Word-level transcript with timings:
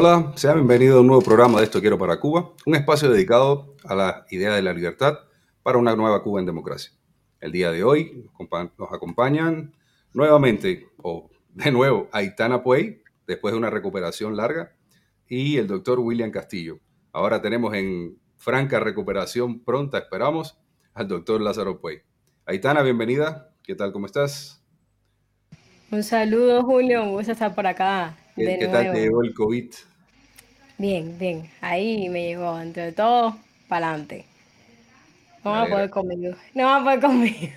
Hola, 0.00 0.32
sean 0.36 0.54
bienvenidos 0.54 0.98
a 0.98 1.00
un 1.00 1.08
nuevo 1.08 1.22
programa 1.22 1.58
de 1.58 1.64
Esto 1.64 1.80
Quiero 1.80 1.98
para 1.98 2.20
Cuba, 2.20 2.52
un 2.66 2.76
espacio 2.76 3.10
dedicado 3.10 3.74
a 3.82 3.96
la 3.96 4.26
idea 4.30 4.54
de 4.54 4.62
la 4.62 4.72
libertad 4.72 5.18
para 5.64 5.76
una 5.76 5.96
nueva 5.96 6.22
Cuba 6.22 6.38
en 6.38 6.46
democracia. 6.46 6.92
El 7.40 7.50
día 7.50 7.72
de 7.72 7.82
hoy 7.82 8.24
nos 8.78 8.92
acompañan 8.92 9.74
nuevamente, 10.12 10.86
o 10.98 11.28
de 11.52 11.72
nuevo, 11.72 12.08
Aitana 12.12 12.62
Puey, 12.62 13.02
después 13.26 13.50
de 13.50 13.58
una 13.58 13.70
recuperación 13.70 14.36
larga, 14.36 14.72
y 15.26 15.56
el 15.56 15.66
doctor 15.66 15.98
William 15.98 16.30
Castillo. 16.30 16.78
Ahora 17.10 17.42
tenemos 17.42 17.74
en 17.74 18.20
franca 18.36 18.78
recuperación 18.78 19.64
pronta, 19.64 19.98
esperamos, 19.98 20.60
al 20.94 21.08
doctor 21.08 21.40
Lázaro 21.40 21.80
Puey. 21.80 22.02
Aitana, 22.46 22.82
bienvenida. 22.82 23.52
¿Qué 23.64 23.74
tal? 23.74 23.90
¿Cómo 23.90 24.06
estás? 24.06 24.62
Un 25.90 26.04
saludo, 26.04 26.62
Julio. 26.62 27.02
Un 27.02 27.14
gusto 27.14 27.32
estar 27.32 27.52
por 27.52 27.66
acá. 27.66 28.16
¿Qué, 28.36 28.68
tal 28.70 28.92
te 28.92 29.00
llegó 29.00 29.24
el 29.24 29.34
COVID? 29.34 29.70
Bien, 30.78 31.18
bien. 31.18 31.50
Ahí 31.60 32.08
me 32.08 32.22
llegó, 32.22 32.58
entre 32.60 32.92
todo, 32.92 33.36
para 33.68 33.88
adelante. 33.88 34.24
No 35.44 35.50
va 35.50 35.62
a 35.62 35.66
poder 35.66 35.90
conmigo. 35.90 36.36
No 36.54 36.64
va 36.64 36.76
a 36.76 36.84
poder 36.84 37.00
conmigo. 37.00 37.52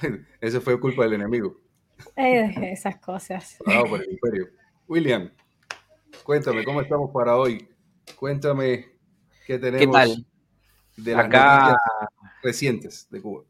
Eso 0.40 0.60
fue 0.60 0.78
culpa 0.78 1.04
del 1.04 1.14
enemigo. 1.14 1.56
Eh, 2.14 2.70
esas 2.72 2.96
cosas. 2.98 3.56
por 3.58 4.02
el 4.02 4.12
imperio. 4.12 4.48
William, 4.86 5.30
cuéntame, 6.22 6.64
¿cómo 6.64 6.80
estamos 6.80 7.10
para 7.12 7.36
hoy? 7.36 7.68
Cuéntame 8.16 8.86
qué 9.46 9.58
tenemos 9.58 10.22
de 10.96 11.14
las 11.14 11.26
Acá... 11.26 11.76
recientes 12.42 13.08
de 13.10 13.20
Cuba. 13.20 13.44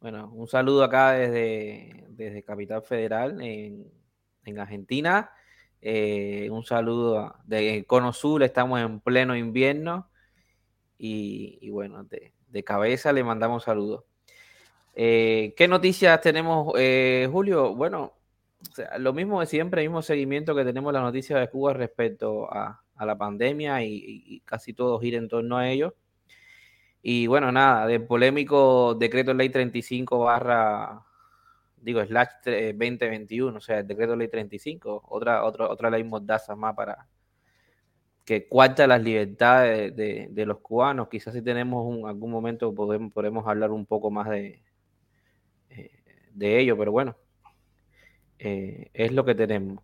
Bueno, 0.00 0.30
un 0.32 0.48
saludo 0.48 0.84
acá 0.84 1.12
desde, 1.12 2.04
desde 2.08 2.42
Capital 2.42 2.82
Federal 2.82 3.40
en 3.40 3.90
en 4.46 4.58
Argentina. 4.58 5.30
Eh, 5.88 6.48
un 6.50 6.64
saludo 6.64 7.36
de 7.44 7.84
Cono 7.86 8.12
Sur, 8.12 8.42
estamos 8.42 8.80
en 8.80 8.98
pleno 8.98 9.36
invierno 9.36 10.10
y, 10.98 11.70
bueno, 11.70 12.02
de, 12.02 12.64
cabeza 12.64 13.12
le 13.12 13.22
mandamos 13.22 13.62
saludos. 13.62 14.02
Eh, 14.96 15.54
¿Qué 15.56 15.68
noticias 15.68 16.20
tenemos, 16.20 16.72
eh, 16.76 17.28
Julio? 17.30 17.72
Bueno, 17.76 18.14
lo 18.98 19.12
mismo 19.12 19.38
de 19.38 19.46
siempre, 19.46 19.82
el 19.82 19.88
mismo 19.88 20.02
seguimiento 20.02 20.56
que 20.56 20.64
tenemos 20.64 20.92
las 20.92 21.02
noticias 21.04 21.38
de 21.38 21.48
Cuba 21.50 21.72
respecto 21.72 22.52
a, 22.52 22.82
la 22.98 23.16
pandemia 23.16 23.84
y, 23.84 24.24
y, 24.26 24.40
casi 24.40 24.72
todo 24.72 24.98
gira 24.98 25.18
en 25.18 25.28
torno 25.28 25.56
a 25.56 25.70
ello. 25.70 25.94
Y 27.00 27.28
bueno, 27.28 27.52
nada, 27.52 27.86
del 27.86 28.04
polémico 28.04 28.96
decreto 28.96 29.32
ley 29.34 29.50
35 29.50 30.18
barra 30.18 31.05
digo, 31.76 32.04
slash 32.04 32.28
2021, 32.44 33.56
o 33.56 33.60
sea, 33.60 33.80
el 33.80 33.86
decreto 33.86 34.16
ley 34.16 34.28
35, 34.28 35.04
otra, 35.08 35.44
otra, 35.44 35.68
otra 35.68 35.90
ley 35.90 36.04
mordaza 36.04 36.56
más 36.56 36.74
para 36.74 37.06
que 38.24 38.48
cuarta 38.48 38.86
las 38.88 39.02
libertades 39.02 39.94
de, 39.94 40.46
los 40.46 40.58
cubanos. 40.58 41.08
Quizás 41.08 41.32
si 41.32 41.42
tenemos 41.42 41.86
un, 41.86 42.08
algún 42.08 42.30
momento 42.30 42.74
podemos, 42.74 43.12
podemos 43.12 43.46
hablar 43.46 43.70
un 43.70 43.86
poco 43.86 44.10
más 44.10 44.28
de, 44.28 44.62
eh, 45.70 45.90
de 46.32 46.58
ello, 46.58 46.76
pero 46.76 46.90
bueno, 46.90 47.16
eh, 48.38 48.90
es 48.92 49.12
lo 49.12 49.24
que 49.24 49.36
tenemos. 49.36 49.82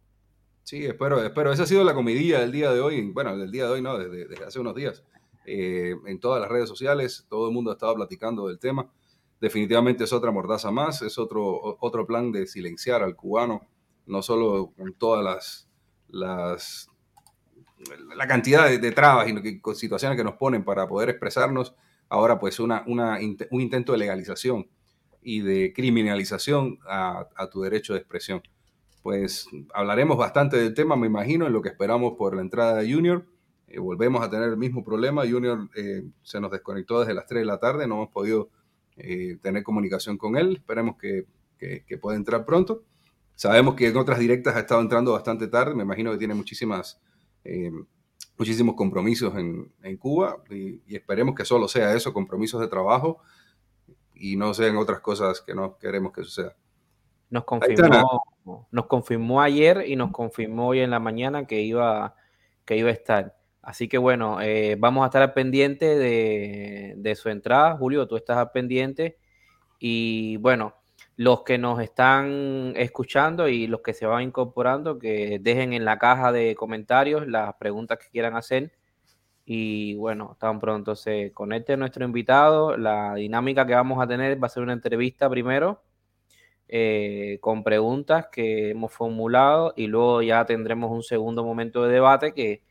Sí, 0.64 0.84
espero, 0.84 1.22
espero. 1.24 1.52
Esa 1.52 1.62
ha 1.62 1.66
sido 1.66 1.84
la 1.84 1.94
comidilla 1.94 2.40
del 2.40 2.50
día 2.50 2.72
de 2.72 2.80
hoy, 2.80 3.10
bueno, 3.12 3.36
del 3.36 3.50
día 3.50 3.66
de 3.66 3.70
hoy 3.70 3.82
no, 3.82 3.96
desde, 3.96 4.44
hace 4.44 4.58
unos 4.58 4.74
días. 4.74 5.04
Eh, 5.44 5.94
en 6.06 6.20
todas 6.20 6.40
las 6.40 6.50
redes 6.50 6.68
sociales, 6.68 7.26
todo 7.28 7.48
el 7.48 7.54
mundo 7.54 7.70
ha 7.70 7.74
estado 7.74 7.94
platicando 7.94 8.48
del 8.48 8.58
tema 8.58 8.90
definitivamente 9.42 10.04
es 10.04 10.12
otra 10.12 10.30
mordaza 10.30 10.70
más, 10.70 11.02
es 11.02 11.18
otro, 11.18 11.76
otro 11.80 12.06
plan 12.06 12.30
de 12.30 12.46
silenciar 12.46 13.02
al 13.02 13.16
cubano, 13.16 13.66
no 14.06 14.22
solo 14.22 14.72
con 14.76 14.94
todas 14.94 15.24
las, 15.24 15.68
las 16.06 16.88
la 18.14 18.28
cantidad 18.28 18.70
de, 18.70 18.92
trabas 18.92 19.28
y 19.28 19.60
con 19.60 19.74
situaciones 19.74 20.16
que 20.16 20.22
nos 20.22 20.36
ponen 20.36 20.62
para 20.64 20.86
poder 20.86 21.08
expresarnos, 21.08 21.74
ahora 22.08 22.38
pues 22.38 22.60
una, 22.60 22.84
una, 22.86 23.18
un 23.50 23.60
intento 23.60 23.90
de 23.90 23.98
legalización 23.98 24.68
y 25.20 25.40
de 25.40 25.72
criminalización 25.74 26.78
a, 26.88 27.26
tu 27.50 27.62
derecho 27.62 27.94
de 27.94 27.98
expresión. 27.98 28.42
Pues 29.02 29.48
hablaremos 29.74 30.16
bastante 30.16 30.56
del 30.56 30.72
tema, 30.72 30.94
me 30.94 31.08
imagino, 31.08 31.48
en 31.48 31.52
lo 31.52 31.62
que 31.62 31.70
esperamos 31.70 32.12
por 32.16 32.36
la 32.36 32.42
entrada 32.42 32.76
de 32.76 32.92
Junior. 32.92 33.26
Eh, 33.66 33.80
volvemos 33.80 34.22
a 34.22 34.30
tener 34.30 34.50
el 34.50 34.56
mismo 34.56 34.84
problema. 34.84 35.22
Junior 35.28 35.68
eh, 35.74 36.04
se 36.22 36.40
nos 36.40 36.52
desconectó 36.52 37.00
desde 37.00 37.14
las 37.14 37.26
3 37.26 37.40
de 37.40 37.46
la 37.46 37.58
tarde, 37.58 37.88
no 37.88 37.96
hemos 37.96 38.10
podido 38.10 38.50
eh, 38.96 39.38
tener 39.40 39.62
comunicación 39.62 40.18
con 40.18 40.36
él. 40.36 40.56
Esperemos 40.56 40.96
que, 40.96 41.26
pueda 42.00 42.16
entrar 42.16 42.44
pronto. 42.44 42.82
Sabemos 43.34 43.74
que 43.74 43.86
en 43.86 43.96
otras 43.96 44.18
directas 44.18 44.56
ha 44.56 44.60
estado 44.60 44.80
entrando 44.80 45.12
bastante 45.12 45.46
tarde. 45.48 45.74
Me 45.74 45.84
imagino 45.84 46.10
que 46.10 46.18
tiene 46.18 46.34
muchísimas, 46.34 47.00
eh, 47.44 47.70
muchísimos 48.36 48.74
compromisos 48.74 49.34
en, 49.36 49.96
Cuba 49.98 50.42
y, 50.50 50.80
esperemos 50.94 51.34
que 51.34 51.44
solo 51.44 51.68
sea 51.68 51.94
eso, 51.94 52.12
compromisos 52.12 52.60
de 52.60 52.68
trabajo 52.68 53.20
y 54.14 54.36
no 54.36 54.52
sean 54.54 54.76
otras 54.76 55.00
cosas 55.00 55.40
que 55.40 55.54
no 55.54 55.78
queremos 55.78 56.12
que 56.12 56.24
suceda. 56.24 56.56
Nos 57.30 57.44
confirmó, 57.44 58.22
nos 58.70 58.86
confirmó 58.86 59.40
ayer 59.40 59.84
y 59.86 59.96
nos 59.96 60.10
confirmó 60.10 60.68
hoy 60.68 60.80
en 60.80 60.90
la 60.90 61.00
mañana 61.00 61.46
que 61.46 61.62
iba, 61.62 62.14
que 62.64 62.76
iba 62.76 62.90
a 62.90 62.92
estar. 62.92 63.41
Así 63.62 63.88
que 63.88 63.98
bueno, 63.98 64.40
eh, 64.40 64.76
vamos 64.78 65.04
a 65.04 65.06
estar 65.06 65.22
al 65.22 65.32
pendiente 65.34 65.96
de, 65.96 67.14
su 67.16 67.28
entrada. 67.28 67.76
Julio, 67.76 68.08
tú 68.08 68.16
estás 68.16 68.36
al 68.38 68.50
pendiente. 68.50 69.18
Y 69.78 70.36
bueno, 70.38 70.74
los 71.16 71.42
que 71.44 71.58
nos 71.58 71.80
están 71.80 72.74
escuchando 72.76 73.48
y 73.48 73.68
los 73.68 73.80
que 73.82 73.94
se 73.94 74.06
van 74.06 74.24
incorporando, 74.24 74.98
que 74.98 75.38
dejen 75.40 75.72
en 75.74 75.84
la 75.84 75.98
caja 75.98 76.32
de 76.32 76.56
comentarios 76.56 77.26
las 77.28 77.54
preguntas 77.54 77.98
que 77.98 78.10
quieran 78.10 78.36
hacer. 78.36 78.72
Y 79.44 79.94
bueno, 79.96 80.36
tan 80.40 80.60
pronto 80.60 80.96
se 80.96 81.32
conecte 81.32 81.76
nuestro 81.76 82.04
invitado. 82.04 82.76
La 82.76 83.14
dinámica 83.14 83.66
que 83.66 83.74
vamos 83.74 84.02
a 84.02 84.08
tener 84.08 84.42
va 84.42 84.46
a 84.46 84.50
ser 84.50 84.62
una 84.64 84.72
entrevista 84.72 85.30
primero 85.30 85.82
eh, 86.68 87.38
con 87.40 87.62
preguntas 87.64 88.28
que 88.32 88.70
hemos 88.70 88.92
formulado 88.92 89.74
y 89.76 89.88
luego 89.88 90.22
ya 90.22 90.44
tendremos 90.46 90.90
un 90.90 91.02
segundo 91.02 91.44
momento 91.44 91.84
de 91.84 91.92
debate 91.92 92.32
que 92.34 92.62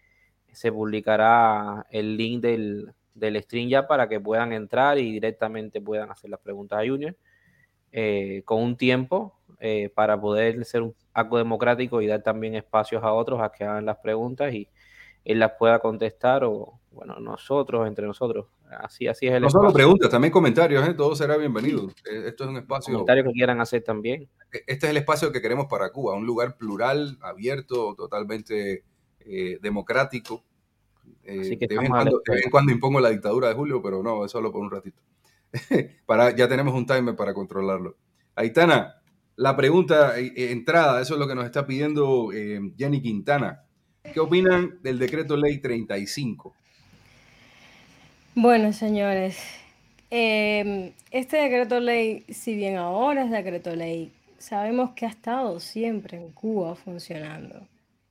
se 0.52 0.72
publicará 0.72 1.86
el 1.90 2.18
link 2.18 2.42
del, 2.42 2.94
del 3.14 3.42
stream 3.42 3.70
ya 3.70 3.88
para 3.88 4.08
que 4.08 4.20
puedan 4.20 4.54
entrar 4.54 4.98
y 4.98 5.12
directamente 5.12 5.82
puedan 5.82 6.12
hacer 6.12 6.30
las 6.30 6.40
preguntas 6.40 6.80
a 6.80 6.88
Junior 6.88 7.16
eh, 7.92 8.42
con 8.46 8.64
un 8.64 8.78
tiempo 8.78 9.38
eh, 9.60 9.92
para 9.94 10.20
poder 10.20 10.64
ser 10.66 10.82
un 10.82 10.96
acto 11.14 11.38
democrático 11.38 12.02
y 12.02 12.08
dar 12.08 12.24
también 12.24 12.56
espacios 12.56 13.04
a 13.04 13.12
otros 13.12 13.42
a 13.42 13.52
que 13.52 13.64
hagan 13.64 13.86
las 13.86 13.98
preguntas 13.98 14.54
y 14.54 14.70
él 15.26 15.40
las 15.40 15.52
pueda 15.60 15.80
contestar 15.80 16.44
o 16.44 16.80
bueno 16.92 17.20
nosotros 17.20 17.88
entre 17.88 18.08
nosotros. 18.08 18.48
Así 18.80 19.08
así 19.08 19.28
es 19.28 19.34
el 19.34 19.44
no 19.44 19.50
solo 19.50 19.74
preguntas 19.74 20.10
también 20.10 20.32
comentarios 20.32 20.88
¿eh? 20.88 20.94
todo 20.94 21.16
será 21.16 21.36
bienvenido. 21.36 21.90
Esto 22.06 22.46
es 22.46 22.50
un 22.50 22.58
espacio 22.58 22.94
comentarios 22.94 23.28
que 23.28 23.34
quieran 23.34 23.60
hacer 23.60 23.84
también. 23.84 24.30
E, 24.52 24.64
este 24.68 24.86
es 24.86 24.92
el 24.92 24.98
espacio 24.98 25.32
que 25.32 25.42
queremos 25.42 25.68
para 25.68 25.92
Cuba 25.92 26.16
un 26.16 26.26
lugar 26.26 26.56
plural 26.56 27.18
abierto 27.22 27.94
totalmente 27.96 28.86
eh, 31.24 31.58
democrático. 31.68 32.18
Eh, 32.18 32.22
de, 32.26 32.36
vez 32.36 32.46
en 32.46 32.52
cuando, 32.52 32.72
impongo 32.72 33.00
la 33.00 33.10
dictadura 33.10 33.50
de 33.50 33.54
Julio, 33.54 33.82
pero 33.82 34.02
no, 34.04 34.26
es 34.26 34.32
solo 34.32 34.52
por 34.52 34.62
un 34.62 34.72
ratito. 34.72 35.02
para, 36.06 36.36
ya 36.36 36.48
tenemos 36.48 36.74
un 36.74 36.86
timer 36.86 37.16
para 37.16 37.34
controlarlo. 37.34 37.98
Aitana, 38.36 39.02
la 39.36 39.56
pregunta, 39.56 40.20
eh, 40.20 40.52
entrada, 40.52 41.02
eso 41.02 41.14
es 41.16 41.20
lo 41.20 41.28
que 41.28 41.36
nos 41.36 41.46
está 41.46 41.66
pidiendo 41.66 42.30
Jenny 42.78 43.02
Quintana. 43.02 43.64
¿Qué 44.14 44.20
opinan 44.20 44.80
del 44.82 44.98
decreto 44.98 45.38
ley 45.38 45.60
35? 45.60 46.54
Bueno, 48.34 48.74
señores, 48.74 49.38
em, 50.10 50.94
este 51.12 51.38
decreto 51.38 51.80
ley, 51.80 52.26
si 52.30 52.56
bien 52.56 52.78
ahora 52.78 53.26
es 53.26 53.32
decreto 53.32 53.76
ley, 53.76 54.12
sabemos 54.38 54.92
que 54.92 55.06
ha 55.06 55.10
estado 55.10 55.60
siempre 55.60 56.18
en 56.18 56.32
Cuba 56.32 56.76
funcionando. 56.76 57.68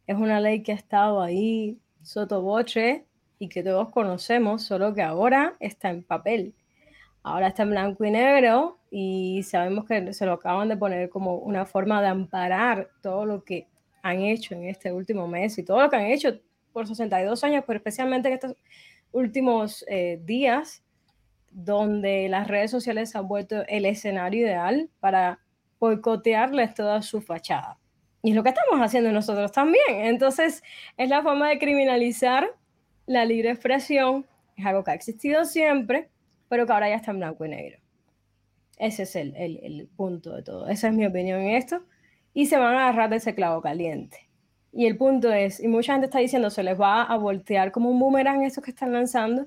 Es 0.06 0.16
una 0.16 0.40
ley 0.40 0.62
que 0.62 0.72
ha 0.72 0.76
estado 0.76 1.22
ahí 1.22 1.78
sotoboche 2.02 3.04
y 3.38 3.48
que 3.48 3.62
todos 3.62 3.90
conocemos, 3.90 4.62
solo 4.62 4.94
que 4.94 5.02
ahora 5.02 5.56
está 5.60 5.90
en 5.90 6.02
papel. 6.02 6.54
Ahora 7.22 7.48
está 7.48 7.64
en 7.64 7.70
blanco 7.70 8.04
y 8.04 8.10
negro 8.10 8.78
y 8.90 9.42
sabemos 9.42 9.84
que 9.84 10.12
se 10.12 10.26
lo 10.26 10.34
acaban 10.34 10.68
de 10.68 10.76
poner 10.76 11.10
como 11.10 11.36
una 11.36 11.66
forma 11.66 12.00
de 12.00 12.08
amparar 12.08 12.88
todo 13.02 13.26
lo 13.26 13.44
que 13.44 13.66
han 14.02 14.22
hecho 14.22 14.54
en 14.54 14.64
este 14.64 14.92
último 14.92 15.26
mes 15.26 15.58
y 15.58 15.64
todo 15.64 15.82
lo 15.82 15.90
que 15.90 15.96
han 15.96 16.06
hecho 16.06 16.38
por 16.72 16.86
62 16.86 17.44
años, 17.44 17.64
pero 17.66 17.76
especialmente 17.78 18.28
en 18.28 18.34
estos 18.34 18.56
últimos 19.12 19.84
eh, 19.88 20.20
días, 20.24 20.82
donde 21.50 22.28
las 22.28 22.46
redes 22.46 22.70
sociales 22.70 23.14
han 23.16 23.26
vuelto 23.26 23.64
el 23.66 23.84
escenario 23.84 24.46
ideal 24.46 24.88
para 25.00 25.40
boicotearles 25.80 26.74
toda 26.74 27.02
su 27.02 27.20
fachada. 27.20 27.79
Y 28.22 28.30
es 28.30 28.36
lo 28.36 28.42
que 28.42 28.50
estamos 28.50 28.80
haciendo 28.80 29.12
nosotros 29.12 29.52
también. 29.52 30.04
Entonces, 30.04 30.62
es 30.96 31.08
la 31.08 31.22
forma 31.22 31.48
de 31.48 31.58
criminalizar 31.58 32.54
la 33.06 33.24
libre 33.24 33.50
expresión. 33.50 34.26
Es 34.56 34.66
algo 34.66 34.84
que 34.84 34.90
ha 34.90 34.94
existido 34.94 35.44
siempre, 35.44 36.08
pero 36.48 36.66
que 36.66 36.72
ahora 36.72 36.88
ya 36.88 36.96
está 36.96 37.12
en 37.12 37.18
blanco 37.18 37.44
y 37.46 37.48
negro. 37.48 37.78
Ese 38.76 39.04
es 39.04 39.16
el, 39.16 39.34
el, 39.36 39.58
el 39.62 39.88
punto 39.88 40.34
de 40.34 40.42
todo. 40.42 40.68
Esa 40.68 40.88
es 40.88 40.94
mi 40.94 41.06
opinión 41.06 41.40
en 41.40 41.56
esto. 41.56 41.82
Y 42.34 42.46
se 42.46 42.58
van 42.58 42.74
a 42.74 42.88
agarrar 42.88 43.10
de 43.10 43.16
ese 43.16 43.34
clavo 43.34 43.60
caliente. 43.62 44.30
Y 44.72 44.86
el 44.86 44.96
punto 44.96 45.32
es, 45.32 45.60
y 45.60 45.68
mucha 45.68 45.92
gente 45.92 46.06
está 46.06 46.20
diciendo, 46.20 46.50
se 46.50 46.62
les 46.62 46.80
va 46.80 47.02
a 47.02 47.16
voltear 47.16 47.72
como 47.72 47.90
un 47.90 47.98
boomerang 47.98 48.44
esos 48.44 48.62
que 48.62 48.70
están 48.70 48.92
lanzando, 48.92 49.46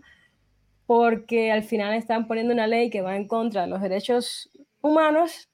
porque 0.86 1.52
al 1.52 1.64
final 1.64 1.94
están 1.94 2.28
poniendo 2.28 2.54
una 2.54 2.68
ley 2.68 2.90
que 2.90 3.02
va 3.02 3.16
en 3.16 3.28
contra 3.28 3.62
de 3.62 3.68
los 3.68 3.82
derechos 3.82 4.52
humanos. 4.82 5.50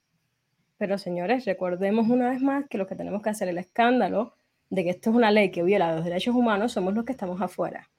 Pero 0.80 0.98
señores, 0.98 1.44
recordemos 1.44 2.08
una 2.08 2.30
vez 2.30 2.42
más 2.42 2.66
que 2.70 2.78
lo 2.78 2.88
que 2.88 2.96
tenemos 2.96 3.22
que 3.22 3.30
hacer 3.30 3.50
el 3.50 3.58
escándalo 3.58 4.34
de 4.70 4.86
que 4.86 4.92
esto 4.92 5.10
es 5.10 5.16
una 5.18 5.30
ley 5.30 5.52
que 5.52 5.62
viola 5.62 5.94
los 5.94 6.06
derechos 6.06 6.34
humanos 6.34 6.72
somos 6.72 6.94
los 6.94 7.04
que 7.04 7.12
estamos 7.12 7.42
afuera, 7.42 7.90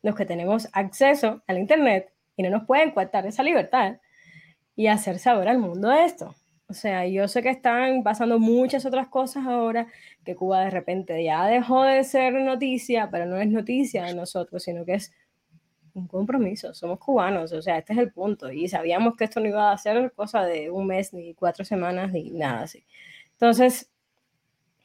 los 0.00 0.14
que 0.14 0.24
tenemos 0.24 0.68
acceso 0.72 1.42
al 1.48 1.58
Internet 1.58 2.12
y 2.36 2.44
no 2.44 2.50
nos 2.50 2.66
pueden 2.66 2.92
coartar 2.92 3.26
esa 3.26 3.42
libertad 3.42 3.96
y 4.76 4.86
hacer 4.86 5.18
saber 5.18 5.48
al 5.48 5.58
mundo 5.58 5.90
esto. 5.90 6.32
O 6.68 6.72
sea, 6.72 7.04
yo 7.04 7.26
sé 7.26 7.42
que 7.42 7.50
están 7.50 8.04
pasando 8.04 8.38
muchas 8.38 8.86
otras 8.86 9.08
cosas 9.08 9.44
ahora, 9.46 9.88
que 10.24 10.36
Cuba 10.36 10.60
de 10.60 10.70
repente 10.70 11.24
ya 11.24 11.44
dejó 11.46 11.82
de 11.82 12.04
ser 12.04 12.32
noticia, 12.34 13.08
pero 13.10 13.26
no 13.26 13.38
es 13.38 13.48
noticia 13.48 14.04
de 14.04 14.14
nosotros, 14.14 14.62
sino 14.62 14.84
que 14.84 14.94
es 14.94 15.12
un 15.94 16.06
compromiso. 16.06 16.74
Somos 16.74 16.98
cubanos, 16.98 17.52
o 17.52 17.62
sea, 17.62 17.78
este 17.78 17.92
es 17.92 17.98
el 17.98 18.12
punto. 18.12 18.50
Y 18.50 18.68
sabíamos 18.68 19.16
que 19.16 19.24
esto 19.24 19.40
no 19.40 19.48
iba 19.48 19.72
a 19.72 19.78
ser 19.78 20.12
cosa 20.12 20.44
de 20.44 20.70
un 20.70 20.86
mes, 20.86 21.12
ni 21.12 21.34
cuatro 21.34 21.64
semanas, 21.64 22.12
ni 22.12 22.30
nada 22.30 22.62
así. 22.62 22.84
Entonces, 23.32 23.90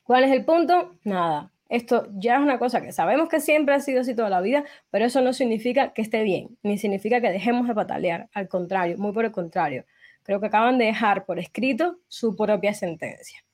¿cuál 0.04 0.24
es 0.24 0.32
el 0.32 0.46
punto? 0.46 0.96
Nada. 1.04 1.52
Esto 1.68 2.08
ya 2.14 2.36
es 2.36 2.42
una 2.42 2.60
cosa 2.60 2.82
que 2.82 2.92
sabemos 2.92 3.28
que 3.30 3.40
siempre 3.40 3.76
ha 3.76 3.80
sido 3.80 4.02
así 4.02 4.16
toda 4.16 4.30
la 4.30 4.42
vida, 4.42 4.66
pero 4.92 5.06
eso 5.06 5.22
no 5.22 5.34
significa 5.34 5.94
que 5.94 6.02
esté 6.04 6.24
bien, 6.24 6.58
ni 6.64 6.78
significa 6.78 7.22
que 7.22 7.32
dejemos 7.32 7.68
de 7.68 7.74
patalear. 7.74 8.30
Al 8.34 8.48
contrario, 8.48 8.98
muy 8.98 9.14
por 9.14 9.26
el 9.26 9.32
contrario 9.32 9.86
Creo 10.26 10.40
que 10.40 10.48
acaban 10.48 10.80
de 10.80 10.86
dejar 10.86 11.24
por 11.26 11.38
escrito 11.38 12.00
su 12.08 12.36
propia 12.36 12.74
sentencia. 12.74 13.46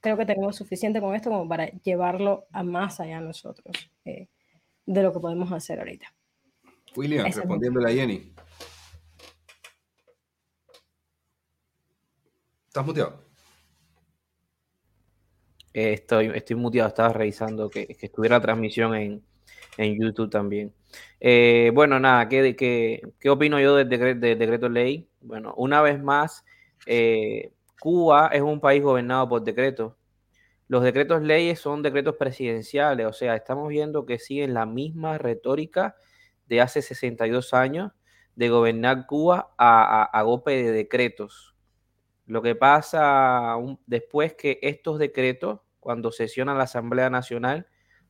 Creo 0.00 0.16
que 0.16 0.26
tenemos 0.26 0.56
suficiente 0.56 1.00
con 1.00 1.14
esto 1.14 1.30
como 1.30 1.48
para 1.48 1.68
llevarlo 1.84 2.46
a 2.50 2.64
más 2.64 2.98
allá 2.98 3.20
nosotros 3.20 3.90
eh, 4.04 4.26
de 4.86 5.02
lo 5.04 5.12
que 5.12 5.20
podemos 5.20 5.52
hacer 5.52 5.78
ahorita. 5.78 6.12
William, 6.96 7.26
respondiéndole 7.26 7.90
a 7.90 7.94
Jenny. 7.94 8.32
¿Estás 12.68 12.86
muteado? 12.86 13.24
Eh, 15.72 15.92
estoy, 15.92 16.32
estoy 16.34 16.56
muteado, 16.56 16.88
estaba 16.88 17.12
revisando 17.12 17.68
que, 17.68 17.86
que 17.86 18.06
estuviera 18.06 18.36
la 18.36 18.42
transmisión 18.42 18.94
en, 18.94 19.22
en 19.76 20.00
YouTube 20.00 20.30
también. 20.30 20.74
Eh, 21.20 21.70
bueno, 21.74 22.00
nada, 22.00 22.28
¿qué, 22.28 22.56
qué, 22.56 23.02
qué 23.20 23.30
opino 23.30 23.60
yo 23.60 23.76
del 23.76 23.88
decreto, 23.88 24.20
de 24.20 24.36
decreto 24.36 24.68
ley? 24.68 25.08
Bueno, 25.20 25.54
una 25.56 25.82
vez 25.82 26.02
más, 26.02 26.44
eh, 26.86 27.52
Cuba 27.80 28.28
es 28.32 28.40
un 28.40 28.60
país 28.60 28.82
gobernado 28.82 29.28
por 29.28 29.42
decretos. 29.42 29.94
Los 30.68 30.82
decretos 30.82 31.22
leyes 31.22 31.60
son 31.60 31.82
decretos 31.82 32.16
presidenciales, 32.16 33.06
o 33.06 33.12
sea, 33.12 33.36
estamos 33.36 33.68
viendo 33.68 34.04
que 34.04 34.18
siguen 34.18 34.54
la 34.54 34.66
misma 34.66 35.16
retórica 35.16 35.94
de 36.46 36.60
hace 36.60 36.82
62 36.82 37.54
años 37.54 37.92
de 38.34 38.48
gobernar 38.48 39.06
Cuba 39.06 39.54
a, 39.58 40.22
golpe 40.22 40.50
de 40.62 40.70
decretos. 40.70 41.54
Lo 42.26 42.42
que 42.42 42.54
pasa 42.54 43.56
después 43.86 44.34
que 44.34 44.58
estos 44.62 44.98
decretos, 44.98 45.60
cuando 45.80 46.12
sesiona 46.12 46.54
la 46.54 46.64
Asamblea 46.64 47.10
Nacional, 47.10 47.66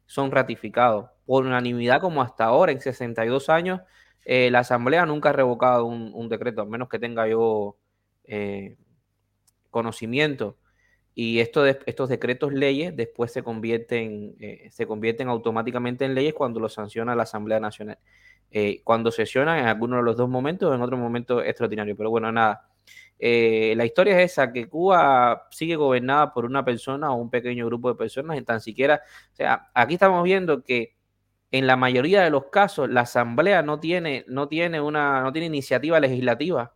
son 0.06 0.31
ratificados 0.31 1.11
por 1.27 1.44
unanimidad 1.44 2.00
como 2.00 2.23
hasta 2.23 2.44
ahora, 2.44 2.73
en 2.73 2.81
62 2.81 3.49
años, 3.49 3.81
eh, 4.25 4.50
la 4.50 4.61
Asamblea 4.61 5.06
nunca 5.06 5.31
ha 5.31 5.32
revocado 5.32 5.85
un, 5.87 6.29
decreto, 6.29 6.62
a 6.62 6.65
menos 6.65 6.89
que 6.89 6.99
tenga 6.99 7.29
yo 7.29 7.77
eh, 8.25 8.77
conocimiento. 9.71 10.59
Y 11.15 11.41
estos 11.41 12.09
decretos 12.09 12.53
leyes 12.53 12.94
después 12.94 13.32
se 13.32 13.43
convierten, 13.43 14.37
eh, 14.39 14.69
se 14.71 14.87
convierten 14.87 15.29
automáticamente 15.29 16.05
en 16.05 16.15
leyes 16.15 16.35
cuando 16.35 16.61
lo 16.61 16.69
sanciona 16.69 17.15
la 17.15 17.23
Asamblea 17.23 17.61
Nacional. 17.61 17.99
Cuando 18.84 19.10
sesionan 19.10 19.58
en 19.58 19.66
alguno 19.66 19.96
de 19.96 20.02
los 20.02 20.16
dos 20.16 20.28
momentos, 20.28 20.75
en 20.75 20.81
otro 20.82 20.96
momento 20.96 21.43
extraordinario. 21.43 21.96
Pero 21.96 22.10
bueno, 22.10 22.32
nada. 22.32 22.69
la 23.19 23.84
historia 23.84 24.19
es 24.20 24.32
esa, 24.32 24.52
que 24.52 24.69
Cuba 24.69 25.46
sigue 25.50 25.76
gobernada 25.76 26.32
por 26.32 26.44
una 26.44 26.64
persona 26.64 27.10
o 27.12 27.16
un 27.16 27.31
pequeño 27.31 27.66
grupo 27.66 27.88
de 27.90 27.96
personas, 27.96 28.38
en 28.38 28.44
tan 28.44 28.60
siquiera, 28.60 29.02
o 29.32 29.37
sea, 29.37 29.70
aquí 29.75 29.94
estamos 29.94 30.22
viendo 30.25 30.62
que 30.62 30.96
en 31.52 31.66
la 31.66 31.76
mayoría 31.76 32.22
de 32.22 32.31
los 32.31 32.46
casos 32.46 32.88
la 32.90 33.02
asamblea 33.02 33.62
no 33.62 33.81
tiene, 33.81 34.25
no 34.28 34.48
tiene 34.48 34.81
una, 34.81 35.22
no 35.22 35.32
tiene 35.32 35.46
iniciativa 35.46 36.00
legislativa. 36.00 36.75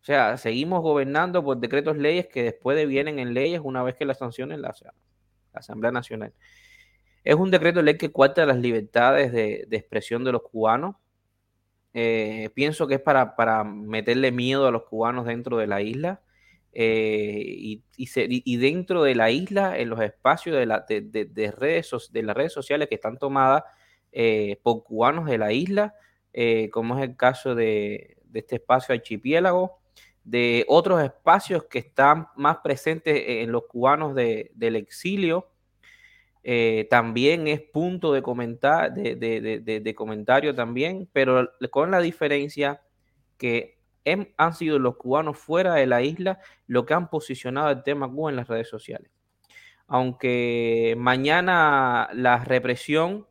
O 0.00 0.04
sea, 0.04 0.36
seguimos 0.36 0.82
gobernando 0.82 1.42
por 1.42 1.58
decretos 1.58 1.96
leyes 1.96 2.28
que 2.28 2.42
después 2.42 2.86
vienen 2.86 3.18
en 3.18 3.34
leyes 3.34 3.60
una 3.64 3.82
vez 3.82 3.96
que 3.96 4.04
las 4.04 4.18
sanciones 4.18 4.58
la, 4.58 4.74
la 4.82 4.92
Asamblea 5.60 5.92
Nacional. 5.92 6.34
Es 7.24 7.34
un 7.36 7.50
decreto 7.50 7.80
ley 7.80 7.96
que 7.96 8.12
cuarta 8.12 8.44
las 8.44 8.58
libertades 8.58 9.32
de, 9.32 9.66
expresión 9.70 10.24
de 10.24 10.32
los 10.32 10.42
cubanos. 10.42 10.96
Eh, 11.94 12.50
pienso 12.54 12.86
que 12.86 12.96
es 12.96 13.00
para, 13.00 13.34
para, 13.34 13.64
meterle 13.64 14.30
miedo 14.30 14.66
a 14.66 14.70
los 14.70 14.82
cubanos 14.84 15.24
dentro 15.24 15.56
de 15.56 15.66
la 15.66 15.80
isla. 15.80 16.20
Eh, 16.72 17.80
y, 17.96 18.56
dentro 18.58 19.02
de 19.04 19.14
la 19.14 19.30
isla, 19.30 19.78
en 19.78 19.88
los 19.88 20.00
espacios 20.02 20.56
de, 20.56 20.66
de, 20.66 21.00
de, 21.00 21.24
de 21.24 22.22
las 22.22 22.36
redes 22.36 22.52
sociales 22.52 22.88
que 22.88 22.96
están 22.96 23.16
tomadas 23.16 23.62
eh, 24.12 24.60
por 24.62 24.84
cubanos 24.84 25.24
de 25.26 25.38
la 25.38 25.52
isla, 25.52 25.94
como 26.72 26.98
es 26.98 27.04
el 27.04 27.16
caso 27.16 27.54
de, 27.54 28.18
este 28.34 28.56
espacio 28.56 28.94
archipiélago, 28.94 29.78
de 30.24 30.66
otros 30.68 31.02
espacios 31.02 31.64
que 31.64 31.78
están 31.78 32.26
más 32.36 32.58
presentes 32.58 33.22
en 33.26 33.50
los 33.50 33.64
cubanos 33.66 34.14
del 34.14 34.76
exilio. 34.76 35.53
Eh, 36.46 36.86
también 36.90 37.48
es 37.48 37.62
punto 37.62 38.12
de, 38.12 38.20
comentar, 38.20 38.92
de, 38.92 39.94
comentario 39.96 40.54
también, 40.54 41.08
pero 41.10 41.50
con 41.70 41.90
la 41.90 42.00
diferencia 42.00 42.82
que 43.38 43.78
han 44.36 44.54
sido 44.54 44.78
los 44.78 44.96
cubanos 44.96 45.38
fuera 45.38 45.74
de 45.74 45.86
la 45.86 46.02
isla 46.02 46.38
lo 46.66 46.84
que 46.84 46.92
han 46.92 47.08
posicionado 47.08 47.70
el 47.70 47.82
tema 47.82 48.10
Cuba 48.10 48.28
en 48.30 48.36
las 48.36 48.48
redes 48.48 48.68
sociales. 48.68 49.10
Aunque 49.86 50.94
mañana 50.98 52.10
la 52.12 52.44
represión 52.44 53.26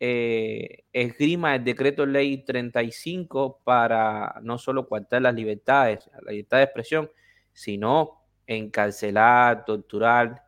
eh, 0.00 0.84
esgrima 0.92 1.56
el 1.56 1.64
decreto 1.64 2.06
ley 2.06 2.44
35 2.44 3.60
para 3.62 4.36
no 4.42 4.56
solo 4.56 4.88
coartar 4.88 5.20
las 5.20 5.34
libertades, 5.34 6.08
la 6.22 6.32
libertad 6.32 6.58
de 6.58 6.64
expresión, 6.64 7.10
sino 7.52 8.22
encarcelar, 8.46 9.66
torturar, 9.66 10.47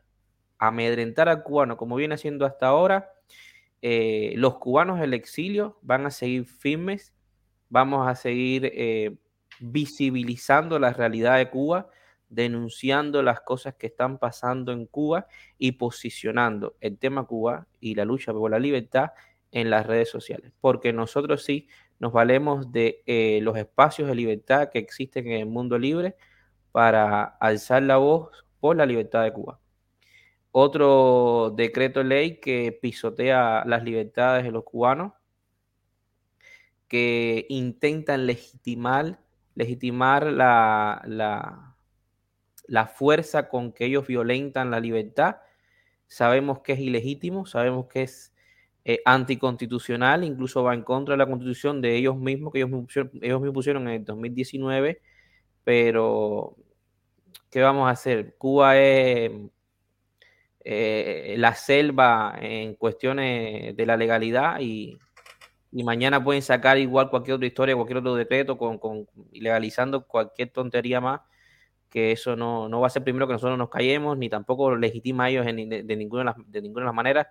amedrentar 0.61 1.29
al 1.29 1.43
cubano, 1.43 1.77
como 1.77 1.97
viene 1.97 2.15
haciendo 2.15 2.47
hasta 2.47 2.69
ahora. 2.69 3.11
Eh, 3.83 4.35
los 4.37 4.59
cubanos 4.59 5.01
del 5.01 5.15
exilio 5.15 5.79
van 5.81 6.05
a 6.05 6.11
seguir 6.11 6.45
firmes, 6.45 7.15
vamos 7.71 8.07
a 8.07 8.15
seguir 8.15 8.71
eh, 8.75 9.17
visibilizando 9.59 10.79
la 10.79 10.93
realidad 10.93 11.39
de 11.39 11.49
Cuba, 11.49 11.89
denunciando 12.29 13.23
las 13.23 13.41
cosas 13.41 13.75
que 13.75 13.87
están 13.87 14.19
pasando 14.19 14.73
en 14.73 14.85
Cuba 14.87 15.27
y 15.59 15.73
posicionando 15.73 16.77
el 16.81 16.99
tema 16.99 17.25
Cuba 17.25 17.67
y 17.81 17.95
la 17.95 18.05
lucha 18.05 18.33
por 18.33 18.51
la 18.51 18.59
libertad 18.59 19.13
en 19.53 19.71
las 19.71 19.87
redes 19.87 20.11
sociales, 20.11 20.53
porque 20.61 20.93
nosotros 20.93 21.43
sí 21.43 21.69
nos 21.99 22.13
valemos 22.13 22.71
de 22.71 23.03
eh, 23.07 23.41
los 23.43 23.57
espacios 23.57 24.09
de 24.09 24.15
libertad 24.15 24.69
que 24.71 24.79
existen 24.79 25.27
en 25.27 25.41
el 25.41 25.47
mundo 25.47 25.79
libre 25.79 26.17
para 26.71 27.25
alzar 27.25 27.83
la 27.83 27.97
voz 27.97 28.45
por 28.61 28.77
la 28.77 28.87
libertad 28.87 29.25
de 29.25 29.33
Cuba. 29.33 29.59
Otro 30.53 31.53
decreto 31.57 32.03
ley 32.03 32.41
que 32.41 32.77
pisotea 32.81 33.65
las 33.67 33.85
libertades 33.85 34.45
de 34.45 34.51
los 34.51 34.65
cubanos, 34.65 35.13
que 36.89 37.47
intentan 37.49 38.27
legitimar, 38.27 39.21
legitimar 39.55 40.27
la, 40.27 41.03
la, 41.07 41.77
la 42.67 42.87
fuerza 42.87 43.49
con 43.49 43.73
que 43.73 43.87
ellos 43.87 44.07
violentan 44.09 44.71
la 44.73 44.81
libertad. 44.81 45.37
Sabemos 46.09 46.61
que 46.61 46.73
es 46.73 46.81
ilegítimo, 46.81 47.47
sabemos 47.47 47.87
que 47.87 48.03
es 48.03 48.35
eh, 48.85 49.01
anticonstitucional, 49.05 50.25
incluso 50.25 50.63
va 50.65 50.75
en 50.75 50.83
contra 50.83 51.13
de 51.15 51.19
la 51.19 51.27
constitución 51.27 51.81
de 51.81 51.97
ellos 51.97 52.17
mismos, 52.17 52.53
que 52.53 52.61
ellos, 52.61 52.71
ellos 53.21 53.41
mismos 53.41 53.55
pusieron 53.55 53.87
en 53.89 53.95
el 53.95 54.05
2019, 54.05 55.01
pero 55.65 56.57
¿qué 57.51 57.61
vamos 57.61 57.87
a 57.89 57.91
hacer? 57.91 58.37
Cuba 58.37 58.79
es 58.79 59.31
eh, 60.65 61.35
la 61.39 61.55
selva 61.55 62.37
en 62.41 62.75
cuestiones 62.75 63.77
de 63.77 63.87
la 63.87 63.97
legalidad 63.97 64.61
y, 64.61 64.99
mañana 65.73 66.23
pueden 66.23 66.43
sacar 66.43 66.79
igual 66.79 67.11
cualquier 67.11 67.37
otra 67.37 67.47
historia, 67.47 67.77
cualquier 67.77 67.99
otro 67.99 68.17
decreto 68.17 68.59
con, 68.59 68.79
con 68.79 69.07
cualquier 70.09 70.51
tontería 70.51 71.01
más 71.01 71.21
que 71.91 72.13
eso 72.13 72.37
no, 72.37 72.69
no, 72.69 72.81
va 72.81 72.87
a 72.87 72.91
ser 72.91 73.03
primero 73.03 73.27
que 73.27 73.33
nosotros 73.35 73.59
nos 73.59 73.69
callemos, 73.69 74.17
ni 74.17 74.31
tampoco 74.31 74.77
legitima 74.77 75.25
a 75.25 75.31
ellos 75.31 75.45
de, 75.45 75.53
ninguna 75.97 76.21
de, 76.21 76.25
las, 76.25 76.37
de 76.47 76.63
ninguna 76.63 76.83
de 76.83 76.87
las 76.87 76.95
maneras. 76.95 77.27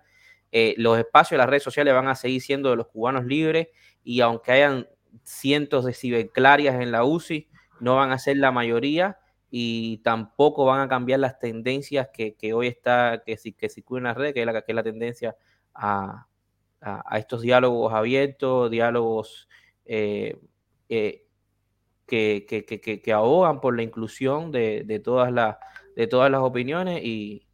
Eh, 0.52 0.74
los 0.76 0.98
espacios 0.98 1.30
de 1.32 1.38
las 1.38 1.48
redes 1.48 1.62
sociales 1.62 1.94
van 1.94 2.08
a 2.08 2.14
seguir 2.14 2.42
siendo 2.42 2.70
de 2.70 2.76
los 2.76 2.88
cubanos 2.88 3.24
libres 3.24 3.68
y 4.04 4.20
aunque 4.20 4.52
hayan 4.52 4.86
cientos 5.24 5.84
de 5.86 5.94
ciberclarias 5.94 6.80
en 6.80 6.92
la 6.92 7.04
UCI, 7.04 7.48
no 7.80 7.96
van 7.96 8.12
a 8.12 8.18
ser 8.18 8.36
la 8.36 8.52
mayoría 8.52 9.18
y 9.50 9.98
tampoco 9.98 10.64
van 10.64 10.80
a 10.80 10.88
cambiar 10.88 11.20
las 11.20 11.38
tendencias 11.38 12.08
que, 12.12 12.36
hoy 12.54 12.68
está, 12.68 13.22
que, 13.24 13.36
que 13.36 13.68
circulan 13.68 14.02
en 14.02 14.08
las 14.08 14.16
redes, 14.16 14.34
que 14.34 14.40
es 14.40 14.46
la, 14.46 14.62
que 14.62 14.72
es 14.72 14.76
la 14.76 14.82
tendencia 14.82 15.36
a, 15.74 16.26
a, 16.80 17.18
estos 17.18 17.42
diálogos 17.42 17.92
abiertos, 17.92 18.70
diálogos 18.70 19.48
eh, 19.84 20.38
eh, 20.88 21.26
que, 22.06 22.46
que, 22.46 23.00
que, 23.00 23.12
ahogan 23.12 23.60
por 23.60 23.76
la 23.76 23.82
inclusión 23.82 24.50
de, 24.50 24.84
de, 24.84 24.98
todas, 24.98 25.32
las, 25.32 25.56
de 25.94 26.06
todas 26.06 26.30
las 26.30 26.40
opiniones 26.40 27.02
y, 27.04 27.46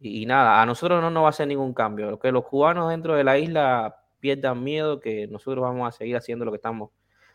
y, 0.00 0.26
nada, 0.26 0.62
a 0.62 0.66
nosotros 0.66 1.00
no 1.02 1.10
nos 1.10 1.22
va 1.22 1.26
a 1.28 1.30
hacer 1.30 1.48
ningún 1.48 1.74
cambio. 1.74 2.18
Que 2.18 2.32
los 2.32 2.44
cubanos 2.44 2.88
dentro 2.90 3.14
de 3.14 3.24
la 3.24 3.38
isla 3.38 3.96
pierdan 4.20 4.62
miedo, 4.64 5.00
que 5.00 5.26
nosotros 5.26 5.62
vamos 5.62 5.88
a 5.88 5.92
seguir 5.92 6.16
haciendo 6.16 6.44
lo 6.44 6.50
que 6.50 6.56
estamos 6.56 6.90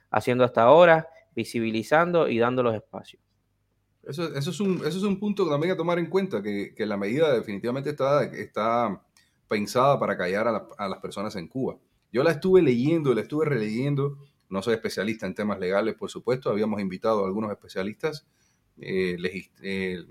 haciendo 0.09 0.43
hasta 0.43 0.63
ahora, 0.63 1.07
visibilizando 1.35 2.27
y 2.27 2.39
dando 2.39 2.63
los 2.63 2.75
espacios. 2.75 3.21
Eso, 4.03 4.33
eso, 4.35 4.49
es, 4.49 4.59
un, 4.59 4.77
eso 4.77 4.97
es 4.97 5.03
un 5.03 5.19
punto 5.19 5.47
también 5.47 5.73
a 5.73 5.77
tomar 5.77 5.99
en 5.99 6.07
cuenta, 6.07 6.41
que, 6.41 6.73
que 6.75 6.85
la 6.85 6.97
medida 6.97 7.31
definitivamente 7.33 7.91
está, 7.91 8.23
está 8.23 9.01
pensada 9.51 9.99
para 9.99 10.17
callar 10.17 10.47
a, 10.47 10.87
las 10.87 10.99
personas 10.99 11.35
en 11.35 11.49
Cuba. 11.49 11.77
Yo 12.09 12.23
la 12.23 12.31
estuve 12.31 12.61
leyendo, 12.61 13.13
la 13.13 13.19
estuve 13.19 13.43
releyendo, 13.43 14.17
no 14.49 14.61
soy 14.61 14.75
especialista 14.75 15.27
en 15.27 15.35
temas 15.35 15.59
legales, 15.59 15.95
por 15.95 16.09
supuesto, 16.09 16.49
habíamos 16.49 16.79
invitado 16.79 17.23
a 17.23 17.27
algunos 17.27 17.51
especialistas, 17.51 18.25
eh, 18.79 19.17
eh, 19.61 20.05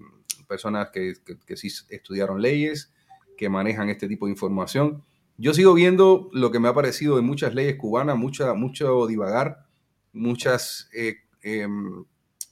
personas 0.47 0.91
que, 0.91 1.15
que, 1.47 1.57
sí 1.57 1.69
estudiaron 1.89 2.43
leyes, 2.43 2.93
que 3.39 3.49
manejan 3.49 3.89
este 3.89 4.09
tipo 4.09 4.27
de 4.27 4.33
información. 4.33 5.03
Yo 5.39 5.55
sigo 5.55 5.73
viendo 5.73 6.29
lo 6.35 6.51
que 6.51 6.61
me 6.61 6.69
ha 6.69 6.75
parecido 6.75 7.19
en 7.19 7.25
muchas 7.25 7.55
leyes 7.55 7.77
cubanas, 7.77 8.19
mucha, 8.19 8.53
mucho 8.53 9.07
divagar, 9.07 9.67
muchas... 10.13 10.91
Eh, 10.93 11.15
em, 11.41 12.05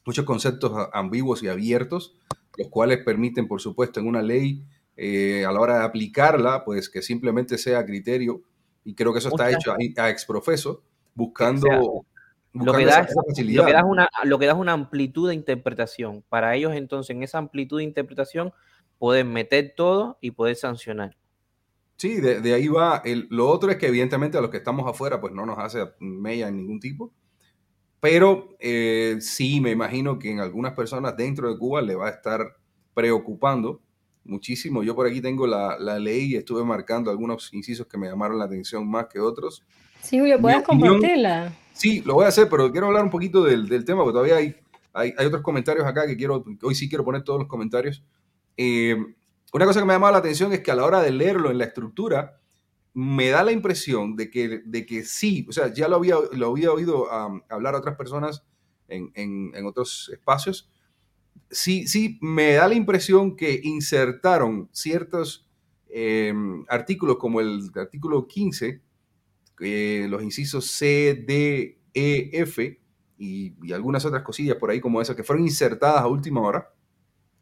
muchos 0.08 0.24
conceptos 0.24 0.72
ambiguos 0.94 1.42
y 1.42 1.48
abiertos, 1.48 2.16
los 2.56 2.68
cuales 2.68 3.04
permiten, 3.04 3.46
por 3.46 3.60
supuesto, 3.60 4.00
en 4.00 4.06
una 4.06 4.22
ley, 4.22 4.64
eh, 4.96 5.44
a 5.44 5.52
la 5.52 5.60
hora 5.60 5.80
de 5.80 5.84
aplicarla, 5.84 6.64
pues 6.64 6.88
que 6.88 7.02
simplemente 7.02 7.58
sea 7.58 7.84
criterio, 7.84 8.40
y 8.84 8.94
creo 8.94 9.12
que 9.12 9.18
eso 9.18 9.28
está 9.28 9.50
hecho 9.50 9.74
a, 9.98 10.08
exprofeso, 10.08 10.82
buscando... 11.14 11.68
lo, 12.54 12.72
que 12.72 12.86
da, 12.86 13.06
lo, 13.36 13.66
que 13.66 13.72
da 13.74 13.84
una, 13.84 14.08
lo 14.24 14.38
que 14.38 14.46
da 14.46 14.52
es 14.52 14.58
una 14.58 14.72
amplitud 14.72 15.28
de 15.28 15.34
interpretación. 15.34 16.24
Para 16.30 16.56
ellos, 16.56 16.72
entonces, 16.74 17.14
en 17.14 17.22
esa 17.22 17.36
amplitud 17.36 17.76
de 17.76 17.84
interpretación, 17.84 18.54
pueden 18.98 19.30
meter 19.30 19.74
todo 19.76 20.16
y 20.22 20.30
poder 20.30 20.56
sancionar. 20.56 21.18
Sí, 21.98 22.18
de, 22.18 22.54
ahí 22.54 22.68
va. 22.68 23.02
El, 23.04 23.26
lo 23.28 23.46
otro 23.46 23.70
es 23.70 23.76
que 23.76 23.88
evidentemente 23.88 24.38
a 24.38 24.40
los 24.40 24.48
que 24.48 24.56
estamos 24.56 24.88
afuera, 24.88 25.20
pues 25.20 25.34
no 25.34 25.44
nos 25.44 25.58
hace 25.58 25.84
mella 25.98 26.48
en 26.48 26.56
ningún 26.56 26.80
tipo. 26.80 27.12
Pero 28.00 28.56
eh, 28.60 29.16
sí, 29.20 29.60
me 29.60 29.70
imagino 29.70 30.18
que 30.18 30.30
en 30.30 30.40
algunas 30.40 30.72
personas 30.72 31.16
dentro 31.16 31.50
de 31.50 31.58
Cuba 31.58 31.82
le 31.82 31.96
va 31.96 32.06
a 32.06 32.10
estar 32.10 32.56
preocupando 32.94 33.80
muchísimo. 34.24 34.82
Yo 34.82 34.94
por 34.94 35.06
aquí 35.06 35.20
tengo 35.20 35.46
la, 35.46 35.76
ley 35.98 36.32
y 36.32 36.36
estuve 36.36 36.64
marcando 36.64 37.10
algunos 37.10 37.52
incisos 37.52 37.86
que 37.86 37.98
me 37.98 38.08
llamaron 38.08 38.38
la 38.38 38.44
atención 38.44 38.88
más 38.88 39.06
que 39.06 39.18
otros. 39.18 39.64
Sí, 40.00 40.18
Julio, 40.18 40.40
¿puedes 40.40 40.62
compartirla? 40.62 41.52
Sí, 41.72 42.02
lo 42.02 42.14
voy 42.14 42.24
a 42.24 42.28
hacer, 42.28 42.48
pero 42.48 42.70
quiero 42.70 42.88
hablar 42.88 43.04
un 43.04 43.10
poquito 43.10 43.44
del, 43.44 43.84
tema, 43.84 44.02
porque 44.02 44.12
todavía 44.12 44.36
hay, 44.36 44.54
hay, 44.92 45.26
otros 45.26 45.42
comentarios 45.42 45.86
acá 45.86 46.06
que 46.06 46.16
quiero, 46.16 46.44
hoy 46.62 46.74
sí 46.74 46.88
quiero 46.88 47.04
poner 47.04 47.22
todos 47.22 47.40
los 47.40 47.48
comentarios. 47.48 48.04
Eh, 48.56 48.96
una 49.52 49.64
cosa 49.64 49.80
que 49.80 49.86
me 49.86 49.92
ha 49.92 49.96
llamado 49.96 50.12
la 50.12 50.18
atención 50.18 50.52
es 50.52 50.60
que 50.60 50.70
a 50.70 50.74
la 50.74 50.84
hora 50.84 51.00
de 51.00 51.10
leerlo 51.10 51.50
en 51.50 51.58
la 51.58 51.64
estructura, 51.64 52.40
me 52.94 53.28
da 53.28 53.44
la 53.44 53.52
impresión 53.52 54.16
de 54.16 54.30
que, 54.30 54.62
de 54.64 54.86
que 54.86 55.04
sí, 55.04 55.46
o 55.48 55.52
sea, 55.52 55.72
ya 55.72 55.88
lo 55.88 55.96
había, 55.96 56.16
lo 56.32 56.50
había 56.50 56.72
oído 56.72 57.06
hablar 57.48 57.74
a 57.74 57.78
otras 57.78 57.96
personas 57.96 58.44
en, 58.88 59.66
otros 59.66 60.10
espacios, 60.12 60.70
sí, 61.50 61.86
sí, 61.86 62.18
me 62.20 62.54
da 62.54 62.68
la 62.68 62.74
impresión 62.74 63.36
que 63.36 63.60
insertaron 63.62 64.68
ciertos 64.72 65.46
em, 65.88 66.64
artículos 66.68 67.18
como 67.18 67.40
el 67.40 67.70
artículo 67.76 68.26
15, 68.26 68.82
los 70.08 70.22
incisos 70.22 70.70
C, 70.70 71.24
D, 71.26 71.80
E, 71.94 72.30
F 72.32 72.80
y, 73.18 73.72
algunas 73.72 74.04
otras 74.04 74.22
cosillas 74.22 74.56
por 74.56 74.70
ahí 74.70 74.80
como 74.80 75.00
esas 75.02 75.16
que 75.16 75.24
fueron 75.24 75.44
insertadas 75.44 76.02
a 76.02 76.06
última 76.06 76.40
hora, 76.40 76.72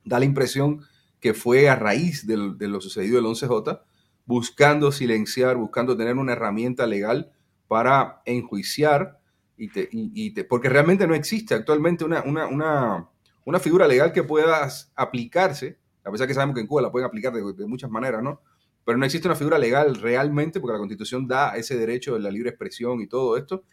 da 0.04 0.18
la 0.18 0.24
impresión 0.24 0.82
que 1.20 1.34
fue 1.34 1.68
a 1.68 1.76
raíz 1.76 2.26
de, 2.26 2.54
de 2.56 2.68
lo 2.68 2.80
sucedido 2.80 3.18
el 3.18 3.24
11J 3.24 3.82
buscando 4.26 4.90
silenciar, 4.92 5.56
buscando 5.56 5.96
tener 5.96 6.16
una 6.16 6.32
herramienta 6.32 6.86
legal 6.86 7.32
para 7.68 8.22
enjuiciar, 8.26 9.20
y 9.56 10.42
porque 10.42 10.68
realmente 10.68 11.06
no 11.06 11.14
existe 11.14 11.54
actualmente 11.54 12.04
una, 12.04 12.22
una, 12.24 13.60
figura 13.60 13.88
legal 13.88 14.12
que 14.12 14.22
pueda 14.22 14.68
aplicarse, 14.94 15.78
a 16.04 16.10
pesar 16.10 16.26
que 16.26 16.34
sabemos 16.34 16.54
que 16.54 16.60
en 16.60 16.66
Cuba 16.66 16.82
la 16.82 16.92
pueden 16.92 17.06
aplicar 17.06 17.32
de, 17.32 17.66
muchas 17.66 17.90
maneras, 17.90 18.22
¿no? 18.22 18.42
Pero 18.84 18.98
no 18.98 19.04
existe 19.04 19.26
una 19.26 19.36
figura 19.36 19.58
legal 19.58 19.96
realmente, 19.96 20.60
porque 20.60 20.74
la 20.74 20.78
Constitución 20.78 21.26
da 21.26 21.56
ese 21.56 21.76
derecho 21.76 22.14
de 22.14 22.20
la 22.20 22.30
libre 22.30 22.50
expresión 22.50 23.00
y 23.00 23.06
todo 23.06 23.36
esto, 23.36 23.64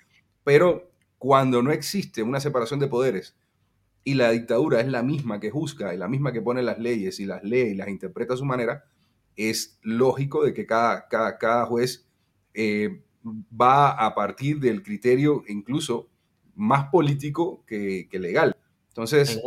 pero 0.44 0.90
cuando 1.18 1.62
no 1.62 1.72
existe 1.72 2.24
una 2.24 2.40
separación 2.40 2.80
de 2.80 2.88
poderes 2.88 3.36
y 4.04 4.16
la 4.16 4.32
dictadura 4.32 4.82
es 4.82 4.88
la 4.88 5.04
misma 5.04 5.40
que 5.40 5.52
juzga, 5.52 5.94
y 5.94 5.98
la 5.98 6.08
misma 6.08 6.32
que 6.32 6.42
pone 6.42 6.64
las 6.64 6.80
leyes 6.80 7.20
y 7.20 7.26
las 7.26 7.44
lee 7.44 7.72
y 7.72 7.76
las 7.76 7.90
interpreta 7.90 8.34
a 8.34 8.38
su 8.38 8.46
manera, 8.46 8.86
es 9.36 9.80
lógico 9.82 10.44
de 10.44 10.54
que 10.54 10.66
cada, 10.66 11.08
cada, 11.08 11.66
juez 11.66 12.08
eh, 12.54 13.02
va 13.26 13.92
a 13.92 14.14
partir 14.14 14.60
del 14.60 14.84
criterio 14.84 15.44
incluso 15.48 16.10
más 16.56 16.90
político 16.90 17.64
que, 17.66 18.08
legal. 18.14 18.56
Entonces... 18.90 19.42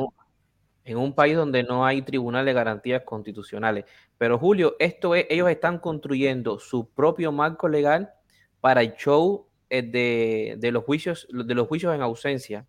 En 0.84 0.98
un, 0.98 1.14
país 1.16 1.34
donde 1.34 1.64
no 1.64 1.84
hay 1.84 2.02
tribunal 2.02 2.46
de 2.46 2.52
garantías 2.52 3.02
constitucionales. 3.04 3.86
Pero 4.18 4.38
Julio, 4.38 4.76
esto 4.78 5.16
es, 5.16 5.26
ellos 5.28 5.50
están 5.50 5.80
construyendo 5.80 6.60
su 6.60 6.88
propio 6.88 7.32
marco 7.32 7.68
legal 7.68 8.12
para 8.60 8.82
el 8.82 8.94
show 8.94 9.48
eh, 9.68 9.82
de, 9.82 10.54
de, 10.58 10.70
los 10.70 10.84
juicios, 10.84 11.26
de 11.28 11.54
los 11.56 11.66
juicios 11.66 11.92
en 11.92 12.02
ausencia. 12.02 12.66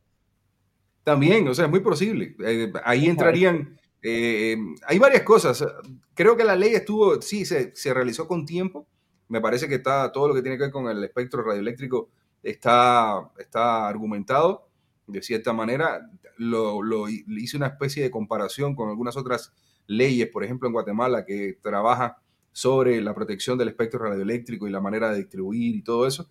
También, 1.07 1.47
o 1.47 1.53
sea, 1.53 1.65
es 1.65 1.71
muy 1.71 1.79
posible. 1.79 2.35
Eh, 2.43 2.73
ahí 2.83 3.05
entrarían 3.05 3.79
eh, 4.09 4.57
hay 4.87 4.99
varias 4.99 5.23
cosas. 5.23 5.65
Creo 6.13 6.37
que 6.37 6.45
la 6.45 6.55
ley 6.55 6.73
estuvo, 6.73 7.21
sí, 7.21 7.45
se, 7.45 7.75
se, 7.75 7.93
realizó 7.93 8.25
con 8.25 8.45
tiempo. 8.45 8.87
Me 9.27 9.41
parece 9.41 9.67
que 9.67 9.75
está 9.75 10.09
todo 10.13 10.29
lo 10.29 10.33
que 10.33 10.41
tiene 10.41 10.57
que 10.57 10.63
ver 10.63 10.71
con 10.71 10.87
el 10.87 11.03
espectro 11.03 11.43
radioeléctrico 11.43 12.09
está, 12.41 13.31
está 13.37 13.87
argumentado 13.87 14.69
de 15.07 15.21
cierta 15.21 15.51
manera. 15.51 16.09
Lo, 16.37 16.81
lo, 16.81 17.09
hice 17.09 17.57
una 17.57 17.67
especie 17.67 18.03
de 18.03 18.11
comparación 18.11 18.75
con 18.75 18.89
algunas 18.89 19.17
otras 19.17 19.53
leyes, 19.87 20.29
por 20.29 20.45
ejemplo 20.45 20.67
en 20.67 20.73
Guatemala, 20.73 21.25
que 21.25 21.57
trabaja 21.61 22.21
sobre 22.53 23.01
la 23.01 23.13
protección 23.13 23.57
del 23.57 23.67
espectro 23.67 23.99
radioeléctrico 23.99 24.67
y 24.67 24.71
la 24.71 24.81
manera 24.81 25.11
de 25.11 25.17
distribuir 25.17 25.75
y 25.75 25.81
todo 25.81 26.07
eso. 26.07 26.29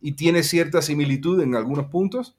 Y 0.00 0.12
tiene 0.12 0.42
cierta 0.42 0.80
similitud 0.80 1.40
en 1.42 1.54
algunos 1.54 1.86
puntos, 1.86 2.38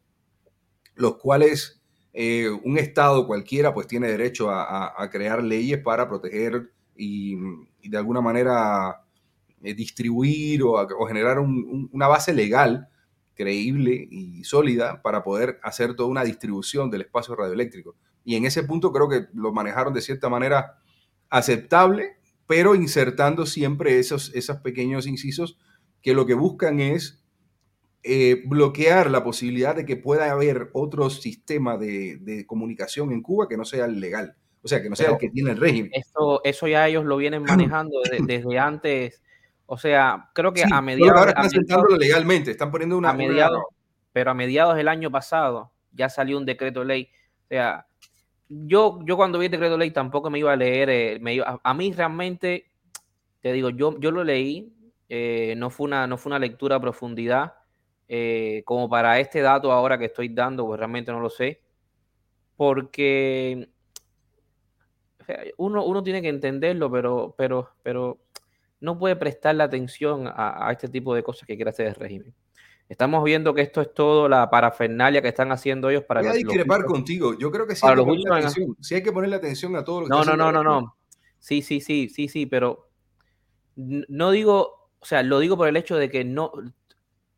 los 0.96 1.18
cuales 1.18 1.81
eh, 2.14 2.50
un 2.64 2.78
Estado 2.78 3.26
cualquiera 3.26 3.74
pues 3.74 3.88
tiene 3.88 4.08
derecho 4.08 4.50
a, 4.50 5.10
crear 5.12 5.44
leyes 5.44 5.80
para 5.80 6.08
proteger 6.10 6.72
y, 6.96 7.36
de 7.84 7.98
alguna 7.98 8.22
manera 8.22 9.04
eh, 9.64 9.74
distribuir 9.74 10.62
o, 10.64 11.06
generar 11.08 11.40
una 11.40 12.08
base 12.08 12.34
legal 12.34 12.90
creíble 13.34 14.08
y 14.12 14.44
sólida 14.44 15.02
para 15.02 15.24
poder 15.24 15.60
hacer 15.64 15.96
toda 15.96 16.10
una 16.10 16.24
distribución 16.24 16.92
del 16.92 17.02
espacio 17.02 17.36
radioeléctrico. 17.36 17.96
Y 18.24 18.36
en 18.36 18.46
ese 18.46 18.64
punto 18.64 18.92
creo 18.92 19.10
que 19.10 19.28
lo 19.34 19.52
manejaron 19.52 19.94
de 19.94 20.02
cierta 20.02 20.30
manera 20.30 20.78
aceptable, 21.30 22.18
pero 22.46 22.76
insertando 22.76 23.46
siempre 23.46 23.98
esos, 24.00 24.32
esos 24.36 24.58
pequeños 24.58 25.08
incisos 25.08 25.58
que 26.02 26.14
lo 26.14 26.26
que 26.26 26.34
buscan 26.34 26.80
es 26.80 27.21
eh, 28.04 28.42
bloquear 28.46 29.12
la 29.12 29.24
posibilidad 29.24 29.76
de 29.76 29.86
que 29.86 29.96
pueda 29.96 30.32
haber 30.32 30.72
otro 30.74 31.10
sistema 31.10 31.78
de, 31.78 32.46
comunicación 32.48 33.12
en 33.12 33.22
Cuba 33.22 33.48
que 33.48 33.58
no 33.58 33.66
sea 33.66 33.86
el 33.86 34.00
legal, 34.00 34.36
o 34.64 34.68
sea, 34.68 34.82
que 34.82 34.90
no 34.90 34.96
sea 34.96 35.12
el 35.12 35.18
que 35.18 35.30
tiene 35.30 35.52
el 35.52 35.58
régimen. 35.58 35.92
Eso, 35.94 36.42
eso 36.44 36.68
ya 36.68 36.88
ellos 36.88 37.06
lo 37.06 37.18
vienen 37.18 37.44
manejando 37.44 37.98
desde, 38.10 38.58
antes, 38.58 39.22
o 39.68 39.78
sea, 39.78 40.30
creo 40.34 40.52
que 40.52 40.64
a 40.70 40.82
mediados... 40.82 41.18
Ahora 41.18 41.32
están 41.32 41.50
sentándolo 41.50 41.96
legalmente, 41.96 42.52
están 42.52 42.72
poniendo 42.72 42.98
una... 42.98 43.12
A 43.12 43.14
mediados, 43.14 43.64
Pero 44.12 44.32
a 44.32 44.34
mediados 44.34 44.76
del 44.76 44.88
año 44.88 45.12
pasado, 45.12 45.72
ya 45.92 46.10
salió 46.10 46.38
un 46.38 46.46
decreto 46.46 46.84
ley. 46.84 47.08
O 47.44 47.48
sea, 47.50 47.86
yo, 48.50 49.00
yo 49.06 49.16
cuando 49.16 49.40
vi 49.40 49.46
el 49.46 49.52
decreto 49.52 49.78
ley 49.78 49.92
tampoco 49.92 50.30
me 50.30 50.40
iba 50.40 50.52
a 50.52 50.56
leer, 50.58 50.90
eh, 50.90 51.20
me 51.22 51.40
a, 51.42 51.74
mí 51.74 51.94
realmente, 51.94 52.66
te 53.42 53.54
digo, 53.54 53.70
yo, 53.70 53.98
yo 54.00 54.12
lo 54.12 54.24
leí, 54.24 54.74
eh, 55.08 55.54
no, 55.56 55.70
fue 55.70 55.86
una, 55.86 56.08
no 56.08 56.18
fue 56.18 56.32
una 56.32 56.40
lectura 56.40 56.78
a 56.78 56.82
profundidad, 56.82 57.54
eh, 58.14 58.64
como 58.66 58.90
para 58.90 59.22
este 59.22 59.40
dato 59.40 59.72
ahora 59.72 59.98
que 59.98 60.04
estoy 60.04 60.28
dando, 60.28 60.66
pues 60.66 60.78
realmente 60.78 61.14
no 61.14 61.22
lo 61.22 61.30
sé, 61.30 61.62
porque 62.58 63.70
uno, 65.56 65.86
uno 65.86 66.04
tiene 66.04 66.22
que 66.22 66.28
entenderlo, 66.28 66.92
pero, 66.92 67.34
pero, 67.38 67.70
pero 67.82 68.20
no 68.82 69.00
puede 69.00 69.16
prestarle 69.16 69.64
atención 69.64 70.28
a, 70.28 70.68
a 70.68 70.74
este 70.74 70.90
tipo 70.90 71.16
de 71.16 71.24
cosas 71.24 71.48
que 71.48 71.56
quiere 71.56 71.70
hacer 71.70 71.88
el 71.88 71.96
régimen. 71.96 72.36
Estamos 72.90 73.24
viendo 73.24 73.54
que 73.54 73.62
esto 73.62 73.80
es 73.80 73.94
todo 73.94 74.28
la 74.28 74.50
parafernalia 74.50 75.22
que 75.22 75.30
están 75.30 75.54
haciendo 75.54 75.90
ellos 75.90 76.04
para... 76.04 76.20
Voy 76.20 76.32
a 76.32 76.34
discrepar 76.34 76.84
contigo. 76.84 77.38
Yo 77.40 77.50
creo 77.50 77.66
que 77.66 77.78
sí 77.78 77.88
hay, 77.88 77.96
que 77.96 78.04
ponerle 78.04 78.30
atención. 78.30 78.78
sí 78.82 78.96
hay 78.96 79.04
que 79.04 79.12
ponerle 79.14 79.36
atención 79.38 79.76
a 79.78 79.86
todo 79.86 80.02
lo 80.02 80.08
que 80.08 80.10
No, 80.10 80.26
no, 80.26 80.36
no, 80.36 80.52
no, 80.52 80.62
no. 80.66 80.98
Sí, 81.40 81.62
sí, 81.62 81.80
sí, 81.80 82.10
sí, 82.10 82.28
sí, 82.28 82.46
pero 82.46 82.90
no 83.78 84.32
digo, 84.32 84.90
o 85.00 85.06
sea, 85.06 85.24
lo 85.24 85.40
digo 85.40 85.56
por 85.56 85.70
el 85.70 85.78
hecho 85.78 85.96
de 85.96 86.10
que 86.10 86.26
no, 86.26 86.52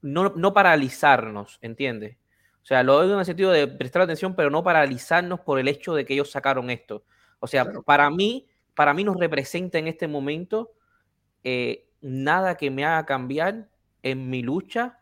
no, 0.03 0.33
no 0.35 0.53
paralizarnos, 0.53 1.57
¿entiendes? 1.61 2.17
O 2.61 2.65
sea, 2.65 2.83
lo 2.83 3.01
digo 3.01 3.13
en 3.13 3.19
el 3.19 3.25
sentido 3.25 3.51
de 3.51 3.67
prestar 3.67 4.03
atención, 4.03 4.35
pero 4.35 4.49
no 4.49 4.63
paralizarnos 4.63 5.39
por 5.39 5.59
el 5.59 5.67
hecho 5.67 5.95
de 5.95 6.05
que 6.05 6.13
ellos 6.13 6.29
sacaron 6.29 6.69
esto. 6.69 7.03
O 7.39 7.47
sea, 7.47 7.65
para 7.85 8.09
mí, 8.09 8.47
para 8.75 8.93
mí 8.93 9.03
nos 9.03 9.17
representa 9.17 9.79
en 9.79 9.87
este 9.87 10.07
momento 10.07 10.71
eh, 11.43 11.89
nada 12.01 12.55
que 12.55 12.69
me 12.69 12.85
haga 12.85 13.05
cambiar 13.05 13.69
en 14.01 14.29
mi 14.29 14.41
lucha 14.43 14.99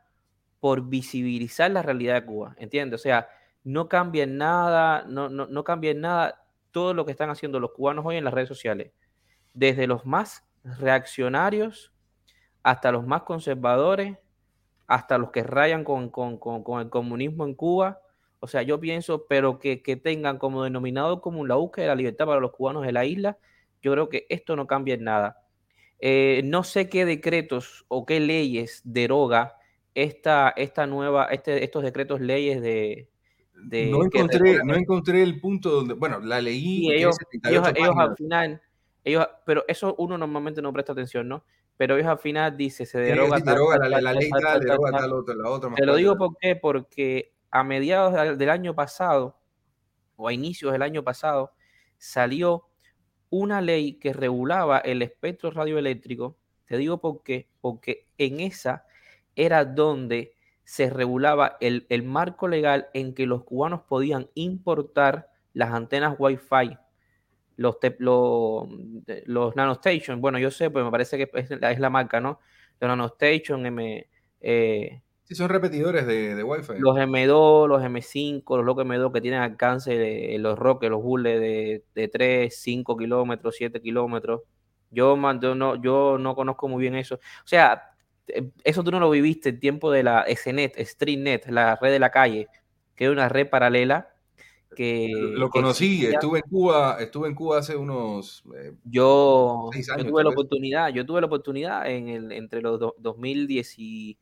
por 0.60 0.88
visibilizar 0.88 1.70
la 1.72 1.82
realidad 1.82 2.16
de 2.16 2.26
Cuba, 2.26 2.56
¿entiendes? 2.58 3.02
O 3.02 3.04
sea, 3.04 3.28
no 3.64 3.90
cambia 3.90 4.26
nada, 4.26 5.04
no, 5.08 5.30
no, 5.30 5.48
no 5.48 5.64
cambia 5.64 5.94
nada 5.94 6.44
todo 6.72 6.94
lo 6.94 7.06
que 7.06 7.12
están 7.12 7.30
haciendo 7.30 7.60
los 7.60 7.72
cubanos 7.72 8.06
hoy 8.06 8.18
en 8.18 8.24
las 8.24 8.34
redes 8.34 8.50
sociales, 8.50 8.92
desde 9.54 9.88
los 9.88 10.06
más 10.06 10.48
reaccionarios 10.64 11.92
hasta 12.64 12.92
los 12.92 13.06
más 13.06 13.24
conservadores, 13.24 14.18
hasta 14.92 15.18
los 15.18 15.32
que 15.32 15.42
rayan 15.42 15.86
con, 15.86 16.10
con, 16.10 16.38
con, 16.38 16.82
el 16.82 16.90
comunismo 16.90 17.46
en 17.46 17.56
Cuba. 17.56 18.02
O 18.42 18.48
sea, 18.48 18.62
yo 18.62 18.78
pienso, 18.78 19.26
pero 19.26 19.58
que, 19.58 19.82
que, 19.82 19.96
tengan 19.96 20.38
como 20.38 20.66
denominado 20.66 21.22
común 21.22 21.48
la 21.48 21.56
búsqueda 21.56 21.86
de 21.86 21.88
la 21.92 21.96
libertad 21.96 22.26
para 22.26 22.42
los 22.42 22.52
cubanos 22.52 22.86
de 22.86 22.92
la 22.92 23.06
isla, 23.06 23.38
yo 23.82 23.94
creo 23.94 24.10
que 24.10 24.26
esto 24.28 24.58
no 24.58 24.68
cambia 24.68 24.96
en 24.96 25.06
nada. 25.06 25.46
Eh, 26.02 26.42
no 26.44 26.66
sé 26.66 26.90
qué 26.90 27.06
decretos 27.06 27.86
o 27.88 28.06
qué 28.06 28.20
leyes 28.20 28.82
deroga 28.84 29.56
esta, 29.96 30.50
esta 30.58 30.86
nueva, 30.88 31.28
este, 31.28 31.64
estos 31.64 31.84
decretos 31.84 32.20
leyes 32.20 32.62
de... 32.62 33.08
no, 33.54 34.04
encontré, 34.04 34.60
no 34.66 34.76
encontré 34.76 35.24
el 35.24 35.40
punto 35.40 35.70
donde, 35.70 35.94
bueno, 35.94 36.20
la 36.20 36.42
leí. 36.42 36.92
ellos, 36.92 37.16
ellos, 37.44 37.66
al 37.66 38.18
final, 38.18 38.62
ellos, 39.06 39.26
pero 39.46 39.64
eso 39.70 39.96
uno 40.00 40.18
normalmente 40.18 40.62
no 40.62 40.74
presta 40.74 40.92
atención, 40.92 41.30
¿no? 41.30 41.46
Pero 41.82 41.96
ellos 41.96 42.10
al 42.10 42.20
final 42.20 42.56
dice, 42.56 42.86
se 42.86 43.00
deroga, 43.00 43.40
la, 43.40 44.14
ley 44.14 44.30
tal, 44.30 44.60
deroga 44.60 44.92
tal, 44.92 45.14
otra, 45.14 45.34
la 45.34 45.50
otra. 45.50 45.74
Te 45.74 45.84
lo 45.84 45.96
digo 45.96 46.16
por 46.16 46.38
porque 46.62 47.34
a 47.50 47.64
mediados 47.64 48.38
del 48.38 48.50
año 48.52 48.76
pasado, 48.76 49.40
o 50.16 50.28
a 50.28 50.32
inicios 50.32 50.74
del 50.74 50.84
año 50.84 51.04
pasado, 51.04 51.54
salió 51.98 52.68
una 53.32 53.62
ley 53.62 53.94
que 53.94 54.14
regulaba 54.14 54.78
el 54.78 55.02
espectro 55.02 55.50
radioeléctrico. 55.50 56.38
Te 56.66 56.78
digo 56.78 57.02
por 57.02 57.24
qué, 57.24 57.50
porque 57.62 58.06
en 58.20 58.42
esa 58.42 58.86
era 59.36 59.66
donde 59.66 60.36
se 60.64 60.88
regulaba 60.88 61.58
el, 61.62 61.88
marco 62.04 62.48
legal 62.48 62.90
en 62.94 63.16
que 63.16 63.26
los 63.26 63.44
cubanos 63.44 63.82
podían 63.90 64.30
importar 64.36 65.32
las 65.54 65.72
antenas 65.72 66.14
Wi-Fi, 66.20 66.78
los, 67.62 67.78
los, 68.00 68.68
los 69.26 69.56
Nanostation. 69.56 70.20
Bueno, 70.20 70.40
yo 70.40 70.52
sé, 70.52 70.70
pues 70.70 70.84
me 70.84 70.92
parece 70.92 71.18
que 71.18 71.30
es, 71.34 71.80
la 71.80 71.90
marca, 71.90 72.20
¿no? 72.20 72.40
Los 72.80 72.90
Nanostation, 72.90 73.66
M, 73.66 74.10
eh, 74.42 75.02
sí, 75.24 75.36
son 75.36 75.50
repetidores 75.50 76.06
de, 76.08 76.36
de 76.36 76.44
Wi-Fi. 76.44 76.74
Los 76.80 76.98
M2, 76.98 77.68
los 77.68 77.82
M5, 77.82 78.58
los 78.58 78.66
Loco 78.66 78.84
M2 78.84 79.14
que 79.14 79.22
tienen 79.22 79.42
alcance, 79.42 79.98
de, 79.98 80.38
los 80.40 80.58
Rockets, 80.58 80.90
los 80.90 81.02
Bulls 81.02 81.24
de, 81.24 81.84
de 81.94 82.08
3, 82.08 82.56
5 82.56 82.98
kilómetros, 82.98 83.56
7 83.56 83.82
kilómetros. 83.82 84.42
Yo, 84.90 85.16
yo, 85.40 85.56
no, 85.56 85.82
yo 85.82 86.18
no 86.20 86.36
conozco 86.36 86.68
muy 86.68 86.82
bien 86.82 86.96
eso. 86.96 87.16
O 87.16 87.48
sea, 87.48 87.94
eh, 88.28 88.50
eso 88.64 88.84
tú 88.84 88.92
no 88.92 89.00
lo 89.00 89.10
viviste 89.10 89.50
en 89.50 89.60
tiempo 89.60 89.92
de 89.92 90.04
la 90.04 90.26
SNET, 90.28 90.84
StreetNet, 90.84 91.48
la 91.48 91.78
red 91.78 91.92
de 91.92 92.00
la 92.00 92.10
calle, 92.10 92.48
que 92.96 93.06
era 93.06 93.14
una 93.14 93.30
red 93.30 93.50
paralela 93.50 94.11
que 94.76 95.12
lo 95.14 95.50
conocí, 95.50 96.06
estuve 96.06 96.40
en 96.40 96.50
Cuba, 96.50 96.98
estuve 97.00 97.28
en 97.28 97.36
Cuba 97.36 97.60
hace 97.60 97.76
unos 97.76 98.44
eh, 98.56 98.74
yo, 98.84 99.70
yo, 99.74 100.06
tuve 100.06 100.24
la 100.24 100.30
oportunidad, 100.30 100.90
yo 100.90 101.06
tuve 101.06 101.22
la 101.22 101.28
oportunidad 101.28 101.90
en 101.90 102.10
el, 102.10 102.32
entre 102.32 102.62
los 102.62 102.80
2010 102.98 103.76
y, 103.78 104.18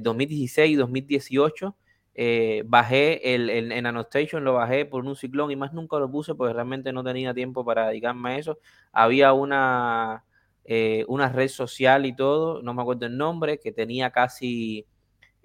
2016 0.00 0.70
y 0.70 0.74
2018 0.74 1.76
eh, 2.14 2.64
bajé 2.66 3.34
el, 3.34 3.48
el, 3.48 3.72
el 3.72 3.82
Nanostation, 3.82 4.42
lo 4.44 4.54
bajé 4.54 4.84
por 4.84 5.04
un 5.04 5.14
ciclón 5.14 5.50
y 5.50 5.56
más 5.56 5.72
nunca 5.72 5.98
lo 5.98 6.10
puse 6.10 6.34
porque 6.34 6.52
realmente 6.52 6.92
no 6.92 7.04
tenía 7.04 7.32
tiempo 7.32 7.64
para 7.64 7.88
dedicarme 7.88 8.30
a 8.30 8.38
eso. 8.38 8.58
Había 8.92 9.32
una 9.32 10.24
eh, 10.70 11.06
una 11.08 11.30
red 11.30 11.48
social 11.48 12.04
y 12.04 12.14
todo, 12.14 12.60
no 12.60 12.74
me 12.74 12.82
acuerdo 12.82 13.06
el 13.06 13.16
nombre, 13.16 13.58
que 13.58 13.72
tenía 13.72 14.10
casi 14.10 14.86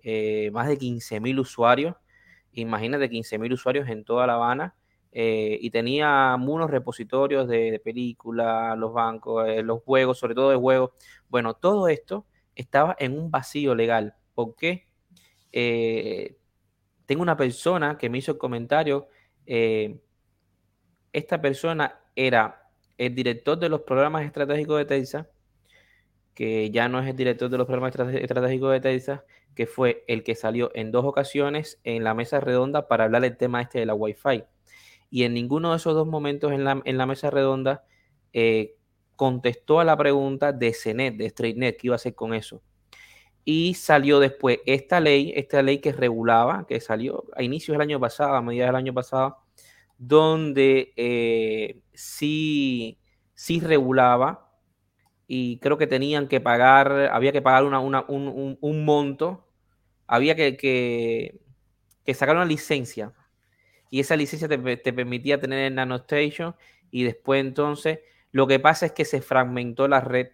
eh, 0.04 0.52
más 0.52 0.67
de 0.67 0.78
15 0.78 1.22
mil 1.22 1.39
usuarios. 1.39 1.96
Imagínate 2.54 3.10
15 3.10 3.38
mil 3.39 3.54
usuarios 3.54 3.89
en 3.89 4.04
toda 4.04 4.28
La 4.28 4.36
Habana. 4.36 4.76
Eh, 5.12 5.60
y 5.62 5.70
tenía 5.70 6.36
unos 6.39 6.72
repositorios 6.72 7.48
de, 7.48 7.80
películas, 7.84 8.78
los 8.78 8.94
bancos, 8.94 9.48
los 9.63 9.84
juegos, 9.84 10.18
sobre 10.20 10.36
todo 10.36 10.50
de 10.50 10.58
juegos. 10.58 10.92
Bueno, 11.30 11.54
todo 11.56 11.88
esto 11.88 12.26
estaba 12.56 12.96
en 13.00 13.18
un 13.18 13.30
vacío 13.32 13.76
legal. 13.76 14.16
porque 14.34 14.88
tengo 17.06 17.22
una 17.22 17.38
persona 17.38 17.98
que 17.98 18.10
me 18.10 18.18
hizo 18.18 18.32
el 18.32 18.38
comentario. 18.38 19.08
esta 21.12 21.42
persona 21.42 22.00
era 22.16 22.63
el 22.98 23.16
director 23.16 23.58
de 23.58 23.70
los 23.70 23.82
programas 23.82 24.26
estratégicos 24.26 24.78
de 24.78 24.86
TEISA, 24.86 25.28
que 26.34 26.72
ya 26.72 26.89
no 26.89 27.00
es 27.00 27.08
el 27.08 27.15
director 27.15 27.50
de 27.50 27.58
los 27.58 27.67
programas 27.67 27.96
estratégicos 27.96 28.72
de 28.72 28.82
TEISA, 28.82 29.24
que 29.56 29.67
fue 29.67 30.04
el 30.08 30.24
que 30.24 30.36
salió 30.36 30.72
en 30.74 30.91
dos 30.91 31.06
ocasiones 31.06 31.80
en 31.84 32.04
la 32.04 32.13
mesa 32.13 32.39
redonda 32.39 32.88
para 32.88 33.06
hablar 33.06 33.22
del 33.22 33.38
tema 33.38 33.62
este 33.62 33.80
de 33.80 33.86
la 33.86 33.93
Wi-Fi. 33.93 34.43
Y 35.10 35.24
en 35.24 35.34
ninguno 35.34 35.72
de 35.72 35.78
esos 35.78 35.93
dos 35.93 36.08
momentos 36.08 36.52
en 36.52 36.63
la, 36.63 37.06
mesa 37.06 37.30
redonda 37.30 37.86
eh, 38.34 38.76
contestó 39.15 39.80
a 39.80 39.84
la 39.84 39.96
pregunta 39.96 40.52
de 40.52 40.74
CENET, 40.74 41.15
de 41.15 41.30
StraightNet, 41.30 41.78
qué 41.78 41.88
iba 41.88 41.96
a 41.96 41.98
hacer 41.98 42.15
con 42.15 42.34
eso. 42.34 42.63
Y 43.46 43.76
salió 43.76 44.19
después 44.19 44.60
esta 44.65 45.00
ley, 45.00 45.34
esta 45.36 45.62
ley 45.62 45.80
que 45.80 45.91
regulaba, 45.91 46.65
que 46.67 46.80
salió 46.80 47.26
a 47.36 47.43
inicios 47.43 47.76
del 47.76 47.82
año 47.82 48.00
pasado, 48.00 48.36
a 48.36 48.41
mediados 48.41 48.69
del 48.69 48.78
año 48.78 48.93
pasado, 48.93 49.38
donde 49.98 50.93
eh, 50.96 51.82
sí, 51.93 53.00
sí 53.34 53.60
regulaba 53.60 54.53
y 55.36 55.58
creo 55.58 55.80
que 55.80 55.88
tenían 55.88 56.28
que 56.28 56.39
pagar, 56.39 57.10
había 57.12 57.32
que 57.32 57.41
pagar 57.41 57.63
una, 57.63 57.80
un, 57.80 58.86
monto, 58.86 59.48
había 60.06 60.36
que, 60.36 60.56
que, 60.58 62.13
sacar 62.13 62.36
una 62.36 62.46
licencia 62.46 63.13
y 63.89 64.00
esa 64.00 64.15
licencia 64.15 64.48
te, 64.48 64.93
permitía 64.93 65.39
tener 65.39 65.58
el 65.58 65.74
nanostation 65.74 66.56
y 66.91 67.04
después 67.04 67.41
entonces 67.41 68.02
lo 68.32 68.46
que 68.46 68.60
pasa 68.60 68.86
es 68.86 68.91
que 68.91 69.06
se 69.06 69.24
fragmentó 69.24 69.88
la 69.88 70.02
red 70.02 70.28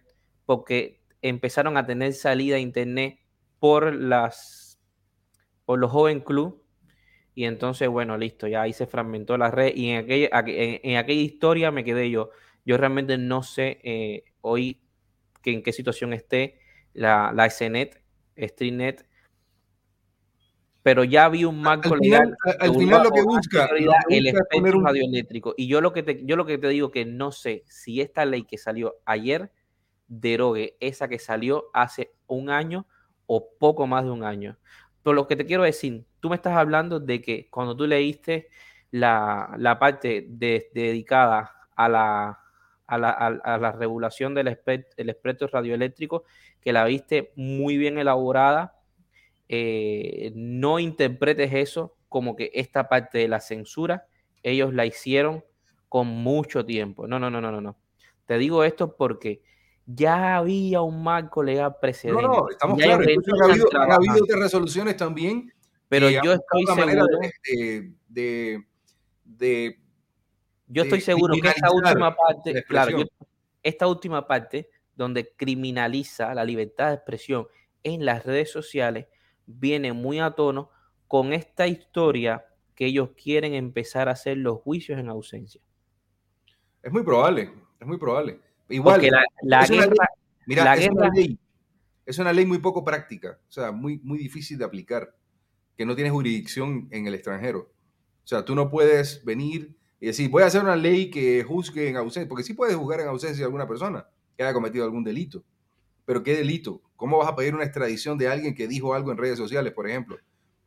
porque 0.44 1.00
empezaron 1.22 1.78
a 1.78 1.86
tener 1.86 2.12
salida 2.12 2.56
a 2.56 2.58
internet 2.58 3.20
por 3.58 3.94
las 3.94 4.78
por 5.64 5.78
los 5.78 5.90
joven 5.90 6.20
club 6.20 6.62
y 7.34 7.46
entonces, 7.46 7.88
bueno, 7.88 8.18
listo, 8.18 8.48
ya 8.48 8.60
ahí 8.60 8.74
se 8.74 8.86
fragmentó 8.86 9.38
la 9.38 9.50
red 9.50 9.74
y 9.74 9.92
en 9.92 10.04
aquella, 10.04 10.28
en, 10.46 10.98
aquella 10.98 11.22
historia 11.22 11.70
me 11.70 11.84
quedé 11.84 12.10
yo. 12.10 12.28
Yo 12.66 12.76
realmente 12.76 13.16
no 13.16 13.42
sé 13.42 13.80
eh, 13.82 14.24
hoy 14.42 14.78
que, 15.42 15.52
en 15.52 15.62
qué 15.62 15.72
situación 15.72 16.12
esté 16.12 16.58
la, 16.92 17.32
la 17.34 17.48
SNET, 17.48 18.02
StreetNet, 18.36 19.06
pero 20.82 21.04
ya 21.04 21.28
vi 21.28 21.44
un 21.44 21.60
marco 21.60 21.94
legal. 21.94 22.34
al 22.58 22.74
final 22.74 23.02
lo 23.02 23.10
que 23.10 23.22
busca, 23.22 23.68
el 24.08 24.26
espectro 24.26 24.80
radioeléctrico. 24.80 25.54
Y 25.56 25.68
yo 25.68 25.80
lo 25.80 25.92
que 25.92 26.02
te, 26.02 26.24
yo 26.24 26.36
lo 26.36 26.46
que 26.46 26.58
te 26.58 26.68
digo 26.68 26.90
que 26.90 27.04
no 27.04 27.32
sé 27.32 27.64
si 27.68 28.00
esta 28.00 28.24
ley 28.24 28.44
que 28.44 28.56
salió 28.56 28.96
ayer 29.04 29.52
derogue 30.08 30.76
esa 30.80 31.08
que 31.08 31.18
salió 31.18 31.66
hace 31.74 32.12
un 32.26 32.50
año 32.50 32.86
o 33.26 33.50
poco 33.58 33.86
más 33.86 34.04
de 34.04 34.10
un 34.10 34.24
año. 34.24 34.58
Pero 35.02 35.14
lo 35.14 35.26
que 35.26 35.36
te 35.36 35.46
quiero 35.46 35.62
decir, 35.62 36.06
tú 36.18 36.30
me 36.30 36.36
estás 36.36 36.56
hablando 36.56 36.98
de 36.98 37.20
que 37.20 37.48
cuando 37.50 37.76
tú 37.76 37.86
leíste 37.86 38.48
la, 38.90 39.76
parte 39.78 40.26
dedicada 40.28 41.52
a 41.76 41.88
la, 41.88 42.40
a 42.90 43.58
la, 43.58 43.72
regulación 43.72 44.34
del 44.34 44.48
espectro, 44.48 45.48
radioeléctrico, 45.48 46.24
que 46.60 46.72
la 46.72 46.84
viste 46.84 47.32
muy 47.36 47.76
bien 47.76 47.98
elaborada, 47.98 48.80
eh, 49.48 50.32
no 50.34 50.78
interpretes 50.78 51.52
eso 51.54 51.96
como 52.08 52.34
que 52.36 52.50
esta 52.54 52.88
parte 52.88 53.18
de 53.18 53.28
la 53.28 53.40
censura, 53.40 54.06
ellos 54.42 54.74
la 54.74 54.86
hicieron 54.86 55.44
con 55.88 56.08
mucho 56.08 56.64
tiempo. 56.64 57.06
No, 57.06 57.18
no, 57.18 57.30
no, 57.30 57.40
no, 57.40 57.52
no, 57.52 57.60
no. 57.60 57.76
Te 58.26 58.38
digo 58.38 58.64
esto 58.64 58.96
porque 58.96 59.42
ya 59.86 60.36
había 60.36 60.82
un 60.82 61.02
marco 61.02 61.42
legal 61.42 61.76
precedente. 61.80 62.22
No, 62.22 62.28
no, 62.28 62.48
estamos 62.48 62.78
claros. 62.78 63.06
Ha 63.74 63.94
habido, 63.94 64.22
otras 64.22 64.40
resoluciones 64.40 64.96
también. 64.96 65.52
Pero 65.88 66.08
yo 66.08 66.32
estoy 66.32 66.64
seguro 66.66 67.06
de, 68.08 68.64
de, 69.24 69.79
yo 70.70 70.84
estoy 70.84 71.00
seguro 71.00 71.34
que 71.34 71.48
esta 71.48 71.70
última 71.72 72.14
parte, 72.14 72.64
claro, 72.64 73.04
esta 73.62 73.86
última 73.88 74.26
parte 74.26 74.70
donde 74.94 75.32
criminaliza 75.36 76.32
la 76.32 76.44
libertad 76.44 76.88
de 76.88 76.94
expresión 76.94 77.48
en 77.82 78.04
las 78.04 78.24
redes 78.24 78.52
sociales 78.52 79.06
viene 79.46 79.92
muy 79.92 80.20
a 80.20 80.30
tono 80.30 80.70
con 81.08 81.32
esta 81.32 81.66
historia 81.66 82.46
que 82.76 82.86
ellos 82.86 83.10
quieren 83.20 83.54
empezar 83.54 84.08
a 84.08 84.12
hacer 84.12 84.36
los 84.36 84.60
juicios 84.60 84.98
en 85.00 85.08
ausencia. 85.08 85.60
Es 86.82 86.92
muy 86.92 87.02
probable, 87.02 87.50
es 87.80 87.86
muy 87.86 87.98
probable. 87.98 88.40
Igual, 88.68 89.10
la, 89.42 89.62
es 89.62 89.70
guerra, 89.70 90.08
mira, 90.46 90.74
es, 90.74 90.88
Una 90.88 91.08
ley, 91.08 91.38
es 92.06 92.18
una 92.18 92.32
ley 92.32 92.46
muy 92.46 92.58
poco 92.58 92.84
práctica, 92.84 93.40
o 93.48 93.50
sea, 93.50 93.72
muy, 93.72 93.98
muy 93.98 94.18
difícil 94.18 94.56
de 94.56 94.64
aplicar, 94.64 95.16
que 95.76 95.84
no 95.84 95.96
tiene 95.96 96.10
jurisdicción 96.10 96.86
en 96.92 97.08
el 97.08 97.14
extranjero. 97.14 97.72
O 98.22 98.26
sea, 98.30 98.44
tú 98.44 98.54
no 98.54 98.70
puedes 98.70 99.24
venir 99.24 99.79
y 100.00 100.06
decir, 100.06 100.30
voy 100.30 100.42
a 100.42 100.46
hacer 100.46 100.62
una 100.62 100.76
ley 100.76 101.10
que 101.10 101.44
juzgue 101.44 101.88
en 101.88 101.96
ausencia, 101.96 102.26
porque 102.26 102.42
sí 102.42 102.54
puedes 102.54 102.74
juzgar 102.74 103.00
en 103.00 103.08
ausencia 103.08 103.44
a 103.44 103.46
alguna 103.46 103.68
persona 103.68 104.06
que 104.34 104.42
haya 104.42 104.54
cometido 104.54 104.84
algún 104.84 105.04
delito. 105.04 105.44
Pero 106.06 106.22
¿qué 106.22 106.34
delito? 106.34 106.80
¿Cómo 106.96 107.18
vas 107.18 107.28
a 107.28 107.36
pedir 107.36 107.54
una 107.54 107.64
extradición 107.64 108.16
de 108.16 108.26
alguien 108.26 108.54
que 108.54 108.66
dijo 108.66 108.94
algo 108.94 109.12
en 109.12 109.18
redes 109.18 109.36
sociales, 109.36 109.74
por 109.74 109.86
ejemplo? 109.86 110.16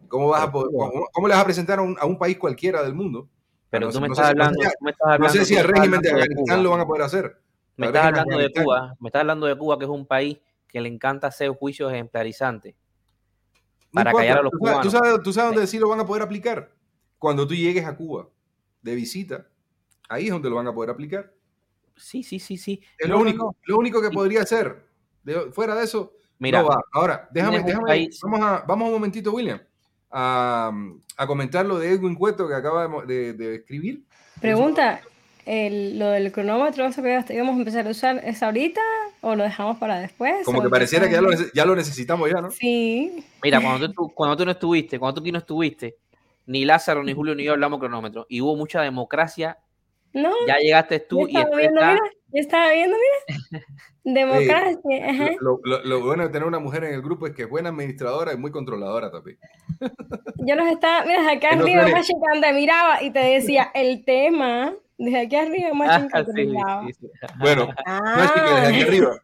¿Cómo, 0.08 0.30
vas 0.30 0.44
a 0.44 0.52
cómo, 0.52 1.28
le 1.28 1.34
vas 1.34 1.42
a 1.42 1.46
presentar 1.46 1.80
a 1.80 2.06
un, 2.06 2.18
país 2.20 2.38
cualquiera 2.38 2.84
del 2.84 2.94
mundo? 2.94 3.28
Pero 3.72 3.90
tú, 3.90 4.00
me 4.00 4.08
estás 4.08 4.30
hablando, 4.30 4.60
no 5.20 5.30
sé 5.30 5.46
si 5.46 5.56
el 5.56 5.68
régimen 5.68 6.00
de 6.02 6.12
Afganistán 6.12 6.62
lo 6.62 6.70
van 6.70 6.82
a 6.82 6.86
poder 6.86 7.02
hacer. 7.02 7.42
Me 7.76 7.88
estás 7.88 8.06
hablando 8.06 8.38
de 8.38 8.52
Cuba, 8.52 8.96
me 9.00 9.10
estás 9.10 9.22
hablando 9.22 9.48
de 9.48 9.58
Cuba, 9.58 9.80
que 9.80 9.86
es 9.86 9.90
un 9.90 10.06
país 10.06 10.38
que 10.68 10.80
le 10.80 10.90
encanta 10.90 11.28
hacer 11.28 11.50
juicios 11.50 11.92
ejemplarizantes 11.92 12.76
para 13.92 14.12
callar 14.12 14.40
a 14.40 14.42
los 14.44 14.52
cubanos. 14.52 14.84
¿tú 14.84 14.92
sabes, 14.92 15.24
¿Tú 15.24 15.34
sabes 15.34 15.56
dónde 15.56 15.68
sí 15.68 15.80
lo 15.80 15.90
van 15.90 16.00
a 16.02 16.06
poder 16.06 16.22
aplicar? 16.22 16.72
Cuando 17.18 17.48
tú 17.48 17.56
llegues 17.56 17.86
a 17.86 17.96
Cuba 17.96 18.28
de 18.84 18.96
visita, 18.96 19.48
ahí 20.10 20.26
es 20.26 20.32
donde 20.32 20.50
lo 20.50 20.58
van 20.58 20.68
a 20.68 20.74
poder 20.74 20.92
aplicar. 20.92 21.34
Sí, 21.96 22.22
sí, 22.22 22.40
sí, 22.40 22.58
sí. 22.58 22.82
Es 22.98 23.10
lo, 23.10 23.20
único, 23.20 23.56
lo 23.66 23.78
único 23.78 24.02
que 24.02 24.10
podría 24.10 24.42
hacer. 24.42 24.86
fuera 25.52 25.76
de 25.76 25.84
eso, 25.84 26.14
Mira, 26.40 26.62
no 26.62 26.68
va. 26.68 26.84
Ahora, 26.92 27.30
déjame, 27.32 27.64
déjame 27.64 28.10
vamos, 28.24 28.42
a, 28.42 28.64
vamos 28.68 28.88
un 28.88 28.94
momentito, 28.94 29.32
William, 29.32 29.62
a, 30.12 30.72
a 31.16 31.28
comentar 31.28 31.66
lo 31.66 31.80
de 31.80 31.92
Edwin 31.92 32.16
Cueto 32.16 32.48
que 32.48 32.56
acaba 32.56 33.06
de, 33.06 33.34
de, 33.34 33.56
escribir. 33.56 34.04
Pregunta, 34.42 35.02
el, 35.46 35.98
lo 36.00 36.10
del 36.10 36.32
cronómetro, 36.32 36.86
eso 36.86 37.02
que 37.02 37.24
íbamos 37.30 37.56
a 37.56 37.60
empezar 37.60 37.88
a 37.88 37.92
usar, 37.92 38.22
¿es 38.26 38.44
ahorita 38.44 38.82
o 39.22 39.36
lo 39.36 39.44
dejamos 39.44 39.78
para 39.78 40.00
después? 40.00 40.46
Como 40.46 40.62
que 40.62 40.70
pareciera 40.70 41.08
que 41.08 41.14
ya 41.14 41.22
lo, 41.22 41.30
ya 41.54 41.66
lo, 41.66 41.76
necesitamos 41.76 42.30
ya, 42.30 42.42
¿no? 42.42 42.52
Sí. 42.52 43.24
Mira, 43.42 43.62
cuando 43.62 43.90
tú, 43.92 44.12
cuando 44.14 44.36
tú 44.36 44.46
no 44.46 44.52
estuviste, 44.52 45.00
cuando 45.00 45.16
tú 45.16 45.22
aquí 45.22 45.32
no 45.32 45.40
estuviste, 45.40 45.96
ni 46.46 46.66
Lázaro, 46.66 47.04
ni 47.04 47.14
Julio, 47.14 47.36
ni 47.36 47.44
yo 47.44 47.54
hablamos 47.54 47.80
cronómetro. 47.80 48.26
Y 48.30 48.42
hubo 48.42 48.56
mucha 48.56 48.82
democracia. 48.82 49.60
No. 50.14 50.32
Ya 50.48 50.58
llegaste 50.58 51.00
tú 51.00 51.28
y 51.28 51.38
estaba 51.38 51.58
viendo, 51.58 51.82
mira, 51.82 52.00
yo 52.28 52.40
estaba 52.40 52.72
viendo, 52.72 52.96
mira. 52.98 53.66
Democracia. 54.04 55.38
Lo, 55.40 56.02
bueno 56.02 56.24
de 56.24 56.30
tener 56.30 56.48
una 56.48 56.60
mujer 56.60 56.84
en 56.84 56.94
el 56.94 57.02
grupo 57.02 57.26
es 57.26 57.34
que 57.34 57.44
es 57.44 57.50
buena 57.50 57.70
administradora 57.70 58.34
y 58.34 58.38
muy 58.38 58.52
controladora 58.52 59.10
también. 59.10 59.40
Yo 60.46 60.56
los 60.56 60.68
estaba, 60.68 61.06
mira, 61.06 61.32
acá 61.32 61.50
arriba, 61.54 61.88
Machine 61.88 62.54
miraba 62.54 63.02
y 63.02 63.12
te 63.12 63.20
decía 63.20 63.72
el 63.74 64.04
tema. 64.06 64.74
Desde 64.98 65.22
aquí 65.22 65.36
arriba, 65.36 65.74
Machine 65.74 66.10
ah, 66.14 66.26
miraba. 66.34 66.88
Bueno, 67.40 67.70
ah. 67.86 68.62
desde 68.62 68.68
aquí 68.68 68.82
arriba. 68.82 69.22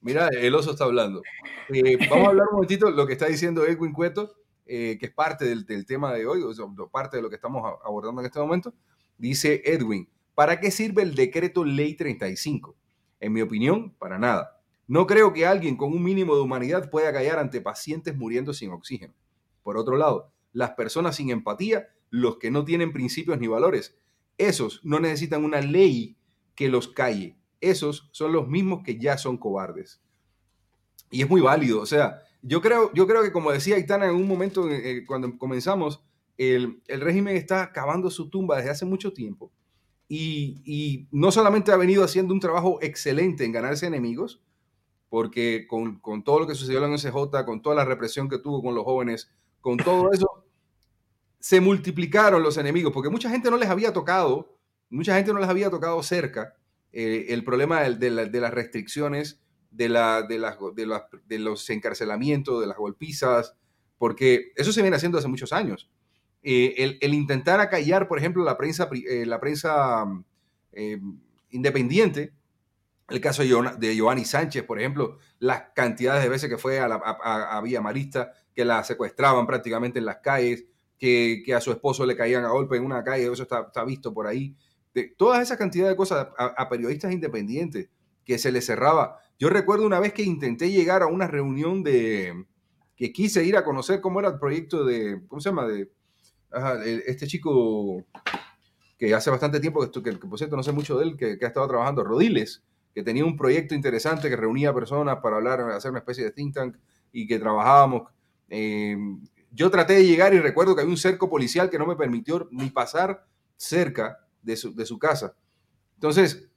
mira, 0.00 0.28
el 0.28 0.54
oso 0.54 0.72
está 0.72 0.84
hablando. 0.84 1.22
Eh, 1.68 1.96
vamos 2.08 2.26
a 2.26 2.30
hablar 2.30 2.46
un 2.48 2.54
momentito 2.54 2.90
lo 2.90 3.06
que 3.06 3.12
está 3.12 3.26
diciendo 3.26 3.64
Edwin 3.64 3.92
Cueto 3.92 4.34
eh, 4.66 4.96
que 4.98 5.06
es 5.06 5.12
parte 5.12 5.44
del, 5.44 5.86
tema 5.86 6.12
de 6.12 6.26
hoy, 6.26 6.42
o 6.42 6.88
parte 6.88 7.16
de 7.16 7.22
lo 7.22 7.28
que 7.28 7.36
estamos 7.36 7.62
abordando 7.84 8.20
en 8.20 8.26
este 8.26 8.38
momento, 8.38 8.72
dice 9.18 9.62
Edwin, 9.64 10.08
¿para 10.34 10.60
qué 10.60 10.70
sirve 10.70 11.02
el 11.02 11.14
decreto 11.14 11.64
ley 11.64 11.94
35? 11.94 12.76
En 13.20 13.32
mi 13.32 13.40
opinión, 13.40 13.94
para 13.98 14.18
nada. 14.18 14.60
No 14.86 15.06
creo 15.06 15.32
que 15.32 15.46
alguien 15.46 15.76
con 15.76 15.92
un 15.92 16.02
mínimo 16.02 16.34
de 16.34 16.42
humanidad 16.42 16.90
pueda 16.90 17.12
callar 17.12 17.38
ante 17.38 17.60
pacientes 17.60 18.16
muriendo 18.16 18.52
sin 18.52 18.70
oxígeno. 18.70 19.14
Por 19.62 19.76
otro 19.76 19.96
lado, 19.96 20.32
las 20.52 20.72
personas 20.72 21.16
sin 21.16 21.30
empatía, 21.30 21.88
los 22.10 22.36
que 22.38 22.50
no 22.50 22.64
tienen 22.64 22.92
principios 22.92 23.38
ni 23.38 23.46
valores, 23.46 23.96
esos 24.38 24.80
no 24.84 25.00
necesitan 25.00 25.44
una 25.44 25.60
ley 25.60 26.16
que 26.54 26.68
los 26.68 26.88
calle. 26.88 27.36
Esos 27.60 28.08
son 28.12 28.32
los 28.32 28.48
mismos 28.48 28.82
que 28.84 28.98
ya 28.98 29.18
son 29.18 29.38
cobardes. 29.38 30.02
Y 31.10 31.22
es 31.22 31.28
muy 31.28 31.40
válido, 31.40 31.80
o 31.80 31.86
sea, 31.86 32.22
yo 32.42 32.60
creo, 32.60 32.92
yo 32.92 33.06
creo 33.06 33.22
que 33.22 33.32
como 33.32 33.52
decía 33.52 33.76
Aitana 33.76 34.06
en 34.06 34.16
un 34.16 34.26
momento 34.26 34.68
eh, 34.68 35.04
cuando 35.06 35.38
comenzamos, 35.38 36.02
el, 36.36 36.82
régimen 36.88 37.36
está 37.36 37.72
cavando 37.72 38.10
su 38.10 38.28
tumba 38.28 38.56
desde 38.56 38.70
hace 38.70 38.84
mucho 38.84 39.12
tiempo. 39.12 39.52
Y, 40.08 41.08
no 41.10 41.32
solamente 41.32 41.72
ha 41.72 41.76
venido 41.76 42.04
haciendo 42.04 42.34
un 42.34 42.40
trabajo 42.40 42.78
excelente 42.82 43.44
en 43.44 43.52
ganarse 43.52 43.86
enemigos, 43.86 44.42
porque 45.08 45.66
con, 45.66 46.00
todo 46.22 46.40
lo 46.40 46.46
que 46.46 46.54
sucedió 46.54 46.84
en 46.84 46.90
la 46.90 46.96
ONCJ, 46.96 47.44
con 47.46 47.62
toda 47.62 47.76
la 47.76 47.84
represión 47.84 48.28
que 48.28 48.38
tuvo 48.38 48.62
con 48.62 48.74
los 48.74 48.84
jóvenes, 48.84 49.30
con 49.60 49.78
todo 49.78 50.12
eso, 50.12 50.44
se 51.38 51.60
multiplicaron 51.60 52.42
los 52.42 52.58
enemigos, 52.58 52.92
porque 52.92 53.08
mucha 53.08 53.30
gente 53.30 53.50
no 53.50 53.56
les 53.56 53.70
había 53.70 53.92
tocado, 53.92 54.54
mucha 54.90 55.16
gente 55.16 55.32
no 55.32 55.38
les 55.38 55.48
había 55.48 55.70
tocado 55.70 56.02
cerca 56.02 56.56
eh, 56.92 57.26
el 57.30 57.42
problema 57.42 57.80
de, 57.82 58.10
de 58.26 58.40
las 58.40 58.52
restricciones 58.52 59.41
de, 59.72 59.88
la, 59.88 60.22
de, 60.22 60.38
las, 60.38 60.56
de, 61.26 61.38
los 61.38 61.68
encarcelamientos, 61.70 62.60
de 62.60 62.66
las 62.66 62.76
golpizas, 62.76 63.56
porque 63.98 64.52
eso 64.56 64.72
se 64.72 64.82
viene 64.82 64.96
haciendo 64.96 65.18
hace 65.18 65.28
muchos 65.28 65.52
años. 65.52 65.90
Eh, 66.42 66.98
el, 67.00 67.14
intentar 67.14 67.60
acallar, 67.60 68.08
por 68.08 68.18
ejemplo, 68.18 68.44
la 68.44 68.56
prensa, 68.56 68.88
eh, 68.92 69.26
la 69.26 69.40
prensa 69.40 70.04
eh, 70.72 71.00
independiente, 71.50 72.32
el 73.08 73.20
caso 73.20 73.42
de 73.42 73.94
Giovanni 73.94 74.24
Sánchez, 74.24 74.64
por 74.64 74.78
ejemplo, 74.78 75.18
las 75.38 75.64
cantidades 75.74 76.22
de 76.22 76.28
veces 76.28 76.48
que 76.48 76.58
fue 76.58 76.78
a, 76.80 76.88
la, 76.88 76.96
a, 76.96 77.60
Villa 77.60 77.80
Marista, 77.80 78.32
que 78.54 78.64
la 78.64 78.82
secuestraban 78.84 79.46
prácticamente 79.46 79.98
en 79.98 80.06
las 80.06 80.18
calles, 80.18 80.64
que, 80.98 81.52
a 81.54 81.60
su 81.60 81.72
esposo 81.72 82.06
le 82.06 82.16
caían 82.16 82.44
a 82.44 82.50
golpe 82.50 82.76
en 82.76 82.84
una 82.84 83.02
calle, 83.02 83.30
eso 83.30 83.42
está, 83.42 83.62
está 83.66 83.84
visto 83.84 84.14
por 84.14 84.26
ahí. 84.26 84.56
De, 84.94 85.12
todas 85.16 85.42
esas 85.42 85.58
cantidades 85.58 85.92
de 85.92 85.96
cosas 85.96 86.28
a, 86.38 86.68
periodistas 86.68 87.12
independientes 87.12 87.90
que 88.24 88.38
se 88.38 88.52
les 88.52 88.66
cerraba. 88.66 89.18
Yo 89.42 89.48
recuerdo 89.48 89.84
una 89.84 89.98
vez 89.98 90.12
que 90.12 90.22
intenté 90.22 90.70
llegar 90.70 91.02
a 91.02 91.08
una 91.08 91.26
reunión 91.26 91.82
de, 91.82 92.46
que 92.94 93.12
quise 93.12 93.44
ir 93.44 93.56
a 93.56 93.64
conocer 93.64 94.00
cómo 94.00 94.20
era 94.20 94.28
el 94.28 94.38
proyecto 94.38 94.84
de, 94.84 95.20
¿cómo 95.26 95.40
se 95.40 95.48
llama? 95.48 95.66
De 95.66 95.90
este 97.08 97.26
chico 97.26 98.04
que 98.96 99.12
hace 99.12 99.30
bastante 99.30 99.58
tiempo, 99.58 99.80
que, 99.90 100.00
que, 100.00 100.12
por 100.28 100.38
cierto 100.38 100.54
no 100.54 100.62
sé 100.62 100.70
mucho 100.70 100.96
de 100.96 101.06
él, 101.06 101.16
que, 101.16 101.36
ha 101.42 101.48
estado 101.48 101.66
trabajando, 101.66 102.04
Rodiles, 102.04 102.62
que 102.94 103.02
tenía 103.02 103.24
un 103.24 103.36
proyecto 103.36 103.74
interesante 103.74 104.28
que 104.28 104.36
reunía 104.36 104.72
personas 104.72 105.18
para 105.20 105.38
hablar, 105.38 105.58
hacer 105.72 105.90
una 105.90 105.98
especie 105.98 106.22
de 106.22 106.30
think 106.30 106.54
tank 106.54 106.76
y 107.10 107.26
que 107.26 107.40
trabajábamos. 107.40 108.12
Eh, 108.48 108.96
yo 109.50 109.72
traté 109.72 109.94
de 109.94 110.06
llegar 110.06 110.32
y 110.34 110.38
recuerdo 110.38 110.76
que 110.76 110.82
había 110.82 110.92
un 110.92 110.96
cerco 110.96 111.28
policial 111.28 111.68
que 111.68 111.80
no 111.80 111.86
me 111.86 111.96
permitió 111.96 112.46
ni 112.52 112.70
pasar 112.70 113.26
cerca 113.56 114.20
de 114.40 114.54
su, 114.54 114.72
de 114.72 114.86
su 114.86 115.00
casa. 115.00 115.34
Entonces, 115.94 116.48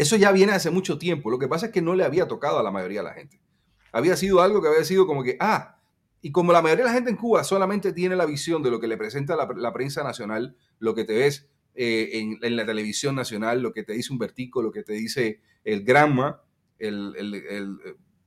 eso 0.00 0.16
ya 0.16 0.32
viene 0.32 0.52
hace 0.52 0.70
mucho 0.70 0.96
tiempo. 0.96 1.30
Lo 1.30 1.38
que 1.38 1.46
pasa 1.46 1.66
es 1.66 1.72
que 1.72 1.82
no 1.82 1.94
le 1.94 2.04
había 2.04 2.26
tocado 2.26 2.58
a 2.58 2.62
la 2.62 2.70
mayoría 2.70 3.00
de 3.00 3.08
la 3.08 3.12
gente. 3.12 3.38
Había 3.92 4.16
sido 4.16 4.40
algo 4.40 4.62
que 4.62 4.68
había 4.68 4.82
sido 4.82 5.06
como 5.06 5.22
que, 5.22 5.36
ah, 5.40 5.78
y 6.22 6.32
como 6.32 6.54
la 6.54 6.62
mayoría 6.62 6.86
de 6.86 6.90
la 6.90 6.94
gente 6.94 7.10
en 7.10 7.16
Cuba 7.16 7.44
solamente 7.44 7.92
tiene 7.92 8.16
la 8.16 8.24
visión 8.24 8.62
de 8.62 8.70
lo 8.70 8.80
que 8.80 8.86
le 8.86 8.96
presenta 8.96 9.36
la, 9.36 9.72
prensa 9.74 10.02
nacional, 10.02 10.56
lo 10.78 10.94
que 10.94 11.04
te 11.04 11.18
ves 11.18 11.50
eh, 11.74 12.38
en, 12.40 12.56
la 12.56 12.64
televisión 12.64 13.14
nacional, 13.14 13.60
lo 13.60 13.74
que 13.74 13.82
te 13.82 13.92
dice 13.92 14.10
un 14.10 14.18
vertico, 14.18 14.62
lo 14.62 14.72
que 14.72 14.82
te 14.82 14.94
dice 14.94 15.42
el 15.64 15.84
Granma, 15.84 16.40
el, 16.78 17.14
el, 17.18 17.78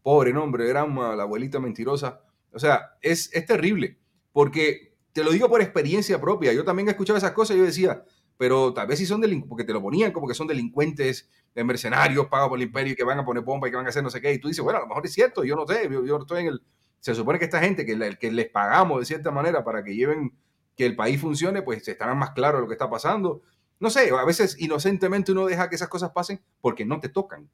pobre 0.03 0.31
nombre, 0.31 0.67
Granma, 0.67 1.15
la 1.15 1.23
abuelita 1.23 1.59
mentirosa. 1.59 2.21
O 2.51 2.59
sea, 2.59 2.97
es, 3.01 3.31
es 3.33 3.47
terrible, 3.47 3.97
porque 4.31 4.93
te 5.12 5.23
lo 5.23 5.31
digo 5.31 5.49
por 5.49 5.62
experiencia 5.62 6.21
propia. 6.21 6.53
Yo 6.53 6.63
también 6.63 6.88
he 6.88 6.91
escuchado 6.91 7.17
esas 7.17 7.31
cosas 7.31 7.55
y 7.55 7.59
yo 7.59 7.65
decía, 7.65 8.05
pero 8.37 8.73
tal 8.73 8.87
vez 8.87 8.99
si 8.99 9.05
son 9.05 9.21
delincuentes, 9.21 9.49
porque 9.49 9.63
te 9.63 9.73
lo 9.73 9.81
ponían 9.81 10.11
como 10.11 10.27
que 10.27 10.33
son 10.33 10.47
delincuentes, 10.47 11.29
de 11.53 11.63
mercenarios 11.63 12.27
pagados 12.27 12.49
por 12.49 12.59
el 12.59 12.63
imperio 12.63 12.93
y 12.93 12.95
que 12.95 13.03
van 13.03 13.19
a 13.19 13.25
poner 13.25 13.43
bomba 13.43 13.67
y 13.67 13.71
que 13.71 13.77
van 13.77 13.85
a 13.85 13.89
hacer 13.89 14.03
no 14.03 14.09
sé 14.09 14.21
qué. 14.21 14.33
Y 14.33 14.39
tú 14.39 14.47
dices, 14.47 14.63
bueno, 14.63 14.79
a 14.79 14.81
lo 14.81 14.87
mejor 14.87 15.05
es 15.05 15.13
cierto, 15.13 15.43
yo 15.43 15.55
no 15.55 15.67
sé, 15.67 15.87
yo, 15.91 16.05
yo 16.05 16.17
estoy 16.17 16.41
en 16.41 16.47
el... 16.47 16.63
Se 16.99 17.13
supone 17.13 17.37
que 17.37 17.45
esta 17.45 17.59
gente 17.59 17.85
que, 17.85 18.17
que 18.17 18.31
les 18.31 18.49
pagamos 18.49 18.99
de 18.99 19.05
cierta 19.05 19.29
manera 19.29 19.63
para 19.63 19.83
que 19.83 19.93
lleven, 19.93 20.33
que 20.75 20.85
el 20.85 20.95
país 20.95 21.19
funcione, 21.19 21.61
pues 21.61 21.87
estarán 21.87 22.17
más 22.17 22.31
claros 22.31 22.61
lo 22.61 22.67
que 22.67 22.73
está 22.73 22.89
pasando. 22.89 23.41
No 23.79 23.89
sé, 23.89 24.09
a 24.09 24.25
veces 24.25 24.55
inocentemente 24.59 25.33
uno 25.33 25.45
deja 25.45 25.69
que 25.69 25.75
esas 25.75 25.89
cosas 25.89 26.11
pasen 26.11 26.41
porque 26.61 26.85
no 26.85 26.99
te 26.99 27.09
tocan. 27.09 27.49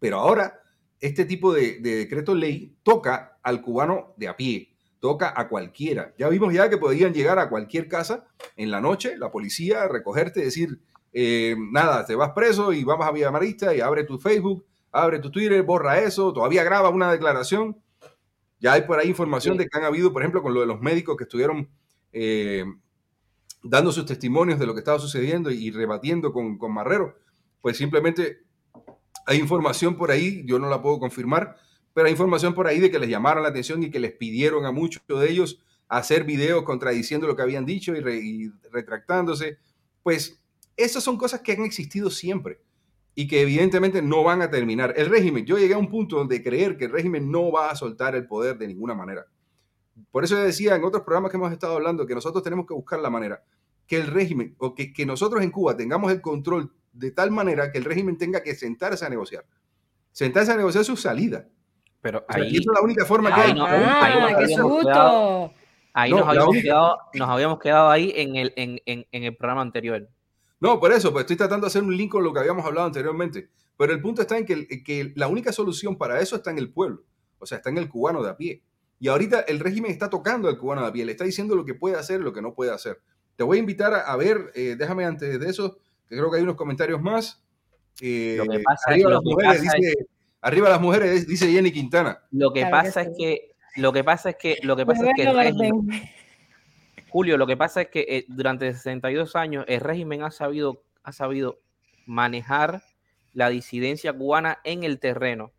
Pero 0.00 0.18
ahora, 0.18 0.62
este 1.00 1.26
tipo 1.26 1.52
de, 1.52 1.80
de 1.80 1.96
decreto 1.96 2.34
ley 2.34 2.76
toca 2.82 3.38
al 3.42 3.60
cubano 3.60 4.14
de 4.16 4.28
a 4.28 4.36
pie, 4.36 4.71
toca 5.02 5.34
a 5.36 5.48
cualquiera. 5.48 6.14
Ya 6.16 6.28
vimos 6.28 6.54
ya 6.54 6.70
que 6.70 6.78
podían 6.78 7.12
llegar 7.12 7.40
a 7.40 7.48
cualquier 7.48 7.88
casa 7.88 8.24
en 8.56 8.70
la 8.70 8.80
noche, 8.80 9.18
la 9.18 9.32
policía, 9.32 9.88
recogerte 9.88 10.38
y 10.38 10.44
decir, 10.44 10.78
eh, 11.12 11.56
nada, 11.72 12.06
te 12.06 12.14
vas 12.14 12.30
preso 12.30 12.72
y 12.72 12.84
vamos 12.84 13.04
a 13.04 13.10
Villa 13.10 13.32
Marista 13.32 13.74
y 13.74 13.80
abre 13.80 14.04
tu 14.04 14.20
Facebook, 14.20 14.64
abre 14.92 15.18
tu 15.18 15.32
Twitter, 15.32 15.60
borra 15.64 15.98
eso, 15.98 16.32
todavía 16.32 16.62
graba 16.62 16.88
una 16.88 17.10
declaración. 17.10 17.82
Ya 18.60 18.74
hay 18.74 18.82
por 18.82 19.00
ahí 19.00 19.08
información 19.08 19.56
de 19.56 19.66
que 19.66 19.76
han 19.76 19.82
habido, 19.82 20.12
por 20.12 20.22
ejemplo, 20.22 20.40
con 20.40 20.54
lo 20.54 20.60
de 20.60 20.66
los 20.66 20.80
médicos 20.80 21.16
que 21.16 21.24
estuvieron 21.24 21.68
eh, 22.12 22.64
dando 23.64 23.90
sus 23.90 24.06
testimonios 24.06 24.60
de 24.60 24.66
lo 24.66 24.72
que 24.72 24.78
estaba 24.78 25.00
sucediendo 25.00 25.50
y, 25.50 25.72
rebatiendo 25.72 26.32
con, 26.32 26.58
con 26.58 26.72
Marrero. 26.72 27.18
Pues 27.60 27.76
simplemente 27.76 28.44
hay 29.26 29.38
información 29.38 29.96
por 29.96 30.12
ahí, 30.12 30.44
yo 30.46 30.60
no 30.60 30.68
la 30.68 30.80
puedo 30.80 31.00
confirmar, 31.00 31.56
pero 31.94 32.06
hay 32.06 32.12
información 32.12 32.54
por 32.54 32.66
ahí 32.66 32.80
de 32.80 32.90
que 32.90 32.98
les 32.98 33.08
llamaron 33.08 33.42
la 33.42 33.50
atención 33.50 33.82
y 33.82 33.90
que 33.90 34.00
les 34.00 34.12
pidieron 34.12 34.64
a 34.64 34.72
muchos 34.72 35.02
de 35.06 35.30
ellos 35.30 35.60
hacer 35.88 36.24
videos 36.24 36.62
contradiciendo 36.62 37.26
lo 37.26 37.36
que 37.36 37.42
habían 37.42 37.66
dicho 37.66 37.94
y, 37.94 38.50
retractándose. 38.70 39.58
Pues 40.02 40.40
esas 40.76 41.04
son 41.04 41.18
cosas 41.18 41.40
que 41.40 41.52
han 41.52 41.64
existido 41.64 42.10
siempre 42.10 42.60
y 43.14 43.28
que 43.28 43.42
evidentemente 43.42 44.00
no 44.00 44.24
van 44.24 44.40
a 44.40 44.50
terminar. 44.50 44.94
El 44.96 45.10
régimen, 45.10 45.44
yo 45.44 45.58
llegué 45.58 45.74
a 45.74 45.78
un 45.78 45.90
punto 45.90 46.16
donde 46.16 46.42
creer 46.42 46.78
que 46.78 46.86
el 46.86 46.92
régimen 46.92 47.30
no 47.30 47.52
va 47.52 47.70
a 47.70 47.76
soltar 47.76 48.14
el 48.14 48.26
poder 48.26 48.56
de 48.56 48.68
ninguna 48.68 48.94
manera. 48.94 49.26
Por 50.10 50.24
eso 50.24 50.36
decía 50.36 50.74
en 50.74 50.84
otros 50.84 51.02
programas 51.02 51.30
que 51.30 51.36
hemos 51.36 51.52
estado 51.52 51.74
hablando 51.74 52.06
que 52.06 52.14
nosotros 52.14 52.42
tenemos 52.42 52.66
que 52.66 52.72
buscar 52.72 52.98
la 53.00 53.10
manera 53.10 53.42
que 53.86 53.96
el 53.96 54.06
régimen 54.06 54.54
o 54.58 54.74
que, 54.74 54.92
que 54.92 55.04
nosotros 55.04 55.42
en 55.42 55.50
Cuba 55.50 55.76
tengamos 55.76 56.10
el 56.10 56.22
control 56.22 56.72
de 56.94 57.10
tal 57.10 57.30
manera 57.30 57.70
que 57.70 57.78
el 57.78 57.84
régimen 57.84 58.16
tenga 58.16 58.42
que 58.42 58.54
sentarse 58.54 59.04
a 59.04 59.10
negociar. 59.10 59.44
Sentarse 60.12 60.52
a 60.52 60.56
negociar 60.56 60.84
su 60.84 60.96
salida 60.96 61.48
pero 62.02 62.24
ahí. 62.28 62.56
es 62.56 62.66
la 62.66 62.82
única 62.82 63.06
forma 63.06 63.34
que 63.34 63.40
hay. 63.40 63.54
ah, 63.56 64.36
qué 64.38 64.48
susto. 64.48 65.52
ahí 65.94 66.10
nos, 66.10 66.28
habíamos 66.28 66.56
quedado, 66.56 66.98
nos 67.14 67.28
habíamos 67.28 67.58
quedado 67.60 67.90
ahí 67.90 68.12
en 68.16 68.36
el, 68.36 68.52
en, 68.56 68.80
en, 68.84 69.06
en, 69.10 69.22
el 69.24 69.36
programa 69.36 69.62
anterior. 69.62 70.06
No, 70.60 70.78
por 70.78 70.92
eso, 70.92 71.12
pues 71.12 71.22
estoy 71.22 71.36
tratando 71.36 71.66
de 71.66 71.68
hacer 71.68 71.82
un 71.82 71.96
link 71.96 72.10
con 72.10 72.24
lo 72.24 72.32
que 72.32 72.40
habíamos 72.40 72.66
hablado 72.66 72.86
anteriormente. 72.86 73.48
Pero 73.76 73.92
el 73.92 74.02
punto 74.02 74.22
está 74.22 74.36
en 74.36 74.44
que, 74.44 74.66
que 74.84 75.12
la 75.16 75.28
única 75.28 75.52
solución 75.52 75.96
para 75.96 76.20
eso 76.20 76.36
está 76.36 76.50
en 76.50 76.58
el 76.58 76.72
pueblo. 76.72 77.04
O 77.38 77.46
sea, 77.46 77.58
está 77.58 77.70
en 77.70 77.78
el 77.78 77.88
cubano 77.88 78.22
de 78.22 78.30
a 78.30 78.36
pie. 78.36 78.62
Y 78.98 79.08
ahorita 79.08 79.40
el 79.40 79.60
régimen 79.60 79.90
está 79.90 80.10
tocando 80.10 80.48
al 80.48 80.58
cubano 80.58 80.82
de 80.82 80.88
a 80.88 80.92
pie, 80.92 81.04
le 81.04 81.12
está 81.12 81.24
diciendo 81.24 81.56
lo 81.56 81.64
que 81.64 81.74
puede 81.74 81.96
hacer 81.96 82.20
y 82.20 82.24
lo 82.24 82.32
que 82.32 82.42
no 82.42 82.54
puede 82.54 82.70
hacer. 82.70 83.00
Te 83.36 83.44
voy 83.44 83.56
a 83.56 83.60
invitar 83.60 83.92
a, 83.94 84.16
ver, 84.16 84.52
eh, 84.54 84.76
déjame 84.78 85.04
antes 85.04 85.40
de 85.40 85.48
eso, 85.48 85.78
que 86.08 86.16
creo 86.16 86.30
que 86.30 86.36
hay 86.36 86.42
unos 86.42 86.56
comentarios 86.56 87.00
más. 87.00 87.42
Eh, 88.00 88.36
lo 88.38 88.44
que 88.44 88.60
pasa, 88.60 88.94
es, 88.94 89.02
lo 89.02 89.20
que 89.20 89.44
pasa 89.44 89.60
dice, 89.60 90.06
Arriba 90.44 90.68
las 90.68 90.80
mujeres, 90.80 91.24
dice 91.28 91.50
Jenny 91.50 91.70
Quintana. 91.70 92.20
Lo 92.32 92.52
que 92.52 92.66
pasa 92.66 93.02
es 93.02 93.10
que, 93.16 93.54
lo 93.76 93.92
que 93.92 94.02
pasa 94.02 94.30
es 94.30 94.36
que, 94.36 94.58
lo 94.64 94.74
que 94.74 94.84
pasa 94.84 95.08
es 95.08 95.12
que 95.14 95.72
Julio, 97.10 97.36
lo 97.36 97.46
que 97.46 97.56
pasa 97.56 97.82
es 97.82 97.88
que 97.88 98.00
eh, 98.08 98.24
durante 98.26 98.72
62 98.72 99.36
años 99.36 99.64
el 99.68 99.80
régimen 99.80 100.24
ha 100.24 100.32
sabido, 100.32 100.82
ha 101.04 101.12
sabido 101.12 101.60
manejar 102.06 102.82
la 103.32 103.50
disidencia 103.50 104.12
cubana 104.12 104.58
en 104.64 104.82
el 104.82 104.98
terreno. 104.98 105.52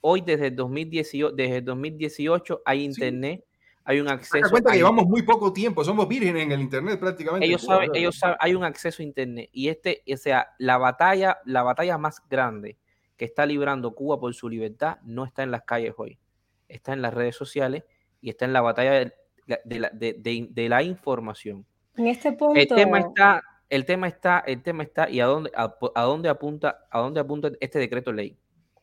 Hoy 0.00 0.22
desde 0.22 0.46
el 0.46 0.56
2018, 0.56 1.32
desde 1.32 1.60
2018 1.60 2.62
hay 2.64 2.84
internet, 2.84 3.44
hay 3.84 4.00
un 4.00 4.08
acceso. 4.08 4.48
cuenta 4.48 4.70
que 4.70 4.78
llevamos 4.78 5.04
muy 5.04 5.22
poco 5.22 5.52
tiempo, 5.52 5.84
somos 5.84 6.08
vírgenes 6.08 6.44
en 6.44 6.52
el 6.52 6.60
internet 6.60 6.98
prácticamente. 6.98 7.46
Ellos 7.46 7.64
saben, 7.64 7.90
ellos 7.94 8.18
saben, 8.18 8.38
hay 8.40 8.54
un 8.54 8.64
acceso 8.64 9.02
a 9.02 9.04
internet 9.04 9.50
y 9.52 9.68
este, 9.68 10.02
o 10.10 10.16
sea, 10.16 10.54
la 10.58 10.78
batalla, 10.78 11.38
la 11.44 11.62
batalla 11.62 11.98
más 11.98 12.22
grande 12.30 12.78
que 13.22 13.26
está 13.26 13.46
librando 13.46 13.94
Cuba 13.94 14.18
por 14.18 14.34
su 14.34 14.48
libertad 14.48 14.98
no 15.04 15.24
está 15.24 15.44
en 15.44 15.52
las 15.52 15.62
calles 15.62 15.94
hoy, 15.96 16.18
está 16.66 16.92
en 16.92 17.02
las 17.02 17.14
redes 17.14 17.36
sociales 17.36 17.84
y 18.20 18.30
está 18.30 18.46
en 18.46 18.52
la 18.52 18.62
batalla 18.62 19.12
de, 19.44 20.68
la, 20.68 20.82
información. 20.82 21.64
En 21.96 22.08
este 22.08 22.32
punto. 22.32 22.58
El 22.58 22.66
tema 22.66 22.98
está, 22.98 23.40
el 23.68 23.84
tema 23.84 24.08
está, 24.08 24.40
el 24.40 24.60
tema 24.64 24.82
está, 24.82 25.08
y 25.08 25.20
a 25.20 25.26
dónde, 25.26 25.52
a, 25.54 26.02
dónde 26.02 26.30
apunta, 26.30 26.84
a 26.90 26.98
dónde 26.98 27.20
apunta 27.20 27.52
este 27.60 27.78
decreto 27.78 28.12
ley. 28.12 28.36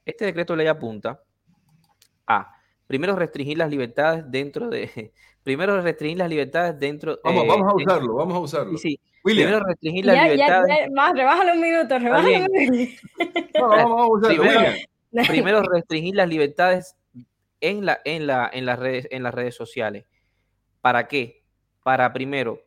Este 0.06 0.23
decreto 0.23 0.56
ley 0.56 0.67
apunta 0.67 1.21
a 2.25 2.56
primero 2.88 3.17
restringir 3.17 3.58
las 3.58 3.69
libertades 3.69 4.23
dentro 4.32 4.69
de 4.69 5.12
primero 5.43 5.82
restringir 5.82 6.19
las 6.19 6.30
libertades 6.30 6.80
dentro 6.80 7.19
vamos, 7.25 7.45
vamos 7.45 7.73
a 7.73 7.75
usarlo 7.75 8.15
vamos 8.15 8.36
a 8.36 8.39
usarlo 8.39 8.78
sí, 8.78 8.99
Primero 9.23 9.60
restringir 9.60 10.05
la 10.05 10.27
libertad. 10.27 10.63
más, 10.93 11.13
rebájalo 11.13 11.53
un 11.53 11.62
minuto, 11.62 11.99
rebájalo 11.99 12.45
un 12.45 12.51
minuto. 12.51 13.01
No, 13.60 13.67
vamos 13.67 14.23
a 14.23 14.27
primero, 14.27 14.62
primero, 15.27 15.63
restringir 15.63 16.15
las 16.15 16.29
libertades 16.29 16.95
en, 17.62 17.86
la, 17.86 17.99
en, 18.05 18.27
la, 18.27 18.49
en, 18.51 18.65
las 18.65 18.79
redes, 18.79 19.08
en 19.12 19.23
las 19.23 19.34
redes 19.34 19.55
sociales. 19.55 20.05
¿Para 20.82 21.08
qué? 21.08 21.43
Para 21.84 22.13
primero 22.13 22.63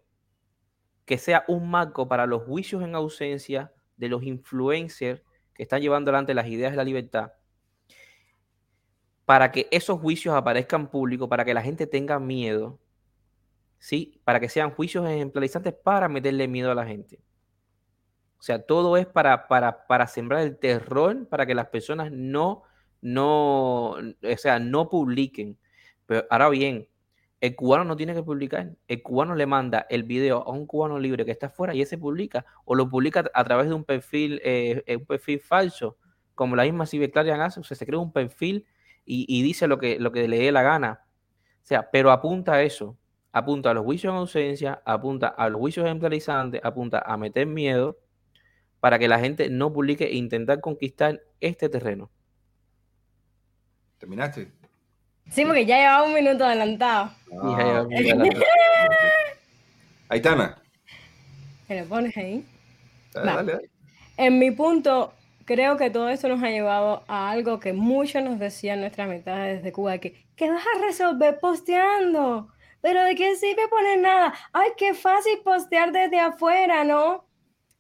que 1.05 1.19
sea 1.19 1.45
un 1.49 1.71
marco 1.71 2.09
para 2.09 2.27
los 2.27 2.43
juicios 2.43 2.83
en 2.83 2.95
ausencia 2.95 3.73
de 3.97 4.09
los 4.09 4.23
influencers 4.23 5.23
que 5.55 5.63
están 5.63 5.81
llevando 5.81 6.11
adelante 6.11 6.35
las 6.35 6.47
ideas 6.47 6.73
de 6.73 6.77
la 6.77 6.85
libertad, 6.85 7.33
para 9.25 9.53
que 9.53 9.69
esos 9.71 10.01
juicios 10.01 10.35
aparezcan 10.35 10.91
públicos, 10.91 11.29
para 11.29 11.45
que 11.45 11.55
la 11.55 11.63
gente 11.63 11.87
tenga 11.87 12.19
miedo, 12.19 12.79
¿sí? 13.83 14.21
Para 14.23 14.39
que 14.39 14.49
sean 14.49 14.71
juicios 14.71 15.05
ejemplarizantes 15.09 15.75
para 15.75 16.09
meterle 16.09 16.47
miedo 16.47 16.71
a 16.71 16.75
la 16.75 16.87
gente. 16.87 17.21
O 18.39 18.43
sea, 18.43 18.63
todo 18.65 18.97
es 18.97 19.07
para, 19.07 19.49
para, 19.49 19.89
para 19.89 20.07
sembrar 20.07 20.43
el 20.43 20.57
terror, 20.57 21.29
para 21.29 21.47
que 21.47 21.55
las 21.55 21.67
personas 21.67 22.13
no, 22.13 22.63
no, 23.01 23.91
o 23.95 24.37
sea, 24.37 24.61
no 24.61 24.89
publiquen. 24.89 25.59
Pero 26.07 26.25
ahora 26.31 26.49
bien, 26.51 26.89
el 27.41 27.57
cubano 27.57 27.83
no 27.83 27.97
tiene 27.97 28.15
que 28.15 28.23
publicar. 28.23 28.71
El 28.87 29.03
cubano 29.03 29.35
le 29.35 29.47
manda 29.47 29.85
el 29.91 30.05
video 30.05 30.45
a 30.47 30.53
un 30.53 30.65
cubano 30.65 31.01
libre 31.01 31.25
que 31.25 31.33
está 31.33 31.47
afuera 31.47 31.75
y 31.75 31.83
ese 31.83 31.99
publica, 31.99 32.47
o 32.65 32.77
lo 32.77 32.89
publica 32.89 33.29
a 33.35 33.45
través 33.45 33.67
de 33.67 33.75
un 33.75 33.85
perfil, 33.85 34.41
eh, 34.45 34.85
un 34.97 35.07
perfil 35.07 35.41
falso, 35.41 35.99
como 36.37 36.55
la 36.55 36.63
misma 36.63 36.87
Ciberclarian 36.87 37.41
hace, 37.41 37.59
o 37.59 37.65
sea, 37.65 37.77
se 37.77 37.85
crea 37.85 37.99
un 37.99 38.13
perfil 38.13 38.65
y, 39.05 39.27
y, 39.29 39.43
dice 39.43 39.67
lo 39.67 39.79
que, 39.79 39.99
lo 39.99 40.13
que 40.13 40.29
le 40.29 40.39
dé 40.39 40.53
la 40.53 40.63
gana. 40.63 41.05
O 41.65 41.67
sea, 41.67 41.91
pero 41.91 42.13
apunta 42.13 42.55
a 42.55 42.63
eso 42.63 42.97
apunta 43.33 43.71
a 43.71 43.75
los 43.75 43.85
juicios 43.85 44.13
en 44.13 44.19
ausencia, 44.19 44.83
apunta 44.85 45.29
a 45.29 45.49
los 45.49 45.59
juicios 45.59 45.87
ejemplarizantes, 45.87 46.61
apunta 46.63 47.03
a 47.05 47.17
meter 47.17 47.47
miedo 47.47 47.99
para 48.81 48.99
que 48.99 49.09
la 49.09 49.19
gente 49.19 49.49
no 49.49 49.73
publique 49.73 50.05
e 50.05 50.17
intentar 50.17 50.61
conquistar 50.61 51.21
este 51.41 51.69
terreno. 51.69 52.11
¿Terminaste? 53.99 54.51
Sí, 55.31 55.45
porque 55.45 55.65
ya 55.65 55.79
llevaba 55.79 56.03
un 56.03 56.15
minuto 56.15 56.45
adelantado. 56.45 57.13
Ah. 57.43 57.87
Aitana. 60.09 60.59
¿Me 61.69 61.81
lo 61.81 61.87
pones 61.87 62.17
ahí? 62.17 62.45
Dale, 63.15 63.53
dale, 63.53 63.71
En 64.17 64.39
mi 64.39 64.51
punto, 64.51 65.15
creo 65.45 65.77
que 65.77 65.91
todo 65.91 66.09
esto 66.09 66.29
nos 66.29 66.43
ha 66.43 66.51
llevado 66.51 67.05
a 67.09 67.31
algo 67.31 67.61
que 67.61 67.73
muchos 67.73 68.23
nos 68.23 68.39
decían 68.39 68.81
nuestras 68.81 69.09
mitades 69.09 69.59
desde 69.59 69.73
Cuba, 69.73 69.99
que, 69.99 70.27
que 70.37 70.51
vas 70.51 70.65
a 70.67 70.85
resolver 70.85 71.39
posteando. 71.41 72.49
Pero 72.83 73.03
¿de 73.05 73.15
qué 73.15 73.37
sirve 73.37 73.69
poner 73.69 74.01
nada? 74.01 74.35
Ay, 74.53 74.71
qué 74.77 74.93
fácil 74.93 75.39
postear 75.45 75.93
desde 75.93 76.19
afuera, 76.19 76.85
¿no? 76.85 77.25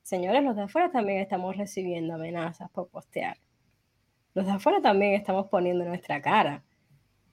Señores, 0.02 0.42
los 0.44 0.56
de 0.56 0.62
afuera 0.62 0.90
también 0.90 1.20
estamos 1.20 1.56
recibiendo 1.56 2.14
amenazas 2.14 2.70
por 2.70 2.88
postear. 2.88 3.36
Los 4.34 4.46
de 4.46 4.52
afuera 4.52 4.80
también 4.80 5.14
estamos 5.14 5.48
poniendo 5.48 5.84
nuestra 5.84 6.22
cara. 6.22 6.62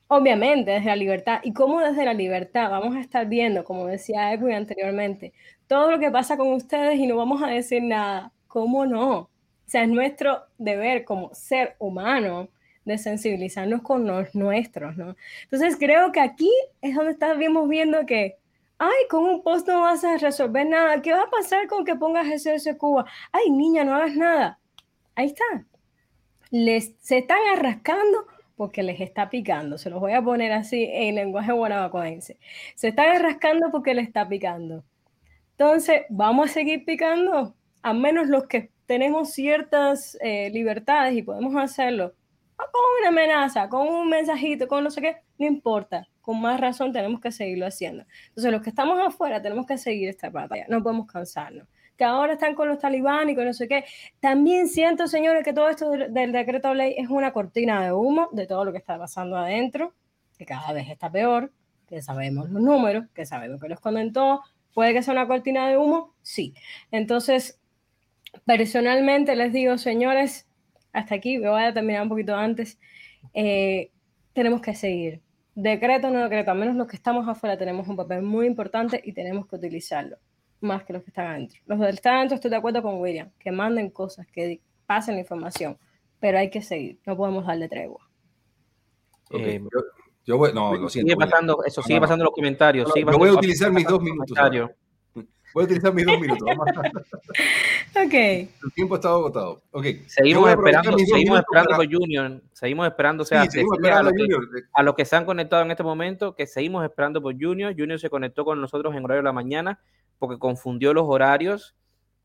Obviamente, 0.07 0.71
desde 0.71 0.87
la 0.87 0.95
libertad. 0.95 1.41
¿Y 1.43 1.53
cómo 1.53 1.79
desde 1.79 2.05
la 2.05 2.15
libertad 2.15 2.71
vamos 2.71 2.95
a 2.95 3.01
estar 3.01 3.27
viendo, 3.27 3.63
como 3.63 3.85
decía 3.85 4.33
Edwin 4.33 4.55
anteriormente, 4.55 5.33
todo 5.67 5.91
lo 5.91 5.99
que 5.99 6.09
pasa 6.09 6.37
con 6.37 6.51
ustedes 6.53 6.97
y 6.99 7.05
no 7.05 7.17
vamos 7.17 7.43
a 7.43 7.47
decir 7.47 7.83
nada? 7.83 8.33
¿Cómo 8.47 8.87
no? 8.87 9.19
O 9.19 9.29
sea, 9.67 9.83
es 9.83 9.89
nuestro 9.89 10.47
deber 10.57 11.05
como 11.05 11.33
ser 11.35 11.75
humano 11.77 12.49
de 12.89 12.97
sensibilizarnos 12.97 13.81
con 13.81 14.05
los 14.05 14.35
nuestros, 14.35 14.97
¿no? 14.97 15.15
Entonces 15.43 15.77
creo 15.77 16.11
que 16.11 16.19
aquí 16.19 16.51
es 16.81 16.95
donde 16.95 17.11
estamos 17.11 17.69
viendo 17.69 18.05
que, 18.05 18.37
ay, 18.77 19.07
con 19.09 19.23
un 19.23 19.41
post 19.43 19.67
no 19.67 19.81
vas 19.81 20.03
a 20.03 20.17
resolver 20.17 20.67
nada, 20.67 21.01
¿qué 21.01 21.13
va 21.13 21.23
a 21.23 21.29
pasar 21.29 21.67
con 21.67 21.85
que 21.85 21.95
pongas 21.95 22.27
ese 22.27 22.77
Cuba? 22.77 23.05
Ay, 23.31 23.49
niña, 23.51 23.83
no 23.85 23.95
hagas 23.95 24.15
nada. 24.15 24.59
Ahí 25.15 25.27
está. 25.27 25.43
Les, 26.51 26.95
se 26.99 27.19
están 27.19 27.39
arrascando 27.55 28.25
porque 28.55 28.83
les 28.83 28.99
está 28.99 29.29
picando. 29.29 29.77
Se 29.77 29.89
los 29.89 29.99
voy 29.99 30.13
a 30.13 30.21
poner 30.21 30.51
así 30.51 30.89
en 30.91 31.15
lenguaje 31.15 31.53
guanabacoense. 31.53 32.37
Se 32.75 32.89
están 32.89 33.15
arrascando 33.15 33.71
porque 33.71 33.93
les 33.93 34.07
está 34.07 34.27
picando. 34.27 34.83
Entonces, 35.51 36.03
vamos 36.09 36.49
a 36.49 36.53
seguir 36.53 36.85
picando, 36.85 37.53
a 37.81 37.93
menos 37.93 38.27
los 38.27 38.47
que 38.47 38.71
tenemos 38.85 39.31
ciertas 39.31 40.17
eh, 40.21 40.49
libertades 40.51 41.15
y 41.15 41.21
podemos 41.21 41.55
hacerlo 41.55 42.13
con 42.71 42.81
una 42.99 43.09
amenaza, 43.09 43.69
con 43.69 43.87
un 43.87 44.09
mensajito, 44.09 44.67
con 44.67 44.83
no 44.83 44.91
sé 44.91 45.01
qué, 45.01 45.17
no 45.37 45.45
importa. 45.45 46.07
Con 46.21 46.41
más 46.41 46.59
razón 46.59 46.91
tenemos 46.91 47.21
que 47.21 47.31
seguirlo 47.31 47.65
haciendo. 47.65 48.05
Entonces, 48.27 48.51
los 48.51 48.61
que 48.61 48.69
estamos 48.69 48.99
afuera 48.99 49.41
tenemos 49.41 49.65
que 49.65 49.77
seguir 49.77 50.09
esta 50.09 50.29
batalla, 50.29 50.65
no 50.69 50.83
podemos 50.83 51.07
cansarnos. 51.07 51.67
Que 51.97 52.03
ahora 52.03 52.33
están 52.33 52.55
con 52.55 52.67
los 52.69 52.79
talibán 52.79 53.29
y 53.29 53.35
con 53.35 53.45
no 53.45 53.53
sé 53.53 53.67
qué. 53.67 53.83
También 54.19 54.67
siento, 54.67 55.07
señores, 55.07 55.43
que 55.43 55.53
todo 55.53 55.69
esto 55.69 55.89
del, 55.89 56.13
del 56.13 56.31
decreto 56.31 56.69
de 56.69 56.75
ley 56.75 56.95
es 56.97 57.09
una 57.09 57.33
cortina 57.33 57.83
de 57.83 57.91
humo 57.91 58.29
de 58.31 58.47
todo 58.47 58.63
lo 58.63 58.71
que 58.71 58.77
está 58.77 58.97
pasando 58.97 59.35
adentro, 59.35 59.93
que 60.37 60.45
cada 60.45 60.71
vez 60.71 60.89
está 60.89 61.11
peor, 61.11 61.51
que 61.87 62.01
sabemos 62.01 62.49
los 62.49 62.61
números, 62.61 63.05
que 63.13 63.25
sabemos 63.25 63.59
que 63.59 63.67
los 63.67 63.77
esconden 63.77 64.13
todo. 64.13 64.41
¿Puede 64.73 64.93
que 64.93 65.01
sea 65.01 65.13
una 65.13 65.27
cortina 65.27 65.67
de 65.67 65.77
humo? 65.77 66.13
Sí. 66.21 66.53
Entonces, 66.91 67.59
personalmente 68.45 69.35
les 69.35 69.51
digo, 69.51 69.77
señores, 69.77 70.48
hasta 70.93 71.15
aquí, 71.15 71.37
me 71.37 71.49
voy 71.49 71.63
a 71.63 71.73
terminar 71.73 72.03
un 72.03 72.09
poquito 72.09 72.35
antes, 72.35 72.79
eh, 73.33 73.91
tenemos 74.33 74.61
que 74.61 74.73
seguir. 74.75 75.21
Decreto 75.55 76.09
no 76.09 76.23
decreto, 76.23 76.51
al 76.51 76.57
menos 76.57 76.75
los 76.75 76.87
que 76.87 76.95
estamos 76.95 77.27
afuera 77.27 77.57
tenemos 77.57 77.87
un 77.87 77.97
papel 77.97 78.21
muy 78.21 78.47
importante 78.47 79.01
y 79.03 79.13
tenemos 79.13 79.47
que 79.47 79.57
utilizarlo, 79.57 80.17
más 80.61 80.83
que 80.83 80.93
los 80.93 81.03
que 81.03 81.09
están 81.09 81.27
adentro. 81.27 81.59
Los 81.65 81.79
que 81.79 81.89
están 81.89 82.15
adentro 82.15 82.35
estoy 82.35 82.51
de 82.51 82.57
acuerdo 82.57 82.81
con 82.81 83.01
William, 83.01 83.29
que 83.39 83.51
manden 83.51 83.89
cosas, 83.89 84.25
que 84.27 84.61
pasen 84.85 85.15
la 85.15 85.21
información, 85.21 85.77
pero 86.19 86.37
hay 86.37 86.49
que 86.49 86.61
seguir, 86.61 86.99
no 87.05 87.17
podemos 87.17 87.45
darle 87.45 87.67
tregua. 87.67 88.09
Eh, 89.31 89.61
yo, 90.25 90.37
voy, 90.37 90.53
no, 90.53 90.75
lo 90.75 90.89
siento. 90.89 91.13
Sigue 91.13 91.17
pasando, 91.17 91.63
eso 91.65 91.81
sigue 91.83 91.99
pasando 91.99 92.23
en 92.23 92.25
los 92.25 92.33
comentarios. 92.33 92.91
yo 92.95 93.17
voy 93.17 93.29
a 93.29 93.33
utilizar 93.33 93.71
mis 93.71 93.85
dos 93.85 94.01
minutos. 94.01 94.37
Voy 95.53 95.63
a 95.63 95.65
utilizar 95.65 95.93
mis 95.93 96.05
dos 96.05 96.19
minutos. 96.19 96.47
ok. 97.95 98.13
El 98.13 98.49
tiempo 98.75 98.95
estado 98.95 99.15
agotado. 99.17 99.61
Okay. 99.71 100.03
Seguimos 100.07 100.49
esperando, 100.49 100.97
seguimos 100.97 101.39
esperando 101.39 101.75
por 101.75 101.91
Junior. 101.91 102.41
Seguimos 102.53 102.87
esperando. 102.87 103.23
O 103.23 103.25
sea, 103.25 103.41
a, 103.41 104.03
los 104.03 104.13
que, 104.13 104.95
que 104.97 105.05
se 105.05 105.15
han 105.15 105.25
conectado 105.25 105.63
en 105.63 105.71
este 105.71 105.83
momento, 105.83 106.35
que 106.35 106.45
seguimos 106.45 106.83
esperando 106.83 107.21
por 107.21 107.33
Junior. 107.33 107.73
Junior 107.77 107.99
se 107.99 108.09
conectó 108.09 108.45
con 108.45 108.61
nosotros 108.61 108.95
en 108.95 109.03
horario 109.03 109.21
de 109.21 109.25
la 109.25 109.33
mañana 109.33 109.79
porque 110.19 110.37
confundió 110.37 110.93
los 110.93 111.05
horarios. 111.07 111.75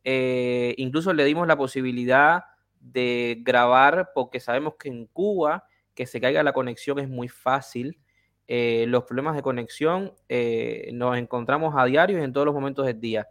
Eh, 0.03 0.75
incluso 0.77 1.15
le 1.15 1.25
dimos 1.25 1.47
la 1.47 1.57
posibilidad 1.57 2.45
de 2.81 3.39
grabar 3.43 4.11
porque 4.15 4.41
sabemos 4.41 4.75
que 4.79 4.91
en 4.91 5.07
Cuba 5.07 5.65
que 5.95 6.07
se 6.07 6.21
caiga 6.21 6.43
la 6.43 6.53
conexión 6.53 6.99
es 6.99 7.09
muy 7.09 7.29
fácil. 7.29 7.97
Eh, 8.47 8.85
los 8.89 9.05
problemas 9.05 9.37
de 9.37 9.43
conexión 9.43 10.13
eh, 10.29 10.91
nos 10.93 11.17
encontramos 11.17 11.75
a 11.77 11.85
diario 11.87 12.23
en 12.23 12.33
todos 12.33 12.47
los 12.47 12.55
momentos 12.55 12.87
del 12.87 13.01
día. 13.01 13.27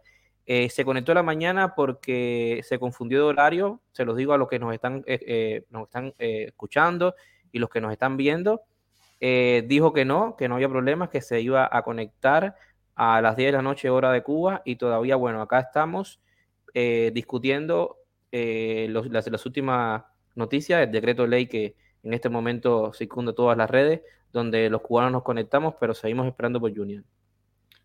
Eh, 0.46 0.68
se 0.68 0.84
conectó 0.84 1.12
a 1.12 1.16
la 1.16 1.22
mañana 1.22 1.74
porque 1.74 2.60
se 2.64 2.78
confundió 2.78 3.18
de 3.18 3.24
horario, 3.24 3.80
se 3.92 4.04
los 4.04 4.16
digo 4.16 4.32
a 4.32 4.38
los 4.38 4.48
que 4.48 4.58
nos 4.58 4.74
están, 4.74 5.04
nos 5.70 5.84
están 5.84 6.14
escuchando 6.18 7.14
y 7.52 7.58
los 7.58 7.70
que 7.70 7.80
nos 7.80 7.92
están 7.92 8.16
viendo. 8.16 8.62
dijo 9.20 9.92
que 9.92 10.04
no, 10.04 10.36
que 10.36 10.48
no 10.48 10.56
había 10.56 10.68
problemas, 10.68 11.08
que 11.08 11.20
se 11.22 11.40
iba 11.40 11.68
a 11.70 11.82
conectar 11.82 12.56
a 12.94 13.20
las 13.22 13.36
10 13.36 13.48
de 13.48 13.52
la 13.52 13.62
noche 13.62 13.90
hora 13.90 14.12
de 14.12 14.22
Cuba 14.22 14.62
y 14.64 14.76
todavía, 14.76 15.16
bueno, 15.16 15.40
acá 15.40 15.60
estamos 15.60 16.20
discutiendo 16.74 17.96
las, 18.32 19.26
las 19.26 19.46
últimas 19.46 20.02
noticias 20.34 20.80
del 20.80 20.92
decreto 20.92 21.26
ley 21.26 21.46
que, 21.46 21.76
en 22.04 22.12
este 22.12 22.28
momento 22.28 22.92
circunda 22.92 23.32
todas 23.32 23.56
las 23.56 23.68
redes 23.68 24.02
donde 24.34 24.68
los 24.68 24.82
cubanos 24.82 25.12
nos 25.12 25.22
conectamos, 25.22 25.74
pero 25.80 25.94
seguimos 25.94 26.26
esperando 26.26 26.60
por 26.60 26.76
Junior. 26.76 27.04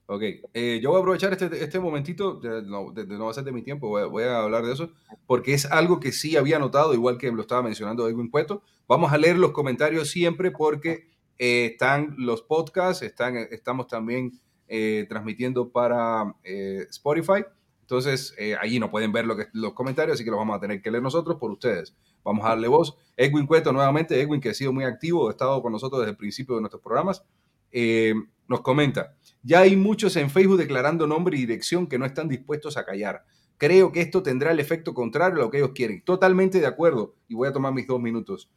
Ok, 0.07 0.23
eh, 0.55 0.79
yo 0.81 0.89
voy 0.89 0.97
a 0.97 1.01
aprovechar 1.01 1.31
este, 1.31 1.63
este 1.63 1.79
momentito, 1.79 2.39
de, 2.39 2.63
no, 2.63 2.91
de, 2.91 3.05
no 3.05 3.25
va 3.25 3.31
a 3.31 3.33
ser 3.35 3.43
de 3.43 3.51
mi 3.51 3.61
tiempo, 3.61 3.89
voy 4.09 4.23
a, 4.23 4.39
hablar 4.39 4.65
de 4.65 4.73
eso, 4.73 4.89
porque 5.27 5.53
es 5.53 5.67
algo 5.67 5.99
que 5.99 6.11
sí 6.11 6.35
había 6.35 6.57
notado, 6.57 6.95
igual 6.95 7.19
que 7.19 7.31
lo 7.31 7.41
estaba 7.41 7.61
mencionando 7.61 8.09
Edwin 8.09 8.31
Cueto. 8.31 8.63
Vamos 8.87 9.13
a 9.13 9.19
leer 9.19 9.37
los 9.37 9.51
comentarios 9.51 10.09
siempre 10.09 10.49
porque 10.49 11.07
eh, 11.37 11.67
están 11.73 12.15
los 12.17 12.41
podcasts, 12.41 13.03
están, 13.03 13.37
estamos 13.37 13.85
también 13.85 14.31
eh, 14.67 15.05
transmitiendo 15.07 15.69
para 15.69 16.33
Spotify. 16.43 17.45
Entonces, 17.89 18.35
allí 18.61 18.79
no 18.79 18.91
pueden 18.91 19.11
ver 19.11 19.25
lo 19.25 19.35
que, 19.35 19.47
los 19.53 19.73
comentarios, 19.73 20.13
así 20.13 20.23
que 20.23 20.29
los 20.29 20.37
vamos 20.37 20.55
a 20.55 20.59
tener 20.59 20.79
que 20.79 20.91
leer 20.91 21.01
nosotros 21.01 21.37
por 21.39 21.49
ustedes. 21.49 21.95
Vamos 22.23 22.45
a 22.45 22.49
darle 22.49 22.67
voz. 22.67 22.95
Edwin 23.17 23.47
Cueto, 23.47 23.73
nuevamente, 23.73 24.21
Edwin, 24.21 24.39
que 24.39 24.49
ha 24.49 24.53
sido 24.53 24.71
muy 24.71 24.83
activo, 24.83 25.27
ha 25.27 25.31
estado 25.31 25.59
con 25.63 25.71
nosotros 25.71 26.01
desde 26.01 26.11
el 26.11 26.17
principio 26.17 26.53
de 26.53 26.61
nuestros 26.61 26.83
programas, 26.83 27.23
eh, 27.71 28.13
nos 28.47 28.61
comenta, 28.61 29.15
ya 29.41 29.61
hay 29.61 29.75
muchos 29.75 30.15
en 30.17 30.29
Facebook 30.29 30.57
declarando 30.57 31.07
nombre 31.07 31.35
y 31.35 31.41
dirección 31.41 31.87
que 31.87 31.97
no 31.97 32.05
están 32.05 32.27
dispuestos 32.27 32.77
a 32.77 32.85
callar. 32.85 33.25
Creo 33.57 33.91
que 33.91 34.01
esto 34.01 34.21
tendrá 34.21 34.51
el 34.51 34.59
efecto 34.59 34.93
contrario 34.93 35.39
a 35.39 35.45
lo 35.45 35.49
que 35.49 35.57
ellos 35.57 35.71
quieren. 35.73 36.03
Totalmente 36.03 36.59
de 36.59 36.67
acuerdo. 36.67 37.15
Y 37.27 37.33
voy 37.33 37.47
a 37.47 37.51
tomar 37.51 37.73
mis 37.73 37.87
dos 37.87 37.99
minutos. 37.99 38.51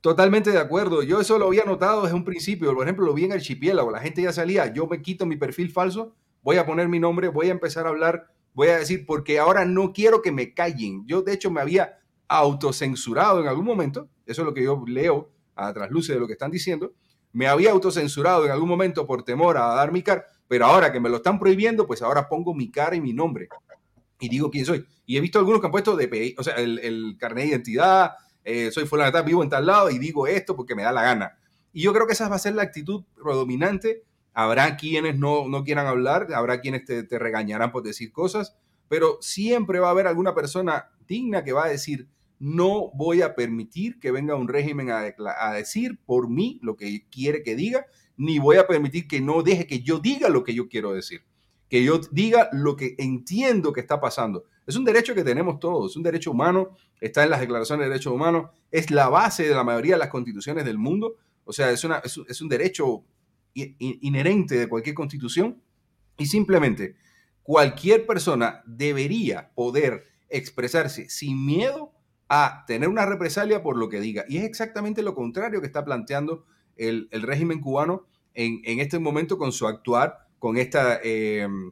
Totalmente 0.00 0.50
de 0.50 0.58
acuerdo. 0.58 1.02
Yo 1.02 1.20
eso 1.20 1.38
lo 1.38 1.46
había 1.46 1.64
notado 1.64 2.02
desde 2.02 2.16
un 2.16 2.24
principio. 2.24 2.74
Por 2.74 2.82
ejemplo, 2.84 3.06
lo 3.06 3.14
vi 3.14 3.24
en 3.24 3.32
archipiélago. 3.32 3.90
La 3.90 4.00
gente 4.00 4.20
ya 4.22 4.32
salía. 4.32 4.72
Yo 4.72 4.86
me 4.86 5.00
quito 5.00 5.26
mi 5.26 5.36
perfil 5.36 5.70
falso, 5.70 6.14
voy 6.46 6.58
a 6.58 6.64
poner 6.64 6.88
mi 6.88 7.00
nombre, 7.00 7.26
voy 7.26 7.48
a 7.48 7.50
empezar 7.50 7.86
a 7.86 7.88
hablar, 7.88 8.28
voy 8.54 8.68
a 8.68 8.78
decir, 8.78 9.04
porque 9.04 9.40
ahora 9.40 9.64
no 9.64 9.92
quiero 9.92 10.22
que 10.22 10.30
me 10.30 10.54
callen. 10.54 11.04
Yo, 11.04 11.22
de 11.22 11.32
hecho, 11.32 11.50
me 11.50 11.60
había 11.60 11.98
autocensurado 12.28 13.40
en 13.40 13.48
algún 13.48 13.64
momento, 13.64 14.08
eso 14.26 14.42
es 14.42 14.46
lo 14.46 14.54
que 14.54 14.62
yo 14.62 14.84
leo 14.86 15.28
a 15.56 15.72
trasluce 15.72 16.12
de 16.12 16.20
lo 16.20 16.28
que 16.28 16.34
están 16.34 16.52
diciendo, 16.52 16.92
me 17.32 17.48
había 17.48 17.72
autocensurado 17.72 18.44
en 18.44 18.52
algún 18.52 18.68
momento 18.68 19.04
por 19.08 19.24
temor 19.24 19.56
a 19.56 19.74
dar 19.74 19.90
mi 19.90 20.04
cara, 20.04 20.24
pero 20.46 20.66
ahora 20.66 20.92
que 20.92 21.00
me 21.00 21.08
lo 21.08 21.16
están 21.16 21.40
prohibiendo, 21.40 21.84
pues 21.84 22.00
ahora 22.00 22.28
pongo 22.28 22.54
mi 22.54 22.70
cara 22.70 22.94
y 22.94 23.00
mi 23.00 23.12
nombre 23.12 23.48
y 24.20 24.28
digo 24.28 24.48
quién 24.48 24.64
soy. 24.64 24.86
Y 25.04 25.16
he 25.16 25.20
visto 25.20 25.40
algunos 25.40 25.60
que 25.60 25.66
han 25.66 25.72
puesto 25.72 25.98
o 26.38 26.42
sea, 26.44 26.54
el, 26.54 27.16
carnet 27.18 27.42
de 27.42 27.50
identidad, 27.50 28.12
eh, 28.44 28.70
soy 28.70 28.86
fulano 28.86 29.24
vivo 29.24 29.42
en 29.42 29.50
tal 29.50 29.66
lado 29.66 29.90
y 29.90 29.98
digo 29.98 30.28
esto 30.28 30.54
porque 30.54 30.76
me 30.76 30.84
da 30.84 30.92
la 30.92 31.02
gana. 31.02 31.38
Y 31.72 31.82
yo 31.82 31.92
creo 31.92 32.06
que 32.06 32.12
esa 32.12 32.28
va 32.28 32.36
a 32.36 32.38
ser 32.38 32.54
la 32.54 32.62
actitud 32.62 33.02
predominante. 33.20 34.04
Habrá 34.38 34.76
quienes 34.76 35.18
no, 35.18 35.48
no 35.48 35.64
quieran 35.64 35.86
hablar, 35.86 36.26
habrá 36.34 36.60
quienes 36.60 36.84
te, 36.84 37.18
regañarán 37.18 37.72
por 37.72 37.82
decir 37.82 38.12
cosas, 38.12 38.54
pero 38.86 39.16
siempre 39.22 39.80
va 39.80 39.88
a 39.88 39.92
haber 39.92 40.06
alguna 40.06 40.34
persona 40.34 40.90
digna 41.08 41.42
que 41.42 41.54
va 41.54 41.64
a 41.64 41.70
decir, 41.70 42.06
no 42.38 42.90
voy 42.92 43.22
a 43.22 43.34
permitir 43.34 43.98
que 43.98 44.10
venga 44.10 44.34
un 44.34 44.48
régimen 44.48 44.90
a, 44.90 45.52
decir 45.54 45.98
por 46.04 46.28
mí 46.28 46.60
lo 46.62 46.76
que 46.76 47.06
quiere 47.08 47.42
que 47.42 47.56
diga, 47.56 47.86
ni 48.18 48.38
voy 48.38 48.58
a 48.58 48.66
permitir 48.66 49.08
que 49.08 49.22
no 49.22 49.42
deje 49.42 49.66
que 49.66 49.80
yo 49.80 50.00
diga 50.00 50.28
lo 50.28 50.44
que 50.44 50.52
yo 50.52 50.68
quiero 50.68 50.92
decir, 50.92 51.22
que 51.70 51.82
yo 51.82 51.98
diga 52.10 52.50
lo 52.52 52.76
que 52.76 52.94
entiendo 52.98 53.72
que 53.72 53.80
está 53.80 54.02
pasando. 54.02 54.44
Es 54.66 54.76
un 54.76 54.84
derecho 54.84 55.14
que 55.14 55.24
tenemos 55.24 55.58
todos, 55.60 55.92
es 55.92 55.96
un 55.96 56.02
derecho 56.02 56.30
humano, 56.30 56.76
está 57.00 57.24
en 57.24 57.30
las 57.30 57.40
declaraciones 57.40 57.86
de 57.86 57.88
derechos 57.88 58.12
humanos, 58.12 58.50
es 58.70 58.90
la 58.90 59.08
base 59.08 59.48
de 59.48 59.54
la 59.54 59.64
mayoría 59.64 59.94
de 59.94 60.00
las 60.00 60.10
constituciones 60.10 60.66
del 60.66 60.76
mundo, 60.76 61.16
o 61.46 61.54
sea, 61.54 61.70
es, 61.70 61.84
una, 61.84 62.02
es, 62.04 62.42
un 62.42 62.48
derecho 62.50 63.04
inherente 63.78 64.58
de 64.58 64.68
cualquier 64.68 64.94
constitución 64.94 65.62
y 66.18 66.26
simplemente 66.26 66.96
cualquier 67.42 68.06
persona 68.06 68.62
debería 68.66 69.52
poder 69.54 70.04
expresarse 70.28 71.08
sin 71.08 71.46
miedo 71.46 71.92
a 72.28 72.64
tener 72.66 72.88
una 72.88 73.06
represalia 73.06 73.62
por 73.62 73.76
lo 73.76 73.88
que 73.88 74.00
diga. 74.00 74.24
Y 74.28 74.38
es 74.38 74.44
exactamente 74.44 75.02
lo 75.02 75.14
contrario 75.14 75.60
que 75.60 75.66
está 75.66 75.84
planteando 75.84 76.44
el, 76.76 77.08
régimen 77.12 77.60
cubano 77.60 78.06
en, 78.34 78.80
este 78.80 78.98
momento 78.98 79.38
con 79.38 79.52
su 79.52 79.66
actuar, 79.66 80.26
con 80.38 80.56
esta, 80.56 81.00
em, 81.02 81.70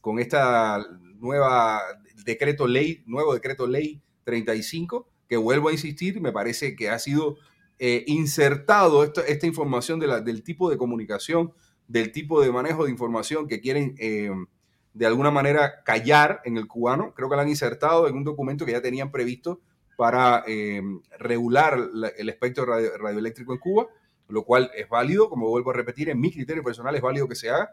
con 0.00 0.18
esta 0.18 0.84
nueva 1.16 1.80
decreto 2.24 2.66
ley, 2.66 3.02
nuevo 3.06 3.34
decreto 3.34 3.66
ley 3.66 4.02
35, 4.24 5.08
que 5.28 5.36
vuelvo 5.36 5.68
a 5.68 5.72
insistir, 5.72 6.20
me 6.20 6.32
parece 6.32 6.76
que 6.76 6.90
ha 6.90 6.98
sido 6.98 7.36
eh, 7.78 8.04
insertado 8.06 9.02
esta 9.04 9.46
información 9.46 9.98
del 9.98 10.42
tipo 10.42 10.70
de 10.70 10.76
comunicación, 10.76 11.52
del 11.88 12.12
tipo 12.12 12.40
de 12.40 12.52
manejo 12.52 12.84
de 12.84 12.90
información 12.90 13.46
que 13.46 13.60
quieren 13.60 13.94
em, 13.98 14.46
de 14.92 15.06
alguna 15.06 15.30
manera 15.30 15.82
callar 15.84 16.40
en 16.44 16.56
el 16.56 16.66
cubano. 16.68 17.12
Creo 17.14 17.28
que 17.28 17.36
lo 17.36 17.42
han 17.42 17.48
insertado 17.48 18.08
en 18.08 18.16
un 18.16 18.24
documento 18.24 18.64
que 18.64 18.72
ya 18.72 18.80
tenían 18.80 19.10
previsto 19.10 19.60
para 19.96 20.44
eh, 20.46 20.82
regular 21.18 21.78
el 22.16 22.28
espectro 22.28 22.64
radioeléctrico 22.64 23.52
en 23.52 23.58
Cuba, 23.58 23.86
lo 24.28 24.44
cual 24.44 24.70
es 24.74 24.88
válido, 24.88 25.28
como 25.28 25.48
vuelvo 25.48 25.70
a 25.70 25.74
repetir, 25.74 26.08
en 26.08 26.20
mi 26.20 26.32
criterio 26.32 26.62
personal 26.62 26.94
es 26.94 27.02
válido 27.02 27.28
que 27.28 27.34
se 27.34 27.50
haga. 27.50 27.70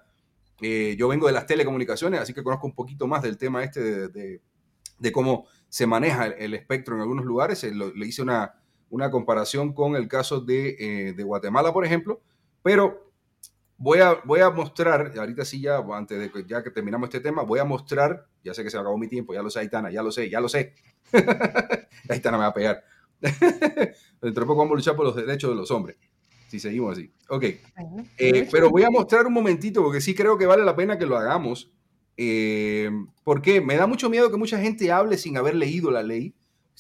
Eh, 0.62 0.96
yo 0.98 1.08
vengo 1.08 1.28
de 1.28 1.34
las 1.34 1.48
telecomunicaciones, 1.48 2.20
así 2.20 2.34
que 2.34 2.44
conozco 2.44 2.68
un 2.68 2.76
poquito 2.76 3.08
más 3.08 3.24
del 3.24 3.38
tema 3.38 3.64
este 3.64 4.10
de, 4.10 5.12
cómo 5.12 5.48
se 5.70 5.88
maneja 5.88 6.28
el, 6.28 6.54
espectro 6.54 6.96
en 6.96 7.02
algunos 7.02 7.26
lugares. 7.26 7.64
Eh, 7.64 7.72
le 7.74 8.06
hice 8.06 8.22
una, 8.22 8.61
una, 8.92 9.10
comparación 9.10 9.74
con 9.74 9.96
el 9.96 10.08
caso 10.08 10.40
de, 10.40 11.14
de 11.16 11.24
Guatemala, 11.24 11.74
por 11.74 11.86
ejemplo, 11.86 12.22
pero 12.62 13.12
voy 13.82 14.00
a, 14.00 14.22
voy 14.24 14.40
a 14.42 14.50
mostrar, 14.52 15.12
ahorita 15.18 15.44
sí 15.44 15.62
ya, 15.62 15.78
antes 15.94 16.20
de 16.20 16.32
que 16.32 16.46
ya 16.46 16.64
que 16.64 16.70
terminamos 16.70 17.08
este 17.08 17.20
tema, 17.20 17.42
voy 17.42 17.60
a 17.60 17.66
mostrar, 17.66 18.28
ya 18.44 18.54
sé 18.54 18.64
que 18.64 18.70
se 18.70 18.78
acabó 18.78 18.98
mi 18.98 19.08
tiempo, 19.08 19.34
ya 19.34 19.42
lo 19.42 19.50
sé, 19.50 19.60
Aitana, 19.60 19.92
ya 19.92 20.04
lo 20.04 20.12
sé, 20.12 20.30
ya 20.30 20.40
lo 20.40 20.48
sé. 20.48 20.76
Aitana 22.10 22.38
me 22.38 22.44
va 22.44 22.50
a 22.50 22.54
pegar. 22.54 22.84
Dentro 23.22 24.44
de 24.44 24.48
poco 24.48 24.58
vamos 24.58 24.74
a 24.74 24.76
luchar 24.76 24.96
por 24.96 25.06
los 25.06 25.16
derechos 25.16 25.50
de 25.50 25.56
los 25.56 25.72
hombres, 25.72 25.98
si 26.48 26.60
seguimos 26.60 26.94
así. 26.94 27.12
Ok, 27.30 27.44
eh, 28.18 28.48
pero 28.52 28.70
voy 28.70 28.84
a 28.84 28.92
mostrar 28.92 29.26
un 29.26 29.34
momentito, 29.34 29.82
porque 29.84 30.02
sí 30.02 30.14
creo 30.14 30.38
que 30.38 30.46
vale 30.46 30.64
la 30.64 30.76
pena 30.76 30.98
que 30.98 31.08
lo 31.08 31.18
hagamos. 31.18 31.72
Eh, 32.18 32.92
porque 33.24 33.62
me 33.62 33.78
da 33.78 33.88
mucho 33.88 34.10
miedo 34.10 34.30
que 34.30 34.38
mucha 34.38 34.60
gente 34.60 34.92
hable 34.92 35.18
sin 35.18 35.38
haber 35.38 35.56
leído 35.56 35.90
la 35.90 36.04
ley, 36.04 36.36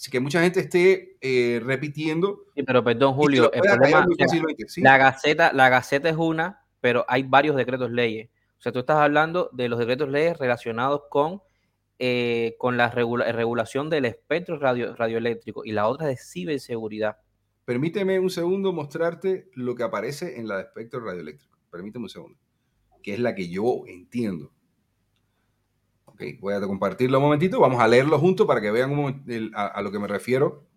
que 0.09 0.19
mucha 0.19 0.41
gente 0.41 0.61
esté 0.61 1.17
eh, 1.21 1.61
repitiendo. 1.63 2.45
Sí, 2.55 2.63
pero 2.63 2.83
perdón, 2.83 3.13
Julio, 3.13 3.51
el 3.53 3.61
problema, 3.61 4.07
la, 4.77 4.97
gaceta, 4.97 5.53
la 5.53 5.69
Gaceta 5.69 6.09
es 6.09 6.15
una, 6.17 6.65
pero 6.79 7.05
hay 7.07 7.23
varios 7.23 7.55
decretos 7.55 7.91
leyes. 7.91 8.29
O 8.57 8.61
sea, 8.61 8.71
tú 8.71 8.79
estás 8.79 8.97
hablando 8.97 9.49
de 9.53 9.69
los 9.69 9.77
decretos 9.77 10.09
leyes 10.09 10.37
relacionados 10.37 11.03
con, 11.09 11.41
eh, 11.99 12.55
con 12.57 12.77
la 12.77 12.89
regulación 12.89 13.89
del 13.89 14.05
espectro 14.05 14.57
radio 14.57 14.95
radioeléctrico 14.95 15.65
y 15.65 15.71
la 15.71 15.87
otra 15.87 16.07
de 16.07 16.17
ciberseguridad. 16.17 17.17
Permíteme 17.65 18.19
un 18.19 18.29
segundo 18.29 18.73
mostrarte 18.73 19.49
lo 19.53 19.75
que 19.75 19.83
aparece 19.83 20.39
en 20.39 20.47
la 20.47 20.57
de 20.57 20.63
espectro 20.63 20.99
radioeléctrico. 20.99 21.57
permíteme 21.69 22.05
un 22.05 22.09
segundo, 22.09 22.39
que 23.03 23.13
es 23.13 23.19
la 23.19 23.35
que 23.35 23.49
yo 23.49 23.83
entiendo. 23.87 24.51
Ok, 26.21 26.39
voy 26.39 26.53
a 26.53 26.61
compartirlo 26.61 27.17
un 27.17 27.23
momentito, 27.23 27.59
vamos 27.59 27.81
a 27.81 27.87
leerlo 27.87 28.19
juntos 28.19 28.45
para 28.45 28.61
que 28.61 28.69
vean 28.69 29.23
a, 29.55 29.81
lo 29.81 29.91
que 29.91 29.97
me 29.97 30.07
refiero. 30.07 30.67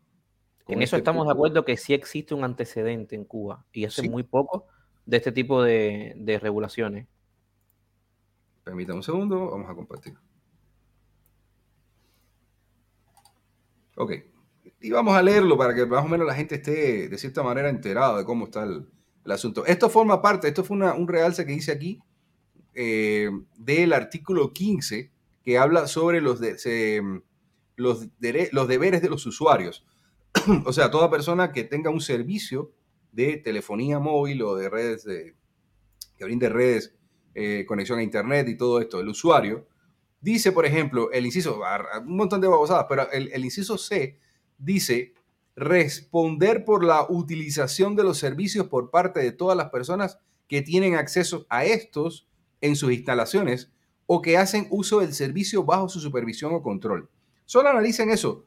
En 0.67 0.81
eso 0.81 0.97
este 0.97 0.99
estamos 0.99 1.27
de 1.27 1.33
acuerdo 1.33 1.67
que 1.67 1.77
sí 1.77 1.93
existe 1.93 2.35
un 2.35 2.45
antecedente 2.45 3.15
en 3.15 3.25
Cuba 3.25 3.67
y 3.71 3.85
hace 3.85 4.09
muy 4.09 4.23
poco 4.23 4.67
de 5.05 5.19
este 5.19 5.33
tipo 5.33 5.63
de, 5.63 6.15
de 6.17 6.39
regulaciones. 6.39 7.07
Permítame 8.65 8.97
un 8.97 9.03
segundo, 9.03 9.51
vamos 9.51 9.69
a 9.69 9.75
compartir. 9.75 10.15
Ok. 13.97 14.13
Y 14.81 14.91
vamos 14.91 15.15
a 15.15 15.23
leerlo 15.23 15.59
para 15.59 15.75
que 15.75 15.85
más 15.85 16.07
o 16.07 16.09
menos 16.09 16.27
la 16.27 16.35
gente 16.35 16.55
esté 16.55 17.09
de 17.09 17.19
cierta 17.19 17.43
manera 17.43 17.69
enterada 17.69 18.19
de 18.19 18.25
cómo 18.25 18.47
está 18.47 18.65
el, 18.65 18.87
asunto. 19.31 19.67
Esto 19.67 19.91
forma 19.91 20.23
parte, 20.23 20.49
esto 20.49 20.65
fue 20.65 20.79
un 20.79 21.09
realce 21.09 21.45
que 21.45 21.53
hice 21.53 21.73
aquí 21.73 22.01
eh, 22.75 23.31
del 23.57 23.93
artículo 23.93 24.53
15 24.53 25.14
que 25.45 25.59
habla 25.59 25.87
sobre 25.87 26.21
los, 26.21 26.41
los, 27.77 28.09
los 28.53 28.69
deberes 28.69 29.03
de 29.03 29.09
los 29.09 29.27
usuarios. 29.27 29.87
o 30.65 30.73
sea, 30.73 30.91
toda 30.91 31.11
persona 31.11 31.53
que 31.53 31.65
tenga 31.65 31.91
un 31.91 32.01
servicio 32.01 32.73
de 33.13 33.37
telefonía 33.37 33.99
móvil 33.99 34.43
o 34.43 34.57
de 34.57 34.69
redes, 34.69 35.05
de, 35.05 35.37
que 36.17 36.25
brinde 36.25 36.49
redes, 36.49 36.95
eh, 37.35 37.65
conexión 37.67 37.99
a 37.99 38.03
Internet 38.03 38.49
y 38.49 38.57
todo 38.57 38.81
esto, 38.81 39.01
el 39.01 39.09
usuario, 39.09 39.69
Dice, 40.25 40.53
por 40.53 40.65
ejemplo, 40.65 41.13
el 41.13 41.27
inciso, 41.27 41.61
un 42.01 42.17
montón 42.17 42.41
de 42.41 42.49
babosadas, 42.49 42.87
pero 42.89 43.11
el, 43.13 43.45
inciso 43.45 43.77
C 43.77 44.19
dice 44.57 45.13
responder 45.55 46.65
por 46.65 46.83
la 46.83 47.05
utilización 47.07 47.95
de 47.95 48.05
los 48.05 48.17
servicios 48.17 48.69
por 48.69 48.91
parte 48.91 49.21
de 49.21 49.33
todas 49.33 49.55
las 49.55 49.69
personas 49.69 50.19
que 50.49 50.63
tienen 50.63 50.95
acceso 50.95 51.45
a 51.51 51.67
estos 51.67 52.27
en 52.63 52.75
sus 52.75 52.95
instalaciones 52.95 53.71
o 54.07 54.23
que 54.23 54.37
hacen 54.37 54.67
uso 54.71 55.01
del 55.01 55.15
servicio 55.15 55.65
bajo 55.65 55.89
su 55.89 56.01
supervisión 56.01 56.55
o 56.55 56.63
control. 56.63 57.09
Solo 57.47 57.69
analicen 57.69 58.11
eso, 58.11 58.47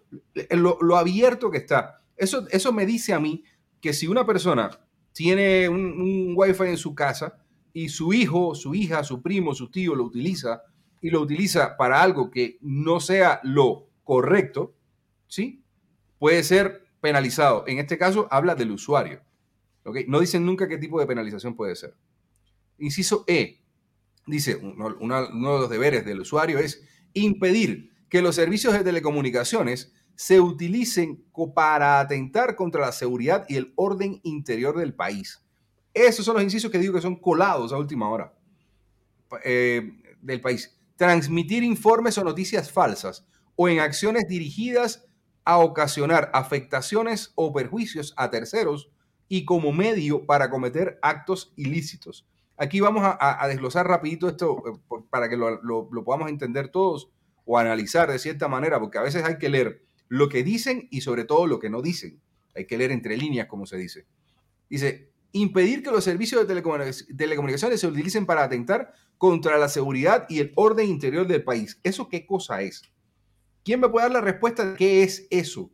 lo, 0.51 0.97
abierto 0.97 1.51
que 1.51 1.57
está. 1.57 2.01
Eso, 2.15 2.47
eso 2.49 2.73
me 2.73 2.85
dice 2.85 3.13
a 3.13 3.19
mí 3.19 3.43
que 3.79 3.93
si 3.93 4.07
una 4.07 4.25
persona 4.25 4.71
tiene 5.13 5.69
un, 5.69 5.99
un 6.01 6.33
wifi 6.35 6.63
en 6.63 6.77
su 6.77 6.95
casa 6.95 7.39
y 7.73 7.89
su 7.89 8.13
hijo, 8.13 8.55
su 8.55 8.73
hija, 8.73 9.03
su 9.03 9.21
primo, 9.21 9.53
su 9.53 9.69
tío 9.69 9.95
lo 9.95 10.03
utiliza 10.03 10.63
y 11.01 11.09
lo 11.11 11.21
utiliza 11.21 11.77
para 11.77 12.01
algo 12.01 12.31
que 12.31 12.57
no 12.61 12.99
sea 12.99 13.39
lo 13.43 13.87
correcto, 14.03 14.73
¿sí? 15.27 15.63
Puede 16.17 16.43
ser 16.43 16.87
penalizado. 17.01 17.65
En 17.67 17.77
este 17.77 17.97
caso, 17.97 18.27
habla 18.31 18.55
del 18.55 18.71
usuario. 18.71 19.21
No 20.07 20.19
dicen 20.19 20.45
nunca 20.45 20.67
qué 20.67 20.77
tipo 20.77 20.99
de 20.99 21.05
penalización 21.05 21.55
puede 21.55 21.75
ser. 21.75 21.95
Inciso 22.77 23.23
E. 23.27 23.61
Dice, 24.27 24.55
uno, 24.57 25.25
de 25.25 25.59
los 25.59 25.69
deberes 25.69 26.05
del 26.05 26.19
usuario 26.21 26.59
es 26.59 26.83
impedir 27.13 27.91
que 28.09 28.21
los 28.21 28.35
servicios 28.35 28.73
de 28.73 28.83
telecomunicaciones 28.83 29.93
se 30.15 30.39
utilicen 30.39 31.25
para 31.55 31.99
atentar 31.99 32.55
contra 32.55 32.81
la 32.81 32.91
seguridad 32.91 33.45
y 33.47 33.55
el 33.55 33.73
orden 33.75 34.19
interior 34.23 34.77
del 34.77 34.93
país. 34.93 35.43
Esos 35.93 36.25
son 36.25 36.35
los 36.35 36.43
incisos 36.43 36.69
que 36.69 36.79
digo 36.79 36.93
que 36.93 37.01
son 37.01 37.15
colados 37.15 37.71
a 37.71 37.77
última 37.77 38.09
hora 38.09 38.33
eh, 39.43 39.91
del 40.21 40.41
país 40.41 40.77
transmitir 40.97 41.63
informes 41.63 42.17
o 42.17 42.23
noticias 42.23 42.71
falsas 42.71 43.25
o 43.55 43.69
en 43.69 43.79
acciones 43.79 44.27
dirigidas 44.27 45.05
a 45.45 45.59
ocasionar 45.59 46.29
afectaciones 46.33 47.31
o 47.35 47.53
perjuicios 47.53 48.13
a 48.17 48.29
terceros 48.29 48.89
y 49.29 49.45
como 49.45 49.71
medio 49.71 50.25
para 50.25 50.49
cometer 50.49 50.99
actos 51.01 51.53
ilícitos. 51.55 52.27
Aquí 52.57 52.79
vamos 52.79 53.03
a, 53.05 53.47
desglosar 53.47 53.87
rapidito 53.87 54.27
esto 54.27 54.63
eh, 54.65 55.01
para 55.11 55.29
que 55.29 55.37
lo, 55.37 55.89
podamos 56.03 56.29
entender 56.29 56.69
todos 56.69 57.11
o 57.45 57.57
analizar 57.57 58.11
de 58.11 58.17
cierta 58.17 58.47
manera, 58.47 58.79
porque 58.79 58.97
a 58.97 59.03
veces 59.03 59.23
hay 59.23 59.37
que 59.37 59.49
leer 59.49 59.83
lo 60.07 60.27
que 60.27 60.43
dicen 60.43 60.87
y 60.89 61.01
sobre 61.01 61.23
todo 61.23 61.45
lo 61.45 61.59
que 61.59 61.69
no 61.69 61.81
dicen. 61.81 62.19
Hay 62.55 62.65
que 62.65 62.77
leer 62.77 62.91
entre 62.91 63.15
líneas, 63.15 63.47
como 63.47 63.67
se 63.67 63.77
dice. 63.77 64.07
Dice, 64.69 65.11
impedir 65.31 65.83
que 65.83 65.91
los 65.91 66.03
servicios 66.03 66.47
de 66.47 66.61
telecomunicaciones 67.15 67.79
se 67.79 67.87
utilicen 67.87 68.25
para 68.25 68.43
atentar 68.43 68.91
contra 69.17 69.57
la 69.57 69.69
seguridad 69.69 70.25
y 70.27 70.39
el 70.39 70.51
orden 70.55 70.87
interior 70.89 71.27
del 71.27 71.43
país. 71.43 71.79
¿Eso 71.83 72.09
qué 72.09 72.25
cosa 72.25 72.61
es? 72.61 72.81
¿Quién 73.63 73.79
me 73.79 73.89
puede 73.89 74.05
dar 74.05 74.13
la 74.13 74.21
respuesta 74.21 74.65
de 74.65 74.77
qué 74.77 75.03
es 75.03 75.27
eso? 75.29 75.69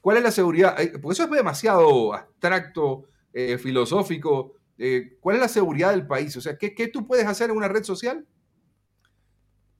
¿Cuál 0.00 0.18
es 0.18 0.22
la 0.22 0.30
seguridad? 0.30 0.76
Porque 1.02 1.12
eso 1.12 1.24
es 1.24 1.30
demasiado 1.30 2.14
abstracto, 2.14 3.04
eh, 3.32 3.58
filosófico. 3.58 4.55
Eh, 4.78 5.16
¿Cuál 5.20 5.36
es 5.36 5.42
la 5.42 5.48
seguridad 5.48 5.90
del 5.90 6.06
país? 6.06 6.36
O 6.36 6.40
sea, 6.40 6.56
¿qué, 6.58 6.90
tú 6.92 7.06
puedes 7.06 7.26
hacer 7.26 7.50
en 7.50 7.56
una 7.56 7.68
red 7.68 7.84
social? 7.84 8.26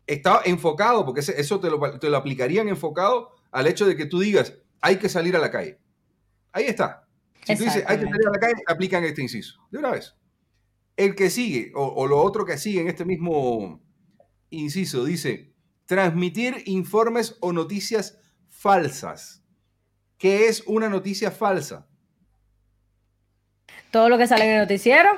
Está 0.06 0.42
enfocado, 0.44 1.04
porque 1.04 1.20
eso 1.20 1.60
te 1.60 1.70
lo, 1.70 1.98
te 1.98 2.08
lo 2.08 2.16
aplicarían 2.16 2.68
enfocado 2.68 3.30
al 3.50 3.66
hecho 3.66 3.86
de 3.86 3.96
que 3.96 4.06
tú 4.06 4.20
digas, 4.20 4.54
hay 4.80 4.96
que 4.96 5.08
salir 5.08 5.34
a 5.36 5.40
la 5.40 5.50
calle. 5.50 5.78
Ahí 6.52 6.64
está. 6.64 7.06
Si 7.46 7.56
tú 7.56 7.64
dices, 7.64 7.84
hay 7.86 7.98
que 7.98 8.04
salir 8.04 8.26
a 8.26 8.30
la 8.30 8.38
calle, 8.38 8.62
aplican 8.66 9.04
este 9.04 9.22
inciso. 9.22 9.60
De 9.70 9.78
una 9.78 9.90
vez. 9.90 10.14
El 10.96 11.14
que 11.14 11.30
sigue, 11.30 11.72
o, 11.74 12.06
lo 12.06 12.20
otro 12.20 12.44
que 12.44 12.58
sigue 12.58 12.80
en 12.80 12.88
este 12.88 13.04
mismo 13.04 13.82
inciso, 14.50 15.04
dice, 15.04 15.52
transmitir 15.84 16.62
informes 16.66 17.36
o 17.40 17.52
noticias 17.52 18.18
falsas. 18.48 19.44
¿Qué 20.18 20.48
es 20.48 20.64
una 20.66 20.88
noticia 20.88 21.30
falsa? 21.30 21.86
Todo 23.96 24.10
lo 24.10 24.18
que 24.18 24.26
sale 24.26 24.44
en 24.44 24.50
el 24.50 24.58
noticiero. 24.58 25.08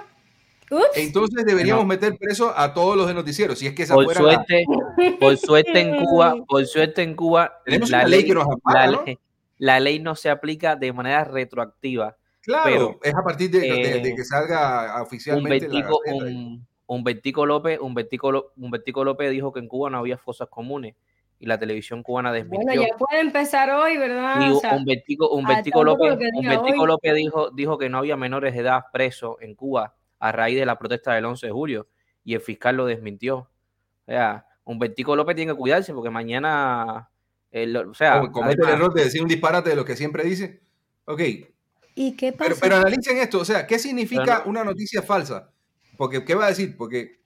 Entonces 0.94 1.44
deberíamos 1.44 1.84
meter 1.84 2.16
preso 2.16 2.56
a 2.56 2.72
todos 2.72 2.96
los 2.96 3.08
de 3.08 3.14
noticiero, 3.14 3.56
si 3.56 3.66
es 3.66 3.74
que 3.74 3.82
esa 3.82 3.94
por 3.94 4.14
suerte, 4.14 4.64
por 5.18 5.36
suerte 5.36 5.80
en 5.80 6.04
Cuba, 6.04 6.36
por 6.48 6.64
suerte 6.64 7.02
en 7.02 7.16
Cuba, 7.16 7.60
la 7.66 8.06
ley, 8.06 8.24
que 8.24 8.34
nos 8.34 8.46
la 9.58 9.80
ley 9.80 9.98
no 9.98 10.14
se 10.14 10.30
aplica 10.30 10.76
de 10.76 10.92
manera 10.92 11.24
retroactiva. 11.24 12.16
Claro, 12.40 13.00
es 13.02 13.12
a 13.12 13.24
partir 13.24 13.50
de, 13.50 13.60
que 13.62 14.10
eh, 14.10 14.24
salga 14.24 15.02
oficialmente 15.02 15.66
un 16.86 17.02
vertico, 17.02 17.42
un, 17.42 19.04
López 19.04 19.30
dijo 19.32 19.52
que 19.52 19.58
en 19.58 19.66
Cuba 19.66 19.90
no 19.90 19.98
había 19.98 20.18
fosas 20.18 20.46
comunes 20.48 20.94
y 21.38 21.46
la 21.46 21.58
televisión 21.58 22.02
cubana 22.02 22.32
desmintió. 22.32 22.66
Bueno, 22.66 22.82
ya 22.82 22.96
puede 22.96 23.20
empezar 23.20 23.70
hoy, 23.70 23.96
¿verdad? 23.96 24.52
un 24.74 24.84
vertico, 24.84 25.30
un 25.30 25.46
vertico 25.46 25.84
López, 25.84 26.18
un 26.34 26.46
vertico 26.46 26.86
López 26.86 27.14
dijo, 27.14 27.50
dijo 27.50 27.78
que 27.78 27.88
no 27.88 27.98
había 27.98 28.16
menores 28.16 28.54
de 28.54 28.60
edad 28.60 28.84
presos 28.92 29.36
en 29.40 29.54
Cuba 29.54 29.94
a 30.18 30.32
raíz 30.32 30.58
de 30.58 30.66
la 30.66 30.78
protesta 30.78 31.14
del 31.14 31.24
11 31.24 31.46
de 31.46 31.52
julio 31.52 31.88
y 32.24 32.34
el 32.34 32.40
fiscal 32.40 32.76
lo 32.76 32.86
desmintió. 32.86 33.36
O 34.06 34.10
sea, 34.10 34.46
un 34.64 34.78
vertico 34.78 35.14
López 35.14 35.36
tiene 35.36 35.52
que 35.52 35.58
cuidarse 35.58 35.94
porque 35.94 36.10
mañana, 36.10 37.10
o 37.52 37.94
sea, 37.94 38.20
comete 38.32 38.62
el 38.62 38.68
error 38.70 38.92
de 38.92 39.04
decir 39.04 39.22
un 39.22 39.28
disparate 39.28 39.70
de 39.70 39.76
lo 39.76 39.84
que 39.84 39.96
siempre 39.96 40.24
dice. 40.24 40.60
Ok, 41.04 41.22
¿Y 42.00 42.12
qué 42.12 42.32
pasa? 42.32 42.54
Pero, 42.60 42.76
analicen 42.76 43.16
esto, 43.16 43.40
o 43.40 43.44
sea, 43.44 43.66
¿qué 43.66 43.76
significa 43.76 44.44
una 44.46 44.62
noticia 44.62 45.02
falsa? 45.02 45.50
Porque, 45.96 46.24
¿qué 46.24 46.36
va 46.36 46.44
a 46.44 46.50
decir? 46.50 46.76
Porque 46.76 47.17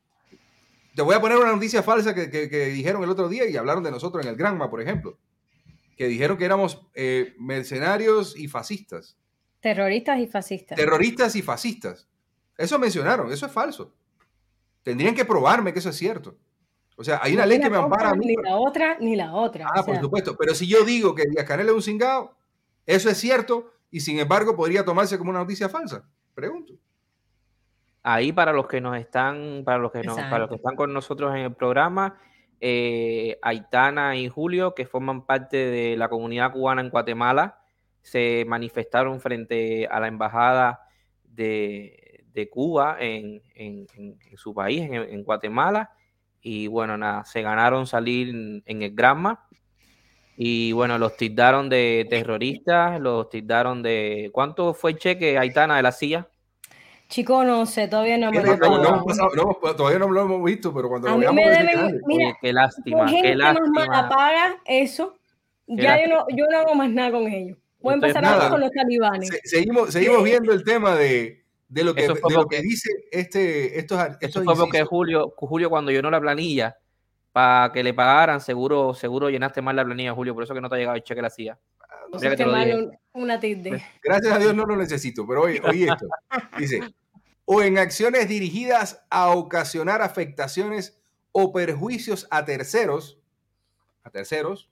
te 0.95 1.03
voy 1.03 1.15
a 1.15 1.21
poner 1.21 1.39
una 1.39 1.53
noticia 1.53 1.83
falsa 1.83 2.15
que, 2.15 2.27
dijeron 2.67 3.03
el 3.03 3.11
otro 3.11 3.29
día 3.29 3.49
y 3.49 3.57
hablaron 3.57 3.83
de 3.83 3.91
nosotros 3.91 4.25
en 4.25 4.31
el 4.31 4.37
Granma, 4.37 4.71
por 4.71 4.81
ejemplo. 4.81 5.19
Que 5.97 6.07
dijeron 6.07 6.37
que 6.37 6.45
éramos 6.45 6.87
eh, 6.95 7.35
mercenarios 7.39 8.37
y 8.37 8.49
fascistas. 8.49 9.17
Terroristas 9.61 10.19
y 10.19 10.27
fascistas. 10.27 10.77
Terroristas 10.77 11.37
y 11.37 11.43
fascistas. 11.43 12.09
Eso 12.59 12.79
mencionaron, 12.79 13.33
eso 13.33 13.47
es 13.47 13.53
falso. 13.53 13.95
Tendrían 14.83 15.15
que 15.15 15.25
probarme 15.25 15.73
que 15.73 15.79
eso 15.79 15.91
es 15.91 15.97
cierto. 15.97 16.37
O 16.97 17.05
sea, 17.05 17.21
hay 17.23 17.35
una 17.35 17.47
ley 17.47 17.61
que 17.61 17.71
me 17.71 17.77
ampara 17.77 18.11
a 18.11 18.15
mí. 18.15 18.27
Ni 18.27 18.37
la 18.37 18.57
otra, 18.57 18.99
ni 19.01 19.17
la 19.17 19.35
otra. 19.35 19.67
Ah, 19.75 19.85
por 19.85 19.99
supuesto. 19.99 20.37
Pero 20.37 20.55
si 20.55 20.67
yo 20.67 20.85
digo 20.85 21.15
que 21.15 21.25
Díaz 21.29 21.47
Canel 21.47 21.69
es 21.69 21.75
un 21.75 21.83
cingado, 21.83 22.37
eso 22.87 23.09
es 23.09 23.19
cierto, 23.19 23.73
y 23.91 24.01
sin 24.01 24.19
embargo 24.19 24.57
podría 24.57 24.85
tomarse 24.85 25.19
como 25.19 25.31
una 25.31 25.41
noticia 25.41 25.69
falsa? 25.69 26.09
Pregunto. 26.35 26.75
Ahí 28.03 28.33
para 28.33 28.53
los 28.53 28.67
que 28.67 28.81
nos 28.81 28.97
están, 28.97 29.63
para 29.65 29.79
los 29.79 29.93
que 29.93 30.03
nos, 30.03 30.17
para 30.17 30.39
los 30.39 30.49
que 30.49 30.57
están 30.57 30.75
con 30.75 30.93
nosotros 30.93 31.35
en 31.35 31.43
el 31.43 31.55
programa, 31.55 32.19
eh, 32.61 33.39
Aitana 33.43 34.17
y 34.17 34.29
Julio, 34.29 34.75
que 34.75 34.87
forman 34.87 35.25
parte 35.25 35.57
de 35.57 35.97
la 35.97 36.09
comunidad 36.09 36.53
cubana 36.53 36.81
en 36.81 36.91
Guatemala, 36.91 37.61
se 38.01 38.45
manifestaron 38.49 39.21
frente 39.21 39.87
a 39.87 40.01
la 40.01 40.09
embajada 40.09 40.81
de, 41.25 42.09
Cuba 42.51 42.97
en, 42.99 43.41
su 44.37 44.55
país, 44.55 44.89
en, 44.91 45.23
Guatemala, 45.23 45.93
y 46.41 46.67
bueno, 46.67 46.99
nada, 46.99 47.25
se 47.25 47.43
ganaron 47.43 47.87
salir 47.87 48.63
en 48.67 48.83
el 48.83 48.95
Granma 48.95 49.47
y 50.37 50.73
bueno, 50.73 50.99
los 50.99 51.17
tildaron 51.17 51.69
de 51.69 52.07
terroristas, 52.09 53.01
los 53.01 53.29
tildaron 53.29 53.83
de... 53.83 54.31
¿Cuánto 54.33 54.75
fue 54.75 54.93
el 54.93 54.99
cheque, 54.99 55.39
Aitana, 55.39 55.77
de 55.77 55.83
la 55.83 55.93
silla? 55.93 56.29
Chico, 57.13 57.45
no 57.45 57.67
sé, 57.67 57.89
todavía 57.89 58.17
no 58.17 58.31
me 58.31 58.43
lo 58.43 58.57
no, 58.57 59.75
Todavía 59.77 59.99
no 59.99 60.09
lo 60.09 60.23
hemos 60.23 60.43
visto, 60.45 60.73
pero 60.73 60.89
cuando 60.89 61.11
a 61.11 61.17
mí 61.19 61.27
me 61.31 61.51
deben, 61.51 62.01
mira, 62.07 62.35
qué 62.41 62.55
lástima, 62.55 63.05
qué 63.05 63.35
lástima. 63.35 64.09
Paga 64.09 64.57
eso, 64.65 65.19
ya 65.67 66.03
yo 66.03 66.09
no, 66.09 66.25
yo 66.35 66.47
no 66.51 66.59
hago 66.59 66.75
más 66.75 66.89
nada 66.89 67.11
con 67.11 67.27
ellos. 67.27 67.59
Voy 67.81 67.93
a 67.93 67.95
empezar 67.97 68.25
a 68.25 68.49
con 68.49 68.61
los 68.61 68.71
talibanes. 68.71 69.29
seguimos, 69.45 69.91
seguimos 69.93 70.25
viendo 70.25 70.55
el 70.55 70.65
tema 70.65 70.97
de, 70.97 71.45
de 71.69 71.85
lo 71.85 71.95
que, 71.95 72.09
de 72.09 72.35
lo 72.35 72.47
que, 72.47 72.63
dice 72.63 72.89
este, 73.11 73.79
estos, 73.79 74.01
estos 74.23 74.41
Eso 74.41 74.45
fue 74.45 74.57
porque 74.57 74.83
Julio, 74.83 75.35
Julio 75.37 75.69
cuando 75.69 75.91
llenó 75.91 76.11
la 76.11 76.19
planilla 76.19 76.79
para 77.31 77.75
que 77.75 77.85
le 77.85 77.93
pagaran, 77.93 78.41
seguro, 78.41 78.95
seguro 78.95 79.29
llenaste 79.29 79.61
mal 79.61 79.77
la 79.77 79.85
planilla, 79.85 80.15
Julio, 80.15 80.33
por 80.33 80.45
eso 80.45 80.55
que 80.55 80.63
no 80.63 80.71
te 80.71 80.77
ha 80.77 80.79
llegado 80.79 80.97
el 80.97 81.03
cheque 81.03 81.21
la 81.21 81.29
CIA. 81.29 81.59
una 83.13 83.39
Gracias 84.03 84.33
a 84.33 84.39
Dios 84.39 84.55
no 84.55 84.65
lo 84.65 84.77
necesito, 84.77 85.27
pero 85.27 85.43
oye, 85.43 85.61
oye 85.63 85.89
esto. 85.89 86.07
Dice, 86.57 86.81
o 87.55 87.61
en 87.61 87.77
acciones 87.77 88.29
dirigidas 88.29 89.05
a 89.11 89.29
ocasionar 89.29 90.01
afectaciones 90.01 90.99
o 91.33 91.53
perjuicios 91.53 92.27
a 92.31 92.47
terceros, 92.47 93.19
a 94.03 94.11
terceros, 94.11 94.71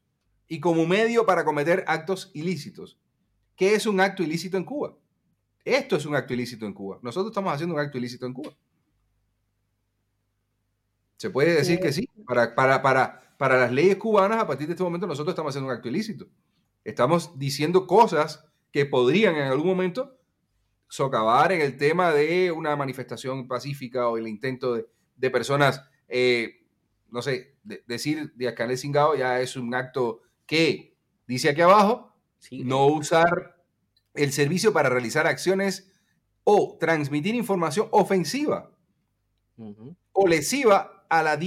y 0.49 0.61
como 0.61 0.87
medio 0.87 1.27
para 1.27 1.45
cometer 1.45 1.85
actos 1.87 2.31
ilícitos. 2.33 2.99
¿Qué 3.55 3.75
es 3.75 3.87
un 3.87 4.01
acto 4.01 4.23
ilícito 4.23 4.57
en 4.57 4.65
Cuba? 4.65 4.97
Esto 5.63 5.97
es 5.97 6.07
un 6.07 6.17
acto 6.17 6.33
ilícito 6.33 6.65
en 6.65 6.73
Cuba. 6.73 6.99
Nosotros 7.03 7.33
estamos 7.33 7.53
haciendo 7.53 7.75
un 7.75 7.83
acto 7.83 7.99
ilícito 7.99 8.25
en 8.25 8.33
Cuba. 8.33 8.53
Se 11.19 11.29
puede 11.29 11.53
decir 11.53 11.81
que 11.81 11.93
sí. 11.93 12.09
Para, 12.27 12.55
para, 12.55 12.81
para, 12.81 13.35
para 13.37 13.61
las 13.61 13.73
leyes 13.73 13.97
cubanas, 13.97 14.39
a 14.39 14.47
partir 14.47 14.67
de 14.67 14.73
este 14.73 14.83
momento, 14.83 15.07
nosotros 15.07 15.35
estamos 15.35 15.51
haciendo 15.51 15.71
un 15.71 15.77
acto 15.77 15.91
ilícito. 15.91 16.29
Estamos 16.83 17.39
diciendo 17.39 17.87
cosas 17.87 18.47
que 18.73 18.87
podrían 18.87 19.37
en 19.37 19.49
algún 19.49 19.67
momento 19.67 20.20
socavar 20.91 21.53
en 21.53 21.61
el 21.61 21.77
tema 21.77 22.13
de 22.13 22.51
una 22.51 22.75
manifestación 22.75 23.47
pacífica 23.47 24.09
o 24.09 24.19
el 24.19 24.27
intento 24.27 24.75
de, 24.75 25.31
personas, 25.31 25.83
eh, 26.09 26.67
no 27.11 27.23
sé, 27.23 27.55
decir 27.87 28.33
de 28.35 28.53
Canel 28.55 28.77
Singao 28.77 29.15
ya 29.15 29.41
es 29.41 29.57
un 29.57 29.73
acto 29.73 30.23
que, 30.47 30.97
dice 31.29 31.51
aquí 31.51 31.61
abajo, 31.61 32.13
no 32.51 32.87
usar 32.87 33.57
el 34.15 34.33
servicio 34.33 34.73
para 34.73 34.89
realizar 34.89 35.29
acciones 35.29 35.93
o 36.43 36.77
transmitir 36.81 37.37
información 37.37 37.87
ofensiva 37.93 38.73
o 40.13 40.27
lesiva 40.27 41.07
a 41.09 41.23
la, 41.23 41.39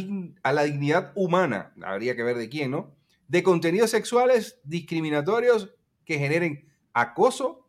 a 0.44 0.54
la 0.54 0.64
dignidad 0.64 1.12
humana, 1.16 1.74
habría 1.84 2.16
que 2.16 2.24
ver 2.24 2.38
de 2.38 2.48
quién, 2.48 2.72
¿no? 2.72 2.96
De 3.28 3.44
contenidos 3.44 3.90
sexuales 3.90 4.62
discriminatorios 4.64 5.76
que 6.06 6.18
generen 6.18 6.72
acoso, 6.94 7.63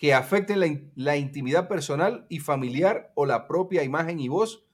que 0.00 0.14
afecten 0.14 0.60
la, 0.60 0.66
la, 0.94 1.18
intimidad 1.18 1.68
personal 1.68 2.24
y 2.30 2.38
familiar 2.38 3.12
o 3.14 3.26
la 3.26 3.46
propia 3.46 3.82
imagen 3.82 4.18
y 4.18 4.28
voz. 4.28 4.64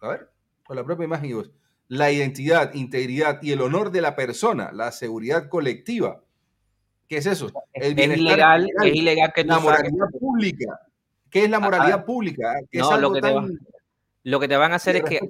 A 0.00 0.08
ver, 0.08 0.32
o 0.66 0.74
la 0.74 0.82
propia 0.82 1.04
imagen 1.04 1.30
y 1.30 1.34
voz. 1.34 1.52
La 1.86 2.10
identidad, 2.10 2.74
integridad 2.74 3.40
y 3.42 3.52
el 3.52 3.60
honor 3.60 3.92
de 3.92 4.00
la 4.00 4.16
persona, 4.16 4.72
la 4.72 4.90
seguridad 4.90 5.48
colectiva, 5.48 6.24
¿Qué 7.08 7.18
es 7.18 7.26
eso? 7.26 7.52
El 7.72 7.96
es 7.96 8.18
ilegal, 8.18 8.68
es 8.82 8.94
ilegal 8.94 9.32
que 9.32 9.44
la 9.44 9.60
moralidad 9.60 10.10
pública. 10.18 10.80
¿Qué 11.30 11.44
es 11.44 11.50
la 11.50 11.60
moralidad 11.60 12.04
pública? 12.04 12.54
no, 12.72 12.98
lo, 12.98 13.12
que 13.12 13.20
te 13.20 13.34
lo 14.24 14.40
que 14.40 14.48
te 14.48 14.56
van 14.56 14.72
a 14.72 14.76
hacer 14.76 14.96
es 14.96 15.04
que 15.04 15.20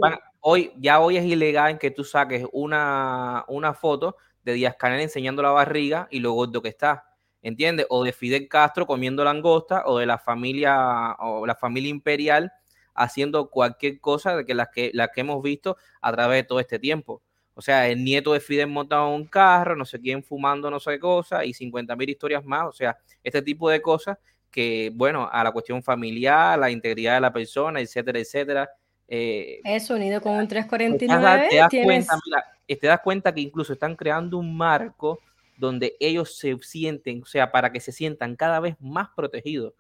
hoy, 0.41 0.73
ya 0.79 1.01
hoy 1.01 1.19
es 1.19 1.27
ilegal 1.27 1.79
que 1.79 1.91
tú 1.91 2.05
saques 2.05 2.47
una, 2.53 3.45
una 3.49 3.75
foto 3.75 4.17
de 4.43 4.55
Díaz 4.55 4.77
Canel 4.79 5.01
enseñando 5.01 5.43
la 5.43 5.51
barriga 5.51 6.09
y 6.11 6.21
lo 6.21 6.33
gordo 6.33 6.63
que 6.63 6.71
está. 6.71 7.05
¿Entiendes? 7.47 7.87
O 7.91 8.03
de 8.03 8.13
Fidel 8.13 8.49
Castro 8.49 8.89
comiendo 8.89 9.23
langosta 9.23 9.85
o 9.87 9.99
de 9.99 10.07
la 10.07 10.19
familia 10.19 11.15
o 11.21 11.47
la 11.47 11.55
familia 11.55 11.91
imperial 11.91 12.53
haciendo 12.93 13.51
cualquier 13.51 14.01
cosa 14.01 14.37
de 14.37 14.45
que 14.45 14.53
las 14.53 14.69
que, 14.71 14.91
las 14.93 15.11
que 15.15 15.21
hemos 15.21 15.41
visto 15.45 15.77
a 16.01 16.11
través 16.11 16.43
de 16.43 16.43
todo 16.43 16.59
este 16.59 16.81
tiempo. 16.81 17.23
O 17.55 17.63
sea, 17.63 17.87
el 17.87 18.03
nieto 18.03 18.33
de 18.33 18.41
Fidel 18.41 18.67
montado 18.67 19.07
en 19.11 19.15
un 19.15 19.27
carro, 19.29 19.77
no 19.77 19.85
sé 19.85 20.01
quién 20.01 20.25
fumando 20.25 20.73
no 20.73 20.81
sé 20.81 20.91
qué 20.91 20.99
cosa, 20.99 21.45
y 21.45 21.55
50 21.55 21.95
mil 21.95 22.11
historias 22.11 22.45
más. 22.45 22.67
O 22.67 22.73
sea, 22.73 22.99
este 23.23 23.41
tipo 23.43 23.71
de 23.71 23.81
cosas 23.81 24.19
que, 24.51 24.91
bueno, 24.93 25.29
a 25.31 25.45
la 25.45 25.53
cuestión 25.53 25.85
familiar, 25.85 26.59
la 26.59 26.69
integridad 26.69 27.15
de 27.15 27.21
la 27.21 27.33
persona, 27.33 27.81
etcétera, 27.81 28.19
etcétera. 28.19 28.69
Eh, 29.07 29.61
Eso 29.63 29.95
unido 29.95 30.21
con 30.21 30.33
un 30.33 30.49
349. 30.49 31.49
Te 31.49 31.57
das, 31.59 31.71
cuenta, 31.85 32.19
te 32.67 32.87
das 32.89 33.01
cuenta 33.03 33.33
que 33.33 33.41
incluso 33.41 33.73
están 33.73 33.95
creando 33.95 34.37
un 34.37 34.57
marco 34.57 35.21
donde 35.57 35.97
ellos 36.01 36.37
se 36.39 36.57
sienten, 36.59 37.23
o 37.23 37.27
sea, 37.27 37.51
para 37.51 37.73
que 37.73 37.81
se 37.81 37.93
sientan 37.93 38.37
cada 38.37 38.61
vez 38.61 38.77
más 38.81 39.09
protegidos. 39.17 39.75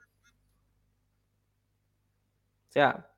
O 2.68 2.72
sea. 2.72 3.10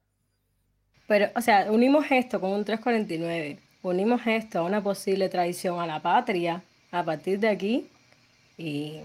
Pero, 1.07 1.31
o 1.35 1.41
sea, 1.41 1.71
unimos 1.71 2.07
esto 2.11 2.41
con 2.41 2.51
un 2.51 2.65
349 2.65 3.69
unimos 3.83 4.21
esto 4.27 4.61
a 4.61 4.63
una 4.63 4.83
posible 4.83 5.29
traición 5.29 5.81
a 5.81 5.87
la 5.87 6.01
patria 6.01 6.63
a 6.91 7.05
partir 7.05 7.39
de 7.39 7.49
aquí 7.49 7.91
y 8.57 9.01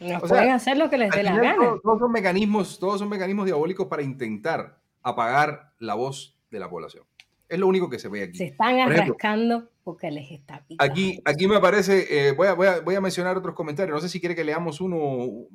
nos 0.00 0.22
pueden 0.28 0.50
hacer 0.50 0.76
lo 0.76 0.90
que 0.90 0.98
les 0.98 1.10
dé 1.10 1.22
la 1.22 1.36
gana. 1.36 1.78
Todos, 1.82 1.98
son 1.98 2.12
mecanismos, 2.12 2.78
todos 2.78 2.98
son 2.98 3.08
mecanismos 3.08 3.46
diabólicos 3.46 3.86
para 3.86 4.02
intentar 4.02 4.78
apagar 5.02 5.72
la 5.78 5.94
voz 5.94 6.36
de 6.50 6.58
la 6.58 6.68
población. 6.68 7.04
Es 7.48 7.58
lo 7.58 7.68
único 7.68 7.88
que 7.88 7.98
se 7.98 8.08
ve 8.08 8.24
aquí. 8.24 8.38
Se 8.38 8.44
están 8.46 8.80
arrascando 8.80 9.70
porque 9.84 10.10
les 10.10 10.30
está 10.30 10.64
picando. 10.66 10.92
Aquí, 10.92 11.20
aquí 11.24 11.46
me 11.46 11.56
aparece, 11.56 12.28
eh, 12.28 12.32
voy, 12.32 12.48
a, 12.48 12.54
voy, 12.54 12.66
a, 12.66 12.80
voy, 12.80 12.94
a, 12.94 13.00
mencionar 13.00 13.36
otros 13.36 13.54
comentarios. 13.54 13.94
No 13.94 14.00
sé 14.00 14.08
si 14.08 14.20
quiere 14.20 14.34
que 14.34 14.44
leamos 14.44 14.80
uno. 14.80 15.46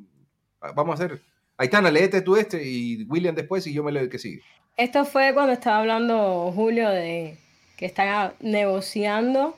Vamos 0.75 0.99
a 0.99 1.03
hacer. 1.03 1.21
Aitana, 1.57 1.91
léete 1.91 2.21
tú 2.21 2.37
este 2.37 2.63
y 2.63 3.03
William 3.05 3.35
después 3.35 3.67
y 3.67 3.73
yo 3.73 3.83
me 3.83 3.91
leo 3.91 4.03
el 4.03 4.09
que 4.09 4.19
sigue. 4.19 4.41
Esto 4.77 5.05
fue 5.05 5.33
cuando 5.33 5.53
estaba 5.53 5.79
hablando 5.79 6.51
Julio 6.55 6.89
de 6.89 7.37
que 7.77 7.85
están 7.85 8.33
negociando, 8.39 9.57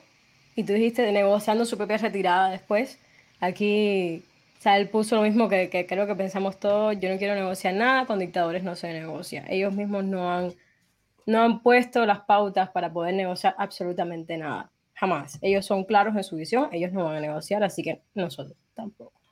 y 0.56 0.64
tú 0.64 0.72
dijiste 0.72 1.02
de 1.02 1.12
negociando 1.12 1.64
su 1.66 1.76
propia 1.76 1.98
retirada 1.98 2.50
después. 2.50 2.98
Aquí, 3.40 4.24
o 4.58 4.62
sea, 4.62 4.78
él 4.78 4.88
puso 4.88 5.16
lo 5.16 5.22
mismo 5.22 5.48
que, 5.48 5.68
que 5.68 5.86
creo 5.86 6.06
que 6.06 6.14
pensamos 6.14 6.58
todos, 6.58 6.98
yo 6.98 7.10
no 7.10 7.18
quiero 7.18 7.34
negociar 7.34 7.74
nada, 7.74 8.06
con 8.06 8.18
dictadores 8.18 8.62
no 8.62 8.74
se 8.76 8.92
negocia. 8.92 9.44
Ellos 9.48 9.74
mismos 9.74 10.04
no 10.04 10.32
han, 10.32 10.54
no 11.26 11.42
han 11.42 11.62
puesto 11.62 12.04
las 12.06 12.20
pautas 12.20 12.70
para 12.70 12.92
poder 12.92 13.14
negociar 13.14 13.54
absolutamente 13.58 14.36
nada. 14.36 14.70
Jamás. 14.94 15.38
Ellos 15.42 15.66
son 15.66 15.84
claros 15.84 16.14
en 16.16 16.22
su 16.24 16.36
visión, 16.36 16.68
ellos 16.72 16.92
no 16.92 17.04
van 17.04 17.16
a 17.16 17.20
negociar, 17.20 17.64
así 17.64 17.82
que 17.82 18.02
nosotros 18.14 18.56
tampoco. 18.74 19.24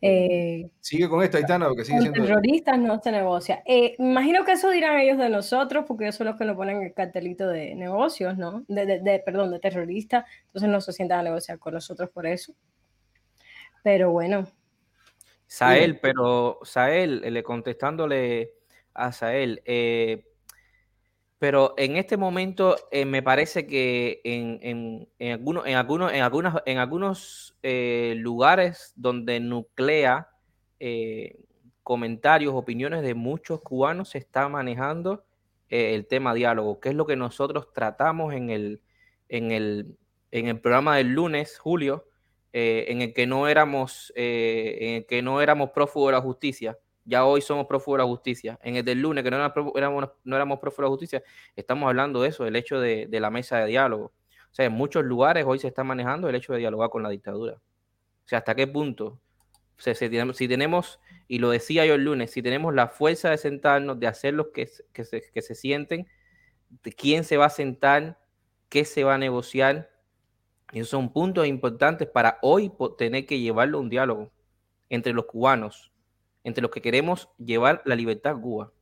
Eh, 0.00 0.68
sigue 0.80 1.08
con 1.08 1.22
esto, 1.22 1.38
Aitana, 1.38 1.68
que 1.76 1.84
sigue 1.84 2.00
siendo. 2.00 2.22
terroristas 2.22 2.78
no 2.78 3.00
se 3.02 3.10
negocia. 3.10 3.62
Eh, 3.66 3.96
imagino 3.98 4.44
que 4.44 4.52
eso 4.52 4.70
dirán 4.70 4.98
ellos 4.98 5.18
de 5.18 5.28
nosotros, 5.28 5.84
porque 5.86 6.04
ellos 6.04 6.16
son 6.16 6.26
los 6.28 6.36
que 6.36 6.44
nos 6.44 6.56
ponen 6.56 6.82
el 6.82 6.92
cartelito 6.92 7.48
de 7.48 7.74
negocios, 7.74 8.36
¿no? 8.36 8.64
De, 8.68 9.22
perdón, 9.24 9.50
de 9.50 9.58
terroristas. 9.58 10.24
Entonces 10.46 10.68
no 10.68 10.80
se 10.80 10.92
sientan 10.92 11.20
a 11.20 11.22
negociar 11.24 11.58
con 11.58 11.74
nosotros 11.74 12.10
por 12.10 12.26
eso. 12.26 12.54
Pero 13.82 14.10
bueno. 14.10 14.46
Sael, 15.46 15.98
pero 16.00 16.58
Sael, 16.62 17.20
le 17.20 17.42
contestándole 17.42 18.52
a 18.94 19.12
Sael, 19.12 19.62
eh, 19.64 20.24
pero 21.46 21.74
en 21.76 21.94
este 21.94 22.16
momento 22.16 22.74
eh, 22.90 23.04
me 23.04 23.22
parece 23.22 23.68
que 23.68 24.20
en, 24.24 24.58
en, 24.62 25.08
en, 25.20 25.30
algunos, 25.30 25.64
en, 25.64 25.76
algunos, 25.76 26.12
en, 26.12 26.22
algunas, 26.22 26.56
en 26.66 26.78
algunos 26.78 27.56
eh, 27.62 28.14
lugares 28.16 28.92
donde 28.96 29.38
nuclea 29.38 30.28
eh, 30.80 31.38
comentarios, 31.84 32.52
opiniones 32.52 33.02
de 33.02 33.14
muchos 33.14 33.60
cubanos, 33.60 34.08
se 34.08 34.18
está 34.18 34.48
manejando 34.48 35.24
el 35.68 36.08
tema 36.08 36.34
diálogo, 36.34 36.80
que 36.80 36.88
es 36.88 36.96
lo 36.96 37.06
que 37.06 37.14
nosotros 37.14 37.72
tratamos 37.72 38.34
en 38.34 38.50
el, 38.50 38.82
en 39.28 39.52
el, 39.52 39.96
en 40.32 40.48
el 40.48 40.60
programa 40.60 40.96
del 40.96 41.12
lunes, 41.12 41.60
Julio, 41.60 42.08
en 42.52 43.02
el 43.02 43.14
que 43.14 43.28
no 43.28 43.46
éramos, 43.46 44.12
en 44.16 44.94
el 44.94 45.06
que 45.06 45.22
no 45.22 45.40
éramos 45.40 45.70
prófugos 45.70 46.08
de 46.08 46.12
la 46.14 46.22
justicia 46.22 46.76
ya 47.06 47.24
hoy 47.24 47.40
somos 47.40 47.66
prófugos 47.66 47.98
de 47.98 48.04
la 48.04 48.08
justicia. 48.08 48.58
En 48.62 48.76
el 48.76 48.84
del 48.84 49.00
lunes, 49.00 49.24
que 49.24 49.30
no 49.30 49.36
éramos, 49.36 50.10
no 50.24 50.60
prófugos 50.60 50.76
de 50.76 50.82
la 50.82 50.88
justicia, 50.88 51.22
estamos 51.54 51.88
hablando 51.88 52.20
de 52.20 52.28
eso, 52.28 52.44
del 52.44 52.56
hecho 52.56 52.80
de, 52.80 53.08
la 53.10 53.30
mesa 53.30 53.58
de 53.60 53.66
diálogo. 53.66 54.06
O 54.06 54.54
sea, 54.56 54.66
en 54.66 54.72
muchos 54.72 55.04
lugares 55.04 55.44
hoy 55.46 55.58
se 55.58 55.68
está 55.68 55.84
manejando 55.84 56.28
el 56.28 56.34
hecho 56.34 56.52
de 56.52 56.58
dialogar 56.58 56.90
con 56.90 57.02
la 57.02 57.08
dictadura. 57.08 57.54
O 57.54 58.28
sea, 58.28 58.38
¿hasta 58.38 58.54
qué 58.54 58.66
punto? 58.66 59.20
Si, 59.78 60.48
tenemos, 60.48 61.00
y 61.28 61.38
lo 61.38 61.50
decía 61.50 61.86
yo 61.86 61.94
el 61.94 62.04
lunes, 62.04 62.30
si 62.30 62.42
tenemos 62.42 62.74
la 62.74 62.88
fuerza 62.88 63.30
de 63.30 63.38
sentarnos, 63.38 64.00
de 64.00 64.06
hacer 64.06 64.34
los 64.34 64.48
que, 64.48 64.66
se, 64.66 64.84
que 65.32 65.42
se 65.42 65.54
sienten, 65.54 66.08
de 66.82 66.92
quién 66.92 67.24
se 67.24 67.36
va 67.36 67.46
a 67.46 67.50
sentar, 67.50 68.18
qué 68.68 68.84
se 68.84 69.04
va 69.04 69.14
a 69.14 69.18
negociar, 69.18 69.90
esos 70.72 70.88
son 70.88 71.12
puntos 71.12 71.46
importantes 71.46 72.08
para 72.08 72.38
hoy 72.42 72.72
tener 72.98 73.26
que 73.26 73.38
llevarlo 73.38 73.78
a 73.78 73.80
un 73.82 73.88
diálogo 73.88 74.32
entre 74.88 75.12
los 75.12 75.26
cubanos, 75.26 75.92
entre 76.46 76.62
los 76.62 76.70
que 76.70 76.80
queremos 76.80 77.28
llevar 77.38 77.82
la 77.84 77.96
libertad 77.96 78.36
a 78.36 78.40
Cuba. 78.40 78.72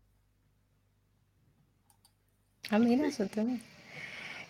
Ah, 2.71 2.79
mira, 2.79 3.07
eso 3.07 3.27
también. 3.27 3.63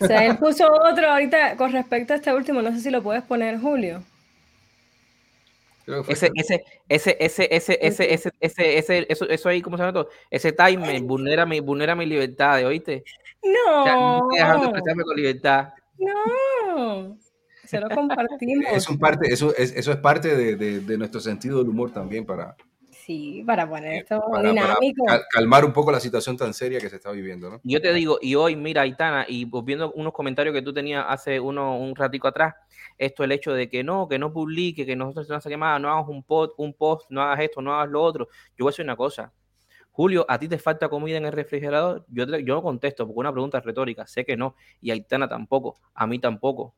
O 0.01 0.07
sea, 0.07 0.27
él 0.27 0.37
puso 0.37 0.67
otro 0.67 1.09
ahorita 1.09 1.57
con 1.57 1.71
respecto 1.71 2.13
a 2.13 2.17
este 2.17 2.35
último, 2.35 2.61
no 2.61 2.73
sé 2.73 2.81
si 2.81 2.91
lo 2.91 3.05
puedes 3.05 3.23
poner, 3.23 3.61
Julio. 3.61 4.03
Ese, 6.09 6.33
ese, 6.35 6.65
ese, 6.89 7.17
ese, 7.21 7.47
ese, 7.51 7.79
ese, 7.81 8.15
ese, 8.15 8.33
ese, 8.41 8.79
ese, 8.79 9.07
eso, 9.09 9.29
eso 9.29 9.49
ahí, 9.49 9.63
¿cómo 9.63 9.77
se 9.77 9.85
llama 9.85 9.93
todo? 9.93 10.09
Ese 10.29 10.51
timer 10.51 11.01
vulnera 11.03 11.47
mi, 11.47 11.61
vulnera 11.61 11.95
mi 11.95 12.07
libertad, 12.07 12.67
¿oíste? 12.67 13.05
No. 13.45 13.81
O 13.81 13.85
sea, 13.85 13.95
no 13.95 14.17
estoy 14.17 14.39
dejando 14.39 14.65
expresarme 14.65 15.05
con 15.05 15.17
libertad. 15.17 15.69
No. 15.99 17.17
Se 17.65 17.79
lo 17.79 17.89
compartimos. 17.95 18.73
Es 18.73 18.89
un 18.89 18.99
parte, 18.99 19.33
eso, 19.33 19.55
es, 19.57 19.73
eso 19.77 19.93
es 19.93 19.99
parte 19.99 20.35
de, 20.35 20.57
de, 20.57 20.81
de 20.81 20.99
nuestro 20.99 21.21
sentido 21.21 21.59
del 21.59 21.69
humor 21.69 21.93
también 21.93 22.27
para, 22.27 22.57
Sí, 23.05 23.43
para 23.45 23.69
poner 23.69 23.97
esto 23.97 24.19
dinámico. 24.43 25.05
calmar 25.31 25.63
un 25.67 25.75
poco 25.75 25.93
la 25.93 26.01
situación 26.01 26.39
tan 26.39 26.55
seria 26.55 26.81
que 26.81 26.89
se 26.89 26.97
está 26.97 27.11
viviendo, 27.11 27.51
¿no? 27.51 27.61
Yo 27.63 27.79
te 27.83 27.93
digo, 27.93 28.19
y 28.23 28.35
hoy, 28.35 28.57
mira, 28.57 28.81
Aitana, 28.81 29.27
y 29.29 29.45
viendo 29.63 29.93
unos 29.93 30.15
comentarios 30.15 30.55
que 30.55 30.63
tú 30.63 30.73
tenías 30.73 31.05
hace 31.07 31.39
uno, 31.39 31.77
un 31.77 31.95
ratico 31.95 32.29
atrás, 32.29 32.55
esto 32.97 33.23
el 33.23 33.33
hecho 33.33 33.53
de 33.53 33.69
que 33.69 33.85
no, 33.85 34.09
que 34.09 34.19
no 34.19 34.33
publique, 34.33 34.87
que 34.87 34.97
nosotros 34.97 35.29
no 35.29 35.51
llamada, 35.51 35.79
no 35.79 35.93
hagas 35.93 36.09
un 36.09 36.23
post, 36.23 36.55
un 36.57 36.73
post, 36.73 37.11
no 37.11 37.21
hagas 37.21 37.41
esto, 37.41 37.61
no 37.61 37.75
hagas 37.75 37.91
lo 37.91 38.03
otro. 38.03 38.29
Yo 38.57 38.65
voy 38.65 38.69
a 38.69 38.73
decir 38.73 38.87
una 38.87 38.97
cosa. 38.97 39.35
Julio, 39.91 40.25
¿a 40.27 40.39
ti 40.39 40.49
te 40.49 40.57
falta 40.57 40.89
comida 40.89 41.19
en 41.19 41.27
el 41.27 41.33
refrigerador? 41.33 42.07
Yo, 42.09 42.25
yo 42.25 42.55
no 42.55 42.63
contesto 42.63 43.07
porque 43.07 43.21
una 43.21 43.33
pregunta 43.33 43.61
retórica, 43.61 44.07
sé 44.07 44.25
que 44.25 44.35
no, 44.35 44.57
y 44.81 44.93
Aitana 44.93 45.29
tampoco, 45.29 45.79
a 45.93 46.07
mí 46.07 46.19
tampoco. 46.19 46.75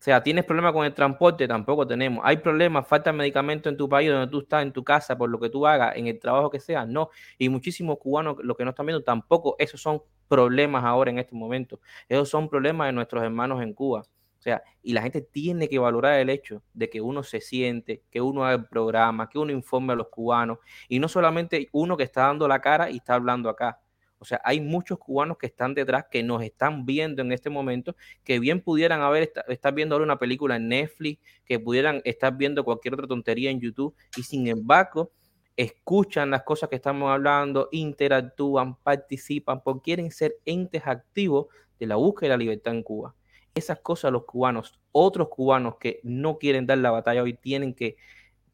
O 0.00 0.02
sea, 0.02 0.22
¿tienes 0.22 0.44
problemas 0.44 0.72
con 0.72 0.86
el 0.86 0.94
transporte? 0.94 1.48
Tampoco 1.48 1.84
tenemos. 1.84 2.20
¿Hay 2.24 2.36
problemas? 2.36 2.86
¿Falta 2.86 3.12
medicamento 3.12 3.68
en 3.68 3.76
tu 3.76 3.88
país, 3.88 4.08
donde 4.08 4.28
tú 4.28 4.40
estás, 4.40 4.62
en 4.62 4.72
tu 4.72 4.84
casa, 4.84 5.18
por 5.18 5.28
lo 5.28 5.40
que 5.40 5.50
tú 5.50 5.66
hagas, 5.66 5.96
en 5.96 6.06
el 6.06 6.20
trabajo 6.20 6.50
que 6.50 6.60
sea? 6.60 6.86
No. 6.86 7.10
Y 7.36 7.48
muchísimos 7.48 7.98
cubanos, 7.98 8.36
lo 8.40 8.56
que 8.56 8.64
no 8.64 8.70
están 8.70 8.86
viendo, 8.86 9.02
tampoco 9.02 9.56
esos 9.58 9.82
son 9.82 10.00
problemas 10.28 10.84
ahora 10.84 11.10
en 11.10 11.18
este 11.18 11.34
momento. 11.34 11.80
Esos 12.08 12.28
son 12.28 12.48
problemas 12.48 12.86
de 12.86 12.92
nuestros 12.92 13.24
hermanos 13.24 13.60
en 13.60 13.74
Cuba. 13.74 14.02
O 14.38 14.40
sea, 14.40 14.62
y 14.82 14.92
la 14.92 15.02
gente 15.02 15.20
tiene 15.20 15.68
que 15.68 15.80
valorar 15.80 16.20
el 16.20 16.30
hecho 16.30 16.62
de 16.72 16.88
que 16.88 17.00
uno 17.00 17.24
se 17.24 17.40
siente, 17.40 18.04
que 18.08 18.20
uno 18.20 18.44
haga 18.44 18.54
el 18.54 18.66
programa, 18.66 19.28
que 19.28 19.38
uno 19.40 19.50
informe 19.50 19.94
a 19.94 19.96
los 19.96 20.08
cubanos, 20.10 20.58
y 20.88 21.00
no 21.00 21.08
solamente 21.08 21.68
uno 21.72 21.96
que 21.96 22.04
está 22.04 22.22
dando 22.22 22.46
la 22.46 22.60
cara 22.60 22.88
y 22.88 22.98
está 22.98 23.14
hablando 23.14 23.48
acá. 23.48 23.80
O 24.18 24.24
sea, 24.24 24.40
hay 24.44 24.60
muchos 24.60 24.98
cubanos 24.98 25.38
que 25.38 25.46
están 25.46 25.74
detrás, 25.74 26.06
que 26.10 26.22
nos 26.22 26.42
están 26.42 26.84
viendo 26.84 27.22
en 27.22 27.32
este 27.32 27.50
momento, 27.50 27.94
que 28.24 28.40
bien 28.40 28.60
pudieran 28.60 29.00
haber, 29.00 29.32
estar 29.48 29.74
viendo 29.74 29.94
ahora 29.94 30.04
una 30.04 30.18
película 30.18 30.56
en 30.56 30.68
Netflix, 30.68 31.20
que 31.44 31.60
pudieran 31.60 32.02
estar 32.04 32.36
viendo 32.36 32.64
cualquier 32.64 32.94
otra 32.94 33.06
tontería 33.06 33.50
en 33.50 33.60
YouTube, 33.60 33.94
y 34.16 34.22
sin 34.22 34.48
embargo, 34.48 35.12
escuchan 35.56 36.30
las 36.30 36.42
cosas 36.42 36.68
que 36.68 36.76
estamos 36.76 37.10
hablando, 37.10 37.68
interactúan, 37.72 38.76
participan, 38.76 39.60
porque 39.62 39.82
quieren 39.82 40.10
ser 40.10 40.36
entes 40.44 40.82
activos 40.86 41.46
de 41.78 41.86
la 41.86 41.96
búsqueda 41.96 42.30
de 42.30 42.36
la 42.36 42.44
libertad 42.44 42.74
en 42.74 42.82
Cuba. 42.82 43.14
Esas 43.54 43.80
cosas 43.80 44.12
los 44.12 44.24
cubanos, 44.24 44.78
otros 44.92 45.28
cubanos 45.28 45.76
que 45.76 46.00
no 46.04 46.38
quieren 46.38 46.66
dar 46.66 46.78
la 46.78 46.90
batalla 46.90 47.22
hoy, 47.22 47.34
tienen 47.34 47.74
que 47.74 47.96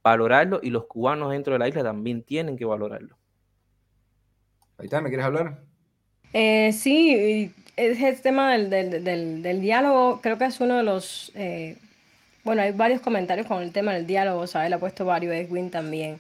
valorarlo 0.03 0.61
y 0.63 0.71
los 0.71 0.85
cubanos 0.87 1.31
dentro 1.31 1.55
de 1.55 1.59
la 1.59 1.69
isla 1.69 1.83
también 1.83 2.23
tienen 2.23 2.57
que 2.57 2.65
valorarlo. 2.65 3.17
¿Me 4.79 5.09
quieres 5.09 5.25
hablar? 5.27 5.61
Eh, 6.33 6.73
sí, 6.73 7.53
es 7.77 8.01
el 8.01 8.21
tema 8.21 8.57
del, 8.59 9.61
diálogo, 9.61 10.21
creo 10.21 10.37
que 10.37 10.45
es 10.45 10.61
uno 10.61 10.77
de 10.77 10.83
los... 10.83 11.33
Eh, 11.35 11.77
bueno, 12.43 12.63
hay 12.63 12.73
varios 12.73 13.01
comentarios 13.01 13.47
con 13.47 13.63
el 13.63 13.73
tema 13.73 13.95
del 13.95 14.07
diálogo, 14.07 14.47
¿sabes? 14.47 14.69
Le 14.69 14.77
ha 14.77 14.81
puesto 14.81 15.05
varios, 15.05 15.35
Edwin 15.35 15.71
también. 15.71 16.19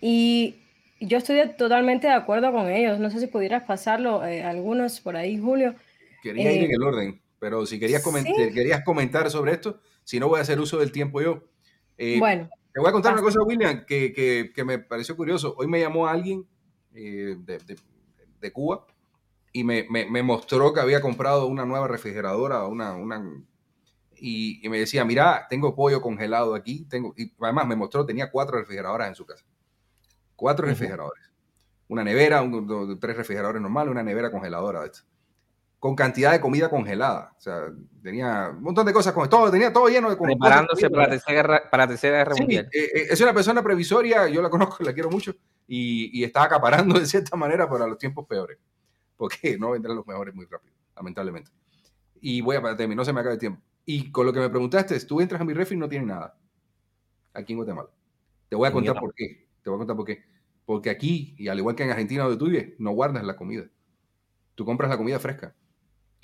Y 0.00 0.54
yo 1.00 1.18
estoy 1.18 1.40
totalmente 1.58 2.06
de 2.06 2.12
acuerdo 2.12 2.52
con 2.52 2.70
ellos. 2.70 3.00
No 3.00 3.10
sé 3.10 3.18
si 3.18 3.26
pudieras 3.26 3.64
pasarlo 3.64 4.24
eh, 4.24 4.44
algunos 4.44 5.00
por 5.00 5.16
ahí, 5.16 5.38
Julio. 5.38 5.74
Quería 6.22 6.52
ir 6.52 6.64
en 6.64 6.70
el 6.70 6.82
orden, 6.82 7.20
pero 7.40 7.66
si 7.66 7.80
querías, 7.80 8.04
querías 8.54 8.84
comentar 8.84 9.28
sobre 9.30 9.52
esto, 9.52 9.80
si 10.04 10.20
no 10.20 10.28
voy 10.28 10.38
a 10.38 10.42
hacer 10.42 10.60
uso 10.60 10.78
del 10.78 10.92
tiempo 10.92 11.20
yo. 11.20 11.42
bueno. 12.18 12.48
Te 12.72 12.80
voy 12.80 12.88
a 12.88 12.92
contar 12.92 13.12
una 13.12 13.22
cosa, 13.22 13.40
William, 13.42 13.84
que, 13.86 14.52
me 14.64 14.78
pareció 14.78 15.16
curioso. 15.16 15.54
Hoy 15.56 15.68
me 15.68 15.80
llamó 15.80 16.06
alguien 16.06 16.44
de, 16.92 17.36
de 17.44 17.76
Cuba 18.52 18.86
y 19.52 19.62
me, 19.62 20.22
mostró 20.22 20.74
que 20.74 20.80
había 20.80 21.00
comprado 21.00 21.46
una 21.46 21.64
nueva 21.64 21.86
refrigeradora, 21.86 22.64
una, 22.64 22.94
una 22.94 23.22
y, 24.16 24.68
me 24.68 24.80
decía, 24.80 25.04
mira, 25.04 25.46
tengo 25.48 25.76
pollo 25.76 26.00
congelado 26.00 26.54
aquí, 26.56 26.84
tengo, 26.86 27.14
y 27.16 27.32
además 27.40 27.66
me 27.66 27.76
mostró, 27.76 28.04
tenía 28.04 28.30
cuatro 28.30 28.58
refrigeradoras 28.58 29.08
en 29.08 29.14
su 29.14 29.24
casa. 29.24 29.44
Cuatro 30.34 30.66
refrigeradores. 30.66 31.30
Una 31.86 32.02
nevera, 32.02 32.42
un, 32.42 32.98
tres 32.98 33.16
refrigeradores 33.16 33.62
normales, 33.62 33.92
una 33.92 34.02
nevera 34.02 34.30
congeladora. 34.30 34.90
Con 35.84 35.94
cantidad 35.94 36.32
de 36.32 36.40
comida 36.40 36.70
congelada. 36.70 37.34
O 37.36 37.40
sea, 37.42 37.70
tenía 38.02 38.48
un 38.56 38.62
montón 38.62 38.86
de 38.86 38.92
cosas 38.94 39.12
con 39.12 39.28
todo, 39.28 39.50
tenía 39.50 39.70
todo 39.70 39.86
lleno 39.88 40.08
de 40.08 40.16
Preparándose 40.16 40.88
para 40.88 41.02
la 41.02 41.10
tercera 41.10 41.34
guerra, 41.34 41.70
para 41.70 41.86
tercera 41.86 42.16
guerra 42.16 42.34
mundial. 42.36 42.70
Eh, 42.72 42.84
eh, 42.84 43.06
es 43.10 43.20
una 43.20 43.34
persona 43.34 43.62
previsoria, 43.62 44.26
yo 44.28 44.40
la 44.40 44.48
conozco, 44.48 44.82
la 44.82 44.94
quiero 44.94 45.10
mucho 45.10 45.34
y, 45.68 46.18
y, 46.18 46.24
está 46.24 46.44
acaparando 46.44 46.98
de 46.98 47.04
cierta 47.04 47.36
manera 47.36 47.68
para 47.68 47.86
los 47.86 47.98
tiempos 47.98 48.26
peores, 48.26 48.56
porque 49.18 49.58
no 49.58 49.72
vendrán 49.72 49.96
los 49.96 50.06
mejores 50.06 50.34
muy 50.34 50.46
rápido, 50.46 50.74
lamentablemente. 50.96 51.50
Y 52.18 52.40
voy 52.40 52.56
a 52.56 52.62
terminar, 52.74 52.96
no 52.96 53.04
se 53.04 53.12
me 53.12 53.20
acaba 53.20 53.34
el 53.34 53.38
tiempo. 53.38 53.60
Y 53.84 54.10
con 54.10 54.24
lo 54.24 54.32
que 54.32 54.40
me 54.40 54.48
preguntaste, 54.48 54.98
tú 55.00 55.20
entras 55.20 55.42
a 55.42 55.44
mi 55.44 55.52
refri 55.52 55.76
y 55.76 55.80
no 55.80 55.90
tienes 55.90 56.08
nada, 56.08 56.34
aquí 57.34 57.52
en 57.52 57.58
Guatemala. 57.58 57.90
Te 58.48 58.56
voy 58.56 58.68
a 58.68 58.72
contar 58.72 58.98
por 58.98 59.12
qué. 59.14 59.48
Te 59.62 59.68
voy 59.68 59.76
a 59.76 59.80
contar 59.80 59.96
por 59.96 60.06
qué. 60.06 60.24
Porque 60.64 60.88
aquí, 60.88 61.34
y 61.36 61.48
al 61.48 61.58
igual 61.58 61.76
que 61.76 61.82
en 61.82 61.90
Argentina 61.90 62.22
donde 62.22 62.38
tú 62.38 62.46
vives, 62.46 62.72
no 62.78 62.92
guardas 62.92 63.22
la 63.22 63.36
comida. 63.36 63.64
Tú 64.54 64.64
compras 64.64 64.88
la 64.88 64.96
comida 64.96 65.18
fresca. 65.18 65.54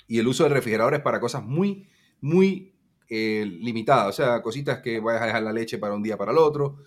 Y 0.07 0.19
el 0.19 0.27
uso 0.27 0.43
del 0.43 0.53
refrigerador 0.53 0.93
es 0.95 1.01
para 1.01 1.19
cosas 1.19 1.43
muy, 1.43 1.87
muy 2.19 2.73
eh, 3.09 3.45
limitadas. 3.45 4.07
O 4.07 4.11
sea, 4.11 4.41
cositas 4.41 4.79
que 4.81 4.99
vayas 4.99 5.23
a 5.23 5.25
dejar 5.25 5.43
la 5.43 5.53
leche 5.53 5.77
para 5.77 5.93
un 5.93 6.03
día 6.03 6.17
para 6.17 6.31
el 6.31 6.37
otro, 6.37 6.77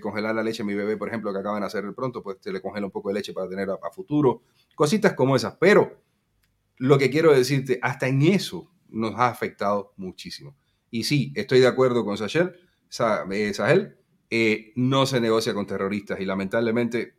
congelar 0.00 0.34
la 0.34 0.42
leche 0.42 0.62
a 0.62 0.64
mi 0.64 0.74
bebé, 0.74 0.96
por 0.96 1.08
ejemplo, 1.08 1.32
que 1.32 1.40
acaba 1.40 1.56
de 1.56 1.62
nacer 1.62 1.84
pronto, 1.94 2.22
pues 2.22 2.38
se 2.40 2.52
le 2.52 2.62
congela 2.62 2.86
un 2.86 2.92
poco 2.92 3.08
de 3.08 3.14
leche 3.14 3.32
para 3.32 3.48
tener 3.48 3.68
a, 3.68 3.90
futuro, 3.90 4.42
cositas 4.74 5.14
como 5.14 5.34
esas. 5.34 5.56
Pero 5.58 6.02
lo 6.76 6.98
que 6.98 7.10
quiero 7.10 7.32
decirte, 7.32 7.78
hasta 7.82 8.06
en 8.06 8.22
eso 8.22 8.70
nos 8.88 9.14
ha 9.16 9.28
afectado 9.28 9.92
muchísimo. 9.96 10.56
Y 10.90 11.04
sí, 11.04 11.32
estoy 11.34 11.60
de 11.60 11.66
acuerdo 11.66 12.04
con 12.04 12.16
Sahel, 12.16 12.54
eh, 13.30 13.54
Sahel 13.54 13.96
eh, 14.30 14.72
no 14.76 15.06
se 15.06 15.20
negocia 15.20 15.54
con 15.54 15.66
terroristas 15.66 16.20
y 16.20 16.24
lamentablemente 16.24 17.14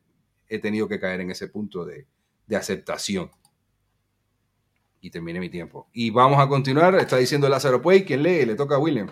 he 0.48 0.60
tenido 0.60 0.88
que 0.88 1.00
caer 1.00 1.22
en 1.22 1.32
ese 1.32 1.48
punto 1.48 1.86
de, 1.86 2.08
de 2.48 2.56
aceptación. 2.56 3.30
Y 5.02 5.10
terminé 5.10 5.40
mi 5.40 5.50
tiempo. 5.50 5.88
Y 5.92 6.12
vamos 6.12 6.40
a 6.40 6.48
continuar, 6.48 6.96
está 6.96 7.18
diciendo 7.18 7.50
Lázaro 7.50 7.82
Puey, 7.82 8.06
quien 8.06 8.24
lee, 8.24 8.46
le 8.46 8.56
toca 8.56 8.76
a 8.76 8.80
William. 8.80 9.10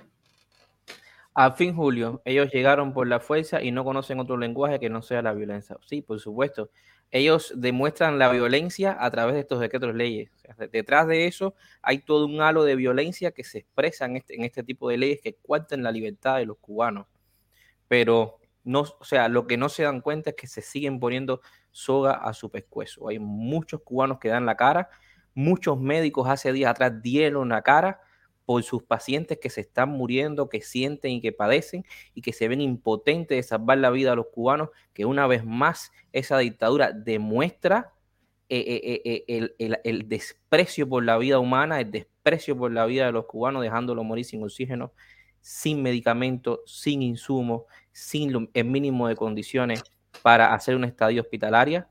A 1.34 1.52
fin 1.52 1.76
julio, 1.76 2.22
ellos 2.26 2.52
llegaron 2.52 2.94
por 2.94 3.08
la 3.08 3.20
fuerza 3.20 3.62
y 3.62 3.72
no 3.72 3.84
conocen 3.84 4.20
otro 4.20 4.38
lenguaje 4.38 4.80
que 4.80 4.90
no 4.90 5.02
sea 5.02 5.22
la 5.22 5.34
violencia. 5.34 5.78
Sí, 5.88 6.02
por 6.02 6.20
supuesto. 6.20 6.70
Ellos 7.12 7.54
demuestran 7.56 8.20
la 8.20 8.30
violencia 8.30 8.96
a 9.00 9.10
través 9.10 9.34
de 9.34 9.42
estos 9.42 9.60
decretos 9.60 9.96
leyes. 9.96 10.30
detrás 10.72 11.08
de 11.08 11.26
eso 11.26 11.56
hay 11.82 12.00
todo 12.00 12.26
un 12.26 12.42
halo 12.42 12.64
de 12.64 12.76
violencia 12.76 13.32
que 13.32 13.44
se 13.44 13.60
expresa 13.60 14.06
en 14.06 14.18
este, 14.18 14.36
en 14.36 14.44
este 14.44 14.64
tipo 14.64 14.90
de 14.90 14.98
leyes 14.98 15.22
que 15.22 15.36
cuartan 15.36 15.82
la 15.82 15.92
libertad 15.92 16.38
de 16.38 16.46
los 16.46 16.58
cubanos. 16.58 17.08
Pero 17.88 18.40
no, 18.64 18.82
o 18.82 19.04
sea, 19.04 19.30
lo 19.30 19.48
que 19.48 19.58
no 19.58 19.70
se 19.70 19.84
dan 19.84 20.02
cuenta 20.02 20.32
es 20.32 20.36
que 20.36 20.46
se 20.46 20.62
siguen 20.62 21.00
poniendo 21.00 21.42
soga 21.72 22.14
a 22.14 22.34
su 22.34 22.52
pescuezo. 22.52 23.08
Hay 23.08 23.18
muchos 23.18 23.82
cubanos 23.82 24.20
que 24.20 24.30
dan 24.30 24.46
la 24.46 24.56
cara, 24.56 24.90
muchos 25.34 25.80
médicos 25.80 26.28
hace 26.28 26.52
días 26.54 26.72
atrás 26.72 27.02
dieron 27.02 27.50
la 27.50 27.62
cara 27.62 28.02
por 28.46 28.64
sus 28.64 28.82
pacientes 28.82 29.38
que 29.40 29.52
se 29.52 29.62
están 29.62 29.90
muriendo, 29.90 30.50
que 30.50 30.62
sienten 30.62 31.12
y 31.12 31.22
que 31.22 31.32
padecen 31.32 31.86
y 32.16 32.24
que 32.24 32.34
se 32.34 32.48
ven 32.48 32.62
impotentes 32.62 33.38
de 33.38 33.44
salvar 33.44 33.78
la 33.78 33.92
vida 33.92 34.14
a 34.14 34.16
los 34.16 34.26
cubanos, 34.34 34.70
que 34.94 35.06
una 35.06 35.28
vez 35.28 35.46
más 35.46 35.92
esa 36.14 36.40
dictadura 36.40 36.92
demuestra 36.92 37.94
eh, 38.50 39.02
eh, 39.06 39.24
eh, 39.28 39.80
el, 39.84 40.10
desprecio 40.10 40.90
por 40.90 41.06
la 41.06 41.20
vida 41.20 41.38
humana, 41.38 41.80
el 41.80 41.92
desprecio 41.92 42.58
por 42.58 42.72
la 42.72 42.88
vida 42.88 43.06
de 43.06 43.12
los 43.12 43.28
cubanos, 43.28 43.62
dejándolo 43.62 44.04
morir 44.04 44.26
sin 44.26 44.44
oxígeno, 44.44 44.94
sin 45.42 45.84
medicamentos, 45.84 46.62
sin 46.66 47.04
insumos, 47.04 47.66
sin 47.92 48.50
el 48.52 48.66
mínimo 48.66 49.08
de 49.08 49.16
condiciones 49.16 49.84
para 50.24 50.56
hacer 50.56 50.76
una 50.76 50.88
estadio 50.88 51.22
hospitalaria 51.22 51.88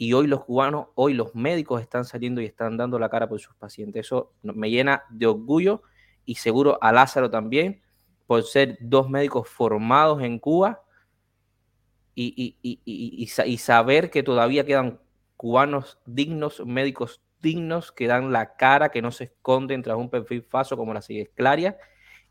y 0.00 0.12
hoy 0.12 0.28
los 0.28 0.44
cubanos, 0.44 0.86
hoy 0.94 1.12
los 1.12 1.34
médicos 1.34 1.82
están 1.82 2.04
saliendo 2.04 2.40
y 2.40 2.44
están 2.44 2.76
dando 2.76 3.00
la 3.00 3.10
cara 3.10 3.28
por 3.28 3.40
sus 3.40 3.56
pacientes. 3.56 4.06
Eso 4.06 4.32
me 4.42 4.70
llena 4.70 5.02
de 5.10 5.26
orgullo 5.26 5.82
y 6.24 6.36
seguro 6.36 6.78
a 6.80 6.92
Lázaro 6.92 7.28
también 7.28 7.82
por 8.28 8.44
ser 8.44 8.78
dos 8.80 9.10
médicos 9.10 9.48
formados 9.48 10.22
en 10.22 10.38
Cuba 10.38 10.82
y, 12.14 12.56
y, 12.62 13.56
saber 13.58 14.10
que 14.10 14.22
todavía 14.22 14.64
quedan 14.64 15.00
cubanos 15.36 15.98
dignos, 16.06 16.64
médicos 16.64 17.20
dignos, 17.40 17.90
que 17.90 18.06
dan 18.06 18.32
la 18.32 18.56
cara, 18.56 18.90
que 18.90 19.02
no 19.02 19.10
se 19.10 19.24
esconden 19.24 19.82
tras 19.82 19.96
un 19.96 20.10
perfil 20.10 20.42
falso 20.42 20.76
como 20.76 20.94
la 20.94 21.02
Claria 21.34 21.76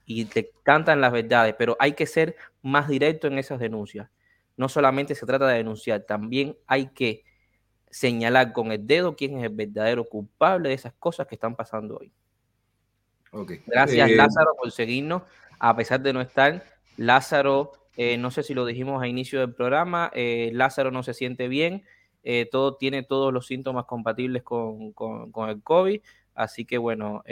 y 0.05 0.26
te 0.26 0.51
cantan 0.63 1.01
las 1.01 1.11
verdades, 1.11 1.55
pero 1.57 1.76
hay 1.80 1.93
que 1.93 2.05
ser 2.05 2.36
más 2.61 2.88
directo 2.88 3.28
en 3.28 3.38
esas 3.38 3.59
denuncias. 3.59 4.09
No 4.55 4.70
solamente 4.70 5.15
se 5.15 5.26
trata 5.26 5.47
de 5.47 5.57
denunciar, 5.57 6.01
también 6.01 6.57
hay 6.68 6.88
que 6.88 7.26
señalar 7.89 8.53
con 8.53 8.71
el 8.71 8.85
dedo 8.85 9.15
quién 9.15 9.38
es 9.38 9.45
el 9.45 9.55
verdadero 9.55 10.05
culpable 10.05 10.69
de 10.69 10.75
esas 10.75 10.93
cosas 10.93 11.27
que 11.27 11.35
están 11.35 11.55
pasando 11.55 11.97
hoy. 11.97 12.11
Gracias, 13.65 14.09
eh, 14.09 14.15
Lázaro, 14.15 14.51
por 14.57 14.71
seguirnos. 14.71 15.23
A 15.59 15.75
pesar 15.75 16.01
de 16.01 16.13
no 16.13 16.21
estar, 16.21 16.63
Lázaro, 16.97 17.71
eh, 17.95 18.17
no 18.17 18.31
sé 18.31 18.43
si 18.43 18.53
lo 18.53 18.65
dijimos 18.65 19.01
a 19.01 19.07
inicio 19.07 19.39
del 19.39 19.53
programa, 19.53 20.11
eh, 20.13 20.51
Lázaro 20.53 20.91
no 20.91 21.03
se 21.03 21.13
siente 21.13 21.47
bien, 21.47 21.83
todo, 22.51 22.75
tiene 22.75 23.03
todos 23.03 23.31
los 23.31 23.47
síntomas 23.47 23.85
compatibles 23.85 24.43
con, 24.43 24.91
con 24.91 25.49
el 25.49 25.63
COVID, 25.63 26.01
así 26.35 26.65
que 26.65 26.77
bueno, 26.77 27.23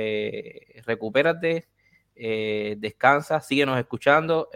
recupérate, 0.86 1.68
descansa, 2.16 3.42
síguenos 3.42 3.78
escuchando 3.78 4.48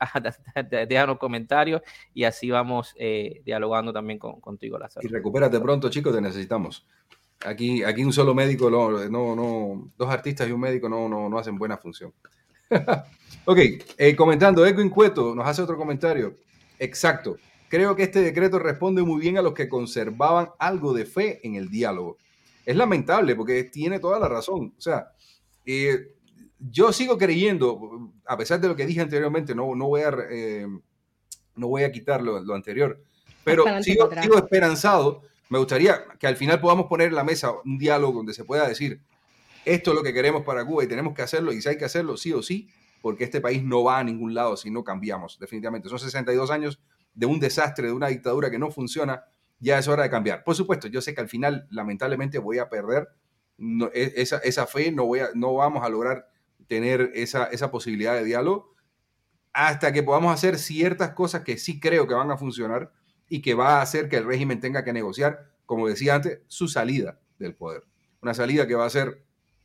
déjanos 0.88 1.18
comentarios 1.18 1.82
y 2.14 2.24
así 2.24 2.50
vamos 2.50 2.94
eh, 2.98 3.42
dialogando 3.44 3.92
también 3.92 4.18
con, 4.18 4.40
contigo, 4.40 4.78
Lázaro. 4.78 5.06
Y 5.06 5.10
recupérate 5.10 5.60
pronto, 5.60 5.90
chicos, 5.90 6.14
te 6.14 6.20
necesitamos. 6.20 6.86
Aquí, 7.44 7.82
aquí 7.82 8.04
un 8.04 8.12
solo 8.12 8.34
médico, 8.34 8.70
no, 8.70 9.08
no, 9.08 9.90
dos 9.96 10.10
artistas 10.10 10.48
y 10.48 10.52
un 10.52 10.60
médico 10.60 10.88
no, 10.88 11.08
no, 11.08 11.28
no 11.28 11.38
hacen 11.38 11.56
buena 11.56 11.76
función. 11.78 12.12
ok, 13.44 13.58
eh, 13.96 14.14
comentando, 14.14 14.66
Edwin 14.66 14.90
Cueto 14.90 15.34
nos 15.34 15.46
hace 15.46 15.62
otro 15.62 15.76
comentario. 15.76 16.36
Exacto. 16.78 17.36
Creo 17.68 17.94
que 17.94 18.02
este 18.02 18.20
decreto 18.20 18.58
responde 18.58 19.02
muy 19.02 19.20
bien 19.20 19.38
a 19.38 19.42
los 19.42 19.54
que 19.54 19.68
conservaban 19.68 20.48
algo 20.58 20.92
de 20.92 21.06
fe 21.06 21.40
en 21.46 21.54
el 21.54 21.70
diálogo. 21.70 22.18
Es 22.66 22.76
lamentable 22.76 23.36
porque 23.36 23.64
tiene 23.64 24.00
toda 24.00 24.18
la 24.18 24.28
razón. 24.28 24.74
O 24.76 24.80
sea, 24.80 25.12
eh, 25.64 26.14
yo 26.60 26.92
sigo 26.92 27.16
creyendo, 27.16 28.12
a 28.26 28.36
pesar 28.36 28.60
de 28.60 28.68
lo 28.68 28.76
que 28.76 28.86
dije 28.86 29.00
anteriormente, 29.00 29.54
no, 29.54 29.74
no, 29.74 29.86
voy, 29.86 30.02
a, 30.02 30.12
eh, 30.30 30.66
no 31.56 31.68
voy 31.68 31.84
a 31.84 31.92
quitar 31.92 32.22
lo, 32.22 32.54
anterior, 32.54 33.02
pero 33.44 33.64
sigo, 33.82 34.10
sigo, 34.20 34.36
esperanzado. 34.36 35.22
Me 35.48 35.58
gustaría 35.58 36.04
que 36.18 36.26
al 36.26 36.36
final 36.36 36.60
podamos 36.60 36.86
poner 36.86 37.08
en 37.08 37.14
la 37.14 37.24
mesa 37.24 37.52
un 37.64 37.78
diálogo 37.78 38.18
donde 38.18 38.34
se 38.34 38.44
pueda 38.44 38.68
decir, 38.68 39.00
esto 39.64 39.90
es 39.90 39.96
lo 39.96 40.02
que 40.02 40.12
queremos 40.12 40.42
para 40.42 40.64
Cuba 40.64 40.84
y 40.84 40.86
tenemos 40.86 41.14
que 41.14 41.22
hacerlo, 41.22 41.52
y 41.52 41.60
si 41.60 41.68
hay 41.68 41.78
que 41.78 41.84
hacerlo, 41.84 42.16
sí 42.16 42.32
o 42.32 42.42
sí, 42.42 42.68
porque 43.02 43.24
este 43.24 43.40
país 43.40 43.62
no 43.62 43.82
va 43.82 43.98
a 43.98 44.04
ningún 44.04 44.34
lado 44.34 44.56
si 44.56 44.70
no 44.70 44.84
cambiamos, 44.84 45.38
definitivamente. 45.38 45.88
Son 45.88 45.98
62 45.98 46.50
años 46.50 46.80
de 47.14 47.26
un 47.26 47.40
desastre, 47.40 47.86
de 47.86 47.92
una 47.92 48.08
dictadura 48.08 48.50
que 48.50 48.58
no 48.58 48.70
funciona, 48.70 49.24
ya 49.58 49.78
es 49.78 49.88
hora 49.88 50.02
de 50.02 50.10
cambiar. 50.10 50.44
Por 50.44 50.54
supuesto, 50.54 50.88
yo 50.88 51.00
sé 51.00 51.14
que 51.14 51.20
al 51.20 51.28
final, 51.28 51.66
lamentablemente, 51.70 52.38
voy 52.38 52.58
a 52.58 52.68
perder 52.68 53.08
e, 53.92 54.12
esa, 54.16 54.38
esa, 54.38 54.66
fe, 54.66 54.92
no, 54.92 55.06
voy 55.06 55.20
a, 55.20 55.30
no 55.34 55.54
vamos 55.54 55.84
a 55.84 55.88
lograr 55.88 56.26
tener 56.70 57.10
esa, 57.14 57.46
esa 57.46 57.72
posibilidad 57.72 58.14
de 58.14 58.22
diálogo 58.22 58.76
hasta 59.52 59.92
que 59.92 60.04
podamos 60.04 60.32
hacer 60.32 60.56
ciertas 60.56 61.10
cosas 61.14 61.42
que 61.42 61.58
sí 61.58 61.80
creo 61.80 62.06
que 62.06 62.14
van 62.14 62.30
a 62.30 62.38
funcionar 62.38 62.92
y 63.28 63.42
que 63.42 63.54
va 63.54 63.78
a 63.78 63.82
hacer 63.82 64.08
que 64.08 64.18
el 64.18 64.24
régimen 64.24 64.60
tenga 64.60 64.84
que 64.84 64.92
negociar, 64.92 65.50
como 65.66 65.88
decía 65.88 66.14
antes, 66.14 66.42
su 66.46 66.68
salida 66.68 67.18
del 67.40 67.56
poder. 67.56 67.82
Una 68.22 68.34
salida 68.34 68.68
que 68.68 68.76
va 68.76 68.86
a 68.86 68.90
ser, 68.90 69.24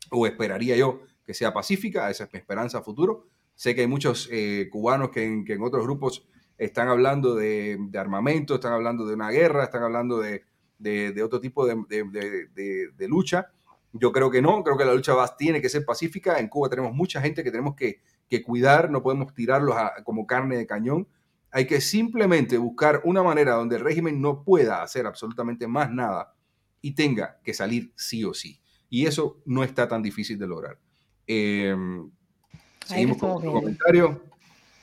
o 0.09 0.25
esperaría 0.25 0.75
yo, 0.75 1.03
que 1.23 1.35
sea 1.35 1.53
pacífica, 1.53 2.09
esa 2.09 2.23
es 2.23 2.33
mi 2.33 2.39
esperanza 2.39 2.81
futuro. 2.81 3.27
Sé 3.53 3.75
que 3.75 3.81
hay 3.81 3.87
muchos 3.87 4.27
eh, 4.31 4.67
cubanos 4.71 5.11
que 5.11 5.23
en, 5.23 5.45
que 5.45 5.53
en, 5.53 5.61
otros 5.61 5.83
grupos 5.83 6.27
están 6.57 6.87
hablando 6.87 7.35
de, 7.35 7.77
armamento, 7.95 8.55
están 8.55 8.73
hablando 8.73 9.05
de 9.05 9.13
una 9.13 9.29
guerra, 9.29 9.65
están 9.65 9.83
hablando 9.83 10.19
de, 10.19 10.43
de 10.79 11.23
otro 11.23 11.39
tipo 11.39 11.67
de, 11.67 13.07
lucha. 13.07 13.51
Yo 13.97 14.11
creo 14.11 14.29
que 14.29 14.41
no, 14.41 14.61
creo 14.63 14.77
que 14.77 14.83
la 14.83 14.93
lucha 14.93 15.13
va, 15.13 15.37
tiene 15.37 15.61
que 15.61 15.69
ser 15.69 15.85
pacífica. 15.85 16.37
En 16.39 16.49
Cuba 16.49 16.69
tenemos 16.69 16.93
mucha 16.93 17.21
gente 17.21 17.43
que 17.43 17.51
tenemos 17.51 17.75
que, 17.75 18.01
que 18.29 18.43
cuidar, 18.43 18.89
no 18.89 19.01
podemos 19.01 19.33
tirarlos 19.33 19.75
como 20.03 20.27
carne 20.27 20.57
de 20.57 20.67
cañón. 20.67 21.07
Hay 21.51 21.65
que 21.65 21.79
simplemente 21.79 22.57
buscar 22.57 23.01
una 23.05 23.23
manera 23.23 23.53
donde 23.53 23.77
el 23.77 23.83
régimen 23.83 24.21
no 24.21 24.43
pueda 24.43 24.83
hacer 24.83 25.05
absolutamente 25.05 25.67
más 25.67 25.89
nada 25.89 26.33
y 26.81 26.91
tenga 26.91 27.39
que 27.41 27.53
salir 27.53 27.93
sí 27.95 28.25
o 28.25 28.33
sí. 28.33 28.59
Y 28.89 29.05
eso 29.05 29.41
no 29.45 29.63
está 29.63 29.87
tan 29.87 30.03
difícil 30.03 30.37
de 30.37 30.47
lograr. 30.47 30.77
Eh, 31.25 31.75
seguimos 32.85 33.17
con 33.17 33.31
otro 33.31 33.53
comentario. 33.53 34.21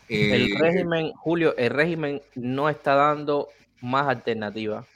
el 0.09 0.53
eh, 0.53 0.59
régimen, 0.59 1.13
Julio, 1.13 1.55
el 1.59 1.71
régimen 1.71 2.23
no 2.35 2.71
está 2.71 2.95
dando 2.95 3.49
más 3.83 4.09
alternativas. 4.09 4.87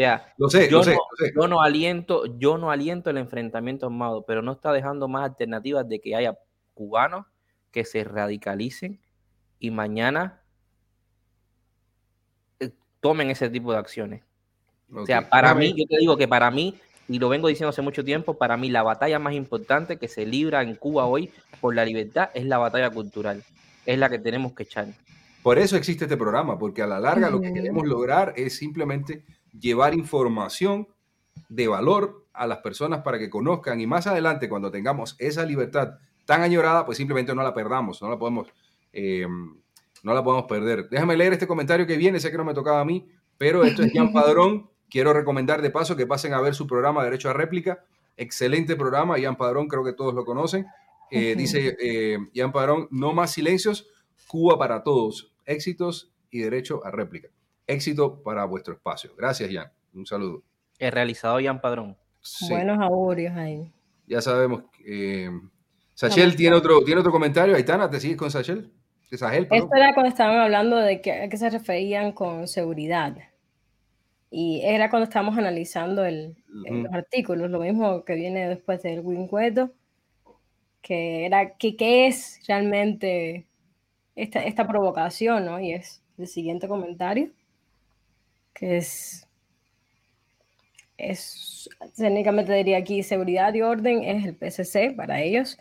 O 0.00 0.02
sea, 0.02 0.32
lo 0.38 0.48
sé, 0.48 0.70
yo, 0.70 0.78
lo 0.78 0.84
sé, 0.84 0.96
yo 1.36 1.46
no 1.46 1.60
aliento, 1.60 2.24
yo 2.38 2.56
no 2.56 2.70
aliento 2.70 3.10
el 3.10 3.18
enfrentamiento 3.18 3.84
armado, 3.84 4.24
pero 4.26 4.40
no 4.40 4.52
está 4.52 4.72
dejando 4.72 5.08
más 5.08 5.24
alternativas 5.24 5.86
de 5.86 6.00
que 6.00 6.16
haya 6.16 6.38
cubanos 6.72 7.26
que 7.70 7.84
se 7.84 8.02
radicalicen 8.02 8.98
y 9.58 9.70
mañana 9.70 10.40
eh, 12.60 12.70
tomen 13.00 13.30
ese 13.30 13.50
tipo 13.50 13.72
de 13.72 13.78
acciones. 13.78 14.22
O 14.90 15.04
sea, 15.04 15.28
para 15.28 15.54
mí, 15.54 15.74
yo 15.76 15.84
te 15.86 15.98
digo 15.98 16.16
que 16.16 16.26
para 16.26 16.50
mí 16.50 16.78
y 17.06 17.18
lo 17.18 17.28
vengo 17.28 17.48
diciendo 17.48 17.68
hace 17.68 17.82
mucho 17.82 18.02
tiempo, 18.02 18.38
para 18.38 18.56
mí 18.56 18.70
la 18.70 18.82
batalla 18.82 19.18
más 19.18 19.34
importante 19.34 19.98
que 19.98 20.08
se 20.08 20.24
libra 20.24 20.62
en 20.62 20.76
Cuba 20.76 21.04
hoy 21.04 21.30
por 21.60 21.74
la 21.74 21.84
libertad 21.84 22.30
es 22.32 22.46
la 22.46 22.56
batalla 22.56 22.88
cultural, 22.88 23.44
es 23.84 23.98
la 23.98 24.08
que 24.08 24.18
tenemos 24.18 24.54
que 24.54 24.62
echar. 24.62 24.86
Por 25.42 25.58
eso 25.58 25.76
existe 25.76 26.06
este 26.06 26.16
programa, 26.16 26.58
porque 26.58 26.80
a 26.80 26.86
la 26.86 27.00
larga 27.00 27.28
lo 27.28 27.40
que 27.40 27.52
queremos 27.52 27.86
lograr 27.86 28.32
es 28.36 28.56
simplemente 28.56 29.24
llevar 29.58 29.94
información 29.94 30.88
de 31.48 31.68
valor 31.68 32.26
a 32.32 32.46
las 32.46 32.58
personas 32.58 33.02
para 33.02 33.18
que 33.18 33.30
conozcan 33.30 33.80
y 33.80 33.86
más 33.86 34.06
adelante 34.06 34.48
cuando 34.48 34.70
tengamos 34.70 35.16
esa 35.18 35.44
libertad 35.44 35.98
tan 36.24 36.42
añorada, 36.42 36.86
pues 36.86 36.98
simplemente 36.98 37.34
no 37.34 37.42
la 37.42 37.54
perdamos, 37.54 38.00
no 38.02 38.08
la 38.08 38.18
podemos, 38.18 38.48
eh, 38.92 39.26
no 40.02 40.14
la 40.14 40.22
podemos 40.22 40.46
perder. 40.46 40.88
Déjame 40.88 41.16
leer 41.16 41.32
este 41.32 41.46
comentario 41.46 41.86
que 41.86 41.96
viene, 41.96 42.20
sé 42.20 42.30
que 42.30 42.38
no 42.38 42.44
me 42.44 42.54
tocaba 42.54 42.80
a 42.80 42.84
mí, 42.84 43.08
pero 43.36 43.64
esto 43.64 43.82
es 43.82 43.92
Jan 43.92 44.12
Padrón 44.12 44.70
Quiero 44.90 45.12
recomendar 45.12 45.62
de 45.62 45.70
paso 45.70 45.96
que 45.96 46.06
pasen 46.06 46.34
a 46.34 46.40
ver 46.40 46.54
su 46.54 46.66
programa 46.66 47.04
Derecho 47.04 47.30
a 47.30 47.32
Réplica. 47.32 47.84
Excelente 48.16 48.74
programa, 48.74 49.18
Ian 49.18 49.36
Padrón, 49.36 49.68
creo 49.68 49.84
que 49.84 49.92
todos 49.92 50.12
lo 50.12 50.24
conocen. 50.24 50.66
Eh, 51.12 51.34
dice 51.36 51.76
eh, 51.80 52.18
Ian 52.34 52.52
Padrón, 52.52 52.88
no 52.90 53.12
más 53.12 53.32
silencios, 53.32 53.88
Cuba 54.26 54.58
para 54.58 54.82
todos, 54.82 55.32
éxitos 55.46 56.12
y 56.30 56.40
derecho 56.40 56.84
a 56.84 56.90
réplica. 56.90 57.28
Éxito 57.70 58.22
para 58.22 58.44
vuestro 58.44 58.74
espacio. 58.74 59.12
Gracias, 59.16 59.50
Ian. 59.50 59.70
Un 59.94 60.06
saludo. 60.06 60.42
El 60.78 60.92
realizado 60.92 61.40
Ian 61.40 61.60
Padrón. 61.60 61.96
Buenos 62.48 62.78
augurios 62.80 63.36
ahí. 63.36 63.72
Ya 64.06 64.20
sabemos. 64.20 64.64
Eh, 64.84 65.30
Sachel 65.94 66.36
tiene 66.36 66.56
otro, 66.56 66.82
tiene 66.84 67.00
otro 67.00 67.12
comentario. 67.12 67.54
Aitana, 67.54 67.88
¿te 67.88 68.00
sigues 68.00 68.16
con 68.16 68.30
Sachel? 68.30 68.70
Esto 69.10 69.26
era 69.26 69.92
cuando 69.92 70.08
estaban 70.08 70.38
hablando 70.38 70.76
de 70.76 71.00
que, 71.00 71.12
a 71.12 71.28
qué 71.28 71.36
se 71.36 71.50
referían 71.50 72.12
con 72.12 72.46
seguridad. 72.46 73.16
Y 74.30 74.60
era 74.62 74.88
cuando 74.88 75.04
estábamos 75.04 75.36
analizando 75.36 76.04
el, 76.04 76.36
los 76.46 76.92
artículos, 76.92 77.50
lo 77.50 77.58
mismo 77.58 78.04
que 78.04 78.14
viene 78.14 78.48
después 78.48 78.82
del 78.82 79.00
Wincueto, 79.00 79.72
que 80.80 81.26
era 81.26 81.56
que, 81.56 81.76
qué 81.76 82.06
es 82.06 82.40
realmente 82.46 83.48
esta, 84.14 84.44
esta 84.44 84.68
provocación, 84.68 85.44
¿no? 85.44 85.58
Y 85.58 85.72
es 85.72 86.04
el 86.16 86.28
siguiente 86.28 86.68
comentario, 86.68 87.30
que 88.60 88.76
es, 88.76 89.26
es, 90.98 91.68
técnicamente 91.96 92.52
diría 92.52 92.78
aquí, 92.78 93.02
seguridad 93.02 93.52
y 93.54 93.62
orden 93.62 94.04
es 94.04 94.24
el 94.26 94.36
PSC 94.36 94.94
para 94.94 95.22
ellos, 95.22 95.58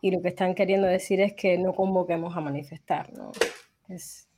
y 0.00 0.12
lo 0.12 0.22
que 0.22 0.28
están 0.28 0.54
queriendo 0.54 0.86
decir 0.86 1.20
es 1.20 1.34
que 1.34 1.58
no 1.58 1.74
convoquemos 1.74 2.36
a 2.36 2.40
manifestar, 2.40 3.12
¿no? 3.12 3.32
Es, 3.88 4.28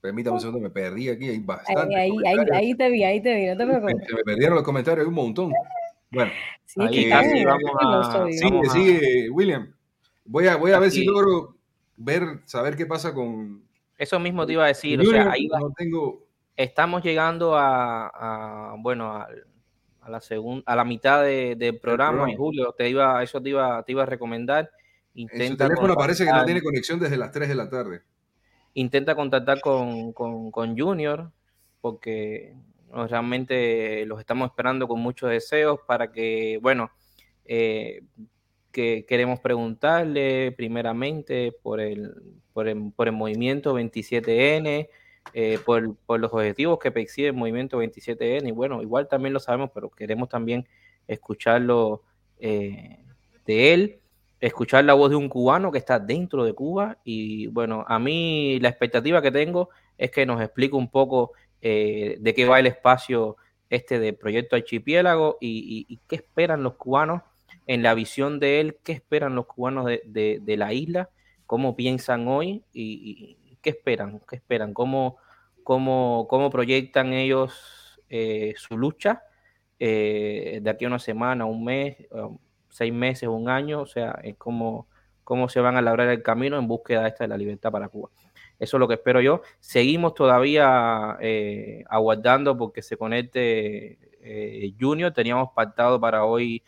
Permítame 0.00 0.34
un 0.34 0.40
segundo, 0.40 0.60
me 0.60 0.68
perdí 0.68 1.08
aquí, 1.08 1.30
hay 1.30 1.38
bastante. 1.38 1.96
Ahí, 1.96 2.10
ahí, 2.26 2.36
ahí, 2.52 2.74
te 2.74 2.90
vi, 2.90 3.04
ahí 3.04 3.22
te 3.22 3.34
vi, 3.34 3.46
no 3.46 3.56
te 3.56 3.64
preocupes. 3.64 3.96
Se 4.06 4.14
me 4.14 4.22
perdieron 4.22 4.56
los 4.56 4.62
comentarios, 4.64 5.02
hay 5.02 5.08
un 5.08 5.14
montón. 5.14 5.50
Bueno, 6.10 6.30
sí, 6.66 6.80
ahí 6.82 7.08
casi 7.08 7.42
vamos 7.42 7.70
a... 7.80 8.26
Sigue, 8.30 8.68
sigue, 8.70 9.30
William. 9.30 9.74
Voy 10.26 10.46
a, 10.46 10.56
voy 10.56 10.72
a 10.72 10.78
ver 10.78 10.90
si 10.90 11.06
logro 11.06 11.56
ver, 11.96 12.40
saber 12.44 12.76
qué 12.76 12.84
pasa 12.84 13.14
con... 13.14 13.62
Eso 13.96 14.20
mismo 14.20 14.44
te 14.44 14.52
iba 14.52 14.64
a 14.64 14.68
decir, 14.68 15.00
o 15.00 15.04
sea, 15.04 15.30
ahí 15.30 15.46
no 15.46 15.72
tengo... 15.74 16.23
estamos 16.56 17.02
llegando 17.02 17.56
a, 17.56 18.08
a 18.72 18.76
bueno, 18.78 19.12
a, 19.12 19.28
a 20.00 20.10
la 20.10 20.20
segunda, 20.20 20.62
a 20.66 20.76
la 20.76 20.84
mitad 20.84 21.22
del 21.22 21.58
de 21.58 21.72
programa, 21.72 22.30
y 22.30 22.36
Julio, 22.36 22.74
te 22.76 22.88
iba, 22.88 23.22
eso 23.22 23.40
te 23.42 23.50
iba, 23.50 23.82
te 23.82 23.92
iba 23.92 24.02
a 24.02 24.06
recomendar. 24.06 24.70
Intenta 25.14 25.44
en 25.44 25.50
su 25.52 25.56
teléfono 25.56 25.94
parece 25.94 26.24
que 26.24 26.32
no 26.32 26.44
tiene 26.44 26.62
conexión 26.62 26.98
desde 26.98 27.16
las 27.16 27.30
3 27.30 27.48
de 27.48 27.54
la 27.54 27.70
tarde 27.70 28.02
intenta 28.74 29.14
contactar 29.14 29.60
con, 29.60 30.12
con, 30.12 30.78
Junior, 30.78 31.30
porque 31.80 32.54
realmente 32.90 34.04
los 34.06 34.20
estamos 34.20 34.50
esperando 34.50 34.86
con 34.86 35.00
muchos 35.00 35.30
deseos 35.30 35.80
para 35.86 36.12
que, 36.12 36.58
bueno, 36.60 36.90
eh, 37.44 38.02
que 38.72 39.06
queremos 39.08 39.40
preguntarle 39.40 40.52
primeramente 40.52 41.52
por 41.62 41.80
el, 41.80 42.14
por 42.52 42.68
el, 42.68 42.92
por 42.94 43.06
el 43.06 43.14
movimiento 43.14 43.78
27N, 43.78 44.88
eh, 45.32 45.58
por, 45.64 45.96
los 46.20 46.32
objetivos 46.32 46.78
que 46.78 46.92
persigue 46.92 47.28
el 47.28 47.34
movimiento 47.34 47.82
27N, 47.82 48.48
y 48.48 48.52
bueno, 48.52 48.82
igual 48.82 49.08
también 49.08 49.32
lo 49.32 49.40
sabemos, 49.40 49.70
pero 49.74 49.90
queremos 49.90 50.28
también 50.28 50.66
escucharlo 51.06 52.02
eh, 52.38 52.98
de 53.46 53.74
él 53.74 54.00
escuchar 54.46 54.84
la 54.84 54.92
voz 54.92 55.08
de 55.08 55.16
un 55.16 55.30
cubano 55.30 55.72
que 55.72 55.78
está 55.78 55.98
dentro 55.98 56.44
de 56.44 56.52
Cuba 56.52 56.98
y 57.02 57.46
bueno, 57.46 57.82
a 57.88 57.98
mí 57.98 58.58
la 58.60 58.68
expectativa 58.68 59.22
que 59.22 59.30
tengo 59.30 59.70
es 59.96 60.10
que 60.10 60.26
nos 60.26 60.38
explique 60.42 60.76
un 60.76 60.90
poco 60.90 61.32
eh, 61.62 62.18
de 62.20 62.34
qué 62.34 62.44
va 62.44 62.60
el 62.60 62.66
espacio 62.66 63.38
este 63.70 63.98
de 63.98 64.12
Proyecto 64.12 64.54
Archipiélago 64.54 65.38
y, 65.40 65.98
qué 66.06 66.16
esperan 66.16 66.62
los 66.62 66.74
cubanos 66.74 67.22
en 67.66 67.82
la 67.82 67.94
visión 67.94 68.38
de 68.38 68.60
él, 68.60 68.76
qué 68.84 68.92
esperan 68.92 69.34
los 69.34 69.46
cubanos 69.46 69.86
de, 69.86 70.54
la 70.58 70.74
isla, 70.74 71.08
cómo 71.46 71.74
piensan 71.74 72.28
hoy 72.28 72.62
y, 72.74 73.38
qué 73.64 73.70
esperan, 73.70 74.20
qué 74.28 74.36
esperan, 74.36 74.72
cómo, 74.74 75.16
cómo, 75.64 76.26
cómo 76.28 76.50
proyectan 76.50 77.12
ellos 77.12 77.98
eh, 78.08 78.54
su 78.56 78.78
lucha 78.78 79.24
eh, 79.80 80.60
de 80.62 80.70
aquí 80.70 80.84
a 80.84 80.88
una 80.88 81.00
semana, 81.00 81.46
un 81.46 81.64
mes, 81.64 81.96
seis 82.68 82.92
meses, 82.92 83.28
un 83.28 83.48
año, 83.48 83.80
o 83.80 83.86
sea, 83.86 84.20
es 84.22 84.36
como 84.36 84.86
cómo 85.24 85.48
se 85.48 85.60
van 85.60 85.76
a 85.76 85.82
labrar 85.82 86.08
el 86.08 86.22
camino 86.22 86.58
en 86.58 86.68
búsqueda 86.68 87.08
esta 87.08 87.24
de 87.24 87.28
la 87.28 87.36
libertad 87.36 87.72
para 87.72 87.88
Cuba. 87.88 88.10
Eso 88.58 88.76
es 88.76 88.78
lo 88.78 88.86
que 88.86 88.94
espero 88.94 89.20
yo. 89.20 89.42
Seguimos 89.58 90.14
todavía 90.14 91.16
eh, 91.20 91.84
aguardando 91.88 92.56
porque 92.56 92.82
se 92.82 92.96
conecte 92.96 93.98
eh, 94.22 94.74
Junior. 94.78 95.12
Teníamos 95.12 95.50
pactado 95.54 96.00
para 96.00 96.24
hoy 96.24 96.62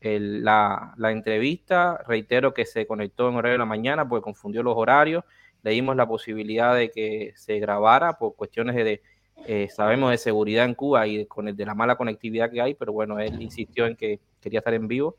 la, 0.00 0.94
entrevista. 0.98 2.02
Reitero 2.06 2.52
que 2.52 2.66
se 2.66 2.86
conectó 2.86 3.28
en 3.28 3.36
horario 3.36 3.52
de 3.52 3.58
la 3.58 3.64
mañana 3.64 4.06
porque 4.06 4.24
confundió 4.24 4.62
los 4.62 4.76
horarios. 4.76 5.24
Le 5.62 5.70
dimos 5.70 5.96
la 5.96 6.06
posibilidad 6.06 6.74
de 6.74 6.90
que 6.90 7.32
se 7.36 7.58
grabara 7.58 8.18
por 8.18 8.34
cuestiones 8.34 8.74
de, 8.76 9.02
eh, 9.46 9.68
sabemos, 9.70 10.10
de 10.10 10.18
seguridad 10.18 10.64
en 10.64 10.74
Cuba 10.74 11.06
y 11.06 11.18
de, 11.18 11.52
de 11.54 11.66
la 11.66 11.74
mala 11.74 11.96
conectividad 11.96 12.50
que 12.50 12.60
hay, 12.60 12.74
pero 12.74 12.92
bueno, 12.92 13.18
él 13.18 13.40
insistió 13.40 13.86
en 13.86 13.96
que 13.96 14.20
quería 14.40 14.60
estar 14.60 14.74
en 14.74 14.88
vivo 14.88 15.16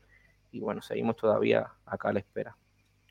y 0.52 0.60
bueno, 0.60 0.80
seguimos 0.80 1.16
todavía 1.16 1.66
acá 1.84 2.10
a 2.10 2.12
la 2.12 2.20
espera. 2.20 2.56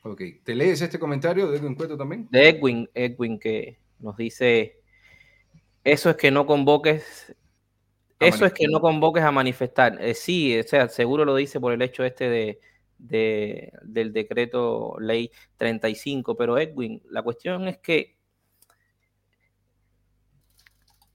Ok, 0.02 0.22
¿te 0.42 0.54
lees 0.54 0.80
este 0.80 0.98
comentario 0.98 1.50
de 1.50 1.58
Edwin 1.58 1.74
Cueto 1.74 1.96
también? 1.96 2.26
De 2.30 2.48
Edwin, 2.48 2.88
Edwin 2.94 3.38
que 3.38 3.78
nos 3.98 4.16
dice, 4.16 4.78
eso 5.82 6.10
es 6.10 6.16
que 6.16 6.30
no 6.30 6.46
convoques, 6.46 7.34
eso 8.18 8.46
es 8.46 8.52
que 8.52 8.66
no 8.68 8.80
convoques 8.80 9.22
a 9.22 9.30
manifestar. 9.30 9.98
Eh, 10.00 10.14
sí, 10.14 10.58
o 10.58 10.62
sea, 10.62 10.88
seguro 10.88 11.24
lo 11.24 11.34
dice 11.36 11.60
por 11.60 11.72
el 11.72 11.82
hecho 11.82 12.04
este 12.04 12.28
de, 12.28 12.60
de, 12.98 13.72
del 13.82 14.12
decreto 14.12 14.96
ley 14.98 15.30
35, 15.56 16.36
pero 16.36 16.58
Edwin, 16.58 17.02
la 17.10 17.22
cuestión 17.22 17.68
es 17.68 17.78
que 17.78 18.16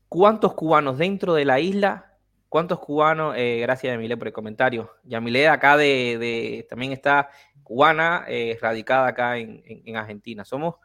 ¿cuántos 0.07 0.53
cubanos 0.53 0.97
dentro 0.97 1.33
de 1.33 1.45
la 1.45 1.59
isla 1.59 2.09
¿Cuántos 2.49 2.79
cubanos? 2.79 3.35
Eh, 3.37 3.59
gracias, 3.61 3.93
Yamile, 3.93 4.17
por 4.17 4.27
el 4.27 4.33
comentario. 4.33 4.89
Yamile, 5.03 5.47
acá 5.47 5.77
de, 5.77 6.65
también 6.67 6.91
está 6.91 7.29
cubana, 7.61 8.25
eh, 8.27 8.57
radicada 8.59 9.07
acá 9.07 9.37
en, 9.37 9.95
Argentina. 9.95 10.43
Somos 10.43 10.75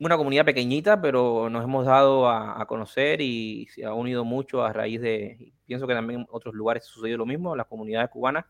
una 0.00 0.16
comunidad 0.16 0.44
pequeñita, 0.44 1.00
pero 1.00 1.48
nos 1.48 1.62
hemos 1.62 1.86
dado 1.86 2.28
a, 2.28 2.66
conocer 2.66 3.20
y 3.20 3.68
se 3.68 3.84
ha 3.84 3.94
unido 3.94 4.24
mucho 4.24 4.64
a 4.64 4.72
raíz 4.72 5.00
de, 5.00 5.52
pienso 5.64 5.86
que 5.86 5.94
también 5.94 6.20
en 6.20 6.26
otros 6.28 6.56
lugares 6.56 6.82
ha 6.82 6.86
sucedido 6.86 7.18
lo 7.18 7.26
mismo, 7.26 7.54
las 7.54 7.66
comunidades 7.66 8.10
cubanas 8.10 8.44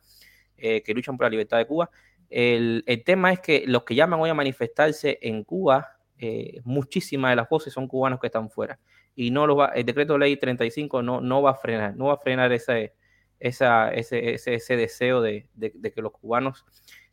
eh, 0.58 0.82
que 0.82 0.94
luchan 0.94 1.16
por 1.16 1.26
la 1.26 1.30
libertad 1.30 1.58
de 1.58 1.66
Cuba. 1.66 1.90
El, 2.28 2.84
tema 3.06 3.32
es 3.32 3.40
que 3.40 3.64
los 3.66 3.84
que 3.84 3.94
llaman 3.94 4.20
hoy 4.20 4.28
a 4.28 4.34
manifestarse 4.34 5.18
en 5.22 5.44
Cuba, 5.44 5.96
muchísimas 6.64 7.30
de 7.30 7.36
las 7.36 7.48
voces 7.48 7.72
son 7.72 7.86
cubanos 7.86 8.18
que 8.20 8.26
están 8.26 8.50
fuera 8.50 8.78
y 9.20 9.32
no 9.32 9.48
lo 9.48 9.56
va, 9.56 9.66
el 9.74 9.84
decreto 9.84 10.12
de 10.12 10.20
ley 10.20 10.36
35 10.36 11.02
no, 11.02 11.20
no 11.20 11.42
va 11.42 11.50
a 11.50 11.54
frenar, 11.54 11.96
no 11.96 12.06
va 12.06 12.14
a 12.14 12.18
frenar 12.18 12.52
ese, 12.52 12.94
esa, 13.40 13.90
ese, 13.90 14.34
ese, 14.34 14.76
deseo 14.76 15.20
de, 15.20 15.48
que 15.58 16.00
los 16.00 16.12
cubanos 16.12 16.64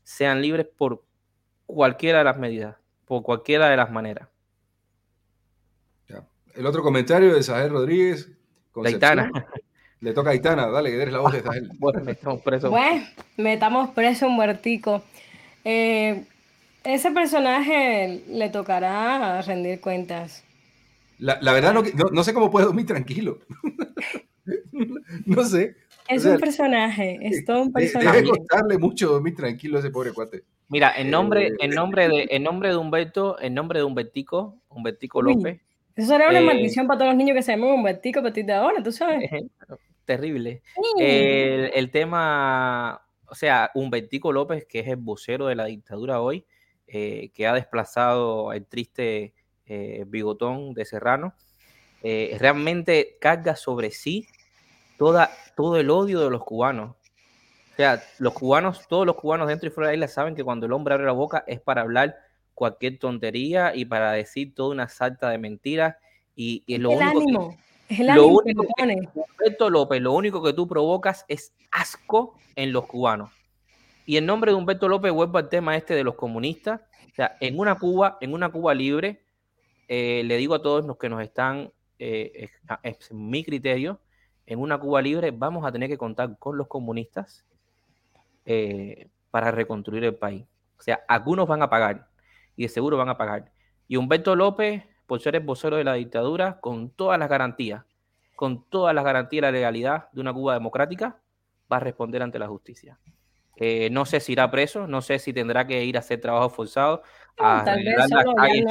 sean 0.03 0.39
libres 0.39 0.67
por 0.67 1.03
cualquiera 1.65 2.19
de 2.19 2.25
las 2.25 2.37
medidas, 2.37 2.77
por 3.05 3.23
cualquiera 3.23 3.69
de 3.69 3.77
las 3.77 3.89
maneras. 3.89 4.29
El 6.53 6.67
otro 6.67 6.83
comentario 6.83 7.33
de 7.33 7.41
Sahel 7.41 7.71
Rodríguez. 7.71 8.31
Aitana. 8.85 9.31
Le 10.05 10.13
toca 10.13 10.29
a 10.29 10.33
Aitana, 10.33 10.67
dale, 10.67 10.91
que 10.91 11.01
eres 11.01 11.11
la 11.11 11.19
voz 11.19 11.33
de 11.33 11.41
bueno, 11.79 12.03
metamos 12.03 12.41
preso. 12.43 12.69
Bueno, 12.69 13.03
metamos 13.37 13.89
preso 13.89 14.27
un 14.27 14.35
muertico. 14.35 15.03
Eh, 15.63 16.25
ese 16.83 17.09
personaje 17.09 18.21
le 18.27 18.49
tocará 18.49 19.41
rendir 19.41 19.81
cuentas. 19.81 20.43
La, 21.17 21.39
verdad, 21.51 21.73
no, 21.73 21.81
no, 22.11 22.23
sé 22.23 22.35
cómo 22.35 22.51
puede 22.51 22.67
dormir 22.67 22.85
tranquilo. 22.85 23.39
no 25.25 25.43
sé. 25.43 25.75
Es 26.07 26.23
un 26.23 26.37
personaje, 26.37 27.17
es 27.23 27.43
todo 27.43 27.63
un 27.63 27.73
personaje. 27.73 28.17
Debe 28.17 28.29
costarle 28.29 28.77
mucho 28.77 29.09
dormir 29.09 29.35
tranquilo 29.35 29.77
a 29.77 29.79
ese 29.79 29.89
pobre 29.89 30.13
cuate. 30.13 30.43
Mira, 30.67 30.93
en 30.95 31.09
nombre, 31.09 31.47
en 31.47 31.71
eh, 31.71 31.75
nombre 31.75 32.07
de, 32.07 32.27
en 32.29 32.43
nombre 32.43 32.69
de 32.69 32.75
Humberto, 32.75 33.41
en 33.41 33.55
nombre 33.55 33.79
de 33.79 33.85
Humbertico, 33.85 34.61
Humbertico 34.69 35.23
López. 35.23 35.61
Eso 35.95 36.09
sería 36.09 36.29
una 36.29 36.41
eh, 36.41 36.45
maldición 36.45 36.85
para 36.85 36.99
todos 36.99 37.09
los 37.09 37.17
niños 37.17 37.35
que 37.35 37.41
se 37.41 37.53
llaman 37.53 37.71
Humbertico 37.71 38.19
a 38.19 38.23
partir 38.23 38.45
de 38.45 38.53
ahora, 38.53 38.83
tú 38.83 38.91
sabes. 38.91 39.31
Terrible. 40.05 40.61
El, 40.99 41.71
el, 41.73 41.91
tema, 41.91 43.05
o 43.27 43.35
sea, 43.35 43.71
Humbertico 43.73 44.31
López, 44.31 44.65
que 44.65 44.79
es 44.79 44.87
el 44.87 44.97
vocero 44.97 45.47
de 45.47 45.55
la 45.55 45.65
dictadura 45.65 46.21
hoy, 46.21 46.45
eh, 46.87 47.31
que 47.33 47.47
ha 47.47 47.53
desplazado 47.53 48.53
el 48.53 48.67
triste 48.67 49.33
eh, 49.65 50.03
Bigotón 50.07 50.75
de 50.75 50.85
Serrano, 50.85 51.33
eh, 52.03 52.37
realmente 52.39 53.17
carga 53.19 53.55
sobre 53.55 53.89
sí 53.89 54.27
toda, 54.99 55.31
todo 55.55 55.77
el 55.77 55.89
odio 55.89 56.19
de 56.19 56.29
los 56.29 56.43
cubanos. 56.43 56.91
O 56.91 57.75
sea, 57.75 58.03
los 58.19 58.33
cubanos, 58.33 58.87
todos 58.87 59.07
los 59.07 59.15
cubanos 59.15 59.47
dentro 59.47 59.67
y 59.67 59.71
fuera 59.71 59.89
de 59.89 59.97
la 59.97 60.05
isla 60.05 60.13
saben 60.13 60.35
que 60.35 60.43
cuando 60.43 60.67
el 60.67 60.73
hombre 60.73 60.93
abre 60.93 61.07
la 61.07 61.11
boca 61.13 61.43
es 61.47 61.59
para 61.59 61.81
hablar 61.81 62.15
cualquier 62.53 62.99
tontería 62.99 63.75
y 63.75 63.85
para 63.85 64.11
decir 64.11 64.53
toda 64.53 64.69
una 64.69 64.87
salta 64.87 65.31
de 65.31 65.39
mentiras. 65.39 65.95
Y, 66.35 66.63
lo 66.77 66.91
el 66.91 66.97
único 66.97 67.19
ánimo. 67.19 67.57
Es 67.89 67.99
el 67.99 68.09
ánimo 68.09 68.41
que, 68.41 68.53
Humberto 68.53 69.69
López, 69.69 70.01
lo 70.01 70.13
único 70.13 70.41
que 70.41 70.53
tú 70.53 70.67
provocas 70.67 71.25
es 71.27 71.53
asco 71.71 72.35
en 72.55 72.73
los 72.73 72.85
cubanos. 72.85 73.31
Y 74.05 74.17
en 74.17 74.25
nombre 74.25 74.51
de 74.51 74.57
Humberto 74.57 74.87
López 74.87 75.11
vuelvo 75.11 75.37
al 75.37 75.49
tema 75.49 75.75
este 75.75 75.95
de 75.95 76.03
los 76.03 76.15
comunistas. 76.15 76.81
O 77.11 77.15
sea, 77.15 77.37
en 77.39 77.59
una 77.59 77.75
Cuba, 77.75 78.17
en 78.21 78.33
una 78.33 78.49
Cuba 78.49 78.73
libre, 78.73 79.23
eh, 79.87 80.23
le 80.25 80.37
digo 80.37 80.55
a 80.55 80.61
todos 80.61 80.85
los 80.85 80.97
que 80.97 81.09
nos 81.09 81.21
están, 81.21 81.71
eh, 81.99 82.49
es, 82.83 83.11
mi 83.11 83.43
criterio, 83.43 83.99
en 84.45 84.59
una 84.59 84.77
Cuba 84.79 85.01
libre 85.01 85.31
vamos 85.31 85.65
a 85.65 85.71
tener 85.71 85.89
que 85.89 85.97
contar 85.97 86.37
con 86.37 86.57
los 86.57 86.67
comunistas 86.67 87.45
eh, 88.45 89.07
para 89.31 89.51
reconstruir 89.51 90.03
el 90.03 90.15
país. 90.15 90.45
O 90.77 90.81
sea, 90.81 91.01
algunos 91.07 91.47
van 91.47 91.61
a 91.61 91.69
pagar 91.69 92.07
y 92.55 92.63
de 92.63 92.69
seguro 92.69 92.97
van 92.97 93.09
a 93.09 93.17
pagar. 93.17 93.51
Y 93.87 93.97
Humberto 93.97 94.35
López, 94.35 94.83
por 95.07 95.19
ser 95.21 95.35
el 95.35 95.43
vocero 95.43 95.77
de 95.77 95.83
la 95.83 95.93
dictadura, 95.93 96.59
con 96.59 96.89
todas 96.89 97.19
las 97.19 97.29
garantías, 97.29 97.83
con 98.35 98.65
todas 98.69 98.93
las 98.93 99.03
garantías 99.03 99.41
de 99.41 99.47
la 99.47 99.51
legalidad 99.51 100.11
de 100.11 100.21
una 100.21 100.33
Cuba 100.33 100.53
democrática, 100.53 101.19
va 101.71 101.77
a 101.77 101.79
responder 101.79 102.21
ante 102.21 102.39
la 102.39 102.47
justicia. 102.47 102.97
no 103.91 104.05
sé 104.05 104.19
si 104.19 104.33
irá 104.33 104.49
preso, 104.51 104.87
no 104.87 105.01
sé 105.01 105.19
si 105.19 105.33
tendrá 105.33 105.65
que 105.65 105.83
ir 105.83 105.95
a 105.95 105.99
hacer 105.99 106.19
trabajo 106.19 106.49
forzado, 106.49 107.01
tal 107.35 107.83
vez 107.83 107.95
las 108.09 108.25
calles, 108.35 108.65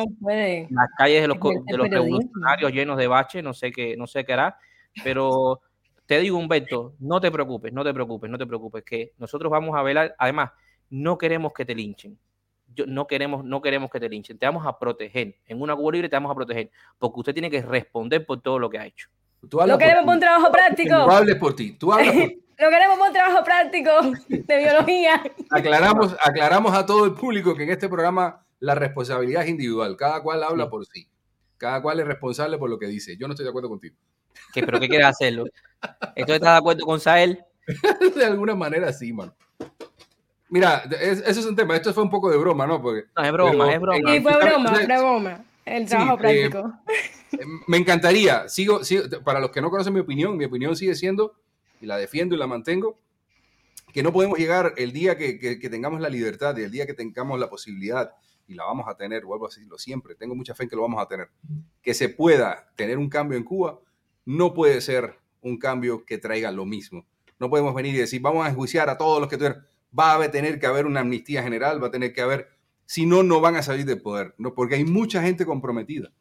las 0.71 0.89
calles 0.99 1.23
de 1.23 1.29
los, 1.29 1.39
de 1.41 1.77
los 1.77 1.89
revolucionarios 1.89 2.73
llenos 2.73 2.97
de 2.97 3.07
baches, 3.07 3.43
no 3.43 3.55
sé 3.55 3.73
qué, 3.73 3.97
no 3.97 4.07
sé 4.07 4.25
qué 4.25 4.33
hará, 4.35 4.59
pero 5.03 5.61
te 6.07 6.21
digo, 6.21 6.39
Humberto, 6.39 6.95
no 7.01 7.21
te 7.21 7.31
preocupes, 7.31 7.73
no 7.73 7.83
te 7.83 7.95
preocupes, 7.95 8.31
no 8.31 8.39
te 8.39 8.47
preocupes, 8.47 8.85
que 8.85 9.13
nosotros 9.19 9.51
vamos 9.51 9.75
a 9.77 9.83
velar, 9.83 10.15
además, 10.19 10.51
no 10.91 11.17
queremos 11.17 11.53
que 11.53 11.65
te 11.65 11.75
linchen. 11.75 12.19
Yo, 12.75 12.87
no 12.87 13.07
queremos, 13.07 13.45
no 13.45 13.63
queremos 13.63 13.91
que 13.91 14.01
te 14.01 14.09
linchen, 14.09 14.39
te 14.39 14.47
vamos 14.47 14.67
a 14.67 14.79
proteger. 14.79 15.37
En 15.47 15.61
una 15.61 15.77
Cuba 15.77 15.93
libre 15.93 16.09
te 16.09 16.17
vamos 16.17 16.33
a 16.33 16.35
proteger, 16.35 16.71
porque 16.99 17.21
usted 17.21 17.33
tiene 17.33 17.51
que 17.51 17.63
responder 17.63 18.25
por 18.27 18.41
todo 18.41 18.59
lo 18.59 18.69
que 18.69 18.79
ha 18.79 18.87
hecho. 18.87 19.09
lo 19.43 19.79
queremos 19.79 20.05
por 20.05 20.15
un 20.15 20.21
trabajo 20.21 20.51
práctico. 20.51 21.05
Tú 21.05 21.11
hables 21.11 21.37
por 21.37 21.57
ti, 21.57 21.73
tú 21.73 21.93
hablas 21.93 22.15
por 22.15 22.29
ti. 22.29 22.41
Lo 22.57 22.71
queremos 22.71 22.97
por 22.99 23.09
un 23.09 23.13
trabajo 23.13 23.45
práctico 23.45 23.91
de 24.29 24.59
biología. 24.59 25.21
Aclaramos, 25.51 26.15
aclaramos 26.25 26.73
a 26.73 26.87
todo 26.87 27.05
el 27.05 27.15
público 27.15 27.53
que 27.57 27.65
en 27.65 27.71
este 27.71 27.89
programa 27.89 28.47
la 28.61 28.77
responsabilidad 28.77 29.43
es 29.43 29.49
individual. 29.49 29.97
Cada 29.97 30.23
cual 30.23 30.45
habla 30.45 30.71
por 30.71 30.87
sí. 30.87 31.09
Cada 31.59 31.83
cual 31.83 31.99
es 31.99 32.07
responsable 32.07 32.57
por 32.57 32.71
lo 32.71 32.79
que 32.79 32.87
dice. 32.87 33.17
Yo 33.17 33.27
no 33.27 33.33
estoy 33.33 33.45
de 33.45 33.51
acuerdo 33.51 33.69
contigo. 33.69 33.97
¿Qué, 34.53 34.63
¿Pero 34.63 34.79
qué 34.79 34.89
quieres 34.89 35.09
hacerlo? 35.09 35.47
¿Esto 36.15 36.35
estás 36.35 36.53
de 36.53 36.59
acuerdo 36.59 36.85
con 36.85 37.01
Sael? 37.01 37.45
de 38.17 38.25
alguna 38.25 38.55
manera 38.55 38.93
sí, 38.93 39.13
mano. 39.13 39.35
Mira, 40.49 40.85
eso 41.01 41.41
es 41.41 41.47
un 41.47 41.57
tema. 41.57 41.77
Esto 41.77 41.93
fue 41.93 42.03
un 42.03 42.11
poco 42.11 42.31
de 42.31 42.37
broma, 42.37 42.67
¿no? 42.67 42.81
Porque, 42.81 43.05
no, 43.17 43.25
es 43.25 43.33
broma, 43.33 43.73
es 43.73 43.81
broma. 43.81 44.13
Sí, 44.13 44.21
fue 44.21 44.37
broma, 44.37 44.75
fue 44.75 44.87
broma. 44.87 45.45
El 45.65 45.87
trabajo 45.87 46.15
eh, 46.15 46.19
práctico. 46.19 46.73
me 47.67 47.79
encantaría, 47.79 48.49
sigo, 48.49 48.81
para 49.25 49.41
los 49.41 49.51
que 49.51 49.61
no 49.61 49.71
conocen 49.71 49.95
mi 49.95 50.01
opinión, 50.01 50.37
mi 50.37 50.45
opinión 50.45 50.77
sigue 50.77 50.95
siendo, 50.95 51.35
y 51.81 51.87
la 51.87 51.97
defiendo 51.97 52.35
y 52.35 52.39
la 52.39 52.47
mantengo, 52.47 52.99
que 53.93 54.03
no 54.03 54.13
podemos 54.13 54.39
llegar 54.39 54.75
el 54.77 54.93
día 54.93 55.17
que, 55.17 55.39
que 55.39 55.71
tengamos 55.71 56.01
la 56.01 56.09
libertad 56.09 56.57
y 56.57 56.63
el 56.63 56.71
día 56.71 56.85
que 56.85 56.95
tengamos 56.95 57.39
la 57.39 57.49
posibilidad 57.49 58.13
y 58.47 58.55
la 58.55 58.65
vamos 58.65 58.87
a 58.89 58.97
tener, 58.97 59.25
vuelvo 59.25 59.47
a 59.47 59.49
decirlo 59.49 59.79
siempre, 59.79 60.15
tengo 60.15 60.35
mucha 60.35 60.55
fe 60.55 60.65
en 60.65 60.69
que 60.69 60.77
lo 60.77 60.83
vamos 60.83 61.01
a 61.01 61.07
tener, 61.07 61.29
que 61.83 61.95
se 61.95 62.09
pueda 62.09 62.71
tener 62.77 62.99
un 62.99 63.09
cambio 63.09 63.39
en 63.39 63.45
Cuba, 63.45 63.81
no 64.25 64.55
puede 64.55 64.81
ser 64.81 65.19
un 65.43 65.59
cambio 65.59 66.05
que 66.05 66.19
traiga 66.19 66.51
lo 66.51 66.65
mismo. 66.65 67.07
No 67.39 67.51
podemos 67.51 67.75
venir 67.75 67.95
y 67.95 67.99
decir, 67.99 68.21
vamos 68.21 68.47
a 68.47 68.51
enjuiciar 68.51 68.89
a 68.89 68.97
todos 68.97 69.21
los 69.21 69.29
que 69.29 69.37
tuvieron. 69.37 69.67
Va 69.97 70.15
a 70.15 70.31
tener 70.31 70.59
que 70.59 70.67
haber 70.67 70.87
una 70.87 71.01
amnistía 71.01 71.43
general, 71.43 71.83
va 71.83 71.89
a 71.89 71.91
tener 71.91 72.13
que 72.13 72.21
haber, 72.21 72.49
si 72.87 73.07
no, 73.07 73.23
no 73.23 73.41
van 73.41 73.57
a 73.57 73.63
salir 73.63 73.85
del 73.85 74.01
poder, 74.01 74.35
¿no? 74.39 74.55
porque 74.55 74.77
hay 74.77 74.85
mucha 74.85 75.23
gente 75.23 75.47
comprometida. 75.47 76.13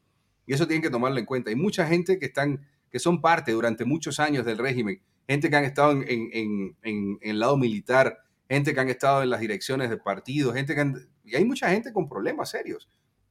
Y 0.46 0.52
eso 0.52 0.66
tienen 0.66 0.82
que 0.82 0.90
tomarlo 0.90 1.18
en 1.18 1.26
cuenta. 1.26 1.50
Hay 1.50 1.56
mucha 1.56 1.86
gente 1.86 2.18
que, 2.18 2.26
están, 2.26 2.66
que 2.90 2.98
son 2.98 3.20
parte 3.20 3.52
durante 3.52 3.84
muchos 3.84 4.20
años 4.20 4.44
del 4.44 4.58
régimen, 4.58 5.00
gente 5.26 5.50
que 5.50 5.56
han 5.56 5.64
estado 5.64 5.92
en, 5.92 6.76
el 6.82 7.38
lado 7.38 7.56
militar, 7.56 8.18
gente 8.48 8.74
que 8.74 8.80
han 8.80 8.88
estado 8.88 9.22
en 9.22 9.30
las 9.30 9.40
direcciones 9.40 9.90
de 9.90 9.96
partidos, 9.96 10.54
gente 10.54 10.74
que 10.74 10.80
han, 10.80 11.08
y 11.24 11.34
hay 11.34 11.44
mucha 11.44 11.70
gente 11.70 11.92
con 11.92 12.08
problemas 12.08 12.50
serios, 12.50 12.88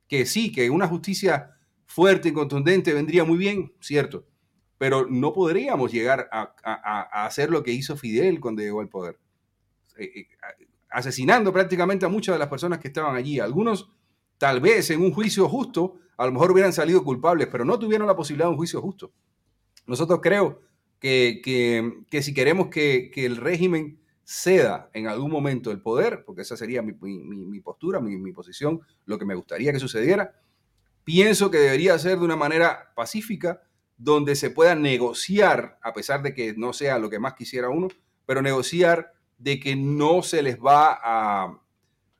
que 0.08 0.26
sí, 0.26 0.52
que 0.52 0.70
una 0.70 0.88
justicia 0.88 1.52
fuerte 1.86 2.30
y 2.30 2.34
contundente 2.34 2.94
vendría 2.94 3.24
muy 3.24 3.38
bien, 3.38 3.74
cierto, 3.80 4.26
pero 4.78 5.08
no 5.10 5.32
podríamos 5.34 5.92
llegar 5.92 6.28
a, 6.32 7.26
hacer 7.26 7.50
lo 7.50 7.64
que 7.64 7.72
hizo 7.72 7.96
Fidel 7.96 8.40
cuando 8.40 8.62
llegó 8.62 8.82
al 8.82 8.90
poder. 8.90 9.18
Eh, 9.98 10.12
eh, 10.16 10.28
asesinando 10.94 11.52
prácticamente 11.52 12.06
a 12.06 12.10
muchas 12.10 12.36
de 12.36 12.40
las 12.40 12.48
personas 12.48 12.80
que 12.80 12.88
estaban 12.88 13.16
allí. 13.16 13.40
Algunos, 13.40 13.90
tal 14.38 14.62
vez 14.62 14.90
en 14.92 15.02
un 15.02 15.12
juicio 15.12 15.50
justo, 15.50 15.96
a 16.18 16.26
lo 16.26 16.32
mejor 16.32 16.52
hubieran 16.52 16.72
salido 16.72 17.04
culpables, 17.04 17.48
pero 17.52 17.66
no 17.66 17.80
tuvieron 17.80 18.08
la 18.08 18.16
posibilidad 18.16 18.46
de 18.46 18.52
un 18.52 18.58
juicio 18.58 18.80
justo. 18.80 19.12
Nosotros 19.88 20.20
creo 20.22 20.62
que, 21.00 21.42
que, 22.10 22.22
si 22.22 22.34
queremos 22.34 22.68
que, 22.68 23.12
que, 23.12 23.26
el 23.26 23.38
régimen 23.38 24.00
ceda 24.24 24.90
en 24.94 25.08
algún 25.08 25.32
momento 25.32 25.72
el 25.72 25.82
poder, 25.82 26.24
porque 26.26 26.44
esa 26.44 26.56
sería 26.56 26.82
mi, 26.82 26.94
mi, 26.94 27.60
postura, 27.60 28.00
mi, 28.00 28.16
mi, 28.16 28.32
posición, 28.32 28.80
lo 29.06 29.18
que 29.18 29.26
me 29.26 29.36
gustaría 29.36 29.74
que 29.74 29.80
sucediera, 29.80 30.34
pienso 31.04 31.52
que 31.52 31.58
debería 31.58 31.98
ser 32.00 32.20
de 32.20 32.26
una 32.26 32.38
manera 32.38 32.94
pacífica, 32.96 33.64
donde 33.98 34.36
se 34.36 34.50
pueda 34.50 34.76
negociar, 34.76 35.78
a 35.82 35.94
pesar 35.94 36.22
de 36.22 36.34
que 36.34 36.54
no 36.56 36.72
sea 36.72 37.00
lo 37.00 37.10
que 37.10 37.20
más 37.20 37.34
quisiera 37.34 37.70
uno, 37.70 37.90
pero 38.26 38.42
negociar 38.42 39.14
de 39.44 39.60
que 39.60 39.76
no 39.76 40.24
se 40.24 40.42
les 40.42 40.58
va 40.58 40.98
a, 41.04 41.60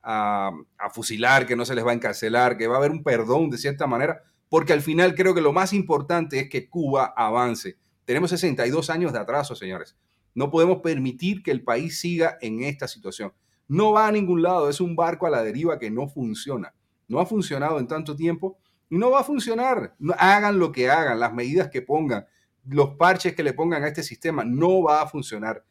a, 0.02 0.90
fusilar, 0.90 1.46
que 1.46 1.56
no 1.56 1.64
se 1.64 1.74
les 1.74 1.84
va 1.84 1.92
a 1.92 1.94
encarcelar, 1.94 2.58
que 2.58 2.66
va 2.66 2.74
a 2.74 2.78
haber 2.78 2.90
un 2.90 3.02
perdón 3.02 3.48
de 3.48 3.56
cierta 3.56 3.86
manera, 3.86 4.22
porque 4.50 4.74
al 4.74 4.82
final 4.82 5.14
creo 5.14 5.34
que 5.34 5.40
lo 5.40 5.52
más 5.52 5.72
importante 5.72 6.38
es 6.38 6.50
que 6.50 6.68
Cuba 6.68 7.14
avance. 7.16 7.78
Tenemos 8.04 8.30
62 8.30 8.90
años 8.90 9.12
de 9.14 9.18
atraso, 9.18 9.54
señores. 9.54 9.96
No 10.34 10.50
podemos 10.50 10.82
permitir 10.82 11.42
que 11.42 11.50
el 11.50 11.64
país 11.64 11.98
siga 11.98 12.36
en 12.42 12.62
esta 12.62 12.86
situación. 12.86 13.32
No 13.66 13.92
va 13.92 14.06
a 14.06 14.12
ningún 14.12 14.42
lado, 14.42 14.68
es 14.68 14.80
un 14.80 14.94
barco 14.94 15.26
a 15.26 15.30
la 15.30 15.42
deriva 15.42 15.78
que 15.78 15.90
no 15.90 16.08
funciona. 16.08 16.74
No 17.08 17.20
ha 17.20 17.26
funcionado 17.26 17.78
en 17.78 17.88
tanto 17.88 18.14
tiempo 18.14 18.58
y 18.90 18.98
no 18.98 19.10
va 19.10 19.20
a 19.20 19.24
funcionar. 19.24 19.94
hagan 20.18 20.58
lo 20.58 20.72
que 20.72 20.90
hagan, 20.90 21.18
las 21.18 21.32
medidas 21.32 21.70
que 21.70 21.80
pongan, 21.80 22.26
los 22.68 22.90
parches 22.96 23.34
que 23.34 23.42
le 23.42 23.54
pongan 23.54 23.82
a 23.82 23.88
este 23.88 24.02
sistema, 24.02 24.44
no 24.44 24.82
va 24.82 25.00
a 25.00 25.06
funcionar. 25.06 25.64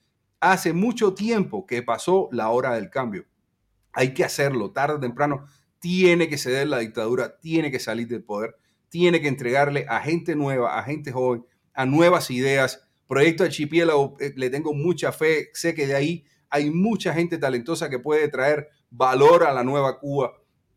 Hace 0.44 0.74
mucho 0.74 1.14
tiempo 1.14 1.66
que 1.66 1.84
pasó 1.84 2.28
la 2.34 2.50
hora 2.50 2.74
del 2.76 2.90
cambio. 2.90 3.24
Hay 3.94 4.14
que 4.14 4.26
hacerlo, 4.26 4.72
tarde 4.72 4.96
o 4.96 5.00
temprano. 5.00 5.46
Tiene 5.80 6.28
que 6.28 6.38
ceder 6.38 6.68
la 6.68 6.80
dictadura, 6.80 7.40
tiene 7.40 7.72
que 7.72 7.80
salir 7.80 8.10
del 8.10 8.26
poder, 8.26 8.58
tiene 8.90 9.22
que 9.22 9.30
entregarle 9.30 9.86
a 9.88 10.02
gente 10.02 10.36
nueva, 10.36 10.78
a 10.78 10.84
gente 10.84 11.14
joven, 11.14 11.46
a 11.74 11.86
nuevas 11.86 12.30
ideas. 12.30 12.86
Proyecto 13.08 13.46
Archipiélago, 13.46 14.18
eh, 14.20 14.34
le 14.36 14.50
tengo 14.50 14.74
mucha 14.74 15.14
fe, 15.14 15.50
sé 15.54 15.74
que 15.74 15.88
de 15.88 15.96
ahí 15.96 16.26
hay 16.50 16.72
mucha 16.72 17.14
gente 17.14 17.38
talentosa 17.38 17.90
que 17.90 18.00
puede 18.00 18.28
traer 18.28 18.68
valor 18.90 19.46
a 19.46 19.54
la 19.54 19.64
nueva 19.64 19.98
Cuba. 19.98 20.34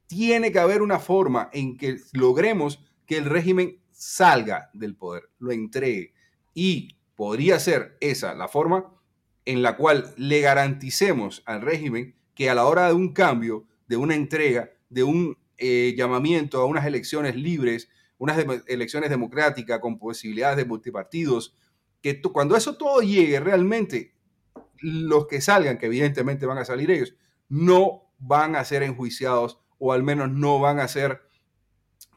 Tiene 0.07 0.53
que 0.53 0.61
haber 0.61 0.81
una 0.81 1.01
forma 1.01 1.51
en 1.53 1.77
que 1.77 1.97
logremos 2.13 2.85
que 3.05 3.17
el 3.17 3.25
régimen 3.25 3.81
salga 3.91 4.71
del 4.75 4.95
poder, 4.95 5.25
lo 5.41 5.51
entregue. 5.51 6.15
Y 6.55 7.01
podría 7.17 7.59
ser 7.59 7.97
esa 8.01 8.33
la 8.33 8.47
forma 8.47 8.93
en 9.47 9.63
la 9.63 9.77
cual 9.77 10.13
le 10.17 10.41
garanticemos 10.41 11.43
al 11.47 11.63
régimen 11.63 12.15
que 12.35 12.51
a 12.51 12.55
la 12.55 12.67
hora 12.67 12.89
de 12.89 12.95
un 12.95 13.13
cambio, 13.13 13.65
de 13.87 13.97
una 13.97 14.15
entrega, 14.15 14.71
de 14.91 15.05
un 15.05 15.39
eh, 15.57 15.95
llamamiento 15.97 16.61
a 16.61 16.67
unas 16.67 16.85
elecciones 16.85 17.37
libres, 17.37 17.89
unas 18.19 18.45
elecciones 18.67 19.09
democráticas 19.09 19.79
con 19.81 19.99
posibilidades 19.99 20.57
de 20.57 20.65
multipartidos, 20.65 21.57
que 22.03 22.21
cuando 22.21 22.57
eso 22.57 22.77
todo 22.77 23.01
llegue 23.01 23.41
realmente, 23.41 24.15
los 24.81 25.27
que 25.27 25.41
salgan, 25.41 25.79
que 25.79 25.87
evidentemente 25.87 26.45
van 26.45 26.59
a 26.59 26.65
salir 26.65 26.91
ellos, 26.91 27.15
no 27.49 28.11
van 28.19 28.57
a 28.57 28.65
ser 28.65 28.83
enjuiciados 28.83 29.61
o 29.79 29.93
al 29.93 30.03
menos 30.03 30.31
no 30.31 30.59
van 30.59 30.81
a 30.81 30.89
ser 30.89 31.23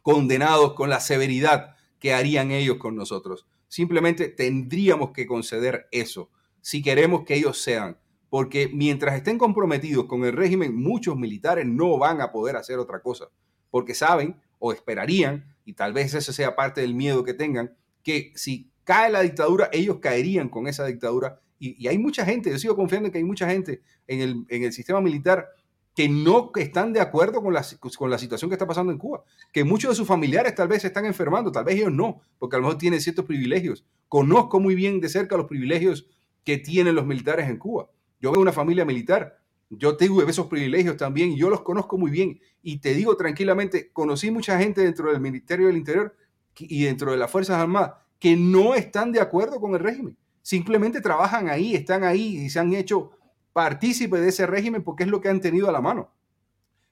condenados 0.01 0.73
con 0.73 0.89
la 0.89 0.99
severidad 0.99 1.75
que 1.99 2.13
harían 2.13 2.51
ellos 2.51 2.77
con 2.77 2.95
nosotros. 2.95 3.45
Simplemente 3.67 4.30
tendríamos 4.30 5.11
que 5.11 5.27
conceder 5.27 5.88
eso 5.91 6.32
si 6.62 6.82
queremos 6.82 7.24
que 7.24 7.36
ellos 7.36 7.62
sean 7.62 7.97
porque 8.30 8.70
mientras 8.72 9.16
estén 9.16 9.38
comprometidos 9.38 10.05
con 10.05 10.24
el 10.24 10.34
régimen, 10.34 10.76
muchos 10.76 11.18
militares 11.18 11.66
no 11.66 11.97
van 11.97 12.22
a 12.22 12.32
poder 12.32 12.55
hacer 12.55 12.78
otra 12.78 13.01
cosa, 13.01 13.26
porque 13.72 13.95
saben 13.95 14.39
o 14.60 14.72
esperarían, 14.72 15.55
y 15.66 15.74
tal 15.74 15.93
vez 15.93 16.14
eso 16.14 16.32
sea 16.32 16.55
parte 16.55 16.82
del 16.82 16.93
miedo 16.93 17.24
que 17.24 17.34
tengan, 17.34 17.76
que 18.03 18.32
si 18.36 18.72
cae 18.84 19.12
la 19.12 19.22
dictadura, 19.22 19.70
ellos 19.72 19.97
caerían 20.01 20.49
con 20.49 20.68
esa 20.68 20.86
dictadura. 20.86 21.39
Y, 21.60 21.88
hay 21.88 21.97
mucha 21.97 22.26
gente, 22.26 22.49
yo 22.49 22.57
sigo 22.57 22.76
confiando 22.76 23.07
en 23.07 23.12
que 23.12 23.18
hay 23.18 23.24
mucha 23.24 23.49
gente 23.49 23.82
en 24.07 24.22
el, 24.22 24.45
en 24.49 24.64
el 24.64 24.74
sistema 24.74 25.01
militar 25.01 25.47
que 25.95 26.07
no 26.07 26.51
están 26.55 26.93
de 26.93 27.01
acuerdo 27.01 27.41
con 27.41 27.53
la, 27.53 27.66
con 27.97 28.10
la 28.10 28.18
situación 28.18 28.49
que 28.49 28.55
está 28.55 28.68
pasando 28.68 28.91
en 28.91 28.97
Cuba, 28.97 29.24
que 29.51 29.64
muchos 29.64 29.89
de 29.89 29.95
sus 29.95 30.07
familiares 30.07 30.55
tal 30.55 30.68
vez 30.68 30.82
se 30.82 30.88
están 30.88 31.05
enfermando, 31.05 31.51
tal 31.51 31.66
vez 31.66 31.76
ellos 31.76 31.91
no, 31.91 32.22
porque 32.38 32.55
a 32.55 32.60
lo 32.60 32.66
mejor 32.66 32.78
tienen 32.78 33.01
ciertos 33.01 33.26
privilegios. 33.26 33.86
Conozco 34.07 34.60
muy 34.60 34.76
bien 34.76 35.01
de 35.01 35.10
cerca 35.10 35.36
los 35.36 35.47
privilegios 35.47 36.07
que 36.49 36.63
tienen 36.63 36.95
los 36.95 37.05
militares 37.05 37.47
en 37.47 37.57
Cuba 37.57 37.89
yo 38.19 38.31
veo 38.31 38.41
una 38.41 38.51
familia 38.51 38.85
militar, 38.85 39.39
yo 39.69 39.95
tengo 39.95 40.21
esos 40.23 40.47
privilegios 40.47 40.97
también, 40.97 41.35
yo 41.35 41.49
los 41.49 41.61
conozco 41.61 41.97
muy 41.97 42.11
bien. 42.11 42.39
Y 42.61 42.79
te 42.79 42.93
digo 42.93 43.15
tranquilamente, 43.15 43.91
conocí 43.91 44.31
mucha 44.31 44.57
gente 44.57 44.81
dentro 44.81 45.11
del 45.11 45.21
Ministerio 45.21 45.67
del 45.67 45.77
Interior 45.77 46.15
y 46.57 46.83
dentro 46.83 47.11
de 47.11 47.17
las 47.17 47.31
Fuerzas 47.31 47.57
Armadas 47.57 47.93
que 48.19 48.35
no 48.35 48.75
están 48.75 49.13
de 49.13 49.21
acuerdo 49.21 49.61
con 49.61 49.73
el 49.75 49.79
régimen. 49.79 50.17
Simplemente 50.41 50.99
trabajan 50.99 51.47
ahí, 51.47 51.75
están 51.75 52.03
ahí 52.03 52.37
y 52.37 52.49
se 52.49 52.59
han 52.59 52.73
hecho 52.73 53.11
partícipes 53.53 54.19
de 54.19 54.27
ese 54.27 54.45
régimen 54.45 54.83
porque 54.83 55.03
es 55.03 55.09
lo 55.09 55.21
que 55.21 55.29
han 55.29 55.39
tenido 55.39 55.69
a 55.69 55.71
la 55.71 55.79
mano. 55.79 56.11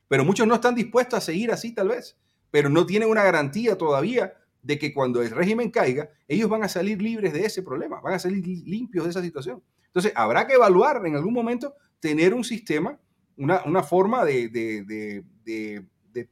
Pero 0.07 0.23
muchos 0.23 0.47
no 0.47 0.55
están 0.55 0.75
dispuestos 0.75 1.17
a 1.17 1.21
seguir 1.21 1.51
así 1.51 1.73
tal 1.73 1.89
vez, 1.89 2.17
pero 2.49 2.69
no 2.69 2.85
tienen 2.85 3.09
una 3.09 3.23
garantía 3.23 3.77
todavía 3.77 4.35
de 4.61 4.77
que 4.77 4.93
cuando 4.93 5.21
el 5.21 5.31
régimen 5.31 5.71
caiga, 5.71 6.09
ellos 6.27 6.49
van 6.49 6.63
a 6.63 6.67
salir 6.67 7.01
libres 7.01 7.33
de 7.33 7.45
ese 7.45 7.63
problema, 7.63 8.01
van 8.01 8.15
a 8.15 8.19
salir 8.19 8.45
limpios 8.45 9.05
de 9.05 9.11
esa 9.11 9.21
situación. 9.21 9.63
Entonces, 9.85 10.11
habrá 10.15 10.45
que 10.45 10.53
evaluar 10.53 11.05
en 11.05 11.15
algún 11.15 11.33
momento 11.33 11.73
tener 11.99 12.33
un 12.33 12.43
sistema, 12.43 12.99
una, 13.37 13.83
forma 13.83 14.25
de, 14.25 15.23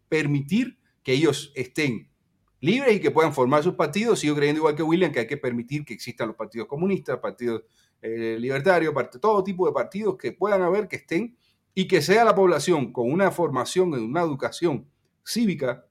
permitir 0.10 0.78
que 1.04 1.14
ellos 1.14 1.52
estén 1.56 2.10
libres 2.60 2.96
y 2.96 3.00
que 3.00 3.12
puedan 3.12 3.34
formar 3.34 3.64
sus 3.64 3.76
partidos. 3.76 4.20
Sigo 4.20 4.36
creyendo 4.36 4.60
igual 4.60 4.76
que 4.76 4.84
William 4.84 5.12
que 5.12 5.20
hay 5.20 5.28
que 5.28 5.38
permitir 5.38 5.86
que 5.86 5.94
existan 5.94 6.28
los 6.28 6.36
partidos 6.36 6.68
comunistas, 6.68 7.20
partidos 7.20 7.64
eh, 8.02 8.38
libertarios, 8.40 8.94
todo 9.22 9.44
tipo 9.44 9.66
de 9.66 9.74
partidos 9.74 10.18
que 10.18 10.32
puedan 10.32 10.62
haber, 10.62 10.88
que 10.88 10.98
estén 10.98 11.38
y 11.74 11.88
que 11.88 12.02
sea 12.02 12.24
la 12.24 12.36
población 12.36 12.92
con 12.92 13.12
una 13.12 13.32
formación, 13.32 13.94
una 13.94 14.22
educación 14.22 14.88
cívica 15.24 15.86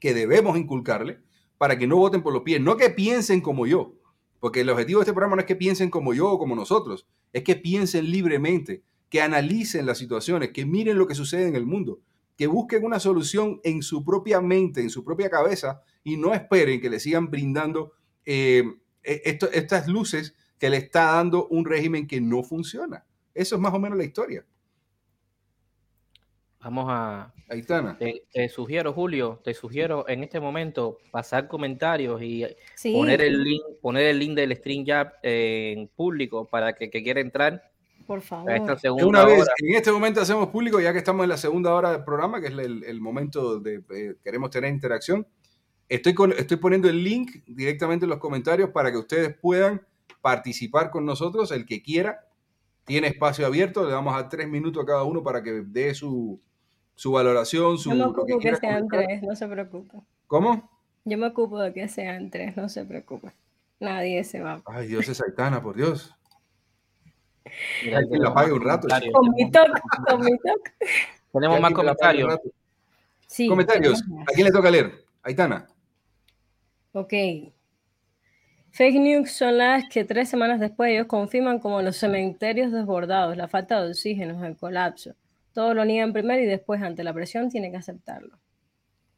que 0.00 0.14
debemos 0.14 0.56
inculcarle 0.56 1.20
para 1.58 1.76
que 1.76 1.86
no 1.86 1.96
voten 1.96 2.22
por 2.22 2.32
los 2.32 2.42
pies, 2.42 2.60
no 2.60 2.76
que 2.76 2.90
piensen 2.90 3.40
como 3.40 3.66
yo, 3.66 3.94
porque 4.40 4.60
el 4.60 4.70
objetivo 4.70 5.00
de 5.00 5.02
este 5.02 5.12
programa 5.12 5.36
no 5.36 5.40
es 5.40 5.46
que 5.46 5.56
piensen 5.56 5.90
como 5.90 6.14
yo 6.14 6.30
o 6.30 6.38
como 6.38 6.54
nosotros, 6.54 7.06
es 7.32 7.42
que 7.42 7.56
piensen 7.56 8.10
libremente, 8.10 8.82
que 9.10 9.20
analicen 9.20 9.86
las 9.86 9.98
situaciones, 9.98 10.50
que 10.50 10.64
miren 10.64 10.98
lo 10.98 11.06
que 11.06 11.14
sucede 11.14 11.48
en 11.48 11.56
el 11.56 11.66
mundo, 11.66 12.00
que 12.36 12.46
busquen 12.46 12.84
una 12.84 13.00
solución 13.00 13.60
en 13.64 13.82
su 13.82 14.04
propia 14.04 14.40
mente, 14.40 14.80
en 14.80 14.90
su 14.90 15.04
propia 15.04 15.28
cabeza, 15.28 15.82
y 16.04 16.16
no 16.16 16.32
esperen 16.32 16.80
que 16.80 16.88
le 16.88 17.00
sigan 17.00 17.30
brindando 17.30 17.92
eh, 18.24 18.62
e, 19.02 19.38
estas 19.52 19.88
luces 19.88 20.36
que 20.58 20.70
le 20.70 20.76
está 20.76 21.12
dando 21.12 21.48
un 21.48 21.64
régimen 21.64 22.06
que 22.06 22.20
no 22.20 22.42
funciona. 22.44 23.04
Eso 23.34 23.56
es 23.56 23.60
más 23.60 23.74
o 23.74 23.78
menos 23.78 23.98
la 23.98 24.04
historia. 24.04 24.46
Vamos 26.60 26.86
a. 26.88 27.32
Te, 27.98 28.24
te, 28.32 28.48
sugiero, 28.48 28.92
Julio, 28.92 29.40
te 29.44 29.54
sugiero 29.54 30.08
en 30.08 30.24
este 30.24 30.40
momento 30.40 30.98
pasar 31.10 31.48
comentarios 31.48 32.20
y 32.22 32.44
poner 32.92 33.22
el 33.22 33.42
link, 33.42 33.62
poner 33.80 34.06
el 34.06 34.18
link 34.18 34.34
del 34.34 34.54
stream 34.56 34.84
ya 34.84 35.14
en 35.22 35.88
público 35.88 36.46
para 36.46 36.74
que, 36.74 36.90
que 36.90 37.02
quiera 37.02 37.20
entrar. 37.20 37.70
Por 38.06 38.22
favor. 38.22 38.50
Una 39.02 39.24
vez, 39.24 39.46
en 39.58 39.74
este 39.76 39.92
momento 39.92 40.20
hacemos 40.20 40.48
público, 40.48 40.80
ya 40.80 40.92
que 40.92 40.98
estamos 40.98 41.24
en 41.24 41.28
la 41.28 41.36
segunda 41.36 41.74
hora 41.74 41.92
del 41.92 42.04
programa, 42.04 42.40
que 42.40 42.48
es 42.48 42.52
el, 42.52 42.82
el 42.82 43.00
momento 43.00 43.60
de 43.60 43.82
eh, 43.90 44.14
queremos 44.24 44.50
tener 44.50 44.72
interacción. 44.72 45.26
Estoy, 45.88 46.12
con, 46.12 46.32
estoy 46.32 46.56
poniendo 46.56 46.88
el 46.88 47.02
link 47.04 47.42
directamente 47.46 48.04
en 48.04 48.10
los 48.10 48.18
comentarios 48.18 48.70
para 48.70 48.90
que 48.90 48.98
ustedes 48.98 49.36
puedan 49.38 49.86
participar 50.20 50.90
con 50.90 51.06
nosotros. 51.06 51.50
El 51.50 51.64
que 51.64 51.82
quiera, 51.82 52.26
tiene 52.84 53.08
espacio 53.08 53.46
abierto. 53.46 53.84
Le 53.84 53.92
damos 53.92 54.14
a 54.14 54.28
tres 54.28 54.48
minutos 54.48 54.82
a 54.82 54.86
cada 54.86 55.04
uno 55.04 55.22
para 55.22 55.42
que 55.42 55.62
dé 55.66 55.94
su, 55.94 56.40
su 56.98 57.12
valoración, 57.12 57.78
su... 57.78 57.90
Yo 57.90 57.94
me 57.94 58.04
ocupo 58.06 58.40
que, 58.40 58.56
sean 58.56 58.88
tres, 58.88 59.22
no 59.22 59.36
se 59.36 59.46
preocupe. 59.46 59.98
¿Cómo? 60.26 60.68
Yo 61.04 61.16
me 61.16 61.28
ocupo 61.28 61.60
de 61.60 61.72
que 61.72 61.86
sean 61.86 62.28
tres, 62.28 62.56
no 62.56 62.68
se 62.68 62.84
preocupe. 62.84 63.30
Nadie 63.78 64.24
se 64.24 64.40
va. 64.40 64.60
Ay, 64.66 64.88
Dios 64.88 65.08
es 65.08 65.22
Aitana, 65.22 65.62
por 65.62 65.76
Dios. 65.76 66.12
Mira, 67.84 68.00
que 68.00 68.18
la 68.18 68.34
pague 68.34 68.52
un 68.52 68.62
rato. 68.62 68.88
Con 69.12 69.30
mi 69.30 69.48
toque, 69.48 69.80
con 70.08 70.24
mi 70.24 70.36
toque. 70.38 70.72
Tenemos 71.32 71.60
más 71.60 71.72
comentarios. 71.72 72.40
Sí, 73.28 73.46
comentarios. 73.46 74.02
¿A 74.02 74.32
quién 74.34 74.48
le 74.48 74.52
toca 74.52 74.68
leer? 74.68 75.04
Aitana. 75.22 75.68
Ok. 76.90 77.12
Fake 78.72 78.98
news 78.98 79.30
son 79.30 79.58
las 79.58 79.88
que 79.88 80.02
tres 80.02 80.28
semanas 80.28 80.58
después 80.58 80.90
ellos 80.90 81.06
confirman 81.06 81.60
como 81.60 81.80
los 81.80 81.96
cementerios 81.96 82.72
desbordados, 82.72 83.36
la 83.36 83.46
falta 83.46 83.80
de 83.80 83.90
oxígeno, 83.90 84.44
el 84.44 84.56
colapso. 84.56 85.14
Todo 85.58 85.74
lo 85.74 85.84
niegan 85.84 86.12
primero 86.12 86.40
y 86.40 86.46
después, 86.46 86.80
ante 86.82 87.02
la 87.02 87.12
presión, 87.12 87.50
tienen 87.50 87.72
que 87.72 87.78
aceptarlo. 87.78 88.38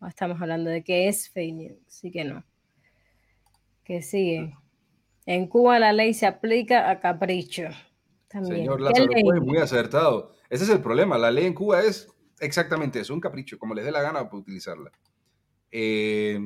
Estamos 0.09 0.41
hablando 0.41 0.71
de 0.71 0.83
que 0.83 1.07
es 1.07 1.29
fake 1.29 1.55
news, 1.55 1.79
sí 1.87 2.11
que 2.11 2.25
no. 2.25 2.43
Que 3.85 4.01
sigue. 4.01 4.55
En 5.27 5.47
Cuba 5.49 5.79
la 5.79 5.93
ley 5.93 6.15
se 6.15 6.25
aplica 6.27 6.89
a 6.89 6.99
capricho. 6.99 7.65
Señor 8.31 8.81
Lázaro, 8.81 9.13
fue 9.23 9.41
muy 9.41 9.59
acertado. 9.59 10.33
Ese 10.49 10.65
es 10.65 10.71
el 10.71 10.81
problema. 10.81 11.19
La 11.19 11.31
ley 11.31 11.45
en 11.45 11.53
Cuba 11.53 11.83
es 11.83 12.09
exactamente 12.39 13.01
eso, 13.01 13.13
un 13.13 13.21
capricho, 13.21 13.59
como 13.59 13.75
les 13.75 13.85
dé 13.85 13.93
la 13.93 14.01
gana 14.01 14.25
para 14.25 14.39
utilizarla. 14.39 14.91
Eh, 15.71 16.41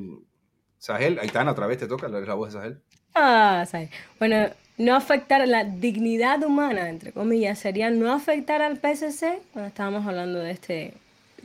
Sahel, 0.76 1.20
Aitana, 1.20 1.53
otra 1.53 1.68
vez 1.68 1.78
te 1.78 1.86
toca 1.86 2.09
la 2.09 2.34
voz 2.34 2.53
de 2.53 2.59
Sahel. 2.59 2.82
Ah, 3.14 3.64
Sahel. 3.64 3.90
Bueno, 4.18 4.49
no 4.77 4.95
afectar 4.97 5.47
la 5.47 5.64
dignidad 5.64 6.43
humana, 6.43 6.89
entre 6.89 7.12
comillas, 7.12 7.59
sería 7.59 7.91
no 7.91 8.12
afectar 8.12 8.62
al 8.62 8.77
PSC 8.77 9.41
cuando 9.53 9.68
estábamos 9.68 10.07
hablando 10.07 10.41
de 10.41 10.51
este, 10.51 10.95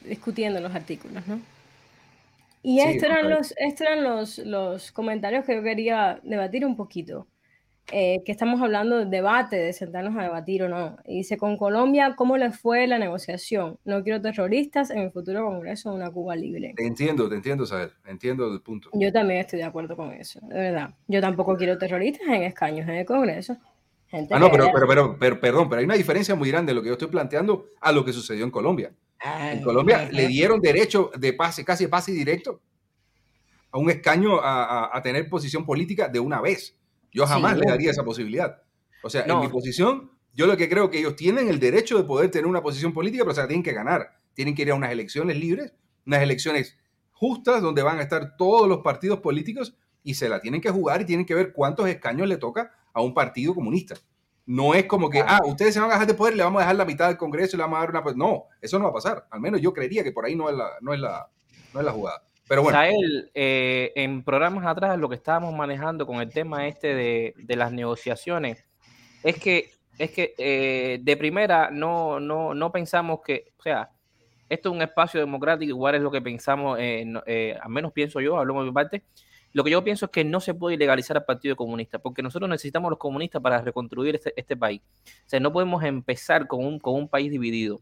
discutiendo 0.06 0.60
los 0.60 0.74
artículos, 0.74 1.26
¿no? 1.28 1.40
Y 2.62 2.82
estos 2.82 3.04
eran, 3.04 3.30
los, 3.30 3.54
estos 3.58 3.82
eran 3.88 4.04
los, 4.04 4.38
los 4.40 4.92
comentarios 4.92 5.46
que 5.46 5.56
yo 5.56 5.64
quería 5.64 6.20
debatir 6.24 6.66
un 6.66 6.76
poquito. 6.76 7.26
Eh, 7.92 8.22
que 8.24 8.32
estamos 8.32 8.62
hablando 8.62 8.98
de 8.98 9.06
debate, 9.06 9.56
de 9.56 9.74
sentarnos 9.74 10.16
a 10.18 10.24
debatir 10.24 10.64
o 10.64 10.70
no. 10.70 10.98
Y 11.06 11.18
dice, 11.18 11.38
con 11.38 11.58
Colombia, 11.58 12.14
¿cómo 12.16 12.38
le 12.38 12.52
fue 12.52 12.86
la 12.88 13.00
negociación? 13.00 13.80
No 13.84 14.04
quiero 14.04 14.22
terroristas 14.22 14.92
en 14.92 15.00
el 15.00 15.12
futuro 15.12 15.46
Congreso 15.46 15.90
de 15.90 15.96
una 15.96 16.12
Cuba 16.12 16.36
libre. 16.36 16.74
Te 16.76 16.86
entiendo, 16.86 17.28
te 17.28 17.36
entiendo, 17.36 17.66
Saber, 17.66 17.94
entiendo 18.06 18.52
el 18.54 18.62
punto. 18.62 18.90
Yo 18.94 19.12
también 19.12 19.40
estoy 19.40 19.60
de 19.60 19.66
acuerdo 19.66 19.96
con 19.96 20.12
eso, 20.12 20.40
de 20.44 20.56
verdad. 20.56 20.94
Yo 21.08 21.20
tampoco 21.20 21.58
quiero 21.58 21.78
terroristas 21.78 22.28
en 22.28 22.44
escaños 22.44 22.88
en 22.88 22.96
el 22.96 23.06
Congreso. 23.06 23.58
ah, 24.12 24.40
no, 24.40 24.52
pero, 24.52 24.70
pero, 24.88 25.18
pero, 25.20 25.40
perdón, 25.40 25.70
pero 25.70 25.80
hay 25.80 25.86
una 25.86 25.96
diferencia 25.96 26.36
muy 26.36 26.50
grande 26.50 26.72
de 26.72 26.76
lo 26.76 26.82
que 26.82 26.90
yo 26.90 26.94
estoy 26.94 27.10
planteando 27.10 27.70
a 27.82 27.92
lo 27.92 28.06
que 28.06 28.14
sucedió 28.14 28.46
en 28.46 28.52
Colombia. 28.52 28.92
en 29.24 29.64
Colombia 29.64 30.08
le 30.12 30.28
dieron 30.28 30.62
derecho 30.62 31.10
de 31.18 31.34
pase, 31.34 31.66
casi 31.66 31.88
pase 31.88 32.12
directo, 32.12 32.62
a 33.72 33.80
un 33.80 33.90
escaño 33.90 34.40
a, 34.42 34.96
a 34.96 35.02
tener 35.02 35.28
posición 35.28 35.66
política 35.66 36.08
de 36.08 36.20
una 36.20 36.40
vez. 36.40 36.79
Yo 37.12 37.26
jamás 37.26 37.58
le 37.58 37.66
daría 37.66 37.92
esa 37.92 38.04
posibilidad. 38.04 38.62
O 39.04 39.10
sea, 39.10 39.26
en 39.26 39.40
mi 39.40 39.48
posición, 39.48 40.12
yo 40.34 40.48
lo 40.48 40.58
que 40.58 40.70
creo 40.70 40.90
que 40.90 41.00
ellos 41.00 41.16
tienen 41.16 41.48
el 41.48 41.60
derecho 41.60 41.98
de 41.98 42.04
poder 42.04 42.30
tener 42.32 42.46
una 42.46 42.62
posición 42.62 42.94
política, 42.94 43.24
pero 43.24 43.32
o 43.32 43.36
sea, 43.36 43.48
tienen 43.48 43.64
que 43.64 43.74
ganar. 43.74 44.20
Tienen 44.34 44.56
que 44.56 44.62
ir 44.64 44.72
a 44.72 44.76
unas 44.76 44.92
elecciones 44.92 45.38
libres, 45.38 45.74
unas 46.06 46.22
elecciones 46.22 46.78
justas, 47.12 47.62
donde 47.62 47.82
van 47.82 48.00
a 48.00 48.04
estar 48.04 48.38
todos 48.38 48.68
los 48.68 48.80
partidos 48.80 49.20
políticos 49.20 49.76
y 50.04 50.14
se 50.14 50.30
la 50.30 50.40
tienen 50.40 50.62
que 50.62 50.70
jugar 50.70 51.02
y 51.02 51.06
tienen 51.06 51.26
que 51.26 51.36
ver 51.36 51.52
cuántos 51.54 51.88
escaños 51.88 52.28
le 52.28 52.38
toca 52.38 52.72
a 52.94 53.02
un 53.02 53.14
partido 53.14 53.54
comunista. 53.54 53.96
No 54.46 54.74
es 54.74 54.86
como 54.86 55.10
que, 55.10 55.20
ah, 55.20 55.42
ustedes 55.46 55.74
se 55.74 55.80
van 55.80 55.90
a 55.90 55.94
dejar 55.94 56.08
de 56.08 56.14
poder, 56.16 56.36
le 56.36 56.44
vamos 56.44 56.60
a 56.60 56.64
dejar 56.64 56.76
la 56.76 56.86
mitad 56.86 57.08
del 57.08 57.18
Congreso 57.18 57.56
y 57.56 57.58
le 57.58 57.64
vamos 57.64 57.78
a 57.78 57.82
dar 57.82 57.92
una... 57.92 58.14
No, 58.16 58.46
eso 58.62 58.80
no 58.80 58.86
va 58.86 58.92
a 58.92 58.94
pasar. 58.94 59.28
Al 59.30 59.42
menos 59.42 59.62
yo 59.62 59.74
creería 59.74 60.04
que 60.04 60.12
por 60.12 60.26
ahí 60.26 60.36
no 60.36 60.50
es 60.50 60.56
la, 60.56 60.72
no 60.82 60.94
es 60.94 61.00
la, 61.00 61.30
no 61.74 61.80
es 61.80 61.86
la 61.86 61.92
jugada. 61.92 62.24
Pero 62.50 62.64
bueno. 62.64 62.80
Eh, 63.36 63.94
en 63.96 64.24
programas 64.24 64.66
atrás 64.66 64.98
lo 64.98 65.08
que 65.08 65.16
estábamos 65.16 65.54
manejando 65.54 66.08
con 66.08 66.20
el 66.20 66.34
tema 66.34 66.68
este 66.68 66.96
de, 66.96 67.56
las 67.56 67.72
negociaciones 67.72 68.66
es 69.24 69.40
que, 69.40 69.70
es 70.00 70.10
que 70.10 70.34
eh, 70.36 71.00
de 71.00 71.16
primera 71.16 71.70
no, 71.70 72.20
no, 72.20 72.56
no 72.56 72.72
pensamos 72.72 73.20
que, 73.24 73.54
o 73.60 73.62
sea, 73.62 73.92
esto 74.50 74.70
es 74.70 74.76
un 74.76 74.82
espacio 74.82 75.20
democrático, 75.20 75.70
igual 75.70 75.94
es 75.94 76.02
lo 76.02 76.10
que 76.10 76.24
pensamos, 76.24 76.80
eh, 76.82 77.56
al 77.62 77.70
menos 77.70 77.94
pienso 77.94 78.20
yo, 78.20 78.40
hablo 78.40 78.60
de 78.60 78.66
mi 78.66 78.72
parte, 78.72 79.04
lo 79.54 79.64
que 79.64 79.70
yo 79.70 79.84
pienso 79.84 80.06
es 80.06 80.12
que 80.12 80.24
no 80.24 80.40
se 80.40 80.56
puede 80.56 80.76
ilegalizar 80.76 81.18
al 81.18 81.26
Partido 81.26 81.56
Comunista, 81.56 82.00
porque 82.00 82.24
nosotros 82.24 82.50
necesitamos 82.50 82.90
los 82.90 82.98
comunistas 82.98 83.44
para 83.44 83.62
reconstruir 83.62 84.16
este, 84.16 84.34
este, 84.36 84.58
país. 84.58 84.82
O 85.06 85.30
sea, 85.30 85.40
no 85.40 85.54
podemos 85.54 85.84
empezar 85.84 86.48
con 86.48 86.66
un, 86.66 86.80
con 86.80 86.96
un 86.96 87.08
país 87.08 87.30
dividido, 87.30 87.80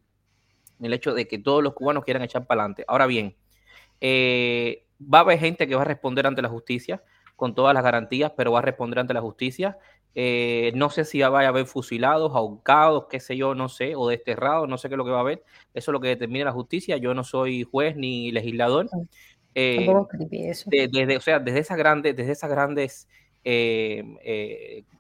el 0.82 0.94
hecho 0.94 1.14
de 1.14 1.26
que 1.26 1.40
todos 1.40 1.64
los 1.64 1.74
cubanos 1.74 2.04
quieran 2.04 2.24
echar 2.24 2.46
para 2.46 2.64
adelante. 2.64 2.84
Ahora 2.86 3.06
bien, 3.06 3.34
eh, 4.02 4.84
va 5.02 5.20
a 5.20 5.22
haber 5.22 5.40
gente 5.40 5.68
que 5.68 5.76
va 5.76 5.82
a 5.82 5.86
responder 5.86 6.28
ante 6.28 6.42
la 6.42 6.50
justicia 6.50 7.04
con 7.36 7.54
todas 7.54 7.74
las 7.74 7.84
garantías, 7.84 8.32
pero 8.36 8.52
va 8.52 8.60
a 8.60 8.64
responder 8.64 9.00
ante 9.00 9.14
la 9.14 9.22
justicia. 9.22 9.78
Eh, 10.16 10.72
no 10.74 10.90
sé 10.90 11.06
si 11.06 11.20
va 11.22 11.42
a 11.42 11.48
haber 11.48 11.68
fusilados, 11.68 12.34
ahorcados, 12.34 13.06
qué 13.08 13.20
sé 13.20 13.38
yo, 13.38 13.54
no 13.54 13.70
sé, 13.70 13.96
o 13.96 14.08
desterrados, 14.08 14.68
no 14.68 14.78
sé 14.80 14.90
qué 14.90 14.96
es 14.96 14.98
lo 14.98 15.06
que 15.06 15.12
va 15.12 15.18
a 15.18 15.22
haber. 15.22 15.44
Eso 15.74 15.92
es 15.92 15.94
lo 15.94 16.00
que 16.00 16.08
determina 16.08 16.46
la 16.46 16.52
justicia. 16.52 16.98
Yo 16.98 17.14
no 17.14 17.24
soy 17.24 17.64
juez 17.64 17.96
ni 17.96 18.32
legislador. 18.32 18.90
Eh, 19.54 19.88
desde, 20.70 21.18
o 21.18 21.22
sea, 21.22 21.40
desde 21.40 21.60
esas 21.60 21.78
grandes, 21.78 22.16
desde 22.16 22.32
esas 22.32 22.50
grandes 22.50 23.08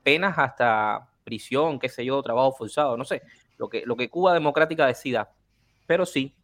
penas 0.03 0.37
hasta 0.37 1.09
prisión, 1.23 1.79
qué 1.79 1.89
sé 1.89 2.05
yo, 2.05 2.21
trabajo 2.21 2.53
forzado, 2.53 2.95
no 2.95 3.03
sé, 3.03 3.21
lo 3.57 3.67
que, 3.67 3.83
lo 3.85 3.97
que 3.97 4.09
Cuba 4.09 4.33
Democrática 4.33 4.85
decida. 4.85 5.31
Pero 5.87 6.05
sí, 6.05 6.35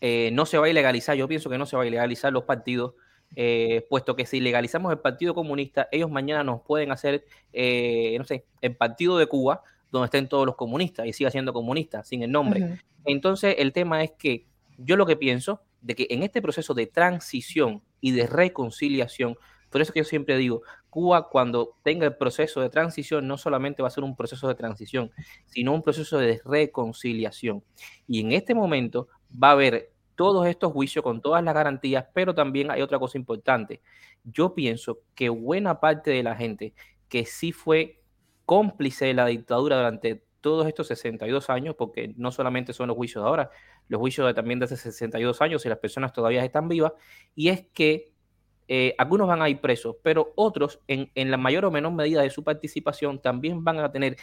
eh, 0.00 0.30
no 0.32 0.46
se 0.46 0.58
va 0.58 0.66
a 0.66 0.68
ilegalizar, 0.68 1.16
yo 1.16 1.28
pienso 1.28 1.50
que 1.50 1.58
no 1.58 1.66
se 1.66 1.76
va 1.76 1.82
a 1.82 1.86
ilegalizar 1.86 2.32
los 2.32 2.44
partidos, 2.44 2.94
eh, 3.34 3.86
puesto 3.90 4.14
que 4.14 4.26
si 4.26 4.40
legalizamos 4.40 4.92
el 4.92 4.98
Partido 4.98 5.34
Comunista, 5.34 5.88
ellos 5.90 6.10
mañana 6.10 6.44
nos 6.44 6.62
pueden 6.62 6.92
hacer, 6.92 7.24
eh, 7.52 8.14
no 8.18 8.24
sé, 8.24 8.44
el 8.60 8.76
Partido 8.76 9.18
de 9.18 9.26
Cuba, 9.26 9.62
donde 9.90 10.06
estén 10.06 10.28
todos 10.28 10.46
los 10.46 10.56
comunistas 10.56 11.06
y 11.06 11.12
siga 11.12 11.30
siendo 11.30 11.52
comunista, 11.52 12.04
sin 12.04 12.22
el 12.22 12.30
nombre. 12.30 12.80
Entonces, 13.04 13.56
el 13.58 13.72
tema 13.72 14.02
es 14.02 14.12
que 14.12 14.46
yo 14.78 14.96
lo 14.96 15.06
que 15.06 15.16
pienso 15.16 15.62
de 15.80 15.94
que 15.94 16.06
en 16.10 16.22
este 16.22 16.42
proceso 16.42 16.74
de 16.74 16.86
transición 16.86 17.82
y 18.00 18.12
de 18.12 18.26
reconciliación, 18.26 19.36
por 19.70 19.80
eso 19.80 19.92
que 19.92 20.00
yo 20.00 20.04
siempre 20.04 20.36
digo, 20.36 20.62
Cuba 20.90 21.28
cuando 21.28 21.76
tenga 21.82 22.06
el 22.06 22.16
proceso 22.16 22.60
de 22.60 22.70
transición 22.70 23.26
no 23.28 23.36
solamente 23.36 23.82
va 23.82 23.88
a 23.88 23.90
ser 23.90 24.02
un 24.02 24.16
proceso 24.16 24.48
de 24.48 24.54
transición, 24.54 25.10
sino 25.46 25.72
un 25.74 25.82
proceso 25.82 26.18
de 26.18 26.40
reconciliación. 26.44 27.62
Y 28.08 28.20
en 28.20 28.32
este 28.32 28.54
momento 28.54 29.08
va 29.30 29.48
a 29.48 29.52
haber 29.52 29.92
todos 30.14 30.46
estos 30.46 30.72
juicios 30.72 31.02
con 31.02 31.20
todas 31.20 31.44
las 31.44 31.54
garantías, 31.54 32.06
pero 32.14 32.34
también 32.34 32.70
hay 32.70 32.82
otra 32.82 32.98
cosa 32.98 33.18
importante. 33.18 33.82
Yo 34.24 34.54
pienso 34.54 35.00
que 35.14 35.28
buena 35.28 35.78
parte 35.78 36.10
de 36.10 36.22
la 36.22 36.34
gente 36.34 36.74
que 37.08 37.24
sí 37.26 37.52
fue 37.52 38.00
cómplice 38.44 39.06
de 39.06 39.14
la 39.14 39.26
dictadura 39.26 39.76
durante 39.76 40.24
todos 40.40 40.66
estos 40.66 40.88
62 40.88 41.50
años, 41.50 41.74
porque 41.76 42.14
no 42.16 42.30
solamente 42.30 42.72
son 42.72 42.88
los 42.88 42.96
juicios 42.96 43.22
de 43.22 43.28
ahora, 43.28 43.50
los 43.88 44.00
juicios 44.00 44.26
de, 44.26 44.34
también 44.34 44.58
de 44.58 44.64
hace 44.66 44.76
62 44.76 45.40
años 45.42 45.64
y 45.66 45.68
las 45.68 45.78
personas 45.78 46.12
todavía 46.12 46.44
están 46.44 46.68
vivas, 46.68 46.92
y 47.34 47.48
es 47.48 47.66
que 47.74 48.12
eh, 48.68 48.94
algunos 48.98 49.28
van 49.28 49.42
a 49.42 49.48
ir 49.48 49.60
presos, 49.60 49.96
pero 50.02 50.32
otros, 50.36 50.80
en, 50.86 51.10
en 51.14 51.30
la 51.30 51.36
mayor 51.36 51.64
o 51.64 51.70
menor 51.70 51.92
medida 51.92 52.22
de 52.22 52.30
su 52.30 52.42
participación, 52.42 53.20
también 53.20 53.64
van 53.64 53.78
a 53.80 53.90
tener, 53.90 54.16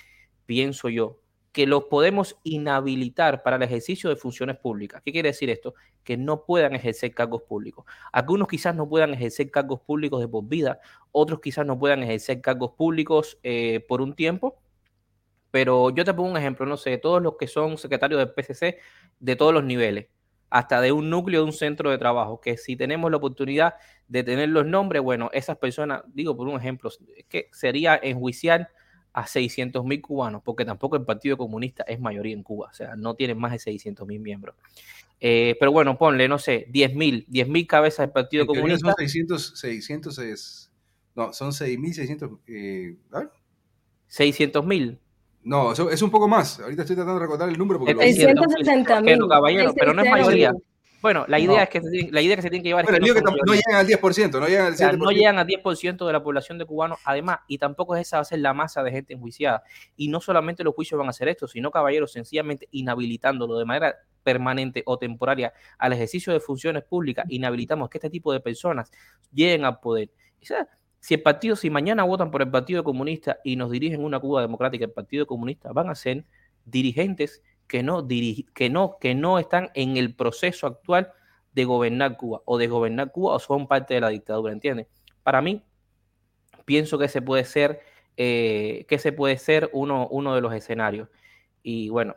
pienso 0.46 0.90
yo, 0.90 1.20
que 1.54 1.68
los 1.68 1.84
podemos 1.86 2.36
inhabilitar 2.44 3.44
para 3.44 3.58
el 3.58 3.62
ejercicio 3.62 4.10
de 4.10 4.16
funciones 4.16 4.58
públicas. 4.58 5.04
¿Qué 5.06 5.12
quiere 5.12 5.30
decir 5.30 5.52
esto? 5.52 5.76
Que 6.04 6.18
no 6.18 6.46
puedan 6.46 6.74
ejercer 6.74 7.14
cargos 7.14 7.44
públicos. 7.44 7.86
Algunos 8.12 8.48
quizás 8.48 8.76
no 8.76 8.90
puedan 8.90 9.14
ejercer 9.14 9.52
cargos 9.52 9.80
públicos 9.82 10.20
de 10.20 10.28
por 10.28 10.48
vida, 10.48 10.80
otros 11.12 11.40
quizás 11.42 11.66
no 11.66 11.78
puedan 11.78 12.02
ejercer 12.02 12.42
cargos 12.42 12.72
públicos 12.72 13.38
eh, 13.44 13.86
por 13.88 14.02
un 14.02 14.16
tiempo, 14.16 14.60
pero 15.52 15.92
yo 15.92 16.04
te 16.04 16.14
pongo 16.16 16.32
un 16.32 16.38
ejemplo, 16.38 16.66
no 16.66 16.76
sé, 16.76 16.98
todos 16.98 17.22
los 17.22 17.38
que 17.38 17.48
son 17.48 17.78
secretarios 17.78 18.18
del 18.20 18.34
PCC 18.34 18.80
de 19.20 19.36
todos 19.36 19.54
los 19.54 19.64
niveles, 19.64 20.08
hasta 20.50 20.82
de 20.82 20.92
un 20.92 21.12
núcleo 21.12 21.42
de 21.42 21.46
un 21.46 21.54
centro 21.54 21.92
de 21.92 22.00
trabajo, 22.00 22.42
que 22.42 22.58
si 22.58 22.76
tenemos 22.76 23.12
la 23.12 23.18
oportunidad 23.18 23.76
de 24.08 24.24
tener 24.24 24.50
los 24.50 24.66
nombres, 24.66 25.04
bueno, 25.04 25.30
esas 25.34 25.58
personas, 25.58 26.02
digo 26.08 26.36
por 26.36 26.48
un 26.48 26.60
ejemplo, 26.60 26.90
que 27.30 27.50
sería 27.52 28.00
enjuiciar 28.02 28.72
a 29.14 29.28
600 29.28 29.86
mil 29.86 30.02
cubanos, 30.02 30.42
porque 30.44 30.66
tampoco 30.66 30.96
el 30.96 31.06
Partido 31.06 31.38
Comunista 31.38 31.84
es 31.88 32.00
mayoría 32.00 32.34
en 32.34 32.44
Cuba, 32.44 32.70
o 32.72 32.74
sea, 32.74 32.96
no 32.96 33.16
tienen 33.16 33.38
más 33.38 33.52
de 33.52 33.60
600 33.60 34.08
mil 34.08 34.20
miembros. 34.20 34.56
Eh, 35.20 35.56
pero 35.60 35.72
bueno, 35.72 35.98
ponle, 35.98 36.28
no 36.28 36.38
sé, 36.38 36.68
10 36.70 36.96
mil, 36.96 37.26
10 37.30 37.48
mil 37.48 37.66
cabezas 37.68 38.00
del 38.00 38.12
Partido 38.12 38.46
Comunista. 38.46 38.88
Son 38.88 38.96
600, 38.98 39.54
600 39.60 40.20
es, 40.20 40.72
no, 41.16 41.32
son 41.32 41.52
6.600, 41.52 42.40
eh, 42.48 42.98
600 44.08 44.66
mil. 44.66 45.00
No, 45.44 45.74
eso 45.74 45.90
es 45.90 46.02
un 46.02 46.10
poco 46.10 46.28
más. 46.28 46.60
Ahorita 46.60 46.84
estoy 46.84 46.96
tratando 46.96 47.20
de 47.20 47.26
recordar 47.26 47.50
el 47.50 47.58
número. 47.58 47.80
Porque 47.80 47.94
660 47.96 49.02
mil. 49.02 49.20
Pero 49.76 49.94
no 49.94 50.02
es 50.02 50.10
mayoría. 50.10 50.54
Bueno, 51.04 51.26
la 51.28 51.38
idea 51.38 51.64
es 51.64 51.70
que 51.70 51.82
la 52.12 52.22
idea 52.22 52.38
que 52.38 52.42
se 52.42 52.50
tiene 52.50 52.64
que 52.64 52.70
llevar 52.70 52.86
es 52.86 52.92
que, 52.92 52.98
no, 52.98 53.06
llegan 53.06 53.76
al 53.76 53.86
10%, 53.86 54.40
no 54.40 54.48
llegan 54.48 54.68
al 54.68 54.78
7%. 54.78 54.98
no 54.98 55.12
llegan 55.12 55.38
al 55.38 55.46
10% 55.46 56.08
de 56.08 56.14
la 56.14 56.24
población 56.24 56.58
de 56.58 56.64
cubanos, 56.64 56.98
además, 57.04 57.40
y 57.46 57.58
tampoco 57.58 57.98
esa 57.98 58.16
va 58.16 58.22
a 58.22 58.24
ser 58.24 58.40
la 58.40 58.54
masa 58.54 58.84
de 58.84 58.92
gente 58.92 59.14
enjuiciada. 59.14 59.64
Y 59.98 60.08
no 60.08 60.22
solamente 60.22 60.64
los 60.64 60.74
juicios 60.74 60.98
van 60.98 61.08
a 61.08 61.10
hacer 61.10 61.28
esto, 61.28 61.46
sino 61.46 61.72
caballeros, 61.72 62.14
sencillamente 62.14 62.70
inhabilitándolo 62.72 63.58
de 63.58 63.66
manera 63.66 63.98
permanente 64.24 64.82
o 64.86 64.98
temporaria 64.98 65.52
al 65.78 65.92
ejercicio 65.92 66.32
de 66.32 66.40
funciones 66.40 66.86
públicas, 66.86 67.26
inhabilitamos 67.28 67.90
que 67.90 67.98
este 67.98 68.10
tipo 68.10 68.32
de 68.32 68.40
personas 68.40 68.90
lleguen 69.34 69.66
al 69.66 69.82
poder. 69.82 70.10
si 71.02 71.16
el 71.16 71.22
partido, 71.22 71.58
si 71.58 71.70
mañana 71.70 72.04
votan 72.04 72.32
por 72.32 72.44
el 72.44 72.50
Partido 72.50 72.82
Comunista 72.86 73.40
y 73.44 73.58
nos 73.58 73.72
dirigen 73.72 74.06
una 74.06 74.22
Cuba 74.22 74.42
democrática, 74.42 74.86
el 74.86 74.92
Partido 74.92 75.28
Comunista 75.28 75.74
van 75.74 75.90
a 75.90 75.96
ser 75.96 76.24
dirigentes 76.64 77.44
que 77.74 77.82
no, 77.82 78.08
que, 78.08 78.70
no, 78.70 78.98
que 79.02 79.16
no 79.16 79.40
están 79.40 79.72
en 79.74 79.98
el 79.98 80.14
proceso 80.14 80.68
actual 80.68 81.12
de 81.54 81.66
gobernar 81.66 82.18
Cuba 82.18 82.44
o 82.46 82.60
de 82.60 82.68
gobernar 82.68 83.12
Cuba 83.12 83.34
o 83.34 83.40
son 83.40 83.68
parte 83.68 83.96
de 83.96 84.02
la 84.02 84.10
dictadura, 84.10 84.54
¿entiendes? 84.54 84.86
Para 85.24 85.42
mí, 85.42 85.64
pienso 86.66 87.00
que 87.00 87.06
ese 87.06 87.24
puede 87.24 87.46
ser, 87.46 87.82
eh, 88.16 88.86
que 88.88 88.94
ese 88.94 89.12
puede 89.12 89.40
ser 89.40 89.72
uno, 89.74 90.08
uno 90.10 90.36
de 90.36 90.42
los 90.42 90.54
escenarios. 90.54 91.10
Y 91.64 91.90
bueno, 91.90 92.16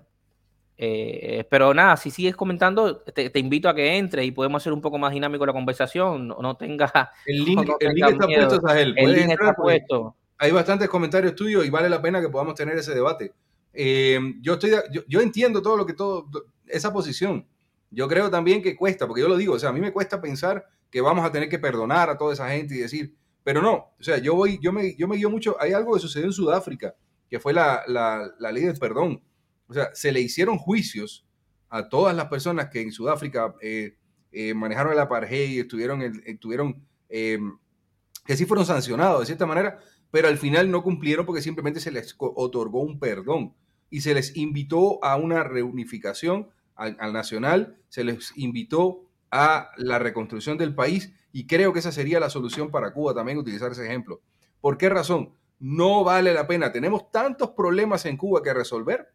eh, 0.77 1.47
pero 1.49 1.73
nada, 1.73 1.97
si 1.97 2.11
sigues 2.11 2.37
comentando, 2.37 2.99
te, 2.99 3.39
invito 3.39 3.71
a 3.71 3.75
que 3.75 3.97
entre 3.97 4.27
y 4.27 4.33
podemos 4.33 4.63
hacer 4.63 4.75
un 4.75 4.83
poco 4.83 4.99
más 4.99 5.15
dinámico 5.15 5.47
la 5.47 5.55
conversación. 5.55 6.29
No, 6.29 6.55
tenga. 6.59 7.13
El 7.25 7.45
link, 7.47 7.61
está 7.81 8.27
puesto, 8.27 8.69
El 8.75 8.95
link 8.95 9.31
está 9.31 9.55
puesto. 9.55 10.17
hay 10.37 10.51
bastantes 10.51 10.91
comentarios 10.91 11.35
tuyos 11.35 11.65
y 11.65 11.71
vale 11.71 11.89
la 11.89 12.03
pena 12.03 12.21
que 12.21 12.29
podamos 12.29 12.55
tener 12.57 12.77
ese 12.77 12.93
debate. 12.93 13.33
Eh, 13.79 14.19
yo, 14.41 14.55
estoy, 14.55 14.71
yo, 15.07 15.21
entiendo 15.21 15.61
todo 15.61 15.77
lo 15.77 15.85
que 15.85 15.93
todo, 15.93 16.29
esa 16.67 16.93
posición. 16.93 17.47
Yo 17.91 18.09
creo 18.09 18.31
también 18.31 18.63
que 18.63 18.75
cuesta, 18.75 19.07
porque 19.07 19.21
yo 19.21 19.29
lo 19.29 19.37
digo, 19.37 19.55
o 19.55 19.59
sea, 19.59 19.69
a 19.69 19.73
mí 19.73 19.81
me 19.81 19.93
cuesta 19.93 20.21
pensar 20.21 20.65
que 20.91 21.03
vamos 21.03 21.27
a 21.27 21.31
tener 21.31 21.51
que 21.51 21.59
perdonar 21.59 22.09
a 22.09 22.17
toda 22.17 22.33
esa 22.33 22.49
gente 22.49 22.75
y 22.75 22.79
decir, 22.79 23.15
pero 23.45 23.61
no, 23.61 23.93
o 23.99 24.03
sea, 24.03 24.17
yo 24.17 24.35
voy, 24.35 24.59
yo 24.63 24.73
me, 24.73 24.97
yo 24.97 25.07
me 25.07 25.17
guío 25.17 25.29
mucho, 25.29 25.57
hay 25.61 25.73
algo 25.73 25.95
que 25.95 26.01
sucedió 26.01 26.27
en 26.27 26.33
Sudáfrica, 26.33 26.95
que 27.29 27.39
fue 27.39 27.53
la, 27.53 27.83
la, 27.87 28.33
la 28.39 28.51
ley 28.51 28.65
del 28.65 28.79
perdón. 28.79 29.23
O 29.69 29.75
sea, 29.75 29.95
se 29.95 30.11
le 30.11 30.21
hicieron 30.21 30.57
juicios 30.57 31.27
a 31.69 31.89
todas 31.89 32.17
las 32.17 32.27
personas 32.27 32.71
que 32.71 32.81
en 32.81 32.93
Sudáfrica 32.93 33.55
eh, 33.61 33.97
eh, 34.33 34.55
manejaron 34.55 34.93
el 34.93 34.99
apartheid 34.99 35.61
estuvieron, 35.61 36.01
estuvieron 36.25 36.83
que 37.09 38.37
sí 38.37 38.47
fueron 38.47 38.65
sancionados 38.65 39.21
de 39.21 39.27
cierta 39.27 39.47
manera, 39.47 39.79
pero 40.11 40.29
al 40.29 40.39
final 40.39 40.71
no 40.71 40.83
cumplieron 40.83 41.27
porque 41.27 41.43
simplemente 41.43 41.79
se 41.79 41.91
les 41.91 42.15
otorgó 42.19 42.81
un 42.81 42.99
perdón 42.99 43.55
y 43.91 44.01
se 44.01 44.15
les 44.15 44.37
invitó 44.37 45.03
a 45.05 45.17
una 45.17 45.45
reunificación 45.45 46.49
al, 46.75 47.13
nacional, 47.13 47.79
se 47.89 48.05
les 48.05 48.33
invitó 48.37 49.03
a 49.31 49.71
la 49.77 49.99
reconstrucción 49.99 50.59
del 50.59 50.75
país 50.75 51.13
y 51.33 51.47
creo 51.47 51.73
que 51.73 51.81
esa 51.81 51.93
sería 51.93 52.21
la 52.21 52.31
solución 52.31 52.71
para 52.71 52.93
Cuba 52.93 53.15
también 53.15 53.39
utilizar 53.39 53.73
ese 53.73 53.85
ejemplo. 53.85 54.21
¿Por 54.61 54.79
qué 54.79 54.89
razón? 54.89 55.35
No 55.59 56.05
vale 56.05 56.33
la 56.35 56.47
pena. 56.47 56.73
Tenemos 56.73 57.11
tantos 57.11 57.51
problemas 57.51 58.05
en 58.07 58.17
Cuba 58.17 58.43
que 58.43 58.53
resolver, 58.53 59.09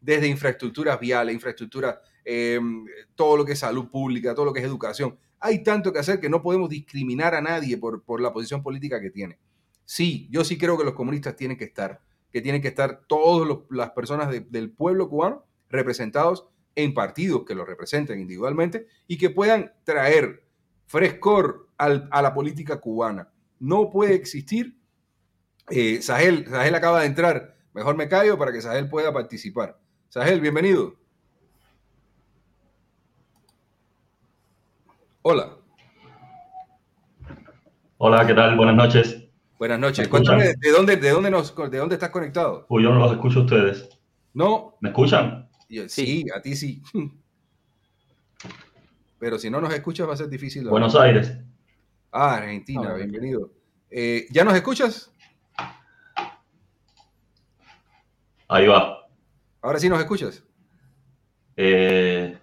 desde 0.00 0.28
infraestructuras 0.28 1.00
viales, 1.00 1.34
infraestructura, 1.34 2.00
em, 2.24 2.84
todo 3.14 3.36
lo 3.38 3.44
que 3.44 3.52
es 3.52 3.58
salud 3.58 3.88
pública, 3.88 4.34
todo 4.34 4.44
lo 4.44 4.52
que 4.52 4.60
es 4.60 4.66
educación. 4.66 5.18
Hay 5.40 5.62
tanto 5.62 5.92
que 5.92 5.98
hacer 5.98 6.20
que 6.20 6.28
no 6.28 6.42
podemos 6.42 6.68
discriminar 6.68 7.34
a 7.34 7.40
nadie 7.40 7.76
por, 7.76 8.02
por 8.02 8.20
la 8.20 8.32
posición 8.32 8.62
política 8.62 9.00
que 9.00 9.10
tiene. 9.10 9.38
Sí, 9.84 10.28
yo 10.30 10.44
sí 10.44 10.56
creo 10.56 10.78
que 10.78 10.84
los 10.84 10.94
comunistas 10.94 11.36
tienen 11.36 11.56
que 11.56 11.64
estar, 11.64 12.00
que 12.34 12.42
tienen 12.42 12.60
que 12.60 12.66
estar 12.66 13.02
todas 13.06 13.60
las 13.70 13.90
personas 13.92 14.28
del 14.50 14.72
pueblo 14.72 15.08
cubano 15.08 15.44
representados 15.70 16.48
en 16.74 16.92
partidos 16.92 17.44
que 17.46 17.54
los 17.54 17.64
representen 17.64 18.18
individualmente 18.18 18.88
y 19.06 19.18
que 19.18 19.30
puedan 19.30 19.72
traer 19.84 20.42
frescor 20.84 21.68
a 21.78 22.22
la 22.22 22.34
política 22.34 22.80
cubana. 22.80 23.28
No 23.60 23.88
puede 23.88 24.14
existir. 24.14 24.76
Eh, 25.70 26.02
Sahel, 26.02 26.48
Sahel 26.48 26.74
acaba 26.74 27.02
de 27.02 27.06
entrar. 27.06 27.56
Mejor 27.72 27.96
me 27.96 28.08
callo 28.08 28.36
para 28.36 28.50
que 28.50 28.60
Sahel 28.60 28.88
pueda 28.88 29.12
participar. 29.12 29.78
Sahel, 30.08 30.40
bienvenido. 30.40 30.96
Hola. 35.22 35.56
Hola, 37.98 38.26
¿qué 38.26 38.34
tal? 38.34 38.56
Buenas 38.56 38.74
noches. 38.74 39.23
Buenas 39.58 39.78
noches. 39.78 40.08
Cuéntame, 40.08 40.54
¿de 40.58 40.70
dónde, 40.70 40.96
de, 40.96 41.10
dónde 41.10 41.30
nos, 41.30 41.54
¿de 41.54 41.78
dónde 41.78 41.94
estás 41.94 42.10
conectado? 42.10 42.66
Uy, 42.68 42.82
yo 42.82 42.90
no 42.90 42.98
los 42.98 43.12
escucho 43.12 43.40
a 43.40 43.42
ustedes. 43.42 43.88
¿No? 44.32 44.76
¿Me 44.80 44.88
escuchan? 44.88 45.48
sí, 45.88 46.24
a 46.34 46.42
ti 46.42 46.56
sí. 46.56 46.82
Pero 49.18 49.38
si 49.38 49.48
no 49.48 49.60
nos 49.60 49.72
escuchas 49.72 50.08
va 50.08 50.14
a 50.14 50.16
ser 50.16 50.28
difícil. 50.28 50.68
Buenos 50.68 50.94
Aires. 50.96 51.38
Ah, 52.10 52.34
Argentina, 52.36 52.90
ah, 52.90 52.94
bienvenido. 52.94 53.50
Eh, 53.90 54.26
¿Ya 54.30 54.44
nos 54.44 54.54
escuchas? 54.54 55.12
Ahí 58.48 58.66
va. 58.66 59.08
Ahora 59.62 59.78
sí 59.78 59.88
nos 59.88 60.00
escuchas. 60.00 60.44
Eh, 61.56 62.36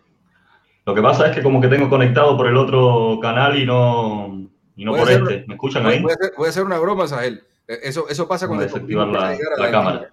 lo 0.86 0.96
que 0.96 1.02
pasa 1.02 1.28
es 1.28 1.36
que 1.36 1.44
como 1.44 1.62
que 1.62 1.68
tengo 1.68 1.90
conectado 1.90 2.36
por 2.36 2.48
el 2.48 2.58
otro 2.58 3.20
canal 3.22 3.60
y 3.60 3.66
no, 3.66 4.41
y 4.82 4.86
no 4.86 4.96
por 4.96 5.12
este. 5.12 5.44
¿Me 5.48 5.54
escuchan 5.54 5.86
ahí? 5.86 6.02
Voy 6.02 6.12
a, 6.12 6.16
hacer, 6.16 6.34
hacer, 6.50 6.64
una 6.64 6.80
broma, 6.80 7.08
Sahel. 7.08 7.44
E, 7.68 7.82
eso, 7.84 8.10
eso 8.10 8.28
pasa 8.28 8.48
cuando 8.48 8.66
desactivar 8.66 9.08
la, 9.10 9.38
la, 9.60 9.72
cámara. 9.72 10.12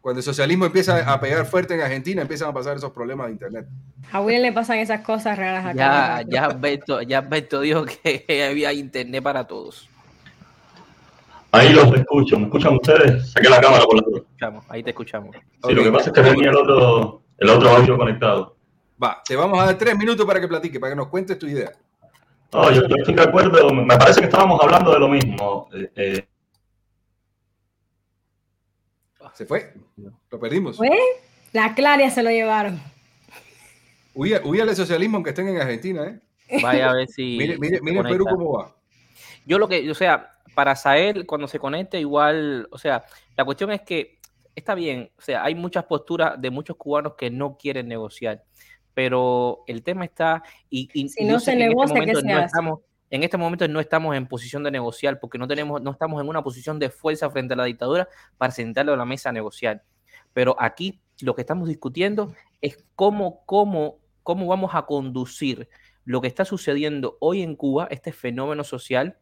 Cuando 0.00 0.20
el 0.20 0.24
socialismo 0.24 0.64
empieza 0.66 1.12
a 1.12 1.20
pegar 1.20 1.44
fuerte 1.44 1.74
en 1.74 1.80
Argentina, 1.80 2.22
empiezan 2.22 2.50
a 2.50 2.52
pasar 2.54 2.76
esos 2.76 2.92
problemas 2.92 3.26
de 3.26 3.32
Internet. 3.32 3.66
A 4.12 4.20
William 4.20 4.42
le 4.42 4.52
pasan 4.52 4.78
esas 4.78 5.00
cosas 5.00 5.36
raras 5.36 5.66
acá. 5.66 6.22
Ya, 6.22 6.24
ya 6.28 6.48
Beto, 6.50 7.02
ya 7.02 7.20
Beto 7.20 7.62
dijo 7.62 7.84
que 8.04 8.46
había 8.48 8.72
Internet 8.72 9.24
para 9.24 9.44
todos. 9.44 9.88
Ahí 11.50 11.72
los 11.72 11.92
escucho. 11.92 12.38
¿Me 12.38 12.44
escuchan 12.44 12.74
ustedes? 12.76 13.32
Saqué 13.32 13.48
la 13.48 13.60
cámara 13.60 13.82
por 13.86 13.96
la 13.96 14.18
escuchamos, 14.18 14.64
Ahí 14.68 14.84
te 14.84 14.90
escuchamos. 14.90 15.34
Sí, 15.66 15.74
lo 15.74 15.82
que 15.82 15.90
pasa 15.90 16.10
es 16.10 16.14
que 16.14 16.22
tenía 16.22 16.50
el 16.50 16.56
otro, 16.56 17.22
el 17.38 17.50
otro 17.50 17.70
audio 17.70 17.98
conectado. 17.98 18.54
Va, 19.02 19.20
te 19.26 19.34
vamos 19.34 19.58
a 19.58 19.66
dar 19.66 19.74
tres 19.76 19.98
minutos 19.98 20.24
para 20.24 20.40
que 20.40 20.46
platique, 20.46 20.78
para 20.78 20.92
que 20.92 20.96
nos 20.96 21.08
cuentes 21.08 21.36
tu 21.40 21.48
idea. 21.48 21.72
No, 22.52 22.70
yo, 22.72 22.82
estoy 22.82 23.14
de 23.14 23.22
acuerdo, 23.22 23.72
me 23.72 23.96
parece 23.96 24.20
que 24.20 24.26
estábamos 24.26 24.60
hablando 24.62 24.92
de 24.92 24.98
lo 24.98 25.08
mismo. 25.08 25.68
Eh, 25.72 25.92
eh. 25.94 26.28
Se 29.34 29.46
fue, 29.46 29.72
lo 30.30 30.40
perdimos. 30.40 30.76
¿Fue? 30.76 30.90
La 31.52 31.74
Claria 31.74 32.10
se 32.10 32.22
lo 32.22 32.30
llevaron. 32.30 32.80
Huye, 34.14 34.36
al 34.36 34.76
socialismo 34.76 35.16
aunque 35.16 35.30
estén 35.30 35.48
en 35.48 35.60
Argentina, 35.60 36.04
¿eh? 36.04 36.60
Vaya 36.60 36.90
a 36.90 36.94
ver 36.94 37.08
si. 37.08 37.22
mire, 37.38 37.56
mire, 37.58 37.80
mire 37.80 38.02
Perú 38.02 38.26
cómo 38.28 38.58
va. 38.58 38.76
Yo 39.46 39.58
lo 39.58 39.68
que, 39.68 39.88
o 39.88 39.94
sea, 39.94 40.38
para 40.54 40.74
Sael, 40.76 41.26
cuando 41.26 41.48
se 41.48 41.58
conecte, 41.58 42.00
igual, 42.00 42.68
o 42.70 42.78
sea, 42.78 43.04
la 43.36 43.44
cuestión 43.44 43.70
es 43.70 43.82
que 43.82 44.18
está 44.54 44.74
bien, 44.74 45.10
o 45.16 45.22
sea, 45.22 45.44
hay 45.44 45.54
muchas 45.54 45.84
posturas 45.84 46.40
de 46.40 46.50
muchos 46.50 46.76
cubanos 46.76 47.14
que 47.14 47.30
no 47.30 47.56
quieren 47.56 47.88
negociar 47.88 48.44
pero 48.94 49.64
el 49.66 49.82
tema 49.82 50.04
está 50.04 50.42
y, 50.68 50.88
si 51.08 51.24
no 51.24 51.40
se 51.40 51.56
negocia, 51.56 52.02
este, 52.02 52.22
no 52.22 52.40
estamos, 52.40 52.80
en 53.10 53.22
este 53.22 53.36
momento 53.36 53.66
no 53.68 53.80
estamos 53.80 54.16
en 54.16 54.26
posición 54.26 54.62
de 54.62 54.70
negociar 54.70 55.20
porque 55.20 55.38
no 55.38 55.48
tenemos, 55.48 55.80
no 55.82 55.90
estamos 55.90 56.20
en 56.20 56.28
una 56.28 56.42
posición 56.42 56.78
de 56.78 56.90
fuerza 56.90 57.30
frente 57.30 57.54
a 57.54 57.56
la 57.56 57.64
dictadura 57.64 58.08
para 58.38 58.52
sentarlo 58.52 58.92
a 58.92 58.96
la 58.96 59.04
mesa 59.04 59.30
a 59.30 59.32
negociar. 59.32 59.82
Pero 60.32 60.56
aquí 60.58 61.00
lo 61.20 61.34
que 61.34 61.42
estamos 61.42 61.68
discutiendo 61.68 62.34
es 62.60 62.84
cómo, 62.94 63.44
cómo, 63.46 63.98
cómo 64.22 64.46
vamos 64.46 64.70
a 64.74 64.82
conducir 64.82 65.68
lo 66.04 66.20
que 66.20 66.28
está 66.28 66.44
sucediendo 66.44 67.16
hoy 67.20 67.42
en 67.42 67.56
Cuba, 67.56 67.88
este 67.90 68.12
fenómeno 68.12 68.64
social, 68.64 69.18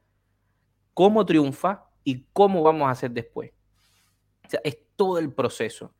cómo 0.95 1.24
triunfa 1.24 1.85
y 2.05 2.27
cómo 2.32 2.62
vamos 2.62 2.89
a 2.89 2.93
hacer 2.93 3.11
después. 3.11 3.53
O 4.47 4.51
sea, 4.51 4.61
es 4.65 4.78
todo 4.97 5.19
el 5.19 5.32
proceso. 5.32 5.93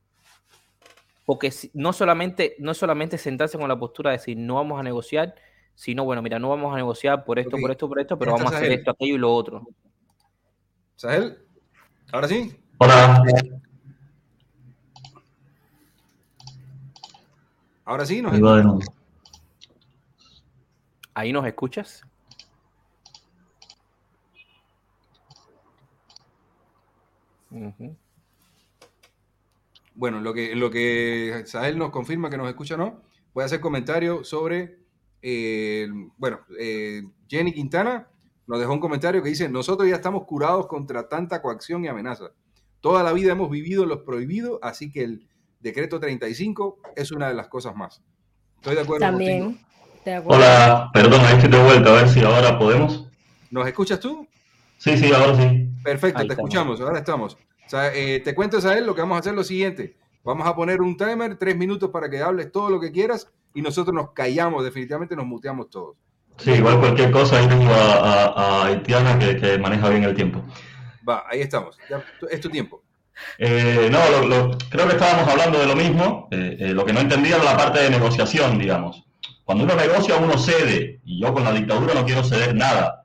Porque 1.29 1.53
no 1.75 1.93
solamente, 1.93 2.57
no 2.59 2.73
solamente 2.73 3.19
sentarse 3.19 3.59
con 3.59 3.69
la 3.69 3.79
postura 3.79 4.11
de 4.11 4.17
decir 4.17 4.39
no 4.39 4.55
vamos 4.55 4.81
a 4.81 4.83
negociar, 4.83 5.35
sino 5.75 6.03
bueno, 6.05 6.23
mira, 6.23 6.39
no 6.39 6.49
vamos 6.49 6.73
a 6.73 6.77
negociar 6.77 7.27
por 7.27 7.39
esto, 7.39 7.59
por 7.61 7.71
esto, 7.71 7.87
por 7.87 8.01
esto, 8.01 8.19
pero 8.19 8.33
vamos 8.33 8.51
a 8.51 8.57
hacer 8.57 8.73
esto, 8.73 8.93
aquello 8.93 9.17
y 9.17 9.19
lo 9.19 9.35
otro. 9.35 9.69
Sahel, 10.97 11.37
ahora 12.13 12.29
sí. 12.29 12.59
Hola. 12.79 13.23
Ahora 17.85 18.07
sí, 18.07 18.23
nos 18.23 18.33
Ahí 21.13 21.31
nos 21.31 21.47
escuchas. 21.47 22.01
Bueno, 29.99 30.21
lo 30.21 30.33
que, 30.33 30.55
lo 30.55 30.71
que 30.71 31.43
Sahel 31.47 31.77
nos 31.77 31.91
confirma 31.91 32.31
que 32.31 32.37
nos 32.37 32.49
escucha, 32.49 32.77
¿no? 32.77 33.03
Voy 33.35 33.43
a 33.43 33.47
hacer 33.47 33.59
comentario 33.59 34.23
sobre, 34.23 34.79
eh, 35.23 35.89
bueno, 36.17 36.39
eh, 36.57 37.03
Jenny 37.27 37.53
Quintana 37.53 38.07
nos 38.47 38.61
dejó 38.61 38.75
un 38.75 38.79
comentario 38.79 39.25
que 39.25 39.31
dice, 39.31 39.49
nosotros 39.49 39.89
ya 39.89 39.97
estamos 39.97 40.25
curados 40.25 40.69
contra 40.69 41.09
tanta 41.09 41.43
coacción 41.43 41.85
y 41.85 41.89
amenaza. 41.89 42.31
Toda 42.81 43.03
la 43.03 43.13
vida 43.13 43.33
hemos 43.33 43.51
vivido 43.51 43.87
los 43.87 44.03
prohibidos, 44.03 44.61
así 44.63 44.93
que 44.93 45.03
el 45.03 45.29
decreto 45.59 45.99
35 45.99 46.79
es 46.95 47.11
una 47.11 47.27
de 47.27 47.35
las 47.35 47.49
cosas 47.49 47.75
más. 47.75 48.01
Estoy 48.55 48.77
de 48.77 48.83
acuerdo 48.83 49.05
También. 49.05 49.59
Hola, 50.27 50.91
perdón, 50.95 51.23
estoy 51.23 51.51
de 51.51 51.65
vuelta, 51.65 51.91
a 51.91 51.95
ver 51.95 52.09
si 52.09 52.21
ahora 52.21 52.57
podemos. 52.57 53.09
¿Nos 53.51 53.67
escuchas 53.67 53.99
tú? 53.99 54.29
Sí, 54.77 54.97
sí, 54.97 55.13
ahora 55.13 55.35
sí. 55.35 55.69
Perfecto, 55.83 56.25
te 56.25 56.35
escuchamos, 56.35 56.81
ahora 56.81 57.01
estamos. 57.01 57.37
O 57.69 57.71
sea, 57.71 57.95
eh, 57.95 58.21
te 58.21 58.35
cuento, 58.35 58.63
Sael, 58.63 58.87
lo 58.87 58.95
que 58.95 59.03
vamos 59.03 59.17
a 59.17 59.21
hacer 59.21 59.33
es 59.33 59.37
lo 59.37 59.45
siguiente. 59.45 59.95
Vamos 60.25 60.49
a 60.49 60.57
poner 60.57 60.81
un 60.81 60.97
timer, 60.97 61.37
tres 61.37 61.55
minutos 61.55 61.91
para 61.91 62.09
que 62.09 62.23
hables 62.23 62.51
todo 62.51 62.71
lo 62.71 62.81
que 62.81 62.91
quieras 62.91 63.31
y 63.53 63.61
nosotros 63.61 63.95
nos 63.95 64.13
callamos, 64.13 64.65
definitivamente 64.65 65.15
nos 65.15 65.27
muteamos 65.27 65.69
todos. 65.69 65.95
Sí, 66.39 66.53
igual 66.53 66.81
cualquier 66.81 67.11
cosa, 67.11 67.39
ahí 67.39 67.47
tengo 67.47 67.71
a, 67.71 68.69
a, 68.69 68.83
que, 69.19 69.59
maneja 69.59 69.91
bien 69.91 70.05
el 70.05 70.15
tiempo. 70.15 70.43
Va, 71.07 71.25
ahí 71.29 71.43
estamos. 71.43 71.77
es 72.31 72.41
tu 72.41 72.49
tiempo. 72.49 72.83
Eh, 73.37 73.91
no, 73.93 73.99
creo 74.71 74.87
que 74.87 74.95
estábamos 74.95 75.29
hablando 75.31 75.59
de 75.59 75.67
lo 75.67 75.77
mismo. 75.77 76.29
Eh, 76.31 76.71
lo 76.73 76.87
que 76.87 76.95
no 76.95 77.01
entendía 77.01 77.37
era 77.37 77.45
la 77.45 77.57
parte 77.59 77.81
de 77.83 77.91
negociación, 77.91 78.59
digamos. 78.59 79.05
Cuando 79.45 79.65
uno 79.65 79.75
negocia, 79.75 80.17
uno 80.17 80.39
cede. 80.39 81.01
Y 81.05 81.21
yo 81.21 81.35
con 81.35 81.45
la 81.45 81.53
dictadura 81.53 81.93
no 81.93 82.07
quiero 82.07 82.25
ceder 82.25 82.55
nada. 82.55 83.05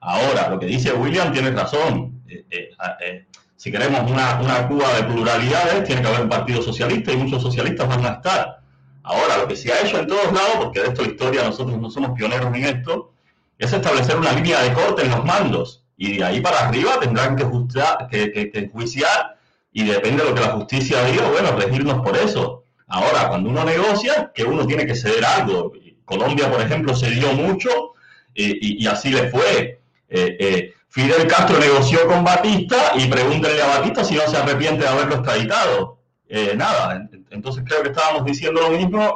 ahora, 0.00 0.48
lo 0.48 0.58
que 0.58 0.66
dice 0.66 0.92
William 0.92 1.32
tiene 1.32 1.52
razón. 1.52 2.15
Eh, 2.36 2.46
eh, 2.50 2.70
eh, 3.00 3.26
si 3.56 3.72
queremos 3.72 4.10
una, 4.10 4.40
una, 4.40 4.68
Cuba 4.68 4.94
de 4.96 5.04
pluralidades, 5.04 5.84
tiene 5.84 6.02
que 6.02 6.08
haber 6.08 6.20
un 6.22 6.28
partido 6.28 6.60
socialista 6.60 7.12
y 7.12 7.16
muchos 7.16 7.42
socialistas 7.42 7.88
van 7.88 8.04
a 8.04 8.10
estar. 8.10 8.60
Ahora, 9.02 9.38
lo 9.38 9.48
que 9.48 9.56
se 9.56 9.72
ha 9.72 9.80
hecho 9.80 9.98
en 9.98 10.06
todos 10.06 10.32
lados, 10.32 10.56
porque 10.58 10.80
de 10.80 10.88
esto 10.88 11.02
la 11.02 11.08
historia 11.08 11.44
nosotros 11.44 11.78
no 11.78 11.90
somos 11.90 12.10
pioneros 12.10 12.54
en 12.54 12.64
esto, 12.64 13.12
es 13.58 13.72
establecer 13.72 14.16
una 14.16 14.32
línea 14.32 14.60
de 14.62 14.72
corte 14.72 15.02
en 15.02 15.10
los 15.10 15.24
mandos. 15.24 15.84
y 15.96 16.18
de 16.18 16.24
ahí 16.24 16.40
para 16.42 16.68
arriba 16.68 17.00
tendrán 17.00 17.36
que, 17.36 17.44
justiar, 17.44 18.08
que, 18.10 18.30
que, 18.30 18.68
juiciar 18.70 19.38
y 19.72 19.84
depende 19.84 20.22
de 20.22 20.28
lo 20.28 20.34
que 20.34 20.42
la 20.42 20.52
justicia 20.52 21.02
diga, 21.04 21.26
bueno, 21.30 21.52
regirnos 21.52 22.02
por 22.02 22.16
eso. 22.16 22.64
Ahora, 22.88 23.28
cuando 23.28 23.48
uno 23.48 23.64
negocia, 23.64 24.30
que 24.34 24.44
uno 24.44 24.66
tiene 24.66 24.86
que 24.86 24.94
ceder 24.94 25.24
algo. 25.24 25.72
Colombia, 26.04 26.50
por 26.50 26.60
ejemplo, 26.60 26.94
cedió 26.94 27.32
mucho 27.32 27.94
y, 28.34 28.86
así 28.86 29.10
le 29.10 29.28
fue. 29.30 29.80
Eh, 30.08 30.36
eh, 30.38 30.72
Fidel 30.96 31.26
Castro 31.26 31.58
negoció 31.58 32.06
con 32.06 32.24
Batista 32.24 32.92
y 32.96 33.06
pregúntenle 33.06 33.60
a 33.60 33.66
Batista 33.66 34.02
si 34.02 34.14
no 34.14 34.22
se 34.22 34.38
arrepiente 34.38 34.82
de 34.82 34.88
haberlo 34.88 35.16
extraditado. 35.16 35.98
Eh, 36.26 36.54
nada, 36.56 37.06
entonces 37.28 37.62
creo 37.66 37.82
que 37.82 37.90
estábamos 37.90 38.24
diciendo 38.24 38.62
lo 38.62 38.70
mismo. 38.70 39.14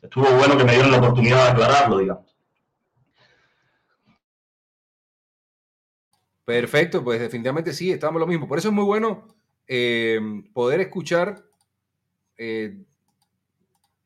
estuvo 0.00 0.30
bueno 0.36 0.56
que 0.56 0.62
me 0.62 0.74
dieron 0.74 0.92
la 0.92 0.98
oportunidad 0.98 1.42
de 1.42 1.50
aclararlo, 1.50 1.98
digamos. 1.98 2.36
Perfecto, 6.44 7.02
pues 7.02 7.18
definitivamente 7.18 7.72
sí, 7.72 7.90
estamos 7.90 8.20
lo 8.20 8.26
mismo. 8.28 8.46
Por 8.46 8.58
eso 8.58 8.68
es 8.68 8.74
muy 8.74 8.84
bueno 8.84 9.26
poder 10.54 10.82
escuchar 10.82 11.42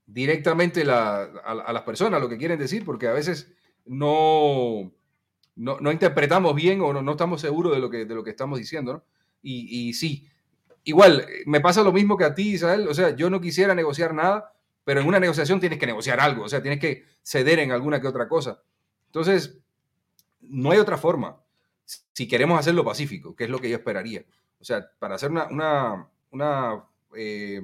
directamente 0.07 0.81
a, 0.91 1.73
las 1.75 1.83
personas 1.83 2.23
lo 2.23 2.29
que 2.31 2.39
quieren 2.39 2.59
decir, 2.59 2.87
porque 2.87 3.07
a 3.07 3.13
veces 3.13 3.53
no, 3.85 4.95
no, 5.61 5.93
interpretamos 5.93 6.55
bien 6.55 6.81
o 6.81 6.93
no, 6.93 7.11
estamos 7.11 7.41
seguros 7.41 7.75
de 7.75 7.81
lo 7.81 7.91
que, 7.91 8.05
de 8.05 8.15
lo 8.15 8.25
que 8.25 8.31
estamos 8.31 8.59
diciendo, 8.59 8.95
¿no? 8.95 9.05
Y, 9.43 9.89
y, 9.89 9.95
sí, 9.95 10.27
igual, 10.85 11.27
me 11.47 11.61
pasa 11.61 11.83
lo 11.83 11.93
mismo 11.93 12.17
que 12.17 12.25
a 12.25 12.35
ti, 12.35 12.55
Isabel, 12.55 12.89
o 12.89 12.95
sea, 12.95 13.15
yo 13.15 13.31
no 13.31 13.41
quisiera 13.41 13.75
negociar 13.75 14.15
nada, 14.15 14.53
pero 14.85 15.01
en 15.01 15.07
una 15.07 15.21
negociación 15.21 15.61
tienes 15.61 15.79
que 15.79 15.87
negociar 15.87 16.21
algo, 16.21 16.45
o 16.45 16.49
sea, 16.49 16.63
tienes 16.63 16.81
que 16.81 17.05
ceder 17.23 17.59
en 17.59 17.73
alguna 17.73 18.01
que 18.01 18.09
otra 18.09 18.29
cosa. 18.29 18.63
Entonces, 19.07 19.59
no 20.41 20.71
hay 20.71 20.79
otra 20.79 20.97
forma, 20.97 21.41
si 21.85 22.29
queremos 22.29 22.59
hacerlo 22.59 22.85
pacífico, 22.85 23.35
que 23.35 23.45
es 23.45 23.51
lo 23.51 23.59
que 23.59 23.71
yo 23.71 23.77
esperaría. 23.77 24.25
O 24.61 24.65
sea, 24.65 24.91
para 24.99 25.17
hacer 25.17 25.31
una, 25.31 25.47
una, 25.47 26.09
una 26.31 26.85
eh, 27.15 27.61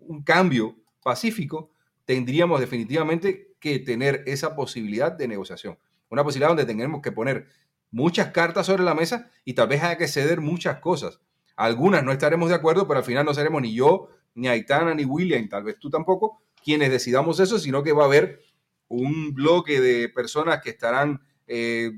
un 0.00 0.22
cambio 0.22 0.76
pacífico, 1.02 1.70
tendríamos 2.04 2.60
definitivamente 2.60 3.54
que 3.60 3.78
tener 3.78 4.22
esa 4.26 4.54
posibilidad 4.54 5.12
de 5.12 5.28
negociación. 5.28 5.78
Una 6.10 6.24
posibilidad 6.24 6.48
donde 6.48 6.66
tengamos 6.66 7.00
que 7.00 7.12
poner 7.12 7.46
muchas 7.90 8.28
cartas 8.28 8.66
sobre 8.66 8.82
la 8.82 8.94
mesa 8.94 9.30
y 9.44 9.54
tal 9.54 9.68
vez 9.68 9.82
haya 9.82 9.96
que 9.96 10.08
ceder 10.08 10.40
muchas 10.40 10.80
cosas. 10.80 11.20
Algunas 11.56 12.04
no 12.04 12.12
estaremos 12.12 12.48
de 12.48 12.54
acuerdo, 12.54 12.86
pero 12.86 12.98
al 12.98 13.04
final 13.04 13.24
no 13.24 13.34
seremos 13.34 13.62
ni 13.62 13.74
yo, 13.74 14.08
ni 14.34 14.48
Aitana, 14.48 14.94
ni 14.94 15.04
William, 15.04 15.48
tal 15.48 15.64
vez 15.64 15.78
tú 15.78 15.90
tampoco, 15.90 16.40
quienes 16.62 16.90
decidamos 16.90 17.40
eso, 17.40 17.58
sino 17.58 17.82
que 17.82 17.92
va 17.92 18.04
a 18.04 18.06
haber 18.06 18.40
un 18.88 19.34
bloque 19.34 19.80
de 19.80 20.08
personas 20.08 20.60
que 20.62 20.70
estarán 20.70 21.20
eh, 21.46 21.92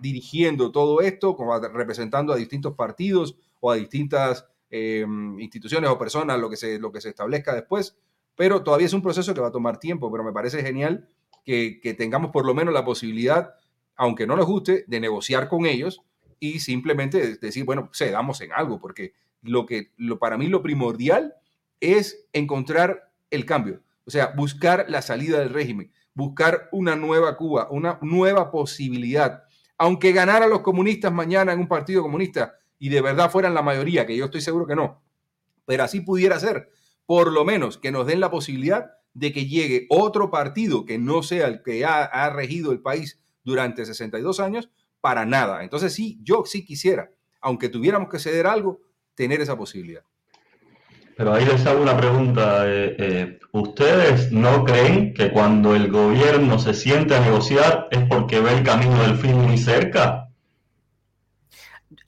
dirigiendo 0.00 0.72
todo 0.72 1.00
esto, 1.00 1.36
como 1.36 1.58
representando 1.58 2.32
a 2.32 2.36
distintos 2.36 2.74
partidos 2.74 3.36
o 3.60 3.70
a 3.70 3.76
distintas 3.76 4.46
eh, 4.70 5.06
instituciones 5.38 5.90
o 5.90 5.98
personas, 5.98 6.38
lo 6.38 6.50
que, 6.50 6.56
se, 6.56 6.78
lo 6.78 6.92
que 6.92 7.00
se 7.00 7.10
establezca 7.10 7.54
después 7.54 7.96
pero 8.36 8.62
todavía 8.62 8.86
es 8.86 8.92
un 8.92 9.02
proceso 9.02 9.34
que 9.34 9.40
va 9.40 9.48
a 9.48 9.52
tomar 9.52 9.78
tiempo, 9.78 10.10
pero 10.10 10.24
me 10.24 10.32
parece 10.32 10.62
genial 10.62 11.08
que, 11.44 11.94
tengamos 11.96 12.30
por 12.30 12.46
lo 12.46 12.54
menos 12.54 12.72
la 12.72 12.84
posibilidad, 12.84 13.54
aunque 13.96 14.26
no 14.26 14.36
nos 14.36 14.46
guste, 14.46 14.84
de 14.86 15.00
negociar 15.00 15.48
con 15.48 15.66
ellos 15.66 16.02
y 16.40 16.60
simplemente 16.60 17.36
decir, 17.36 17.64
bueno, 17.64 17.90
cedamos 17.94 18.40
en 18.40 18.52
algo, 18.52 18.80
porque 18.80 19.12
lo 19.42 19.66
que 19.66 19.92
lo, 19.96 20.18
para 20.18 20.38
mí 20.38 20.46
lo 20.48 20.62
primordial 20.62 21.34
es 21.80 22.26
encontrar 22.32 23.10
el 23.30 23.44
cambio, 23.44 23.82
o 24.06 24.10
sea, 24.10 24.32
buscar 24.36 24.86
la 24.88 25.02
salida 25.02 25.38
del 25.38 25.50
régimen, 25.50 25.92
buscar 26.14 26.68
una 26.72 26.96
nueva 26.96 27.36
Cuba, 27.36 27.68
una 27.70 27.98
nueva 28.02 28.50
posibilidad. 28.50 29.44
Aunque 29.76 30.12
ganara 30.12 30.46
los 30.46 30.60
comunistas 30.60 31.12
mañana 31.12 31.52
en 31.52 31.60
un 31.60 31.68
partido 31.68 32.02
comunista 32.02 32.54
y 32.78 32.88
de 32.88 33.00
verdad 33.00 33.30
fueran 33.30 33.54
la 33.54 33.62
mayoría, 33.62 34.06
que 34.06 34.16
yo 34.16 34.26
estoy 34.26 34.40
seguro 34.40 34.66
que 34.66 34.76
no, 34.76 35.02
pero 35.66 35.84
así 35.84 36.00
pudiera 36.00 36.38
ser 36.38 36.70
por 37.06 37.30
lo 37.32 37.44
menos 37.44 37.76
que 37.76 37.92
nos 37.92 38.06
den 38.06 38.20
la 38.20 38.30
posibilidad 38.30 38.92
de 39.14 39.32
que 39.32 39.46
llegue 39.46 39.86
otro 39.88 40.30
partido 40.30 40.84
que 40.84 40.98
no 40.98 41.22
sea 41.22 41.46
el 41.46 41.62
que 41.62 41.84
ha, 41.84 42.30
regido 42.30 42.72
el 42.72 42.80
país 42.80 43.20
durante 43.44 43.86
62 43.86 44.40
años 44.40 44.68
para 45.00 45.24
nada. 45.24 45.62
Entonces 45.62 45.92
sí, 45.94 46.18
yo 46.22 46.44
sí 46.44 46.64
quisiera, 46.64 47.10
aunque 47.40 47.68
tuviéramos 47.68 48.08
que 48.08 48.18
ceder 48.18 48.46
algo, 48.46 48.80
tener 49.14 49.40
esa 49.40 49.56
posibilidad. 49.56 50.02
Pero 51.16 51.32
ahí 51.32 51.44
les 51.44 51.64
hago 51.64 51.80
una 51.80 51.96
pregunta. 51.96 52.64
Eh, 52.66 52.96
eh, 52.98 53.38
¿Ustedes 53.52 54.32
no 54.32 54.64
creen 54.64 55.14
que 55.14 55.30
cuando 55.30 55.76
el 55.76 55.88
gobierno 55.88 56.58
se 56.58 56.74
siente 56.74 57.14
a 57.14 57.20
negociar 57.20 57.86
es 57.92 58.00
porque 58.08 58.40
ve 58.40 58.52
el 58.52 58.64
camino 58.64 59.00
del 59.02 59.16
fin 59.16 59.36
muy 59.36 59.56
cerca? 59.56 60.28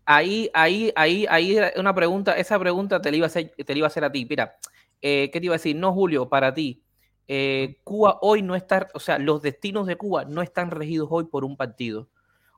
Ahí, 0.05 0.51
ahí, 0.55 0.93
ahí, 0.97 1.27
ahí 1.29 1.59
una 1.77 1.95
pregunta, 1.95 2.37
esa 2.37 2.59
pregunta 2.59 3.01
te 3.01 3.11
la 3.13 3.17
iba 3.19 3.27
a 3.27 3.29
hacer, 3.29 3.53
te 3.57 3.73
la 3.73 3.79
iba 3.79 3.87
a 3.87 3.89
hacer 3.89 4.05
a 4.05 4.11
ti. 4.11 4.27
Mira, 4.29 4.57
eh, 5.01 5.31
¿qué 5.33 5.39
te 5.39 5.47
iba 5.47 5.55
a 5.55 5.59
decir? 5.59 5.77
No, 5.77 5.93
Julio, 5.93 6.29
para 6.29 6.53
ti, 6.53 6.83
eh, 7.29 7.81
Cuba 7.85 8.19
hoy 8.23 8.43
no 8.43 8.55
está, 8.55 8.89
o 8.95 9.01
sea, 9.01 9.19
los 9.19 9.43
destinos 9.43 9.87
de 9.87 9.97
Cuba 9.97 10.25
no 10.25 10.43
están 10.43 10.71
regidos 10.71 11.09
hoy 11.11 11.25
por 11.25 11.45
un 11.45 11.57
partido. 11.57 12.09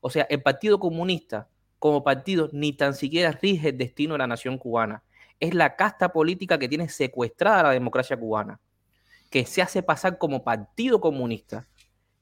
O 0.00 0.10
sea, 0.10 0.26
el 0.30 0.42
Partido 0.42 0.78
Comunista 0.78 1.48
como 1.78 2.02
partido 2.02 2.50
ni 2.52 2.72
tan 2.72 2.94
siquiera 2.94 3.32
rige 3.32 3.70
el 3.70 3.78
destino 3.78 4.14
de 4.14 4.18
la 4.18 4.26
nación 4.26 4.58
cubana. 4.58 5.02
Es 5.40 5.54
la 5.54 5.76
casta 5.76 6.12
política 6.12 6.58
que 6.58 6.68
tiene 6.68 6.88
secuestrada 6.88 7.64
la 7.64 7.70
democracia 7.70 8.18
cubana, 8.18 8.60
que 9.30 9.46
se 9.46 9.62
hace 9.62 9.82
pasar 9.82 10.18
como 10.18 10.42
Partido 10.42 11.00
Comunista 11.00 11.68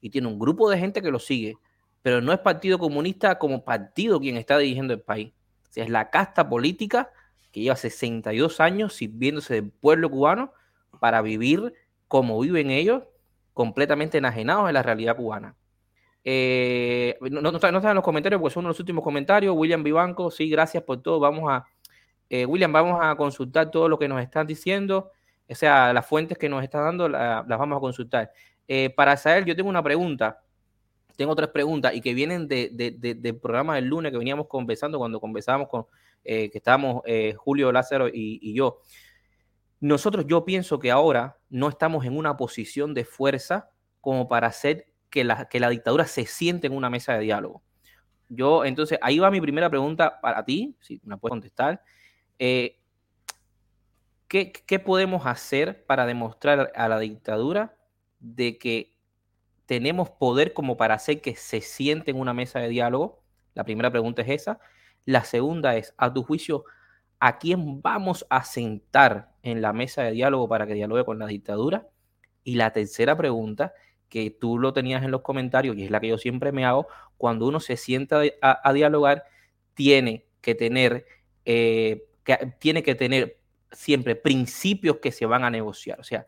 y 0.00 0.10
tiene 0.10 0.28
un 0.28 0.38
grupo 0.38 0.68
de 0.68 0.78
gente 0.78 1.00
que 1.00 1.10
lo 1.10 1.18
sigue, 1.18 1.56
pero 2.02 2.20
no 2.20 2.32
es 2.32 2.38
Partido 2.38 2.78
Comunista 2.78 3.38
como 3.38 3.64
partido 3.64 4.20
quien 4.20 4.36
está 4.36 4.58
dirigiendo 4.58 4.94
el 4.94 5.00
país. 5.00 5.32
Es 5.74 5.88
la 5.88 6.10
casta 6.10 6.48
política 6.48 7.10
que 7.50 7.60
lleva 7.60 7.76
62 7.76 8.60
años 8.60 8.94
sirviéndose 8.94 9.54
del 9.54 9.70
pueblo 9.70 10.10
cubano 10.10 10.52
para 11.00 11.22
vivir 11.22 11.74
como 12.08 12.38
viven 12.40 12.70
ellos, 12.70 13.02
completamente 13.52 14.18
enajenados 14.18 14.68
en 14.68 14.74
la 14.74 14.82
realidad 14.82 15.16
cubana. 15.16 15.56
Eh, 16.24 17.16
no, 17.20 17.40
no, 17.40 17.60
en 17.62 17.94
los 17.94 18.04
comentarios 18.04 18.40
porque 18.40 18.54
son 18.54 18.64
los 18.64 18.78
últimos 18.80 19.04
comentarios. 19.04 19.54
William 19.56 19.82
Vivanco, 19.82 20.30
sí, 20.30 20.48
gracias 20.48 20.82
por 20.82 21.02
todo. 21.02 21.20
Vamos 21.20 21.50
a, 21.50 21.64
eh, 22.28 22.44
William, 22.46 22.72
vamos 22.72 22.98
a 23.00 23.14
consultar 23.16 23.70
todo 23.70 23.88
lo 23.88 23.98
que 23.98 24.08
nos 24.08 24.20
están 24.20 24.46
diciendo. 24.46 25.10
O 25.48 25.54
sea, 25.54 25.92
las 25.92 26.06
fuentes 26.06 26.36
que 26.38 26.48
nos 26.48 26.62
están 26.62 26.82
dando 26.82 27.08
las 27.08 27.46
vamos 27.46 27.76
a 27.76 27.80
consultar. 27.80 28.32
Eh, 28.66 28.90
para 28.90 29.16
saber, 29.16 29.44
yo 29.44 29.54
tengo 29.54 29.68
una 29.68 29.82
pregunta. 29.82 30.42
Tengo 31.16 31.34
tres 31.34 31.48
preguntas 31.48 31.94
y 31.94 32.00
que 32.00 32.12
vienen 32.12 32.46
de, 32.46 32.70
del 32.70 33.36
programa 33.38 33.76
del 33.76 33.86
lunes 33.86 34.12
que 34.12 34.18
veníamos 34.18 34.48
conversando 34.48 34.98
cuando 34.98 35.18
conversábamos 35.18 35.68
con, 35.68 35.86
eh, 36.24 36.50
que 36.50 36.58
estamos 36.58 37.02
eh, 37.06 37.34
Julio 37.36 37.72
Lázaro 37.72 38.08
y, 38.12 38.52
yo, 38.52 38.80
nosotros 39.86 40.26
yo 40.26 40.44
pienso 40.44 40.78
que 40.78 40.90
ahora 40.90 41.38
no 41.48 41.68
estamos 41.68 42.04
en 42.04 42.16
una 42.16 42.36
posición 42.36 42.94
de 42.94 43.04
fuerza 43.04 43.70
como 44.00 44.28
para 44.28 44.48
hacer 44.48 44.88
que 45.10 45.24
la, 45.24 45.48
que 45.48 45.60
la 45.60 45.68
dictadura 45.68 46.06
se 46.06 46.26
siente 46.26 46.66
en 46.66 46.74
una 46.74 46.90
mesa 46.90 47.14
de 47.14 47.20
diálogo. 47.20 47.62
Yo, 48.28 48.64
entonces, 48.64 48.98
ahí 49.02 49.18
va 49.18 49.30
mi 49.30 49.40
primera 49.40 49.70
pregunta 49.70 50.20
para 50.20 50.44
ti, 50.44 50.76
si 50.80 51.00
me 51.04 51.16
puedes 51.16 51.30
contestar. 51.32 51.82
Eh, 52.38 52.80
¿qué, 54.28 54.52
¿Qué 54.52 54.78
podemos 54.78 55.26
hacer 55.26 55.84
para 55.86 56.06
demostrar 56.06 56.72
a 56.74 56.88
la 56.88 56.98
dictadura 56.98 57.76
de 58.18 58.58
que 58.58 58.96
tenemos 59.66 60.10
poder 60.10 60.52
como 60.52 60.76
para 60.76 60.94
hacer 60.94 61.20
que 61.20 61.36
se 61.36 61.60
siente 61.60 62.10
en 62.10 62.18
una 62.18 62.34
mesa 62.34 62.58
de 62.58 62.68
diálogo? 62.68 63.22
La 63.54 63.64
primera 63.64 63.90
pregunta 63.90 64.22
es 64.22 64.28
esa. 64.28 64.58
La 65.04 65.22
segunda 65.24 65.76
es, 65.76 65.94
a 65.96 66.12
tu 66.12 66.24
juicio, 66.24 66.64
¿a 67.20 67.38
quién 67.38 67.80
vamos 67.82 68.26
a 68.30 68.44
sentar 68.44 69.32
en 69.42 69.62
la 69.62 69.72
mesa 69.72 70.02
de 70.02 70.12
diálogo 70.12 70.48
para 70.48 70.66
que 70.66 70.74
dialogue 70.74 71.04
con 71.04 71.18
la 71.18 71.26
dictadura? 71.26 71.88
Y 72.44 72.56
la 72.56 72.72
tercera 72.72 73.16
pregunta, 73.16 73.72
que 74.08 74.30
tú 74.30 74.58
lo 74.58 74.72
tenías 74.72 75.02
en 75.02 75.10
los 75.10 75.22
comentarios 75.22 75.76
y 75.76 75.84
es 75.84 75.90
la 75.90 76.00
que 76.00 76.08
yo 76.08 76.18
siempre 76.18 76.52
me 76.52 76.64
hago, 76.64 76.86
cuando 77.16 77.46
uno 77.46 77.60
se 77.60 77.76
sienta 77.76 78.22
a, 78.40 78.72
dialogar, 78.72 79.24
tiene 79.74 80.26
que 80.40 80.54
tener, 80.54 81.06
eh, 81.44 82.04
que, 82.22 82.54
tiene 82.58 82.82
que 82.82 82.94
tener 82.94 83.38
siempre 83.72 84.14
principios 84.14 84.98
que 84.98 85.12
se 85.12 85.26
van 85.26 85.44
a 85.44 85.50
negociar. 85.50 85.98
O 85.98 86.04
sea, 86.04 86.26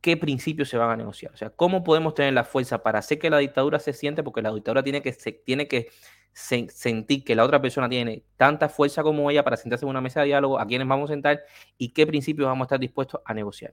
qué 0.00 0.16
principios 0.16 0.68
se 0.68 0.76
van 0.76 0.90
a 0.90 0.96
negociar. 0.96 1.32
O 1.32 1.36
sea, 1.36 1.50
cómo 1.50 1.82
podemos 1.82 2.14
tener 2.14 2.34
la 2.34 2.44
fuerza 2.44 2.82
para 2.82 2.98
hacer 2.98 3.18
que 3.18 3.30
la 3.30 3.38
dictadura 3.38 3.78
se 3.78 3.92
siente, 3.92 4.22
porque 4.22 4.42
la 4.42 4.52
dictadura 4.52 4.82
tiene 4.82 5.00
que, 5.00 5.12
se, 5.12 5.32
tiene 5.32 5.66
que 5.66 5.88
sentir 6.34 7.24
que 7.24 7.36
la 7.36 7.44
otra 7.44 7.62
persona 7.62 7.88
tiene 7.88 8.24
tanta 8.36 8.68
fuerza 8.68 9.02
como 9.02 9.30
ella 9.30 9.44
para 9.44 9.56
sentarse 9.56 9.84
en 9.84 9.90
una 9.90 10.00
mesa 10.00 10.20
de 10.20 10.26
diálogo, 10.26 10.58
a 10.58 10.66
quiénes 10.66 10.88
vamos 10.88 11.10
a 11.10 11.14
sentar 11.14 11.40
y 11.78 11.90
qué 11.90 12.06
principios 12.06 12.46
vamos 12.46 12.64
a 12.64 12.66
estar 12.66 12.80
dispuestos 12.80 13.20
a 13.24 13.32
negociar. 13.32 13.72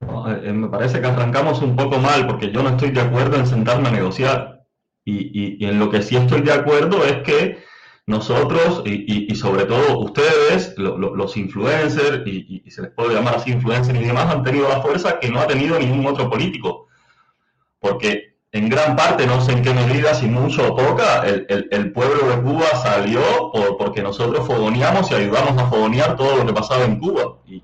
Eh, 0.00 0.40
eh, 0.44 0.52
me 0.52 0.68
parece 0.68 1.00
que 1.00 1.06
arrancamos 1.06 1.60
un 1.62 1.74
poco 1.74 1.98
mal 1.98 2.26
porque 2.26 2.52
yo 2.52 2.62
no 2.62 2.70
estoy 2.70 2.90
de 2.90 3.00
acuerdo 3.00 3.36
en 3.36 3.46
sentarme 3.46 3.88
a 3.88 3.92
negociar. 3.92 4.66
Y, 5.04 5.64
en 5.64 5.78
lo 5.78 5.88
que 5.90 6.02
sí 6.02 6.16
estoy 6.16 6.42
de 6.42 6.52
acuerdo 6.52 7.02
es 7.02 7.22
que 7.22 7.64
nosotros 8.06 8.82
y, 8.84 9.34
sobre 9.34 9.64
todo 9.64 10.00
ustedes, 10.00 10.76
los 10.76 11.36
influencers, 11.38 12.26
y, 12.26 12.70
se 12.70 12.82
les 12.82 12.90
puede 12.90 13.14
llamar 13.14 13.36
así 13.36 13.50
influencers 13.50 13.98
y 13.98 14.04
demás, 14.04 14.26
han 14.26 14.42
tenido 14.42 14.68
la 14.68 14.82
fuerza 14.82 15.18
que 15.18 15.30
no 15.30 15.40
ha 15.40 15.46
tenido 15.46 15.78
ningún 15.78 16.06
otro 16.06 16.28
político. 16.28 16.88
Porque 17.78 18.27
en 18.50 18.68
gran 18.68 18.96
parte, 18.96 19.26
no 19.26 19.40
sé 19.42 19.52
en 19.52 19.62
qué 19.62 19.74
medida, 19.74 20.14
si 20.14 20.26
mucho 20.26 20.72
o 20.72 20.76
poca, 20.76 21.22
el, 21.26 21.92
pueblo 21.92 22.30
de 22.30 22.42
Cuba 22.42 22.66
salió 22.82 23.20
por, 23.52 23.76
porque 23.76 24.02
nosotros 24.02 24.46
fogoneamos 24.46 25.10
y 25.10 25.14
ayudamos 25.14 25.60
a 25.60 25.66
fogonear 25.66 26.16
todo 26.16 26.36
lo 26.36 26.46
que 26.46 26.54
pasaba 26.54 26.84
en 26.84 26.98
Cuba. 26.98 27.36
Y, 27.46 27.62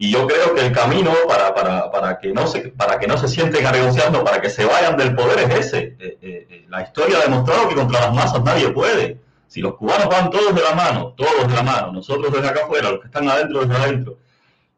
yo 0.00 0.28
creo 0.28 0.54
que 0.54 0.64
el 0.64 0.72
camino 0.72 1.10
para, 1.26 1.52
para, 1.52 1.90
para, 1.90 2.18
que 2.20 2.32
no 2.32 2.46
se, 2.46 2.68
para 2.68 3.00
que 3.00 3.08
no 3.08 3.18
se 3.18 3.26
sienten 3.26 3.66
a 3.66 3.72
negociando, 3.72 4.22
para 4.22 4.40
que 4.40 4.48
se 4.48 4.64
vayan 4.64 4.96
del 4.96 5.14
poder 5.16 5.50
es 5.50 5.66
ese. 5.66 5.96
Eh, 5.98 6.18
eh, 6.22 6.46
eh, 6.48 6.66
la 6.68 6.82
historia 6.82 7.18
ha 7.18 7.22
demostrado 7.22 7.68
que 7.68 7.74
contra 7.74 8.02
las 8.02 8.14
masas 8.14 8.44
nadie 8.44 8.70
puede. 8.70 9.20
Si 9.48 9.60
los 9.60 9.74
cubanos 9.74 10.08
van 10.08 10.30
todos 10.30 10.54
de 10.54 10.62
la 10.62 10.72
mano, 10.72 11.14
todos 11.16 11.48
de 11.48 11.54
la 11.54 11.64
mano, 11.64 11.90
nosotros 11.90 12.32
desde 12.32 12.48
acá 12.48 12.60
afuera, 12.62 12.90
los 12.90 13.00
que 13.00 13.06
están 13.06 13.28
adentro 13.28 13.64
desde 13.64 13.82
adentro, 13.82 14.18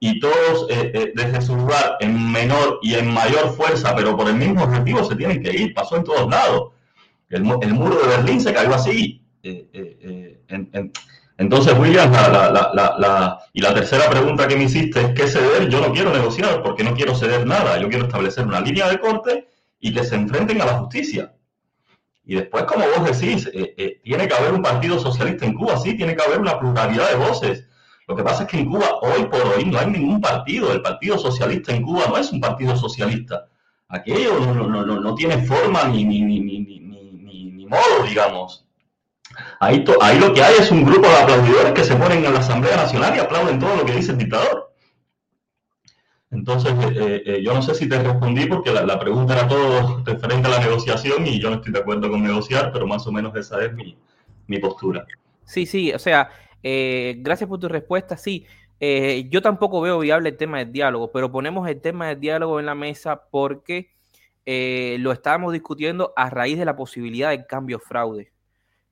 y 0.02 0.18
todos 0.18 0.66
eh, 0.70 0.90
eh, 0.94 1.12
desde 1.14 1.42
su 1.42 1.54
lugar 1.54 1.98
en 2.00 2.32
menor 2.32 2.78
y 2.80 2.94
en 2.94 3.12
mayor 3.12 3.54
fuerza, 3.54 3.94
pero 3.94 4.16
por 4.16 4.28
el 4.28 4.36
mismo 4.36 4.64
objetivo 4.64 5.04
se 5.04 5.14
tienen 5.14 5.42
que 5.42 5.54
ir, 5.54 5.74
pasó 5.74 5.96
en 5.96 6.04
todos 6.04 6.28
lados. 6.28 6.72
El, 7.28 7.44
muro 7.44 8.00
de 8.00 8.08
Berlín 8.08 8.40
se 8.40 8.52
cayó 8.52 8.74
así. 8.74 9.22
Eh, 9.42 10.40
entonces, 11.36 11.78
William, 11.78 12.10
y 13.52 13.60
la 13.60 13.74
tercera 13.74 14.10
pregunta 14.10 14.48
que 14.48 14.56
me 14.56 14.64
hiciste 14.64 15.00
es, 15.00 15.08
¿qué 15.10 15.26
ceder? 15.26 15.68
Yo 15.68 15.80
no 15.80 15.92
quiero 15.92 16.12
negociar 16.12 16.62
porque 16.62 16.82
no 16.82 16.94
quiero 16.94 17.14
ceder 17.14 17.46
nada, 17.46 17.78
yo 17.78 17.88
quiero 17.88 18.06
establecer 18.06 18.46
una 18.46 18.60
línea 18.60 18.88
de 18.88 18.98
corte 18.98 19.48
y 19.78 19.92
que 19.92 20.02
se 20.02 20.16
enfrenten 20.16 20.60
a 20.62 20.66
la 20.66 20.78
justicia. 20.78 21.34
Y 22.24 22.36
después, 22.36 22.64
como 22.64 22.84
vos 22.96 23.04
decís, 23.04 23.50
tiene 24.02 24.28
que 24.28 24.34
haber 24.34 24.52
un 24.54 24.62
partido 24.62 24.98
socialista 24.98 25.44
en 25.44 25.54
Cuba, 25.54 25.78
sí, 25.78 25.94
tiene 25.96 26.16
que 26.16 26.22
haber 26.22 26.40
una 26.40 26.58
pluralidad 26.58 27.10
de 27.10 27.16
voces 27.16 27.69
lo 28.10 28.16
que 28.16 28.24
pasa 28.24 28.42
es 28.42 28.48
que 28.48 28.58
en 28.58 28.68
Cuba, 28.68 28.98
hoy 29.02 29.24
por 29.26 29.40
hoy, 29.40 29.64
no 29.66 29.78
hay 29.78 29.86
ningún 29.86 30.20
partido. 30.20 30.72
El 30.72 30.82
Partido 30.82 31.16
Socialista 31.16 31.72
en 31.72 31.84
Cuba 31.84 32.06
no 32.08 32.16
es 32.16 32.32
un 32.32 32.40
partido 32.40 32.76
socialista. 32.76 33.46
Aquello 33.86 34.40
no, 34.40 35.14
tiene 35.14 35.38
forma 35.46 35.84
ni, 35.84 36.04
ni, 36.04 36.80
modo, 37.68 38.04
digamos. 38.08 38.66
Ahí, 39.60 39.84
ahí 40.00 40.18
lo 40.18 40.34
que 40.34 40.42
hay 40.42 40.56
es 40.58 40.72
un 40.72 40.84
grupo 40.84 41.06
de 41.06 41.18
aplaudidores 41.18 41.72
que 41.72 41.84
se 41.84 41.94
ponen 41.94 42.24
en 42.24 42.34
la 42.34 42.40
Asamblea 42.40 42.78
Nacional 42.78 43.14
y 43.14 43.20
aplauden 43.20 43.60
todo 43.60 43.76
lo 43.76 43.84
que 43.84 43.92
dice 43.92 44.10
el 44.10 44.18
dictador. 44.18 44.74
Entonces, 46.32 46.72
eh, 46.96 47.22
eh, 47.24 47.42
yo 47.44 47.54
no 47.54 47.62
sé 47.62 47.76
si 47.76 47.88
te 47.88 48.02
respondí 48.02 48.46
porque 48.46 48.72
la, 48.72 48.98
pregunta 48.98 49.34
era 49.34 49.46
todo 49.46 50.02
referente 50.04 50.48
a 50.48 50.50
la 50.50 50.58
negociación 50.58 51.24
y 51.28 51.38
yo 51.38 51.48
no 51.50 51.56
estoy 51.56 51.72
de 51.72 51.78
acuerdo 51.78 52.10
con 52.10 52.24
negociar, 52.24 52.72
pero 52.72 52.88
más 52.88 53.06
o 53.06 53.12
menos 53.12 53.36
esa 53.36 53.64
es 53.64 53.72
mi, 53.72 53.96
mi 54.48 54.58
postura. 54.58 55.06
Sí, 55.44 55.64
sí, 55.64 55.92
o 55.92 55.98
sea, 56.00 56.28
eh, 56.62 57.16
gracias 57.18 57.48
por 57.48 57.58
tu 57.58 57.68
respuesta. 57.68 58.16
Sí, 58.16 58.46
eh, 58.80 59.26
yo 59.28 59.42
tampoco 59.42 59.80
veo 59.80 59.98
viable 59.98 60.30
el 60.30 60.36
tema 60.36 60.58
del 60.58 60.72
diálogo, 60.72 61.12
pero 61.12 61.30
ponemos 61.30 61.68
el 61.68 61.80
tema 61.80 62.08
del 62.08 62.20
diálogo 62.20 62.60
en 62.60 62.66
la 62.66 62.74
mesa 62.74 63.22
porque 63.30 63.90
eh, 64.46 64.96
lo 65.00 65.12
estábamos 65.12 65.52
discutiendo 65.52 66.12
a 66.16 66.30
raíz 66.30 66.58
de 66.58 66.64
la 66.64 66.76
posibilidad 66.76 67.30
del 67.30 67.46
cambio 67.46 67.78
fraude. 67.78 68.32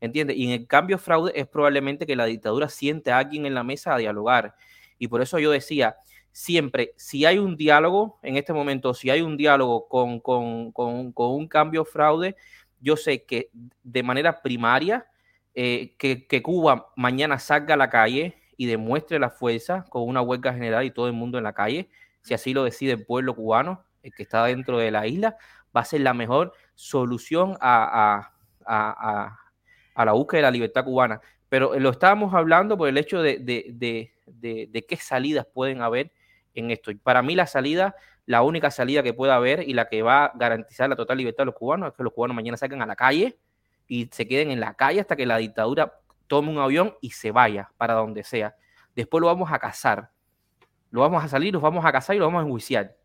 ¿Entiendes? 0.00 0.36
Y 0.36 0.44
en 0.44 0.50
el 0.60 0.66
cambio 0.68 0.98
fraude 0.98 1.32
es 1.34 1.48
probablemente 1.48 2.06
que 2.06 2.14
la 2.14 2.26
dictadura 2.26 2.68
siente 2.68 3.10
a 3.10 3.18
alguien 3.18 3.46
en 3.46 3.54
la 3.54 3.64
mesa 3.64 3.94
a 3.94 3.98
dialogar. 3.98 4.54
Y 4.98 5.08
por 5.08 5.22
eso 5.22 5.38
yo 5.38 5.50
decía, 5.50 5.96
siempre, 6.30 6.92
si 6.96 7.24
hay 7.24 7.38
un 7.38 7.56
diálogo, 7.56 8.20
en 8.22 8.36
este 8.36 8.52
momento, 8.52 8.94
si 8.94 9.10
hay 9.10 9.22
un 9.22 9.36
diálogo 9.36 9.88
con, 9.88 10.20
con, 10.20 10.70
con, 10.70 11.12
con 11.12 11.30
un 11.32 11.48
cambio 11.48 11.84
fraude, 11.84 12.36
yo 12.80 12.96
sé 12.96 13.24
que 13.24 13.50
de 13.82 14.02
manera 14.04 14.40
primaria 14.40 15.06
eh, 15.54 15.96
que, 15.98 16.42
Cuba 16.42 16.92
mañana 16.96 17.38
salga 17.38 17.74
a 17.74 17.76
la 17.76 17.90
calle 17.90 18.36
y 18.56 18.66
demuestre 18.66 19.18
la 19.18 19.30
fuerza 19.30 19.84
con 19.88 20.02
una 20.06 20.22
huelga 20.22 20.52
general 20.52 20.84
y 20.84 20.90
todo 20.90 21.06
el 21.06 21.12
mundo 21.12 21.38
en 21.38 21.44
la 21.44 21.52
calle, 21.52 21.90
si 22.22 22.34
así 22.34 22.52
lo 22.54 22.64
decide 22.64 22.92
el 22.92 23.04
pueblo 23.04 23.34
cubano, 23.34 23.84
el 24.02 24.12
que 24.14 24.22
está 24.22 24.44
dentro 24.44 24.78
de 24.78 24.90
la 24.90 25.06
isla, 25.06 25.36
va 25.76 25.80
a 25.82 25.84
ser 25.84 26.00
la 26.02 26.14
mejor 26.14 26.52
solución 26.74 27.56
a, 27.60 28.30
la 28.66 30.12
búsqueda 30.12 30.38
de 30.38 30.42
la 30.42 30.50
libertad 30.50 30.84
cubana. 30.84 31.20
Pero 31.48 31.78
lo 31.78 31.90
estábamos 31.90 32.34
hablando 32.34 32.76
por 32.76 32.88
el 32.88 32.98
hecho 32.98 33.22
de, 33.22 33.38
de, 33.38 34.86
qué 34.86 34.96
salidas 34.96 35.46
pueden 35.52 35.80
haber 35.80 36.12
en 36.54 36.70
esto. 36.70 36.92
Para 37.02 37.22
mí 37.22 37.34
la 37.34 37.46
salida, 37.46 37.96
la 38.26 38.42
única 38.42 38.70
salida 38.70 39.02
que 39.02 39.14
pueda 39.14 39.36
haber 39.36 39.66
y 39.68 39.72
la 39.72 39.88
que 39.88 40.02
va 40.02 40.26
a 40.26 40.32
garantizar 40.34 40.88
la 40.88 40.96
total 40.96 41.18
libertad 41.18 41.42
de 41.42 41.46
los 41.46 41.54
cubanos 41.54 41.88
es 41.90 41.96
que 41.96 42.02
los 42.02 42.12
cubanos 42.12 42.34
mañana 42.34 42.56
salgan 42.56 42.82
a 42.82 42.86
la 42.86 42.96
calle 42.96 43.38
y 43.88 44.08
se 44.12 44.28
queden 44.28 44.50
en 44.50 44.60
la 44.60 44.74
calle 44.74 45.00
hasta 45.00 45.16
que 45.16 45.26
la 45.26 45.38
dictadura 45.38 46.00
tome 46.26 46.50
un 46.50 46.58
avión 46.58 46.94
y 47.00 47.10
se 47.10 47.32
vaya 47.32 47.72
para 47.76 47.94
donde 47.94 48.22
sea. 48.22 48.54
Después 48.94 49.20
lo 49.20 49.26
vamos 49.26 49.50
a 49.50 49.58
cazar. 49.58 50.12
Lo 50.90 51.00
vamos 51.00 51.24
a 51.24 51.28
salir, 51.28 51.52
lo 51.52 51.60
vamos 51.60 51.84
a 51.84 51.90
cazar 51.90 52.14
y 52.14 52.18
lo 52.18 52.26
vamos 52.26 52.40
a 52.40 52.44
enjuiciar. 52.44 52.96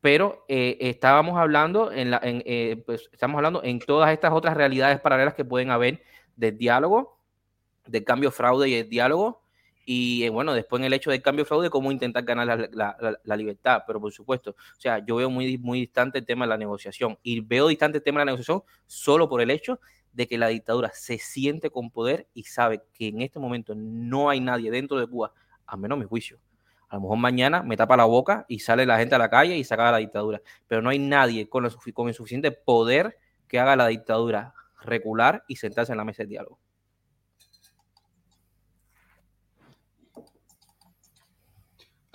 Pero 0.00 0.44
eh, 0.48 0.76
estábamos 0.80 1.38
hablando 1.38 1.92
en 1.92 2.10
la, 2.10 2.20
eh, 2.22 2.82
pues, 2.84 3.08
estamos 3.12 3.36
hablando 3.36 3.62
en 3.62 3.78
todas 3.78 4.12
estas 4.12 4.32
otras 4.32 4.56
realidades 4.56 5.00
paralelas 5.00 5.34
que 5.34 5.44
pueden 5.44 5.70
haber 5.70 6.02
del 6.36 6.56
diálogo, 6.56 7.20
del 7.86 8.04
cambio 8.04 8.30
fraude 8.30 8.68
y 8.68 8.74
el 8.74 8.88
diálogo, 8.88 9.45
y 9.88 10.24
eh, 10.24 10.30
bueno, 10.30 10.52
después 10.52 10.80
en 10.80 10.86
el 10.86 10.92
hecho 10.92 11.12
del 11.12 11.22
cambio 11.22 11.44
fraude, 11.44 11.70
cómo 11.70 11.92
intentar 11.92 12.24
ganar 12.24 12.68
la, 12.72 13.36
libertad. 13.36 13.84
Pero 13.86 14.00
por 14.00 14.12
supuesto, 14.12 14.50
o 14.50 14.80
sea, 14.80 14.98
yo 14.98 15.14
veo 15.16 15.30
muy, 15.30 15.56
muy 15.58 15.80
distante 15.80 16.18
el 16.18 16.26
tema 16.26 16.44
de 16.44 16.48
la 16.50 16.58
negociación 16.58 17.16
y 17.22 17.38
veo 17.40 17.68
distante 17.68 17.98
el 17.98 18.04
tema 18.04 18.18
de 18.18 18.26
la 18.26 18.32
negociación 18.32 18.64
solo 18.84 19.28
por 19.28 19.40
el 19.40 19.50
hecho 19.50 19.78
de 20.12 20.26
que 20.26 20.38
la 20.38 20.48
dictadura 20.48 20.90
se 20.92 21.18
siente 21.18 21.70
con 21.70 21.90
poder 21.90 22.26
y 22.34 22.42
sabe 22.42 22.82
que 22.92 23.06
en 23.08 23.22
este 23.22 23.38
momento 23.38 23.74
no 23.76 24.28
hay 24.28 24.40
nadie 24.40 24.72
dentro 24.72 24.98
de 24.98 25.06
Cuba, 25.06 25.32
a 25.66 25.76
menos 25.76 25.98
mi 25.98 26.04
juicio. 26.04 26.40
A 26.88 26.96
lo 26.96 27.02
mejor 27.02 27.18
mañana 27.18 27.62
me 27.62 27.76
tapa 27.76 27.96
la 27.96 28.06
boca 28.06 28.44
y 28.48 28.58
sale 28.58 28.86
la 28.86 28.98
gente 28.98 29.14
a 29.14 29.18
la 29.18 29.30
calle 29.30 29.56
y 29.56 29.62
saca 29.62 29.92
la 29.92 29.98
dictadura. 29.98 30.42
Pero 30.66 30.82
no 30.82 30.90
hay 30.90 30.98
nadie 30.98 31.48
con, 31.48 31.68
con 31.94 32.08
el 32.08 32.14
suficiente 32.14 32.50
poder 32.50 33.18
que 33.46 33.60
haga 33.60 33.76
la 33.76 33.86
dictadura 33.86 34.52
recular 34.82 35.44
y 35.46 35.56
sentarse 35.56 35.92
en 35.92 35.98
la 35.98 36.04
mesa 36.04 36.24
de 36.24 36.28
diálogo. 36.28 36.58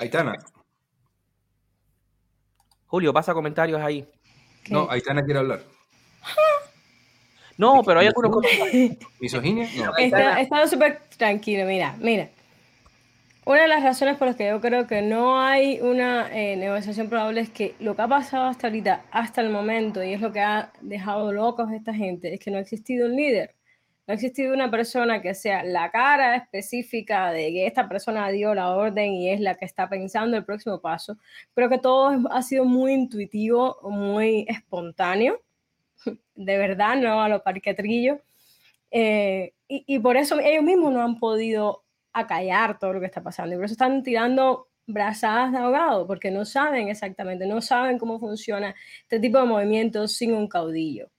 Aitana. 0.02 0.36
Julio, 2.88 3.14
pasa 3.14 3.36
comentarios 3.36 3.80
ahí. 3.80 4.04
No, 4.70 4.90
Aitana 4.90 5.24
quiere 5.24 5.40
hablar. 5.40 5.62
No, 7.58 7.84
pero 7.84 8.00
hay 8.00 8.08
algunos 8.08 8.32
comentarios. 8.32 8.98
¿Misoginia? 9.20 9.70
No. 9.78 9.96
Está, 9.96 10.42
estado 10.42 10.68
súper 10.68 11.02
tranquilo, 11.18 11.66
mira, 11.66 11.96
mira. 12.00 12.30
Una 13.46 13.62
de 13.62 13.68
las 13.68 13.84
razones 13.84 14.18
por 14.18 14.28
las 14.28 14.36
que 14.36 14.48
yo 14.48 14.60
creo 14.60 14.88
que 14.88 15.04
no 15.04 15.40
hay 15.40 15.80
una 15.82 16.36
eh, 16.36 16.56
negociación 16.58 17.08
probable 17.08 17.42
es 17.42 17.52
que 17.52 17.76
lo 17.80 17.96
que 17.96 18.02
ha 18.02 18.08
pasado 18.08 18.46
hasta 18.46 18.68
ahorita, 18.68 19.06
hasta 19.12 19.42
el 19.42 19.52
momento, 19.52 20.04
y 20.04 20.14
es 20.14 20.22
lo 20.22 20.32
que 20.32 20.40
ha 20.40 20.72
dejado 20.82 21.32
locos 21.32 21.70
a 21.70 21.76
esta 21.76 21.94
gente, 21.94 22.34
es 22.34 22.40
que 22.40 22.50
no 22.50 22.58
ha 22.58 22.62
existido 22.62 23.06
un 23.06 23.16
líder 23.16 23.54
no 24.08 24.14
ha 24.14 24.16
existido 24.16 24.54
una 24.54 24.72
persona 24.72 25.22
que 25.22 25.34
sea 25.36 25.64
la 25.64 25.92
cara 25.92 26.36
específica 26.36 27.32
de 27.32 27.52
que 27.52 27.68
esta 27.68 27.88
persona 27.88 28.30
dio 28.30 28.54
la 28.56 28.70
orden 28.76 29.14
y 29.14 29.30
es 29.30 29.40
la 29.40 29.56
que 29.56 29.66
está 29.66 29.88
pensando 29.90 30.38
el 30.38 30.46
próximo 30.46 30.82
paso. 30.82 31.18
Creo 31.54 31.70
que 31.70 31.78
todo 31.78 32.28
ha 32.32 32.42
sido 32.42 32.66
muy 32.66 32.94
intuitivo, 32.94 33.78
muy 33.84 34.46
espontáneo, 34.50 35.42
de 36.36 36.58
verdad, 36.58 36.96
no 36.98 37.22
a 37.22 37.30
lo 37.30 37.44
parquetrillo. 37.44 38.22
Eh, 38.92 39.54
y, 39.68 40.00
por 40.00 40.18
eso 40.18 40.38
ellos 40.40 40.64
mismos 40.64 40.92
no 40.92 41.02
han 41.02 41.18
podido 41.18 41.84
acallar 42.12 42.78
todo 42.78 42.94
lo 42.94 43.00
que 43.00 43.06
está 43.06 43.24
pasando. 43.24 43.54
Y 43.54 43.58
por 43.58 43.66
eso 43.66 43.74
están 43.74 44.04
tirando 44.04 44.68
brazadas 44.86 45.54
de 45.54 45.60
ahogado, 45.60 46.06
porque 46.08 46.30
no 46.32 46.44
saben 46.44 46.90
exactamente, 46.90 47.46
no 47.46 47.62
saben 47.62 47.98
cómo 47.98 48.20
funciona 48.20 48.76
este 49.04 49.20
tipo 49.20 49.40
de 49.40 49.46
movimientos 49.46 50.14
sin 50.14 50.34
un 50.34 50.48
caudillo. 50.48 51.10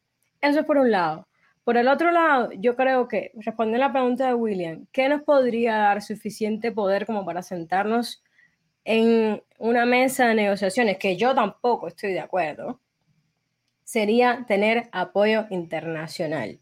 Eso 0.41 0.61
es 0.61 0.67
por 0.67 0.77
un 0.77 0.91
lado. 0.91 1.27
Por 1.65 1.77
el 1.77 1.89
otro 1.89 2.11
lado, 2.11 2.51
yo 2.53 2.75
creo 2.77 3.07
que, 3.09 3.33
respondiendo 3.35 3.85
a 3.85 3.89
la 3.89 3.93
pregunta 3.93 4.27
de 4.27 4.35
William, 4.35 4.87
¿qué 4.93 5.09
nos 5.09 5.23
podría 5.23 5.77
dar 5.77 6.03
suficiente 6.03 6.73
poder 6.73 7.07
como 7.07 7.25
para 7.25 7.43
sentarnos 7.43 8.23
en 8.85 9.43
una 9.59 9.87
mesa 9.87 10.29
de 10.29 10.35
negociaciones, 10.35 10.99
que 10.99 11.17
yo 11.17 11.35
tampoco 11.35 11.89
estoy 11.89 12.13
de 12.13 12.21
acuerdo, 12.21 12.81
sería 13.85 14.45
tener 14.49 14.89
apoyo 14.93 15.47
internacional. 15.51 16.61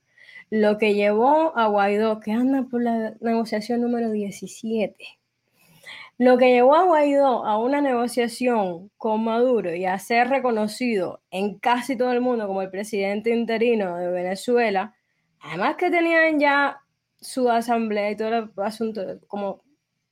Lo 0.50 0.78
que 0.78 0.94
llevó 0.94 1.56
a 1.56 1.68
Guaidó, 1.68 2.20
que 2.20 2.32
anda 2.32 2.64
por 2.64 2.82
la 2.82 3.14
negociación 3.20 3.80
número 3.80 4.10
17, 4.10 4.96
lo 6.20 6.36
que 6.36 6.50
llevó 6.50 6.74
a 6.74 6.84
Guaidó 6.84 7.46
a 7.46 7.56
una 7.56 7.80
negociación 7.80 8.90
con 8.98 9.24
Maduro 9.24 9.74
y 9.74 9.86
a 9.86 9.98
ser 9.98 10.28
reconocido 10.28 11.22
en 11.30 11.58
casi 11.58 11.96
todo 11.96 12.12
el 12.12 12.20
mundo 12.20 12.46
como 12.46 12.60
el 12.60 12.68
presidente 12.68 13.30
interino 13.30 13.96
de 13.96 14.10
Venezuela, 14.10 14.94
además 15.40 15.76
que 15.76 15.90
tenían 15.90 16.38
ya 16.38 16.82
su 17.18 17.48
asamblea 17.50 18.10
y 18.10 18.16
todo 18.18 18.28
el 18.28 18.50
asunto 18.56 19.00
como 19.28 19.62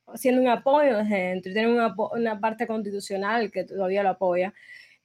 haciendo 0.06 0.40
un 0.40 0.48
apoyo 0.48 0.96
desde 0.96 1.14
dentro, 1.14 1.52
tienen 1.52 1.72
una, 1.72 1.94
una 2.14 2.40
parte 2.40 2.66
constitucional 2.66 3.50
que 3.50 3.64
todavía 3.64 4.02
lo 4.02 4.08
apoya, 4.08 4.54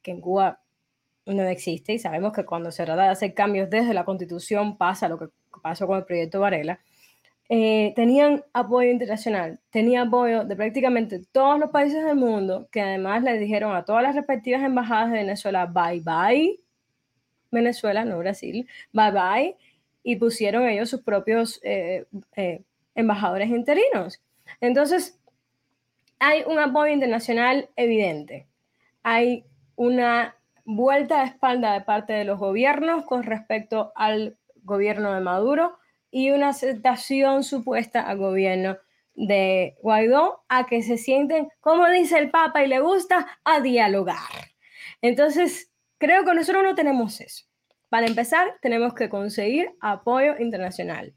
que 0.02 0.12
en 0.12 0.22
Cuba 0.22 0.62
no 1.26 1.44
existe 1.44 1.92
y 1.92 2.00
sabemos 2.00 2.32
que 2.32 2.46
cuando 2.46 2.72
se 2.72 2.86
trata 2.86 3.04
de 3.04 3.10
hacer 3.10 3.34
cambios 3.34 3.70
desde 3.70 3.94
la 3.94 4.06
constitución 4.06 4.78
pasa 4.78 5.10
lo 5.10 5.20
que 5.20 5.28
pasó 5.62 5.86
con 5.86 5.98
el 5.98 6.06
proyecto 6.06 6.40
Varela 6.40 6.80
eh, 7.49 7.94
tenían 7.95 8.44
apoyo 8.53 8.90
internacional, 8.90 9.60
tenía 9.70 10.03
apoyo 10.03 10.45
de 10.45 10.56
prácticamente 10.56 11.20
todos 11.32 11.60
los 11.60 11.70
países 11.72 12.03
del 12.03 12.15
mundo, 12.15 12.68
que 12.72 12.82
además 12.82 13.24
le 13.24 13.38
dijeron 13.38 13.76
a 13.76 13.84
todas 13.84 14.03
las 14.03 14.15
respectivas 14.15 14.64
embajadas 14.64 15.11
de 15.11 15.20
Venezuela, 15.20 15.65
bye 15.65 16.02
bye, 16.02 16.60
Venezuela, 17.52 18.06
no 18.06 18.18
Brasil, 18.18 18.68
bye 18.91 19.11
bye, 19.11 19.57
y 20.03 20.15
pusieron 20.15 20.68
ellos 20.68 20.90
sus 20.90 21.02
propios 21.02 21.60
eh, 21.64 22.06
eh, 22.36 22.64
embajadores 22.95 23.49
interinos. 23.49 24.22
Entonces, 24.61 25.20
hay 26.20 26.44
un 26.48 26.60
apoyo 26.60 26.94
internacional 26.94 27.70
evidente. 27.76 28.48
Hay 29.03 29.45
una 29.76 30.36
vuelta 30.65 31.20
de 31.20 31.26
espalda 31.26 31.74
de 31.74 31.82
parte 31.82 32.14
de 32.14 32.24
los 32.24 32.40
gobiernos 32.40 33.03
con 33.06 33.24
respecto 33.24 33.91
al 33.95 34.38
gobierno 34.64 35.14
de 35.14 35.20
Maduro 35.20 35.78
y 36.14 36.30
una 36.30 36.49
aceptación 36.49 37.44
supuesta 37.44 38.02
al 38.02 38.19
gobierno 38.19 38.77
de 39.15 39.76
Guaidó 39.81 40.44
a 40.48 40.68
que 40.68 40.84
se 40.84 40.98
sienten, 40.98 41.49
como 41.60 41.90
dice 41.90 42.19
el 42.19 42.30
Papa 42.30 42.64
y 42.64 42.68
le 42.68 42.80
gusta, 42.80 43.40
a 43.44 43.61
dialogar. 43.61 44.53
Entonces, 45.02 45.72
creo 45.98 46.23
que 46.23 46.35
nosotros 46.35 46.64
no 46.64 46.76
tenemos 46.76 47.19
eso. 47.19 47.45
Para 47.90 48.06
empezar, 48.06 48.57
tenemos 48.61 48.94
que 48.94 49.10
conseguir 49.10 49.72
apoyo 49.81 50.38
internacional. 50.38 51.15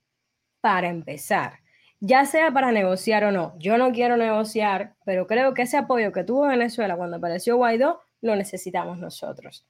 Para 0.62 0.89
empezar, 0.89 1.60
ya 2.01 2.24
sea 2.24 2.51
para 2.51 2.73
negociar 2.73 3.24
o 3.24 3.32
no. 3.32 3.55
Yo 3.59 3.77
no 3.77 3.93
quiero 3.93 4.16
negociar, 4.16 4.94
pero 5.05 5.27
creo 5.27 5.52
que 5.52 5.62
ese 5.62 5.77
apoyo 5.77 6.10
que 6.10 6.24
tuvo 6.24 6.48
Venezuela 6.48 6.97
cuando 6.97 7.18
apareció 7.18 7.59
Guaidó, 7.59 8.01
lo 8.23 8.35
necesitamos 8.35 8.98
nosotros. 8.98 9.66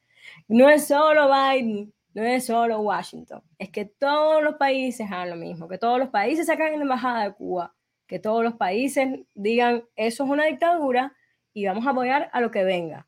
No 0.47 0.71
es 0.71 0.87
solo 0.87 1.29
Biden, 1.29 1.93
no 2.17 2.25
es 2.25 2.47
solo 2.47 2.81
Washington, 2.81 3.43
es 3.59 3.69
que 3.69 3.85
todos 3.85 4.43
los 4.43 4.55
países 4.55 5.07
hagan 5.13 5.29
lo 5.29 5.37
mismo, 5.37 5.69
que 5.69 5.77
todos 5.77 5.99
los 5.99 6.09
países 6.09 6.47
sacan 6.47 6.73
la 6.73 6.83
embajada 6.83 7.25
de 7.25 7.35
Cuba, 7.35 7.75
que 8.07 8.19
todos 8.19 8.43
los 8.43 8.55
países 8.55 9.21
digan, 9.35 9.85
eso 9.97 10.25
es 10.25 10.31
una 10.31 10.47
dictadura 10.47 11.15
y 11.53 11.67
vamos 11.67 11.87
a 11.87 11.91
apoyar 11.91 12.31
a 12.33 12.41
lo 12.41 12.51
que 12.51 12.65
venga. 12.65 13.07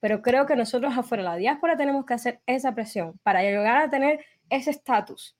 Pero 0.00 0.22
creo 0.22 0.46
que 0.46 0.56
nosotros 0.56 0.96
afuera, 0.96 1.22
la 1.22 1.36
diáspora, 1.36 1.76
tenemos 1.76 2.06
que 2.06 2.14
hacer 2.14 2.40
esa 2.46 2.74
presión 2.74 3.20
para 3.22 3.42
llegar 3.42 3.82
a 3.82 3.90
tener 3.90 4.24
ese 4.48 4.70
estatus 4.70 5.36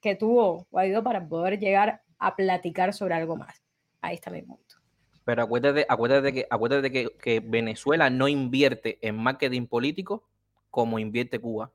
que 0.00 0.14
tuvo 0.14 0.66
Guaidó 0.70 1.02
para 1.02 1.28
poder 1.28 1.58
llegar 1.58 2.00
a 2.18 2.34
platicar 2.36 2.94
sobre 2.94 3.16
algo 3.16 3.36
más. 3.36 3.62
Ahí 4.00 4.14
está 4.14 4.30
mi 4.30 4.40
punto. 4.40 4.76
Pero 5.24 5.42
acuérdate, 5.42 5.84
acuérdate, 5.86 6.32
que, 6.32 6.46
acuérdate 6.48 6.90
que, 6.90 7.10
que 7.20 7.40
Venezuela 7.40 8.08
no 8.08 8.28
invierte 8.28 8.98
en 9.06 9.14
marketing 9.14 9.66
político 9.66 10.26
como 10.70 10.98
invierte 10.98 11.38
Cuba. 11.38 11.70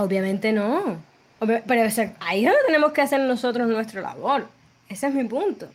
Obviamente 0.00 0.50
no. 0.52 0.96
Pero 1.40 1.82
ahí 2.20 2.44
es 2.44 2.50
donde 2.50 2.66
tenemos 2.66 2.92
que 2.92 3.02
hacer 3.02 3.20
nosotros 3.20 3.68
nuestra 3.68 4.00
labor. 4.00 4.48
Ese 4.88 5.08
es 5.08 5.14
mi 5.14 5.24
punto. 5.24 5.68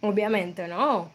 Obviamente 0.00 0.66
no. 0.68 1.10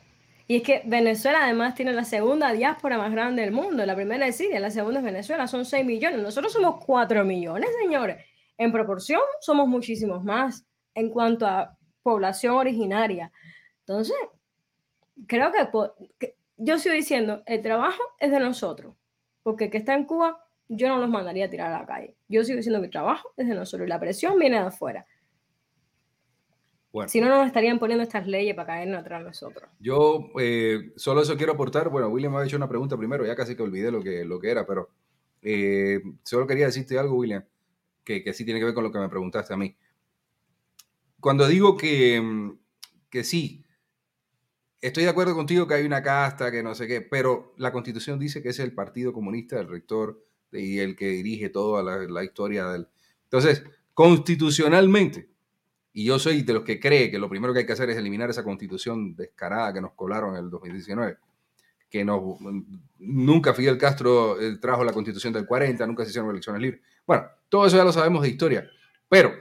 Y 0.47 0.57
es 0.57 0.63
que 0.63 0.83
Venezuela 0.85 1.43
además 1.43 1.73
tiene 1.73 1.93
la 1.93 2.03
segunda 2.03 2.51
diáspora 2.51 2.99
más 2.99 3.11
grande 3.11 3.41
del 3.41 3.51
mundo. 3.51 3.85
La 3.85 3.95
primera 3.95 4.27
es 4.27 4.35
Siria, 4.35 4.59
la 4.59 4.69
segunda 4.69 4.99
es 4.99 5.05
Venezuela. 5.05 5.47
Son 5.47 5.65
6 5.65 5.83
millones. 5.83 6.21
Nosotros 6.21 6.53
somos 6.53 6.83
4 6.85 7.25
millones, 7.25 7.69
señores. 7.81 8.23
En 8.57 8.71
proporción 8.71 9.21
somos 9.39 9.67
muchísimos 9.67 10.23
más 10.23 10.63
en 10.93 11.09
cuanto 11.09 11.47
a 11.47 11.75
población 12.03 12.55
originaria. 12.55 13.31
Entonces, 13.79 14.17
creo 15.25 15.51
que, 15.51 16.35
yo 16.57 16.77
sigo 16.77 16.93
diciendo, 16.93 17.41
el 17.47 17.63
trabajo 17.63 18.03
es 18.19 18.29
de 18.29 18.39
nosotros. 18.39 18.95
Porque 19.41 19.65
el 19.65 19.71
que 19.71 19.79
está 19.79 19.95
en 19.95 20.05
Cuba 20.05 20.40
yo 20.73 20.87
no 20.87 20.99
los 20.99 21.09
mandaría 21.09 21.45
a 21.45 21.49
tirar 21.49 21.73
a 21.73 21.79
la 21.81 21.85
calle. 21.85 22.15
Yo 22.29 22.43
sigo 22.45 22.55
diciendo 22.57 22.79
mi 22.79 22.89
trabajo 22.89 23.33
es 23.35 23.47
de 23.47 23.55
nosotros 23.55 23.85
y 23.85 23.89
la 23.89 23.99
presión 23.99 24.39
viene 24.39 24.57
de 24.57 24.67
afuera. 24.67 25.05
Si 27.07 27.21
no, 27.21 27.29
nos 27.29 27.47
estarían 27.47 27.79
poniendo 27.79 28.03
estas 28.03 28.27
leyes 28.27 28.53
para 28.53 28.67
caernos 28.67 28.99
atrás 28.99 29.23
nosotros. 29.23 29.69
Yo 29.79 30.29
eh, 30.39 30.91
solo 30.97 31.21
eso 31.21 31.37
quiero 31.37 31.53
aportar. 31.53 31.89
Bueno, 31.89 32.09
William 32.09 32.33
me 32.33 32.39
ha 32.39 32.45
hecho 32.45 32.57
una 32.57 32.67
pregunta 32.67 32.97
primero, 32.97 33.25
ya 33.25 33.35
casi 33.35 33.55
que 33.55 33.63
olvidé 33.63 33.91
lo 33.91 34.01
que, 34.01 34.25
lo 34.25 34.39
que 34.39 34.51
era, 34.51 34.65
pero 34.65 34.89
eh, 35.41 36.01
solo 36.23 36.47
quería 36.47 36.65
decirte 36.65 36.99
algo, 36.99 37.15
William, 37.15 37.45
que, 38.03 38.23
que, 38.23 38.33
sí 38.33 38.43
tiene 38.43 38.59
que 38.59 38.65
ver 38.65 38.73
con 38.73 38.83
lo 38.83 38.91
que 38.91 38.99
me 38.99 39.07
preguntaste 39.07 39.53
a 39.53 39.57
mí. 39.57 39.75
Cuando 41.21 41.47
digo 41.47 41.77
que, 41.77 42.51
que 43.09 43.23
sí, 43.23 43.63
estoy 44.81 45.03
de 45.03 45.09
acuerdo 45.09 45.33
contigo 45.33 45.67
que 45.67 45.75
hay 45.75 45.85
una 45.85 46.03
casta, 46.03 46.51
que 46.51 46.63
no 46.63 46.75
sé 46.75 46.87
qué, 46.87 47.01
pero 47.01 47.53
la 47.57 47.71
constitución 47.71 48.19
dice 48.19 48.41
que 48.41 48.49
es 48.49 48.59
el 48.59 48.73
Partido 48.73 49.13
Comunista, 49.13 49.59
el 49.59 49.69
rector 49.69 50.30
y 50.51 50.79
el 50.79 50.95
que 50.95 51.09
dirige 51.09 51.49
toda 51.49 51.83
la, 51.83 52.23
historia 52.23 52.67
del... 52.67 52.87
Entonces, 53.23 53.63
constitucionalmente, 53.93 55.29
y 55.93 56.05
yo 56.05 56.19
soy 56.19 56.43
de 56.43 56.53
los 56.53 56.63
que 56.63 56.79
cree 56.79 57.11
que 57.11 57.19
lo 57.19 57.29
primero 57.29 57.53
que 57.53 57.59
hay 57.59 57.65
que 57.65 57.73
hacer 57.73 57.89
es 57.89 57.97
eliminar 57.97 58.29
esa 58.29 58.43
constitución 58.43 59.15
descarada 59.15 59.73
que 59.73 59.81
nos 59.81 59.93
colaron 59.93 60.35
en 60.35 60.45
el 60.45 60.49
2019, 60.49 61.17
que 61.89 62.05
no, 62.05 62.37
nunca 62.99 63.53
Fidel 63.53 63.77
Castro 63.77 64.39
eh, 64.39 64.57
trajo 64.57 64.83
la 64.83 64.93
constitución 64.93 65.33
del 65.33 65.45
40, 65.45 65.85
nunca 65.87 66.03
se 66.03 66.09
hicieron 66.09 66.29
elecciones 66.31 66.61
libres. 66.61 66.81
Bueno, 67.05 67.25
todo 67.49 67.65
eso 67.65 67.77
ya 67.77 67.83
lo 67.83 67.91
sabemos 67.91 68.21
de 68.21 68.29
historia, 68.29 68.69
pero 69.09 69.33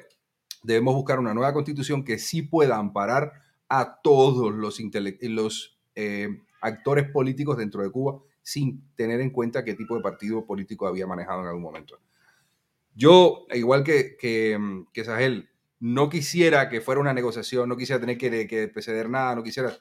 debemos 0.63 0.95
buscar 0.95 1.19
una 1.19 1.35
nueva 1.35 1.53
constitución 1.53 2.05
que 2.05 2.19
sí 2.19 2.43
pueda 2.43 2.77
amparar 2.77 3.33
a 3.69 4.01
todos 4.03 4.53
los, 4.53 4.81
los 5.23 5.77
eh, 5.95 6.29
actores 6.61 7.11
políticos 7.11 7.57
dentro 7.57 7.83
de 7.83 7.91
Cuba 7.91 8.21
sin 8.51 8.83
tener 8.97 9.21
en 9.21 9.31
cuenta 9.31 9.65
qué 9.65 9.75
tipo 9.75 9.95
de 9.95 10.03
partido 10.03 10.45
político 10.45 10.89
había 10.89 11.07
manejado 11.07 11.43
en 11.43 11.47
algún 11.47 11.63
momento. 11.63 12.01
Yo, 12.95 13.47
igual 13.55 13.85
que, 13.85 14.17
que, 14.17 14.59
mm, 14.59 14.89
que 14.93 15.05
Sahel, 15.05 15.49
no 15.79 16.11
quisiera 16.11 16.69
que 16.69 16.81
fuera 16.81 17.01
una 17.01 17.15
negociación, 17.15 17.69
no 17.69 17.77
quisiera 17.77 18.01
tener 18.01 18.19
que, 18.19 18.49
que 18.49 18.83
ceder 18.83 19.09
nada, 19.09 19.37
no 19.37 19.43
quisiera... 19.43 19.73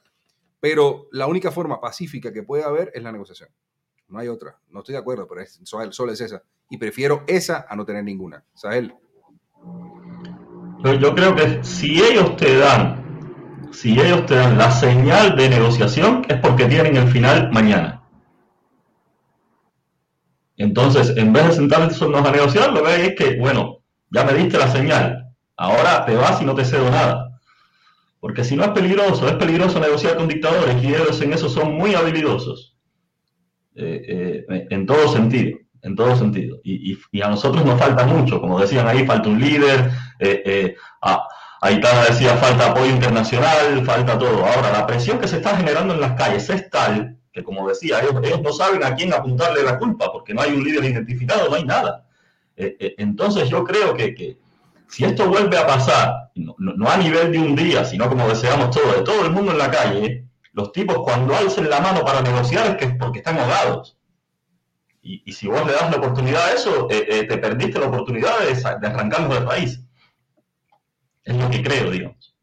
Pero 0.60 1.08
la 1.12 1.26
única 1.26 1.52
forma 1.52 1.82
pacífica 1.82 2.32
que 2.32 2.44
puede 2.44 2.64
haber 2.64 2.92
es 2.94 3.02
la 3.02 3.12
negociación. 3.12 3.50
No 4.08 4.20
hay 4.20 4.28
otra. 4.28 4.60
No 4.70 4.80
estoy 4.80 4.94
de 4.94 5.00
acuerdo, 5.00 5.28
pero 5.28 5.42
es, 5.42 5.60
solo 5.64 6.12
es 6.12 6.22
esa. 6.22 6.44
Y 6.70 6.78
prefiero 6.78 7.24
esa 7.28 7.66
a 7.68 7.76
no 7.76 7.86
tener 7.86 8.04
ninguna. 8.04 8.44
Sahel. 8.54 8.94
Yo 10.84 11.16
creo 11.16 11.36
que 11.36 11.64
si 11.64 12.02
ellos 12.02 12.36
te 12.38 12.58
dan, 12.58 13.70
si 13.72 14.00
ellos 14.00 14.26
te 14.26 14.36
dan 14.36 14.58
la 14.58 14.72
señal 14.72 15.36
de 15.36 15.50
negociación, 15.50 16.24
es 16.30 16.40
porque 16.40 16.66
tienen 16.66 16.96
el 16.98 17.08
final 17.08 17.52
mañana. 17.52 17.99
Entonces, 20.60 21.14
en 21.16 21.32
vez 21.32 21.48
de 21.48 21.54
sentarnos 21.54 22.02
a 22.02 22.32
negociar, 22.32 22.74
lo 22.74 22.84
que 22.84 22.90
hay 22.90 23.02
es 23.08 23.16
que, 23.16 23.40
bueno, 23.40 23.78
ya 24.12 24.26
me 24.26 24.34
diste 24.34 24.58
la 24.58 24.68
señal, 24.68 25.30
ahora 25.56 26.06
te 26.06 26.14
vas 26.16 26.42
y 26.42 26.46
no 26.46 26.54
te 26.54 26.66
cedo 26.66 26.90
nada. 26.92 27.40
Porque 28.20 28.44
si 28.44 28.58
no 28.58 28.66
es 28.66 28.72
peligroso, 28.72 29.26
es 29.26 29.36
peligroso 29.36 29.80
negociar 29.80 30.18
con 30.18 30.28
dictadores 30.28 30.84
y 30.84 30.88
ellos 30.88 31.22
en 31.22 31.32
eso 31.32 31.48
son 31.48 31.76
muy 31.76 31.96
habilidosos. 31.96 32.76
Eh, 33.74 34.44
eh, 34.50 34.68
en 34.70 34.86
todo 34.86 35.08
sentido, 35.08 35.58
en 35.82 35.96
todo 35.96 36.18
sentido. 36.18 36.60
Y, 36.62 36.98
a 37.22 37.30
nosotros 37.30 37.64
nos 37.64 37.80
falta 37.80 38.06
mucho, 38.06 38.42
como 38.42 38.60
decían 38.60 38.86
ahí, 38.86 39.06
falta 39.06 39.30
un 39.30 39.40
líder, 39.40 39.92
eh, 40.20 40.76
a, 41.02 41.26
decía 42.10 42.36
falta 42.36 42.72
apoyo 42.72 42.92
internacional, 42.92 43.86
falta 43.86 44.20
todo. 44.20 44.46
Ahora, 44.46 44.74
la 44.74 44.86
presión 44.86 45.20
que 45.20 45.28
se 45.30 45.38
está 45.38 45.56
generando 45.56 45.94
en 45.94 46.02
las 46.02 46.16
calles 46.16 46.50
es 46.50 46.70
tal 46.70 47.19
que 47.32 47.44
como 47.44 47.68
decía, 47.68 48.00
ellos, 48.02 48.42
no 48.42 48.52
saben 48.52 48.84
a 48.84 48.96
quién 48.96 49.14
apuntarle 49.14 49.64
la 49.64 49.78
culpa, 49.78 50.12
porque 50.12 50.34
no 50.34 50.42
hay 50.42 50.52
un 50.52 50.64
líder 50.64 50.86
identificado, 50.86 51.50
no 51.50 51.56
hay 51.56 51.64
nada. 51.64 52.06
Eh, 52.56 52.76
eh, 52.80 52.96
entonces 52.98 53.50
yo 53.50 53.64
creo 53.64 53.94
que, 53.96 54.38
si 54.88 55.06
esto 55.06 55.30
vuelve 55.30 55.58
a 55.58 55.68
pasar, 55.68 56.32
no, 56.36 56.90
a 56.90 56.98
nivel 56.98 57.32
de 57.32 57.40
un 57.40 57.56
día, 57.56 57.86
sino 57.86 58.10
como 58.10 58.28
deseamos 58.28 58.72
todos, 58.72 58.98
de 58.98 59.04
todo 59.04 59.26
el 59.26 59.32
mundo 59.32 59.52
en 59.52 59.60
la 59.60 59.70
calle, 59.70 60.26
los 60.54 60.72
tipos 60.72 60.98
cuando 61.04 61.36
alcen 61.36 61.70
la 61.70 61.80
mano 61.80 62.04
para 62.04 62.22
negociar 62.22 62.72
es 62.72 62.76
que 62.78 62.96
porque 62.96 63.20
están 63.20 63.38
ahogados. 63.38 63.98
Y, 65.02 65.32
si 65.32 65.48
vos 65.48 65.66
le 65.66 65.72
das 65.72 65.90
la 65.90 65.98
oportunidad 65.98 66.44
a 66.44 66.54
eso, 66.54 66.88
eh, 66.90 67.24
te 67.24 67.38
perdiste 67.38 67.80
la 67.80 67.88
oportunidad 67.88 68.40
de, 68.40 68.54
de 68.54 68.88
arrancarlos 68.88 69.34
del 69.34 69.46
país. 69.46 69.82
Es 71.24 71.36
lo 71.36 71.50
que 71.50 71.64
creo, 71.64 71.90
digamos. 71.90 72.36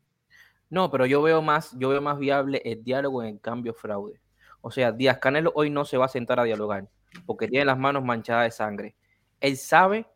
No, 0.70 0.90
pero 0.90 1.06
yo 1.06 1.22
veo 1.22 1.42
más, 1.42 1.76
yo 1.78 1.90
veo 1.90 2.00
más 2.00 2.18
viable 2.18 2.60
el 2.64 2.82
diálogo 2.82 3.22
en 3.22 3.34
el 3.34 3.40
cambio 3.40 3.74
fraude. 3.74 4.20
O 4.66 4.72
sea, 4.72 4.90
Díaz 4.90 5.18
Canelo 5.18 5.52
hoy 5.54 5.70
no 5.70 5.84
se 5.84 5.96
va 5.96 6.06
a 6.06 6.08
sentar 6.08 6.40
a 6.40 6.42
dialogar 6.42 6.88
porque 7.24 7.46
tiene 7.46 7.64
las 7.64 7.78
manos 7.78 8.02
manchadas 8.02 8.46
de 8.46 8.50
sangre. 8.50 8.96
Él 9.40 9.56
sabe 9.56 10.08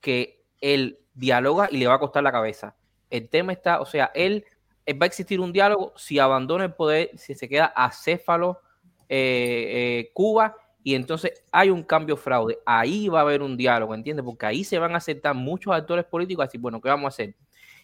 que 0.00 0.42
él 0.60 0.98
dialoga 1.14 1.68
y 1.70 1.76
le 1.76 1.86
va 1.86 1.94
a 1.94 2.00
costar 2.00 2.24
la 2.24 2.32
cabeza. 2.32 2.74
El 3.10 3.28
tema 3.28 3.52
está, 3.52 3.80
o 3.80 3.86
sea, 3.86 4.10
él, 4.12 4.44
va 4.88 5.04
a 5.04 5.06
existir 5.06 5.38
un 5.38 5.52
diálogo 5.52 5.92
si 5.96 6.18
abandona 6.18 6.64
el 6.64 6.74
poder, 6.74 7.12
si 7.16 7.36
se 7.36 7.48
queda 7.48 7.66
acéfalo 7.66 8.60
eh, 9.08 9.66
eh, 10.08 10.10
Cuba 10.12 10.56
y 10.82 10.96
entonces 10.96 11.44
hay 11.52 11.70
un 11.70 11.84
cambio 11.84 12.16
fraude. 12.16 12.58
Ahí 12.66 13.06
va 13.06 13.20
a 13.20 13.22
haber 13.22 13.40
un 13.40 13.56
diálogo, 13.56 13.94
¿entiendes? 13.94 14.24
Porque 14.24 14.46
ahí 14.46 14.64
se 14.64 14.80
van 14.80 14.94
a 14.94 14.96
aceptar 14.96 15.36
muchos 15.36 15.72
actores 15.72 16.06
políticos 16.06 16.42
a 16.42 16.46
decir, 16.46 16.60
bueno, 16.60 16.80
¿qué 16.80 16.88
vamos 16.88 17.04
a 17.04 17.14
hacer? 17.14 17.36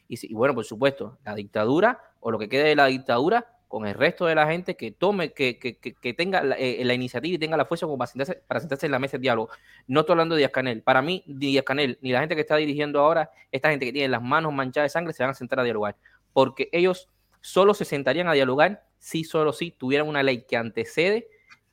Y, 0.09 0.33
y 0.33 0.35
bueno, 0.35 0.53
por 0.53 0.65
supuesto, 0.65 1.21
la 1.25 1.37
dictadura 1.37 2.01
o 2.19 2.33
lo 2.33 2.41
que 2.41 2.49
quede 2.49 2.65
de 2.65 2.75
la 2.75 2.87
dictadura 2.87 3.47
con 3.73 3.87
el 3.87 3.95
resto 3.95 4.27
de 4.27 4.35
la 4.35 4.47
gente 4.47 4.77
que 4.77 4.91
tome, 4.91 5.33
que, 5.33 5.59
que, 5.59 5.79
que 5.79 6.13
tenga 6.13 6.43
eh, 6.59 6.85
la, 6.85 6.93
iniciativa 6.93 7.37
y 7.37 7.39
tenga 7.39 7.57
la 7.57 7.65
fuerza 7.65 7.87
como 7.87 7.97
para 7.97 8.11
sentarse, 8.11 8.35
para 8.47 8.61
sentarse 8.61 8.85
en 8.85 8.93
la 8.93 8.99
mesa 8.99 9.17
de 9.17 9.23
diálogo. 9.23 9.49
No 9.87 10.01
estoy 10.01 10.13
hablando 10.13 10.35
de 10.35 10.41
Díaz 10.41 10.53
Canel. 10.53 10.83
Para 10.83 11.01
mí, 11.01 11.25
Díaz 11.27 11.65
Canel, 11.65 11.99
ni 12.03 12.13
la 12.13 12.21
gente 12.21 12.35
que 12.35 12.43
está 12.43 12.57
dirigiendo 12.57 13.01
ahora, 13.01 13.31
esta 13.51 13.71
gente 13.71 13.87
que 13.87 13.93
tiene 13.95 14.09
las 14.09 14.21
manos 14.21 14.53
manchadas 14.53 14.91
de 14.91 14.93
sangre, 14.93 15.15
se 15.15 15.23
van 15.23 15.31
a 15.31 15.35
sentar 15.35 15.59
a 15.59 15.63
dialogar. 15.63 15.97
Porque 16.35 16.69
ellos 16.71 17.09
solo 17.41 17.73
se 17.73 17.87
sentarían 17.87 18.29
a 18.29 18.35
dialogar 18.35 18.85
si 18.99 19.25
solo 19.25 19.55
si 19.55 19.71
tuvieran 19.71 20.07
una 20.07 20.23
ley 20.23 20.45
que 20.47 20.59
antecede 20.59 21.29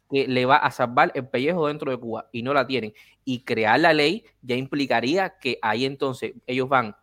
que 0.09 0.25
le 0.25 0.45
va 0.45 0.55
a 0.55 0.71
salvar 0.71 1.11
el 1.15 1.27
pellejo 1.27 1.67
dentro 1.67 1.91
de 1.91 1.97
Cuba 1.97 2.29
y 2.31 2.43
no 2.43 2.53
la 2.53 2.65
tienen. 2.65 2.93
Y 3.25 3.43
crear 3.43 3.77
la 3.77 3.91
ley 3.91 4.23
ya 4.41 4.55
implicaría 4.55 5.37
que 5.37 5.59
ahí 5.61 5.83
entonces 5.83 6.31
ellos 6.47 6.69
van 6.69 6.95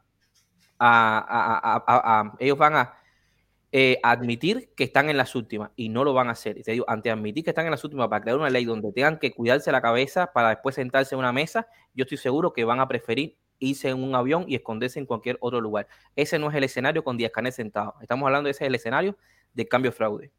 a, 0.79 2.33
ellos 2.39 2.57
van 2.57 2.77
a 2.77 2.96
eh, 3.79 4.01
admitir 4.03 4.71
que 4.75 4.85
están 4.85 5.11
en 5.11 5.19
las 5.19 5.35
últimas 5.35 5.71
y 5.77 5.91
no 5.91 6.03
lo 6.03 6.15
van 6.15 6.29
a 6.29 6.31
hacer. 6.31 6.63
Te 6.63 6.73
digo, 6.73 6.87
ante 6.89 7.11
admitir 7.11 7.45
que 7.45 7.51
están 7.51 7.67
en 7.67 7.73
las 7.73 7.85
últimas 7.85 8.09
para 8.09 8.23
crear 8.23 8.39
una 8.39 8.49
ley 8.49 8.65
donde 8.65 8.91
tengan 8.91 9.19
que 9.19 9.35
cuidarse 9.35 9.71
la 9.71 9.83
cabeza 9.83 10.33
para 10.33 10.49
después 10.49 10.77
sentarse 10.77 11.15
en 11.15 11.19
una 11.19 11.31
mesa, 11.31 11.69
yo 11.93 12.05
estoy 12.05 12.17
seguro 12.17 12.55
que 12.55 12.65
van 12.65 12.81
a 12.81 12.89
preferir 12.89 13.37
irse 13.59 13.91
en 13.91 14.03
un 14.03 14.15
avión 14.15 14.47
y 14.49 14.55
esconderse 14.55 14.99
en 14.99 15.05
cualquier 15.05 15.37
otro 15.41 15.61
lugar. 15.61 15.89
Ese 16.15 16.39
no 16.39 16.49
es 16.49 16.57
el 16.57 16.65
escenario 16.65 17.05
con 17.05 17.19
Díaz 17.19 17.33
Canel 17.33 17.53
sentado. 17.53 17.97
Estamos 18.01 18.27
hablando 18.27 18.47
de 18.47 18.53
ese 18.53 18.65
es 18.65 18.69
el 18.69 18.75
escenario 18.77 19.19
de 19.53 19.69
cambio 19.69 19.93
fraude. 19.93 20.33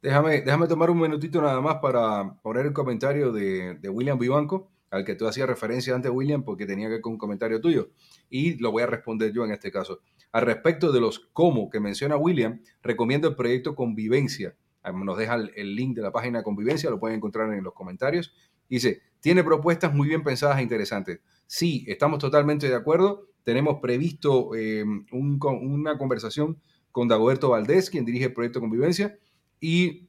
Déjame, 0.00 0.42
déjame 0.42 0.68
tomar 0.68 0.90
un 0.90 1.00
minutito 1.00 1.42
nada 1.42 1.60
más 1.60 1.78
para 1.78 2.36
poner 2.40 2.66
el 2.66 2.72
comentario 2.72 3.32
de, 3.32 3.78
de 3.80 3.88
William 3.88 4.16
Vivanco, 4.16 4.70
al 4.92 5.04
que 5.04 5.16
tú 5.16 5.26
hacías 5.26 5.48
referencia 5.48 5.92
antes, 5.92 6.12
William, 6.12 6.44
porque 6.44 6.66
tenía 6.66 6.86
que 6.86 6.92
ver 6.92 7.00
con 7.00 7.14
un 7.14 7.18
comentario 7.18 7.60
tuyo. 7.60 7.90
Y 8.28 8.58
lo 8.58 8.70
voy 8.70 8.84
a 8.84 8.86
responder 8.86 9.32
yo 9.32 9.44
en 9.44 9.50
este 9.50 9.72
caso. 9.72 10.02
Al 10.32 10.42
respecto 10.42 10.92
de 10.92 11.00
los 11.00 11.18
cómo 11.32 11.70
que 11.70 11.80
menciona 11.80 12.16
William, 12.16 12.60
recomiendo 12.82 13.28
el 13.28 13.34
proyecto 13.34 13.74
Convivencia. 13.74 14.56
Nos 14.94 15.18
deja 15.18 15.34
el, 15.34 15.74
link 15.74 15.96
de 15.96 16.02
la 16.02 16.12
página 16.12 16.42
Convivencia, 16.42 16.88
lo 16.88 17.00
pueden 17.00 17.16
encontrar 17.16 17.52
en 17.52 17.64
los 17.64 17.74
comentarios. 17.74 18.32
Dice, 18.68 19.02
tiene 19.20 19.42
propuestas 19.42 19.92
muy 19.92 20.08
bien 20.08 20.22
pensadas 20.22 20.58
e 20.58 20.62
interesantes. 20.62 21.20
Sí, 21.46 21.84
estamos 21.88 22.20
totalmente 22.20 22.68
de 22.68 22.74
acuerdo. 22.74 23.26
Tenemos 23.42 23.80
previsto 23.80 24.54
eh, 24.54 24.84
una 25.10 25.98
conversación 25.98 26.58
con 26.92 27.08
Dagoberto 27.08 27.50
Valdés, 27.50 27.90
quien 27.90 28.04
dirige 28.04 28.26
el 28.26 28.32
proyecto 28.32 28.60
Convivencia, 28.60 29.18
y 29.60 30.08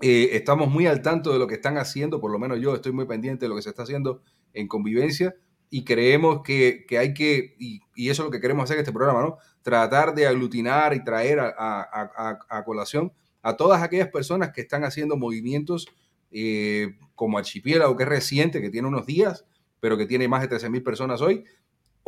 eh, 0.00 0.30
estamos 0.32 0.70
muy 0.70 0.86
al 0.86 1.02
tanto 1.02 1.32
de 1.32 1.38
lo 1.38 1.46
que 1.46 1.54
están 1.54 1.76
haciendo, 1.76 2.20
por 2.20 2.30
lo 2.30 2.38
menos 2.38 2.58
yo 2.60 2.74
estoy 2.74 2.92
muy 2.92 3.06
pendiente 3.06 3.44
de 3.44 3.50
lo 3.50 3.56
que 3.56 3.62
se 3.62 3.68
está 3.68 3.82
haciendo 3.82 4.22
en 4.54 4.66
convivencia 4.66 5.34
y 5.70 5.84
creemos 5.84 6.42
que, 6.42 6.84
hay 6.98 7.14
que, 7.14 7.54
y, 7.58 7.80
eso 7.96 8.22
es 8.22 8.26
lo 8.26 8.30
que 8.30 8.40
queremos 8.40 8.64
hacer 8.64 8.76
en 8.76 8.80
este 8.80 8.92
programa, 8.92 9.22
¿no? 9.22 9.38
Tratar 9.62 10.14
de 10.14 10.26
aglutinar 10.26 10.94
y 10.94 11.04
traer 11.04 11.38
a, 11.40 12.62
colación 12.64 13.12
a 13.42 13.56
todas 13.56 13.82
aquellas 13.82 14.08
personas 14.08 14.50
que 14.52 14.60
están 14.60 14.84
haciendo 14.84 15.16
movimientos 15.16 15.86
eh, 16.30 16.98
como 17.14 17.38
Archipiélago, 17.38 17.96
que 17.96 18.02
es 18.02 18.08
reciente, 18.08 18.60
que 18.60 18.70
tiene 18.70 18.88
unos 18.88 19.06
días, 19.06 19.46
pero 19.78 19.96
que 19.96 20.06
tiene 20.06 20.28
más 20.28 20.42
de 20.42 20.50
13.000 20.50 20.82
personas 20.82 21.20
hoy, 21.20 21.44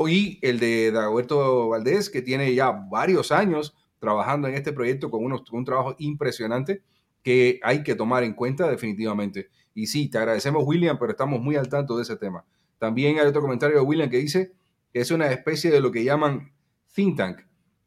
y 0.08 0.38
el 0.42 0.58
de 0.58 0.90
Dagoberto 0.90 1.68
Valdés, 1.68 2.10
que 2.10 2.22
tiene 2.22 2.54
ya 2.54 2.70
varios 2.70 3.32
años 3.32 3.74
trabajando 3.98 4.48
en 4.48 4.54
este 4.54 4.72
proyecto 4.72 5.10
con, 5.10 5.24
unos, 5.24 5.48
un 5.52 5.64
trabajo 5.64 5.94
impresionante 5.98 6.82
que 7.22 7.60
hay 7.62 7.84
que 7.84 7.94
tomar 7.94 8.24
en 8.24 8.34
cuenta 8.34 8.68
definitivamente. 8.68 9.48
Y 9.74 9.86
sí, 9.86 10.08
te 10.08 10.18
agradecemos 10.18 10.64
William, 10.66 10.98
pero 10.98 11.12
estamos 11.12 11.40
muy 11.40 11.56
al 11.56 11.68
tanto 11.68 11.96
de 11.96 12.02
ese 12.02 12.16
tema. 12.16 12.44
También 12.82 13.20
hay 13.20 13.26
otro 13.28 13.42
comentario 13.42 13.76
de 13.76 13.82
William 13.84 14.10
que 14.10 14.16
dice 14.16 14.54
que 14.92 14.98
es 14.98 15.12
una 15.12 15.30
especie 15.30 15.70
de 15.70 15.80
lo 15.80 15.92
que 15.92 16.02
llaman 16.02 16.52
think 16.92 17.16
tank 17.16 17.42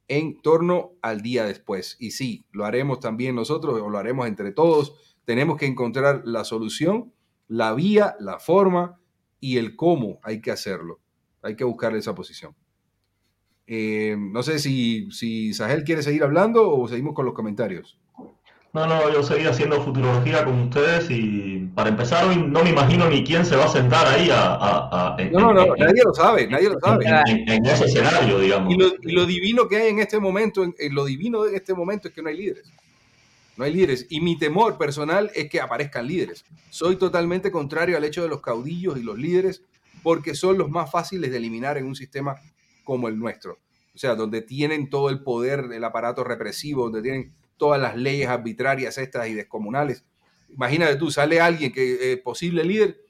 en 0.08 0.42
torno 0.42 0.94
al 1.02 1.20
día 1.20 1.44
después. 1.44 1.98
Y 2.00 2.12
sí, 2.12 2.46
lo 2.54 2.64
haremos 2.64 3.02
también 3.02 3.36
nosotros 3.36 3.78
o 3.82 3.90
lo 3.90 3.98
haremos 3.98 4.26
entre 4.26 4.54
todos. 4.54 5.18
Tenemos 5.26 5.58
que 5.58 5.66
encontrar 5.66 6.22
la 6.24 6.46
solución, 6.46 7.12
la 7.50 7.74
vía, 7.74 8.16
la 8.22 8.40
forma 8.40 9.02
y 9.42 9.58
el 9.58 9.76
cómo 9.76 10.22
hay 10.24 10.40
que 10.40 10.52
hacerlo. 10.52 11.02
Hay 11.42 11.58
que 11.58 11.66
buscar 11.66 11.94
esa 11.94 12.16
posición. 12.16 12.56
Eh, 13.68 14.16
no 14.18 14.44
sé 14.44 14.60
si, 14.60 15.12
si 15.12 15.54
Sahel 15.54 15.84
quiere 15.84 16.04
seguir 16.04 16.24
hablando 16.24 16.72
o 16.72 16.88
seguimos 16.88 17.16
con 17.16 17.26
los 17.26 17.34
comentarios. 17.34 18.00
No, 18.76 18.86
no, 18.86 19.10
yo 19.10 19.24
seguí 19.24 19.46
haciendo 19.46 19.82
futurología 19.82 20.44
con 20.44 20.64
ustedes 20.64 21.10
y 21.10 21.72
para 21.74 21.88
empezar 21.88 22.28
hoy 22.28 22.36
no 22.36 22.62
me 22.62 22.72
imagino 22.72 23.10
ni 23.10 23.24
quién 23.24 23.46
se 23.46 23.56
va 23.56 23.64
a 23.64 23.70
sentar 23.70 24.06
ahí 24.06 24.28
a... 24.30 25.16
no, 25.32 25.40
no, 25.40 25.54
no, 25.54 25.76
nadie 25.78 26.02
lo 26.04 26.14
sabe, 26.14 26.46
nadie 26.46 26.68
lo 26.68 26.78
sabe. 26.82 27.06
En, 27.26 27.66
ese 27.66 27.86
escenario, 27.86 28.38
digamos. 28.38 28.74
Y 29.02 29.14
lo, 29.14 29.26
divino 29.26 29.70
que 29.70 29.78
hay 29.78 29.92
en 29.92 30.00
este 30.00 30.20
momento, 30.20 30.62
en, 30.62 30.76
lo 30.94 31.06
divino 31.06 31.44
de 31.44 31.56
este 31.56 31.74
momento 31.74 32.10
es 32.10 32.14
que 32.14 32.22
no 32.22 32.28
hay 32.28 32.36
líderes. 32.36 32.70
No 33.56 33.64
hay 33.64 33.74
líderes. 33.74 34.08
Y 34.10 34.20
mi 34.20 34.38
temor 34.38 34.78
personal 34.78 35.32
es 35.34 35.50
que 35.50 35.62
aparezcan 35.62 36.06
líderes. 36.06 36.44
Soy 36.70 36.98
totalmente 36.98 37.52
contrario 37.52 37.96
al 37.96 38.04
hecho 38.04 38.24
de 38.24 38.28
los 38.28 38.42
caudillos 38.42 38.98
y 38.98 39.04
los 39.04 39.18
líderes 39.18 39.62
porque 40.04 40.36
son 40.36 40.58
los 40.58 40.70
más 40.70 40.92
fáciles 40.92 41.32
de 41.32 41.38
eliminar 41.38 41.78
en 41.78 41.86
un 41.86 41.96
sistema 41.96 42.36
como 42.84 43.08
el 43.08 43.18
nuestro. 43.18 43.58
O 43.96 43.98
sea, 43.98 44.16
donde 44.16 44.42
tienen 44.42 44.90
todo 44.90 45.10
el 45.10 45.24
poder, 45.24 45.70
el 45.72 45.84
aparato 45.86 46.26
represivo, 46.26 46.84
donde 46.84 47.02
tienen 47.02 47.32
todas 47.58 47.82
las 47.82 47.96
leyes 47.96 48.28
arbitrarias 48.28 48.98
estas 48.98 49.28
y 49.28 49.34
descomunales. 49.34 50.06
Imagínate 50.50 50.96
tú, 50.96 51.12
sale 51.12 51.40
alguien 51.42 51.72
que 51.72 52.14
eh, 52.14 52.18
posible 52.18 52.64
líder 52.64 53.02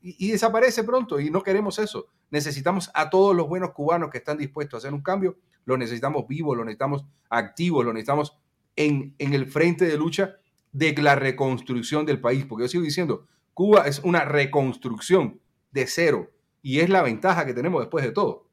y, 0.00 0.30
desaparece 0.30 0.84
pronto 0.84 1.18
y 1.18 1.30
no 1.30 1.42
queremos 1.42 1.78
eso. 1.78 2.08
Necesitamos 2.30 2.90
a 2.94 3.08
todos 3.08 3.34
los 3.34 3.48
buenos 3.48 3.72
cubanos 3.72 4.10
que 4.10 4.18
están 4.18 4.36
dispuestos 4.36 4.74
a 4.74 4.78
hacer 4.78 4.94
un 4.94 5.02
cambio, 5.02 5.38
lo 5.64 5.78
necesitamos 5.78 6.26
vivos, 6.28 6.56
lo 6.56 6.64
necesitamos 6.64 7.06
activos, 7.30 7.84
lo 7.84 7.92
necesitamos 7.92 8.36
en, 8.76 9.14
en 9.18 9.32
el 9.32 9.46
frente 9.46 9.86
de 9.86 9.96
lucha 9.96 10.36
de 10.72 10.92
la 11.00 11.14
reconstrucción 11.14 12.04
del 12.04 12.20
país, 12.20 12.44
porque 12.44 12.64
yo 12.64 12.68
sigo 12.68 12.84
diciendo, 12.84 13.26
Cuba 13.54 13.86
es 13.86 14.00
una 14.00 14.24
reconstrucción 14.24 15.40
de 15.70 15.86
cero 15.86 16.32
y 16.60 16.80
es 16.80 16.90
la 16.90 17.02
ventaja 17.02 17.46
que 17.46 17.54
tenemos 17.54 17.80
después 17.80 18.04
de 18.04 18.10
todo. 18.10 18.48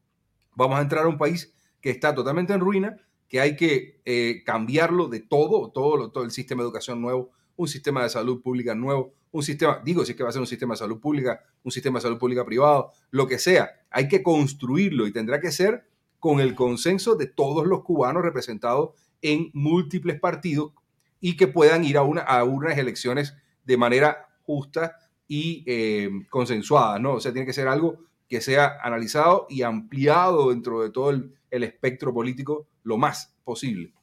Vamos 0.55 0.77
a 0.77 0.81
entrar 0.83 1.05
a 1.05 1.09
un 1.09 1.17
país 1.17 1.53
que 1.81 1.89
está 1.89 2.13
totalmente 2.13 2.53
en 2.53 2.59
ruina, 2.59 2.95
que 3.31 3.39
hay 3.39 3.55
que 3.55 4.01
eh, 4.03 4.43
cambiarlo 4.45 5.07
de 5.07 5.21
todo, 5.21 5.71
todo, 5.71 6.11
todo 6.11 6.25
el 6.25 6.31
sistema 6.31 6.63
de 6.63 6.65
educación 6.65 7.01
nuevo, 7.01 7.31
un 7.55 7.69
sistema 7.69 8.03
de 8.03 8.09
salud 8.09 8.41
pública 8.41 8.75
nuevo, 8.75 9.13
un 9.31 9.41
sistema, 9.41 9.81
digo, 9.85 10.03
si 10.03 10.11
es 10.11 10.17
que 10.17 10.23
va 10.23 10.29
a 10.29 10.33
ser 10.33 10.41
un 10.41 10.47
sistema 10.47 10.73
de 10.73 10.79
salud 10.79 10.99
pública, 10.99 11.41
un 11.63 11.71
sistema 11.71 11.99
de 11.99 12.03
salud 12.03 12.17
pública 12.17 12.43
privado, 12.43 12.91
lo 13.09 13.27
que 13.27 13.39
sea, 13.39 13.71
hay 13.89 14.09
que 14.09 14.21
construirlo 14.21 15.07
y 15.07 15.13
tendrá 15.13 15.39
que 15.39 15.49
ser 15.53 15.87
con 16.19 16.41
el 16.41 16.55
consenso 16.55 17.15
de 17.15 17.27
todos 17.27 17.65
los 17.65 17.83
cubanos 17.83 18.21
representados 18.21 18.89
en 19.21 19.49
múltiples 19.53 20.19
partidos 20.19 20.73
y 21.21 21.37
que 21.37 21.47
puedan 21.47 21.85
ir 21.85 21.95
a, 21.95 22.01
una, 22.01 22.23
a 22.23 22.43
unas 22.43 22.77
elecciones 22.77 23.33
de 23.63 23.77
manera 23.77 24.27
justa 24.43 24.97
y 25.29 25.63
eh, 25.67 26.09
consensuada, 26.29 26.99
¿no? 26.99 27.13
O 27.13 27.21
sea, 27.21 27.31
tiene 27.31 27.45
que 27.45 27.53
ser 27.53 27.69
algo 27.69 27.99
que 28.27 28.41
sea 28.41 28.77
analizado 28.83 29.47
y 29.49 29.61
ampliado 29.61 30.49
dentro 30.49 30.81
de 30.81 30.89
todo 30.89 31.11
el, 31.11 31.33
espectro 31.51 32.13
político 32.13 32.67
lo 32.83 32.97
más 32.97 33.35
posible. 33.43 33.93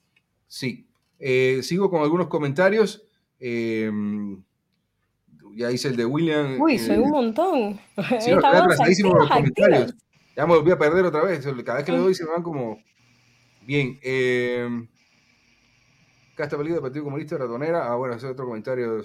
Sí. 0.47 0.87
Eh, 1.19 1.61
sigo 1.63 1.91
con 1.91 2.03
algunos 2.03 2.29
comentarios. 2.29 3.05
Eh, 3.41 3.91
ya 5.55 5.73
hice 5.73 5.89
el 5.89 5.97
de 5.97 6.05
William. 6.05 6.61
Uy, 6.61 6.79
soy 6.79 6.99
un 6.99 7.11
montón. 7.11 7.81
Sí, 8.21 8.31
los 8.31 9.29
comentarios. 9.29 9.95
Ya 10.37 10.47
me 10.47 10.55
volví 10.55 10.71
a 10.71 10.79
perder 10.79 11.05
otra 11.05 11.25
vez. 11.25 11.45
Cada 11.65 11.79
vez 11.79 11.85
que 11.85 11.93
le 11.93 11.99
doy 11.99 12.15
se 12.15 12.25
me 12.25 12.31
van 12.31 12.43
como. 12.43 12.79
Bien. 13.67 13.99
Eh, 14.03 14.69
acá 16.33 16.45
está 16.45 16.57
peligro 16.57 16.77
del 16.77 16.83
Partido 16.83 17.05
Comunista 17.05 17.37
Ratonera. 17.37 17.91
Ah, 17.91 17.97
bueno, 17.97 18.15
ese 18.15 18.27
es 18.27 18.33
otro 18.33 18.47
comentario. 18.47 19.05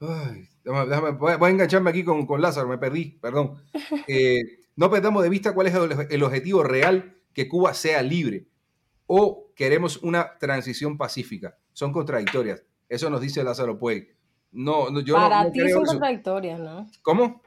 Ay, 0.00 0.48
voy, 0.64 1.32
a, 1.32 1.50
engancharme 1.50 1.90
aquí 1.90 2.04
con, 2.04 2.26
con, 2.26 2.42
Lázaro, 2.42 2.68
me 2.68 2.78
perdí, 2.78 3.18
perdón. 3.20 3.62
Eh, 4.08 4.61
no 4.76 4.90
perdamos 4.90 5.22
de 5.22 5.28
vista 5.28 5.54
cuál 5.54 5.66
es 5.66 5.74
el, 6.10 6.22
objetivo 6.22 6.62
real, 6.62 7.16
que 7.32 7.48
Cuba 7.48 7.74
sea 7.74 8.02
libre. 8.02 8.46
O 9.06 9.52
queremos 9.54 9.98
una 10.02 10.38
transición 10.38 10.96
pacífica. 10.96 11.56
Son 11.72 11.92
contradictorias. 11.92 12.64
Eso 12.88 13.10
nos 13.10 13.20
dice 13.20 13.44
Lázaro 13.44 13.78
Puey. 13.78 14.08
No, 14.52 15.00
yo 15.00 15.14
para 15.14 15.50
ti 15.50 15.60
son 15.70 15.84
contradictorias, 15.84 16.60
¿no? 16.60 16.86
¿Cómo? 17.02 17.42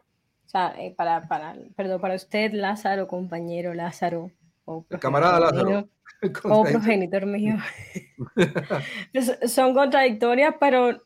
O 0.46 0.50
sea, 0.50 0.76
eh, 0.78 0.94
para, 0.96 1.28
para, 1.28 1.56
perdón, 1.76 2.02
para 2.02 2.16
usted, 2.16 2.52
Lázaro, 2.54 3.08
compañero 3.08 3.74
Lázaro. 3.74 4.32
O 4.66 4.86
camarada 5.00 5.40
Lázaro. 5.40 5.90
O 6.46 6.64
progenitor 6.64 7.26
mío. 7.26 7.56
son 9.48 9.74
contradictorias, 9.74 10.56
pero 10.60 11.04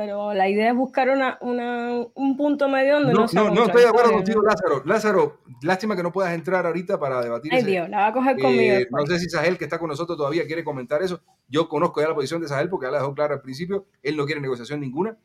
pero 0.00 0.32
la 0.32 0.48
idea 0.48 0.70
es 0.70 0.74
buscar 0.74 1.10
una, 1.10 1.38
un 1.42 2.36
punto 2.38 2.70
medio 2.70 2.94
donde 2.94 3.12
no, 3.12 3.26
no, 3.34 3.50
no, 3.50 3.66
estoy 3.66 3.82
de 3.82 3.88
acuerdo 3.88 4.12
contigo, 4.12 4.40
Lázaro. 4.40 4.82
Lázaro, 4.86 5.40
lástima 5.60 5.94
que 5.94 6.02
no 6.02 6.10
puedas 6.10 6.32
entrar 6.32 6.64
ahorita 6.64 6.98
para 6.98 7.20
debatir. 7.20 7.52
Ay, 7.52 7.64
Dios, 7.64 7.86
la 7.90 7.98
va 7.98 8.06
a 8.06 8.12
coger 8.14 8.40
conmigo. 8.40 8.76
Eh, 8.76 8.88
no 8.90 9.04
sé 9.04 9.18
si 9.18 9.28
Sahel, 9.28 9.58
que 9.58 9.64
está 9.64 9.78
con 9.78 9.88
nosotros 9.88 10.16
todavía, 10.16 10.46
quiere 10.46 10.64
comentar 10.64 11.02
eso. 11.02 11.20
Yo 11.48 11.68
conozco 11.68 12.00
ya 12.00 12.08
la 12.08 12.14
posición 12.14 12.40
de 12.40 12.48
Sahel 12.48 12.70
porque 12.70 12.86
ya 12.86 12.92
la 12.92 13.00
dejó 13.00 13.14
clara 13.14 13.34
al 13.34 13.42
principio. 13.42 13.88
Él 14.02 14.16
no 14.16 14.24
quiere 14.24 14.40
negociación 14.40 14.80
ninguna. 14.80 15.18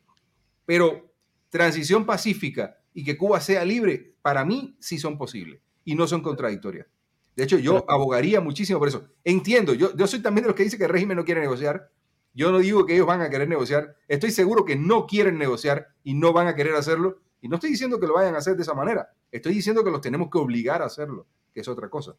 Pero 0.66 1.10
transición 1.48 2.04
pacífica 2.04 2.76
y 2.92 3.02
que 3.02 3.16
Cuba 3.16 3.40
sea 3.40 3.64
libre, 3.64 4.12
para 4.20 4.44
mí 4.44 4.76
sí 4.78 4.98
son 4.98 5.16
posibles 5.16 5.62
y 5.86 5.94
no 5.94 6.06
son 6.06 6.20
contradictorias. 6.20 6.86
De 7.34 7.44
hecho, 7.44 7.56
yo 7.56 7.82
abogaría 7.88 8.42
muchísimo 8.42 8.78
por 8.78 8.88
eso. 8.88 9.08
Entiendo, 9.24 9.72
yo, 9.72 9.96
yo 9.96 10.06
soy 10.06 10.20
también 10.20 10.42
de 10.42 10.48
los 10.48 10.54
que 10.54 10.64
dice 10.64 10.76
que 10.76 10.84
el 10.84 10.90
régimen 10.90 11.16
no 11.16 11.24
quiere 11.24 11.40
negociar, 11.40 11.90
yo 12.36 12.52
no 12.52 12.58
digo 12.58 12.84
que 12.84 12.92
ellos 12.92 13.06
van 13.06 13.22
a 13.22 13.30
querer 13.30 13.48
negociar, 13.48 13.96
estoy 14.08 14.30
seguro 14.30 14.66
que 14.66 14.76
no 14.76 15.06
quieren 15.06 15.38
negociar 15.38 15.88
y 16.04 16.12
no 16.12 16.34
van 16.34 16.46
a 16.48 16.54
querer 16.54 16.74
hacerlo. 16.74 17.22
Y 17.40 17.48
no 17.48 17.56
estoy 17.56 17.70
diciendo 17.70 17.98
que 17.98 18.06
lo 18.06 18.12
vayan 18.12 18.34
a 18.34 18.38
hacer 18.38 18.56
de 18.56 18.62
esa 18.62 18.74
manera, 18.74 19.08
estoy 19.32 19.54
diciendo 19.54 19.82
que 19.82 19.90
los 19.90 20.02
tenemos 20.02 20.28
que 20.30 20.36
obligar 20.36 20.82
a 20.82 20.86
hacerlo, 20.86 21.26
que 21.54 21.60
es 21.60 21.68
otra 21.68 21.88
cosa. 21.88 22.14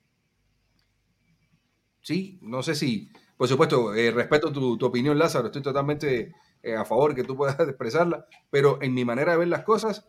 Sí, 2.01 2.39
no 2.41 2.63
sé 2.63 2.73
si, 2.73 3.11
por 3.37 3.47
supuesto, 3.47 3.93
eh, 3.93 4.09
respeto 4.09 4.51
tu, 4.51 4.83
opinión, 4.83 5.19
Lázaro, 5.19 5.47
estoy 5.47 5.61
totalmente 5.61 6.33
eh, 6.63 6.75
a 6.75 6.83
favor 6.83 7.13
que 7.13 7.23
tú 7.23 7.37
puedas 7.37 7.59
expresarla, 7.59 8.25
pero 8.49 8.81
en 8.81 8.95
mi 8.95 9.05
manera 9.05 9.33
de 9.33 9.37
ver 9.37 9.49
las 9.49 9.63
cosas, 9.63 10.03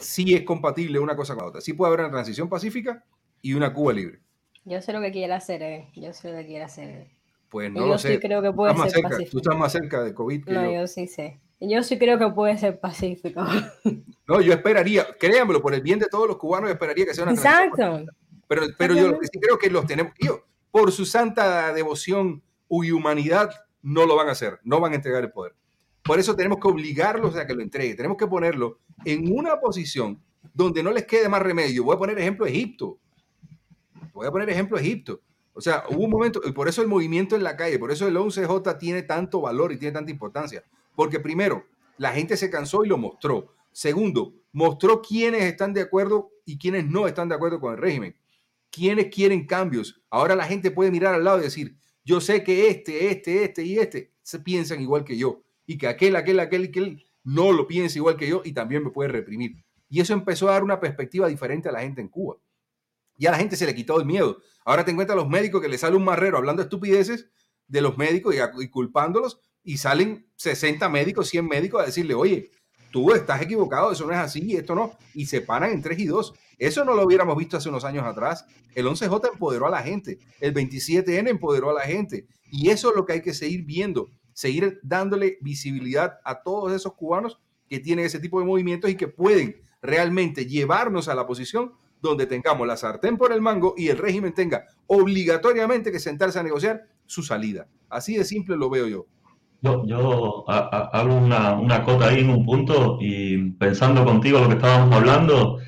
sí 0.00 0.34
es 0.34 0.42
compatible 0.42 0.98
una 0.98 1.14
cosa 1.14 1.34
con 1.34 1.44
la 1.44 1.50
otra. 1.50 1.60
Sí 1.60 1.74
puede 1.74 1.90
haber 1.90 2.00
una 2.00 2.10
transición 2.10 2.48
pacífica 2.48 3.04
y 3.40 3.54
una 3.54 3.72
Cuba 3.72 3.92
libre. 3.92 4.22
Yo 4.64 4.82
sé 4.82 4.92
lo 4.92 5.00
que 5.00 5.12
quiere 5.12 5.32
hacer 5.34 5.62
él. 5.62 5.84
Yo 5.94 6.12
sé 6.12 6.32
lo 6.32 6.38
que 6.38 6.46
quiere 6.46 6.64
hacer 6.64 7.19
Pues 7.50 7.70
no 7.70 7.86
lo 7.86 7.98
sé. 7.98 8.14
Sí 8.14 8.18
creo 8.20 8.40
que 8.40 8.52
puede 8.52 8.74
ser 8.74 9.02
pacífico. 9.02 9.30
Tú 9.30 9.38
estás 9.38 9.58
más 9.58 9.72
cerca 9.72 10.02
de 10.02 10.14
COVID 10.14 10.44
que 10.44 10.52
no, 10.52 10.72
yo. 10.72 10.86
sí 10.86 11.06
sé. 11.06 11.40
Yo 11.60 11.82
sí 11.82 11.98
creo 11.98 12.18
que 12.18 12.30
puede 12.30 12.56
ser 12.56 12.80
pacífico. 12.80 13.44
No, 14.26 14.40
yo 14.40 14.52
esperaría, 14.52 15.08
créanmelo, 15.18 15.60
por 15.60 15.74
el 15.74 15.80
bien 15.80 15.98
de 15.98 16.06
todos 16.06 16.28
los 16.28 16.36
cubanos, 16.36 16.70
esperaría 16.70 17.04
que 17.04 17.12
sea 17.12 17.24
una 17.24 17.32
Exacto. 17.32 18.04
Pero, 18.46 18.62
pero 18.78 18.94
yo 18.94 19.18
sí 19.22 19.40
creo 19.40 19.58
que 19.58 19.68
los 19.68 19.84
tenemos, 19.86 20.12
yo, 20.20 20.44
por 20.70 20.92
su 20.92 21.04
santa 21.04 21.72
devoción 21.72 22.40
y 22.68 22.92
humanidad, 22.92 23.50
no 23.82 24.06
lo 24.06 24.14
van 24.14 24.28
a 24.28 24.30
hacer, 24.30 24.60
no 24.62 24.78
van 24.78 24.92
a 24.92 24.94
entregar 24.94 25.24
el 25.24 25.32
poder. 25.32 25.54
Por 26.04 26.20
eso 26.20 26.36
tenemos 26.36 26.60
que 26.60 26.68
obligarlos 26.68 27.34
a 27.34 27.44
que 27.44 27.54
lo 27.54 27.62
entregue, 27.62 27.96
tenemos 27.96 28.16
que 28.16 28.28
ponerlo 28.28 28.78
en 29.04 29.36
una 29.36 29.58
posición 29.58 30.22
donde 30.54 30.84
no 30.84 30.92
les 30.92 31.06
quede 31.06 31.28
más 31.28 31.42
remedio. 31.42 31.82
Voy 31.82 31.96
a 31.96 31.98
poner 31.98 32.16
ejemplo 32.16 32.46
Egipto. 32.46 32.98
Voy 34.12 34.28
a 34.28 34.30
poner 34.30 34.48
ejemplo 34.48 34.78
Egipto. 34.78 35.20
O 35.52 35.60
sea, 35.60 35.84
hubo 35.90 36.04
un 36.04 36.10
momento, 36.10 36.40
y 36.44 36.52
por 36.52 36.68
eso 36.68 36.82
el 36.82 36.88
movimiento 36.88 37.36
en 37.36 37.42
la 37.42 37.56
calle, 37.56 37.78
por 37.78 37.90
eso 37.90 38.06
el 38.06 38.16
11J 38.16 38.78
tiene 38.78 39.02
tanto 39.02 39.40
valor 39.40 39.72
y 39.72 39.76
tiene 39.76 39.92
tanta 39.92 40.10
importancia. 40.10 40.64
Porque 40.94 41.20
primero, 41.20 41.66
la 41.98 42.12
gente 42.12 42.36
se 42.36 42.50
cansó 42.50 42.84
y 42.84 42.88
lo 42.88 42.98
mostró. 42.98 43.54
Segundo, 43.72 44.34
mostró 44.52 45.02
quiénes 45.02 45.42
están 45.42 45.72
de 45.72 45.82
acuerdo 45.82 46.30
y 46.44 46.58
quiénes 46.58 46.86
no 46.86 47.06
están 47.06 47.28
de 47.28 47.34
acuerdo 47.34 47.60
con 47.60 47.72
el 47.72 47.78
régimen. 47.78 48.16
Quiénes 48.70 49.06
quieren 49.06 49.46
cambios. 49.46 50.00
Ahora 50.08 50.34
la 50.36 50.44
gente 50.44 50.70
puede 50.70 50.90
mirar 50.90 51.14
al 51.14 51.24
lado 51.24 51.40
y 51.40 51.42
decir, 51.42 51.76
yo 52.04 52.20
sé 52.20 52.42
que 52.42 52.68
este, 52.68 53.10
este, 53.10 53.44
este 53.44 53.64
y 53.64 53.78
este 53.78 54.12
se 54.22 54.38
piensan 54.38 54.80
igual 54.80 55.04
que 55.04 55.18
yo. 55.18 55.42
Y 55.66 55.78
que 55.78 55.88
aquel, 55.88 56.16
aquel, 56.16 56.40
aquel, 56.40 56.64
aquel 56.64 57.04
no 57.24 57.52
lo 57.52 57.66
piensa 57.66 57.98
igual 57.98 58.16
que 58.16 58.28
yo 58.28 58.42
y 58.44 58.52
también 58.52 58.82
me 58.82 58.90
puede 58.90 59.10
reprimir. 59.10 59.56
Y 59.88 60.00
eso 60.00 60.14
empezó 60.14 60.48
a 60.48 60.52
dar 60.52 60.64
una 60.64 60.80
perspectiva 60.80 61.28
diferente 61.28 61.68
a 61.68 61.72
la 61.72 61.80
gente 61.80 62.00
en 62.00 62.08
Cuba. 62.08 62.36
Y 63.20 63.26
a 63.26 63.30
la 63.32 63.36
gente 63.36 63.54
se 63.54 63.66
le 63.66 63.74
quitó 63.74 64.00
el 64.00 64.06
miedo. 64.06 64.38
Ahora 64.64 64.82
te 64.82 64.92
encuentras 64.92 65.14
los 65.14 65.28
médicos 65.28 65.60
que 65.60 65.68
le 65.68 65.76
sale 65.76 65.94
un 65.94 66.04
marrero 66.04 66.38
hablando 66.38 66.62
estupideces 66.62 67.28
de 67.68 67.82
los 67.82 67.98
médicos 67.98 68.34
y, 68.34 68.68
culpándolos 68.68 69.40
y 69.62 69.76
salen 69.76 70.26
60 70.36 70.88
médicos, 70.88 71.28
100 71.28 71.46
médicos 71.46 71.82
a 71.82 71.84
decirle, 71.84 72.14
oye, 72.14 72.50
tú 72.90 73.12
estás 73.12 73.42
equivocado, 73.42 73.92
eso 73.92 74.06
no 74.06 74.12
es 74.12 74.18
así 74.18 74.40
y 74.42 74.56
esto 74.56 74.74
no. 74.74 74.96
Y 75.12 75.26
se 75.26 75.42
paran 75.42 75.70
en 75.70 75.82
3 75.82 75.98
y 75.98 76.06
2. 76.06 76.32
Eso 76.56 76.82
no 76.86 76.94
lo 76.94 77.04
hubiéramos 77.04 77.36
visto 77.36 77.58
hace 77.58 77.68
unos 77.68 77.84
años 77.84 78.06
atrás. 78.06 78.46
El 78.74 78.86
11J 78.86 79.32
empoderó 79.34 79.66
a 79.66 79.70
la 79.70 79.82
gente, 79.82 80.18
el 80.40 80.54
27N 80.54 81.28
empoderó 81.28 81.68
a 81.68 81.74
la 81.74 81.82
gente. 81.82 82.26
Y 82.50 82.70
eso 82.70 82.88
es 82.88 82.96
lo 82.96 83.04
que 83.04 83.12
hay 83.12 83.20
que 83.20 83.34
seguir 83.34 83.66
viendo, 83.66 84.08
seguir 84.32 84.80
dándole 84.82 85.36
visibilidad 85.42 86.20
a 86.24 86.42
todos 86.42 86.72
esos 86.72 86.94
cubanos 86.94 87.38
que 87.68 87.80
tienen 87.80 88.06
ese 88.06 88.18
tipo 88.18 88.40
de 88.40 88.46
movimientos 88.46 88.90
y 88.90 88.94
que 88.94 89.08
pueden 89.08 89.60
realmente 89.82 90.46
llevarnos 90.46 91.08
a 91.08 91.14
la 91.14 91.26
posición 91.26 91.74
donde 92.00 92.26
tengamos 92.26 92.66
la 92.66 92.76
sartén 92.76 93.16
por 93.16 93.32
el 93.32 93.40
mango 93.40 93.74
y 93.76 93.88
el 93.88 93.98
régimen 93.98 94.34
tenga 94.34 94.66
obligatoriamente 94.86 95.92
que 95.92 95.98
sentarse 95.98 96.38
a 96.38 96.42
negociar 96.42 96.82
su 97.06 97.22
salida. 97.22 97.66
Así 97.88 98.16
de 98.16 98.24
simple 98.24 98.56
lo 98.56 98.70
veo 98.70 98.86
yo. 98.86 99.06
Yo, 99.62 99.84
yo 99.84 100.48
hago 100.48 101.14
una, 101.14 101.52
una, 101.52 101.84
cota 101.84 102.08
ahí 102.08 102.20
en 102.20 102.30
un 102.30 102.46
punto 102.46 102.96
y 102.98 103.50
pensando 103.52 104.04
contigo 104.04 104.38
lo 104.38 104.48
que 104.48 104.54
estábamos 104.54 104.94
hablando 104.94 105.58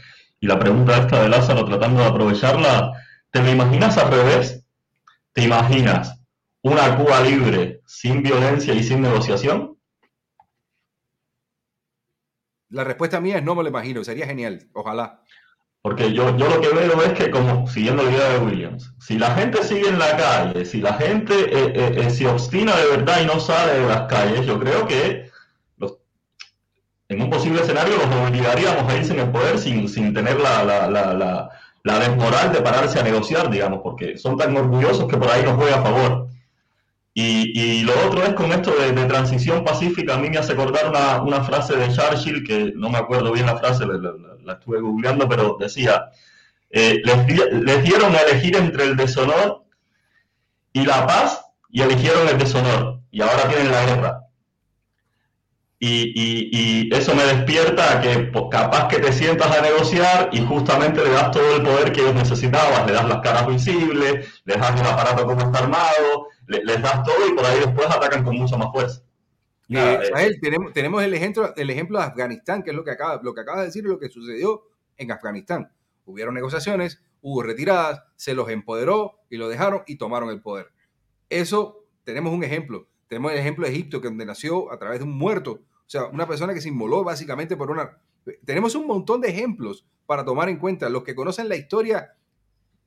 y 0.41 0.47
la 0.47 0.59
pregunta 0.59 0.99
esta 0.99 1.23
de 1.23 1.29
Lázaro 1.29 1.65
tratando 1.67 2.01
de 2.01 2.09
aprovecharla, 2.09 2.93
¿te 3.31 3.43
me 3.43 3.53
imaginas 3.53 3.99
al 3.99 4.11
revés? 4.11 4.65
¿Te 5.33 5.45
imaginas 5.45 6.21
una 6.63 6.97
Cuba 6.97 7.21
libre 7.21 7.83
sin 7.87 8.23
violencia 8.23 8.75
y 8.75 8.83
sin 8.83 9.03
negociación? 9.03 9.79
La 12.71 12.85
respuesta 12.85 13.21
mía 13.21 13.37
es 13.37 13.45
no 13.45 13.55
me 13.55 13.63
lo 13.63 13.69
imagino, 13.69 14.03
sería 14.03 14.27
genial, 14.27 14.69
ojalá. 14.73 15.23
Porque 15.83 16.13
yo, 16.13 16.37
yo 16.37 16.49
lo 16.49 16.61
que 16.61 16.69
veo 16.69 17.03
es 17.03 17.13
que, 17.15 17.29
como 17.29 17.67
siguiendo 17.67 18.05
la 18.05 18.13
idea 18.13 18.29
de 18.29 18.39
Williams, 18.39 18.95
si 19.01 19.19
la 19.19 19.35
gente 19.35 19.65
sigue 19.65 19.89
en 19.89 19.99
la 19.99 20.17
calle, 20.17 20.65
si 20.65 20.81
la 20.81 20.95
gente 20.95 21.35
eh, 21.35 21.73
eh, 21.75 21.95
eh, 21.97 22.11
se 22.11 22.29
obstina 22.29 22.77
de 22.77 22.97
verdad 22.97 23.21
y 23.21 23.27
no 23.27 23.41
sale 23.41 23.81
de 23.81 23.89
las 23.89 24.03
calles, 24.03 24.47
yo 24.47 24.61
creo 24.61 24.87
que 24.87 25.29
los, 25.79 25.97
en 27.09 27.23
un 27.23 27.31
posible 27.31 27.63
escenario 27.63 27.97
los 27.97 28.29
obligaríamos 28.29 28.89
a 28.89 28.97
irse 28.97 29.13
en 29.13 29.21
el 29.21 29.33
poder 29.33 29.59
sin, 29.59 29.89
sin 29.89 30.15
tener 30.15 30.39
la, 30.39 30.63
la, 30.63 30.89
la, 30.89 31.51
la, 31.83 31.99
desmoral 31.99 32.53
de 32.53 32.63
pararse 32.63 33.01
a 33.01 33.03
negociar, 33.03 33.51
digamos, 33.51 33.81
porque 33.83 34.17
son 34.17 34.37
tan 34.37 34.57
orgullosos 34.57 35.09
que 35.09 35.17
por 35.17 35.29
ahí 35.29 35.43
nos 35.43 35.57
juega 35.57 35.81
a 35.81 35.83
favor. 35.83 36.29
Y, 37.15 37.53
y, 37.61 37.83
lo 37.83 37.93
otro 38.07 38.23
es 38.23 38.33
con 38.33 38.53
esto 38.53 38.73
de, 38.75 39.05
transición 39.05 39.65
pacífica, 39.65 40.15
a 40.15 40.19
mí 40.19 40.31
me 40.31 40.39
hace 40.39 40.53
acordar 40.53 40.89
una, 40.89 41.21
una, 41.21 41.45
frase 41.45 41.77
de 41.77 41.93
Churchill, 41.93 42.43
que 42.43 42.73
no 42.75 42.89
me 42.89 42.97
acuerdo 42.97 43.33
bien 43.33 43.45
la 43.45 43.59
frase, 43.59 43.85
la, 43.87 44.55
estuve 44.55 44.81
googleando, 44.81 45.29
pero 45.29 45.59
decía, 45.61 46.07
eh, 46.71 47.03
les, 47.05 47.85
dieron 47.85 48.15
a 48.15 48.21
elegir 48.21 48.57
entre 48.57 48.85
el 48.85 48.97
deshonor 48.97 49.65
y 50.73 50.87
la 50.87 51.07
paz 51.07 51.45
y 51.69 51.83
eligieron 51.83 52.27
el 52.29 52.39
deshonor 52.39 53.01
y 53.11 53.21
ahora 53.21 53.47
tienen 53.47 53.71
la 53.71 53.85
guerra. 53.85 54.19
Y, 55.79 56.13
y, 56.15 56.49
y, 56.53 56.95
eso 56.95 57.15
me 57.15 57.25
despierta 57.25 57.99
a 57.99 58.01
que 58.01 58.31
capaz 58.51 58.89
que 58.89 59.01
te 59.01 59.13
sientas 59.13 59.55
a 59.55 59.61
negociar 59.61 60.31
y 60.33 60.41
justamente 60.41 61.03
le 61.05 61.11
das 61.11 61.33
todo 61.33 61.57
el 61.57 61.63
poder 61.63 61.93
que 61.93 62.01
ellos 62.01 62.15
necesitaban, 62.15 62.87
le 62.87 62.93
das 62.93 63.07
las 63.07 63.19
caras 63.19 63.47
visibles, 63.49 64.43
le 64.45 64.55
das 64.55 64.81
el 64.81 64.87
aparato 64.87 65.27
como 65.27 65.41
está 65.41 65.59
armado, 65.59 66.29
les 66.47 66.83
das 66.83 67.03
todo 67.03 67.29
y 67.29 67.33
por 67.35 67.45
ahí 67.45 67.61
después 67.61 67.87
atacan 67.89 68.25
con 68.25 68.37
mucha 68.37 68.57
más 68.57 68.71
fuerza. 68.73 69.03
Eh, 69.69 70.39
tenemos, 70.41 70.73
tenemos 70.73 71.03
el, 71.03 71.15
ejemplo, 71.15 71.55
el 71.57 71.71
ejemplo 71.71 71.99
de 71.99 72.05
Afganistán, 72.05 72.63
que 72.63 72.71
es 72.71 72.77
lo 72.77 72.85
que, 72.85 72.91
acaba, 72.91 73.21
lo 73.23 73.35
que 73.35 73.41
acaba 73.41 73.61
de 73.61 73.67
decir, 73.67 73.85
lo 73.85 73.99
que 73.99 74.09
sucedió 74.09 74.65
en 74.97 75.11
Afganistán. 75.11 75.73
Hubieron 76.05 76.35
negociaciones, 76.35 77.01
hubo 77.23 77.43
retiradas, 77.43 78.03
se 78.17 78.35
los 78.35 78.51
empoderó 78.51 79.21
y 79.31 79.37
lo 79.37 79.49
dejaron 79.49 79.83
y 79.87 79.97
tomaron 79.97 80.31
el 80.31 80.43
poder. 80.43 80.73
Eso, 81.31 81.87
tenemos 82.05 82.33
un 82.33 82.45
ejemplo. 82.45 82.89
Tenemos 83.09 83.33
el 83.33 83.39
ejemplo 83.39 83.67
de 83.67 83.73
Egipto, 83.73 84.01
que 84.01 84.09
donde 84.09 84.27
nació 84.27 84.71
a 84.73 84.79
través 84.79 84.99
de 84.99 85.05
un 85.05 85.17
muerto. 85.17 85.53
O 85.53 85.91
sea, 85.93 86.07
una 86.07 86.27
persona 86.27 86.55
que 86.55 86.61
se 86.61 86.69
inmoló 86.69 87.05
básicamente 87.05 87.57
por 87.57 87.71
una... 87.71 87.99
Tenemos 88.45 88.75
un 88.75 88.87
montón 88.87 89.21
de 89.21 89.29
ejemplos 89.29 89.87
para 90.07 90.25
tomar 90.25 90.49
en 90.49 90.59
cuenta. 90.59 90.89
Los 90.89 91.05
que 91.05 91.15
conocen 91.15 91.49
la 91.49 91.57
historia 91.57 92.15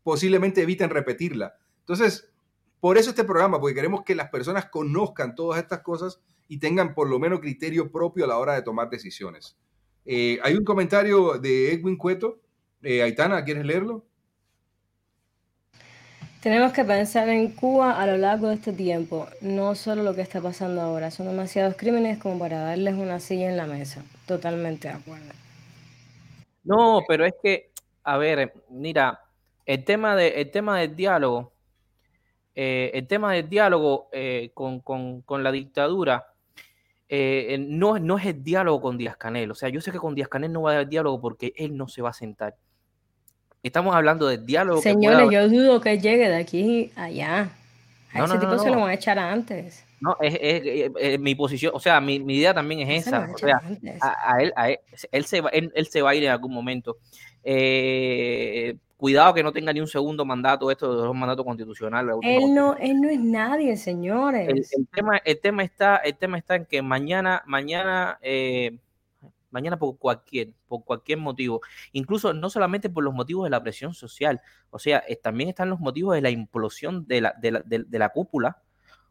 posiblemente 0.04 0.62
eviten 0.62 0.90
repetirla. 0.90 1.56
Entonces, 1.80 2.32
por 2.86 3.00
eso 3.00 3.10
este 3.10 3.24
programa, 3.24 3.60
porque 3.60 3.74
queremos 3.74 4.04
que 4.04 4.14
las 4.14 4.30
personas 4.30 4.68
conozcan 4.68 5.34
todas 5.34 5.60
estas 5.60 5.80
cosas 5.80 6.22
y 6.48 6.60
tengan 6.60 6.94
por 6.94 7.10
lo 7.10 7.18
menos 7.18 7.40
criterio 7.40 7.92
propio 7.92 8.26
a 8.26 8.28
la 8.28 8.38
hora 8.38 8.54
de 8.54 8.62
tomar 8.62 8.92
decisiones. 8.92 9.58
Eh, 10.06 10.38
hay 10.44 10.54
un 10.54 10.64
comentario 10.64 11.40
de 11.40 11.74
Edwin 11.74 11.98
Cueto. 11.98 12.42
Eh, 12.84 13.02
Aitana, 13.02 13.44
¿quieres 13.44 13.66
leerlo? 13.66 14.06
Tenemos 16.42 16.74
que 16.74 16.86
pensar 16.86 17.28
en 17.28 17.54
Cuba 17.54 18.00
a 18.00 18.06
lo 18.06 18.18
largo 18.18 18.50
de 18.50 18.54
este 18.54 18.72
tiempo, 18.72 19.26
no 19.42 19.74
solo 19.74 20.04
lo 20.04 20.14
que 20.14 20.22
está 20.22 20.40
pasando 20.40 20.80
ahora. 20.80 21.10
Son 21.10 21.26
demasiados 21.26 21.74
crímenes 21.78 22.20
como 22.20 22.38
para 22.38 22.60
darles 22.60 22.94
una 22.94 23.20
silla 23.20 23.50
en 23.50 23.58
la 23.58 23.66
mesa. 23.66 24.04
Totalmente 24.28 24.90
de 24.90 24.94
acuerdo. 24.94 25.34
No, 26.64 27.02
pero 27.08 27.26
es 27.26 27.34
que, 27.42 27.72
a 28.04 28.20
ver, 28.20 28.54
mira, 28.70 29.22
el 29.66 29.84
tema, 29.84 30.16
de, 30.16 30.40
el 30.40 30.52
tema 30.52 30.80
del 30.82 30.96
diálogo 30.96 31.55
eh, 32.56 32.92
el 32.94 33.08
tema 33.08 33.34
del 33.34 33.50
diálogo 33.50 34.08
eh, 34.12 34.52
con, 34.54 34.82
la 35.44 35.52
dictadura 35.52 36.28
eh, 37.10 37.58
no, 37.60 38.00
no 38.00 38.18
es 38.18 38.26
el 38.26 38.44
diálogo 38.44 38.82
con 38.82 38.98
Díaz 38.98 39.18
Canel. 39.18 39.52
O 39.52 39.56
sea, 39.56 39.70
yo 39.70 39.82
sé 39.82 39.92
que 39.92 40.00
con 40.00 40.16
Díaz 40.16 40.30
Canel 40.30 40.52
no 40.52 40.64
va 40.64 40.72
a 40.72 40.76
haber 40.76 40.88
diálogo 40.88 41.22
porque 41.22 41.54
él 41.58 41.78
no 41.78 41.88
se 41.88 42.02
va 42.02 42.10
a 42.10 42.14
sentar. 42.14 42.56
Estamos 43.62 43.96
hablando 43.96 44.28
del 44.28 44.46
diálogo. 44.46 44.82
Señores, 44.82 45.30
yo 45.32 45.50
dudo 45.50 45.82
que 45.82 46.00
llegue 46.00 46.30
de 46.30 46.36
aquí 46.36 46.92
allá. 46.96 47.50
A 48.14 48.24
ese 48.24 48.38
tipo 48.38 48.58
se 48.58 48.70
lo 48.70 48.80
van 48.80 48.90
a 48.90 48.94
echar 48.94 49.20
antes. 49.20 49.85
No, 50.00 50.18
es, 50.22 51.20
mi 51.20 51.36
posición, 51.36 51.72
o 51.74 51.80
sea, 51.80 52.02
mi, 52.02 52.16
idea 52.16 52.54
también 52.54 52.90
es 52.90 53.08
esa. 53.08 53.30
O 53.34 53.38
sea, 53.38 53.62
a, 54.02 54.42
él, 54.42 54.54
él, 55.12 55.26
se 55.26 55.42
va, 55.42 55.50
él, 55.50 55.88
se 55.88 56.02
va 56.02 56.12
a 56.12 56.16
ir 56.16 56.24
en 56.24 56.32
algún 56.32 56.54
momento. 56.54 56.98
Eh, 57.44 58.78
Cuidado 58.98 59.34
que 59.34 59.44
no 59.44 59.52
tenga 59.52 59.74
ni 59.74 59.82
un 59.82 59.88
segundo 59.88 60.24
mandato, 60.24 60.72
esto 60.72 61.02
de 61.02 61.06
los 61.06 61.16
mandatos 61.16 61.46
constitucionales. 61.46 62.16
Él 62.22 62.54
no, 62.54 62.78
él 62.78 63.02
no 63.02 63.10
es 63.10 63.20
nadie, 63.20 63.76
señores. 63.76 64.48
El, 64.48 64.88
tema, 64.88 65.18
el, 65.18 65.40
tema 65.42 65.64
está, 65.64 65.98
el 65.98 66.16
tema 66.16 66.38
está 66.38 66.56
en 66.56 66.66
que 66.66 66.82
mañana, 66.82 67.44
mañana, 67.46 68.18
eh, 68.22 68.80
mañana 69.52 69.78
por 69.78 69.98
cualquier, 69.98 70.54
por 70.70 70.86
cualquier 70.86 71.18
motivo, 71.18 71.60
incluso 71.92 72.34
no 72.34 72.50
solamente 72.50 72.90
por 72.90 73.04
los 73.04 73.14
motivos 73.14 73.44
de 73.44 73.50
la 73.50 73.62
presión 73.62 73.94
social, 73.94 74.40
o 74.70 74.80
sea, 74.80 75.04
también 75.22 75.50
están 75.50 75.70
los 75.70 75.82
motivos 75.82 76.16
de 76.16 76.22
la 76.22 76.30
implosión 76.30 77.06
de 77.06 77.20
la, 77.20 77.36
de 77.38 77.52
la, 77.52 77.64
de, 77.66 78.00
la 78.00 78.10
cúpula. 78.10 78.62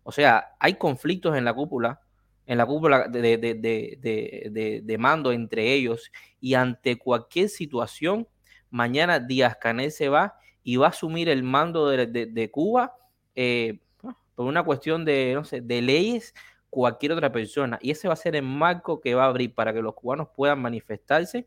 O 0.05 0.13
sea, 0.13 0.55
hay 0.61 0.75
conflictos 0.75 1.37
en 1.37 1.45
la 1.45 1.53
cúpula, 1.53 2.01
en 2.47 2.59
la 2.59 2.67
cúpula 2.67 3.09
de, 3.09 3.37
de, 4.85 4.99
mando 4.99 5.33
entre 5.33 5.73
ellos, 5.73 6.13
y 6.41 6.55
ante 6.55 6.97
cualquier 6.97 7.49
situación 7.49 8.29
Mañana 8.71 9.21
Díaz 9.21 9.57
Canel 9.57 9.93
se 9.93 10.09
va 10.09 10.37
y 10.65 10.77
va 10.77 10.87
a 10.87 10.91
asumir 10.91 11.29
el 11.29 11.45
mando 11.45 11.89
de, 11.89 12.51
Cuba 12.51 12.97
eh, 13.37 13.79
por 14.35 14.47
una 14.47 14.65
cuestión 14.65 15.05
de, 15.05 15.33
no 15.35 15.45
sé, 15.45 15.61
de 15.61 15.81
leyes 15.81 16.35
cualquier 16.71 17.13
otra 17.13 17.31
persona. 17.31 17.79
Y 17.81 17.93
ese 17.93 18.09
va 18.09 18.15
a 18.15 18.17
ser 18.17 18.35
el 18.35 18.43
marco 18.43 19.01
que 19.01 19.15
va 19.15 19.25
a 19.25 19.29
abrir 19.29 19.55
para 19.55 19.73
que 19.73 19.81
los 19.81 19.95
cubanos 19.95 20.29
puedan 20.35 20.61
manifestarse, 20.61 21.47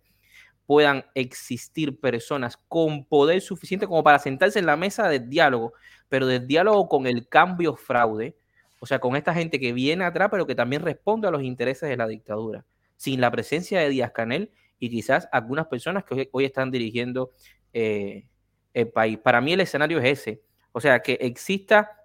puedan 0.66 1.06
existir 1.16 2.00
personas 2.00 2.56
con 2.70 3.04
poder 3.04 3.42
suficiente 3.42 3.88
como 3.88 4.04
para 4.04 4.20
sentarse 4.20 4.60
en 4.60 4.66
la 4.66 4.78
mesa 4.78 5.10
del 5.10 5.30
diálogo, 5.30 5.74
pero 6.08 6.28
del 6.28 6.48
diálogo 6.48 6.88
con 6.88 7.08
el 7.08 7.28
cambio 7.28 7.76
fraude, 7.76 8.38
o 8.80 8.86
sea, 8.86 9.00
con 9.00 9.16
esta 9.16 9.34
gente 9.34 9.60
que 9.60 9.74
viene 9.74 10.06
atrás, 10.06 10.30
pero 10.32 10.46
que 10.46 10.56
también 10.56 10.82
responde 10.82 11.28
a 11.28 11.32
los 11.32 11.42
intereses 11.42 11.90
de 11.90 11.98
la 11.98 12.08
dictadura, 12.08 12.66
sin 12.96 13.22
la 13.22 13.32
presencia 13.32 13.80
de 13.80 13.90
Díaz 13.90 14.12
Canel 14.12 14.52
y 14.80 14.90
quizás 14.90 15.28
algunas 15.32 15.68
personas 15.68 16.04
que 16.04 16.30
hoy, 16.32 16.46
están 16.46 16.72
dirigiendo 16.72 17.32
eh, 17.74 18.28
el 18.74 18.90
país. 18.90 19.18
Para 19.18 19.42
mí 19.42 19.54
el 19.54 19.62
escenario 19.62 20.00
es 20.00 20.20
ese, 20.20 20.42
o 20.72 20.80
sea, 20.80 21.02
que 21.02 21.14
exista 21.14 22.04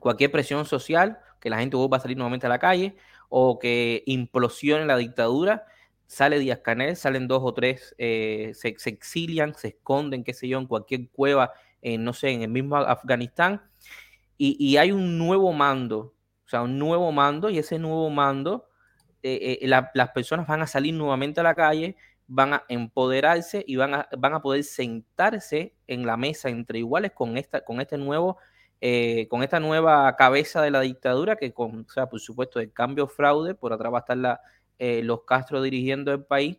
cualquier 0.00 0.32
presión 0.32 0.64
social, 0.64 1.18
que 1.40 1.50
la 1.50 1.58
gente 1.58 1.76
vuelva 1.76 1.98
a 1.98 2.00
salir 2.00 2.16
nuevamente 2.16 2.46
a 2.46 2.50
la 2.50 2.58
calle, 2.58 2.96
o 3.28 3.58
que 3.58 4.02
implosione 4.06 4.84
la 4.84 4.96
dictadura, 4.96 5.66
sale 6.06 6.38
Díaz 6.38 6.60
Canel, 6.62 6.96
salen 6.96 7.28
dos 7.28 7.42
o 7.44 7.54
tres, 7.54 7.94
eh, 7.98 8.52
se, 8.54 8.68
exilian, 8.68 9.54
se 9.54 9.68
esconden, 9.68 10.24
qué 10.24 10.34
sé 10.34 10.48
yo, 10.48 10.58
en 10.58 10.66
cualquier 10.66 11.08
cueva, 11.10 11.52
no 11.82 12.12
sé, 12.12 12.30
en 12.30 12.42
el 12.42 12.48
mismo 12.48 12.76
Afganistán, 12.76 13.62
y, 14.38 14.76
hay 14.76 14.92
un 14.92 15.18
nuevo 15.18 15.52
mando, 15.52 16.14
o 16.44 16.48
sea, 16.48 16.62
un 16.62 16.78
nuevo 16.78 17.12
mando, 17.12 17.50
y 17.50 17.58
ese 17.58 17.78
nuevo 17.78 18.10
mando, 18.10 18.68
eh, 19.22 19.58
eh, 19.62 19.68
las 19.68 20.10
personas 20.10 20.46
van 20.46 20.62
a 20.62 20.66
salir 20.66 20.94
nuevamente 20.94 21.40
a 21.40 21.44
la 21.44 21.54
calle, 21.54 21.96
van 22.26 22.54
a 22.54 22.64
empoderarse 22.68 23.64
y 23.66 23.76
van 23.76 23.94
a, 23.94 24.08
van 24.18 24.34
a 24.34 24.42
poder 24.42 24.64
sentarse 24.64 25.74
en 25.86 26.06
la 26.06 26.16
mesa 26.16 26.48
entre 26.48 26.78
iguales 26.80 27.12
con, 27.12 27.36
esta, 27.36 27.64
con 27.64 27.80
este 27.80 27.98
nuevo 27.98 28.38
eh, 28.80 29.28
con 29.28 29.44
esta 29.44 29.60
nueva 29.60 30.16
cabeza 30.16 30.60
de 30.60 30.72
la 30.72 30.80
dictadura, 30.80 31.36
que 31.36 31.52
con, 31.52 31.86
o 31.88 31.92
sea, 31.92 32.08
por 32.08 32.18
supuesto, 32.18 32.58
el 32.58 32.72
cambio 32.72 33.06
fraude, 33.06 33.54
por 33.54 33.72
atrás 33.72 33.92
va 33.92 33.98
a 33.98 34.00
estar 34.00 34.16
la, 34.16 34.40
los 34.78 35.22
Castro 35.22 35.62
dirigiendo 35.62 36.12
el 36.12 36.24
país, 36.24 36.58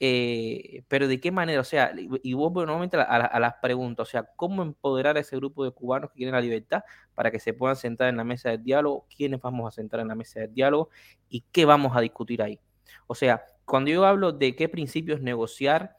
eh, 0.00 0.82
pero 0.88 1.06
de 1.06 1.20
qué 1.20 1.30
manera, 1.30 1.60
o 1.60 1.64
sea, 1.64 1.92
y 1.94 2.32
vos 2.32 2.52
nuevamente 2.52 2.96
a, 2.96 3.38
las 3.38 3.54
preguntas, 3.60 4.08
o 4.08 4.10
sea, 4.10 4.24
¿cómo 4.34 4.62
empoderar 4.62 5.16
a 5.16 5.20
ese 5.20 5.36
grupo 5.36 5.62
de 5.64 5.70
cubanos 5.70 6.10
que 6.10 6.16
quieren 6.16 6.34
la 6.34 6.40
libertad 6.40 6.82
para 7.14 7.30
que 7.30 7.38
se 7.38 7.52
puedan 7.52 7.76
sentar 7.76 8.08
en 8.08 8.16
la 8.16 8.24
mesa 8.24 8.50
del 8.50 8.64
diálogo? 8.64 9.06
¿Quiénes 9.14 9.40
vamos 9.40 9.68
a 9.68 9.70
sentar 9.70 10.00
en 10.00 10.08
la 10.08 10.14
mesa 10.14 10.40
del 10.40 10.54
diálogo? 10.54 10.88
¿Y 11.28 11.42
qué 11.52 11.66
vamos 11.66 11.96
a 11.96 12.00
discutir 12.00 12.42
ahí? 12.42 12.58
O 13.06 13.14
sea, 13.14 13.44
cuando 13.64 13.90
yo 13.90 14.04
hablo 14.06 14.32
de 14.32 14.56
qué 14.56 14.68
principios 14.68 15.20
negociar, 15.20 15.98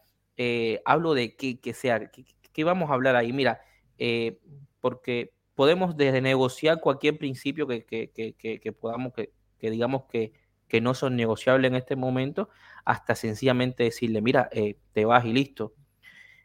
hablo 0.84 1.14
de 1.14 1.36
qué, 1.36 1.60
que 1.60 1.73
sea, 1.73 2.10
qué, 2.10 2.64
vamos 2.64 2.90
a 2.90 2.94
hablar 2.95 3.15
ahí. 3.15 3.32
Mira, 3.32 3.61
porque 4.82 5.34
podemos 5.61 5.95
desde 5.95 6.22
negociar 6.22 6.82
cualquier 6.82 7.19
principio 7.19 7.68
que, 7.68 7.86
que, 7.86 8.72
podamos, 8.73 9.14
que, 9.14 9.69
digamos 9.69 10.06
que, 10.06 10.34
no 10.82 10.95
son 10.95 11.15
negociables 11.15 11.69
en 11.69 11.76
este 11.76 11.95
momento, 11.95 12.49
hasta 12.86 13.16
sencillamente 13.16 13.84
decirle, 13.84 14.22
mira, 14.22 14.49
eh, 14.52 14.78
te 14.94 15.06
vas 15.06 15.26
y 15.26 15.34
listo. 15.34 15.74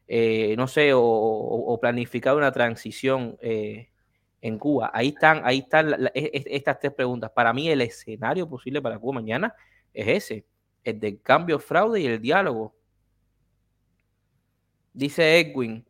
Eh, 0.08 0.54
no 0.56 0.68
sé, 0.68 0.92
o, 0.94 1.78
planificar 1.80 2.36
una 2.36 2.52
transición 2.52 3.36
eh, 3.40 3.90
en 4.40 4.58
Cuba. 4.58 4.90
Ahí 4.94 5.08
están, 5.08 5.42
ahí 5.44 5.58
están 5.58 6.06
e, 6.06 6.10
e, 6.14 6.44
estas 6.56 6.78
tres 6.78 6.92
preguntas. 6.92 7.30
Para 7.30 7.52
mí 7.52 7.68
el 7.68 7.80
escenario 7.80 8.48
posible 8.48 8.80
para 8.80 8.98
Cuba 8.98 9.14
mañana 9.14 9.54
es 9.92 10.08
ese, 10.08 10.46
el 10.84 11.00
del 11.00 11.20
cambio, 11.22 11.58
fraude 11.58 12.00
y 12.00 12.06
el 12.06 12.20
diálogo. 12.20 12.74
Dice 14.92 15.40
Edwin, 15.40 15.84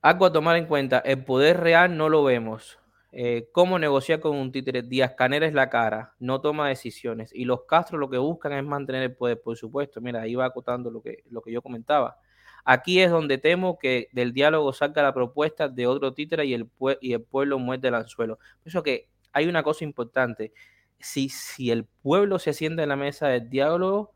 algo 0.00 0.26
a 0.26 0.32
tomar 0.32 0.56
en 0.56 0.66
cuenta, 0.66 1.00
el 1.00 1.24
poder 1.24 1.58
real 1.60 1.96
no 1.96 2.08
lo 2.08 2.24
vemos. 2.24 2.78
Eh, 3.10 3.48
¿Cómo 3.52 3.78
negociar 3.78 4.20
con 4.20 4.36
un 4.36 4.52
títere? 4.52 4.82
Díaz 4.82 5.14
Canel 5.14 5.42
es 5.42 5.54
la 5.54 5.70
cara, 5.70 6.14
no 6.18 6.40
toma 6.40 6.68
decisiones. 6.68 7.30
Y 7.34 7.44
los 7.44 7.64
Castro 7.64 7.98
lo 7.98 8.10
que 8.10 8.18
buscan 8.18 8.52
es 8.52 8.64
mantener 8.64 9.02
el 9.02 9.16
poder, 9.16 9.40
por 9.40 9.56
supuesto. 9.56 10.00
Mira, 10.00 10.22
ahí 10.22 10.34
va 10.34 10.46
acotando 10.46 10.90
lo 10.90 11.00
que, 11.02 11.24
lo 11.30 11.40
que 11.42 11.52
yo 11.52 11.62
comentaba. 11.62 12.18
Aquí 12.64 13.00
es 13.00 13.10
donde 13.10 13.38
temo 13.38 13.78
que 13.78 14.08
del 14.12 14.32
diálogo 14.34 14.72
salga 14.74 15.02
la 15.02 15.14
propuesta 15.14 15.68
de 15.68 15.86
otro 15.86 16.12
títere 16.12 16.44
y 16.44 16.54
el, 16.54 16.68
y 17.00 17.14
el 17.14 17.22
pueblo 17.22 17.58
muerde 17.58 17.88
el 17.88 17.94
anzuelo. 17.94 18.38
Eso 18.64 18.82
que 18.82 19.08
hay 19.32 19.46
una 19.46 19.62
cosa 19.62 19.84
importante. 19.84 20.52
Si, 20.98 21.30
si 21.30 21.70
el 21.70 21.86
pueblo 21.86 22.38
se 22.38 22.52
sienta 22.52 22.82
en 22.82 22.90
la 22.90 22.96
mesa 22.96 23.28
del 23.28 23.48
diálogo, 23.48 24.12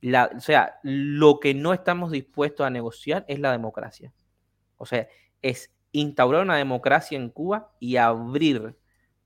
la, 0.00 0.30
o 0.36 0.40
sea, 0.40 0.78
lo 0.82 1.40
que 1.40 1.54
no 1.54 1.72
estamos 1.72 2.12
dispuestos 2.12 2.64
a 2.64 2.70
negociar 2.70 3.24
es 3.28 3.40
la 3.40 3.50
democracia. 3.50 4.12
O 4.76 4.86
sea, 4.86 5.08
es 5.42 5.72
instaurar 6.00 6.42
una 6.42 6.56
democracia 6.56 7.16
en 7.16 7.30
Cuba 7.30 7.72
y 7.80 7.96
abrir 7.96 8.76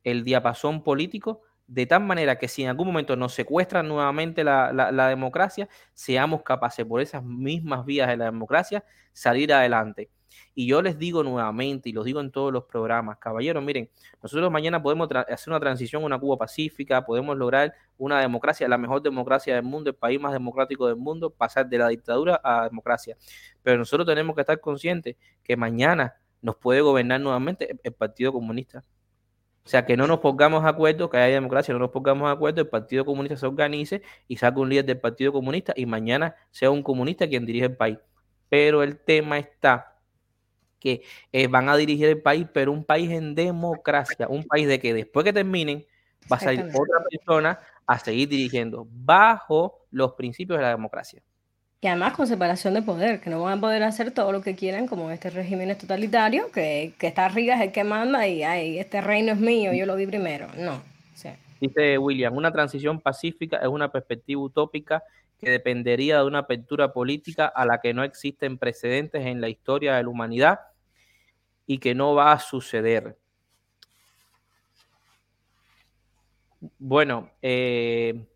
el 0.04 0.24
diapasón 0.24 0.82
político 0.82 1.42
de 1.66 1.86
tal 1.86 2.02
manera 2.02 2.36
que 2.36 2.48
si 2.48 2.64
en 2.64 2.68
algún 2.70 2.88
momento 2.88 3.14
nos 3.14 3.32
secuestran 3.32 3.86
nuevamente 3.86 4.42
la, 4.42 5.08
democracia, 5.08 5.68
seamos 5.94 6.42
capaces 6.42 6.84
por 6.84 7.00
esas 7.00 7.22
mismas 7.22 7.84
vías 7.84 8.08
de 8.08 8.16
la 8.16 8.24
democracia 8.24 8.84
salir 9.12 9.52
adelante. 9.52 10.10
Y 10.52 10.66
yo 10.66 10.82
les 10.82 10.98
digo 10.98 11.22
nuevamente, 11.22 11.88
y 11.88 11.92
lo 11.92 12.02
digo 12.02 12.20
en 12.20 12.32
todos 12.32 12.52
los 12.52 12.64
programas, 12.64 13.18
caballeros, 13.18 13.62
miren, 13.62 13.88
nosotros 14.20 14.50
mañana 14.50 14.82
podemos 14.82 15.08
hacer 15.12 15.48
una 15.48 15.60
transición 15.60 16.02
a 16.02 16.06
una 16.06 16.18
Cuba 16.18 16.36
pacífica, 16.38 17.04
podemos 17.04 17.36
lograr 17.36 17.72
una 17.98 18.20
democracia, 18.20 18.68
la 18.68 18.78
mejor 18.78 19.00
democracia 19.00 19.54
del 19.54 19.62
mundo, 19.62 19.90
el 19.90 19.96
país 19.96 20.20
más 20.20 20.32
democrático 20.32 20.88
del 20.88 20.96
mundo, 20.96 21.30
pasar 21.30 21.68
de 21.68 21.78
la 21.78 21.88
dictadura 21.88 22.34
a 22.42 22.62
la 22.62 22.68
democracia. 22.68 23.16
Pero 23.62 23.78
nosotros 23.78 24.06
tenemos 24.06 24.34
que 24.34 24.40
estar 24.40 24.58
conscientes 24.60 25.16
que 25.44 25.56
mañana 25.56 26.19
nos 26.42 26.56
puede 26.56 26.80
gobernar 26.80 27.20
nuevamente 27.20 27.78
el 27.82 27.92
Partido 27.92 28.32
Comunista. 28.32 28.84
O 29.64 29.68
sea, 29.68 29.84
que 29.84 29.96
no 29.96 30.06
nos 30.06 30.20
pongamos 30.20 30.64
de 30.64 30.70
acuerdo, 30.70 31.10
que 31.10 31.18
haya 31.18 31.34
democracia, 31.34 31.72
no 31.74 31.80
nos 31.80 31.90
pongamos 31.90 32.28
de 32.28 32.32
acuerdo, 32.32 32.60
el 32.62 32.68
Partido 32.68 33.04
Comunista 33.04 33.36
se 33.36 33.46
organice 33.46 34.02
y 34.26 34.36
saque 34.36 34.58
un 34.58 34.68
líder 34.70 34.86
del 34.86 34.98
Partido 34.98 35.32
Comunista 35.32 35.72
y 35.76 35.86
mañana 35.86 36.34
sea 36.50 36.70
un 36.70 36.82
comunista 36.82 37.28
quien 37.28 37.46
dirige 37.46 37.66
el 37.66 37.76
país. 37.76 37.98
Pero 38.48 38.82
el 38.82 38.98
tema 38.98 39.38
está 39.38 39.98
que 40.80 41.02
eh, 41.30 41.46
van 41.46 41.68
a 41.68 41.76
dirigir 41.76 42.06
el 42.08 42.22
país, 42.22 42.46
pero 42.52 42.72
un 42.72 42.84
país 42.84 43.10
en 43.10 43.34
democracia, 43.34 44.26
un 44.28 44.44
país 44.44 44.66
de 44.66 44.80
que 44.80 44.94
después 44.94 45.24
que 45.24 45.32
terminen 45.32 45.86
va 46.30 46.36
a 46.36 46.40
salir 46.40 46.62
otra 46.62 47.04
persona 47.08 47.60
a 47.86 47.98
seguir 47.98 48.28
dirigiendo 48.28 48.88
bajo 48.90 49.86
los 49.90 50.14
principios 50.14 50.58
de 50.58 50.64
la 50.64 50.70
democracia. 50.70 51.22
Y 51.82 51.86
además 51.86 52.12
con 52.12 52.26
separación 52.26 52.74
de 52.74 52.82
poder, 52.82 53.20
que 53.20 53.30
no 53.30 53.42
van 53.42 53.58
a 53.58 53.60
poder 53.60 53.82
hacer 53.82 54.10
todo 54.10 54.32
lo 54.32 54.42
que 54.42 54.54
quieran 54.54 54.86
como 54.86 55.10
este 55.10 55.30
régimen 55.30 55.76
totalitario, 55.78 56.52
que, 56.52 56.92
que 56.98 57.06
está 57.06 57.24
arriba 57.24 57.54
es 57.54 57.62
el 57.62 57.72
que 57.72 57.84
manda 57.84 58.26
y 58.28 58.42
ay, 58.42 58.78
este 58.78 59.00
reino 59.00 59.32
es 59.32 59.38
mío, 59.38 59.72
yo 59.72 59.86
lo 59.86 59.96
vi 59.96 60.06
primero. 60.06 60.48
No. 60.58 60.82
Dice 61.60 61.98
William, 61.98 62.34
una 62.34 62.50
transición 62.50 63.00
pacífica 63.00 63.58
es 63.58 63.68
una 63.68 63.92
perspectiva 63.92 64.40
utópica 64.40 65.02
que 65.38 65.50
dependería 65.50 66.18
de 66.18 66.24
una 66.24 66.40
apertura 66.40 66.92
política 66.92 67.46
a 67.46 67.66
la 67.66 67.80
que 67.80 67.92
no 67.92 68.02
existen 68.02 68.56
precedentes 68.56 69.26
en 69.26 69.40
la 69.40 69.48
historia 69.48 69.96
de 69.96 70.02
la 70.02 70.08
humanidad 70.08 70.60
y 71.66 71.78
que 71.78 71.94
no 71.94 72.14
va 72.14 72.32
a 72.32 72.38
suceder. 72.38 73.16
Bueno, 76.78 77.30
eh, 77.42 78.26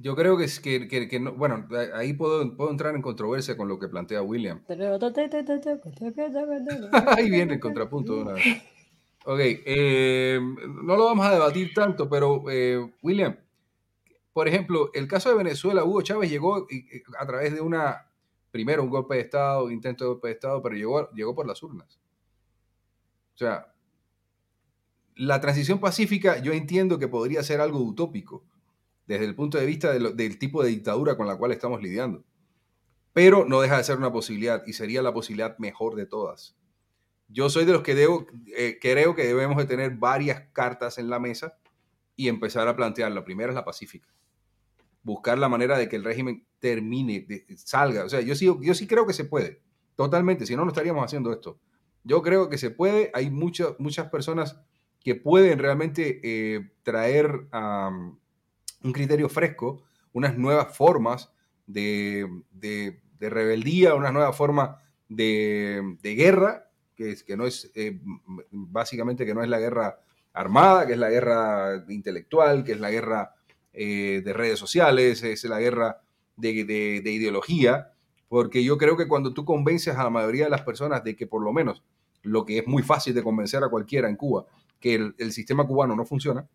yo 0.00 0.14
creo 0.14 0.36
que 0.36 0.44
es 0.44 0.60
que, 0.60 0.86
que, 0.86 1.20
no, 1.20 1.32
bueno, 1.32 1.66
ahí 1.94 2.12
puedo, 2.12 2.56
puedo 2.56 2.70
entrar 2.70 2.94
en 2.94 3.02
controversia 3.02 3.56
con 3.56 3.68
lo 3.68 3.80
que 3.80 3.88
plantea 3.88 4.22
William. 4.22 4.62
ahí 7.16 7.28
viene 7.28 7.54
el 7.54 7.60
contrapunto 7.60 8.14
de 8.14 8.22
una 8.22 8.32
vez. 8.34 8.44
Ok, 9.24 9.40
eh, 9.40 10.38
no 10.84 10.96
lo 10.96 11.04
vamos 11.04 11.26
a 11.26 11.32
debatir 11.32 11.74
tanto, 11.74 12.08
pero 12.08 12.44
eh, 12.48 12.94
William, 13.02 13.36
por 14.32 14.46
ejemplo, 14.46 14.90
el 14.94 15.08
caso 15.08 15.30
de 15.30 15.36
Venezuela, 15.36 15.84
Hugo 15.84 16.02
Chávez 16.02 16.30
llegó 16.30 16.68
a 17.18 17.26
través 17.26 17.52
de 17.52 17.60
una, 17.60 18.06
primero 18.52 18.84
un 18.84 18.90
golpe 18.90 19.16
de 19.16 19.22
Estado, 19.22 19.68
intento 19.70 20.04
de 20.04 20.10
golpe 20.10 20.28
de 20.28 20.34
Estado, 20.34 20.62
pero 20.62 20.76
llegó, 20.76 21.10
llegó 21.10 21.34
por 21.34 21.46
las 21.46 21.60
urnas. 21.62 21.98
O 23.34 23.38
sea, 23.38 23.74
la 25.16 25.40
transición 25.40 25.80
pacífica 25.80 26.40
yo 26.40 26.52
entiendo 26.52 27.00
que 27.00 27.08
podría 27.08 27.42
ser 27.42 27.60
algo 27.60 27.80
utópico 27.80 28.44
desde 29.08 29.24
el 29.24 29.34
punto 29.34 29.58
de 29.58 29.64
vista 29.64 29.92
del 29.92 30.38
tipo 30.38 30.62
de 30.62 30.68
dictadura 30.68 31.16
con 31.16 31.26
la 31.26 31.36
cual 31.36 31.50
estamos 31.50 31.82
lidiando. 31.82 32.24
Pero 33.14 33.46
no 33.46 33.62
deja 33.62 33.78
de 33.78 33.84
ser 33.84 33.96
una 33.96 34.12
posibilidad 34.12 34.62
y 34.66 34.74
sería 34.74 35.00
la 35.00 35.14
posibilidad 35.14 35.58
mejor 35.58 35.96
de 35.96 36.04
todas. 36.04 36.56
Yo 37.26 37.48
soy 37.48 37.64
de 37.64 37.72
los 37.72 37.82
que 37.82 37.96
eh, 38.54 38.78
creo 38.80 39.14
que 39.14 39.26
debemos 39.26 39.56
de 39.56 39.64
tener 39.64 39.96
varias 39.96 40.42
cartas 40.52 40.98
en 40.98 41.08
la 41.08 41.18
mesa 41.18 41.58
y 42.16 42.28
empezar 42.28 42.68
a 42.68 42.76
plantear. 42.76 43.10
La 43.10 43.24
primera 43.24 43.48
es 43.48 43.54
la 43.54 43.64
pacífica. 43.64 44.08
Buscar 45.02 45.38
la 45.38 45.48
manera 45.48 45.78
de 45.78 45.88
que 45.88 45.96
el 45.96 46.04
régimen 46.04 46.46
termine, 46.58 47.26
salga. 47.56 48.04
O 48.04 48.10
sea, 48.10 48.20
yo 48.20 48.34
sí, 48.34 48.46
yo 48.60 48.74
sí 48.74 48.86
creo 48.86 49.06
que 49.06 49.14
se 49.14 49.24
puede. 49.24 49.62
Totalmente. 49.96 50.44
Si 50.44 50.54
no, 50.54 50.64
no 50.64 50.70
estaríamos 50.70 51.02
haciendo 51.02 51.32
esto. 51.32 51.58
Yo 52.04 52.20
creo 52.20 52.50
que 52.50 52.58
se 52.58 52.70
puede. 52.70 53.10
Hay 53.14 53.30
muchas 53.30 53.70
muchas 53.78 54.10
personas 54.10 54.60
que 55.00 55.14
pueden 55.14 55.58
realmente 55.58 56.20
eh, 56.22 56.72
traer 56.82 57.48
un 58.82 58.92
criterio 58.92 59.28
fresco, 59.28 59.82
unas 60.12 60.36
nuevas 60.36 60.76
formas 60.76 61.30
de, 61.66 62.28
rebeldía, 63.20 63.94
una 63.94 64.12
nueva 64.12 64.32
forma 64.32 64.78
de, 65.08 65.96
guerra, 66.02 66.70
que, 66.94 67.12
es, 67.12 67.22
que 67.22 67.36
no 67.36 67.46
es, 67.46 67.70
eh, 67.74 68.00
básicamente 68.50 69.24
que 69.24 69.34
no 69.34 69.42
es 69.42 69.48
la 69.48 69.60
guerra 69.60 70.00
armada, 70.32 70.86
que 70.86 70.92
es 70.94 70.98
la 70.98 71.10
guerra 71.10 71.84
intelectual, 71.88 72.64
que 72.64 72.72
es 72.72 72.80
la 72.80 72.90
guerra 72.90 73.34
eh, 73.72 74.22
de 74.24 74.32
redes 74.32 74.58
sociales, 74.58 75.22
es 75.22 75.44
la 75.44 75.60
guerra 75.60 76.00
de, 76.38 77.02
ideología, 77.04 77.92
porque 78.28 78.62
yo 78.62 78.78
creo 78.78 78.96
que 78.96 79.08
cuando 79.08 79.32
tú 79.32 79.44
convences 79.44 79.96
a 79.96 80.04
la 80.04 80.10
mayoría 80.10 80.44
de 80.44 80.50
las 80.50 80.62
personas 80.62 81.02
de 81.04 81.16
que 81.16 81.26
por 81.26 81.42
lo 81.42 81.52
menos 81.52 81.82
lo 82.22 82.44
que 82.44 82.58
es 82.58 82.66
muy 82.66 82.82
fácil 82.82 83.14
de 83.14 83.22
convencer 83.22 83.62
a 83.62 83.68
cualquiera 83.68 84.08
en 84.08 84.16
Cuba, 84.16 84.46
que 84.80 84.94
el, 84.94 85.32
sistema 85.32 85.66
cubano 85.66 85.96
no 85.96 86.04
funciona, 86.04 86.46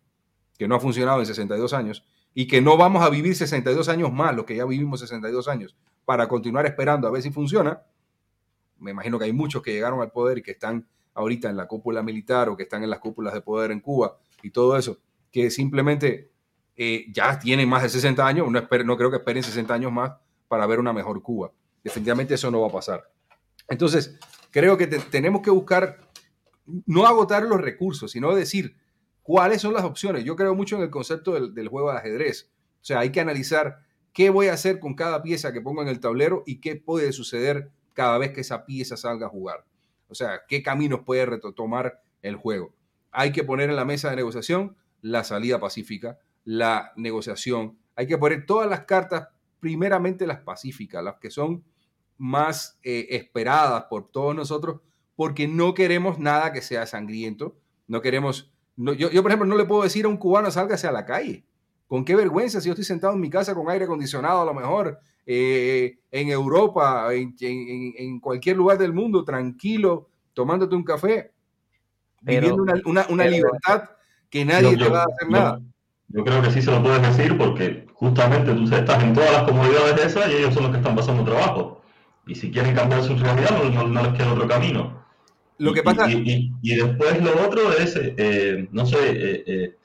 que 0.58 0.68
no 0.68 0.74
ha 0.74 0.80
funcionado 0.80 1.20
en 1.20 1.26
62 1.26 1.72
años 1.72 2.04
y 2.34 2.46
que 2.46 2.60
no 2.60 2.76
vamos 2.76 3.04
a 3.04 3.10
vivir 3.10 3.36
62 3.36 3.88
años 3.88 4.12
más, 4.12 4.34
lo 4.34 4.44
que 4.44 4.56
ya 4.56 4.64
vivimos 4.64 5.00
62 5.00 5.48
años, 5.48 5.76
para 6.04 6.28
continuar 6.28 6.66
esperando 6.66 7.06
a 7.06 7.10
ver 7.10 7.22
si 7.22 7.30
funciona. 7.30 7.82
Me 8.78 8.90
imagino 8.90 9.18
que 9.18 9.26
hay 9.26 9.32
muchos 9.32 9.62
que 9.62 9.72
llegaron 9.72 10.00
al 10.00 10.10
poder 10.10 10.38
y 10.38 10.42
que 10.42 10.50
están 10.50 10.86
ahorita 11.14 11.48
en 11.48 11.56
la 11.56 11.66
cúpula 11.66 12.02
militar 12.02 12.48
o 12.48 12.56
que 12.56 12.64
están 12.64 12.82
en 12.82 12.90
las 12.90 12.98
cúpulas 12.98 13.32
de 13.32 13.40
poder 13.40 13.70
en 13.70 13.80
Cuba 13.80 14.18
y 14.42 14.50
todo 14.50 14.76
eso, 14.76 14.98
que 15.30 15.50
simplemente 15.50 16.30
eh, 16.76 17.06
ya 17.12 17.38
tienen 17.38 17.68
más 17.68 17.82
de 17.82 17.88
60 17.88 18.26
años, 18.26 18.50
no, 18.50 18.60
no 18.60 18.96
creo 18.96 19.10
que 19.10 19.16
esperen 19.16 19.42
60 19.42 19.72
años 19.72 19.92
más 19.92 20.12
para 20.48 20.66
ver 20.66 20.80
una 20.80 20.92
mejor 20.92 21.22
Cuba. 21.22 21.52
Definitivamente 21.82 22.34
eso 22.34 22.50
no 22.50 22.60
va 22.62 22.68
a 22.68 22.72
pasar. 22.72 23.10
Entonces, 23.68 24.18
creo 24.50 24.76
que 24.76 24.86
tenemos 24.86 25.42
que 25.42 25.50
buscar, 25.50 26.00
no 26.86 27.06
agotar 27.06 27.44
los 27.44 27.60
recursos, 27.60 28.10
sino 28.10 28.34
decir 28.34 28.76
cuáles 29.24 29.62
son 29.62 29.72
las 29.72 29.82
opciones. 29.82 30.22
Yo 30.22 30.36
creo 30.36 30.54
mucho 30.54 30.76
en 30.76 30.82
el 30.82 30.90
concepto 30.90 31.32
del, 31.32 31.68
juego 31.68 31.90
de 31.90 31.98
ajedrez. 31.98 32.50
O 32.80 32.84
sea, 32.84 33.00
hay 33.00 33.10
que 33.10 33.20
analizar 33.20 33.80
qué 34.12 34.30
voy 34.30 34.46
a 34.46 34.52
hacer 34.52 34.78
con 34.78 34.94
cada 34.94 35.22
pieza 35.22 35.52
que 35.52 35.62
pongo 35.62 35.82
en 35.82 35.88
el 35.88 35.98
tablero 35.98 36.44
y 36.46 36.60
qué 36.60 36.76
puede 36.76 37.10
suceder 37.12 37.70
cada 37.94 38.18
vez 38.18 38.32
que 38.32 38.42
esa 38.42 38.66
pieza 38.66 38.96
salga 38.96 39.26
a 39.26 39.30
jugar. 39.30 39.64
O 40.08 40.14
sea, 40.14 40.42
qué 40.46 40.62
caminos 40.62 41.00
puede 41.04 41.26
retomar 41.26 42.02
el 42.22 42.36
juego. 42.36 42.74
Hay 43.10 43.32
que 43.32 43.44
poner 43.44 43.70
en 43.70 43.76
la 43.76 43.86
mesa 43.86 44.10
de 44.10 44.16
negociación 44.16 44.76
la 45.00 45.24
salida 45.24 45.58
pacífica, 45.58 46.18
la 46.44 46.92
negociación. 46.96 47.78
Hay 47.96 48.06
que 48.06 48.18
poner 48.18 48.44
todas 48.44 48.68
las 48.68 48.84
cartas, 48.84 49.28
primeramente 49.58 50.26
las 50.26 50.40
pacíficas, 50.40 51.02
las 51.02 51.16
que 51.16 51.30
son 51.30 51.64
más 52.18 52.78
eh, 52.82 53.06
esperadas 53.10 53.84
por 53.84 54.10
todos 54.10 54.36
nosotros, 54.36 54.82
porque 55.16 55.48
no 55.48 55.72
queremos 55.72 56.18
nada 56.18 56.52
que 56.52 56.60
sea 56.60 56.84
sangriento. 56.86 57.56
No 57.86 58.02
queremos. 58.02 58.53
Yo, 58.76 58.94
yo, 58.94 59.22
por 59.22 59.30
ejemplo, 59.30 59.46
no 59.46 59.56
le 59.56 59.64
puedo 59.64 59.82
decir 59.82 60.04
a 60.04 60.08
un 60.08 60.16
cubano 60.16 60.50
sálgase 60.50 60.86
a 60.86 60.92
la 60.92 61.04
calle. 61.04 61.44
Con 61.86 62.04
qué 62.04 62.16
vergüenza 62.16 62.60
si 62.60 62.66
yo 62.66 62.72
estoy 62.72 62.84
sentado 62.84 63.14
en 63.14 63.20
mi 63.20 63.30
casa 63.30 63.54
con 63.54 63.68
aire 63.68 63.84
acondicionado, 63.84 64.40
a 64.40 64.44
lo 64.44 64.54
mejor 64.54 64.98
eh, 65.26 65.98
en 66.10 66.28
Europa, 66.28 67.08
en, 67.12 68.20
cualquier 68.20 68.56
lugar 68.56 68.78
del 68.78 68.92
mundo, 68.92 69.24
tranquilo, 69.24 70.08
tomándote 70.32 70.74
un 70.74 70.84
café, 70.84 71.32
viviendo 72.20 72.64
una, 72.84 73.26
libertad 73.26 73.90
que 74.28 74.44
nadie 74.44 74.76
te 74.76 74.88
va 74.88 75.02
a 75.02 75.04
hacer 75.04 75.30
nada. 75.30 75.60
Yo 76.08 76.24
creo 76.24 76.42
que 76.42 76.50
sí 76.50 76.62
se 76.62 76.70
lo 76.70 76.82
puedes 76.82 77.02
decir 77.02 77.36
porque 77.36 77.86
justamente 77.94 78.52
tú 78.52 78.64
estás 78.64 79.02
en 79.02 79.14
todas 79.14 79.32
las 79.32 79.42
comodidades 79.44 80.06
esas 80.06 80.30
y 80.30 80.36
ellos 80.36 80.54
son 80.54 80.64
los 80.64 80.72
que 80.72 80.78
están 80.78 80.94
pasando 80.94 81.24
trabajo. 81.24 81.82
Y 82.26 82.34
si 82.34 82.50
quieren 82.50 82.74
cambiar 82.74 83.02
su 83.02 83.16
realidad, 83.16 83.62
no, 83.72 84.02
les 84.02 84.12
queda 84.14 84.32
otro 84.32 84.46
camino. 84.46 85.03
Lo 85.64 85.72
que 85.72 85.82
pasa... 85.82 86.10
Y, 86.10 86.50
después 86.62 87.22
lo 87.22 87.46
otro 87.46 87.72
es, 87.72 87.96
eh, 87.96 88.68
no 88.72 88.86
sé, 88.86 88.98
eh, 89.00 89.76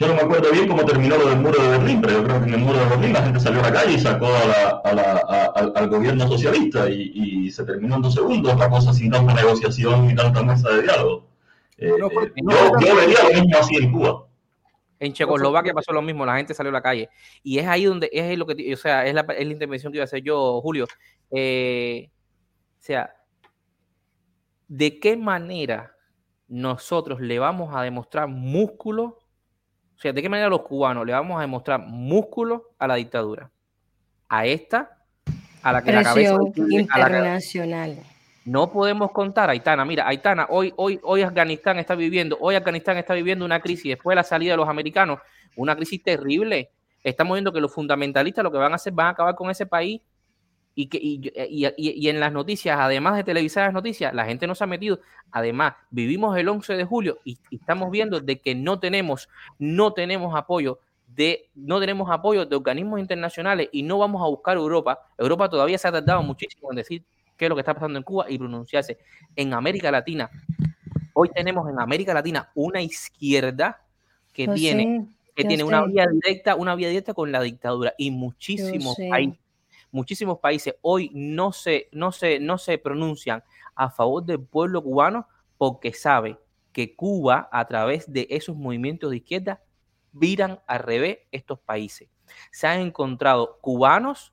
yo 0.00 0.08
no 0.08 0.14
me 0.14 0.22
acuerdo 0.22 0.50
bien 0.50 0.66
cómo 0.66 0.82
terminó 0.86 1.18
lo 1.18 1.28
del 1.28 1.40
muro 1.40 1.62
de 1.62 1.68
Berlín, 1.68 2.00
pero 2.00 2.14
yo 2.14 2.24
creo 2.24 2.40
que 2.40 2.48
en 2.48 2.54
el 2.54 2.60
muro 2.60 2.78
de 2.78 2.86
Berlín 2.86 3.12
la 3.12 3.22
gente 3.22 3.38
salió 3.38 3.60
a 3.60 3.64
la 3.64 3.72
calle 3.72 3.92
y 3.92 3.98
sacó 3.98 4.28
al, 4.84 5.88
gobierno 5.90 6.26
socialista 6.26 6.88
y, 6.88 7.50
se 7.50 7.64
terminó 7.64 7.96
en 7.96 8.02
dos 8.02 8.14
segundos 8.14 8.58
la 8.58 8.70
cosa 8.70 8.94
sin 8.94 9.10
tanta 9.10 9.34
negociación 9.34 10.06
ni 10.06 10.14
tanta 10.14 10.42
mesa 10.42 10.70
de 10.70 10.82
diálogo. 10.84 11.28
Eh, 11.76 11.90
eh, 11.90 11.96
yo, 11.98 12.96
vería 12.96 13.22
lo 13.24 13.42
mismo 13.42 13.58
así 13.58 13.76
en 13.76 13.92
Cuba. 13.92 14.26
En 15.00 15.12
Checoslovaquia 15.12 15.74
pasó 15.74 15.92
lo 15.92 16.00
mismo, 16.00 16.24
la 16.24 16.38
gente 16.38 16.54
salió 16.54 16.70
a 16.70 16.72
la 16.72 16.82
calle. 16.82 17.10
Y 17.42 17.58
es 17.58 17.66
ahí 17.66 17.84
donde 17.84 18.08
es 18.10 18.38
lo 18.38 18.46
que, 18.46 18.72
o 18.72 18.76
sea, 18.78 19.04
es 19.04 19.12
la, 19.12 19.20
es 19.20 19.46
la 19.46 19.52
intervención 19.52 19.92
que 19.92 19.98
iba 19.98 20.04
a 20.04 20.06
hacer 20.06 20.22
yo, 20.22 20.62
Julio. 20.62 20.86
Eh, 21.30 22.08
o 22.08 22.82
sea, 22.82 23.14
¿de 24.70 25.00
qué 25.00 25.16
manera 25.16 25.96
nosotros 26.46 27.20
le 27.20 27.38
vamos 27.38 27.74
a 27.74 27.82
demostrar 27.82 28.28
músculo 28.28 29.18
o 30.00 30.02
sea, 30.02 30.14
¿de 30.14 30.22
qué 30.22 30.30
manera 30.30 30.48
los 30.48 30.62
cubanos 30.62 31.04
le 31.04 31.12
vamos 31.12 31.36
a 31.36 31.42
demostrar 31.42 31.78
músculo 31.78 32.70
a 32.78 32.86
la 32.86 32.94
dictadura? 32.94 33.50
A 34.30 34.46
esta, 34.46 34.96
a 35.62 35.72
la 35.72 35.82
que 35.82 35.92
la 35.92 36.02
cabeza 36.02 36.38
internacional. 36.70 37.98
No 38.46 38.72
podemos 38.72 39.10
contar, 39.10 39.50
Aitana. 39.50 39.84
Mira, 39.84 40.08
Aitana, 40.08 40.46
hoy, 40.48 40.72
hoy, 40.76 40.98
hoy 41.02 41.20
Afganistán 41.20 41.78
está 41.78 41.94
viviendo, 41.94 42.38
hoy 42.40 42.54
Afganistán 42.54 42.96
está 42.96 43.12
viviendo 43.12 43.44
una 43.44 43.60
crisis 43.60 43.90
después 43.90 44.12
de 44.12 44.16
la 44.16 44.22
salida 44.22 44.52
de 44.52 44.56
los 44.56 44.70
americanos, 44.70 45.18
una 45.54 45.76
crisis 45.76 46.02
terrible. 46.02 46.70
Estamos 47.04 47.34
viendo 47.34 47.52
que 47.52 47.60
los 47.60 47.70
fundamentalistas 47.70 48.42
lo 48.42 48.50
que 48.50 48.56
van 48.56 48.72
a 48.72 48.76
hacer 48.76 48.94
van 48.94 49.08
a 49.08 49.10
acabar 49.10 49.34
con 49.34 49.50
ese 49.50 49.66
país 49.66 50.00
y, 50.80 50.86
que, 50.86 50.98
y, 51.02 52.08
en 52.08 52.20
las 52.20 52.32
noticias, 52.32 52.78
además 52.80 53.16
de 53.16 53.24
televisar 53.24 53.66
las 53.66 53.74
noticias, 53.74 54.14
la 54.14 54.24
gente 54.24 54.46
no 54.46 54.54
se 54.54 54.64
ha 54.64 54.66
metido. 54.66 55.00
Además, 55.30 55.74
vivimos 55.90 56.36
el 56.38 56.48
11 56.48 56.74
de 56.74 56.84
julio 56.84 57.18
y, 57.22 57.38
estamos 57.50 57.90
viendo 57.90 58.20
de 58.20 58.38
que 58.38 58.54
no 58.54 58.78
tenemos, 58.78 59.28
no 59.58 59.92
tenemos 59.92 60.34
apoyo 60.34 60.78
de, 61.08 61.50
no 61.54 61.80
tenemos 61.80 62.10
apoyo 62.10 62.46
de 62.46 62.56
organismos 62.56 62.98
internacionales 62.98 63.68
y 63.72 63.82
no 63.82 63.98
vamos 63.98 64.22
a 64.22 64.26
buscar 64.26 64.56
Europa. 64.56 65.00
Europa 65.18 65.50
todavía 65.50 65.76
se 65.76 65.88
ha 65.88 65.92
tardado 65.92 66.22
muchísimo 66.22 66.70
en 66.70 66.76
decir 66.76 67.04
qué 67.36 67.44
es 67.44 67.48
lo 67.50 67.56
que 67.56 67.60
está 67.60 67.74
pasando 67.74 67.98
en 67.98 68.02
Cuba 68.02 68.24
y 68.28 68.38
pronunciarse. 68.38 68.98
En 69.36 69.52
América 69.52 69.90
Latina, 69.90 70.30
hoy 71.12 71.28
tenemos 71.28 71.68
en 71.68 71.78
América 71.78 72.14
Latina 72.14 72.50
una 72.54 72.80
izquierda 72.80 73.82
que 74.32 74.46
pues 74.46 74.58
tiene, 74.58 75.08
que 75.34 75.44
tiene 75.44 75.62
una 75.62 75.84
vía 75.84 76.06
directa, 76.10 76.54
una 76.54 76.74
vía 76.74 76.88
directa 76.88 77.12
con 77.12 77.30
la 77.30 77.42
dictadura 77.42 77.92
y 77.98 78.10
muchísimos 78.10 78.96
países 79.10 79.49
muchísimos 79.92 80.38
países 80.38 80.74
hoy 80.82 81.10
no 81.14 81.52
se, 81.52 81.88
no 81.92 82.12
se, 82.12 82.40
no 82.40 82.58
se 82.58 82.78
pronuncian 82.78 83.42
a 83.74 83.90
favor 83.90 84.24
del 84.24 84.40
pueblo 84.40 84.82
cubano 84.82 85.26
porque 85.58 85.92
sabe 85.92 86.38
que 86.72 86.94
Cuba, 86.94 87.48
a 87.52 87.66
través 87.66 88.10
de 88.12 88.26
esos 88.30 88.56
movimientos 88.56 89.10
de 89.10 89.18
izquierda, 89.18 89.62
viran 90.12 90.60
al 90.66 90.80
revés 90.80 91.18
estos 91.30 91.58
países. 91.60 92.08
Se 92.50 92.66
han 92.66 92.80
encontrado 92.80 93.58
cubanos 93.60 94.32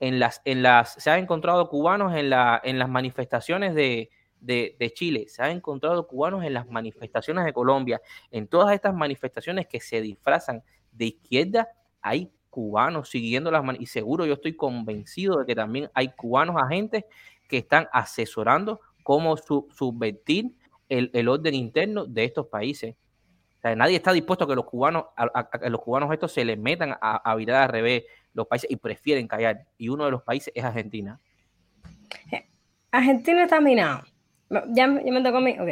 en 0.00 0.18
las, 0.18 0.42
en 0.44 0.62
las, 0.62 0.94
se 0.94 1.10
han 1.10 1.20
encontrado 1.20 1.68
cubanos 1.68 2.14
en, 2.14 2.30
la, 2.30 2.60
en 2.62 2.78
las 2.78 2.88
manifestaciones 2.88 3.74
de, 3.74 4.10
de, 4.40 4.76
de, 4.78 4.92
Chile, 4.92 5.26
se 5.28 5.42
han 5.42 5.50
encontrado 5.52 6.06
cubanos 6.06 6.44
en 6.44 6.52
las 6.52 6.68
manifestaciones 6.68 7.44
de 7.44 7.52
Colombia, 7.52 8.00
en 8.30 8.46
todas 8.46 8.74
estas 8.74 8.94
manifestaciones 8.94 9.66
que 9.66 9.80
se 9.80 10.00
disfrazan 10.00 10.62
de 10.92 11.06
izquierda, 11.06 11.68
hay 12.02 12.30
cubanos 12.56 13.10
siguiendo 13.10 13.50
las 13.50 13.62
manos. 13.62 13.82
Y 13.82 13.86
seguro 13.86 14.24
yo 14.24 14.32
estoy 14.32 14.56
convencido 14.56 15.40
de 15.40 15.44
que 15.44 15.54
también 15.54 15.90
hay 15.92 16.08
cubanos 16.08 16.56
agentes 16.56 17.04
que 17.46 17.58
están 17.58 17.86
asesorando 17.92 18.80
cómo 19.02 19.36
subvertir 19.36 20.54
el, 20.88 21.28
orden 21.28 21.52
interno 21.52 22.06
de 22.06 22.24
estos 22.24 22.46
países. 22.46 22.94
nadie 23.62 23.96
está 23.96 24.14
dispuesto 24.14 24.46
a 24.46 24.48
que 24.48 24.54
los 24.54 24.64
cubanos, 24.64 25.04
a, 25.18 25.68
los 25.68 25.82
cubanos 25.82 26.10
estos 26.14 26.32
se 26.32 26.46
les 26.46 26.58
metan 26.58 26.92
a, 26.98 27.16
a, 27.16 27.34
virar 27.34 27.64
al 27.64 27.68
revés 27.68 28.04
los 28.32 28.46
países 28.46 28.70
y 28.70 28.76
prefieren 28.76 29.28
callar. 29.28 29.66
Y 29.76 29.90
uno 29.90 30.06
de 30.06 30.12
los 30.12 30.22
países 30.22 30.50
es 30.56 30.64
Argentina. 30.64 31.20
Eh, 32.32 32.46
Argentina 32.90 33.44
está 33.44 33.60
minado. 33.60 34.02
Ya, 34.68 34.86
me 34.86 35.22
tocó 35.22 35.36
a 35.36 35.40
mí. 35.42 35.56
Ok. 35.60 35.68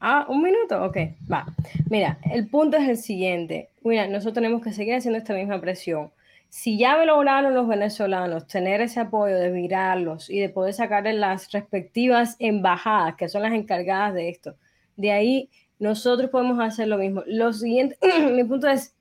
Ah, 0.00 0.26
un 0.28 0.42
minuto, 0.42 0.84
ok, 0.84 0.96
va. 1.32 1.46
Mira, 1.88 2.18
el 2.32 2.48
punto 2.48 2.76
es 2.76 2.88
el 2.88 2.96
siguiente. 2.96 3.70
Mira, 3.84 4.08
nosotros 4.08 4.34
tenemos 4.34 4.60
que 4.60 4.72
seguir 4.72 4.96
haciendo 4.96 5.18
esta 5.18 5.34
misma 5.34 5.60
presión 5.60 6.10
si 6.48 6.78
ya 6.78 6.96
lograron 7.04 7.54
los 7.54 7.68
venezolanos 7.68 8.46
tener 8.46 8.80
ese 8.80 9.00
apoyo 9.00 9.36
de 9.36 9.50
virarlos 9.50 10.30
y 10.30 10.40
de 10.40 10.48
poder 10.48 10.74
sacarle 10.74 11.12
las 11.12 11.50
respectivas 11.52 12.36
embajadas, 12.38 13.16
que 13.16 13.28
son 13.28 13.42
las 13.42 13.52
encargadas 13.52 14.14
de 14.14 14.28
esto, 14.28 14.56
de 14.96 15.12
ahí 15.12 15.50
nosotros 15.78 16.30
podemos 16.30 16.58
hacer 16.60 16.88
lo 16.88 16.98
mismo. 16.98 17.22
Lo 17.26 17.52
siguiente, 17.52 17.98
mi 18.32 18.44
punto 18.44 18.68
es, 18.68 18.96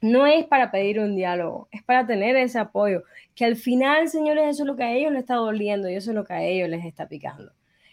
no 0.00 0.26
es 0.26 0.44
para 0.46 0.70
pedir 0.70 1.00
un 1.00 1.16
diálogo, 1.16 1.68
es 1.70 1.82
para 1.82 2.06
tener 2.06 2.36
ese 2.36 2.58
apoyo, 2.58 3.02
que 3.34 3.44
al 3.44 3.56
final, 3.56 4.08
señores, 4.08 4.48
eso 4.48 4.62
es 4.62 4.66
lo 4.66 4.76
que 4.76 4.84
a 4.84 4.92
ellos 4.92 5.12
les 5.12 5.20
está 5.20 5.36
doliendo 5.36 5.88
y 5.88 5.94
eso 5.94 6.10
es 6.10 6.14
lo 6.14 6.24
que 6.24 6.34
a 6.34 6.42
ellos 6.42 6.68
les 6.68 6.84
está 6.84 7.08
picando. 7.08 7.52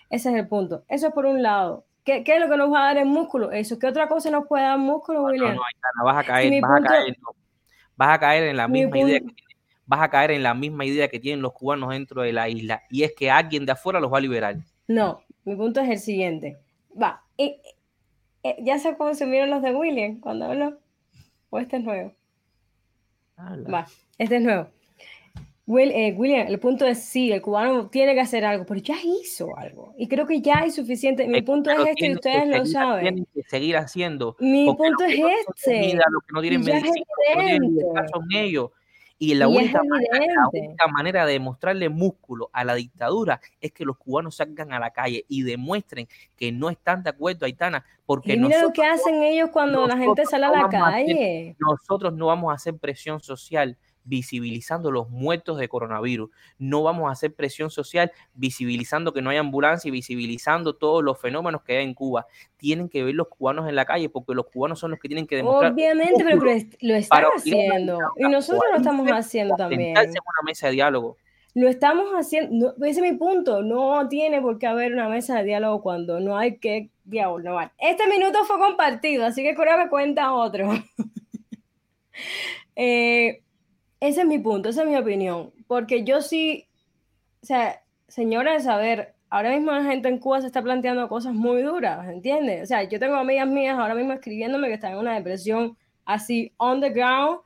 Ese 0.10 0.30
es 0.30 0.36
el 0.36 0.48
punto. 0.48 0.84
Eso 0.88 1.08
es 1.08 1.14
por 1.14 1.26
un 1.26 1.44
lado. 1.44 1.86
¿Qué, 2.04 2.24
es 2.26 2.40
lo 2.40 2.50
que 2.50 2.58
nos 2.58 2.74
va 2.74 2.82
a 2.82 2.86
dar 2.86 2.98
el 2.98 3.06
músculo? 3.06 3.52
Eso. 3.52 3.78
¿Qué 3.78 3.86
otra 3.86 4.08
cosa 4.08 4.32
nos 4.32 4.48
puede 4.48 4.64
dar 4.64 4.80
músculo, 4.80 5.24
William? 5.26 5.56
No, 5.56 5.62
no, 5.98 6.06
vas 6.06 6.18
a 6.18 6.24
caer, 6.24 6.62
vas 6.62 6.82
a 6.82 6.84
caer 6.84 7.16
vas 8.00 8.16
a 8.16 8.20
caer 8.20 8.44
en 8.44 8.56
la 8.56 8.70
misma 8.70 8.98
idea 8.98 9.20
que 9.20 9.34
vas 9.86 10.02
a 10.02 10.10
caer 10.10 10.32
en 10.32 10.42
la 10.42 10.54
misma 10.54 10.86
idea 10.86 11.10
que 11.10 11.20
tienen 11.20 11.42
los 11.42 11.52
cubanos 11.52 11.90
dentro 11.90 12.22
de 12.22 12.32
la 12.32 12.48
isla 12.48 12.84
y 12.90 13.04
es 13.04 13.14
que 13.14 13.30
alguien 13.30 13.66
de 13.66 13.74
afuera 13.74 14.00
los 14.00 14.12
va 14.12 14.20
a 14.20 14.22
liberar. 14.22 14.56
No, 14.88 15.22
mi 15.44 15.56
punto 15.56 15.82
es 15.82 15.90
el 15.90 16.00
siguiente. 16.00 16.58
Va, 17.02 17.24
eh, 17.38 17.60
ya 18.60 18.80
se 18.80 18.96
consumieron 18.96 19.50
los 19.50 19.62
de 19.62 19.76
William 19.76 20.22
cuando 20.22 20.46
habló. 20.46 20.80
¿O 21.50 21.60
este 21.60 21.78
es 21.78 21.84
nuevo? 21.84 22.14
Va, 23.38 23.86
este 24.18 24.38
es 24.38 24.42
nuevo. 24.44 24.70
Eh, 25.78 26.16
William, 26.18 26.48
el 26.48 26.60
punto 26.60 26.86
es 26.86 27.04
sí, 27.04 27.32
el 27.32 27.42
cubano 27.42 27.90
tiene 27.90 28.16
que 28.16 28.22
hacer 28.22 28.44
algo, 28.44 28.66
pero 28.66 28.80
ya 28.80 28.96
hizo 29.04 29.56
algo. 29.56 29.94
Y 29.98 30.08
creo 30.08 30.26
que 30.26 30.42
ya 30.42 30.60
hay 30.60 30.72
suficiente. 30.72 31.28
Mi 31.28 31.42
punto 31.42 31.70
es 31.70 31.80
este 31.80 32.08
y 32.08 32.14
ustedes 32.16 32.48
lo 32.48 32.66
saben. 32.66 33.02
Tienen 33.02 33.28
que 33.34 33.44
seguir 33.44 33.78
haciendo. 33.78 34.36
Mi 34.40 34.66
punto 34.66 35.04
es 35.06 35.20
este. 35.48 35.94
Lo 35.94 36.22
que 36.22 36.34
no 36.34 36.42
tienen 36.42 36.62
medicina, 36.62 38.08
son 38.12 38.26
ellos. 38.34 38.72
Y 39.22 39.36
la, 39.36 39.50
única 39.50 39.82
manera, 40.94 41.26
de 41.26 41.34
demostrarle 41.34 41.90
músculo 41.90 42.50
a 42.54 42.64
la 42.64 42.74
dictadura 42.76 43.42
es 43.60 43.74
que 43.74 43.84
los 43.84 43.98
cubanos 43.98 44.38
salgan 44.38 44.72
a 44.72 44.80
la 44.80 44.92
calle 44.92 45.26
y 45.28 45.44
demuestren 45.44 46.08
que 46.38 46.54
no 46.54 46.70
están 46.70 47.04
de 47.04 47.10
acuerdo, 47.10 47.46
Aitana, 47.46 47.84
porque 48.06 48.36
y 48.36 48.40
mira 48.40 48.62
lo 48.62 48.72
que 48.72 48.86
hacen 48.86 49.22
ellos 49.22 49.50
cuando 49.52 49.86
la 49.86 49.98
gente 49.98 50.26
sale 50.26 50.46
a 50.46 50.52
la 50.52 50.70
calle. 50.70 51.58
nosotros 51.60 52.14
no 52.14 52.28
vamos 52.28 52.50
a 52.50 52.56
hacer 52.56 52.78
presión 52.78 53.20
social 53.20 53.78
visibilizando 54.04 54.92
los 54.92 55.10
muertos 55.10 55.58
de 55.58 55.68
coronavirus. 55.68 56.30
No 56.58 56.84
vamos 56.84 57.10
a 57.10 57.12
hacer 57.12 57.34
presión 57.34 57.70
social 57.70 58.12
visibilizando 58.34 59.14
que 59.14 59.22
no 59.22 59.30
hay 59.30 59.38
ambulancia 59.38 59.90
y 59.90 59.92
visibilizando 59.92 60.76
todos 60.76 61.04
los 61.04 61.20
fenómenos 61.20 61.62
que 61.64 61.78
hay 61.78 61.84
en 61.86 61.94
Cuba. 61.94 62.26
Tienen 62.58 62.90
que 62.90 63.04
ver 63.04 63.16
los 63.16 63.28
cubanos 63.28 63.68
en 63.70 63.76
la 63.76 63.86
calle 63.86 64.10
porque 64.10 64.34
los 64.34 64.48
cubanos 64.48 64.80
son 64.80 64.92
los 64.92 65.00
que 65.00 65.08
tienen 65.08 65.28
que 65.28 65.38
demostrar. 65.38 65.74
Obviamente, 65.74 66.24
pero 66.24 66.44
lo 66.82 66.96
están 66.96 67.24
haciendo. 67.36 68.00
Y 68.18 68.24
nosotros 68.28 68.64
lo 68.72 68.78
estamos 68.78 69.08
haciendo 69.10 69.56
también. 69.56 69.96
una 69.98 70.44
mesa 70.46 70.68
de 70.68 70.74
diálogo. 70.74 71.18
Lo 71.56 71.68
estamos 71.68 72.12
haciendo, 72.14 72.76
ese 72.78 73.00
es 73.00 73.12
mi 73.12 73.18
punto, 73.18 73.64
no 73.64 74.08
tiene 74.08 74.40
por 74.40 74.60
qué 74.60 74.68
haber 74.68 74.94
una 74.94 75.10
mesa 75.10 75.40
de 75.40 75.46
diálogo 75.46 75.82
cuando 75.82 76.20
no 76.20 76.38
hay 76.38 76.58
que 76.58 76.92
dialogar. 77.06 77.74
Este 77.80 78.08
minuto 78.08 78.46
fue 78.46 78.60
compartido, 78.60 79.26
así 79.26 79.42
que 79.42 79.56
creo 79.56 79.78
que 79.78 79.90
cuenta 79.90 80.32
otro. 80.32 80.70
eh, 82.76 83.42
ese 84.00 84.22
es 84.22 84.28
mi 84.28 84.40
punto, 84.40 84.70
esa 84.70 84.84
es 84.84 84.90
mi 84.90 84.96
opinión. 84.96 85.52
Porque 85.68 86.04
yo 86.04 86.22
sí, 86.22 86.68
o 87.44 87.46
sea, 87.46 87.84
señores, 88.08 88.68
a 88.68 88.78
ver, 88.78 89.16
ahora 89.30 89.52
mismo 89.52 89.72
la 89.72 89.84
gente 89.84 90.10
en 90.10 90.20
Cuba 90.20 90.42
se 90.42 90.48
está 90.48 90.62
planteando 90.62 91.08
cosas 91.10 91.34
muy 91.34 91.62
duras, 91.62 92.08
¿entiendes? 92.08 92.64
O 92.64 92.66
sea, 92.66 92.84
yo 92.84 93.00
tengo 93.00 93.16
amigas 93.16 93.48
mías 93.48 93.78
ahora 93.78 93.96
mismo 93.96 94.14
escribiendo 94.14 94.60
que 94.62 94.74
están 94.74 94.94
en 94.94 95.00
una 95.00 95.16
depresión 95.16 95.78
así 96.06 96.54
on 96.58 96.82
the 96.82 96.90
ground 96.90 97.40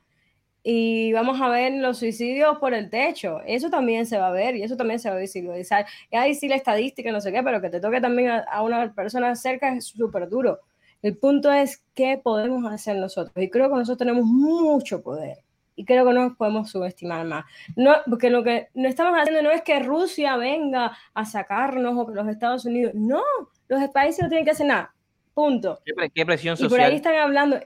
y 0.63 1.11
vamos 1.13 1.41
a 1.41 1.49
ver 1.49 1.73
los 1.73 1.97
suicidios 1.99 2.57
por 2.59 2.73
el 2.73 2.89
techo. 2.89 3.41
Eso 3.45 3.69
también 3.69 4.05
se 4.05 4.17
va 4.17 4.27
a 4.27 4.31
ver 4.31 4.55
y 4.55 4.63
eso 4.63 4.77
también 4.77 4.99
se 4.99 5.09
va 5.09 5.15
a 5.15 5.19
visibilizar. 5.19 5.85
Y 6.11 6.15
ahí 6.15 6.35
sí 6.35 6.47
la 6.47 6.55
estadística, 6.55 7.11
no 7.11 7.19
sé 7.19 7.31
qué, 7.33 7.43
pero 7.43 7.61
que 7.61 7.69
te 7.69 7.81
toque 7.81 7.99
también 7.99 8.29
a, 8.29 8.39
a 8.39 8.61
una 8.63 8.93
persona 8.93 9.35
cerca 9.35 9.73
es 9.73 9.85
súper 9.87 10.29
duro. 10.29 10.59
El 11.01 11.17
punto 11.17 11.51
es 11.51 11.83
qué 11.93 12.17
podemos 12.23 12.71
hacer 12.71 12.95
nosotros. 12.97 13.35
Y 13.43 13.49
creo 13.49 13.69
que 13.69 13.75
nosotros 13.75 13.97
tenemos 13.97 14.25
mucho 14.25 15.01
poder 15.03 15.39
y 15.75 15.85
creo 15.85 16.05
que 16.05 16.13
no 16.13 16.27
nos 16.27 16.37
podemos 16.37 16.69
subestimar 16.69 17.25
más. 17.25 17.45
No, 17.75 17.95
porque 18.09 18.29
lo 18.29 18.43
que 18.43 18.69
no 18.73 18.87
estamos 18.87 19.17
haciendo 19.17 19.41
no 19.41 19.51
es 19.51 19.61
que 19.61 19.79
Rusia 19.79 20.37
venga 20.37 20.97
a 21.13 21.25
sacarnos 21.25 21.97
o 21.97 22.07
que 22.07 22.13
los 22.13 22.27
Estados 22.27 22.65
Unidos, 22.65 22.93
no, 22.95 23.21
los 23.67 23.89
países 23.89 24.23
no 24.23 24.29
tienen 24.29 24.45
que 24.45 24.51
hacer 24.51 24.67
nada, 24.67 24.93
punto. 25.33 25.79
¿Qué, 26.13 26.25
presión 26.25 26.57
social? 26.57 26.67
Y 26.67 26.69
por 26.69 26.81
ahí 26.81 26.95
están 26.95 27.15
hablando, 27.15 27.59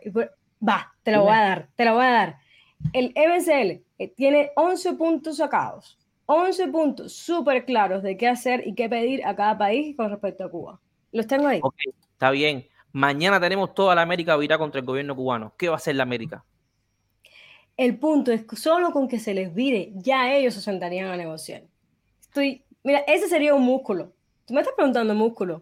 va, 0.68 0.94
te 1.04 1.12
lo 1.12 1.24
voy 1.24 1.34
a 1.34 1.42
dar, 1.42 1.68
te 1.76 1.86
lo 1.86 1.94
voy 1.96 2.06
a 2.06 2.12
dar. 2.12 2.38
El 2.94 3.14
MSL 3.16 3.84
eh, 3.98 4.14
tiene 4.16 4.52
11 4.56 4.94
puntos 4.94 5.38
sacados, 5.38 5.98
11 6.26 6.68
puntos 6.68 7.14
súper 7.14 7.66
claros 7.66 8.04
de 8.04 8.18
qué 8.18 8.28
hacer 8.28 8.68
y 8.68 8.76
qué 8.76 8.88
pedir 8.90 9.26
a 9.26 9.36
cada 9.36 9.58
país 9.58 9.96
con 9.96 10.10
respecto 10.10 10.44
a 10.44 10.52
Cuba. 10.52 10.80
Los 11.12 11.26
tengo 11.28 11.48
ahí. 11.48 11.60
Ok, 11.64 11.76
está 12.12 12.32
bien. 12.32 12.68
Mañana 12.92 13.40
tenemos 13.40 13.74
toda 13.74 13.96
la 13.96 14.02
América 14.02 14.36
virá 14.38 14.58
contra 14.58 14.80
el 14.80 14.86
gobierno 14.86 15.16
cubano. 15.16 15.54
¿Qué 15.58 15.70
va 15.70 15.76
a 15.76 15.78
hacer 15.78 15.96
la 15.96 16.04
América? 16.04 16.44
El 17.78 18.00
punto 18.00 18.32
es 18.32 18.44
que 18.44 18.56
solo 18.56 18.92
con 18.92 19.08
que 19.08 19.20
se 19.20 19.36
les 19.36 19.54
vire, 19.54 19.92
ya 19.96 20.34
ellos 20.34 20.56
se 20.56 20.62
sentarían 20.62 21.10
a 21.10 21.16
negociar. 21.16 21.64
Estoy, 22.20 22.64
mira, 22.84 23.00
ese 23.08 23.28
sería 23.28 23.54
un 23.54 23.64
músculo. 23.64 24.12
Tú 24.46 24.56
me 24.56 24.62
estás 24.62 24.76
preguntando 24.76 25.14
músculo. 25.14 25.62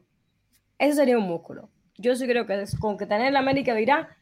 Ese 0.79 0.93
sería 0.93 1.17
un 1.17 1.27
músculo. 1.27 1.69
Yo 1.97 2.15
sí 2.15 2.25
creo 2.25 2.45
que 2.45 2.63
con 2.79 2.97
que 2.97 3.05
tener 3.05 3.33
la 3.33 3.39
América 3.39 3.73
virá, 3.73 4.15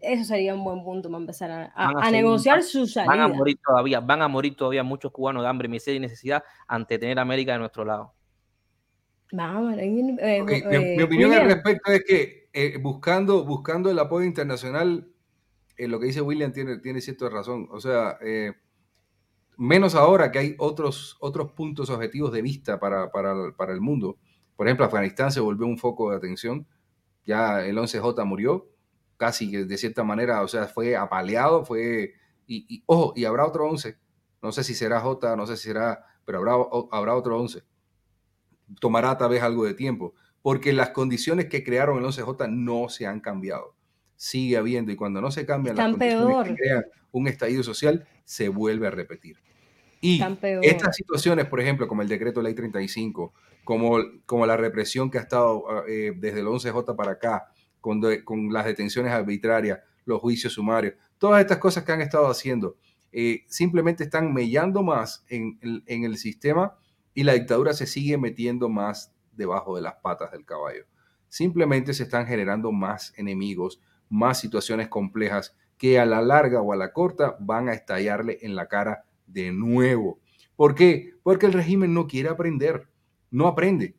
eso 0.00 0.24
sería 0.24 0.54
un 0.54 0.64
buen 0.64 0.82
punto 0.82 1.08
para 1.08 1.20
empezar 1.20 1.50
a, 1.50 1.72
a, 1.74 2.10
negociar 2.10 2.62
su 2.62 2.86
salida. 2.86 3.10
Van 3.10 3.20
a 3.20 3.28
morir 3.28 3.58
todavía, 3.64 4.00
van 4.00 4.22
a 4.22 4.28
morir 4.28 4.56
todavía 4.56 4.82
muchos 4.82 5.12
cubanos 5.12 5.42
de 5.42 5.48
hambre, 5.48 5.68
miseria 5.68 5.98
y 5.98 6.00
necesidad 6.00 6.42
ante 6.66 6.98
tener 6.98 7.18
América 7.18 7.52
de 7.52 7.58
nuestro 7.58 7.84
lado. 7.84 8.12
Vamos, 9.32 9.76
eh, 9.76 9.86
mi, 9.86 10.16
eh, 10.20 11.02
opinión 11.02 11.32
al 11.32 11.46
respecto 11.46 11.92
es 11.92 12.04
que 12.04 12.48
eh, 12.52 12.78
buscando, 12.80 13.44
buscando 13.44 13.90
el 13.90 13.98
apoyo 13.98 14.24
internacional 14.24 15.06
lo 15.86 16.00
que 16.00 16.06
dice 16.06 16.20
William 16.20 16.52
tiene, 16.52 17.00
cierta 17.00 17.28
razón. 17.28 17.68
O 17.70 17.80
sea, 17.80 18.18
eh, 18.20 18.52
menos 19.56 19.94
ahora 19.94 20.32
que 20.32 20.38
hay 20.40 20.54
otros, 20.58 21.16
otros 21.20 21.52
puntos 21.52 21.88
objetivos 21.90 22.32
de 22.32 22.42
vista 22.42 22.80
para, 22.80 23.12
para, 23.12 23.72
el 23.72 23.80
mundo. 23.80 24.18
Por 24.56 24.66
ejemplo, 24.66 24.84
Afganistán 24.84 25.30
se 25.30 25.40
volvió 25.40 25.66
un 25.66 25.78
foco 25.78 26.10
de 26.10 26.16
atención. 26.16 26.66
Ya 27.24 27.64
el 27.64 27.76
11J 27.78 28.24
murió, 28.24 28.68
casi 29.16 29.50
de 29.50 29.78
cierta 29.78 30.02
manera, 30.02 30.42
o 30.42 30.48
sea, 30.48 30.66
fue 30.66 30.96
apaleado, 30.96 31.64
fue... 31.64 32.14
Y, 32.46 32.82
ojo, 32.86 33.12
y 33.14 33.24
habrá 33.26 33.46
otro 33.46 33.68
11. 33.68 33.98
No 34.42 34.52
sé 34.52 34.64
si 34.64 34.74
será 34.74 35.00
J, 35.00 35.36
no 35.36 35.46
sé 35.46 35.56
si 35.56 35.64
será, 35.64 36.06
pero 36.24 36.38
habrá, 36.38 36.54
habrá 36.90 37.14
otro 37.14 37.38
11. 37.38 37.62
Tomará 38.80 39.16
tal 39.18 39.30
vez 39.30 39.42
algo 39.42 39.64
de 39.64 39.74
tiempo, 39.74 40.14
porque 40.40 40.72
las 40.72 40.90
condiciones 40.90 41.46
que 41.46 41.62
crearon 41.62 41.98
el 41.98 42.04
11J 42.04 42.50
no 42.50 42.88
se 42.88 43.06
han 43.06 43.20
cambiado 43.20 43.77
sigue 44.18 44.56
habiendo 44.56 44.90
y 44.90 44.96
cuando 44.96 45.20
no 45.20 45.30
se 45.30 45.46
cambian 45.46 45.76
las 45.76 45.90
condiciones 45.92 46.48
que 46.48 46.54
crean 46.56 46.84
un 47.12 47.28
estallido 47.28 47.62
social, 47.62 48.06
se 48.24 48.48
vuelve 48.48 48.88
a 48.88 48.90
repetir. 48.90 49.38
Y 50.00 50.20
estas 50.62 50.96
situaciones, 50.96 51.46
por 51.46 51.60
ejemplo, 51.60 51.88
como 51.88 52.02
el 52.02 52.08
decreto 52.08 52.42
ley 52.42 52.54
35, 52.54 53.32
como, 53.64 53.98
como 54.26 54.44
la 54.44 54.56
represión 54.56 55.10
que 55.10 55.18
ha 55.18 55.22
estado 55.22 55.64
ah, 55.70 55.84
eh, 55.88 56.12
desde 56.16 56.40
el 56.40 56.46
11J 56.46 56.96
para 56.96 57.12
acá, 57.12 57.52
con, 57.80 58.00
con, 58.24 58.52
las 58.52 58.66
detenciones 58.66 59.12
arbitrarias, 59.12 59.80
los 60.04 60.20
juicios 60.20 60.52
sumarios, 60.52 60.94
todas 61.18 61.40
estas 61.40 61.58
cosas 61.58 61.84
que 61.84 61.92
han 61.92 62.00
estado 62.00 62.28
haciendo, 62.28 62.76
eh, 63.12 63.44
simplemente 63.46 64.04
están 64.04 64.32
mellando 64.34 64.82
más 64.82 65.24
en, 65.28 65.58
en 65.86 66.04
el 66.04 66.18
sistema 66.18 66.76
y 67.14 67.22
la 67.22 67.34
dictadura 67.34 67.72
se 67.72 67.86
sigue 67.86 68.18
metiendo 68.18 68.68
más 68.68 69.12
debajo 69.32 69.76
de 69.76 69.82
las 69.82 69.94
patas 69.94 70.32
del 70.32 70.44
caballo. 70.44 70.84
Simplemente 71.28 71.94
se 71.94 72.04
están 72.04 72.26
generando 72.26 72.72
más 72.72 73.12
enemigos, 73.16 73.80
más 74.08 74.40
situaciones 74.40 74.88
complejas 74.88 75.54
que 75.76 75.98
a 75.98 76.06
la 76.06 76.20
larga 76.20 76.60
o 76.60 76.72
a 76.72 76.76
la 76.76 76.92
corta 76.92 77.36
van 77.40 77.68
a 77.68 77.72
estallarle 77.72 78.38
en 78.42 78.56
la 78.56 78.66
cara 78.66 79.04
de 79.26 79.52
nuevo. 79.52 80.18
¿Por 80.56 80.74
qué? 80.74 81.14
Porque 81.22 81.46
el 81.46 81.52
régimen 81.52 81.94
no 81.94 82.06
quiere 82.06 82.28
aprender, 82.28 82.88
no 83.30 83.46
aprende. 83.46 83.94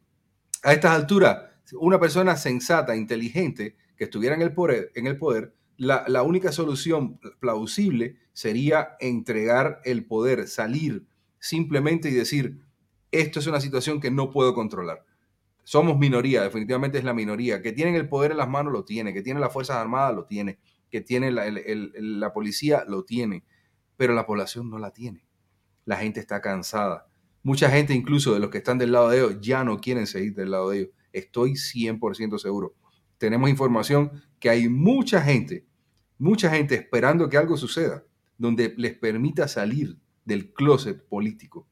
A 0.64 0.74
estas 0.74 0.92
alturas, 0.92 1.44
una 1.74 2.00
persona 2.00 2.36
sensata, 2.36 2.96
inteligente, 2.96 3.78
que 3.96 4.06
estuviera 4.06 4.36
en 4.36 4.42
el 4.42 4.54
poder, 4.54 5.54
la 5.78 6.24
única 6.24 6.52
solución 6.52 7.20
plausible 7.40 8.18
sería 8.34 8.98
entregar 9.00 9.80
el 9.86 10.06
poder, 10.06 10.48
salir 10.48 11.06
simplemente 11.40 12.10
y 12.10 12.14
decir, 12.14 12.60
esto 13.12 13.40
es 13.40 13.48
una 13.48 13.62
situación 13.62 14.02
que 14.02 14.12
no 14.12 14.32
puedo 14.32 14.54
controlar 14.54 15.06
somos 15.70 16.00
minoría, 16.00 16.42
definitivamente 16.42 16.98
es 16.98 17.04
la 17.04 17.14
minoría. 17.14 17.62
Que 17.62 17.72
tienen 17.72 17.94
el 17.94 18.10
poder 18.10 18.32
en 18.32 18.38
las 18.38 18.50
manos, 18.50 18.74
lo 18.74 18.86
tiene. 18.86 19.14
Que 19.14 19.22
tiene 19.22 19.40
las 19.40 19.54
Fuerzas 19.54 19.76
Armadas, 19.76 20.16
lo 20.16 20.26
tiene. 20.26 20.58
Que 20.90 21.02
tiene 21.02 21.32
la, 21.32 22.34
policía, 22.34 22.86
lo 22.88 23.06
tiene. 23.06 23.46
Pero 23.96 24.16
la 24.16 24.26
población 24.26 24.72
no 24.72 24.80
la 24.80 24.90
tiene. 24.90 25.28
La 25.86 25.98
gente 25.98 26.22
está 26.22 26.42
cansada. 26.42 27.08
Mucha 27.44 27.70
gente, 27.70 27.94
incluso 27.94 28.34
de 28.34 28.40
los 28.40 28.50
que 28.50 28.58
están 28.58 28.80
del 28.80 28.94
lado 28.94 29.10
de 29.10 29.20
ellos, 29.20 29.38
ya 29.42 29.64
no 29.64 29.80
quieren 29.80 30.08
seguir 30.08 30.34
del 30.34 30.50
lado 30.50 30.72
de 30.72 30.80
ellos. 30.80 30.90
Estoy 31.14 31.52
100% 31.52 32.40
seguro. 32.40 32.74
Tenemos 33.20 33.48
información 33.48 34.24
que 34.40 34.50
hay 34.50 34.70
mucha 34.70 35.22
gente, 35.22 35.68
mucha 36.18 36.50
gente 36.50 36.74
esperando 36.74 37.30
que 37.30 37.38
algo 37.38 37.58
suceda, 37.58 38.04
donde 38.40 38.74
les 38.76 38.98
permita 38.98 39.48
salir 39.48 40.00
del 40.26 40.52
closet 40.52 41.08
político. 41.08 41.68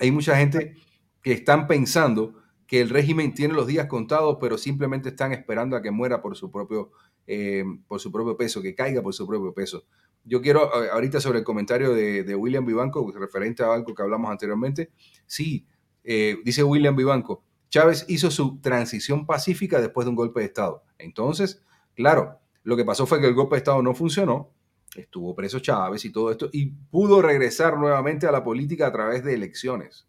Hay 0.00 0.10
mucha 0.10 0.36
gente 0.36 0.74
que 1.22 1.34
están 1.34 1.68
pensando 1.68 2.41
que 2.72 2.80
el 2.80 2.88
régimen 2.88 3.34
tiene 3.34 3.52
los 3.52 3.66
días 3.66 3.86
contados, 3.86 4.38
pero 4.40 4.56
simplemente 4.56 5.10
están 5.10 5.32
esperando 5.32 5.76
a 5.76 5.82
que 5.82 5.90
muera 5.90 6.22
por 6.22 6.34
su 6.38 6.50
propio, 6.50 6.90
eh, 7.26 7.62
por 7.86 8.00
su 8.00 8.10
propio 8.10 8.34
peso, 8.34 8.62
que 8.62 8.74
caiga 8.74 9.02
por 9.02 9.12
su 9.12 9.26
propio 9.26 9.52
peso. 9.52 9.84
Yo 10.24 10.40
quiero, 10.40 10.72
ahorita 10.90 11.20
sobre 11.20 11.40
el 11.40 11.44
comentario 11.44 11.92
de, 11.92 12.34
William 12.34 12.64
Vivanco, 12.64 13.12
referente 13.14 13.62
a 13.62 13.74
algo 13.74 13.94
que 13.94 14.00
hablamos 14.00 14.30
anteriormente, 14.30 14.90
sí, 15.26 15.66
eh, 16.02 16.38
dice 16.46 16.64
William 16.64 16.96
Vivanco, 16.96 17.44
Chávez 17.68 18.06
hizo 18.08 18.30
su 18.30 18.58
transición 18.62 19.26
pacífica 19.26 19.78
después 19.78 20.06
de 20.06 20.10
un 20.10 20.16
golpe 20.16 20.40
de 20.40 20.46
Estado. 20.46 20.82
Entonces, 20.96 21.62
claro, 21.94 22.40
lo 22.62 22.74
que 22.74 22.86
pasó 22.86 23.04
fue 23.04 23.20
que 23.20 23.26
el 23.26 23.34
golpe 23.34 23.56
de 23.56 23.58
Estado 23.58 23.82
no 23.82 23.94
funcionó, 23.94 24.50
estuvo 24.96 25.34
preso 25.34 25.58
Chávez 25.58 26.06
y 26.06 26.10
todo 26.10 26.30
esto, 26.30 26.48
y 26.50 26.70
pudo 26.70 27.20
regresar 27.20 27.76
nuevamente 27.76 28.26
a 28.26 28.32
la 28.32 28.42
política 28.42 28.86
a 28.86 28.92
través 28.92 29.22
de 29.24 29.34
elecciones 29.34 30.06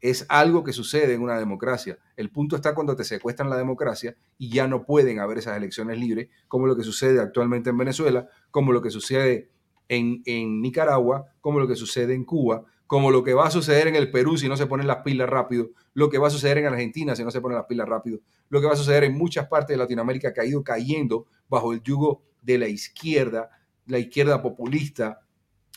es 0.00 0.26
algo 0.28 0.64
que 0.64 0.72
sucede 0.72 1.14
en 1.14 1.22
una 1.22 1.38
democracia. 1.38 1.98
El 2.16 2.30
punto 2.30 2.56
está 2.56 2.74
cuando 2.74 2.96
te 2.96 3.04
secuestran 3.04 3.50
la 3.50 3.56
democracia 3.56 4.16
y 4.38 4.50
ya 4.50 4.66
no 4.66 4.84
pueden 4.84 5.18
haber 5.18 5.38
esas 5.38 5.56
elecciones 5.56 5.98
libres, 5.98 6.28
como 6.48 6.66
lo 6.66 6.76
que 6.76 6.84
sucede 6.84 7.20
actualmente 7.20 7.70
en 7.70 7.78
Venezuela, 7.78 8.28
como 8.50 8.72
lo 8.72 8.80
que 8.82 8.90
sucede 8.90 9.50
en, 9.88 10.22
en 10.24 10.62
Nicaragua, 10.62 11.26
como 11.40 11.60
lo 11.60 11.68
que 11.68 11.76
sucede 11.76 12.14
en 12.14 12.24
Cuba, 12.24 12.64
como 12.86 13.10
lo 13.10 13.22
que 13.22 13.34
va 13.34 13.46
a 13.46 13.50
suceder 13.50 13.86
en 13.86 13.94
el 13.94 14.10
Perú 14.10 14.36
si 14.36 14.48
no 14.48 14.56
se 14.56 14.66
ponen 14.66 14.86
las 14.86 15.02
pilas 15.04 15.28
rápido, 15.28 15.70
lo 15.94 16.10
que 16.10 16.18
va 16.18 16.26
a 16.26 16.30
suceder 16.30 16.58
en 16.58 16.66
Argentina 16.66 17.14
si 17.14 17.22
no 17.22 17.30
se 17.30 17.40
ponen 17.40 17.56
las 17.56 17.66
pilas 17.66 17.88
rápido, 17.88 18.18
lo 18.48 18.60
que 18.60 18.66
va 18.66 18.72
a 18.72 18.76
suceder 18.76 19.04
en 19.04 19.16
muchas 19.16 19.46
partes 19.46 19.74
de 19.74 19.78
Latinoamérica 19.78 20.32
que 20.32 20.40
ha 20.40 20.44
ido 20.44 20.64
cayendo 20.64 21.26
bajo 21.48 21.72
el 21.72 21.82
yugo 21.82 22.24
de 22.42 22.58
la 22.58 22.66
izquierda, 22.66 23.50
la 23.86 23.98
izquierda 23.98 24.42
populista, 24.42 25.20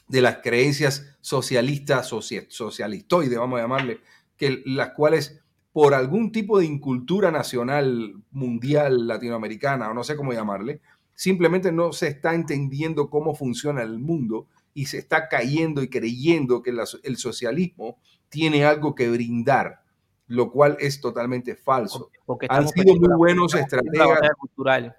de 0.07 0.21
las 0.21 0.37
creencias 0.37 1.15
socialistas, 1.21 2.07
socialistoides, 2.07 3.39
vamos 3.39 3.59
a 3.59 3.63
llamarle, 3.63 4.01
que 4.37 4.61
las 4.65 4.91
cuales 4.91 5.41
por 5.71 5.93
algún 5.95 6.31
tipo 6.31 6.59
de 6.59 6.65
incultura 6.65 7.31
nacional, 7.31 8.15
mundial, 8.31 9.07
latinoamericana, 9.07 9.89
o 9.89 9.93
no 9.93 10.03
sé 10.03 10.15
cómo 10.15 10.33
llamarle, 10.33 10.81
simplemente 11.15 11.71
no 11.71 11.93
se 11.93 12.07
está 12.07 12.35
entendiendo 12.35 13.09
cómo 13.09 13.33
funciona 13.33 13.81
el 13.81 13.99
mundo 13.99 14.47
y 14.73 14.85
se 14.85 14.99
está 14.99 15.27
cayendo 15.29 15.81
y 15.81 15.89
creyendo 15.89 16.61
que 16.61 16.73
el 17.03 17.17
socialismo 17.17 17.97
tiene 18.29 18.65
algo 18.65 18.95
que 18.95 19.09
brindar, 19.09 19.83
lo 20.27 20.51
cual 20.51 20.77
es 20.79 21.01
totalmente 21.01 21.55
falso. 21.55 22.09
Porque 22.25 22.47
han 22.49 22.67
sido 22.67 22.95
muy 22.95 23.15
buenos 23.15 23.53
estrategas. 23.53 24.19
Cultural. 24.37 24.95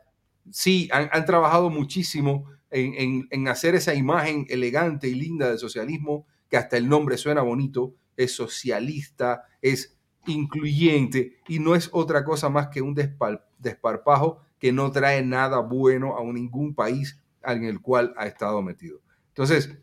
Sí, 0.50 0.88
han, 0.92 1.24
trabajado 1.24 1.70
muchísimo 1.70 2.46
en, 2.74 3.48
hacer 3.48 3.74
esa 3.76 3.94
imagen 3.94 4.46
elegante 4.48 5.08
y 5.08 5.14
linda 5.14 5.48
del 5.48 5.58
socialismo, 5.58 6.26
que 6.48 6.56
hasta 6.56 6.76
el 6.76 6.88
nombre 6.88 7.16
suena 7.16 7.42
bonito, 7.42 7.94
es 8.16 8.34
socialista, 8.34 9.44
es 9.62 9.96
incluyente 10.26 11.38
y 11.48 11.58
no 11.60 11.74
es 11.74 11.88
otra 11.92 12.24
cosa 12.24 12.48
más 12.48 12.68
que 12.68 12.82
un 12.82 12.94
desparpajo 12.94 14.40
que 14.58 14.72
no 14.72 14.90
trae 14.90 15.22
nada 15.22 15.60
bueno 15.60 16.18
a 16.18 16.24
ningún 16.24 16.74
país 16.74 17.20
en 17.44 17.64
el 17.64 17.80
cual 17.80 18.14
ha 18.16 18.26
estado 18.26 18.60
metido. 18.62 19.00
Entonces, 19.28 19.78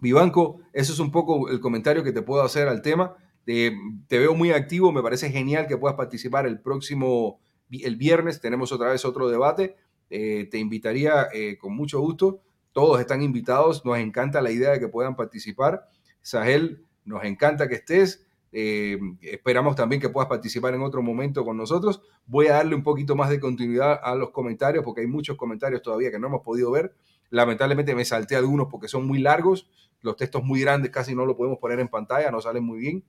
Vivanco, 0.00 0.60
eso 0.72 0.92
es 0.92 0.98
un 0.98 1.10
poco 1.10 1.48
el 1.48 1.60
comentario 1.60 2.02
que 2.02 2.12
te 2.12 2.22
puedo 2.22 2.42
hacer 2.42 2.68
al 2.68 2.82
tema. 2.82 3.16
te 3.44 4.18
veo 4.18 4.34
muy 4.34 4.52
activo, 4.52 4.92
me 4.92 5.02
parece 5.02 5.30
genial 5.30 5.66
que 5.66 5.76
puedas 5.76 5.96
participar 5.96 6.46
el 6.46 6.60
próximo, 6.60 7.40
el 7.70 7.96
viernes, 7.96 8.40
tenemos 8.40 8.72
otra 8.72 8.90
vez 8.90 9.04
otro 9.04 9.28
debate. 9.28 9.76
Eh, 10.14 10.46
te 10.50 10.58
invitaría 10.58 11.28
eh, 11.32 11.56
con 11.56 11.74
mucho 11.74 11.98
gusto. 11.98 12.42
Todos 12.72 13.00
están 13.00 13.22
invitados, 13.22 13.82
nos 13.86 13.96
encanta 13.96 14.42
la 14.42 14.50
idea 14.50 14.72
de 14.72 14.78
que 14.78 14.88
puedan 14.88 15.16
participar. 15.16 15.88
Sahel, 16.20 16.84
nos 17.06 17.24
encanta 17.24 17.66
que 17.66 17.76
estés. 17.76 18.26
Eh, 18.52 18.98
esperamos 19.22 19.74
también 19.74 20.02
que 20.02 20.10
puedas 20.10 20.28
participar 20.28 20.74
en 20.74 20.82
otro 20.82 21.00
momento 21.00 21.46
con 21.46 21.56
nosotros. 21.56 22.02
Voy 22.26 22.48
a 22.48 22.56
darle 22.56 22.74
un 22.74 22.82
poquito 22.82 23.16
más 23.16 23.30
de 23.30 23.40
continuidad 23.40 23.98
a 24.02 24.14
los 24.14 24.32
comentarios 24.32 24.84
porque 24.84 25.00
hay 25.00 25.06
muchos 25.06 25.38
comentarios 25.38 25.80
todavía 25.80 26.10
que 26.10 26.18
no 26.18 26.26
hemos 26.26 26.42
podido 26.42 26.70
ver. 26.70 26.94
Lamentablemente 27.30 27.94
me 27.94 28.04
salté 28.04 28.36
algunos 28.36 28.68
porque 28.70 28.88
son 28.88 29.06
muy 29.06 29.18
largos, 29.18 29.70
los 30.02 30.16
textos 30.16 30.44
muy 30.44 30.60
grandes 30.60 30.90
casi 30.90 31.14
no 31.14 31.24
lo 31.24 31.38
podemos 31.38 31.58
poner 31.58 31.80
en 31.80 31.88
pantalla, 31.88 32.30
no 32.30 32.42
salen 32.42 32.64
muy 32.64 32.78
bien, 32.78 33.02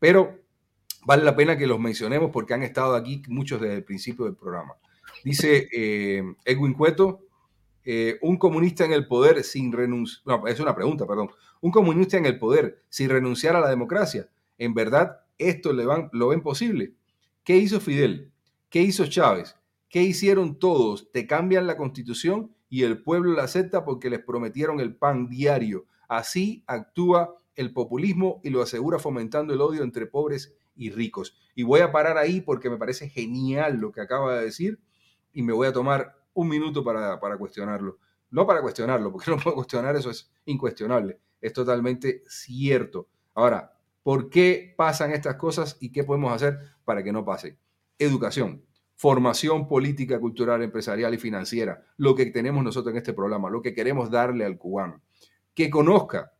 pero 0.00 0.40
vale 1.06 1.22
la 1.22 1.36
pena 1.36 1.56
que 1.56 1.68
los 1.68 1.78
mencionemos 1.78 2.32
porque 2.32 2.54
han 2.54 2.64
estado 2.64 2.96
aquí 2.96 3.22
muchos 3.28 3.60
desde 3.60 3.76
el 3.76 3.84
principio 3.84 4.24
del 4.24 4.34
programa. 4.34 4.74
Dice 5.24 5.68
eh, 5.72 6.22
Edwin 6.44 6.74
Cueto, 6.74 7.20
eh, 7.84 8.18
un 8.22 8.36
comunista 8.36 8.84
en 8.84 8.92
el 8.92 9.06
poder 9.06 9.42
sin 9.44 9.72
renunciar, 9.72 10.22
no, 10.26 10.46
es 10.46 10.60
una 10.60 10.74
pregunta, 10.74 11.06
perdón, 11.06 11.30
un 11.60 11.70
comunista 11.70 12.16
en 12.16 12.26
el 12.26 12.38
poder 12.38 12.82
sin 12.88 13.08
renunciar 13.08 13.56
a 13.56 13.60
la 13.60 13.68
democracia 13.68 14.28
¿En 14.62 14.74
verdad 14.74 15.22
esto 15.38 15.72
le 15.72 15.84
van, 15.84 16.08
lo 16.12 16.28
ven 16.28 16.40
posible? 16.40 16.94
¿Qué 17.42 17.56
hizo 17.56 17.80
Fidel? 17.80 18.32
¿Qué 18.70 18.80
hizo 18.80 19.06
Chávez? 19.06 19.56
¿Qué 19.88 20.02
hicieron 20.02 20.60
todos? 20.60 21.10
Te 21.10 21.26
cambian 21.26 21.66
la 21.66 21.76
constitución 21.76 22.54
y 22.68 22.84
el 22.84 23.02
pueblo 23.02 23.32
la 23.32 23.42
acepta 23.42 23.84
porque 23.84 24.08
les 24.08 24.20
prometieron 24.20 24.78
el 24.78 24.94
pan 24.94 25.28
diario. 25.28 25.86
Así 26.08 26.62
actúa 26.68 27.34
el 27.56 27.72
populismo 27.72 28.40
y 28.44 28.50
lo 28.50 28.62
asegura 28.62 29.00
fomentando 29.00 29.52
el 29.52 29.60
odio 29.60 29.82
entre 29.82 30.06
pobres 30.06 30.54
y 30.76 30.90
ricos. 30.90 31.36
Y 31.56 31.64
voy 31.64 31.80
a 31.80 31.90
parar 31.90 32.16
ahí 32.16 32.40
porque 32.40 32.70
me 32.70 32.78
parece 32.78 33.08
genial 33.08 33.78
lo 33.78 33.90
que 33.90 34.00
acaba 34.00 34.36
de 34.36 34.44
decir 34.44 34.78
y 35.32 35.42
me 35.42 35.52
voy 35.52 35.66
a 35.66 35.72
tomar 35.72 36.14
un 36.34 36.48
minuto 36.48 36.82
para, 36.82 37.18
para 37.20 37.36
cuestionarlo. 37.36 37.98
No 38.30 38.46
para 38.46 38.62
cuestionarlo, 38.62 39.12
porque 39.12 39.30
no 39.30 39.38
puedo 39.38 39.56
cuestionar, 39.56 39.96
eso 39.96 40.10
es 40.10 40.30
incuestionable. 40.46 41.18
Es 41.40 41.52
totalmente 41.52 42.22
cierto. 42.26 43.08
Ahora, 43.34 43.72
por 44.02 44.30
qué 44.30 44.74
pasan 44.76 45.12
estas 45.12 45.36
cosas 45.36 45.76
y 45.80 45.92
qué 45.92 46.04
podemos 46.04 46.32
hacer 46.32 46.58
para 46.84 47.02
que 47.02 47.12
no 47.12 47.24
pasen. 47.24 47.58
Educación, 47.98 48.64
formación 48.96 49.68
política, 49.68 50.18
cultural, 50.18 50.62
empresarial 50.62 51.14
y 51.14 51.18
financiera, 51.18 51.84
lo 51.96 52.14
que 52.14 52.26
tenemos 52.26 52.64
nosotros 52.64 52.92
en 52.92 52.98
este 52.98 53.12
programa, 53.12 53.50
lo 53.50 53.62
que 53.62 53.74
queremos 53.74 54.10
darle 54.10 54.44
al 54.44 54.58
cubano. 54.58 55.02
Que 55.54 55.70
conozca 55.70 56.32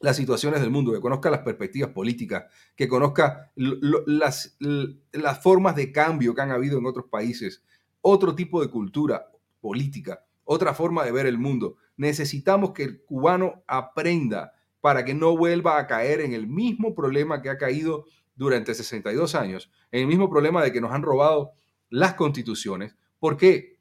las 0.00 0.16
situaciones 0.16 0.60
del 0.60 0.70
mundo, 0.70 0.92
que 0.92 1.00
conozca 1.00 1.30
las 1.30 1.40
perspectivas 1.40 1.90
políticas, 1.90 2.44
que 2.76 2.88
conozca 2.88 3.52
las, 3.54 4.56
las 4.58 5.42
formas 5.42 5.76
de 5.76 5.92
cambio 5.92 6.34
que 6.34 6.42
han 6.42 6.50
habido 6.50 6.78
en 6.78 6.86
otros 6.86 7.06
países, 7.10 7.62
otro 8.02 8.34
tipo 8.34 8.60
de 8.60 8.68
cultura 8.68 9.30
política, 9.60 10.26
otra 10.44 10.74
forma 10.74 11.04
de 11.04 11.12
ver 11.12 11.26
el 11.26 11.38
mundo. 11.38 11.76
Necesitamos 11.96 12.72
que 12.72 12.82
el 12.82 13.02
cubano 13.04 13.62
aprenda 13.66 14.52
para 14.80 15.04
que 15.04 15.14
no 15.14 15.36
vuelva 15.36 15.78
a 15.78 15.86
caer 15.86 16.20
en 16.20 16.34
el 16.34 16.46
mismo 16.46 16.94
problema 16.94 17.40
que 17.40 17.48
ha 17.48 17.56
caído 17.56 18.04
durante 18.34 18.74
62 18.74 19.34
años, 19.34 19.70
en 19.92 20.02
el 20.02 20.06
mismo 20.08 20.28
problema 20.28 20.62
de 20.62 20.72
que 20.72 20.80
nos 20.80 20.92
han 20.92 21.02
robado 21.02 21.52
las 21.88 22.14
constituciones. 22.14 22.96
¿Por 23.20 23.36
qué? 23.36 23.78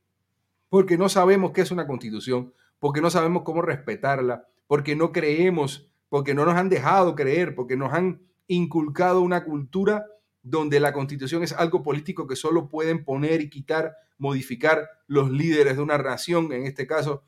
Porque 0.70 0.98
no 0.98 1.10
sabemos 1.10 1.52
qué 1.52 1.62
es 1.62 1.72
una 1.72 1.88
constitución, 1.88 2.54
porque 2.80 3.02
no 3.02 3.10
sabemos 3.10 3.44
cómo 3.44 3.62
respetarla, 3.62 4.48
porque 4.68 4.96
no 4.96 5.12
creemos, 5.12 5.90
porque 6.10 6.34
no 6.34 6.46
nos 6.46 6.56
han 6.56 6.70
dejado 6.70 7.16
creer, 7.16 7.56
porque 7.56 7.76
nos 7.76 7.94
han 7.94 8.22
inculcado 8.48 9.22
una 9.22 9.44
cultura 9.44 10.06
donde 10.44 10.80
la 10.80 10.94
constitución 10.94 11.44
es 11.44 11.54
algo 11.54 11.84
político 11.84 12.28
que 12.28 12.36
solo 12.36 12.68
pueden 12.68 13.04
poner 13.04 13.42
y 13.42 13.50
quitar, 13.50 13.96
modificar 14.18 14.90
los 15.08 15.32
líderes 15.32 15.76
de 15.76 15.82
una 15.82 15.98
nación, 15.98 16.52
en 16.52 16.66
este 16.66 16.88
caso 16.88 17.24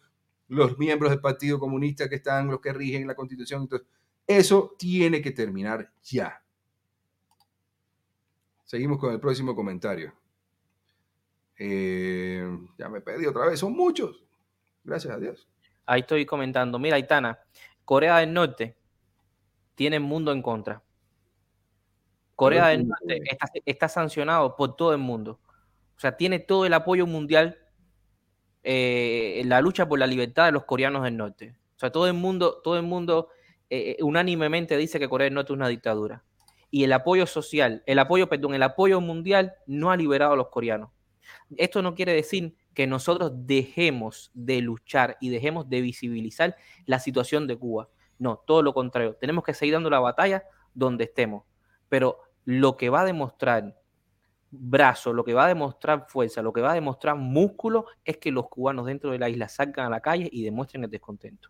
los 0.48 0.78
miembros 0.78 1.12
del 1.12 1.22
Partido 1.22 1.60
Comunista 1.60 2.10
que 2.10 2.16
están, 2.16 2.48
los 2.48 2.60
que 2.60 2.74
rigen 2.74 3.08
la 3.08 3.16
Constitución. 3.16 3.64
Entonces, 3.64 3.88
eso 4.28 4.76
tiene 4.78 5.22
que 5.22 5.32
terminar 5.32 5.92
ya. 6.04 6.44
Seguimos 8.64 8.98
con 9.00 9.14
el 9.14 9.20
próximo 9.20 9.56
comentario. 9.56 10.14
Eh, 11.58 12.46
ya 12.78 12.90
me 12.90 13.02
pedí 13.02 13.26
otra 13.26 13.48
vez, 13.48 13.60
son 13.60 13.74
muchos. 13.74 14.24
Gracias 14.84 15.14
a 15.14 15.20
Dios. 15.20 15.48
Ahí 15.86 16.02
estoy 16.02 16.26
comentando. 16.26 16.80
Mira, 16.80 16.96
Aitana, 16.96 17.40
Corea 17.86 18.18
del 18.18 18.34
Norte 18.34 18.76
tiene 19.76 20.00
mundo 20.00 20.32
en 20.32 20.42
contra. 20.42 20.82
Corea 22.36 22.68
del 22.68 22.88
Norte 22.88 23.22
está, 23.30 23.48
está 23.66 23.88
sancionado 23.88 24.56
por 24.56 24.76
todo 24.76 24.92
el 24.92 25.00
mundo. 25.00 25.40
O 25.96 26.00
sea, 26.00 26.18
tiene 26.18 26.40
todo 26.40 26.66
el 26.66 26.74
apoyo 26.74 27.06
mundial 27.06 27.58
eh, 28.64 29.42
la 29.46 29.60
lucha 29.62 29.88
por 29.88 30.00
la 30.00 30.08
libertad 30.08 30.46
de 30.46 30.54
los 30.54 30.64
coreanos 30.64 31.04
del 31.04 31.18
norte. 31.18 31.56
O 31.76 31.80
sea, 31.80 31.92
todo 31.92 32.08
el 32.08 32.14
mundo, 32.14 32.62
todo 32.64 32.78
el 32.78 32.84
mundo 32.84 33.30
eh, 33.70 33.98
unánimemente 34.02 34.78
dice 34.78 35.00
que 35.00 35.10
Corea 35.10 35.26
del 35.26 35.34
Norte 35.34 35.52
es 35.52 35.58
una 35.58 35.68
dictadura. 35.68 36.24
Y 36.72 36.86
el 36.86 36.94
apoyo 36.94 37.28
social, 37.28 37.84
el 37.86 38.00
apoyo, 38.00 38.30
perdón, 38.30 38.56
el 38.56 38.64
apoyo 38.64 39.02
mundial 39.02 39.54
no 39.68 39.92
ha 39.92 39.98
liberado 39.98 40.34
a 40.34 40.36
los 40.36 40.48
coreanos. 40.48 40.90
Esto 41.58 41.82
no 41.82 41.94
quiere 41.94 42.14
decir 42.14 42.56
que 42.74 42.88
nosotros 42.88 43.32
dejemos 43.36 44.32
de 44.34 44.62
luchar 44.62 45.18
y 45.20 45.30
dejemos 45.30 45.70
de 45.70 45.82
visibilizar 45.82 46.56
la 46.86 47.00
situación 47.00 47.48
de 47.48 47.58
Cuba. 47.58 47.90
No, 48.18 48.42
todo 48.48 48.64
lo 48.64 48.74
contrario. 48.74 49.16
Tenemos 49.20 49.44
que 49.44 49.54
seguir 49.54 49.74
dando 49.74 49.90
la 49.90 50.00
batalla 50.00 50.46
donde 50.74 51.04
estemos. 51.04 51.44
Pero 51.94 52.18
lo 52.46 52.76
que 52.76 52.90
va 52.90 53.02
a 53.02 53.06
demostrar 53.06 53.80
brazo, 54.50 55.14
lo 55.14 55.24
que 55.24 55.36
va 55.36 55.46
a 55.46 55.48
demostrar 55.48 56.08
fuerza, 56.10 56.42
lo 56.42 56.52
que 56.52 56.60
va 56.60 56.72
a 56.72 56.74
demostrar 56.74 57.16
músculo 57.16 57.86
es 58.04 58.18
que 58.18 58.32
los 58.32 58.50
cubanos 58.50 58.88
dentro 58.88 59.12
de 59.12 59.20
la 59.20 59.30
isla 59.30 59.48
salgan 59.48 59.86
a 59.86 59.90
la 59.92 60.00
calle 60.00 60.28
y 60.32 60.44
demuestren 60.44 60.84
el 60.84 60.90
descontento. 60.90 61.50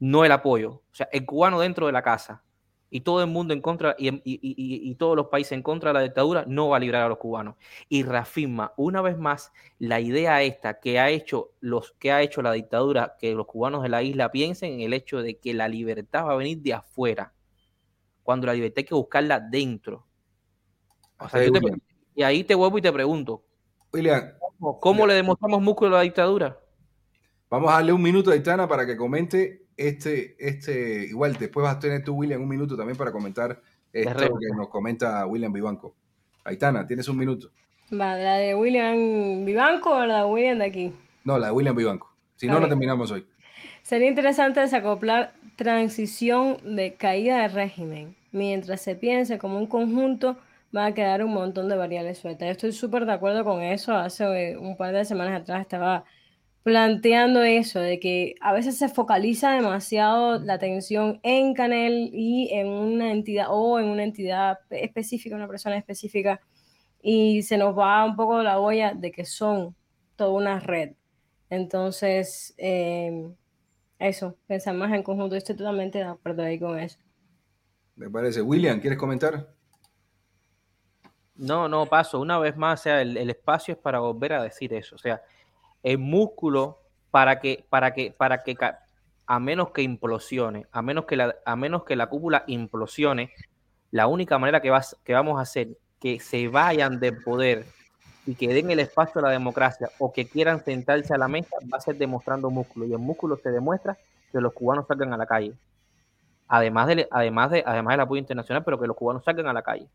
No 0.00 0.22
el 0.22 0.32
apoyo. 0.32 0.70
O 0.70 0.94
sea, 0.94 1.08
el 1.10 1.24
cubano 1.24 1.58
dentro 1.58 1.86
de 1.86 1.92
la 1.92 2.02
casa 2.02 2.44
y 2.90 3.00
todo 3.00 3.22
el 3.22 3.28
mundo 3.30 3.54
en 3.54 3.62
contra 3.62 3.96
y, 3.98 4.94
todos 4.96 5.16
los 5.16 5.28
países 5.28 5.52
en 5.52 5.62
contra 5.62 5.88
de 5.88 5.94
la 5.94 6.02
dictadura 6.02 6.44
no 6.46 6.68
va 6.68 6.76
a 6.76 6.80
librar 6.80 7.04
a 7.04 7.08
los 7.08 7.16
cubanos. 7.16 7.56
Y 7.88 8.02
reafirma 8.02 8.74
una 8.76 9.00
vez 9.00 9.16
más 9.16 9.50
la 9.78 9.98
idea 9.98 10.42
esta 10.42 10.78
que 10.78 11.00
ha 11.00 11.08
hecho 11.08 11.52
los 11.60 11.92
que 11.92 12.12
ha 12.12 12.20
hecho 12.20 12.42
la 12.42 12.52
dictadura, 12.52 13.16
que 13.18 13.32
los 13.32 13.46
cubanos 13.46 13.82
de 13.82 13.88
la 13.88 14.02
isla 14.02 14.30
piensen 14.30 14.74
en 14.74 14.80
el 14.82 14.92
hecho 14.92 15.22
de 15.22 15.38
que 15.38 15.54
la 15.54 15.68
libertad 15.68 16.26
va 16.26 16.32
a 16.32 16.36
venir 16.36 16.58
de 16.58 16.74
afuera, 16.74 17.32
cuando 18.28 18.46
la 18.46 18.52
libertad 18.52 18.80
hay 18.80 18.84
que 18.84 18.94
buscarla 18.94 19.40
dentro 19.40 20.06
y 22.14 22.22
ahí 22.22 22.44
te 22.44 22.54
vuelvo 22.54 22.76
y 22.76 22.82
te 22.82 22.92
pregunto. 22.92 23.42
William. 23.90 24.22
¿Cómo, 24.82 25.06
le 25.06 25.14
demostramos 25.14 25.62
músculo 25.62 25.94
a 25.94 26.00
la 26.00 26.02
dictadura? 26.02 26.60
Vamos 27.48 27.70
a 27.70 27.76
darle 27.76 27.94
un 27.94 28.02
minuto 28.02 28.28
a 28.28 28.34
Aitana 28.34 28.68
para 28.68 28.84
que 28.84 28.98
comente 28.98 29.68
este, 29.74 30.36
este, 30.38 31.06
igual 31.06 31.38
después 31.38 31.64
vas 31.64 31.76
a 31.76 31.78
tener 31.78 32.04
tú, 32.04 32.16
William, 32.16 32.42
un 32.42 32.50
minuto 32.50 32.76
también 32.76 32.98
para 32.98 33.10
comentar 33.12 33.62
esto 33.94 34.38
que 34.38 34.54
nos 34.54 34.68
comenta 34.68 35.24
William 35.24 35.50
Vivanco. 35.50 35.96
Aitana, 36.44 36.86
tienes 36.86 37.08
un 37.08 37.16
minuto. 37.16 37.50
¿la 37.88 38.14
de 38.14 38.54
William 38.54 39.46
Vivanco 39.46 39.88
o 39.88 40.04
la 40.04 40.18
de 40.18 40.24
William 40.26 40.58
de 40.58 40.66
aquí? 40.66 40.92
No, 41.24 41.38
la 41.38 41.46
de 41.46 41.52
William 41.54 41.74
Vivanco. 41.74 42.14
Si 42.36 42.46
no, 42.46 42.60
no 42.60 42.68
terminamos 42.68 43.10
hoy. 43.10 43.26
Sería 43.82 44.06
interesante 44.06 44.60
desacoplar 44.60 45.32
transición 45.56 46.58
de 46.76 46.92
caída 46.92 47.40
de 47.40 47.48
régimen. 47.48 48.17
Mientras 48.32 48.80
se 48.82 48.94
piense 48.94 49.38
como 49.38 49.58
un 49.58 49.66
conjunto, 49.66 50.38
va 50.76 50.86
a 50.86 50.94
quedar 50.94 51.24
un 51.24 51.32
montón 51.32 51.68
de 51.68 51.76
variables 51.76 52.18
sueltas. 52.18 52.46
Yo 52.46 52.52
estoy 52.52 52.72
súper 52.72 53.06
de 53.06 53.12
acuerdo 53.12 53.44
con 53.44 53.62
eso. 53.62 53.94
Hace 53.94 54.56
un 54.58 54.76
par 54.76 54.94
de 54.94 55.04
semanas 55.04 55.40
atrás 55.40 55.62
estaba 55.62 56.04
planteando 56.62 57.42
eso, 57.42 57.80
de 57.80 57.98
que 57.98 58.34
a 58.42 58.52
veces 58.52 58.76
se 58.76 58.88
focaliza 58.90 59.52
demasiado 59.52 60.38
la 60.40 60.54
atención 60.54 61.18
en 61.22 61.54
Canel 61.54 62.10
y 62.12 62.50
en 62.52 62.68
una 62.68 63.10
entidad 63.12 63.46
o 63.50 63.78
en 63.80 63.86
una 63.86 64.04
entidad 64.04 64.58
específica, 64.70 65.36
una 65.36 65.48
persona 65.48 65.78
específica, 65.78 66.40
y 67.00 67.42
se 67.42 67.56
nos 67.56 67.78
va 67.78 68.04
un 68.04 68.16
poco 68.16 68.42
la 68.42 68.60
olla 68.60 68.92
de 68.94 69.12
que 69.12 69.24
son 69.24 69.74
toda 70.16 70.30
una 70.32 70.60
red. 70.60 70.92
Entonces, 71.48 72.54
em, 72.58 73.34
eso, 73.98 74.36
pensar 74.46 74.74
más 74.74 74.92
en 74.92 75.02
conjunto, 75.02 75.36
estoy 75.36 75.56
totalmente 75.56 75.98
de 75.98 76.04
acuerdo 76.04 76.42
ahí 76.42 76.58
con 76.58 76.78
eso. 76.78 76.98
Me 77.98 78.08
parece. 78.08 78.40
William, 78.40 78.80
¿quieres 78.80 78.98
comentar? 78.98 79.48
No, 81.34 81.68
no, 81.68 81.84
paso. 81.86 82.20
Una 82.20 82.38
vez 82.38 82.56
más, 82.56 82.80
o 82.80 82.82
sea, 82.84 83.02
el, 83.02 83.16
espacio 83.28 83.74
es 83.74 83.80
para 83.80 83.98
volver 83.98 84.34
a 84.34 84.42
decir 84.42 84.72
eso. 84.72 84.94
O 84.94 84.98
sea, 84.98 85.20
el 85.82 85.98
músculo 85.98 86.78
para 87.10 87.40
que, 87.40 87.66
para 87.68 87.92
que, 87.92 88.12
para 88.12 88.44
que, 88.44 88.56
a 89.26 89.40
menos 89.40 89.72
que 89.72 89.82
implosione, 89.82 90.66
a 90.70 90.80
menos 90.80 91.06
que 91.06 91.16
la, 91.16 91.34
a 91.44 91.56
menos 91.56 91.84
que 91.84 91.96
la 91.96 92.06
cúpula 92.06 92.44
implosione, 92.46 93.32
la 93.90 94.06
única 94.06 94.38
manera 94.38 94.60
que, 94.60 94.70
vas, 94.70 94.96
que 95.02 95.12
vamos 95.12 95.38
a 95.38 95.42
hacer 95.42 95.76
que 96.00 96.20
se 96.20 96.46
vayan 96.46 97.00
de 97.00 97.12
poder 97.12 97.66
y 98.26 98.36
que 98.36 98.54
den 98.54 98.70
el 98.70 98.78
espacio 98.78 99.18
a 99.18 99.22
la 99.22 99.30
democracia 99.30 99.90
o 99.98 100.12
que 100.12 100.28
quieran 100.28 100.64
sentarse 100.64 101.12
a 101.14 101.18
la 101.18 101.26
mesa 101.26 101.56
va 101.72 101.78
a 101.78 101.80
ser 101.80 101.96
demostrando 101.96 102.48
músculo. 102.48 102.86
Y 102.86 102.92
el 102.92 103.00
músculo 103.00 103.36
se 103.42 103.50
demuestra 103.50 103.98
que 104.30 104.40
los 104.40 104.52
cubanos 104.52 104.86
salgan 104.86 105.12
a 105.12 105.16
la 105.16 105.26
calle 105.26 105.54
además, 106.48 106.88
de, 106.88 107.08
además, 107.10 107.50
de, 107.50 107.62
además 107.64 107.92
del 107.92 108.00
apoyo 108.00 108.20
internacional, 108.20 108.64
pero 108.64 108.80
que 108.80 108.86
los 108.86 108.96
cubanos 108.96 109.24
salgan 109.24 109.46
a 109.46 109.52
la 109.52 109.62
calle. 109.62 109.88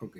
Ok. 0.00 0.16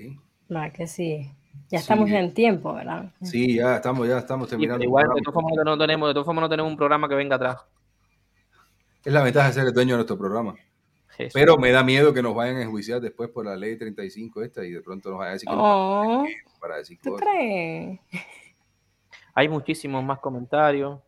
Va, 0.55 0.71
que 0.71 0.87
sí. 0.87 1.31
Ya 1.69 1.79
estamos 1.79 2.11
en 2.11 2.35
tiempo, 2.35 2.75
¿verdad? 2.75 3.13
Sí, 3.23 3.57
ya 3.57 3.77
estamos, 3.77 4.07
ya 4.09 4.19
estamos 4.19 4.49
terminando. 4.49 4.85
igual, 4.85 5.07
de 5.15 5.23
todas, 5.23 5.35
formas, 5.35 5.53
no 5.65 5.79
tenemos, 5.79 6.09
de 6.09 6.15
todas 6.15 6.27
formas, 6.27 6.43
no 6.43 6.49
tenemos 6.49 6.71
un 6.71 6.77
programa 6.77 7.09
que 7.09 7.15
venga 7.15 7.37
atrás. 7.37 7.59
Es 9.05 9.13
la 9.13 9.23
ventaja 9.23 9.49
de 9.49 9.53
ser 9.55 9.67
el 9.67 9.73
dueño 9.73 9.95
de 9.95 9.99
nuestro 9.99 10.19
programa. 10.19 10.55
Pero 11.33 11.57
me 11.57 11.71
da 11.71 11.83
miedo 11.83 12.13
que 12.13 12.23
nos 12.23 12.35
vayan 12.35 12.57
a 12.57 12.63
enjuiciar 12.63 13.01
después 13.01 13.31
por 13.31 13.45
la 13.45 13.57
ley 13.57 13.79
35 13.79 14.43
esta 14.43 14.65
y 14.65 14.73
de 14.73 14.83
pronto 14.83 15.11
nos 15.11 15.19
vayan 15.19 15.31
a 15.31 15.35
decir 15.35 15.49
que 15.49 15.55
no 15.55 16.25
para 16.61 16.77
decir 16.77 16.99
¿Tú 17.03 17.15
crees? 17.15 18.01
Hay 19.35 19.49
muchísimos 19.49 20.03
más 20.03 20.19
comentarios. 20.19 21.01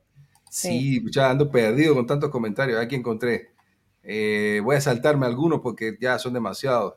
Sí, 0.50 1.02
ya 1.10 1.30
ando 1.30 1.50
perdido 1.50 1.94
con 1.94 2.06
tantos 2.06 2.30
comentarios. 2.30 2.80
Aquí 2.80 2.94
encontré. 2.94 3.50
Eh, 4.02 4.60
voy 4.62 4.76
a 4.76 4.80
saltarme 4.80 5.26
algunos 5.26 5.60
porque 5.60 5.96
ya 6.00 6.18
son 6.18 6.32
demasiados. 6.32 6.94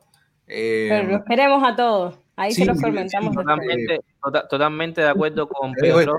Eh, 0.47 0.87
Pero 0.89 1.11
los 1.11 1.25
queremos 1.25 1.63
a 1.63 1.75
todos. 1.75 2.19
Ahí 2.35 2.53
se 2.53 2.65
los 2.65 2.79
comentamos. 2.81 3.35
totalmente, 3.35 3.99
totalmente, 4.49 5.01
de 5.01 5.09
acuerdo 5.09 5.47
con 5.49 5.73
Pedro 5.73 6.15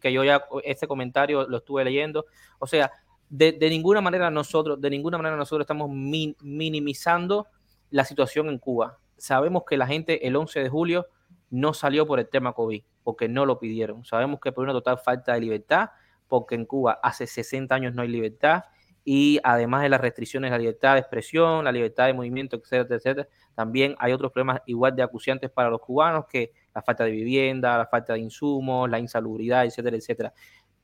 que 0.00 0.12
yo 0.12 0.24
ya 0.24 0.42
ese 0.64 0.86
comentario 0.86 1.46
lo 1.46 1.58
estuve 1.58 1.84
leyendo. 1.84 2.24
O 2.58 2.66
sea, 2.66 2.90
de, 3.28 3.56
ninguna 3.68 4.00
manera 4.00 4.30
nosotros, 4.30 4.80
de 4.80 4.90
ninguna 4.90 5.18
manera 5.18 5.36
nosotros 5.36 5.64
estamos 5.64 5.90
minimizando 5.90 7.48
la 7.90 8.04
situación 8.04 8.48
en 8.48 8.58
Cuba. 8.58 8.98
Sabemos 9.16 9.64
que 9.68 9.76
la 9.76 9.86
gente 9.86 10.26
el 10.26 10.36
11 10.36 10.60
de 10.60 10.68
julio 10.68 11.06
no 11.50 11.74
salió 11.74 12.06
por 12.06 12.18
el 12.18 12.28
tema 12.28 12.52
COVID, 12.52 12.82
porque 13.02 13.28
no 13.28 13.44
lo 13.44 13.58
pidieron. 13.58 14.04
Sabemos 14.04 14.40
que 14.40 14.52
por 14.52 14.64
una 14.64 14.72
total 14.72 14.98
falta 14.98 15.34
de 15.34 15.40
libertad 15.40 15.90
porque 16.28 16.54
en 16.54 16.66
Cuba 16.66 17.00
hace 17.02 17.26
60 17.26 17.74
años 17.74 17.94
no 17.94 18.02
hay 18.02 18.08
libertad 18.08 18.64
y 19.10 19.40
además 19.42 19.82
de 19.82 19.88
las 19.88 20.02
restricciones 20.02 20.50
a 20.50 20.52
la 20.52 20.58
libertad 20.58 20.92
de 20.92 21.00
expresión, 21.00 21.64
la 21.64 21.72
libertad 21.72 22.06
de 22.06 22.12
movimiento, 22.12 22.56
etcétera, 22.56 22.96
etcétera, 22.96 23.28
también 23.54 23.94
hay 23.98 24.12
otros 24.12 24.30
problemas 24.32 24.60
igual 24.66 24.94
de 24.94 25.02
acuciantes 25.02 25.50
para 25.50 25.70
los 25.70 25.80
cubanos 25.80 26.26
que 26.30 26.52
la 26.74 26.82
falta 26.82 27.04
de 27.04 27.12
vivienda, 27.12 27.78
la 27.78 27.86
falta 27.86 28.12
de 28.12 28.18
insumos, 28.18 28.90
la 28.90 28.98
insalubridad, 28.98 29.64
etcétera, 29.64 29.96
etcétera. 29.96 30.34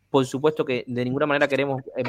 Por 0.09 0.25
supuesto 0.25 0.65
que 0.65 0.85
de 0.87 1.05
ninguna 1.05 1.27
manera 1.27 1.49
queremos 1.49 1.83
eh, 1.97 2.05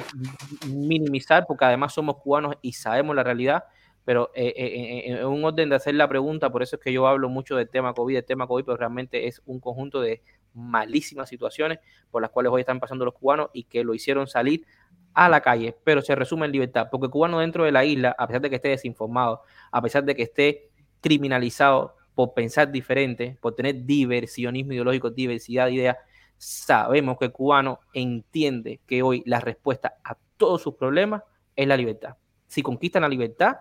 minimizar, 0.67 1.45
porque 1.45 1.65
además 1.65 1.93
somos 1.93 2.15
cubanos 2.17 2.55
y 2.61 2.71
sabemos 2.71 3.13
la 3.13 3.23
realidad, 3.23 3.65
pero 4.05 4.31
eh, 4.35 4.53
eh, 4.55 5.03
en 5.07 5.25
un 5.25 5.43
orden 5.43 5.67
de 5.67 5.75
hacer 5.75 5.95
la 5.95 6.07
pregunta, 6.07 6.49
por 6.49 6.63
eso 6.63 6.77
es 6.77 6.81
que 6.81 6.93
yo 6.93 7.07
hablo 7.07 7.27
mucho 7.27 7.57
del 7.57 7.67
tema 7.67 7.93
COVID, 7.93 8.15
del 8.15 8.25
tema 8.25 8.47
COVID, 8.47 8.63
pero 8.63 8.77
realmente 8.77 9.27
es 9.27 9.41
un 9.45 9.59
conjunto 9.59 9.99
de 9.99 10.21
malísimas 10.55 11.29
situaciones 11.29 11.79
por 12.09 12.21
las 12.21 12.31
cuales 12.31 12.51
hoy 12.51 12.61
están 12.61 12.79
pasando 12.79 13.05
los 13.05 13.13
cubanos 13.13 13.49
y 13.53 13.63
que 13.63 13.83
lo 13.83 13.93
hicieron 13.93 14.27
salir 14.27 14.65
a 15.13 15.29
la 15.29 15.41
calle, 15.41 15.75
pero 15.83 16.01
se 16.01 16.13
resume 16.13 16.45
en 16.45 16.51
libertad, 16.51 16.87
porque 16.91 17.09
cubano 17.09 17.39
dentro 17.39 17.63
de 17.63 17.71
la 17.71 17.85
isla, 17.85 18.15
a 18.17 18.27
pesar 18.27 18.41
de 18.41 18.49
que 18.49 18.57
esté 18.57 18.69
desinformado, 18.69 19.41
a 19.71 19.81
pesar 19.81 20.03
de 20.03 20.15
que 20.15 20.23
esté 20.23 20.69
criminalizado 20.99 21.95
por 22.13 22.33
pensar 22.33 22.71
diferente, 22.71 23.37
por 23.41 23.55
tener 23.55 23.85
diversionismo 23.85 24.73
ideológico, 24.73 25.09
diversidad 25.09 25.67
de 25.67 25.73
ideas, 25.73 25.97
sabemos 26.37 27.17
que 27.17 27.25
el 27.25 27.31
cubano 27.31 27.79
entiende 27.93 28.81
que 28.85 29.03
hoy 29.03 29.23
la 29.25 29.39
respuesta 29.39 29.95
a 30.03 30.17
todos 30.37 30.61
sus 30.61 30.75
problemas 30.75 31.23
es 31.55 31.67
la 31.67 31.77
libertad. 31.77 32.15
Si 32.47 32.61
conquistan 32.61 33.03
la 33.03 33.09
libertad, 33.09 33.57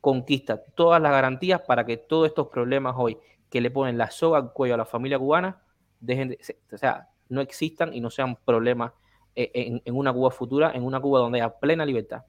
conquista 0.00 0.62
todas 0.76 1.02
las 1.02 1.10
garantías 1.10 1.60
para 1.62 1.84
que 1.84 1.96
todos 1.96 2.28
estos 2.28 2.48
problemas 2.48 2.94
hoy 2.96 3.18
que 3.50 3.60
le 3.60 3.70
ponen 3.70 3.98
la 3.98 4.10
soga 4.10 4.38
al 4.38 4.52
cuello 4.52 4.74
a 4.74 4.78
la 4.78 4.84
familia 4.84 5.18
cubana 5.18 5.60
dejen 6.00 6.30
de, 6.30 6.38
o 6.72 6.78
sea, 6.78 7.08
no 7.28 7.40
existan 7.40 7.92
y 7.92 8.00
no 8.00 8.10
sean 8.10 8.36
problemas 8.44 8.92
eh, 9.40 9.80
en, 9.84 9.94
una 9.94 10.12
Cuba 10.12 10.30
futura, 10.30 10.72
en 10.72 10.82
una 10.82 11.00
Cuba 11.00 11.20
donde 11.20 11.40
haya 11.40 11.58
plena 11.58 11.86
libertad. 11.86 12.24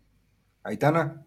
Aitana, 0.64 1.26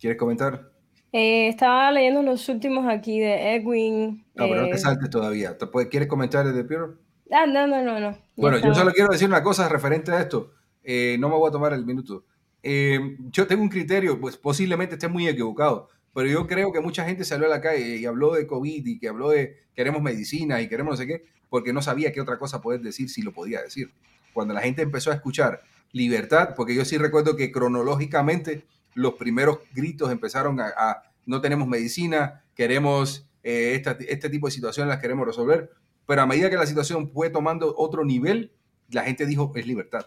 ¿quieres 0.00 0.18
comentar? 0.18 0.72
Eh, 1.12 1.48
estaba 1.48 1.92
leyendo 1.92 2.22
los 2.22 2.48
últimos 2.48 2.86
aquí 2.88 3.20
de 3.20 3.54
Edwin. 3.54 4.24
No, 4.34 4.48
pero 4.48 4.62
no 4.62 4.68
te 4.68 4.74
eh, 4.74 4.78
saltes 4.78 5.10
todavía. 5.10 5.56
¿Quieres 5.90 6.08
comentar 6.08 6.50
de 6.50 6.64
Piero? 6.64 6.98
Ah, 7.30 7.46
no, 7.46 7.66
no, 7.66 7.82
no, 7.82 8.00
no. 8.00 8.18
Bueno, 8.36 8.58
yo 8.58 8.74
solo 8.74 8.90
quiero 8.92 9.12
decir 9.12 9.28
una 9.28 9.42
cosa 9.42 9.68
referente 9.68 10.10
a 10.10 10.20
esto. 10.20 10.52
no 10.84 11.28
me 11.28 11.36
voy 11.36 11.48
a 11.48 11.52
tomar 11.52 11.72
el 11.74 11.84
minuto. 11.84 12.24
yo 12.62 13.46
tengo 13.46 13.62
un 13.62 13.68
criterio, 13.68 14.20
pues 14.20 14.36
posiblemente 14.36 14.94
esté 14.94 15.06
muy 15.06 15.28
equivocado, 15.28 15.88
pero 16.14 16.28
yo 16.28 16.46
creo 16.46 16.72
que 16.72 16.80
mucha 16.80 17.04
gente 17.04 17.24
salió 17.24 17.46
a 17.46 17.50
la 17.50 17.60
calle 17.60 17.96
y 17.96 18.06
habló 18.06 18.34
de 18.34 18.46
COVID 18.46 18.86
y 18.86 18.98
que 18.98 19.08
habló 19.08 19.30
de 19.30 19.62
queremos 19.74 20.02
medicina 20.02 20.60
y 20.60 20.68
queremos 20.68 20.92
no 20.92 20.96
sé 20.96 21.06
qué, 21.06 21.24
porque 21.48 21.72
no 21.72 21.82
sabía 21.82 22.12
qué 22.12 22.20
otra 22.20 22.38
cosa 22.38 22.60
poder 22.60 22.80
decir 22.80 23.08
si 23.08 23.22
lo 23.22 23.32
podía 23.32 23.62
decir. 23.62 23.92
Cuando 24.32 24.54
la 24.54 24.60
gente 24.60 24.82
empezó 24.82 25.10
a 25.10 25.14
escuchar 25.14 25.62
libertad, 25.92 26.54
porque 26.56 26.74
yo 26.74 26.84
sí 26.84 26.98
recuerdo 26.98 27.36
que 27.36 27.52
cronológicamente 27.52 28.64
los 28.94 29.14
primeros 29.14 29.58
gritos 29.74 30.10
empezaron 30.10 30.60
a, 30.60 31.02
no 31.26 31.40
tenemos 31.40 31.68
medicina, 31.68 32.42
queremos 32.54 33.26
eh, 33.42 33.82
este 34.08 34.30
tipo 34.30 34.46
de 34.46 34.52
situaciones 34.52 34.88
las 34.88 35.00
queremos 35.00 35.26
resolver, 35.26 35.70
pero 36.06 36.22
a 36.22 36.26
medida 36.26 36.50
que 36.50 36.56
la 36.56 36.66
situación 36.66 37.10
fue 37.10 37.30
tomando 37.30 37.74
otro 37.76 38.04
nivel, 38.04 38.52
la 38.90 39.02
gente 39.02 39.26
dijo 39.26 39.52
es 39.54 39.66
libertad. 39.66 40.06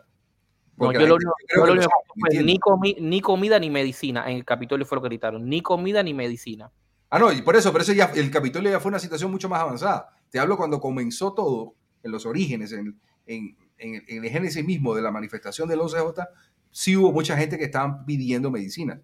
No, 0.78 0.92
yo 0.92 1.08
lo, 1.08 1.16
único 1.16 2.78
fue 2.80 3.00
ni, 3.00 3.22
comida 3.22 3.60
ni 3.60 3.70
medicina. 3.70 4.30
En 4.30 4.38
el 4.38 4.46
Capitolio 4.46 4.86
fue 4.86 4.98
lo 4.98 5.02
que 5.02 5.08
gritaron. 5.08 5.48
Ni 5.48 5.62
comida 5.62 6.04
ni 6.04 6.14
medicina. 6.14 6.72
Ah, 7.10 7.20
no, 7.20 7.32
y 7.32 7.42
por 7.42 7.56
eso, 7.56 7.72
por 7.72 7.82
eso 7.82 7.94
ya 7.94 8.12
el 8.16 8.30
Capitolio 8.30 8.70
ya 8.72 8.80
fue 8.80 8.90
una 8.90 9.00
situación 9.00 9.32
mucho 9.32 9.48
más 9.48 9.62
avanzada. 9.62 10.10
Te 10.30 10.40
hablo 10.40 10.58
cuando 10.58 10.82
comenzó 10.82 11.34
todo, 11.34 11.76
en 12.04 12.12
los 12.12 12.26
orígenes, 12.26 12.74
en, 12.74 13.00
en, 13.26 13.56
en, 13.78 14.24
el 14.24 14.30
génesis 14.30 14.66
mismo 14.66 14.94
de 14.96 15.02
la 15.02 15.12
manifestación 15.12 15.70
del 15.70 15.80
11J, 15.80 16.28
sí 16.72 16.98
hubo 16.98 17.12
mucha 17.12 17.38
gente 17.38 17.58
que 17.58 17.66
estaba 17.66 18.06
pidiendo 18.06 18.52
medicina. 18.52 19.02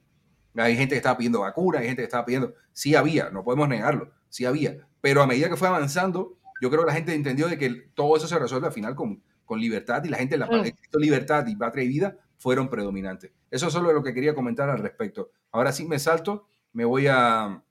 Hay 0.56 0.76
gente 0.76 0.93
que 0.93 0.98
estaba 0.98 1.18
pidiendo 1.18 1.39
vacuna, 1.39 1.80
hay 1.80 1.88
gente 1.88 2.02
que 2.02 2.07
estaba 2.07 2.26
pidiendo, 2.26 2.53
sí 2.73 2.95
había, 2.95 3.30
no 3.30 3.43
podemos 3.43 3.69
negarlo, 3.69 4.11
sí 4.30 4.45
había. 4.45 4.85
Pero 4.99 5.22
a 5.22 5.27
medida 5.27 5.49
que 5.49 5.56
fue 5.56 5.69
avanzando, 5.69 6.38
yo 6.61 6.69
creo 6.69 6.81
que 6.81 6.88
la 6.88 6.93
gente 6.93 7.14
entendió 7.14 7.48
de 7.48 7.57
que 7.57 7.69
todo 7.93 8.18
eso 8.18 8.27
se 8.27 8.38
resuelve 8.38 8.68
al 8.68 8.73
final 8.73 8.95
con, 8.95 9.23
con 9.51 9.59
libertad 9.59 10.01
y 10.05 10.07
la 10.07 10.15
gente, 10.15 10.37
la 10.37 10.45
mm. 10.45 10.97
libertad 10.97 11.45
y 11.45 11.57
patria 11.57 11.83
y 11.83 11.89
vida 11.89 12.15
fueron 12.37 12.69
predominantes. 12.69 13.33
Eso 13.49 13.67
es 13.67 13.73
solo 13.73 13.91
lo 13.91 14.01
que 14.01 14.13
quería 14.13 14.33
comentar 14.33 14.69
al 14.69 14.79
respecto. 14.79 15.31
Ahora 15.51 15.73
sí 15.73 15.85
me 15.85 15.99
salto, 15.99 16.47
me 16.71 16.85
voy 16.85 17.07
a, 17.07 17.61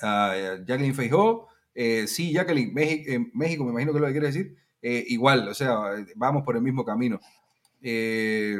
Jacqueline 0.00 0.92
Feijó. 0.92 1.46
Eh, 1.72 2.08
sí, 2.08 2.32
Jacqueline, 2.32 2.74
México, 2.74 3.30
México, 3.32 3.62
me 3.62 3.70
imagino 3.70 3.92
que 3.92 4.00
lo 4.00 4.06
que 4.06 4.12
quiere 4.12 4.26
decir. 4.26 4.56
Eh, 4.82 5.04
igual, 5.06 5.46
o 5.46 5.54
sea, 5.54 5.76
vamos 6.16 6.42
por 6.42 6.56
el 6.56 6.62
mismo 6.62 6.84
camino. 6.84 7.20
Eh, 7.80 8.58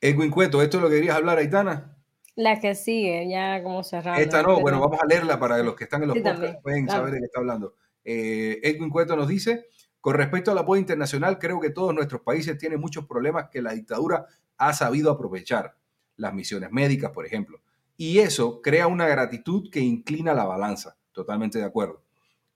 Edwin 0.00 0.32
Cueto, 0.32 0.60
¿esto 0.60 0.78
es 0.78 0.82
lo 0.82 0.88
que 0.88 0.96
querías 0.96 1.14
hablar, 1.14 1.38
Aitana? 1.38 1.96
La 2.34 2.58
que 2.58 2.74
sigue, 2.74 3.28
ya 3.30 3.62
como 3.62 3.84
cerrando. 3.84 4.20
Esta 4.20 4.42
no, 4.42 4.60
bueno, 4.60 4.80
vamos 4.80 4.98
a 5.00 5.06
leerla 5.06 5.38
para 5.38 5.62
los 5.62 5.76
que 5.76 5.84
están 5.84 6.02
en 6.02 6.08
los 6.08 6.18
podcasts 6.18 6.58
pueden 6.64 6.88
saber 6.88 7.12
de 7.12 7.20
qué 7.20 7.26
está 7.26 7.38
hablando. 7.38 7.76
Edwin 8.02 8.90
Cueto 8.90 9.14
nos 9.14 9.28
dice, 9.28 9.68
con 10.04 10.16
respecto 10.16 10.50
al 10.50 10.58
apoyo 10.58 10.78
internacional, 10.78 11.38
creo 11.38 11.58
que 11.60 11.70
todos 11.70 11.94
nuestros 11.94 12.20
países 12.20 12.58
tienen 12.58 12.78
muchos 12.78 13.06
problemas 13.06 13.48
que 13.50 13.62
la 13.62 13.72
dictadura 13.72 14.26
ha 14.58 14.74
sabido 14.74 15.10
aprovechar. 15.10 15.78
Las 16.16 16.34
misiones 16.34 16.70
médicas, 16.70 17.10
por 17.10 17.24
ejemplo. 17.24 17.62
Y 17.96 18.18
eso 18.18 18.60
crea 18.60 18.86
una 18.86 19.08
gratitud 19.08 19.70
que 19.70 19.80
inclina 19.80 20.34
la 20.34 20.44
balanza. 20.44 20.98
Totalmente 21.10 21.58
de 21.58 21.64
acuerdo. 21.64 22.02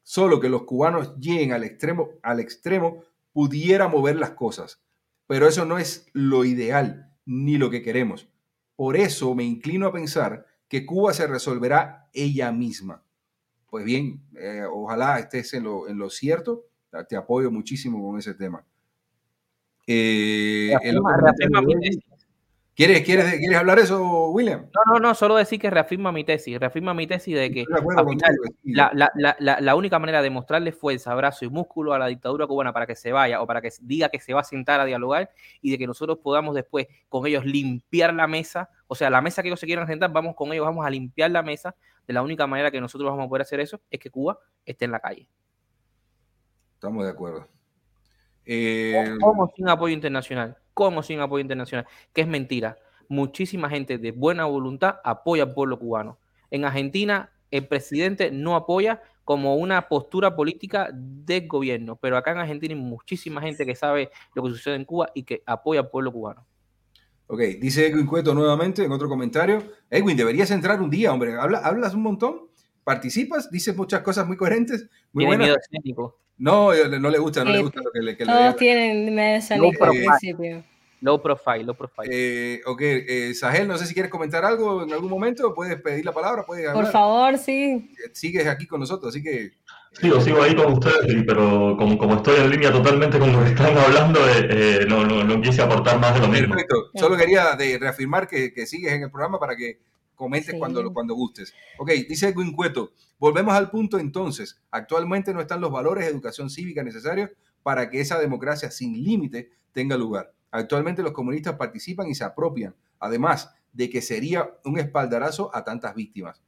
Solo 0.03 0.41
que 0.41 0.51
los 0.51 0.65
cubanos 0.65 1.17
lleguen 1.17 1.53
al 1.53 1.65
extremo, 1.65 2.11
al 2.23 2.41
extremo 2.41 3.03
pudiera 3.33 3.89
mover 3.89 4.17
las 4.17 4.33
cosas, 4.33 4.83
pero 5.27 5.49
eso 5.49 5.65
no 5.65 5.79
es 5.79 6.07
lo 6.13 6.45
ideal 6.45 7.15
ni 7.25 7.57
lo 7.57 7.71
que 7.71 7.81
queremos. 7.81 8.29
Por 8.77 8.95
eso 8.95 9.35
me 9.35 9.45
inclino 9.45 9.87
a 9.87 9.93
pensar 9.95 10.45
que 10.69 10.85
Cuba 10.85 11.15
se 11.15 11.27
resolverá 11.27 12.11
ella 12.13 12.53
misma. 12.53 13.03
Pues 13.71 13.87
bien, 13.87 14.23
eh, 14.39 14.65
ojalá 14.71 15.19
estés 15.19 15.55
en 15.55 15.65
lo, 15.65 15.89
en 15.89 15.97
lo, 15.97 16.11
cierto. 16.11 16.68
Te 17.09 17.17
apoyo 17.17 17.51
muchísimo 17.51 18.03
con 18.03 18.19
ese 18.19 18.35
tema. 18.35 18.65
Eh, 19.87 20.75
¿Quieres, 22.79 23.03
quieres, 23.03 23.35
¿Quieres 23.39 23.59
hablar 23.59 23.81
eso, 23.81 24.29
William? 24.29 24.67
No, 24.73 24.93
no, 24.93 25.01
no, 25.01 25.15
solo 25.17 25.35
decir 25.35 25.59
que 25.59 25.69
reafirma 25.69 26.13
mi 26.13 26.23
tesis, 26.23 26.61
reafirma 26.61 26.95
mi 26.95 27.09
tesis 27.09 27.35
de 27.35 27.51
que 27.51 27.65
la, 28.63 28.93
la, 28.95 29.37
la, 29.41 29.61
la, 29.61 29.75
única 29.75 29.99
manera 29.99 30.23
de 30.23 30.31
mostrarle 30.31 30.71
fuerza, 30.71 31.11
abrazo 31.11 31.45
y 31.45 31.49
músculo 31.49 31.93
a 31.93 31.99
la 31.99 32.07
dictadura 32.07 32.47
cubana 32.47 32.73
para 32.73 32.87
que 32.87 32.95
se 32.95 33.11
vaya 33.11 33.43
o 33.43 33.49
para 33.49 33.61
que 33.61 33.71
diga 33.81 34.11
que 34.11 34.21
se 34.21 34.33
va 34.33 34.43
a 34.43 34.45
sentar 34.45 34.81
a 34.81 34.85
dialogar 34.85 35.29
y 35.61 35.73
de 35.73 35.79
que 35.79 35.89
nosotros 35.89 36.19
podamos 36.19 36.55
después 36.55 36.87
con 37.09 37.27
ellos 37.27 37.45
limpiar 37.45 38.15
la 38.15 38.29
mesa, 38.29 38.71
o 38.87 38.95
sea, 38.95 39.11
la 39.11 39.23
mesa 39.23 39.43
que 39.43 39.49
ellos 39.49 39.59
se 39.59 39.67
quieran 39.67 39.89
sentar, 39.89 40.13
vamos 40.13 40.37
con 40.37 40.53
ellos, 40.53 40.65
vamos 40.65 40.87
a 40.87 40.91
limpiar 40.91 41.33
la 41.33 41.43
mesa, 41.43 41.75
de 42.07 42.15
la 42.15 42.23
única 42.23 42.47
manera 42.47 42.71
que 42.71 42.81
nosotros 42.81 43.11
vamos 43.11 43.27
a 43.27 43.29
poder 43.29 43.43
hacer 43.43 43.59
eso 43.59 43.81
es 43.91 43.99
que 43.99 44.11
Cuba 44.11 44.39
esté 44.65 44.85
en 44.85 44.93
la 44.93 45.01
calle. 45.01 45.27
Estamos 46.79 47.05
de 47.05 47.11
acuerdo. 47.11 47.49
Eh... 48.47 49.17
¿Cómo 49.21 49.53
sin 49.55 49.69
apoyo 49.69 49.93
internacional? 49.93 50.57
como 50.79 51.03
sin 51.03 51.19
apoyo 51.19 51.41
internacional, 51.41 51.89
que 52.13 52.21
es 52.21 52.29
mentira. 52.29 52.77
Muchísima 53.09 53.69
gente 53.69 53.99
de 53.99 54.13
buena 54.13 54.45
voluntad 54.45 55.01
apoya 55.03 55.43
al 55.43 55.53
pueblo 55.53 55.77
cubano. 55.77 56.21
En 56.53 56.65
Argentina, 56.65 57.33
el 57.51 57.67
presidente 57.67 58.31
no 58.31 58.55
apoya 58.55 59.03
como 59.25 59.57
una 59.57 59.89
postura 59.89 60.37
política 60.37 60.89
del 60.93 61.49
gobierno, 61.49 61.97
pero 61.97 62.17
acá 62.17 62.31
en 62.31 62.39
Argentina 62.39 62.75
hay 62.77 62.81
muchísima 62.81 63.41
gente 63.41 63.67
que 63.67 63.75
sabe 63.75 64.11
lo 64.37 64.45
que 64.45 64.51
sucede 64.51 64.77
en 64.77 64.85
Cuba 64.85 65.11
y 65.15 65.25
que 65.25 65.43
apoya 65.47 65.81
al 65.81 65.91
pueblo 65.91 66.13
cubano. 66.13 66.47
Ok, 67.27 67.41
dice 67.61 67.89
Edwin 67.89 68.07
Cueto 68.07 68.33
nuevamente 68.33 68.85
en 68.85 68.93
otro 68.93 69.09
comentario. 69.09 69.65
Edwin, 69.91 70.17
deberías 70.17 70.53
entrar 70.53 70.81
un 70.81 70.91
día, 70.91 71.13
hombre. 71.13 71.35
hablas 71.37 71.93
un 71.93 72.03
montón, 72.03 72.51
participas, 72.85 73.51
dices 73.51 73.77
muchas 73.77 74.03
cosas 74.03 74.29
muy 74.29 74.37
coherentes, 74.37 74.89
muy 75.13 75.25
buenas. 75.25 75.57
No, 76.39 76.73
no 76.73 77.11
le 77.11 77.19
gusta, 77.19 77.45
no 77.45 77.51
le 77.51 77.63
gusta 77.63 77.81
lo 77.83 77.91
que 77.91 78.01
le 78.01 78.17
que 78.17 78.25
Todos 78.25 78.57
tienen 78.57 79.15
medio 79.15 79.57
low 79.57 79.73
profile. 79.73 80.65
Low 81.01 81.23
profile, 81.23 81.65
low 81.65 81.77
profile. 81.77 82.09
Eh, 82.11 82.61
ok, 82.67 82.81
eh, 82.83 83.35
Sahel, 83.35 83.69
no 83.69 83.79
sé 83.79 83.87
si 83.87 83.95
quieres 83.95 84.11
comentar 84.11 84.45
algo 84.45 84.83
en 84.83 84.93
algún 84.93 85.11
momento, 85.11 85.55
puedes 85.55 85.81
pedir 85.81 86.05
la 86.05 86.13
palabra, 86.13 86.45
puedes 86.45 86.73
Por 86.73 86.91
favor, 86.91 87.39
sí. 87.39 87.95
Sigues 88.13 88.47
aquí 88.49 88.67
con 88.67 88.81
nosotros, 88.81 89.15
así 89.15 89.23
que... 89.23 89.53
Sigo, 89.93 90.21
sigo 90.21 90.43
ahí 90.43 90.55
con 90.55 90.73
ustedes, 90.73 91.25
pero 91.27 91.77
como, 91.77 91.97
como 91.97 92.17
estoy 92.17 92.41
en 92.41 92.51
línea 92.51 92.71
totalmente 92.71 93.19
con 93.19 93.33
lo 93.33 93.43
que 93.43 93.51
están 93.51 93.77
hablando, 93.79 94.21
eh, 94.29 94.85
no, 94.89 95.05
no, 95.05 95.25
no, 95.25 95.41
quise 95.41 95.63
aportar 95.63 95.99
más 95.99 96.15
de 96.15 96.21
lo 96.21 96.29
mismo. 96.29 96.49
Perfecto, 96.49 96.91
solo 96.95 97.17
quería 97.17 97.55
de 97.57 97.79
reafirmar 97.79 98.29
que, 98.29 98.53
que 98.53 98.67
sigues 98.67 98.93
en 98.93 99.05
el 99.05 99.11
programa 99.11 99.39
para 99.39 99.57
que 99.57 99.79
comentes 100.15 100.55
cuando, 100.59 100.93
cuando 100.93 101.15
gustes. 101.15 101.55
Ok, 101.79 101.91
dice 102.09 102.29
Edwin 102.29 102.53
Cueto, 102.53 102.93
volvemos 103.19 103.55
al 103.55 103.71
punto 103.71 103.99
entonces, 103.99 104.61
actualmente 104.71 105.33
no 105.33 105.41
están 105.41 105.61
los 105.61 105.71
valores 105.71 106.05
de 106.05 106.11
educación 106.11 106.51
cívica 106.51 106.83
necesarios 106.83 107.31
para 107.63 107.91
que 107.91 108.01
esa 108.01 108.19
democracia 108.19 108.71
sin 108.71 109.03
límite 109.03 109.51
tenga 109.73 109.97
lugar. 109.97 110.33
Actualmente 110.51 111.03
los 111.03 111.13
comunistas 111.13 111.57
participan 111.57 112.09
y 112.09 112.15
se 112.15 112.25
apropian, 112.25 112.75
además 112.99 113.55
de 113.73 113.91
que 113.91 114.01
sería 114.01 114.51
un 114.65 114.79
espaldarazo 114.79 115.55
a 115.55 115.65
tantas 115.65 115.95
víctimas. 115.95 116.43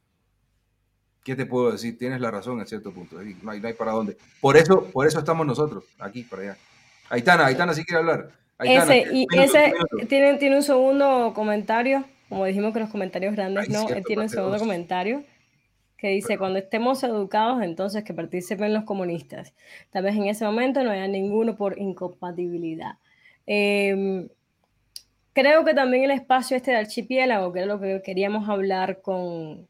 ¿Qué 1.23 1.35
te 1.35 1.45
puedo 1.45 1.71
decir? 1.71 1.97
Tienes 1.99 2.19
la 2.19 2.31
razón 2.31 2.59
en 2.59 2.65
cierto 2.65 2.91
punto. 2.91 3.17
No 3.43 3.51
hay, 3.51 3.73
para 3.73 3.91
dónde. 3.91 4.17
Por 4.39 4.57
eso, 4.57 4.85
por 4.91 5.05
eso 5.05 5.19
estamos 5.19 5.45
nosotros, 5.45 5.83
aquí, 5.99 6.23
para 6.23 6.41
allá. 6.41 6.57
Aitana, 7.09 7.45
Aitana, 7.45 7.73
si 7.75 7.85
quiere 7.85 7.99
hablar. 7.99 8.31
ese, 8.59 9.07
y 9.13 9.27
ese 9.37 9.73
tiene, 10.09 10.37
tiene 10.37 10.55
un 10.55 10.63
segundo 10.63 11.31
comentario 11.35 12.05
como 12.31 12.45
dijimos 12.45 12.71
que 12.71 12.79
los 12.79 12.89
comentarios 12.89 13.35
grandes 13.35 13.67
no, 13.67 13.89
él 13.89 14.05
tiene 14.05 14.21
un 14.21 14.29
segundo 14.29 14.57
comentario 14.57 15.21
que 16.01 16.09
dice, 16.09 16.39
cuando 16.39 16.57
estemos 16.57 17.03
educados, 17.03 17.61
entonces 17.61 18.03
que 18.03 18.13
participen 18.13 18.73
los 18.73 18.85
comunistas. 18.85 19.53
Tal 19.91 20.03
vez 20.03 20.15
en 20.15 20.25
ese 20.25 20.43
momento 20.43 20.83
no 20.83 20.89
haya 20.89 21.07
ninguno 21.07 21.55
por 21.55 21.77
incompatibilidad. 21.77 22.93
Em, 23.45 24.27
creo 25.33 25.63
que 25.63 25.75
también 25.75 26.05
el 26.05 26.11
espacio 26.11 26.57
este 26.57 26.71
de 26.71 26.77
archipiélago, 26.77 27.53
que 27.53 27.61
es 27.61 27.67
lo 27.67 27.79
que 27.79 28.01
queríamos 28.03 28.49
hablar 28.49 29.01
con, 29.01 29.67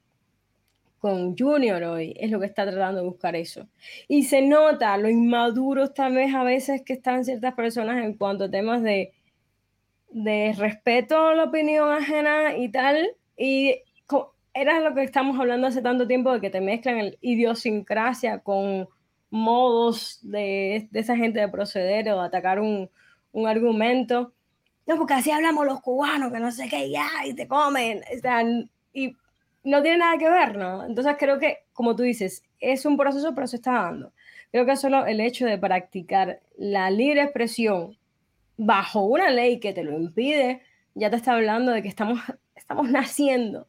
con 1.00 1.38
Junior 1.38 1.84
hoy, 1.84 2.16
es 2.18 2.32
lo 2.32 2.40
que 2.40 2.46
está 2.46 2.64
tratando 2.64 3.02
de 3.02 3.08
buscar 3.08 3.36
eso. 3.36 3.68
Y 4.08 4.24
se 4.24 4.42
nota 4.42 4.96
lo 4.98 5.10
inmaduros 5.10 5.94
tal 5.94 6.16
vez 6.16 6.34
a 6.34 6.44
veces 6.44 6.82
que 6.82 6.94
están 6.94 7.26
ciertas 7.26 7.54
personas 7.56 8.04
en 8.04 8.14
cuanto 8.14 8.46
a 8.46 8.50
temas 8.50 8.82
de 8.82 9.12
de 10.12 10.54
respeto 10.58 11.18
a 11.18 11.36
la 11.36 11.46
opinión 11.46 11.90
ajena 11.90 12.58
y 12.58 12.70
tal. 12.70 13.10
Y 13.38 13.82
era 14.54 14.80
lo 14.80 14.94
que 14.94 15.04
estamos 15.04 15.40
hablando 15.40 15.68
hace 15.68 15.82
tanto 15.82 16.08
tiempo 16.08 16.32
de 16.32 16.42
que 16.42 16.50
te 16.50 16.62
mezclan 16.62 16.98
el 16.98 17.18
idiosincrasia 17.22 18.40
con 18.40 18.88
modos 19.30 20.20
de, 20.24 20.90
de 20.92 21.00
esa 21.00 21.16
gente 21.16 21.40
de 21.40 21.48
proceder 21.48 22.10
o 22.10 22.20
de 22.20 22.28
atacar 22.28 22.60
un, 22.60 22.90
un, 23.32 23.48
argumento. 23.48 24.34
No, 24.86 24.98
porque 24.98 25.14
así 25.14 25.32
hablamos 25.32 25.66
los 25.66 25.82
cubanos, 25.82 26.34
que 26.34 26.40
no 26.40 26.52
sé 26.52 26.68
qué, 26.70 26.90
ya, 26.90 27.08
y 27.26 27.34
te 27.34 27.48
comen. 27.48 28.02
y 28.94 29.16
no 29.64 29.82
tiene 29.82 30.00
nada 30.00 30.18
que 30.18 30.30
ver, 30.30 30.58
¿no? 30.58 30.86
Entonces 30.86 31.16
creo 31.18 31.40
que, 31.40 31.60
como 31.72 31.96
tú 31.96 32.04
dices, 32.04 32.44
es 32.60 32.86
un 32.86 32.98
proceso, 32.98 33.34
pero 33.34 33.48
se 33.48 33.58
está 33.58 33.74
dando. 33.74 34.14
Creo 34.52 34.66
que 34.66 34.76
solo 34.76 35.06
el 35.06 35.22
hecho 35.22 35.46
de 35.46 35.58
practicar 35.58 36.42
la 36.58 36.90
libre 36.90 37.24
expresión 37.24 37.98
bajo 38.58 39.06
una 39.06 39.30
ley 39.30 39.60
que 39.60 39.72
te 39.74 39.84
lo 39.84 39.98
impide, 39.98 40.62
ya 40.94 41.10
te 41.10 41.16
está 41.16 41.34
hablando 41.34 41.72
de 41.72 41.82
que 41.82 41.88
estamos, 41.88 42.20
estamos 42.56 42.90
naciendo. 42.90 43.68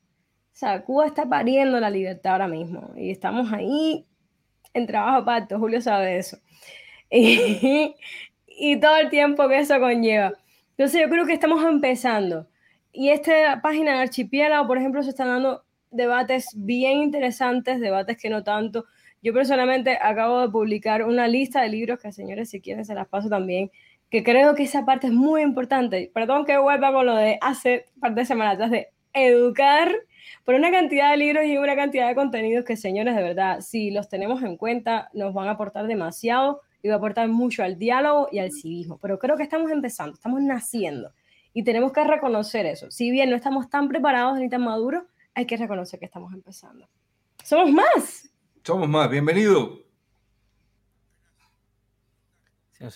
O 0.52 0.54
sea, 0.54 0.82
Cuba 0.82 1.06
está 1.06 1.26
pariendo 1.28 1.80
la 1.80 1.90
libertad 1.90 2.32
ahora 2.32 2.48
mismo 2.48 2.92
y 2.96 3.10
estamos 3.10 3.52
ahí 3.52 4.06
en 4.74 4.86
trabajo 4.86 5.24
parto, 5.24 5.58
Julio 5.58 5.80
sabe 5.80 6.18
eso. 6.18 6.38
Y, 7.10 7.94
y 8.46 8.80
todo 8.80 8.96
el 8.96 9.10
tiempo 9.10 9.48
que 9.48 9.58
eso 9.58 9.78
conlleva. 9.80 10.32
Entonces 10.70 11.00
yo 11.00 11.08
creo 11.08 11.26
que 11.26 11.34
estamos 11.34 11.64
empezando. 11.64 12.48
Y 12.92 13.08
esta 13.08 13.60
página 13.62 13.92
de 13.92 13.98
Archipiélago, 14.02 14.66
por 14.66 14.78
ejemplo, 14.78 15.02
se 15.02 15.10
están 15.10 15.28
dando 15.28 15.64
debates 15.90 16.48
bien 16.54 16.98
interesantes, 16.98 17.80
debates 17.80 18.16
que 18.16 18.30
no 18.30 18.42
tanto. 18.44 18.84
Yo 19.22 19.32
personalmente 19.32 19.98
acabo 20.00 20.40
de 20.40 20.48
publicar 20.48 21.04
una 21.04 21.28
lista 21.28 21.62
de 21.62 21.68
libros 21.68 22.00
que, 22.00 22.12
señores, 22.12 22.50
si 22.50 22.60
quieren, 22.60 22.84
se 22.84 22.94
las 22.94 23.08
paso 23.08 23.28
también, 23.28 23.70
que 24.10 24.22
creo 24.22 24.54
que 24.54 24.64
esa 24.64 24.84
parte 24.84 25.06
es 25.06 25.12
muy 25.12 25.42
importante. 25.42 26.10
Perdón 26.12 26.44
que 26.44 26.58
vuelva 26.58 26.92
con 26.92 27.06
lo 27.06 27.14
de 27.14 27.38
hace 27.40 27.86
parte 28.00 28.20
de 28.20 28.26
semanas 28.26 28.70
de 28.70 28.88
educar 29.14 29.90
por 30.44 30.54
una 30.54 30.70
cantidad 30.70 31.10
de 31.10 31.16
libros 31.16 31.44
y 31.46 31.56
una 31.56 31.76
cantidad 31.76 32.08
de 32.08 32.14
contenidos 32.14 32.64
que, 32.64 32.76
señores, 32.76 33.14
de 33.14 33.22
verdad, 33.22 33.60
si 33.60 33.90
los 33.90 34.08
tenemos 34.08 34.42
en 34.42 34.56
cuenta, 34.56 35.10
nos 35.12 35.34
van 35.34 35.48
a 35.48 35.52
aportar 35.52 35.86
demasiado 35.86 36.62
y 36.82 36.88
va 36.88 36.94
a 36.94 36.96
aportar 36.98 37.28
mucho 37.28 37.62
al 37.62 37.78
diálogo 37.78 38.28
y 38.32 38.38
al 38.38 38.50
civismo. 38.50 38.98
Pero 39.00 39.18
creo 39.18 39.36
que 39.36 39.42
estamos 39.42 39.70
empezando, 39.70 40.14
estamos 40.14 40.42
naciendo 40.42 41.12
y 41.52 41.64
tenemos 41.64 41.92
que 41.92 42.04
reconocer 42.04 42.66
eso. 42.66 42.90
Si 42.90 43.10
bien 43.10 43.30
no 43.30 43.36
estamos 43.36 43.68
tan 43.70 43.88
preparados 43.88 44.38
ni 44.38 44.48
tan 44.48 44.62
maduros, 44.62 45.04
hay 45.34 45.46
que 45.46 45.56
reconocer 45.56 45.98
que 45.98 46.06
estamos 46.06 46.32
empezando. 46.32 46.88
Somos 47.42 47.70
más. 47.70 48.28
Somos 48.64 48.88
más. 48.88 49.10
Bienvenido. 49.10 49.80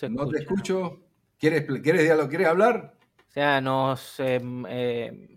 no 0.09 0.27
te 0.27 0.39
escucho. 0.39 1.01
¿Quieres, 1.39 1.65
quieres, 1.83 2.27
¿quieres 2.27 2.47
hablar? 2.47 2.95
O 3.27 3.31
sea, 3.31 3.61
nos 3.61 4.19
em, 4.19 4.65
eh, 4.67 5.36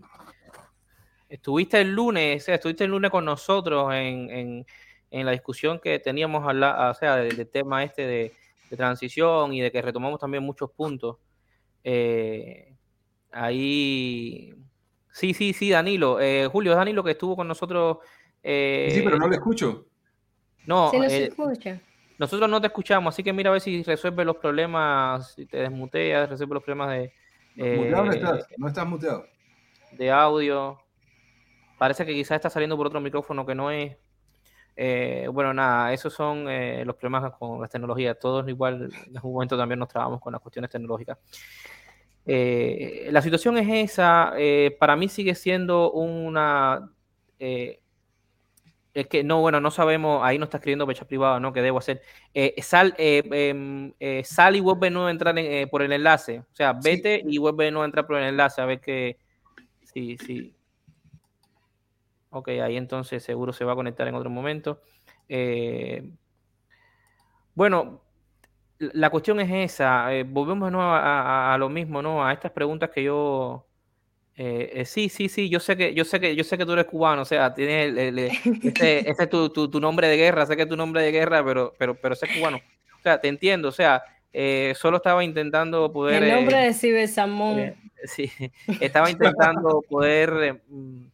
estuviste 1.31 1.81
el 1.81 1.93
lunes, 1.93 2.43
o 2.43 2.45
sea, 2.45 2.57
estuviste 2.57 2.85
el 2.85 2.91
lunes 2.91 3.11
con 3.11 3.25
nosotros 3.25 3.93
en, 3.95 4.67
la 5.11 5.31
discusión 5.33 5.81
que 5.81 5.99
teníamos 5.99 6.45
o 6.45 6.95
sea, 6.95 7.17
del, 7.17 7.49
tema 7.49 7.83
este 7.85 8.07
de, 8.07 8.33
transición 8.77 9.53
y 9.53 9.61
de 9.61 9.73
que 9.73 9.83
retomamos 9.83 10.21
también 10.21 10.43
muchos 10.43 10.71
puntos. 10.71 11.17
Eh, 11.83 12.77
ahí, 13.33 14.55
sí, 15.11 15.35
sí, 15.35 15.53
sí, 15.53 15.71
Danilo. 15.71 16.21
Eh, 16.21 16.49
Julio, 16.51 16.75
Danilo 16.75 17.03
que 17.03 17.13
estuvo 17.13 17.35
con 17.37 17.49
nosotros. 17.49 17.99
sí, 18.43 19.01
pero 19.03 19.17
no 19.17 19.27
lo 19.27 19.35
escucho. 19.35 19.87
No, 20.67 20.93
no 20.93 21.09
se 21.09 21.25
escucha. 21.25 21.81
Nosotros 22.19 22.51
no 22.51 22.61
te 22.61 22.67
escuchamos, 22.67 23.15
así 23.15 23.23
que 23.23 23.33
mira 23.33 23.49
a 23.49 23.55
ver 23.55 23.63
si 23.63 23.83
resuelve 23.83 24.25
los 24.25 24.37
problemas, 24.37 25.33
si 25.33 25.47
te 25.47 25.59
desmuteas, 25.59 26.29
resuelve 26.29 26.55
los 26.55 26.63
problemas 26.63 26.91
de. 26.91 27.13
¿Muteado 27.77 28.05
no 28.05 28.13
estás? 28.13 28.47
No 28.57 28.69
estás 28.69 28.87
muteado. 28.87 29.27
De 29.93 30.11
audio. 30.11 30.79
Parece 31.81 32.05
que 32.05 32.13
quizás 32.13 32.37
está 32.37 32.51
saliendo 32.51 32.77
por 32.77 32.89
otro 32.89 33.01
micrófono 33.01 33.47
que 33.47 33.55
no 33.55 33.71
es. 33.71 33.97
Eh, 34.77 35.27
bueno, 35.33 35.55
nada, 35.55 35.95
esos 35.95 36.13
son 36.13 36.47
eh, 36.47 36.85
los 36.85 36.95
problemas 36.95 37.33
con 37.39 37.59
las 37.59 37.71
tecnologías. 37.71 38.19
Todos 38.19 38.47
igual 38.51 38.91
en 39.07 39.17
algún 39.17 39.33
momento 39.33 39.57
también 39.57 39.79
nos 39.79 39.89
trabamos 39.89 40.21
con 40.21 40.31
las 40.31 40.43
cuestiones 40.43 40.71
tecnológicas. 40.71 41.17
Eh, 42.27 43.09
la 43.11 43.23
situación 43.23 43.57
es 43.57 43.93
esa. 43.93 44.35
para 44.79 44.95
mí 44.95 45.09
sigue 45.09 45.35
siendo 45.35 45.91
una 45.93 46.93
Es 47.39 47.79
que 49.09 49.25
no, 49.25 49.41
bueno, 49.41 49.59
no 49.59 49.71
sabemos, 49.71 50.21
ahí 50.23 50.37
no 50.37 50.45
está 50.45 50.59
escribiendo 50.59 50.87
fecha 50.87 51.07
privada, 51.07 51.41
¿no? 51.41 51.51
¿Qué 51.55 51.63
debo 51.63 51.79
hacer? 51.79 52.03
Sal, 52.59 52.95
em, 52.99 53.95
sal 54.23 54.55
y 54.55 54.61
vuelve 54.61 54.91
no 54.91 55.07
a 55.07 55.11
entrar 55.11 55.35
por 55.71 55.81
el 55.81 55.93
enlace. 55.93 56.41
O 56.41 56.55
sea, 56.55 56.75
vete 56.75 57.23
y 57.27 57.39
vuelve 57.39 57.71
no 57.71 57.81
a 57.81 57.87
entrar 57.87 58.07
por 58.07 58.17
el 58.19 58.25
enlace 58.25 58.61
a 58.61 58.67
ver 58.67 58.81
que. 58.83 59.17
Sí, 59.95 60.19
sí. 60.19 60.55
Ok, 62.31 62.49
ahí 62.49 62.77
entonces 62.77 63.23
seguro 63.23 63.53
se 63.53 63.65
va 63.65 63.73
a 63.73 63.77
conectar 63.77 64.07
en 64.09 64.15
otro 64.15 64.31
momento. 64.31 64.81
bueno, 67.55 68.03
la 68.79 69.11
cuestión 69.11 69.41
es 69.41 69.73
esa. 69.73 70.09
volvemos 70.27 70.73
a, 70.75 71.55
a, 71.55 71.59
lo 71.59 71.69
mismo, 71.69 72.03
¿no? 72.03 72.25
A 72.25 72.33
estas 72.33 72.53
preguntas 72.53 72.91
que 72.91 73.03
yo 73.03 73.67
eh, 74.43 74.81
eh, 74.81 74.85
sí, 74.87 75.11
sí, 75.11 75.29
sí, 75.29 75.51
yo 75.51 75.61
sé 75.61 75.77
que, 75.77 75.93
yo 75.93 76.03
sé 76.03 76.19
que, 76.19 76.35
yo 76.35 76.45
sé 76.45 76.57
que 76.57 76.65
tú 76.65 76.73
eres 76.73 76.87
cubano, 76.87 77.21
o 77.21 77.25
sea, 77.27 77.53
tienes 77.53 77.95
el, 77.95 78.19
este, 78.63 79.11
este, 79.11 79.23
es 79.25 79.29
tu, 79.29 79.51
tu, 79.51 79.71
tu, 79.71 79.79
nombre 79.79 80.09
de 80.09 80.17
guerra, 80.17 80.47
sé 80.47 80.57
que 80.57 80.63
es 80.63 80.69
tu 80.69 80.79
nombre 80.79 81.03
de 81.03 81.13
guerra, 81.13 81.45
pero, 81.45 81.75
pero, 81.79 81.95
pero 81.95 82.15
sé 82.15 82.27
cubano. 82.35 82.57
O 82.57 83.03
sea, 83.03 83.21
te 83.21 83.29
entiendo, 83.29 83.69
o 83.69 83.73
sea, 83.73 84.03
eh, 84.33 84.73
solo 84.77 84.97
estaba 84.97 85.23
intentando 85.23 85.93
poder. 85.93 86.23
El 86.23 86.35
nombre 86.37 86.57
de 86.57 86.73
Ciber 86.73 87.07
Samón. 87.07 87.75
sí, 88.05 88.33
estaba 88.81 89.11
intentando 89.11 89.83
poder 89.87 90.63
mm, 90.67 91.05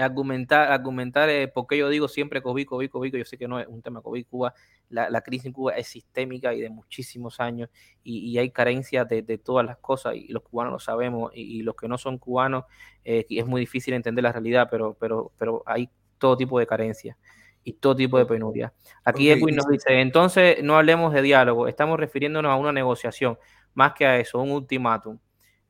argumentar, 0.00 0.70
argumentar 0.70 1.28
eh, 1.28 1.48
por 1.48 1.66
qué 1.66 1.78
yo 1.78 1.88
digo 1.88 2.08
siempre 2.08 2.42
COVID, 2.42 2.66
COVID, 2.66 2.90
COVID, 2.90 3.16
yo 3.16 3.24
sé 3.24 3.36
que 3.38 3.48
no 3.48 3.60
es 3.60 3.66
un 3.66 3.82
tema 3.82 4.00
COVID, 4.00 4.26
Cuba, 4.26 4.54
la, 4.88 5.20
crisis 5.20 5.46
en 5.46 5.52
Cuba 5.52 5.72
es 5.72 5.86
sistémica 5.86 6.52
y 6.52 6.60
de 6.60 6.70
muchísimos 6.70 7.40
años 7.40 7.70
y, 8.02 8.36
hay 8.38 8.50
carencias 8.50 9.08
de, 9.08 9.38
todas 9.38 9.64
las 9.64 9.78
cosas 9.78 10.16
y 10.16 10.28
los 10.28 10.42
cubanos 10.42 10.72
lo 10.72 10.78
sabemos 10.80 11.32
y, 11.34 11.62
los 11.62 11.76
que 11.76 11.88
no 11.88 11.96
son 11.98 12.18
cubanos 12.18 12.64
eh, 13.04 13.26
es 13.28 13.46
muy 13.46 13.60
difícil 13.60 13.94
entender 13.94 14.24
la 14.24 14.32
realidad, 14.32 14.68
pero, 14.70 14.96
pero, 14.98 15.32
pero 15.38 15.62
hay 15.66 15.88
todo 16.18 16.36
tipo 16.36 16.58
de 16.58 16.66
carencias 16.66 17.16
y 17.62 17.74
todo 17.74 17.94
tipo 17.94 18.18
de 18.18 18.26
penuria. 18.26 18.72
Aquí 19.04 19.30
Edwin 19.30 19.56
nos 19.56 19.68
dice, 19.68 20.00
entonces 20.00 20.62
no 20.62 20.76
hablemos 20.76 21.12
de 21.12 21.22
diálogo, 21.22 21.68
estamos 21.68 22.00
refiriéndonos 22.00 22.50
a 22.50 22.56
una 22.56 22.72
negociación, 22.72 23.38
más 23.74 23.92
que 23.94 24.06
a 24.06 24.18
eso, 24.18 24.40
un 24.40 24.50
ultimátum. 24.50 25.18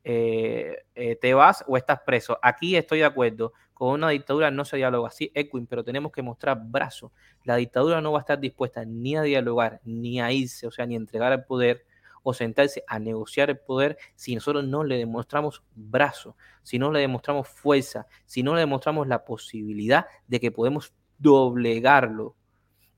Eh, 0.03 0.83
te 1.21 1.35
vas 1.35 1.63
o 1.67 1.77
estás 1.77 2.01
preso. 2.07 2.39
Aquí 2.43 2.75
estoy 2.75 3.01
de 3.01 3.05
acuerdo 3.05 3.53
con 3.81 3.95
una 3.95 4.11
dictadura 4.11 4.51
no 4.51 4.67
se 4.67 4.77
dialoga 4.77 5.09
así, 5.09 5.33
Edwin, 5.33 5.67
pero 5.67 5.83
tenemos 5.83 6.13
que 6.13 6.21
mostrar 6.21 6.61
brazo. 6.63 7.13
La 7.45 7.57
dictadura 7.57 8.03
no 8.03 8.13
va 8.13 8.19
a 8.19 8.21
estar 8.21 8.39
dispuesta 8.39 8.85
ni 8.85 9.17
a 9.17 9.23
dialogar, 9.23 9.81
ni 9.87 10.21
a 10.21 10.31
irse, 10.33 10.67
o 10.67 10.71
sea, 10.71 10.85
ni 10.85 10.97
a 10.97 10.99
entregar 10.99 11.33
el 11.33 11.45
poder 11.45 11.87
o 12.23 12.35
sentarse 12.35 12.85
a 12.87 12.99
negociar 12.99 13.49
el 13.49 13.57
poder 13.57 13.97
si 14.17 14.35
nosotros 14.35 14.67
no 14.67 14.85
le 14.85 14.99
demostramos 14.99 15.63
brazo, 15.75 16.37
si 16.63 16.79
no 16.79 16.93
le 16.93 17.01
demostramos 17.01 17.49
fuerza, 17.49 18.07
si 18.27 18.43
no 18.43 18.53
le 18.53 18.61
demostramos 18.61 19.09
la 19.09 19.25
posibilidad 19.25 20.05
de 20.29 20.41
que 20.41 20.51
podemos 20.51 20.93
doblegarlo 21.17 22.37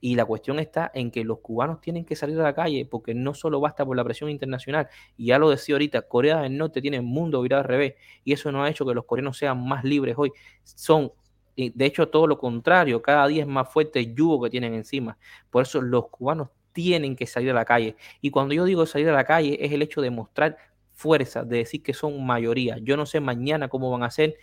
y 0.04 0.16
la 0.16 0.24
cuestión 0.24 0.58
está 0.58 0.90
en 0.94 1.12
que 1.12 1.22
los 1.22 1.38
cubanos 1.38 1.80
tienen 1.80 2.04
que 2.04 2.16
salir 2.16 2.38
a 2.40 2.42
la 2.42 2.54
calle 2.56 2.84
porque 2.84 3.14
no 3.14 3.34
solo 3.34 3.60
basta 3.60 3.86
por 3.86 3.96
la 3.96 4.02
presión 4.02 4.30
internacional. 4.30 4.88
Y 5.16 5.26
ya 5.26 5.38
lo 5.38 5.48
decía 5.48 5.76
ahorita, 5.76 6.02
Corea 6.02 6.40
del 6.40 6.58
Norte 6.58 6.82
tiene 6.82 6.96
el 6.96 7.04
mundo 7.04 7.40
virado 7.40 7.62
al 7.62 7.68
revés. 7.68 7.94
Y 8.24 8.32
eso 8.32 8.50
no 8.50 8.64
ha 8.64 8.68
hecho 8.68 8.84
que 8.84 8.94
los 8.94 9.04
coreanos 9.04 9.38
sean 9.38 9.64
más 9.64 9.84
libres 9.84 10.16
hoy. 10.18 10.32
Son, 10.64 11.12
de 11.56 11.86
hecho, 11.86 12.08
todo 12.08 12.26
lo 12.26 12.36
contrario. 12.36 13.00
Cada 13.00 13.28
día 13.28 13.42
es 13.42 13.48
más 13.48 13.72
fuerte 13.72 14.00
el 14.00 14.12
yugo 14.12 14.42
que 14.42 14.50
tienen 14.50 14.74
encima. 14.74 15.16
Por 15.50 15.62
eso 15.62 15.80
los 15.80 16.08
cubanos 16.08 16.48
tienen 16.72 17.14
que 17.14 17.28
salir 17.28 17.52
a 17.52 17.54
la 17.54 17.64
calle. 17.64 17.94
Y 18.20 18.30
cuando 18.32 18.54
yo 18.54 18.64
digo 18.64 18.84
salir 18.86 19.08
a 19.08 19.12
la 19.12 19.22
calle 19.22 19.56
es 19.64 19.70
el 19.70 19.82
hecho 19.82 20.00
de 20.00 20.10
mostrar 20.10 20.56
fuerza, 20.94 21.44
de 21.44 21.58
decir 21.58 21.80
que 21.80 21.94
son 21.94 22.26
mayoría. 22.26 22.76
Yo 22.82 22.96
no 22.96 23.06
sé 23.06 23.20
mañana 23.20 23.68
cómo 23.68 23.88
van 23.88 24.02
a 24.02 24.10
ser, 24.10 24.34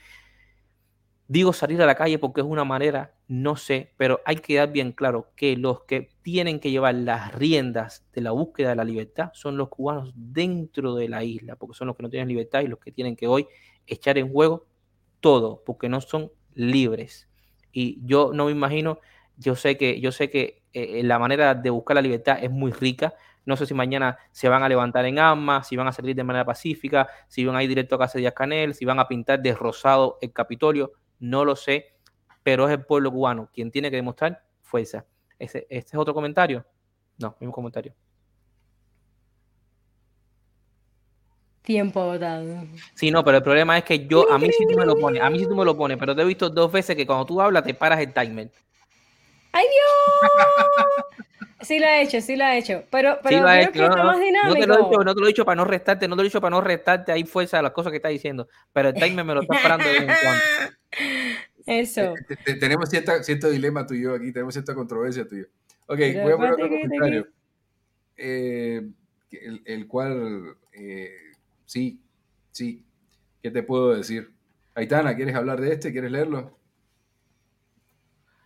Digo 1.32 1.54
salir 1.54 1.80
a 1.80 1.86
la 1.86 1.94
calle 1.94 2.18
porque 2.18 2.42
es 2.42 2.48
una 2.48 2.64
manera, 2.64 3.14
no 3.28 3.56
sé, 3.56 3.94
pero 3.98 4.20
hay 4.26 4.38
que 4.38 4.56
dar 4.56 4.72
bien 4.72 4.92
claro 4.92 5.28
que 5.36 5.56
los 5.56 5.84
que 5.84 6.10
tienen 6.24 6.60
que 6.60 6.72
llevar 6.72 6.96
las 6.96 7.36
riendas 7.36 8.04
de 8.14 8.22
la 8.22 8.32
búsqueda 8.32 8.70
de 8.70 8.76
la 8.76 8.84
libertad 8.84 9.30
son 9.34 9.56
los 9.56 9.70
cubanos 9.70 10.12
dentro 10.16 10.96
de 10.96 11.08
la 11.08 11.24
isla, 11.24 11.56
porque 11.56 11.76
son 11.76 11.86
los 11.86 11.96
que 11.96 12.02
no 12.02 12.10
tienen 12.10 12.30
libertad 12.30 12.62
y 12.62 12.68
los 12.68 12.80
que 12.80 12.92
tienen 12.92 13.16
que 13.16 13.28
hoy 13.28 13.46
echar 13.86 14.18
en 14.18 14.34
juego 14.34 14.66
todo, 15.20 15.62
porque 15.68 15.88
no 15.88 16.02
son 16.02 16.32
libres. 16.56 17.30
Y 17.72 18.00
yo 18.04 18.32
no 18.34 18.46
me 18.46 18.52
imagino, 18.52 18.98
yo 19.38 19.56
sé 19.56 19.78
que, 19.78 20.02
yo 20.02 20.12
sé 20.12 20.32
que 20.32 20.64
eh, 20.74 21.04
la 21.04 21.20
manera 21.20 21.54
de 21.54 21.70
buscar 21.70 21.94
la 21.94 22.02
libertad 22.02 22.40
es 22.42 22.50
muy 22.50 22.72
rica. 22.72 23.14
No 23.46 23.56
sé 23.56 23.68
si 23.68 23.76
mañana 23.76 24.18
se 24.32 24.50
van 24.50 24.64
a 24.64 24.68
levantar 24.68 25.06
en 25.06 25.20
armas, 25.20 25.68
si 25.68 25.76
van 25.76 25.88
a 25.88 25.92
salir 25.92 26.16
de 26.16 26.24
manera 26.24 26.44
pacífica, 26.44 27.08
si 27.28 27.46
van 27.46 27.56
a 27.56 27.62
ir 27.62 27.70
directo 27.70 27.94
a 27.94 28.00
casa 28.00 28.14
de 28.14 28.22
Díaz 28.22 28.34
Canel, 28.34 28.74
si 28.74 28.84
van 28.84 28.98
a 28.98 29.08
pintar 29.08 29.40
de 29.40 29.54
rosado 29.54 30.18
el 30.22 30.34
Capitolio 30.34 30.94
no 31.20 31.46
lo 31.46 31.56
sé, 31.56 31.86
pero 32.44 32.68
es 32.68 32.72
el 32.72 32.86
pueblo 32.86 33.12
cubano 33.12 33.50
quien 33.54 33.72
tiene 33.72 33.90
que 33.90 33.98
demostrar 33.98 34.44
fuerza. 34.62 35.06
¿Este 35.38 35.66
es 35.70 35.96
otro 35.96 36.14
comentario? 36.14 36.66
No, 37.18 37.36
mismo 37.40 37.54
comentario. 37.54 37.94
Tiempo 41.62 42.02
agotado. 42.02 42.66
Sí, 42.96 43.12
no, 43.12 43.24
pero 43.24 43.38
el 43.38 43.44
problema 43.44 43.78
es 43.78 43.84
que 43.84 44.08
yo, 44.08 44.32
a 44.32 44.38
mí 44.40 44.50
sí 44.52 44.66
tú 44.68 44.78
me 44.78 44.86
lo 44.86 44.96
pones, 45.00 45.22
a 45.22 45.30
mí 45.30 45.40
sí 45.40 45.46
tú 45.46 45.56
me 45.56 45.66
lo 45.66 45.78
pones, 45.78 45.98
pero 45.98 46.16
te 46.16 46.22
he 46.22 46.26
visto 46.26 46.50
dos 46.50 46.72
veces 46.72 46.96
que 46.96 47.06
cuando 47.06 47.26
tú 47.26 47.40
hablas 47.42 47.64
te 47.64 47.74
paras 47.74 48.00
el 48.00 48.14
timer. 48.14 48.52
¡Ay, 49.52 49.66
Dios! 49.66 51.20
Sí 51.62 51.78
lo 51.78 51.88
he 51.88 52.02
hecho, 52.04 52.22
sí 52.22 52.36
lo 52.36 52.46
he 52.46 52.58
hecho. 52.58 52.84
Pero, 52.90 53.20
pero 53.22 53.44
creo 53.44 53.72
que 53.72 53.84
está 53.84 54.04
más 54.04 54.20
dinámico. 54.20 54.56
No 54.56 54.62
te, 54.62 54.68
lo 54.68 54.74
he 54.76 54.78
dicho, 54.78 55.04
no 55.04 55.14
te 55.14 55.20
lo 55.20 55.26
he 55.26 55.30
dicho 55.30 55.46
para 55.46 55.56
no 55.58 55.66
restarte, 55.66 56.08
no 56.08 56.16
te 56.16 56.18
lo 56.18 56.22
he 56.24 56.30
dicho 56.30 56.42
para 56.42 56.52
no 56.52 56.62
restarte 56.62 57.12
ahí 57.12 57.26
fuerza 57.26 57.60
a 57.60 57.62
las 57.62 57.72
cosas 57.72 57.92
que 57.92 57.98
estás 57.98 58.12
diciendo. 58.12 58.48
Pero 58.72 58.90
el 58.90 58.96
timer 58.96 59.26
me 59.26 59.34
lo 59.34 59.42
está 59.42 59.62
parando 59.62 59.86
de 59.86 59.92
vez 59.92 60.02
en 60.02 60.08
cuando. 60.08 60.44
Eso. 61.66 62.14
Tenemos 62.60 62.90
cierta, 62.90 63.22
cierto 63.24 63.50
dilema 63.50 63.86
tuyo 63.86 64.16
aquí, 64.16 64.32
tenemos 64.32 64.54
cierta 64.54 64.74
controversia 64.74 65.28
tuya. 65.28 65.46
Ok, 65.86 66.00
voy 66.24 66.32
a 66.32 66.38
poner 66.38 66.54
otro 66.54 66.70
comentario. 66.70 67.28
Eh, 68.18 68.90
el, 69.66 69.88
cual, 69.88 70.56
eh, 70.74 71.14
sí, 71.66 72.00
sí, 72.52 72.84
¿qué 73.44 73.52
te 73.52 73.64
puedo 73.64 73.96
decir? 73.96 74.32
Aitana, 74.76 75.16
¿quieres 75.16 75.36
hablar 75.36 75.62
de 75.62 75.74
este? 75.74 75.92
¿Quieres 75.92 76.12
leerlo? 76.12 76.59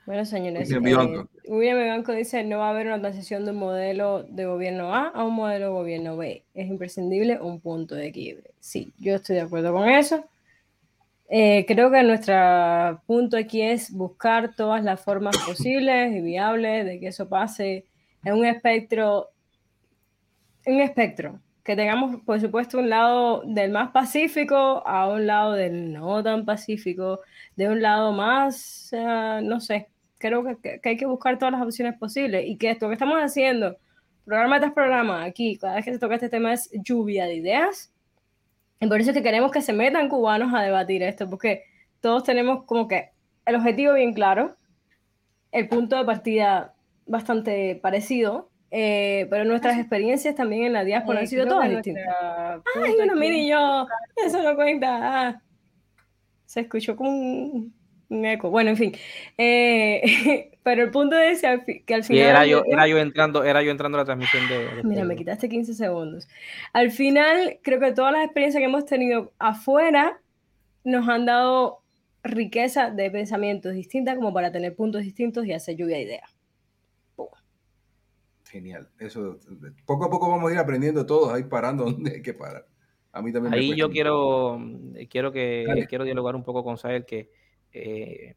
Bueno, 0.05 0.25
señores, 0.25 0.69
William 0.69 1.77
eh, 1.77 1.89
Banco 1.89 2.11
dice, 2.11 2.43
no 2.43 2.59
va 2.59 2.67
a 2.67 2.69
haber 2.71 2.87
una 2.87 2.99
transición 2.99 3.45
de 3.45 3.51
un 3.51 3.57
modelo 3.57 4.23
de 4.23 4.45
gobierno 4.45 4.93
A 4.93 5.07
a 5.07 5.23
un 5.23 5.33
modelo 5.33 5.67
de 5.67 5.71
gobierno 5.71 6.17
B. 6.17 6.43
Es 6.53 6.67
imprescindible 6.67 7.39
un 7.39 7.61
punto 7.61 7.95
de 7.95 8.11
quiebre. 8.11 8.51
Sí, 8.59 8.93
yo 8.99 9.15
estoy 9.15 9.37
de 9.37 9.43
acuerdo 9.43 9.71
con 9.71 9.87
eso. 9.87 10.25
Eh, 11.29 11.63
creo 11.65 11.89
que 11.89 12.03
nuestro 12.03 13.01
punto 13.07 13.37
aquí 13.37 13.61
es 13.61 13.91
buscar 13.91 14.55
todas 14.55 14.83
las 14.83 15.01
formas 15.01 15.37
posibles 15.47 16.13
y 16.13 16.19
viables 16.19 16.85
de 16.85 16.99
que 16.99 17.07
eso 17.07 17.29
pase 17.29 17.85
en 18.25 18.33
un 18.33 18.45
espectro, 18.45 19.29
un 20.65 20.81
espectro, 20.81 21.39
que 21.63 21.77
tengamos, 21.77 22.21
por 22.23 22.41
supuesto, 22.41 22.77
un 22.77 22.89
lado 22.89 23.41
del 23.45 23.71
más 23.71 23.91
pacífico 23.91 24.85
a 24.85 25.07
un 25.07 25.25
lado 25.25 25.53
del 25.53 25.93
no 25.93 26.21
tan 26.21 26.43
pacífico, 26.43 27.21
de 27.55 27.69
un 27.69 27.81
lado 27.81 28.11
más, 28.11 28.91
no 29.41 29.61
sé, 29.61 29.87
creo 30.23 30.43
que, 30.61 30.79
hay 30.83 30.95
que 30.95 31.05
buscar 31.05 31.37
todas 31.37 31.51
las 31.51 31.61
opciones 31.61 31.97
posibles 31.97 32.45
y 32.47 32.55
que 32.55 32.71
esto 32.71 32.87
que 32.87 32.93
estamos 32.93 33.17
haciendo, 33.19 33.75
programa 34.23 34.59
tras 34.59 34.71
programa, 34.71 35.23
aquí, 35.25 35.57
cada 35.57 35.75
vez 35.75 35.83
que 35.83 35.91
se 35.91 35.99
toca 35.99 36.15
este 36.15 36.29
tema 36.29 36.53
es 36.53 36.69
lluvia 36.71 37.25
de 37.25 37.35
ideas. 37.35 37.91
Y 38.79 38.87
por 38.87 39.01
eso 39.01 39.11
es 39.11 39.17
que 39.17 39.23
queremos 39.23 39.51
que 39.51 39.61
se 39.61 39.73
metan 39.73 40.07
cubanos 40.07 40.53
a 40.53 40.61
debatir 40.61 41.03
esto, 41.03 41.29
porque 41.29 41.63
todos 41.99 42.23
tenemos 42.23 42.63
como 42.63 42.87
que 42.87 43.09
el 43.45 43.55
objetivo 43.55 43.93
bien 43.93 44.13
claro, 44.13 44.55
el 45.51 45.67
punto 45.67 45.97
de 45.97 46.05
partida 46.05 46.73
bastante 47.05 47.75
parecido, 47.75 48.49
eh, 48.71 49.27
pero 49.29 49.43
nuestras 49.43 49.77
experiencias 49.77 50.35
también 50.35 50.63
en 50.63 50.73
la 50.73 50.85
diáspora 50.85 51.19
han 51.19 51.27
sido 51.27 51.45
todas 51.45 51.69
distintas. 51.69 52.05
Ay, 52.81 52.95
una 53.03 53.15
mini 53.15 53.49
yo, 53.49 53.87
eso 54.25 54.41
no 54.41 54.55
cuenta. 54.55 54.99
Ah. 55.01 55.41
se 56.45 56.61
escuchó 56.61 56.95
como 56.95 57.11
un. 57.11 57.82
Bueno, 58.41 58.71
en 58.71 58.77
fin. 58.77 58.93
Eh, 59.37 60.51
pero 60.63 60.83
el 60.83 60.91
punto 60.91 61.17
es 61.17 61.41
que 61.41 61.93
al 61.93 62.03
final. 62.03 62.23
era, 62.23 62.45
yo, 62.45 62.63
era, 62.65 62.87
yo 62.87 62.97
entrando, 62.97 63.43
era 63.43 63.63
yo 63.63 63.71
entrando 63.71 63.97
a 63.97 64.01
la 64.01 64.05
transmisión 64.05 64.47
de. 64.47 64.83
mira, 64.83 65.03
me 65.03 65.15
quitaste 65.15 65.49
15 65.49 65.73
segundos. 65.73 66.27
Al 66.73 66.91
final, 66.91 67.59
creo 67.61 67.79
que 67.79 67.91
todas 67.91 68.13
las 68.13 68.25
experiencias 68.25 68.61
que 68.61 68.65
hemos 68.65 68.85
tenido 68.85 69.33
afuera 69.39 70.19
nos 70.83 71.07
han 71.07 71.25
dado 71.25 71.81
riqueza 72.23 72.89
de 72.89 73.11
pensamientos 73.11 73.73
distintas 73.73 74.15
como 74.15 74.33
para 74.33 74.51
tener 74.51 74.75
puntos 74.75 75.01
distintos 75.01 75.45
y 75.45 75.53
hacer 75.53 75.75
lluvia 75.75 75.97
de 75.97 76.03
ideas. 76.03 76.37
Genial. 78.53 78.87
Eso, 78.99 79.39
poco 79.87 80.05
a 80.05 80.09
poco 80.11 80.29
vamos 80.29 80.51
a 80.51 80.53
ir 80.53 80.59
aprendiendo 80.59 81.07
todos, 81.07 81.33
ahí 81.33 81.43
parando 81.43 81.85
donde 81.91 82.11
hay 82.11 82.21
que 82.21 82.33
parar. 82.33 82.67
A 83.11 83.21
mí 83.21 83.31
también. 83.33 83.53
Ahí 83.53 83.75
yo 83.75 83.89
quiero, 83.89 84.59
quiero 85.09 85.31
que 85.31 85.85
quiero 85.89 86.03
dialogar 86.03 86.35
un 86.35 86.43
poco 86.43 86.63
con 86.63 86.77
Sael 86.77 87.05
que 87.05 87.31
eh, 87.73 88.35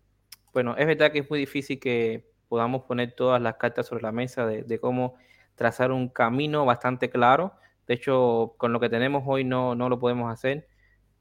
bueno, 0.53 0.77
es 0.77 0.87
verdad 0.87 1.13
que 1.13 1.21
es 1.21 1.31
muy 1.31 1.39
difícil 1.39 1.79
que 1.79 2.25
podamos 2.49 2.85
poner 2.85 3.15
todas 3.15 3.41
las 3.43 3.57
cartas 3.57 3.87
sobre 3.87 4.03
la 4.03 4.13
mesa 4.13 4.47
de, 4.47 4.79
cómo 4.81 5.17
trazar 5.55 5.93
un 5.93 6.09
camino 6.09 6.65
bastante 6.65 7.11
claro. 7.11 7.53
De 7.87 7.95
hecho, 7.95 8.55
con 8.57 8.73
lo 8.73 8.81
que 8.81 8.89
tenemos 8.89 9.25
hoy 9.27 9.45
no, 9.45 9.75
no 9.75 9.89
lo 9.89 9.99
podemos 9.99 10.33
hacer. 10.33 10.67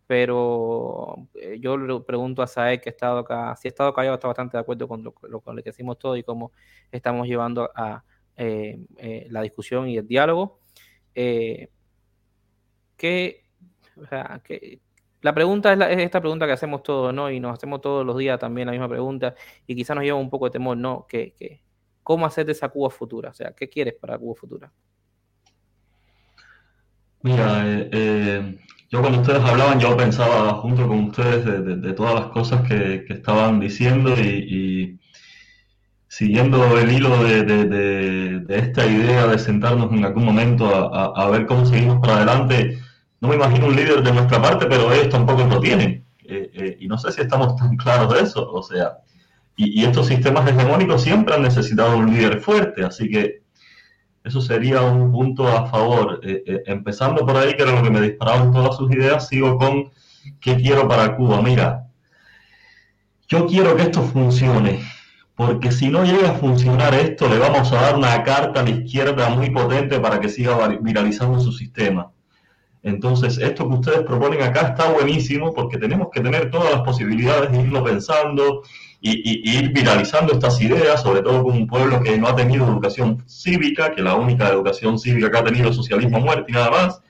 pero 0.07 1.27
eh, 1.35 1.59
yo 1.59 1.77
le 1.77 1.99
pregunto 2.01 2.41
a 2.43 2.47
Saed 2.47 2.81
que 2.81 2.89
ha 2.89 2.91
estado 2.91 3.19
acá, 3.19 3.55
si 3.57 3.67
ha 3.67 3.69
estado 3.69 3.93
callado, 3.93 4.15
está 4.15 4.27
bastante 4.27 4.57
de 4.57 4.61
acuerdo 4.61 4.87
con 4.87 5.03
lo, 5.03 5.13
que 5.41 5.61
decimos 5.63 5.99
todo 5.99 6.15
y 6.17 6.23
cómo 6.23 6.51
estamos 6.91 7.27
llevando 7.27 7.71
a 7.75 8.03
eh, 8.37 9.27
la 9.29 9.41
discusión 9.41 9.87
y 9.89 9.97
el 9.97 10.07
diálogo. 10.07 10.59
que, 11.13 11.69
la 15.25 15.33
pregunta 15.33 15.73
es, 15.73 15.97
esta 15.97 16.21
pregunta 16.21 16.45
que 16.45 16.51
hacemos 16.51 16.83
todos, 16.83 17.11
¿no? 17.11 17.31
Y 17.31 17.39
nos 17.39 17.51
hacemos 17.51 17.81
todos 17.81 18.05
los 18.05 18.15
días 18.15 18.37
también 18.37 18.67
la 18.67 18.73
misma 18.73 18.87
pregunta 18.87 19.33
y 19.65 19.75
quizás 19.75 19.95
nos 19.95 20.05
lleva 20.05 20.19
un 20.19 20.29
poco 20.29 20.45
de 20.45 20.51
temor, 20.51 20.77
¿no? 20.77 21.07
Que, 21.09 21.63
¿Cómo 22.03 22.27
hacer 22.27 22.45
de 22.45 22.51
esa 22.51 22.69
Cuba 22.69 22.91
futura? 22.91 23.31
O 23.31 23.33
sea, 23.33 23.51
¿qué 23.57 23.67
quieres 23.67 23.95
para 23.95 24.19
Cuba 24.19 24.35
futura? 24.35 24.71
Mira, 27.23 27.63
eh, 27.65 28.55
yo 28.91 29.01
cuando 29.01 29.21
ustedes 29.21 29.41
hablaban, 29.41 29.79
yo 29.79 29.97
pensaba 29.97 30.53
junto 30.61 30.87
con 30.87 31.05
ustedes 31.05 31.43
de, 31.81 31.93
todas 31.93 32.13
las 32.13 32.25
cosas 32.27 32.61
que, 32.67 33.03
estaban 33.09 33.59
diciendo 33.59 34.13
y, 34.21 34.99
siguiendo 36.07 36.77
el 36.77 36.91
hilo 36.91 37.23
de, 37.23 38.45
esta 38.47 38.85
idea 38.85 39.25
de 39.25 39.39
sentarnos 39.39 39.91
en 39.91 40.05
algún 40.05 40.25
momento 40.25 40.67
a, 40.67 41.27
ver 41.31 41.47
cómo 41.47 41.65
seguimos 41.65 41.97
para 41.99 42.17
adelante. 42.17 42.84
No 43.21 43.29
me 43.29 43.35
imagino 43.35 43.67
un 43.67 43.75
líder 43.75 44.03
de 44.03 44.11
nuestra 44.11 44.41
parte, 44.41 44.65
pero 44.67 44.91
ellos 44.91 45.09
tampoco 45.09 45.43
lo 45.43 45.59
tienen. 45.59 46.05
Eh, 46.27 46.51
eh, 46.53 46.77
y 46.79 46.87
no 46.87 46.97
sé 46.97 47.11
si 47.11 47.21
estamos 47.21 47.55
tan 47.55 47.75
claros 47.77 48.13
de 48.13 48.21
eso. 48.21 48.51
O 48.51 48.61
sea, 48.63 48.97
y, 49.55 49.83
estos 49.83 50.07
sistemas 50.07 50.49
hegemónicos 50.49 51.01
siempre 51.01 51.35
han 51.35 51.43
necesitado 51.43 51.97
un 51.97 52.13
líder 52.13 52.41
fuerte, 52.41 52.83
así 52.83 53.09
que 53.09 53.43
eso 54.23 54.41
sería 54.41 54.81
un 54.81 55.11
punto 55.11 55.47
a 55.47 55.67
favor. 55.67 56.19
Eh, 56.23 56.63
empezando 56.65 57.25
por 57.25 57.37
ahí, 57.37 57.55
que 57.55 57.63
era 57.63 57.73
lo 57.73 57.83
que 57.83 57.91
me 57.91 58.01
disparaban 58.01 58.51
todas 58.51 58.75
sus 58.77 58.91
ideas, 58.91 59.27
sigo 59.27 59.57
con 59.57 59.91
qué 60.41 60.55
quiero 60.55 60.87
para 60.87 61.15
Cuba. 61.15 61.41
Mira, 61.41 61.85
yo 63.27 63.47
quiero 63.47 63.75
que 63.75 63.83
esto 63.83 64.03
funcione, 64.03 64.81
porque 65.35 65.71
si 65.71 65.89
no 65.89 66.03
llega 66.03 66.31
a 66.31 66.35
funcionar 66.35 66.93
esto, 66.93 67.27
le 67.27 67.39
vamos 67.39 67.71
a 67.71 67.81
dar 67.81 67.95
una 67.95 68.23
carta 68.23 68.61
a 68.61 68.63
la 68.63 68.69
izquierda 68.69 69.29
muy 69.29 69.49
potente 69.49 69.99
para 69.99 70.19
que 70.19 70.29
siga 70.29 70.67
viralizando 70.81 71.39
su 71.39 71.51
sistema. 71.51 72.11
Entonces, 72.85 73.39
esto 73.39 73.67
que 73.67 73.75
ustedes 73.75 73.99
proponen 74.01 74.43
acá 74.43 74.67
está 74.69 74.91
buenísimo 74.91 75.53
porque 75.53 75.77
tenemos 75.77 76.09
que 76.13 76.21
tener 76.21 76.51
todas 76.51 76.71
las 76.71 76.81
posibilidades 76.83 77.51
de 77.51 77.61
irlo 77.61 77.83
pensando, 77.83 78.61
y, 79.01 79.57
ir 79.57 79.71
viralizando 79.71 80.33
estas 80.33 80.59
ideas, 80.61 81.01
sobre 81.01 81.21
todo 81.21 81.43
con 81.43 81.55
un 81.55 81.67
pueblo 81.67 82.01
que 82.01 82.17
no 82.17 82.27
ha 82.27 82.35
tenido 82.35 82.65
educación 82.65 83.23
cívica, 83.27 83.91
que 83.91 84.01
la 84.01 84.15
única 84.15 84.49
educación 84.49 84.97
cívica 84.97 85.29
que 85.29 85.37
ha 85.37 85.43
tenido 85.43 85.69
es 85.69 85.75
socialismo 85.75 86.19
muerte 86.19 86.45
y 86.47 86.53
nada 86.53 86.71
más, 86.71 87.01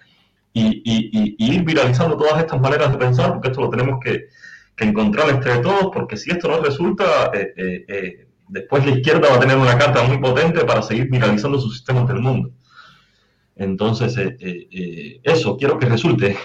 y, 0.54 1.36
ir 1.38 1.64
viralizando 1.64 2.18
todas 2.18 2.40
estas 2.40 2.60
maneras 2.60 2.92
de 2.92 2.98
pensar, 2.98 3.34
porque 3.34 3.50
esto 3.50 3.62
lo 3.62 3.70
tenemos 3.70 4.00
que, 4.04 4.28
encontrar 4.78 5.30
entre 5.30 5.60
todos, 5.60 5.90
porque 5.94 6.18
si 6.18 6.32
esto 6.32 6.50
no 6.50 6.60
resulta, 6.60 7.32
eh, 7.34 7.54
eh, 7.56 7.86
eh, 7.88 8.28
después 8.50 8.86
la 8.86 8.92
izquierda 8.92 9.30
va 9.30 9.36
a 9.36 9.40
tener 9.40 9.58
una 9.58 9.78
carta 9.78 10.04
muy 10.04 10.18
potente 10.18 10.66
para 10.66 10.82
seguir 10.82 11.10
viralizando 11.10 11.60
sus 11.60 11.76
sistemas 11.76 12.06
del 12.10 12.20
mundo. 12.20 12.52
Entonces, 13.56 14.18
eso, 15.24 15.58
quiero 15.58 15.80
que 15.80 15.86
resulte. 15.86 16.38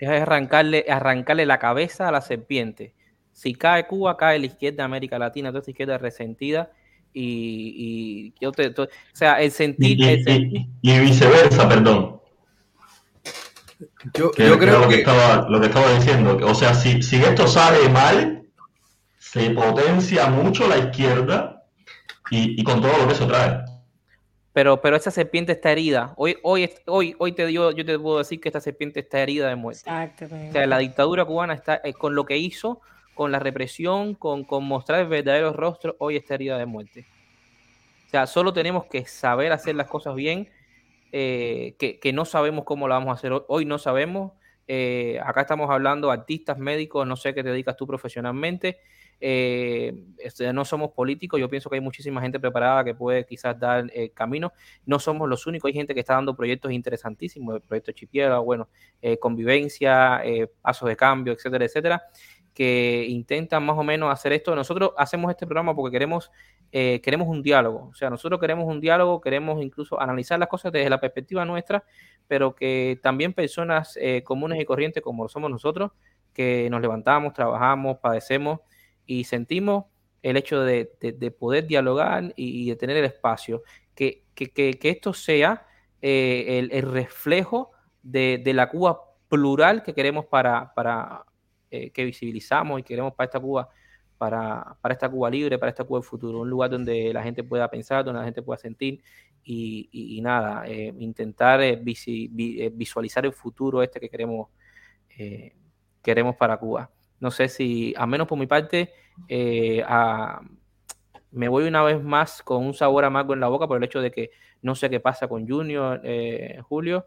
Es 0.00 0.08
arrancarle, 0.08 0.84
arrancarle 0.88 1.46
la 1.46 1.58
cabeza 1.58 2.08
a 2.08 2.12
la 2.12 2.20
serpiente 2.20 2.94
si 3.32 3.54
cae 3.54 3.86
Cuba, 3.86 4.16
cae 4.16 4.38
la 4.38 4.46
izquierda 4.46 4.78
de 4.78 4.82
América 4.82 5.18
Latina, 5.18 5.48
toda 5.48 5.60
esta 5.60 5.70
izquierda 5.70 5.98
resentida. 5.98 6.70
Y, 7.14 8.32
yo 8.40 8.52
te, 8.52 8.68
o 8.68 8.88
sea, 9.12 9.40
el 9.42 9.50
sentir. 9.50 9.98
Y, 10.80 10.98
viceversa, 11.00 11.68
perdón. 11.68 12.20
Yo, 14.14 14.30
creo 14.30 14.58
que. 14.58 14.66
Lo 14.66 14.88
que, 14.88 14.94
estaba, 14.96 15.46
lo 15.48 15.60
que 15.60 15.66
estaba 15.66 15.92
diciendo, 15.94 16.38
o 16.42 16.54
sea, 16.54 16.72
si, 16.74 17.02
si 17.02 17.16
esto 17.16 17.46
sale 17.46 17.88
mal, 17.90 18.46
se 19.18 19.50
potencia 19.50 20.28
mucho 20.28 20.68
la 20.68 20.78
izquierda 20.78 21.64
y, 22.30 22.62
con 22.64 22.80
todo 22.80 22.96
lo 22.96 23.06
que 23.06 23.12
eso 23.12 23.26
trae. 23.26 23.61
Pero, 24.52 24.80
pero 24.80 24.96
esa 24.96 25.10
serpiente 25.10 25.52
está 25.52 25.72
herida. 25.72 26.12
Hoy, 26.16 26.36
hoy, 26.42 26.70
hoy, 26.86 27.14
hoy 27.18 27.32
te 27.32 27.46
digo, 27.46 27.70
yo 27.70 27.84
te 27.86 27.98
puedo 27.98 28.18
decir 28.18 28.40
que 28.40 28.50
esta 28.50 28.60
serpiente 28.60 29.00
está 29.00 29.20
herida 29.20 29.48
de 29.48 29.56
muerte. 29.56 29.80
Exactamente. 29.80 30.50
O 30.50 30.52
sea, 30.52 30.66
la 30.66 30.78
dictadura 30.78 31.24
cubana 31.24 31.54
está 31.54 31.80
eh, 31.84 31.94
con 31.94 32.14
lo 32.14 32.26
que 32.26 32.36
hizo 32.36 32.82
con 33.14 33.30
la 33.30 33.38
represión, 33.38 34.14
con, 34.14 34.46
mostrar 34.64 35.00
el 35.00 35.08
verdadero 35.08 35.52
rostro, 35.52 35.96
hoy 35.98 36.16
está 36.16 36.34
herida 36.34 36.58
de 36.58 36.66
muerte. 36.66 37.06
O 38.06 38.10
sea, 38.10 38.26
solo 38.26 38.52
tenemos 38.52 38.86
que 38.86 39.04
saber 39.04 39.52
hacer 39.52 39.74
las 39.74 39.88
cosas 39.88 40.14
bien, 40.14 40.50
eh, 41.12 41.74
que, 41.78 42.12
no 42.12 42.24
sabemos 42.24 42.64
cómo 42.64 42.88
la 42.88 42.96
vamos 42.96 43.10
a 43.10 43.14
hacer 43.14 43.32
hoy, 43.48 43.64
no 43.64 43.78
sabemos. 43.78 44.32
Eh, 44.68 45.20
acá 45.24 45.42
estamos 45.42 45.70
hablando 45.70 46.10
artistas, 46.10 46.58
médicos, 46.58 47.06
no 47.06 47.16
sé 47.16 47.34
qué 47.34 47.42
te 47.42 47.50
dedicas 47.50 47.76
tú 47.76 47.86
profesionalmente. 47.86 48.78
Eh, 49.20 49.94
este, 50.18 50.52
no 50.52 50.64
somos 50.64 50.90
políticos, 50.92 51.38
yo 51.38 51.48
pienso 51.48 51.70
que 51.70 51.76
hay 51.76 51.80
muchísima 51.80 52.20
gente 52.20 52.40
preparada 52.40 52.84
que 52.84 52.94
puede 52.94 53.24
quizás 53.24 53.58
dar 53.58 53.90
camino. 54.14 54.52
No 54.86 54.98
somos 54.98 55.28
los 55.28 55.46
únicos, 55.46 55.68
hay 55.68 55.74
gente 55.74 55.94
que 55.94 56.00
está 56.00 56.14
dando 56.14 56.34
proyectos 56.34 56.72
interesantísimos, 56.72 57.54
el 57.54 57.60
proyecto 57.62 57.92
bueno, 58.44 58.68
convivencia, 59.20 60.22
pasos 60.60 60.88
de 60.88 60.96
cambio, 60.96 61.32
etcétera, 61.32 61.64
etcétera 61.64 62.02
que 62.54 63.06
intentan 63.08 63.64
más 63.64 63.78
o 63.78 63.82
menos 63.82 64.12
hacer 64.12 64.32
esto. 64.32 64.54
Nosotros 64.54 64.92
hacemos 64.96 65.30
este 65.30 65.46
programa 65.46 65.74
porque 65.74 65.92
queremos, 65.92 66.30
eh, 66.70 67.00
queremos 67.02 67.28
un 67.28 67.42
diálogo. 67.42 67.88
O 67.90 67.94
sea, 67.94 68.10
nosotros 68.10 68.40
queremos 68.40 68.66
un 68.66 68.80
diálogo, 68.80 69.20
queremos 69.20 69.62
incluso 69.62 70.00
analizar 70.00 70.38
las 70.38 70.48
cosas 70.48 70.72
desde 70.72 70.90
la 70.90 71.00
perspectiva 71.00 71.44
nuestra, 71.44 71.84
pero 72.28 72.54
que 72.54 72.98
también 73.02 73.32
personas 73.32 73.96
eh, 74.00 74.22
comunes 74.22 74.60
y 74.60 74.64
corrientes 74.64 75.02
como 75.02 75.28
somos 75.28 75.50
nosotros, 75.50 75.92
que 76.32 76.68
nos 76.70 76.80
levantamos, 76.80 77.32
trabajamos, 77.32 77.98
padecemos 77.98 78.60
y 79.06 79.24
sentimos 79.24 79.86
el 80.22 80.36
hecho 80.36 80.62
de, 80.62 80.86
poder 81.38 81.66
dialogar 81.66 82.32
y, 82.36 82.68
de 82.68 82.76
tener 82.76 82.96
el 82.96 83.04
espacio. 83.04 83.62
Que, 83.94 84.24
que, 84.34 84.78
esto 84.82 85.12
sea 85.12 85.66
eh, 86.00 86.68
el, 86.70 86.82
reflejo 86.82 87.72
de, 88.02 88.40
de 88.42 88.54
la 88.54 88.68
Cuba 88.68 89.00
plural 89.28 89.82
que 89.82 89.94
queremos 89.94 90.26
para, 90.26 90.72
para, 90.74 91.24
eh, 91.70 91.90
que 91.90 92.04
visibilizamos 92.04 92.80
y 92.80 92.82
queremos 92.82 93.14
para 93.14 93.24
esta 93.24 93.40
Cuba, 93.40 93.66
para, 94.18 94.76
para, 94.82 94.92
esta 94.92 95.08
Cuba 95.08 95.30
libre, 95.30 95.58
para 95.58 95.70
esta 95.70 95.84
Cuba 95.84 96.00
del 96.00 96.06
futuro, 96.06 96.40
un 96.40 96.50
lugar 96.50 96.68
donde 96.68 97.14
la 97.14 97.22
gente 97.22 97.42
pueda 97.42 97.70
pensar, 97.70 98.04
donde 98.04 98.18
la 98.20 98.26
gente 98.26 98.42
pueda 98.42 98.58
sentir 98.58 99.02
y, 99.42 100.20
nada, 100.22 100.66
eh, 100.66 100.92
intentar 100.98 101.62
eh, 101.62 101.80
visualizar 101.82 103.24
el 103.24 103.32
futuro 103.32 103.82
este 103.82 103.98
que 104.00 104.10
queremos, 104.10 104.50
queremos 106.02 106.36
para 106.36 106.58
Cuba. 106.58 106.90
No 107.22 107.30
sé 107.30 107.48
si, 107.48 107.94
a 107.96 108.06
menos 108.06 108.28
por 108.28 108.38
mi 108.38 108.46
parte, 108.46 108.92
me 111.30 111.48
voy 111.48 111.64
una 111.64 111.82
vez 111.82 112.02
más 112.02 112.42
con 112.42 112.66
un 112.66 112.74
sabor 112.74 113.04
amargo 113.04 113.32
en 113.32 113.40
la 113.40 113.48
boca 113.48 113.66
por 113.66 113.78
el 113.78 113.84
hecho 113.84 114.02
de 114.02 114.10
que 114.10 114.30
no 114.60 114.74
sé 114.74 114.90
qué 114.90 115.00
pasa 115.00 115.28
con 115.28 115.48
Junior, 115.48 116.02
Julio. 116.68 117.06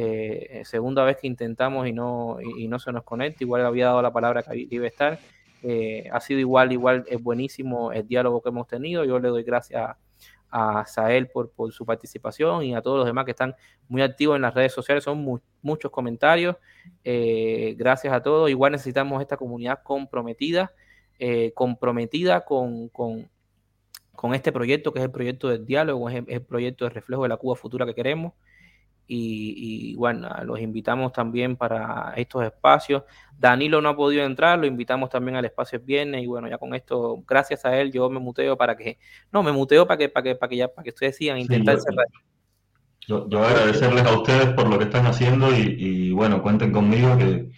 Eh, 0.00 0.62
segunda 0.64 1.02
vez 1.02 1.16
que 1.16 1.26
intentamos 1.26 1.88
y 1.88 1.92
no, 1.92 2.38
y, 2.40 2.68
no 2.68 2.78
se 2.78 2.92
nos 2.92 3.02
conecta, 3.02 3.42
igual 3.42 3.66
había 3.66 3.86
dado 3.86 4.00
la 4.00 4.12
palabra 4.12 4.44
que 4.44 4.68
iba 4.70 4.84
a 4.84 4.88
estar. 4.88 5.18
Eh, 5.64 6.08
ha 6.12 6.20
sido 6.20 6.38
igual, 6.38 6.70
igual, 6.70 7.04
es 7.08 7.20
buenísimo 7.20 7.90
el 7.90 8.06
diálogo 8.06 8.40
que 8.40 8.50
hemos 8.50 8.68
tenido. 8.68 9.04
Yo 9.04 9.18
le 9.18 9.28
doy 9.28 9.42
gracias 9.42 9.82
a, 9.82 9.98
Sael 10.86 11.28
por, 11.28 11.50
por, 11.50 11.72
su 11.72 11.84
participación 11.84 12.64
y 12.64 12.74
a 12.74 12.82
todos 12.82 12.98
los 12.98 13.06
demás 13.06 13.24
que 13.24 13.32
están 13.32 13.54
muy 13.88 14.02
activos 14.02 14.36
en 14.36 14.42
las 14.42 14.54
redes 14.54 14.72
sociales. 14.72 15.04
Son 15.04 15.40
muchos 15.62 15.90
comentarios. 15.90 16.56
Eh, 17.04 17.74
gracias 17.78 18.12
a 18.12 18.22
todos. 18.22 18.48
Igual 18.50 18.72
necesitamos 18.72 19.20
esta 19.20 19.36
comunidad 19.36 19.82
comprometida, 19.82 20.72
comprometida 21.54 22.44
con, 22.44 22.88
con, 22.88 23.28
con, 24.14 24.34
este 24.34 24.52
proyecto 24.52 24.92
que 24.92 25.00
es 25.00 25.04
el 25.04 25.10
proyecto 25.10 25.48
del 25.48 25.66
diálogo, 25.66 26.08
es 26.08 26.24
el 26.26 26.42
proyecto 26.42 26.84
de 26.84 26.90
reflejo 26.90 27.24
de 27.24 27.28
la 27.28 27.36
Cuba 27.36 27.56
futura 27.56 27.84
que 27.86 27.94
queremos. 27.94 28.32
Y, 29.10 29.94
bueno, 29.94 30.28
los 30.44 30.60
invitamos 30.60 31.12
también 31.12 31.56
para 31.56 32.12
estos 32.16 32.44
espacios. 32.44 33.04
Danilo 33.38 33.80
no 33.80 33.88
ha 33.88 33.96
podido 33.96 34.24
entrar, 34.24 34.58
lo 34.58 34.66
invitamos 34.66 35.08
también 35.08 35.36
al 35.36 35.46
espacio 35.46 35.80
viernes 35.80 36.22
y 36.22 36.26
bueno, 36.26 36.48
ya 36.48 36.58
con 36.58 36.74
esto, 36.74 37.22
gracias 37.26 37.64
a 37.64 37.76
él, 37.78 37.90
yo 37.90 38.10
me 38.10 38.20
muteo 38.20 38.56
para 38.58 38.76
que, 38.76 38.98
no, 39.32 39.42
me 39.42 39.50
muteo 39.50 39.86
para 39.86 39.96
que, 39.96 40.08
para 40.10 40.24
que, 40.24 40.34
para 40.34 40.50
que 40.50 40.56
ya, 40.56 40.68
para 40.68 40.84
que 40.84 40.90
ustedes 40.90 41.16
sigan 41.16 41.38
intentando 41.38 41.80
cerrar. 41.80 42.06
Yo, 43.06 43.26
yo, 43.30 43.42
agradecerles 43.42 44.04
a 44.04 44.18
ustedes 44.18 44.48
por 44.48 44.68
lo 44.68 44.76
que 44.76 44.84
están 44.84 45.06
haciendo 45.06 45.56
y, 45.56 46.12
bueno, 46.12 46.42
cuenten 46.42 46.70
conmigo 46.70 47.16
que, 47.16 47.48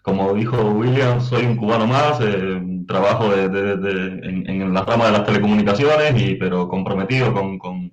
como 0.00 0.32
dijo 0.32 0.56
William, 0.70 1.20
soy 1.20 1.44
un 1.44 1.56
cubano 1.56 1.86
más, 1.86 2.18
eh, 2.22 2.62
trabajo 2.88 3.34
en, 3.34 4.48
en, 4.48 4.72
la 4.72 4.82
rama 4.82 5.06
de 5.06 5.12
las 5.12 5.24
telecomunicaciones, 5.24 6.14
y, 6.22 6.36
pero 6.36 6.66
comprometido 6.68 7.34
con 7.34 7.58
con 7.58 7.92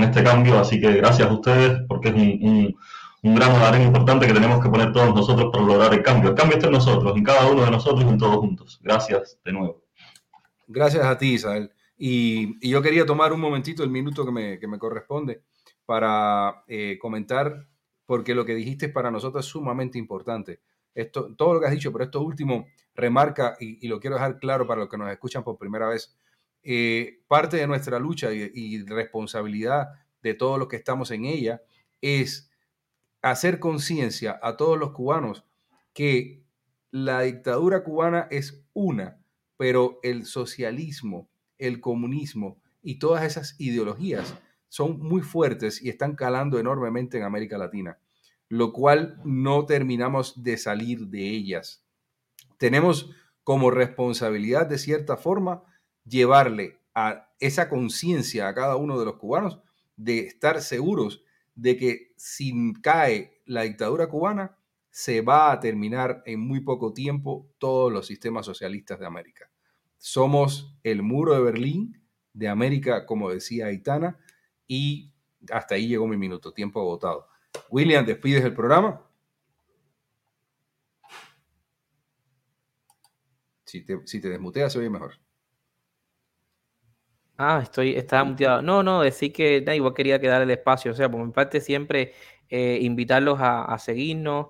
este 0.00 0.22
cambio. 0.22 0.58
Así 0.58 0.80
que 0.80 0.92
gracias 0.94 1.28
a 1.28 1.32
ustedes 1.32 1.82
porque 1.88 2.08
es 2.08 2.14
un, 2.14 2.76
un, 3.22 3.34
gran 3.34 3.82
importante 3.82 4.26
que 4.26 4.32
tenemos 4.32 4.62
que 4.62 4.68
poner 4.70 4.92
todos 4.92 5.14
nosotros 5.14 5.50
para 5.52 5.64
lograr 5.64 5.94
el 5.94 6.02
cambio. 6.02 6.30
El 6.30 6.36
cambio 6.36 6.56
está 6.56 6.68
en 6.68 6.74
nosotros, 6.74 7.16
en 7.16 7.24
cada 7.24 7.50
uno 7.50 7.64
de 7.64 7.70
nosotros 7.70 8.04
y 8.04 8.08
en 8.08 8.18
todos 8.18 8.36
juntos. 8.36 8.80
Gracias 8.82 9.38
de 9.44 9.52
nuevo. 9.52 9.82
Gracias 10.66 11.04
a 11.04 11.18
ti, 11.18 11.34
Isabel. 11.34 11.70
Y, 11.96 12.68
yo 12.68 12.82
quería 12.82 13.06
tomar 13.06 13.32
un 13.32 13.40
momentito, 13.40 13.84
el 13.84 13.90
minuto 13.90 14.24
que 14.24 14.32
me, 14.32 14.78
corresponde, 14.78 15.42
para 15.84 16.64
eh, 16.66 16.98
comentar 17.00 17.68
porque 18.06 18.34
lo 18.34 18.44
que 18.44 18.54
dijiste 18.54 18.88
para 18.88 19.10
nosotros 19.10 19.44
es 19.44 19.50
sumamente 19.50 19.98
importante. 19.98 20.60
Esto, 20.94 21.34
todo 21.36 21.54
lo 21.54 21.60
que 21.60 21.66
has 21.66 21.72
dicho, 21.72 21.92
pero 21.92 22.04
esto 22.04 22.20
último 22.20 22.66
remarca, 22.94 23.56
y, 23.60 23.86
lo 23.88 24.00
quiero 24.00 24.16
dejar 24.16 24.38
claro 24.38 24.66
para 24.66 24.80
los 24.80 24.88
que 24.88 24.98
nos 24.98 25.10
escuchan 25.10 25.44
por 25.44 25.56
primera 25.58 25.88
vez, 25.88 26.16
eh, 26.62 27.20
parte 27.28 27.56
de 27.56 27.66
nuestra 27.66 27.98
lucha 27.98 28.32
y, 28.32 28.50
y 28.54 28.84
responsabilidad 28.84 29.88
de 30.22 30.34
todos 30.34 30.58
los 30.58 30.68
que 30.68 30.76
estamos 30.76 31.10
en 31.10 31.24
ella 31.24 31.62
es 32.00 32.50
hacer 33.22 33.58
conciencia 33.58 34.38
a 34.42 34.56
todos 34.56 34.78
los 34.78 34.92
cubanos 34.92 35.44
que 35.92 36.42
la 36.90 37.22
dictadura 37.22 37.84
cubana 37.84 38.28
es 38.30 38.64
una, 38.74 39.18
pero 39.56 39.98
el 40.02 40.26
socialismo, 40.26 41.28
el 41.58 41.80
comunismo 41.80 42.60
y 42.82 42.98
todas 42.98 43.24
esas 43.24 43.58
ideologías 43.58 44.34
son 44.68 44.98
muy 44.98 45.22
fuertes 45.22 45.82
y 45.82 45.88
están 45.88 46.16
calando 46.16 46.58
enormemente 46.58 47.18
en 47.18 47.24
América 47.24 47.58
Latina, 47.58 47.98
lo 48.48 48.72
cual 48.72 49.20
no 49.24 49.64
terminamos 49.66 50.42
de 50.42 50.56
salir 50.56 51.06
de 51.08 51.28
ellas. 51.28 51.84
Tenemos 52.58 53.10
como 53.44 53.70
responsabilidad, 53.70 54.66
de 54.66 54.78
cierta 54.78 55.16
forma, 55.16 55.62
llevarle 56.04 56.78
a 56.94 57.30
esa 57.38 57.68
conciencia 57.68 58.48
a 58.48 58.54
cada 58.54 58.76
uno 58.76 58.98
de 58.98 59.04
los 59.04 59.16
cubanos 59.16 59.60
de 59.96 60.20
estar 60.20 60.62
seguros 60.62 61.24
de 61.54 61.76
que 61.76 62.12
si 62.16 62.72
cae 62.82 63.42
la 63.46 63.62
dictadura 63.62 64.08
cubana, 64.08 64.56
se 64.90 65.22
va 65.22 65.52
a 65.52 65.60
terminar 65.60 66.22
en 66.26 66.40
muy 66.40 66.60
poco 66.60 66.92
tiempo 66.92 67.50
todos 67.58 67.92
los 67.92 68.06
sistemas 68.06 68.46
socialistas 68.46 68.98
de 68.98 69.06
América. 69.06 69.50
Somos 69.96 70.76
el 70.82 71.02
muro 71.02 71.34
de 71.34 71.40
Berlín 71.40 72.02
de 72.34 72.48
América, 72.48 73.06
como 73.06 73.30
decía 73.30 73.66
Aitana, 73.66 74.18
y 74.66 75.12
hasta 75.50 75.74
ahí 75.74 75.88
llegó 75.88 76.06
mi 76.06 76.16
minuto, 76.16 76.52
tiempo 76.52 76.80
agotado. 76.80 77.28
William, 77.70 78.04
despides 78.04 78.44
el 78.44 78.54
programa. 78.54 79.02
Si 83.64 83.84
te, 83.84 84.06
si 84.06 84.20
te 84.20 84.28
desmuteas, 84.28 84.72
se 84.72 84.78
oye 84.78 84.90
mejor. 84.90 85.14
Ah, 87.44 87.58
estoy, 87.60 87.96
estaba 87.96 88.22
muteado. 88.22 88.62
No, 88.62 88.84
no, 88.84 89.02
decir 89.02 89.32
que 89.32 89.64
igual 89.74 89.94
quería 89.94 90.20
quedar 90.20 90.42
el 90.42 90.50
espacio. 90.52 90.92
O 90.92 90.94
sea, 90.94 91.10
por 91.10 91.26
mi 91.26 91.32
parte, 91.32 91.60
siempre 91.60 92.12
eh, 92.48 92.78
invitarlos 92.82 93.38
a, 93.40 93.76
seguirnos, 93.80 94.46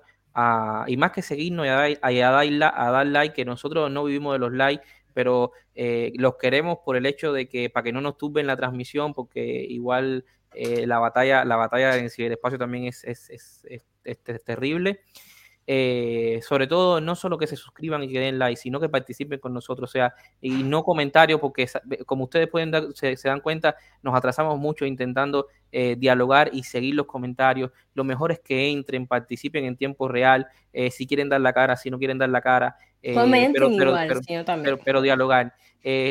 y 0.87 0.97
más 0.99 1.13
que 1.13 1.23
seguirnos 1.23 1.65
y 1.65 1.71
a, 1.71 2.31
dar, 2.31 3.07
like, 3.07 3.35
que 3.35 3.47
nosotros 3.47 3.91
no 3.91 4.05
vivimos 4.05 4.35
de 4.35 4.39
los 4.41 4.53
likes, 4.53 4.85
pero 5.15 5.53
eh, 5.75 6.13
los 6.17 6.37
queremos 6.37 6.81
por 6.85 6.97
el 6.97 7.07
hecho 7.07 7.33
de 7.33 7.49
que 7.49 7.71
para 7.71 7.85
que 7.85 7.93
no 7.93 8.03
nos 8.03 8.19
turben 8.19 8.47
la 8.47 8.59
transmisión, 8.59 9.15
porque 9.15 9.43
igual 9.71 10.27
eh, 10.53 10.87
la 10.87 10.99
batalla, 10.99 11.47
la 11.47 11.57
batalla 11.57 11.97
en 11.97 12.11
ciberespacio 12.11 12.59
también 12.59 12.85
es, 12.85 13.05
es, 13.05 13.31
es, 13.31 13.87
es 14.05 14.45
terrible. 14.45 15.01
Eh, 15.65 16.41
sobre 16.43 16.67
todo 16.67 17.01
no 17.01 17.15
solo 17.15 17.39
que 17.39 17.47
se 17.47 17.55
suscriban 17.55 18.03
y 18.03 18.09
que 18.09 18.19
den 18.19 18.37
like, 18.39 18.61
sino 18.61 18.81
que 18.81 18.89
participen 18.89 19.39
con 19.39 19.55
nosotros, 19.55 19.91
o 19.91 19.93
sea, 19.93 20.13
y 20.41 20.51
no 20.65 20.83
comentarios, 20.83 21.41
porque 21.41 21.69
como 22.05 22.25
ustedes 22.25 22.49
pueden 22.49 22.73
dar, 22.73 22.87
se, 22.95 23.17
dan 23.23 23.41
cuenta, 23.41 23.77
nos 24.03 24.15
atrasamos 24.17 24.59
mucho 24.59 24.85
intentando 24.85 25.47
eh, 25.71 25.95
dialogar 25.97 26.51
y 26.53 26.65
seguir 26.65 26.97
los 26.97 27.07
comentarios. 27.07 27.71
Lo 27.95 28.03
mejor 28.03 28.33
es 28.33 28.41
que 28.41 28.71
entren, 28.71 29.07
participen 29.07 29.65
en 29.65 29.77
tiempo 29.77 30.09
real, 30.09 30.49
eh, 30.73 30.91
si 30.91 31.07
quieren 31.07 31.29
dar 31.29 31.41
la 31.41 31.53
cara, 31.53 31.77
si 31.77 31.91
no 31.91 31.99
quieren 31.99 32.19
dar 32.19 32.29
la 32.29 32.41
cara, 32.41 32.77
pero, 33.01 34.79
pero, 34.85 35.01
dialogar. 35.01 35.55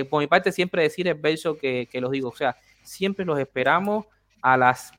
por 0.10 0.22
mi 0.22 0.28
parte, 0.28 0.52
siempre 0.52 0.84
decir 0.84 1.08
el 1.08 1.16
verso 1.16 1.58
que, 1.58 1.88
que 1.92 2.00
los 2.00 2.12
digo, 2.12 2.30
o 2.30 2.36
sea, 2.36 2.56
siempre 2.84 3.26
los 3.26 3.38
esperamos 3.38 4.06
a 4.42 4.56
las 4.56 4.94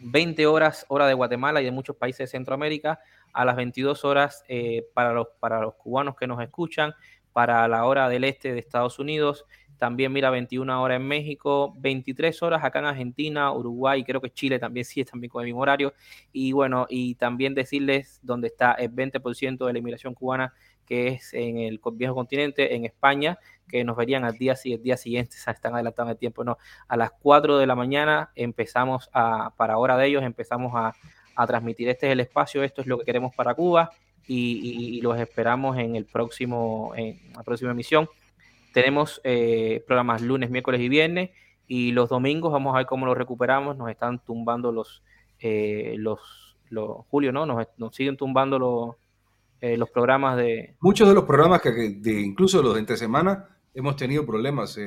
20 0.00 0.46
horas, 0.46 0.86
hora 0.88 1.06
de 1.06 1.14
Guatemala 1.14 1.60
y 1.60 1.64
de 1.64 1.70
muchos 1.70 1.96
países 1.96 2.18
de 2.18 2.26
Centroamérica, 2.38 3.00
a 3.32 3.44
las 3.44 3.56
22 3.56 4.04
horas 4.04 4.44
eh, 4.48 4.86
para, 4.94 5.12
los, 5.12 5.28
para 5.38 5.60
los 5.60 5.74
cubanos 5.74 6.16
que 6.16 6.26
nos 6.26 6.40
escuchan, 6.42 6.94
para 7.32 7.66
la 7.68 7.84
hora 7.84 8.08
del 8.08 8.24
este 8.24 8.52
de 8.52 8.58
Estados 8.58 8.98
Unidos, 8.98 9.46
también 9.80 10.12
mira 10.12 10.28
21 10.28 10.82
horas 10.82 10.96
en 10.96 11.08
México, 11.08 11.74
23 11.78 12.42
horas 12.42 12.62
acá 12.62 12.80
en 12.80 12.84
Argentina, 12.84 13.50
Uruguay, 13.50 14.04
creo 14.04 14.20
que 14.20 14.30
Chile 14.30 14.58
también 14.58 14.84
sí 14.84 15.00
es 15.00 15.10
también 15.10 15.30
con 15.30 15.40
el 15.40 15.46
mismo 15.46 15.62
horario. 15.62 15.94
Y 16.32 16.52
bueno, 16.52 16.86
y 16.88 17.14
también 17.14 17.54
decirles 17.54 18.20
dónde 18.22 18.48
está 18.48 18.72
el 18.72 18.94
20% 18.94 19.66
de 19.66 19.72
la 19.72 19.78
inmigración 19.78 20.12
cubana, 20.14 20.52
que 20.84 21.08
es 21.08 21.32
en 21.32 21.56
el 21.56 21.80
viejo 21.94 22.14
continente, 22.14 22.74
en 22.74 22.84
España, 22.84 23.38
que 23.66 23.82
nos 23.82 23.96
verían 23.96 24.24
al 24.24 24.36
día, 24.36 24.54
el 24.62 24.82
día 24.82 24.98
siguiente, 24.98 25.36
están 25.46 25.72
adelantando 25.72 26.12
el 26.12 26.18
tiempo, 26.18 26.44
no, 26.44 26.58
a 26.86 26.96
las 26.98 27.12
4 27.12 27.56
de 27.56 27.66
la 27.66 27.74
mañana 27.74 28.32
empezamos 28.34 29.08
a, 29.14 29.54
para 29.56 29.78
hora 29.78 29.96
de 29.96 30.08
ellos, 30.08 30.22
empezamos 30.22 30.72
a, 30.74 30.92
a 31.34 31.46
transmitir. 31.46 31.88
Este 31.88 32.06
es 32.06 32.12
el 32.12 32.20
espacio, 32.20 32.62
esto 32.62 32.80
es 32.80 32.86
lo 32.86 32.98
que 32.98 33.04
queremos 33.04 33.34
para 33.34 33.54
Cuba 33.54 33.90
y, 34.26 35.00
los 35.02 35.18
esperamos 35.18 35.78
en 35.78 35.96
el 35.96 36.04
próximo, 36.04 36.92
en 36.96 37.18
la 37.34 37.42
próxima 37.42 37.72
emisión. 37.72 38.08
Tenemos 38.72 39.20
eh, 39.24 39.82
programas 39.86 40.22
lunes, 40.22 40.50
miércoles 40.50 40.80
y 40.80 40.88
viernes 40.88 41.30
y 41.66 41.92
los 41.92 42.08
domingos 42.08 42.52
vamos 42.52 42.74
a 42.74 42.78
ver 42.78 42.86
cómo 42.86 43.06
los 43.06 43.16
recuperamos. 43.16 43.76
Nos 43.76 43.90
están 43.90 44.22
tumbando 44.24 44.70
los, 44.70 45.02
eh, 45.40 45.94
los, 45.98 46.56
los 46.68 47.06
Julio, 47.10 47.32
¿no? 47.32 47.46
Nos, 47.46 47.66
siguen 47.94 48.16
tumbando 48.16 48.58
los, 48.58 48.96
eh, 49.60 49.76
los 49.76 49.90
programas 49.90 50.36
de... 50.36 50.76
Muchos 50.80 51.08
de 51.08 51.14
los 51.14 51.24
programas 51.24 51.60
que, 51.60 51.70
de, 51.70 52.20
incluso 52.20 52.62
los 52.62 52.74
de 52.74 52.80
entre 52.80 52.96
semana, 52.96 53.48
hemos 53.74 53.96
tenido 53.96 54.24
problemas. 54.24 54.78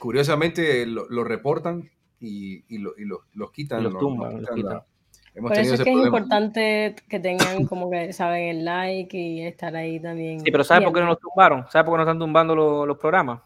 curiosamente 0.00 0.86
lo, 0.86 1.22
reportan 1.22 1.88
y, 2.18 2.64
y, 2.68 2.78
los 2.78 3.52
quitan. 3.52 3.84
Los 3.84 3.96
tumban, 3.96 4.42
los 4.42 4.50
quitan. 4.50 4.82
Por 5.38 5.52
eso 5.56 5.74
es 5.74 5.82
que 5.82 5.92
es 5.92 5.96
importante 5.96 6.96
que 7.08 7.20
tengan 7.20 7.66
como 7.66 7.90
que 7.90 8.12
saben 8.12 8.48
el 8.48 8.64
like 8.64 9.16
y 9.16 9.46
estar 9.46 9.74
ahí 9.76 10.00
también. 10.00 10.40
Sí, 10.40 10.50
pero 10.50 10.64
¿sabes 10.64 10.84
por 10.84 10.92
qué 10.92 11.00
no 11.00 11.06
nos 11.06 11.20
tumbaron? 11.20 11.66
¿Sabes 11.70 11.84
por 11.84 11.94
qué 11.94 11.96
no 11.98 12.02
están 12.02 12.18
tumbando 12.18 12.86
los, 12.86 12.98
programas? 12.98 13.40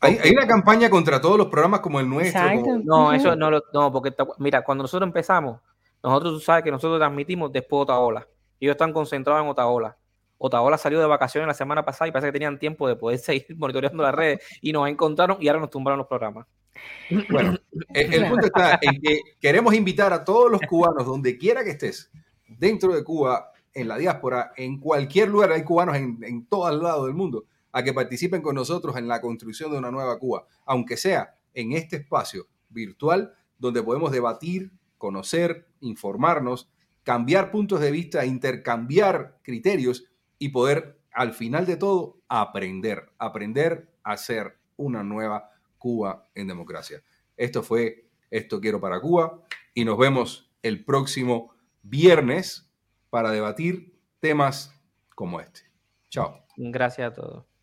Hay, 0.00 0.18
hay, 0.22 0.32
una 0.32 0.46
campaña 0.46 0.90
contra 0.90 1.20
todos 1.20 1.38
los 1.38 1.46
programas 1.46 1.80
como 1.80 2.00
el 2.00 2.08
nuestro. 2.08 2.42
No, 2.84 3.12
eso 3.12 3.36
no 3.36 3.50
lo, 3.50 3.62
no, 3.72 3.92
porque 3.92 4.12
mira, 4.38 4.62
cuando 4.62 4.82
nosotros 4.82 5.06
empezamos, 5.06 5.60
nosotros 6.02 6.34
tú 6.34 6.40
sabes 6.40 6.64
que 6.64 6.70
nosotros 6.70 6.98
transmitimos 6.98 7.52
después 7.52 7.78
de 7.78 7.82
Otaola. 7.92 8.28
Ellos 8.60 8.72
están 8.72 8.92
concentrados 8.92 9.42
en 9.42 9.48
Otaola. 9.48 9.96
Otaola 10.38 10.76
salió 10.76 11.00
de 11.00 11.06
vacaciones 11.06 11.46
la 11.46 11.54
semana 11.54 11.84
pasada 11.84 12.08
y 12.08 12.12
parece 12.12 12.28
que 12.28 12.32
tenían 12.32 12.58
tiempo 12.58 12.88
de 12.88 12.96
poder 12.96 13.18
seguir 13.20 13.56
monitoreando 13.56 14.02
las 14.02 14.14
redes 14.14 14.40
y 14.60 14.72
nos 14.72 14.88
encontraron 14.88 15.38
y 15.40 15.48
ahora 15.48 15.60
nos 15.60 15.70
tumbaron 15.70 15.98
los 15.98 16.06
programas. 16.06 16.46
Bueno, 17.30 17.58
el, 17.94 18.28
punto 18.28 18.46
está 18.46 18.78
en 18.80 19.00
que 19.00 19.20
queremos 19.40 19.74
invitar 19.74 20.12
a 20.12 20.24
todos 20.24 20.50
los 20.50 20.60
cubanos, 20.62 21.06
donde 21.06 21.36
quiera 21.38 21.64
que 21.64 21.70
estés, 21.70 22.10
dentro 22.46 22.94
de 22.94 23.04
Cuba, 23.04 23.52
en 23.72 23.88
la 23.88 23.96
diáspora, 23.96 24.52
en 24.56 24.78
cualquier 24.78 25.28
lugar, 25.28 25.52
hay 25.52 25.64
cubanos 25.64 25.96
en, 25.96 26.18
en 26.22 26.46
todo 26.46 26.68
el 26.68 26.80
lado 26.80 27.06
del 27.06 27.14
mundo, 27.14 27.44
a 27.72 27.82
que 27.82 27.92
participen 27.92 28.40
con 28.40 28.54
nosotros 28.54 28.96
en 28.96 29.08
la 29.08 29.20
construcción 29.20 29.72
de 29.72 29.78
una 29.78 29.90
nueva 29.90 30.18
Cuba, 30.18 30.46
aunque 30.64 30.96
sea 30.96 31.34
en 31.54 31.72
este 31.72 31.96
espacio 31.96 32.46
virtual 32.68 33.34
donde 33.58 33.82
podemos 33.82 34.12
debatir, 34.12 34.72
conocer, 34.98 35.66
informarnos, 35.80 36.70
cambiar 37.02 37.50
puntos 37.50 37.80
de 37.80 37.90
vista, 37.90 38.26
intercambiar 38.26 39.38
criterios 39.42 40.04
y 40.38 40.48
poder, 40.48 40.98
al 41.12 41.32
final 41.32 41.66
de 41.66 41.76
todo, 41.76 42.18
aprender, 42.28 43.12
aprender 43.18 43.88
a 44.02 44.16
ser 44.16 44.58
una 44.76 45.04
nueva 45.04 45.50
Cuba 45.84 46.30
en 46.34 46.46
democracia. 46.46 47.02
Esto 47.36 47.62
fue 47.62 48.08
Esto 48.30 48.58
Quiero 48.58 48.80
para 48.80 48.98
Cuba 49.02 49.42
y 49.74 49.84
nos 49.84 49.98
vemos 49.98 50.50
el 50.62 50.82
próximo 50.82 51.52
viernes 51.82 52.72
para 53.10 53.30
debatir 53.30 53.94
temas 54.18 54.74
como 55.14 55.40
este. 55.40 55.60
Chao. 56.08 56.42
Gracias 56.56 57.10
a 57.10 57.12
todos. 57.12 57.53